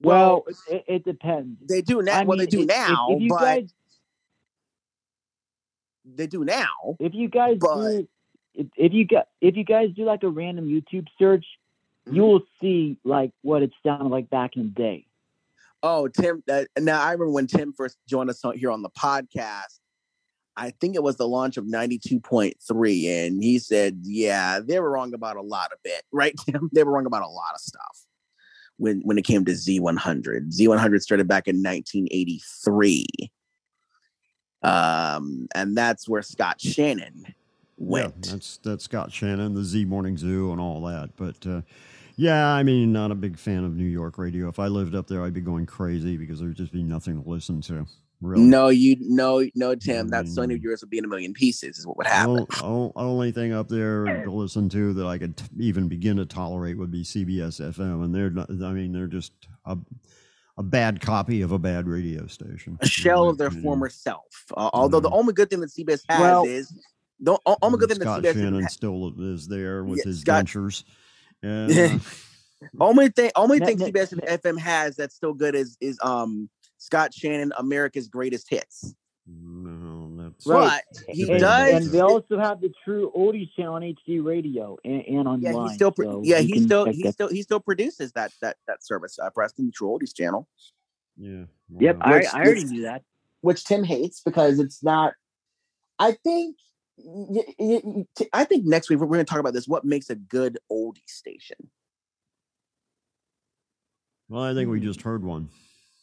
Well, 0.00 0.44
it, 0.70 0.84
it 0.86 1.04
depends. 1.04 1.58
They 1.66 1.80
do 1.80 2.02
now. 2.02 2.20
I 2.20 2.24
well, 2.24 2.36
they 2.36 2.46
do 2.46 2.58
if- 2.58 2.62
if- 2.64 2.68
now, 2.68 3.06
if 3.10 3.22
you 3.22 3.28
but 3.30 3.40
guys- 3.40 3.74
they 6.04 6.26
do 6.26 6.44
now. 6.44 6.96
If 7.00 7.14
you 7.14 7.28
guys 7.28 7.56
but- 7.60 7.76
do, 7.88 8.08
if, 8.54 8.66
if 8.76 8.92
you 8.92 9.06
got 9.06 9.28
if 9.40 9.56
you 9.56 9.64
guys 9.64 9.90
do 9.96 10.04
like 10.04 10.22
a 10.22 10.28
random 10.28 10.66
YouTube 10.66 11.06
search, 11.18 11.44
Mm-hmm. 12.06 12.16
you 12.16 12.22
will 12.22 12.42
see 12.60 12.98
like 13.02 13.30
what 13.40 13.62
it 13.62 13.70
sounded 13.82 14.08
like 14.08 14.28
back 14.28 14.56
in 14.56 14.64
the 14.64 14.68
day. 14.68 15.06
Oh, 15.82 16.06
Tim. 16.06 16.42
Uh, 16.50 16.64
now 16.78 17.00
I 17.00 17.12
remember 17.12 17.30
when 17.30 17.46
Tim 17.46 17.72
first 17.72 17.96
joined 18.06 18.28
us 18.28 18.42
here 18.56 18.70
on 18.70 18.82
the 18.82 18.90
podcast. 18.90 19.78
I 20.54 20.68
think 20.82 20.96
it 20.96 21.02
was 21.02 21.16
the 21.16 21.26
launch 21.26 21.56
of 21.56 21.64
92.3, 21.64 23.26
and 23.26 23.42
he 23.42 23.58
said, 23.58 24.00
Yeah, 24.02 24.60
they 24.62 24.80
were 24.80 24.90
wrong 24.90 25.14
about 25.14 25.36
a 25.36 25.40
lot 25.42 25.72
of 25.72 25.78
it, 25.84 26.02
right, 26.12 26.34
Tim? 26.44 26.68
They 26.74 26.84
were 26.84 26.92
wrong 26.92 27.06
about 27.06 27.22
a 27.22 27.26
lot 27.26 27.54
of 27.54 27.60
stuff 27.60 28.04
when 28.76 29.00
when 29.00 29.16
it 29.16 29.24
came 29.24 29.46
to 29.46 29.52
Z100. 29.52 30.52
Z100 30.54 31.00
started 31.00 31.26
back 31.26 31.48
in 31.48 31.62
1983. 31.62 33.06
Um, 34.64 35.46
and 35.54 35.76
that's 35.76 36.08
where 36.08 36.22
Scott 36.22 36.60
Shannon 36.60 37.34
went. 37.76 38.14
Yeah, 38.26 38.32
that's 38.32 38.56
that's 38.58 38.84
Scott 38.84 39.12
Shannon, 39.12 39.54
the 39.54 39.62
Z 39.64 39.84
Morning 39.84 40.16
Zoo, 40.16 40.52
and 40.52 40.60
all 40.60 40.80
that. 40.82 41.10
But 41.16 41.46
uh, 41.46 41.60
yeah, 42.16 42.48
I 42.48 42.62
mean, 42.62 42.92
not 42.92 43.10
a 43.10 43.14
big 43.14 43.38
fan 43.38 43.64
of 43.64 43.76
New 43.76 43.84
York 43.84 44.18
radio. 44.18 44.48
If 44.48 44.58
I 44.58 44.68
lived 44.68 44.94
up 44.94 45.06
there, 45.06 45.22
I'd 45.22 45.34
be 45.34 45.40
going 45.40 45.66
crazy 45.66 46.16
because 46.16 46.40
there'd 46.40 46.56
just 46.56 46.72
be 46.72 46.82
nothing 46.82 47.22
to 47.22 47.28
listen 47.28 47.60
to. 47.62 47.86
Really. 48.22 48.42
No, 48.44 48.68
you 48.68 48.96
no 49.00 49.46
no 49.54 49.74
Tim. 49.74 50.08
That 50.08 50.24
Sony 50.24 50.54
of 50.54 50.62
yours 50.62 50.80
would 50.80 50.88
be 50.88 50.96
in 50.96 51.04
a 51.04 51.08
million 51.08 51.34
pieces. 51.34 51.78
Is 51.78 51.86
what 51.86 51.98
would 51.98 52.06
happen. 52.06 52.46
O- 52.62 52.66
o- 52.66 52.92
only 52.96 53.32
thing 53.32 53.52
up 53.52 53.68
there 53.68 54.04
to 54.24 54.30
listen 54.30 54.70
to 54.70 54.94
that 54.94 55.06
I 55.06 55.18
could 55.18 55.36
t- 55.36 55.44
even 55.58 55.88
begin 55.88 56.16
to 56.16 56.24
tolerate 56.24 56.78
would 56.78 56.90
be 56.90 57.02
CBS 57.02 57.60
FM, 57.60 58.02
and 58.02 58.14
they're 58.14 58.30
not. 58.30 58.48
I 58.48 58.72
mean, 58.72 58.92
they're 58.92 59.08
just 59.08 59.32
a, 59.66 59.76
a 60.56 60.62
bad 60.62 61.00
copy 61.00 61.42
of 61.42 61.52
a 61.52 61.58
bad 61.58 61.88
radio 61.88 62.26
station. 62.26 62.78
a 62.80 62.86
shell 62.86 63.28
of 63.28 63.38
their 63.38 63.50
former 63.50 63.88
self. 63.88 64.24
Uh, 64.56 64.70
although 64.72 65.00
the 65.00 65.10
only 65.10 65.32
good 65.32 65.50
thing 65.50 65.60
that 65.60 65.70
CBS 65.70 66.02
has 66.08 66.20
Well- 66.20 66.44
is 66.44 66.72
the 67.20 67.38
only 67.62 67.78
good 67.78 67.88
thing 67.88 67.98
that 67.98 68.04
Scott 68.04 68.22
CBS 68.22 68.34
Shannon 68.34 68.62
ha- 68.62 68.68
still 68.68 69.12
is 69.20 69.48
there 69.48 69.84
with 69.84 69.98
Yeah, 69.98 70.04
his 70.04 70.20
Scott- 70.20 70.36
ventures. 70.36 70.84
And, 71.42 71.72
uh, 71.78 71.98
only 72.80 73.08
thing 73.08 73.30
only 73.36 73.58
thing 73.58 73.78
CBS 73.78 74.12
and 74.12 74.22
FM 74.22 74.58
has 74.58 74.96
that's 74.96 75.14
still 75.14 75.34
good 75.34 75.54
is 75.54 75.76
is 75.80 75.98
um 76.02 76.48
Scott 76.78 77.12
Shannon 77.12 77.52
America's 77.58 78.08
Greatest 78.08 78.48
Hits. 78.48 78.94
no, 79.26 79.70
that's 80.44 81.02
But 81.06 81.14
he 81.14 81.30
and, 81.30 81.40
does. 81.40 81.72
and 81.86 81.92
they 81.92 82.00
also 82.00 82.38
have 82.38 82.60
the 82.60 82.72
True 82.84 83.12
Oldies 83.16 83.50
channel 83.56 83.74
on 83.74 83.82
HD 83.82 84.22
Radio 84.24 84.76
and, 84.84 85.02
and 85.06 85.28
online. 85.28 85.42
yeah, 85.42 85.68
he 85.68 85.74
still 85.74 85.90
pro- 85.92 86.04
so 86.04 86.20
yeah 86.24 86.38
he 86.40 86.60
still 86.60 86.84
he 86.86 87.10
still 87.10 87.28
he 87.28 87.42
still 87.42 87.60
produces 87.60 88.12
that 88.12 88.32
that 88.42 88.56
that 88.66 88.84
service 88.84 89.18
uh, 89.18 89.30
Preston 89.30 89.66
the 89.66 89.72
True 89.72 89.88
Oldies 89.88 90.14
channel. 90.14 90.48
Yeah. 91.16 91.44
Yep, 91.78 91.98
I, 92.00 92.12
Which- 92.16 92.26
I 92.32 92.36
already 92.42 92.62
which- 92.64 92.70
knew 92.72 92.82
that. 92.82 93.02
which 93.40 93.64
Tim 93.64 93.84
hates 93.84 94.20
because 94.20 94.58
it's 94.58 94.82
not. 94.82 95.14
I 95.98 96.12
think. 96.12 96.56
I 98.32 98.44
think 98.44 98.64
next 98.66 98.88
week 98.88 99.00
we're 99.00 99.06
going 99.08 99.18
to 99.18 99.24
talk 99.24 99.40
about 99.40 99.52
this. 99.52 99.66
What 99.66 99.84
makes 99.84 100.10
a 100.10 100.14
good 100.14 100.58
oldie 100.70 101.08
station? 101.08 101.56
Well, 104.28 104.42
I 104.44 104.54
think 104.54 104.70
we 104.70 104.80
just 104.80 105.02
heard 105.02 105.24
one. 105.24 105.48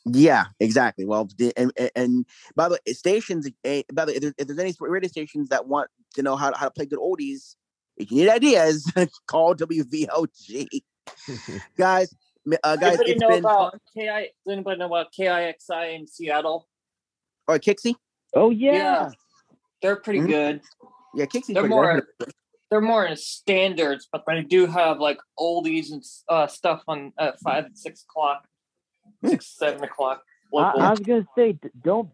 Yeah, 0.06 0.46
exactly. 0.60 1.06
Well, 1.06 1.28
the- 1.38 1.54
and 1.56 1.72
and, 1.78 1.92
and 1.96 2.26
by 2.56 2.70
the 2.70 2.80
way, 2.86 2.94
stations. 2.94 3.48
eh, 3.64 3.84
By 3.94 4.06
the 4.06 4.12
way, 4.12 4.16
if 4.16 4.22
there's, 4.22 4.34
if 4.38 4.48
there's 4.48 4.60
any 4.60 4.74
radio 4.80 5.08
stations 5.08 5.50
that 5.50 5.68
want 5.68 5.90
to 6.16 6.24
know 6.24 6.36
how 6.36 6.50
to, 6.50 6.58
how 6.58 6.66
to 6.66 6.72
play 6.72 6.86
good 6.86 7.00
oldies, 7.00 7.56
if 7.98 8.12
you 8.12 8.18
need 8.24 8.30
ideas, 8.30 8.92
call 9.28 9.54
WVLG, 9.56 10.68
guys. 11.78 12.14
m- 12.48 12.58
Uh, 12.64 12.76
guys, 12.78 12.94
anybody 12.94 13.12
it's 13.12 13.22
know 13.22 13.30
been 13.30 13.40
about 13.40 13.72
fun. 13.74 13.80
KI? 13.96 14.30
Does 14.46 14.54
anybody 14.54 14.80
know 14.80 14.88
about 14.88 15.08
KIXI 15.14 15.96
in 15.96 16.08
Seattle? 16.08 16.68
Or 17.48 17.60
Kixie. 17.60 17.96
Oh 18.36 18.50
yeah. 18.50 19.10
they're 19.82 19.98
pretty 19.98 20.20
Mhm. 20.22 20.28
good. 20.28 20.62
Yeah, 21.16 21.26
Kixie's 21.26 21.48
They're 21.48 21.64
pretty 21.64 21.70
more. 21.76 22.02
good. 22.20 22.34
they're 22.70 22.82
more 22.82 23.06
in 23.06 23.18
standards, 23.18 24.08
but 24.12 24.24
they 24.26 24.42
do 24.44 24.66
have 24.66 25.00
like 25.00 25.20
oldies 25.38 25.92
and 25.92 26.02
uh, 26.30 26.48
stuff 26.48 26.82
on 26.88 27.12
at 27.20 27.40
five 27.42 27.66
and 27.66 27.78
six 27.78 28.04
o'clock, 28.04 28.48
six 29.26 29.48
seven 29.58 29.84
o'clock. 29.84 30.24
I, 30.54 30.58
local. 30.58 30.82
I 30.82 30.92
was 30.92 31.00
gonna 31.06 31.28
say, 31.36 31.58
don't 31.84 32.10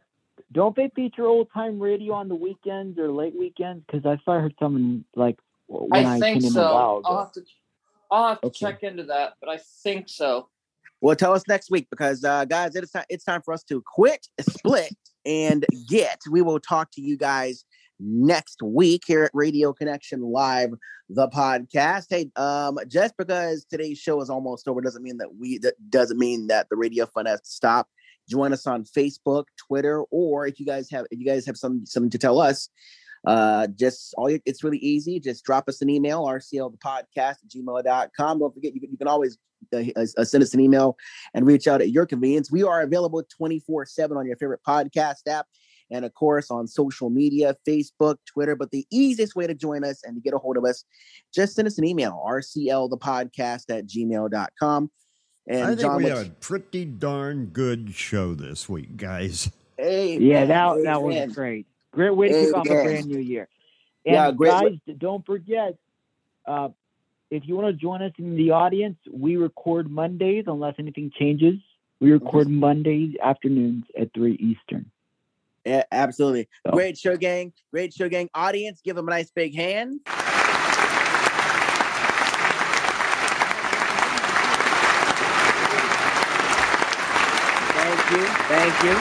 don't 0.51 0.75
they 0.75 0.89
feature 0.95 1.25
old 1.25 1.47
time 1.53 1.79
radio 1.79 2.13
on 2.13 2.29
the 2.29 2.35
weekends 2.35 2.97
or 2.99 3.11
late 3.11 3.37
weekends? 3.37 3.83
Because 3.85 4.05
I 4.05 4.17
thought 4.23 4.37
I 4.37 4.41
heard 4.41 4.55
someone 4.59 5.05
like 5.15 5.37
when 5.67 6.05
I, 6.05 6.15
I 6.15 6.19
think 6.19 6.43
tuned 6.43 6.55
in 6.55 6.61
a 6.61 6.73
while 6.73 6.95
so. 6.95 6.99
ago. 6.99 7.09
I'll 7.09 7.23
have 7.23 7.31
to 7.33 7.41
I'll 8.09 8.27
have 8.29 8.41
to 8.41 8.47
Okay. 8.47 8.59
check 8.59 8.83
into 8.83 9.03
that, 9.03 9.33
but 9.39 9.49
I 9.49 9.59
think 9.83 10.09
so. 10.09 10.49
Well, 11.01 11.15
tell 11.15 11.33
us 11.33 11.43
next 11.47 11.69
week 11.69 11.87
because, 11.91 12.23
uh, 12.23 12.45
guys, 12.45 12.75
it's 12.75 12.91
time, 12.91 13.05
it's 13.09 13.23
time 13.23 13.41
for 13.43 13.53
us 13.53 13.63
to 13.65 13.83
quit, 13.85 14.27
split, 14.41 14.93
and 15.25 15.65
get. 15.87 16.19
We 16.31 16.41
will 16.41 16.59
talk 16.59 16.89
to 16.93 17.01
you 17.01 17.17
guys 17.17 17.65
next 17.99 18.61
week 18.61 19.03
here 19.05 19.25
at 19.25 19.31
Radio 19.33 19.73
Connection 19.73 20.21
Live, 20.21 20.69
the 21.09 21.27
podcast. 21.29 22.05
Hey, 22.09 22.29
um, 22.35 22.77
just 22.87 23.15
because 23.17 23.65
today's 23.65 23.97
show 23.97 24.21
is 24.21 24.29
almost 24.29 24.67
over 24.67 24.81
doesn't 24.81 25.03
mean 25.03 25.17
that 25.17 25.35
we 25.39 25.57
that 25.59 25.75
doesn't 25.89 26.19
mean 26.19 26.47
that 26.47 26.67
the 26.69 26.75
radio 26.75 27.05
fun 27.05 27.25
has 27.25 27.41
to 27.41 27.49
stop. 27.49 27.87
Join 28.29 28.51
us 28.51 28.67
on 28.67 28.83
Facebook, 28.83 29.45
Twitter, 29.57 30.03
or 30.11 30.47
if 30.47 30.59
you 30.59 30.65
guys 30.65 30.89
have 30.91 31.05
if 31.11 31.19
you 31.19 31.25
guys 31.25 31.45
have 31.45 31.57
some 31.57 31.85
something 31.85 32.09
to 32.09 32.17
tell 32.17 32.39
us, 32.39 32.69
uh, 33.25 33.67
just 33.67 34.13
all 34.17 34.29
you, 34.29 34.39
it's 34.45 34.63
really 34.63 34.77
easy. 34.77 35.19
Just 35.19 35.43
drop 35.43 35.67
us 35.69 35.81
an 35.81 35.89
email, 35.89 36.25
rcl 36.25 36.73
at 36.85 37.37
gmail.com. 37.47 38.39
Don't 38.39 38.53
forget, 38.53 38.73
you 38.73 38.81
can, 38.81 38.91
you 38.91 38.97
can 38.97 39.07
always 39.07 39.37
uh, 39.73 39.83
uh, 39.95 40.23
send 40.23 40.43
us 40.43 40.53
an 40.53 40.59
email 40.59 40.97
and 41.33 41.45
reach 41.45 41.67
out 41.67 41.81
at 41.81 41.89
your 41.89 42.05
convenience. 42.05 42.51
We 42.51 42.63
are 42.63 42.81
available 42.81 43.23
24 43.23 43.85
7 43.85 44.17
on 44.17 44.25
your 44.25 44.37
favorite 44.37 44.61
podcast 44.67 45.27
app 45.27 45.47
and, 45.91 46.03
of 46.05 46.13
course, 46.13 46.51
on 46.51 46.67
social 46.67 47.09
media 47.09 47.55
Facebook, 47.67 48.17
Twitter. 48.25 48.55
But 48.55 48.71
the 48.71 48.85
easiest 48.91 49.35
way 49.35 49.47
to 49.47 49.53
join 49.53 49.83
us 49.83 50.03
and 50.03 50.15
to 50.15 50.21
get 50.21 50.33
a 50.33 50.37
hold 50.37 50.57
of 50.57 50.65
us, 50.65 50.83
just 51.33 51.55
send 51.55 51.67
us 51.67 51.77
an 51.77 51.85
email, 51.85 52.21
rclthepodcast 52.27 52.89
the 52.89 52.97
podcast 52.97 53.77
at 53.77 53.87
gmail.com. 53.87 54.91
And 55.49 55.63
I 55.63 55.67
think 55.67 55.79
John, 55.79 55.97
we 55.97 56.03
what's- 56.03 56.17
had 56.19 56.27
a 56.27 56.31
pretty 56.31 56.85
darn 56.85 57.45
good 57.47 57.93
show 57.93 58.33
this 58.35 58.67
week, 58.67 58.97
guys. 58.97 59.49
Hey, 59.77 60.17
Yeah, 60.17 60.39
man, 60.39 60.47
that 60.49 60.75
hey, 60.77 60.83
that 60.83 61.01
was 61.03 61.33
great. 61.35 61.67
Great 61.91 62.15
way 62.15 62.27
to 62.29 62.33
kick 62.33 62.53
off 62.55 62.65
a 62.65 62.69
brand 62.69 63.05
new 63.07 63.19
year. 63.19 63.47
And 64.05 64.13
Yeah, 64.15 64.31
great 64.31 64.49
guys, 64.49 64.63
way- 64.63 64.93
don't 64.97 65.25
forget, 65.25 65.77
uh, 66.45 66.69
if 67.29 67.47
you 67.47 67.55
want 67.55 67.67
to 67.67 67.73
join 67.73 68.01
us 68.01 68.11
in 68.17 68.35
the 68.35 68.51
audience, 68.51 68.97
we 69.11 69.35
record 69.37 69.89
Mondays 69.89 70.45
unless 70.47 70.75
anything 70.79 71.11
changes. 71.17 71.55
We 71.99 72.11
record 72.11 72.47
Mondays 72.47 73.15
afternoons 73.21 73.85
at 73.97 74.13
three 74.13 74.33
Eastern. 74.35 74.91
Yeah, 75.67 75.83
absolutely. 75.91 76.47
So- 76.65 76.71
Great 76.71 76.97
show, 76.97 77.17
gang. 77.17 77.51
Great 77.73 77.93
show, 77.93 78.07
gang. 78.07 78.29
Audience, 78.33 78.79
give 78.81 78.95
them 78.95 79.07
a 79.07 79.11
nice 79.11 79.29
big 79.31 79.53
hand. 79.53 79.99
Thank 87.75 88.11
you. 88.11 88.25
Thank 88.47 88.83
you. 88.83 88.97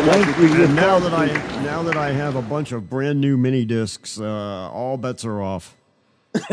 And 0.00 0.74
now 0.74 0.98
that 0.98 1.12
I 1.12 1.26
now 1.62 1.82
that 1.82 1.96
I 1.96 2.10
have 2.12 2.34
a 2.34 2.40
bunch 2.42 2.72
of 2.72 2.88
brand 2.88 3.20
new 3.20 3.36
mini 3.36 3.66
discs, 3.66 4.18
uh, 4.18 4.70
all 4.72 4.96
bets 4.96 5.24
are 5.26 5.42
off. 5.42 5.76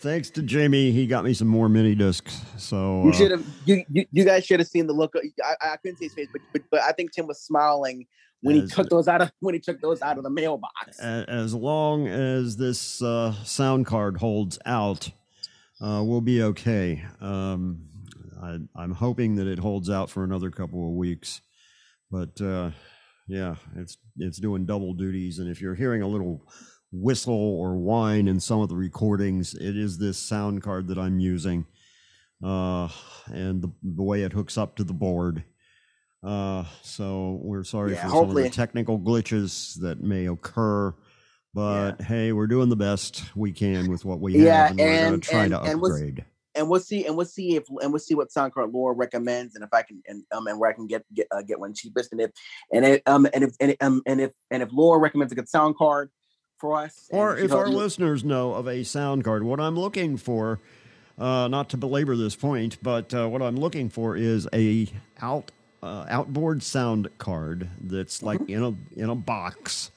Thanks 0.00 0.30
to 0.30 0.42
Jamie, 0.42 0.90
he 0.90 1.06
got 1.06 1.24
me 1.24 1.32
some 1.32 1.48
more 1.48 1.68
mini 1.68 1.94
discs. 1.94 2.42
So 2.58 3.04
You 3.04 3.10
uh, 3.10 3.12
should 3.12 3.30
have. 3.30 3.46
You, 3.64 3.84
you 3.88 4.04
you 4.12 4.24
guys 4.24 4.44
should 4.44 4.60
have 4.60 4.68
seen 4.68 4.86
the 4.86 4.92
look. 4.92 5.14
Of, 5.14 5.22
I, 5.42 5.54
I 5.72 5.76
couldn't 5.76 5.96
see 5.98 6.06
his 6.06 6.14
face, 6.14 6.28
but, 6.32 6.42
but 6.52 6.62
but 6.70 6.80
I 6.82 6.92
think 6.92 7.12
Tim 7.12 7.26
was 7.26 7.40
smiling 7.40 8.06
when 8.42 8.56
he 8.56 8.66
took 8.66 8.88
those 8.88 9.08
out 9.08 9.22
of 9.22 9.32
when 9.40 9.54
he 9.54 9.60
took 9.60 9.80
those 9.80 10.02
out 10.02 10.18
of 10.18 10.24
the 10.24 10.30
mailbox. 10.30 10.98
as 11.00 11.54
long 11.54 12.06
as 12.06 12.56
this 12.56 13.02
uh, 13.02 13.32
sound 13.44 13.86
card 13.86 14.18
holds 14.18 14.58
out, 14.66 15.10
uh, 15.80 16.02
we'll 16.04 16.20
be 16.20 16.42
okay. 16.42 17.04
Um, 17.20 17.88
I, 18.42 18.58
I'm 18.76 18.92
hoping 18.92 19.36
that 19.36 19.46
it 19.46 19.58
holds 19.58 19.90
out 19.90 20.10
for 20.10 20.22
another 20.22 20.50
couple 20.50 20.86
of 20.86 20.94
weeks, 20.94 21.40
but 22.10 22.40
uh, 22.40 22.70
yeah, 23.26 23.56
it's 23.76 23.96
it's 24.16 24.38
doing 24.38 24.66
double 24.66 24.94
duties. 24.94 25.38
And 25.38 25.50
if 25.50 25.60
you're 25.60 25.74
hearing 25.74 26.02
a 26.02 26.08
little 26.08 26.42
whistle 26.92 27.34
or 27.34 27.76
whine 27.76 28.28
in 28.28 28.40
some 28.40 28.60
of 28.60 28.68
the 28.68 28.76
recordings, 28.76 29.54
it 29.54 29.76
is 29.76 29.98
this 29.98 30.18
sound 30.18 30.62
card 30.62 30.88
that 30.88 30.98
I'm 30.98 31.18
using, 31.20 31.66
uh, 32.42 32.88
and 33.26 33.62
the, 33.62 33.70
the 33.82 34.02
way 34.02 34.22
it 34.22 34.32
hooks 34.32 34.56
up 34.56 34.76
to 34.76 34.84
the 34.84 34.92
board. 34.94 35.44
Uh, 36.22 36.64
so 36.82 37.38
we're 37.42 37.62
sorry 37.64 37.92
Yeah, 37.92 38.04
for 38.04 38.08
some 38.10 38.30
of 38.30 38.34
the 38.34 38.50
technical 38.50 38.98
glitches 38.98 39.78
that 39.80 40.02
may 40.02 40.26
occur. 40.26 40.94
But 41.54 42.02
hey, 42.02 42.32
we're 42.32 42.46
doing 42.46 42.68
the 42.68 42.76
best 42.76 43.24
we 43.34 43.52
can 43.52 43.90
with 43.90 44.04
what 44.04 44.20
we 44.20 44.36
Yeah, 44.44 44.68
have, 44.68 44.70
and, 44.72 44.78
we're 44.80 44.86
going 44.86 45.14
and- 45.14 45.22
to 45.22 45.30
try 45.30 45.42
and- 45.44 45.52
to 45.52 45.60
and 45.62 45.80
what's- 45.80 45.94
upgrade. 45.94 46.24
and 46.54 46.68
we'll 46.68 46.80
see 46.80 47.06
and 47.06 47.16
we'll 47.16 47.26
see 47.26 47.56
if 47.56 47.64
and 47.82 47.92
we'll 47.92 48.00
see 48.00 48.14
what 48.14 48.30
sound 48.32 48.52
card 48.52 48.70
Laura 48.72 48.94
recommends 48.94 49.54
and 49.54 49.64
if 49.64 49.70
I 49.72 49.82
can 49.82 50.02
and 50.06 50.24
um 50.32 50.46
and 50.46 50.58
where 50.58 50.68
I 50.70 50.72
can 50.72 50.86
get 50.86 51.04
get 51.14 51.26
uh, 51.30 51.42
get 51.42 51.58
one 51.60 51.72
cheapest 51.72 52.12
and 52.12 52.20
if 52.20 52.30
and 52.72 52.84
if 52.84 53.02
um 53.06 53.26
and 53.32 53.44
if 53.44 53.54
and 53.60 53.76
um 53.80 54.02
and 54.06 54.20
if 54.20 54.32
and 54.50 54.62
if 54.62 54.68
Laura 54.72 54.98
recommends 55.00 55.32
a 55.32 55.36
good 55.36 55.48
sound 55.48 55.76
card 55.76 56.10
for 56.58 56.76
us 56.82 57.08
Or 57.10 57.36
if 57.36 57.52
our 57.52 57.68
listeners 57.68 58.24
know 58.24 58.54
of 58.54 58.66
a 58.68 58.84
sound 58.84 59.24
card, 59.24 59.42
what 59.42 59.60
I'm 59.60 59.78
looking 59.78 60.16
for, 60.16 60.58
uh, 61.18 61.48
not 61.48 61.68
to 61.70 61.76
belabor 61.76 62.16
this 62.16 62.36
point, 62.36 62.78
but 62.82 63.12
uh, 63.14 63.28
what 63.28 63.42
I'm 63.42 63.56
looking 63.56 63.88
for 63.88 64.16
is 64.16 64.46
a 64.52 64.88
out 65.20 65.50
uh, 65.82 66.06
outboard 66.08 66.62
sound 66.62 67.08
card 67.18 67.68
that's 67.80 68.22
like 68.22 68.40
Mm-hmm. 68.40 68.50
in 68.52 68.62
a 68.96 69.02
in 69.04 69.10
a 69.10 69.14
box. 69.14 69.90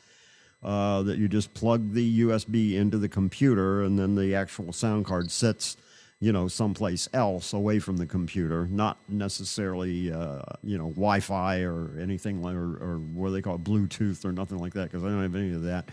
Uh, 0.63 1.01
that 1.01 1.17
you 1.17 1.27
just 1.27 1.51
plug 1.55 1.93
the 1.93 2.19
USB 2.19 2.75
into 2.75 2.99
the 2.99 3.09
computer, 3.09 3.81
and 3.81 3.97
then 3.97 4.13
the 4.13 4.35
actual 4.35 4.71
sound 4.71 5.03
card 5.05 5.31
sits, 5.31 5.75
you 6.19 6.31
know, 6.31 6.47
someplace 6.47 7.09
else 7.13 7.51
away 7.51 7.79
from 7.79 7.97
the 7.97 8.05
computer, 8.05 8.67
not 8.67 8.99
necessarily, 9.09 10.11
uh, 10.11 10.39
you 10.63 10.77
know, 10.77 10.89
Wi-Fi 10.89 11.61
or 11.61 11.89
anything 11.99 12.43
like, 12.43 12.53
or, 12.53 12.75
or 12.75 12.99
what 12.99 13.29
do 13.29 13.33
they 13.33 13.41
call 13.41 13.55
it, 13.55 13.63
Bluetooth 13.63 14.23
or 14.23 14.31
nothing 14.31 14.59
like 14.59 14.73
that, 14.73 14.91
because 14.91 15.03
I 15.03 15.07
don't 15.07 15.23
have 15.23 15.33
any 15.35 15.51
of 15.51 15.63
that 15.63 15.89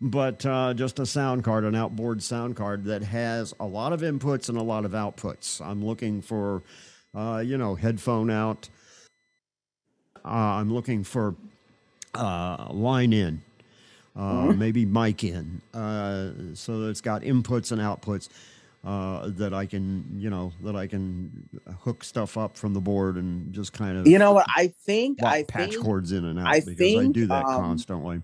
but 0.00 0.44
uh, 0.46 0.74
just 0.74 0.98
a 0.98 1.06
sound 1.06 1.44
card, 1.44 1.64
an 1.64 1.74
outboard 1.74 2.22
sound 2.22 2.56
card 2.56 2.84
that 2.84 3.02
has 3.02 3.54
a 3.60 3.66
lot 3.66 3.92
of 3.92 4.00
inputs 4.00 4.48
and 4.48 4.56
a 4.58 4.62
lot 4.62 4.84
of 4.84 4.92
outputs. 4.92 5.60
I'm 5.64 5.84
looking 5.84 6.22
for, 6.22 6.62
uh, 7.14 7.42
you 7.44 7.58
know, 7.58 7.74
headphone 7.74 8.30
out. 8.30 8.68
Uh, 10.24 10.28
I'm 10.28 10.72
looking 10.72 11.04
for 11.04 11.34
uh, 12.14 12.68
line 12.70 13.12
in, 13.12 13.42
uh, 14.16 14.20
Mhm. 14.20 14.58
maybe 14.58 14.84
mic 14.84 15.22
in, 15.24 15.60
uh, 15.72 16.30
so 16.54 16.80
that 16.80 16.88
it's 16.90 17.00
got 17.00 17.22
inputs 17.22 17.72
and 17.72 17.80
outputs. 17.80 18.28
Uh, 18.82 19.28
that 19.36 19.52
I 19.52 19.66
can, 19.66 20.06
you 20.16 20.30
know, 20.30 20.52
that 20.62 20.74
I 20.74 20.86
can 20.86 21.46
hook 21.84 22.02
stuff 22.02 22.38
up 22.38 22.56
from 22.56 22.72
the 22.72 22.80
board 22.80 23.16
and 23.16 23.52
just 23.52 23.74
kind 23.74 23.98
of, 23.98 24.06
you 24.06 24.18
know 24.18 24.32
what 24.32 24.46
I 24.56 24.68
think 24.68 25.22
I 25.22 25.42
patch 25.42 25.72
think 25.72 25.84
cords 25.84 26.12
in 26.12 26.24
and 26.24 26.38
out 26.38 26.46
I 26.46 26.60
because 26.60 26.96
I 26.96 27.06
do 27.08 27.26
that 27.26 27.46
um, 27.46 27.56
constantly. 27.62 28.22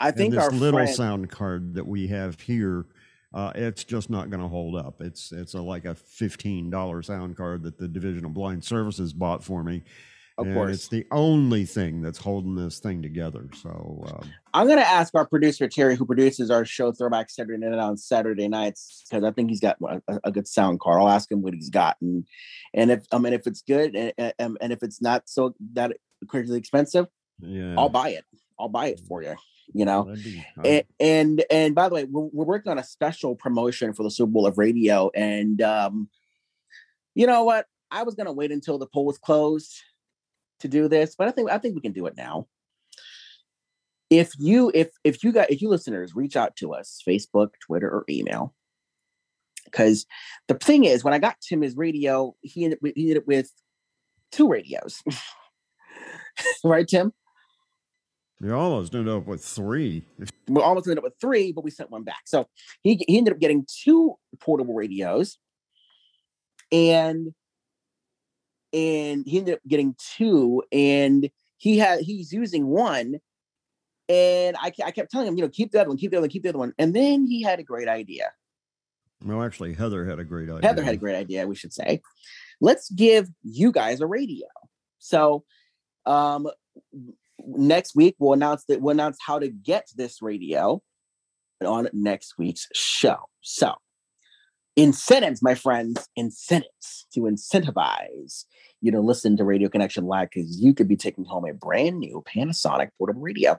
I 0.00 0.08
And 0.08 0.16
think 0.16 0.34
this 0.34 0.42
our 0.42 0.50
little 0.50 0.80
friend- 0.80 0.94
sound 0.94 1.30
card 1.30 1.74
that 1.74 1.86
we 1.86 2.06
have 2.08 2.40
here, 2.40 2.86
uh, 3.34 3.52
it's 3.54 3.84
just 3.84 4.10
not 4.10 4.30
going 4.30 4.42
to 4.42 4.48
hold 4.48 4.76
up. 4.76 5.00
It's 5.00 5.32
it's 5.32 5.54
a, 5.54 5.60
like 5.60 5.84
a 5.84 5.94
fifteen 5.94 6.70
dollar 6.70 7.02
sound 7.02 7.36
card 7.36 7.62
that 7.64 7.78
the 7.78 7.88
Division 7.88 8.24
of 8.24 8.34
Blind 8.34 8.64
Services 8.64 9.12
bought 9.12 9.42
for 9.44 9.62
me. 9.62 9.82
Of 10.38 10.46
and 10.48 10.54
course. 10.54 10.74
it's 10.74 10.88
the 10.88 11.06
only 11.12 11.64
thing 11.64 12.02
that's 12.02 12.18
holding 12.18 12.56
this 12.56 12.78
thing 12.78 13.00
together. 13.00 13.48
So 13.54 14.04
um, 14.06 14.30
I'm 14.52 14.68
gonna 14.68 14.82
ask 14.82 15.14
our 15.14 15.26
producer 15.26 15.66
Terry, 15.66 15.96
who 15.96 16.04
produces 16.04 16.50
our 16.50 16.66
show 16.66 16.92
Throwback 16.92 17.30
Saturday 17.30 17.56
Night 17.66 17.78
on 17.78 17.96
Saturday 17.96 18.46
nights, 18.46 19.02
because 19.08 19.24
I 19.24 19.30
think 19.32 19.48
he's 19.48 19.60
got 19.60 19.78
a, 19.82 20.20
a 20.24 20.30
good 20.30 20.46
sound 20.46 20.80
card. 20.80 21.00
I'll 21.00 21.08
ask 21.08 21.32
him 21.32 21.40
what 21.40 21.54
he's 21.54 21.70
got, 21.70 21.96
and 22.02 22.26
and 22.74 22.90
if 22.90 23.06
I 23.12 23.18
mean 23.18 23.32
if 23.32 23.46
it's 23.46 23.62
good, 23.62 23.96
and, 23.96 24.34
and, 24.38 24.58
and 24.60 24.72
if 24.74 24.82
it's 24.82 25.00
not 25.00 25.22
so 25.26 25.54
that 25.72 25.96
crazy 26.28 26.54
expensive, 26.54 27.06
yeah, 27.40 27.74
I'll 27.78 27.88
buy 27.88 28.10
it. 28.10 28.24
I'll 28.60 28.68
buy 28.68 28.88
it 28.88 29.00
for 29.08 29.22
you. 29.22 29.36
You 29.72 29.84
know, 29.84 30.14
and, 30.64 30.84
and 31.00 31.44
and 31.50 31.74
by 31.74 31.88
the 31.88 31.94
way, 31.94 32.04
we're, 32.04 32.28
we're 32.32 32.44
working 32.44 32.70
on 32.70 32.78
a 32.78 32.84
special 32.84 33.34
promotion 33.34 33.92
for 33.92 34.02
the 34.02 34.10
Super 34.10 34.30
Bowl 34.30 34.46
of 34.46 34.58
Radio, 34.58 35.10
and 35.14 35.60
um, 35.60 36.08
you 37.14 37.26
know 37.26 37.44
what? 37.44 37.66
I 37.90 38.02
was 38.02 38.14
gonna 38.14 38.32
wait 38.32 38.52
until 38.52 38.78
the 38.78 38.86
polls 38.86 39.18
closed 39.18 39.82
to 40.60 40.68
do 40.68 40.88
this, 40.88 41.14
but 41.16 41.28
I 41.28 41.30
think 41.30 41.50
I 41.50 41.58
think 41.58 41.74
we 41.74 41.80
can 41.80 41.92
do 41.92 42.06
it 42.06 42.16
now. 42.16 42.46
If 44.08 44.32
you 44.38 44.70
if 44.74 44.90
if 45.04 45.24
you 45.24 45.32
got 45.32 45.50
if 45.50 45.60
you 45.60 45.68
listeners 45.68 46.14
reach 46.14 46.36
out 46.36 46.56
to 46.56 46.72
us, 46.72 47.02
Facebook, 47.06 47.50
Twitter, 47.60 47.88
or 47.88 48.04
email, 48.08 48.54
because 49.64 50.06
the 50.48 50.54
thing 50.54 50.84
is, 50.84 51.04
when 51.04 51.14
I 51.14 51.18
got 51.18 51.40
Tim 51.40 51.62
his 51.62 51.76
radio, 51.76 52.34
he 52.40 52.64
ended 52.64 52.78
he 52.82 53.02
ended 53.02 53.18
up 53.18 53.26
with 53.26 53.50
two 54.30 54.48
radios, 54.48 55.02
right, 56.64 56.86
Tim? 56.86 57.12
You 58.40 58.54
almost 58.54 58.94
ended 58.94 59.14
up 59.14 59.26
with 59.26 59.42
three. 59.42 60.04
we 60.48 60.60
almost 60.60 60.86
ended 60.86 60.98
up 60.98 61.04
with 61.04 61.14
three, 61.20 61.52
but 61.52 61.64
we 61.64 61.70
sent 61.70 61.90
one 61.90 62.02
back. 62.02 62.22
So 62.26 62.48
he 62.82 63.02
he 63.06 63.16
ended 63.16 63.34
up 63.34 63.40
getting 63.40 63.66
two 63.66 64.16
portable 64.40 64.74
radios, 64.74 65.38
and 66.70 67.32
and 68.72 69.24
he 69.26 69.38
ended 69.38 69.54
up 69.54 69.60
getting 69.66 69.94
two, 69.98 70.62
and 70.70 71.30
he 71.56 71.78
had 71.78 72.00
he's 72.00 72.32
using 72.32 72.66
one, 72.66 73.16
and 74.08 74.56
I, 74.56 74.72
I 74.84 74.90
kept 74.90 75.10
telling 75.10 75.28
him, 75.28 75.36
you 75.36 75.42
know, 75.42 75.48
keep 75.48 75.72
the 75.72 75.80
other 75.80 75.88
one, 75.88 75.96
keep 75.96 76.10
the 76.10 76.18
other 76.18 76.24
one, 76.24 76.30
keep 76.30 76.42
the 76.42 76.50
other 76.50 76.58
one, 76.58 76.74
and 76.78 76.94
then 76.94 77.26
he 77.26 77.42
had 77.42 77.58
a 77.58 77.64
great 77.64 77.88
idea. 77.88 78.32
No, 79.22 79.42
actually, 79.42 79.72
Heather 79.72 80.04
had 80.04 80.18
a 80.18 80.24
great 80.24 80.50
idea. 80.50 80.68
Heather 80.68 80.84
had 80.84 80.94
a 80.94 80.98
great 80.98 81.16
idea, 81.16 81.46
we 81.46 81.54
should 81.54 81.72
say. 81.72 82.02
Let's 82.60 82.90
give 82.90 83.28
you 83.42 83.72
guys 83.72 84.02
a 84.02 84.06
radio. 84.06 84.46
So 84.98 85.44
um 86.04 86.48
next 87.46 87.94
week 87.94 88.16
we'll 88.18 88.32
announce 88.32 88.64
that 88.68 88.80
we'll 88.80 88.92
announce 88.92 89.18
how 89.24 89.38
to 89.38 89.48
get 89.48 89.86
this 89.96 90.20
radio 90.22 90.82
on 91.64 91.88
next 91.92 92.34
week's 92.38 92.68
show. 92.74 93.16
So 93.40 93.74
incentives, 94.76 95.42
my 95.42 95.54
friends, 95.54 96.06
incentives 96.16 97.06
to 97.14 97.20
incentivize 97.20 98.44
you 98.82 98.92
to 98.92 99.00
listen 99.00 99.36
to 99.38 99.44
Radio 99.44 99.68
Connection 99.70 100.04
Live 100.04 100.28
because 100.32 100.60
you 100.60 100.74
could 100.74 100.86
be 100.88 100.96
taking 100.96 101.24
home 101.24 101.46
a 101.48 101.54
brand 101.54 101.98
new 101.98 102.22
Panasonic 102.28 102.90
portable 102.98 103.22
radio. 103.22 103.58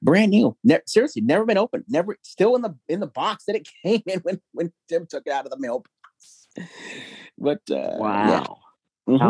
Brand 0.00 0.30
new. 0.30 0.56
Ne- 0.62 0.78
seriously, 0.86 1.22
never 1.22 1.44
been 1.44 1.58
opened. 1.58 1.84
Never 1.88 2.16
still 2.22 2.54
in 2.54 2.62
the 2.62 2.76
in 2.88 3.00
the 3.00 3.08
box 3.08 3.44
that 3.46 3.56
it 3.56 3.68
came 3.84 4.02
in 4.06 4.20
when 4.20 4.40
when 4.52 4.72
Tim 4.88 5.06
took 5.06 5.24
it 5.26 5.32
out 5.32 5.44
of 5.44 5.50
the 5.50 5.58
mailbox. 5.58 5.90
But 7.36 7.60
uh 7.70 7.96
yeah. 8.30 8.46
Mhm. 9.08 9.20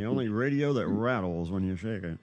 The 0.00 0.04
only 0.06 0.28
radio 0.28 0.72
that 0.72 0.86
rattles 0.88 1.50
when 1.50 1.64
you 1.64 1.76
shake 1.76 2.02
it. 2.02 2.18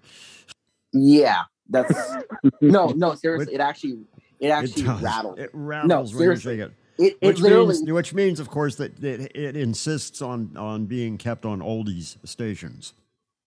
Yeah, 0.93 1.41
that's 1.69 1.93
no, 2.61 2.87
no. 2.89 3.15
Seriously, 3.15 3.55
it 3.55 3.59
actually, 3.61 3.99
it 4.39 4.49
actually 4.49 4.83
does. 4.83 5.01
rattles. 5.01 5.39
It 5.39 5.53
no, 5.53 5.59
rattles 5.61 6.13
when 6.13 6.19
seriously, 6.19 6.57
shake 6.57 6.67
it. 6.67 6.73
It, 6.99 7.17
it 7.21 7.27
which 7.27 7.39
literally. 7.39 7.75
means, 7.75 7.91
which 7.91 8.13
means, 8.13 8.39
of 8.39 8.49
course, 8.49 8.75
that 8.75 9.03
it, 9.03 9.35
it 9.35 9.55
insists 9.57 10.21
on 10.21 10.55
on 10.55 10.85
being 10.85 11.17
kept 11.17 11.45
on 11.45 11.59
oldies 11.59 12.17
stations. 12.27 12.93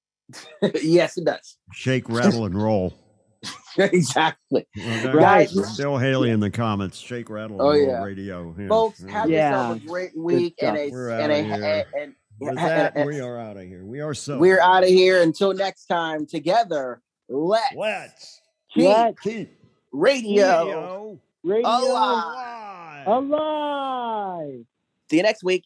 yes, 0.83 1.17
it 1.17 1.25
does. 1.25 1.57
Shake, 1.73 2.09
rattle, 2.09 2.47
and 2.47 2.61
roll. 2.61 2.93
exactly. 3.79 4.67
Okay? 4.77 5.13
Right. 5.13 5.49
Bill 5.77 5.99
Haley 5.99 6.31
in 6.31 6.41
the 6.41 6.51
comments. 6.51 6.99
Shake, 6.99 7.31
rattle, 7.31 7.61
and 7.61 7.63
Oh, 7.63 7.71
roll 7.71 7.87
yeah. 7.87 8.03
radio. 8.03 8.55
Yeah. 8.59 8.67
Folks, 8.69 9.05
Yeah. 9.07 9.13
have 9.13 9.31
yourself 9.31 9.77
a 9.77 9.87
great 9.87 10.17
week 10.17 10.55
and 10.63 10.77
a 10.77 10.91
We're 10.91 11.11
and 11.11 11.33
a 11.33 11.37
and, 11.37 11.95
and- 11.95 12.59
that, 12.59 12.93
and- 12.97 13.07
we 13.07 13.21
are 13.21 13.39
out 13.39 13.57
of 13.57 13.63
here. 13.63 13.85
We 13.85 14.01
are 14.01 14.13
so. 14.15 14.39
we're 14.39 14.61
out 14.61 14.83
of 14.83 14.89
here 14.89 15.23
until 15.23 15.55
next 15.55 15.87
time. 15.87 16.27
Together, 16.27 17.01
let's 17.29 17.75
let's 17.75 18.41
keep, 18.73 18.85
Let's 18.85 19.27
radio, 19.93 21.19
Radio 21.43 21.67
alive. 21.67 23.07
alive. 23.07 24.65
See 25.11 25.17
you 25.17 25.23
next 25.23 25.45
week. 25.45 25.65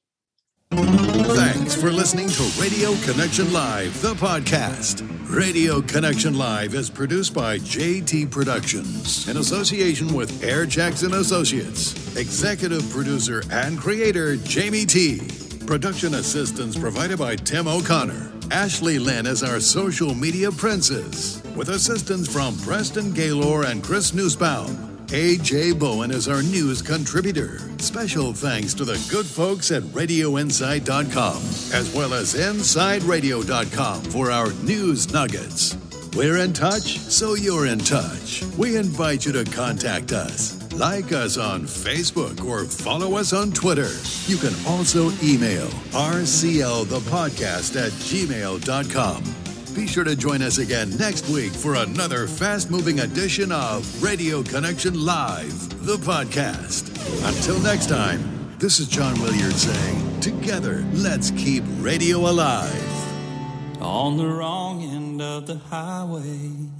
Thanks 0.72 1.74
for 1.74 1.90
listening 1.90 2.28
to 2.28 2.42
Radio 2.60 2.94
Connection 3.02 3.52
Live, 3.52 4.00
the 4.02 4.14
podcast. 4.14 5.06
Radio 5.34 5.80
Connection 5.80 6.36
Live 6.36 6.74
is 6.74 6.90
produced 6.90 7.34
by 7.34 7.58
JT 7.58 8.30
Productions 8.30 9.28
in 9.28 9.36
association 9.36 10.12
with 10.12 10.42
Air 10.44 10.66
Jackson 10.66 11.14
Associates. 11.14 12.16
Executive 12.16 12.88
producer 12.90 13.42
and 13.50 13.78
creator 13.78 14.36
Jamie 14.36 14.84
T. 14.86 15.20
Production 15.66 16.14
assistance 16.14 16.76
provided 16.76 17.18
by 17.18 17.36
Tim 17.36 17.68
O'Connor. 17.68 18.39
Ashley 18.50 18.98
Lynn 18.98 19.26
is 19.26 19.44
our 19.44 19.60
social 19.60 20.12
media 20.12 20.50
princess, 20.50 21.40
with 21.54 21.68
assistance 21.68 22.26
from 22.26 22.56
Preston 22.58 23.12
Gaylor 23.12 23.64
and 23.66 23.82
Chris 23.82 24.10
Newsbaum. 24.10 24.88
AJ 25.06 25.78
Bowen 25.78 26.10
is 26.10 26.28
our 26.28 26.42
news 26.42 26.82
contributor. 26.82 27.60
Special 27.78 28.32
thanks 28.32 28.74
to 28.74 28.84
the 28.84 29.00
good 29.08 29.26
folks 29.26 29.70
at 29.70 29.84
RadioInsight.com, 29.84 31.36
as 31.72 31.94
well 31.94 32.12
as 32.12 32.34
InsideRadio.com 32.34 34.02
for 34.04 34.32
our 34.32 34.52
news 34.64 35.12
nuggets. 35.12 35.76
We're 36.16 36.38
in 36.38 36.52
touch, 36.52 36.98
so 36.98 37.34
you're 37.34 37.66
in 37.66 37.78
touch. 37.78 38.42
We 38.58 38.76
invite 38.76 39.26
you 39.26 39.32
to 39.32 39.44
contact 39.44 40.10
us. 40.10 40.59
Like 40.80 41.12
us 41.12 41.36
on 41.36 41.64
Facebook 41.64 42.42
or 42.42 42.64
follow 42.64 43.18
us 43.18 43.34
on 43.34 43.52
Twitter. 43.52 43.90
You 44.24 44.38
can 44.38 44.54
also 44.66 45.10
email 45.22 45.66
rclthepodcast 45.92 47.76
at 47.76 47.92
gmail.com. 47.92 49.74
Be 49.76 49.86
sure 49.86 50.04
to 50.04 50.16
join 50.16 50.40
us 50.40 50.56
again 50.56 50.96
next 50.96 51.28
week 51.28 51.52
for 51.52 51.74
another 51.74 52.26
fast 52.26 52.70
moving 52.70 53.00
edition 53.00 53.52
of 53.52 54.02
Radio 54.02 54.42
Connection 54.42 55.04
Live, 55.04 55.84
the 55.84 55.96
podcast. 55.98 56.88
Until 57.28 57.60
next 57.60 57.90
time, 57.90 58.56
this 58.58 58.80
is 58.80 58.88
John 58.88 59.20
Williard 59.20 59.52
saying, 59.52 60.20
Together, 60.20 60.82
let's 60.94 61.30
keep 61.32 61.62
radio 61.80 62.20
alive. 62.20 63.82
on 63.82 64.16
the 64.16 64.26
wrong 64.26 64.82
end 64.82 65.20
of 65.20 65.46
the 65.46 65.56
highway 65.56 66.70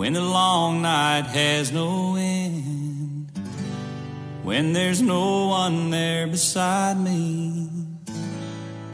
when 0.00 0.14
the 0.14 0.22
long 0.22 0.80
night 0.80 1.26
has 1.26 1.70
no 1.70 2.16
end 2.16 3.30
when 4.42 4.72
there's 4.72 5.02
no 5.02 5.48
one 5.48 5.90
there 5.90 6.26
beside 6.26 6.98
me 6.98 7.68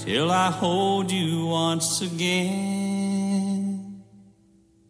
till 0.01 0.33
I 0.33 0.51
hold 0.51 1.13
you 1.13 1.47
once 1.47 2.03
again 2.03 4.03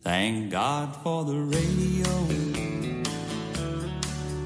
thank 0.00 0.50
God 0.50 0.96
for 1.02 1.26
the 1.26 1.36
radio 1.36 2.08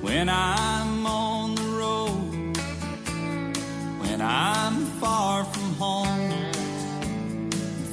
when 0.00 0.28
I'm 0.28 1.06
on 1.06 1.54
the 1.54 1.68
road 1.82 2.56
when 4.02 4.20
I'm 4.20 4.86
far 5.00 5.44
from 5.44 5.74
home 5.74 6.32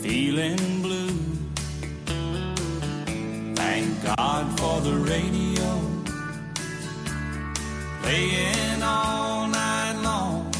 feeling 0.01 0.81
blue. 0.81 1.26
Thank 3.69 4.01
God 4.15 4.59
for 4.59 4.79
the 4.79 4.95
radio, 5.13 5.69
playing 8.01 8.81
all 8.81 9.45
night 9.47 9.99
long, 10.01 10.51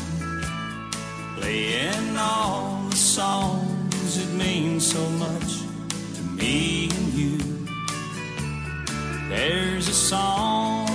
playing 1.38 2.18
all 2.18 2.86
the 2.90 2.96
songs 2.98 4.18
that 4.18 4.32
mean 4.36 4.82
so 4.82 5.02
much 5.12 5.52
to 6.16 6.22
me 6.36 6.90
and 6.98 7.14
you. 7.14 7.38
There's 9.30 9.88
a 9.88 10.00
song 10.12 10.86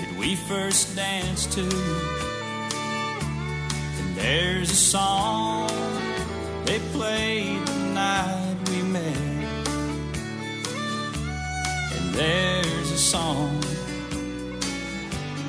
that 0.00 0.12
we 0.18 0.34
first 0.34 0.96
danced 0.96 1.52
to, 1.52 1.68
and 4.00 4.16
there's 4.16 4.70
a 4.72 4.82
song 4.94 5.70
they 6.64 6.80
played 6.92 7.64
the 7.64 7.78
night 7.94 8.56
we 8.68 8.82
met. 8.82 9.23
There's 12.14 12.90
a 12.90 12.98
song 12.98 13.60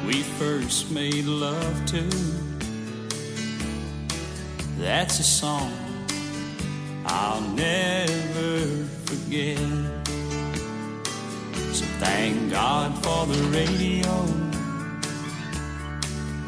we 0.06 0.22
first 0.40 0.92
made 0.92 1.26
love 1.26 1.86
to. 1.88 2.04
That's 4.80 5.20
a 5.20 5.24
song 5.24 5.72
I'll 7.06 7.42
never 7.52 8.86
forget. 9.06 9.58
So 11.74 11.86
thank 12.00 12.52
God 12.52 12.94
for 13.04 13.26
the 13.26 13.42
radio. 13.60 14.12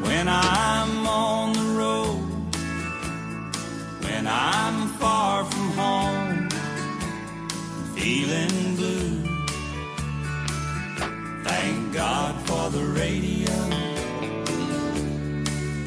When 0.06 0.28
I'm 0.28 1.06
on 1.06 1.52
the 1.52 1.78
road 1.78 2.28
when 4.18 4.26
I'm 4.26 4.88
far 4.98 5.44
from 5.44 5.70
home, 5.72 6.48
feeling 7.94 8.76
blue. 8.76 9.17
Thank 11.48 11.94
God 11.94 12.34
for 12.46 12.70
the 12.70 12.84
radio, 13.02 13.56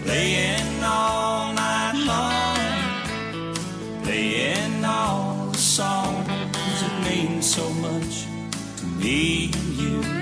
playing 0.04 0.84
all 0.84 1.54
night 1.54 1.98
long, 2.12 2.58
playing 4.04 4.84
all 4.84 5.50
the 5.52 5.58
songs 5.58 6.28
that 6.82 6.96
mean 7.06 7.42
so 7.42 7.70
much 7.88 8.26
to 8.78 8.86
me 8.86 9.52
and 9.54 9.74
you. 9.80 10.21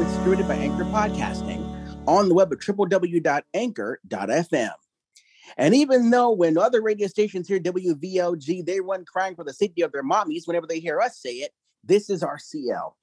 Is 0.00 0.12
distributed 0.12 0.48
by 0.48 0.54
Anchor 0.54 0.84
Podcasting 0.84 2.08
on 2.08 2.28
the 2.28 2.34
web 2.34 2.50
at 2.52 2.58
www.anchor.fm. 2.58 4.70
And 5.58 5.74
even 5.74 6.10
though 6.10 6.30
when 6.30 6.56
other 6.56 6.80
radio 6.80 7.06
stations 7.06 7.46
hear 7.46 7.60
WVLG, 7.60 8.64
they 8.64 8.80
run 8.80 9.04
crying 9.04 9.34
for 9.34 9.44
the 9.44 9.52
safety 9.52 9.82
of 9.82 9.92
their 9.92 10.02
mommies 10.02 10.46
whenever 10.46 10.66
they 10.66 10.80
hear 10.80 11.00
us 11.00 11.20
say 11.20 11.34
it, 11.34 11.52
this 11.84 12.08
is 12.08 12.22
our 12.22 12.38
CL. 12.38 12.96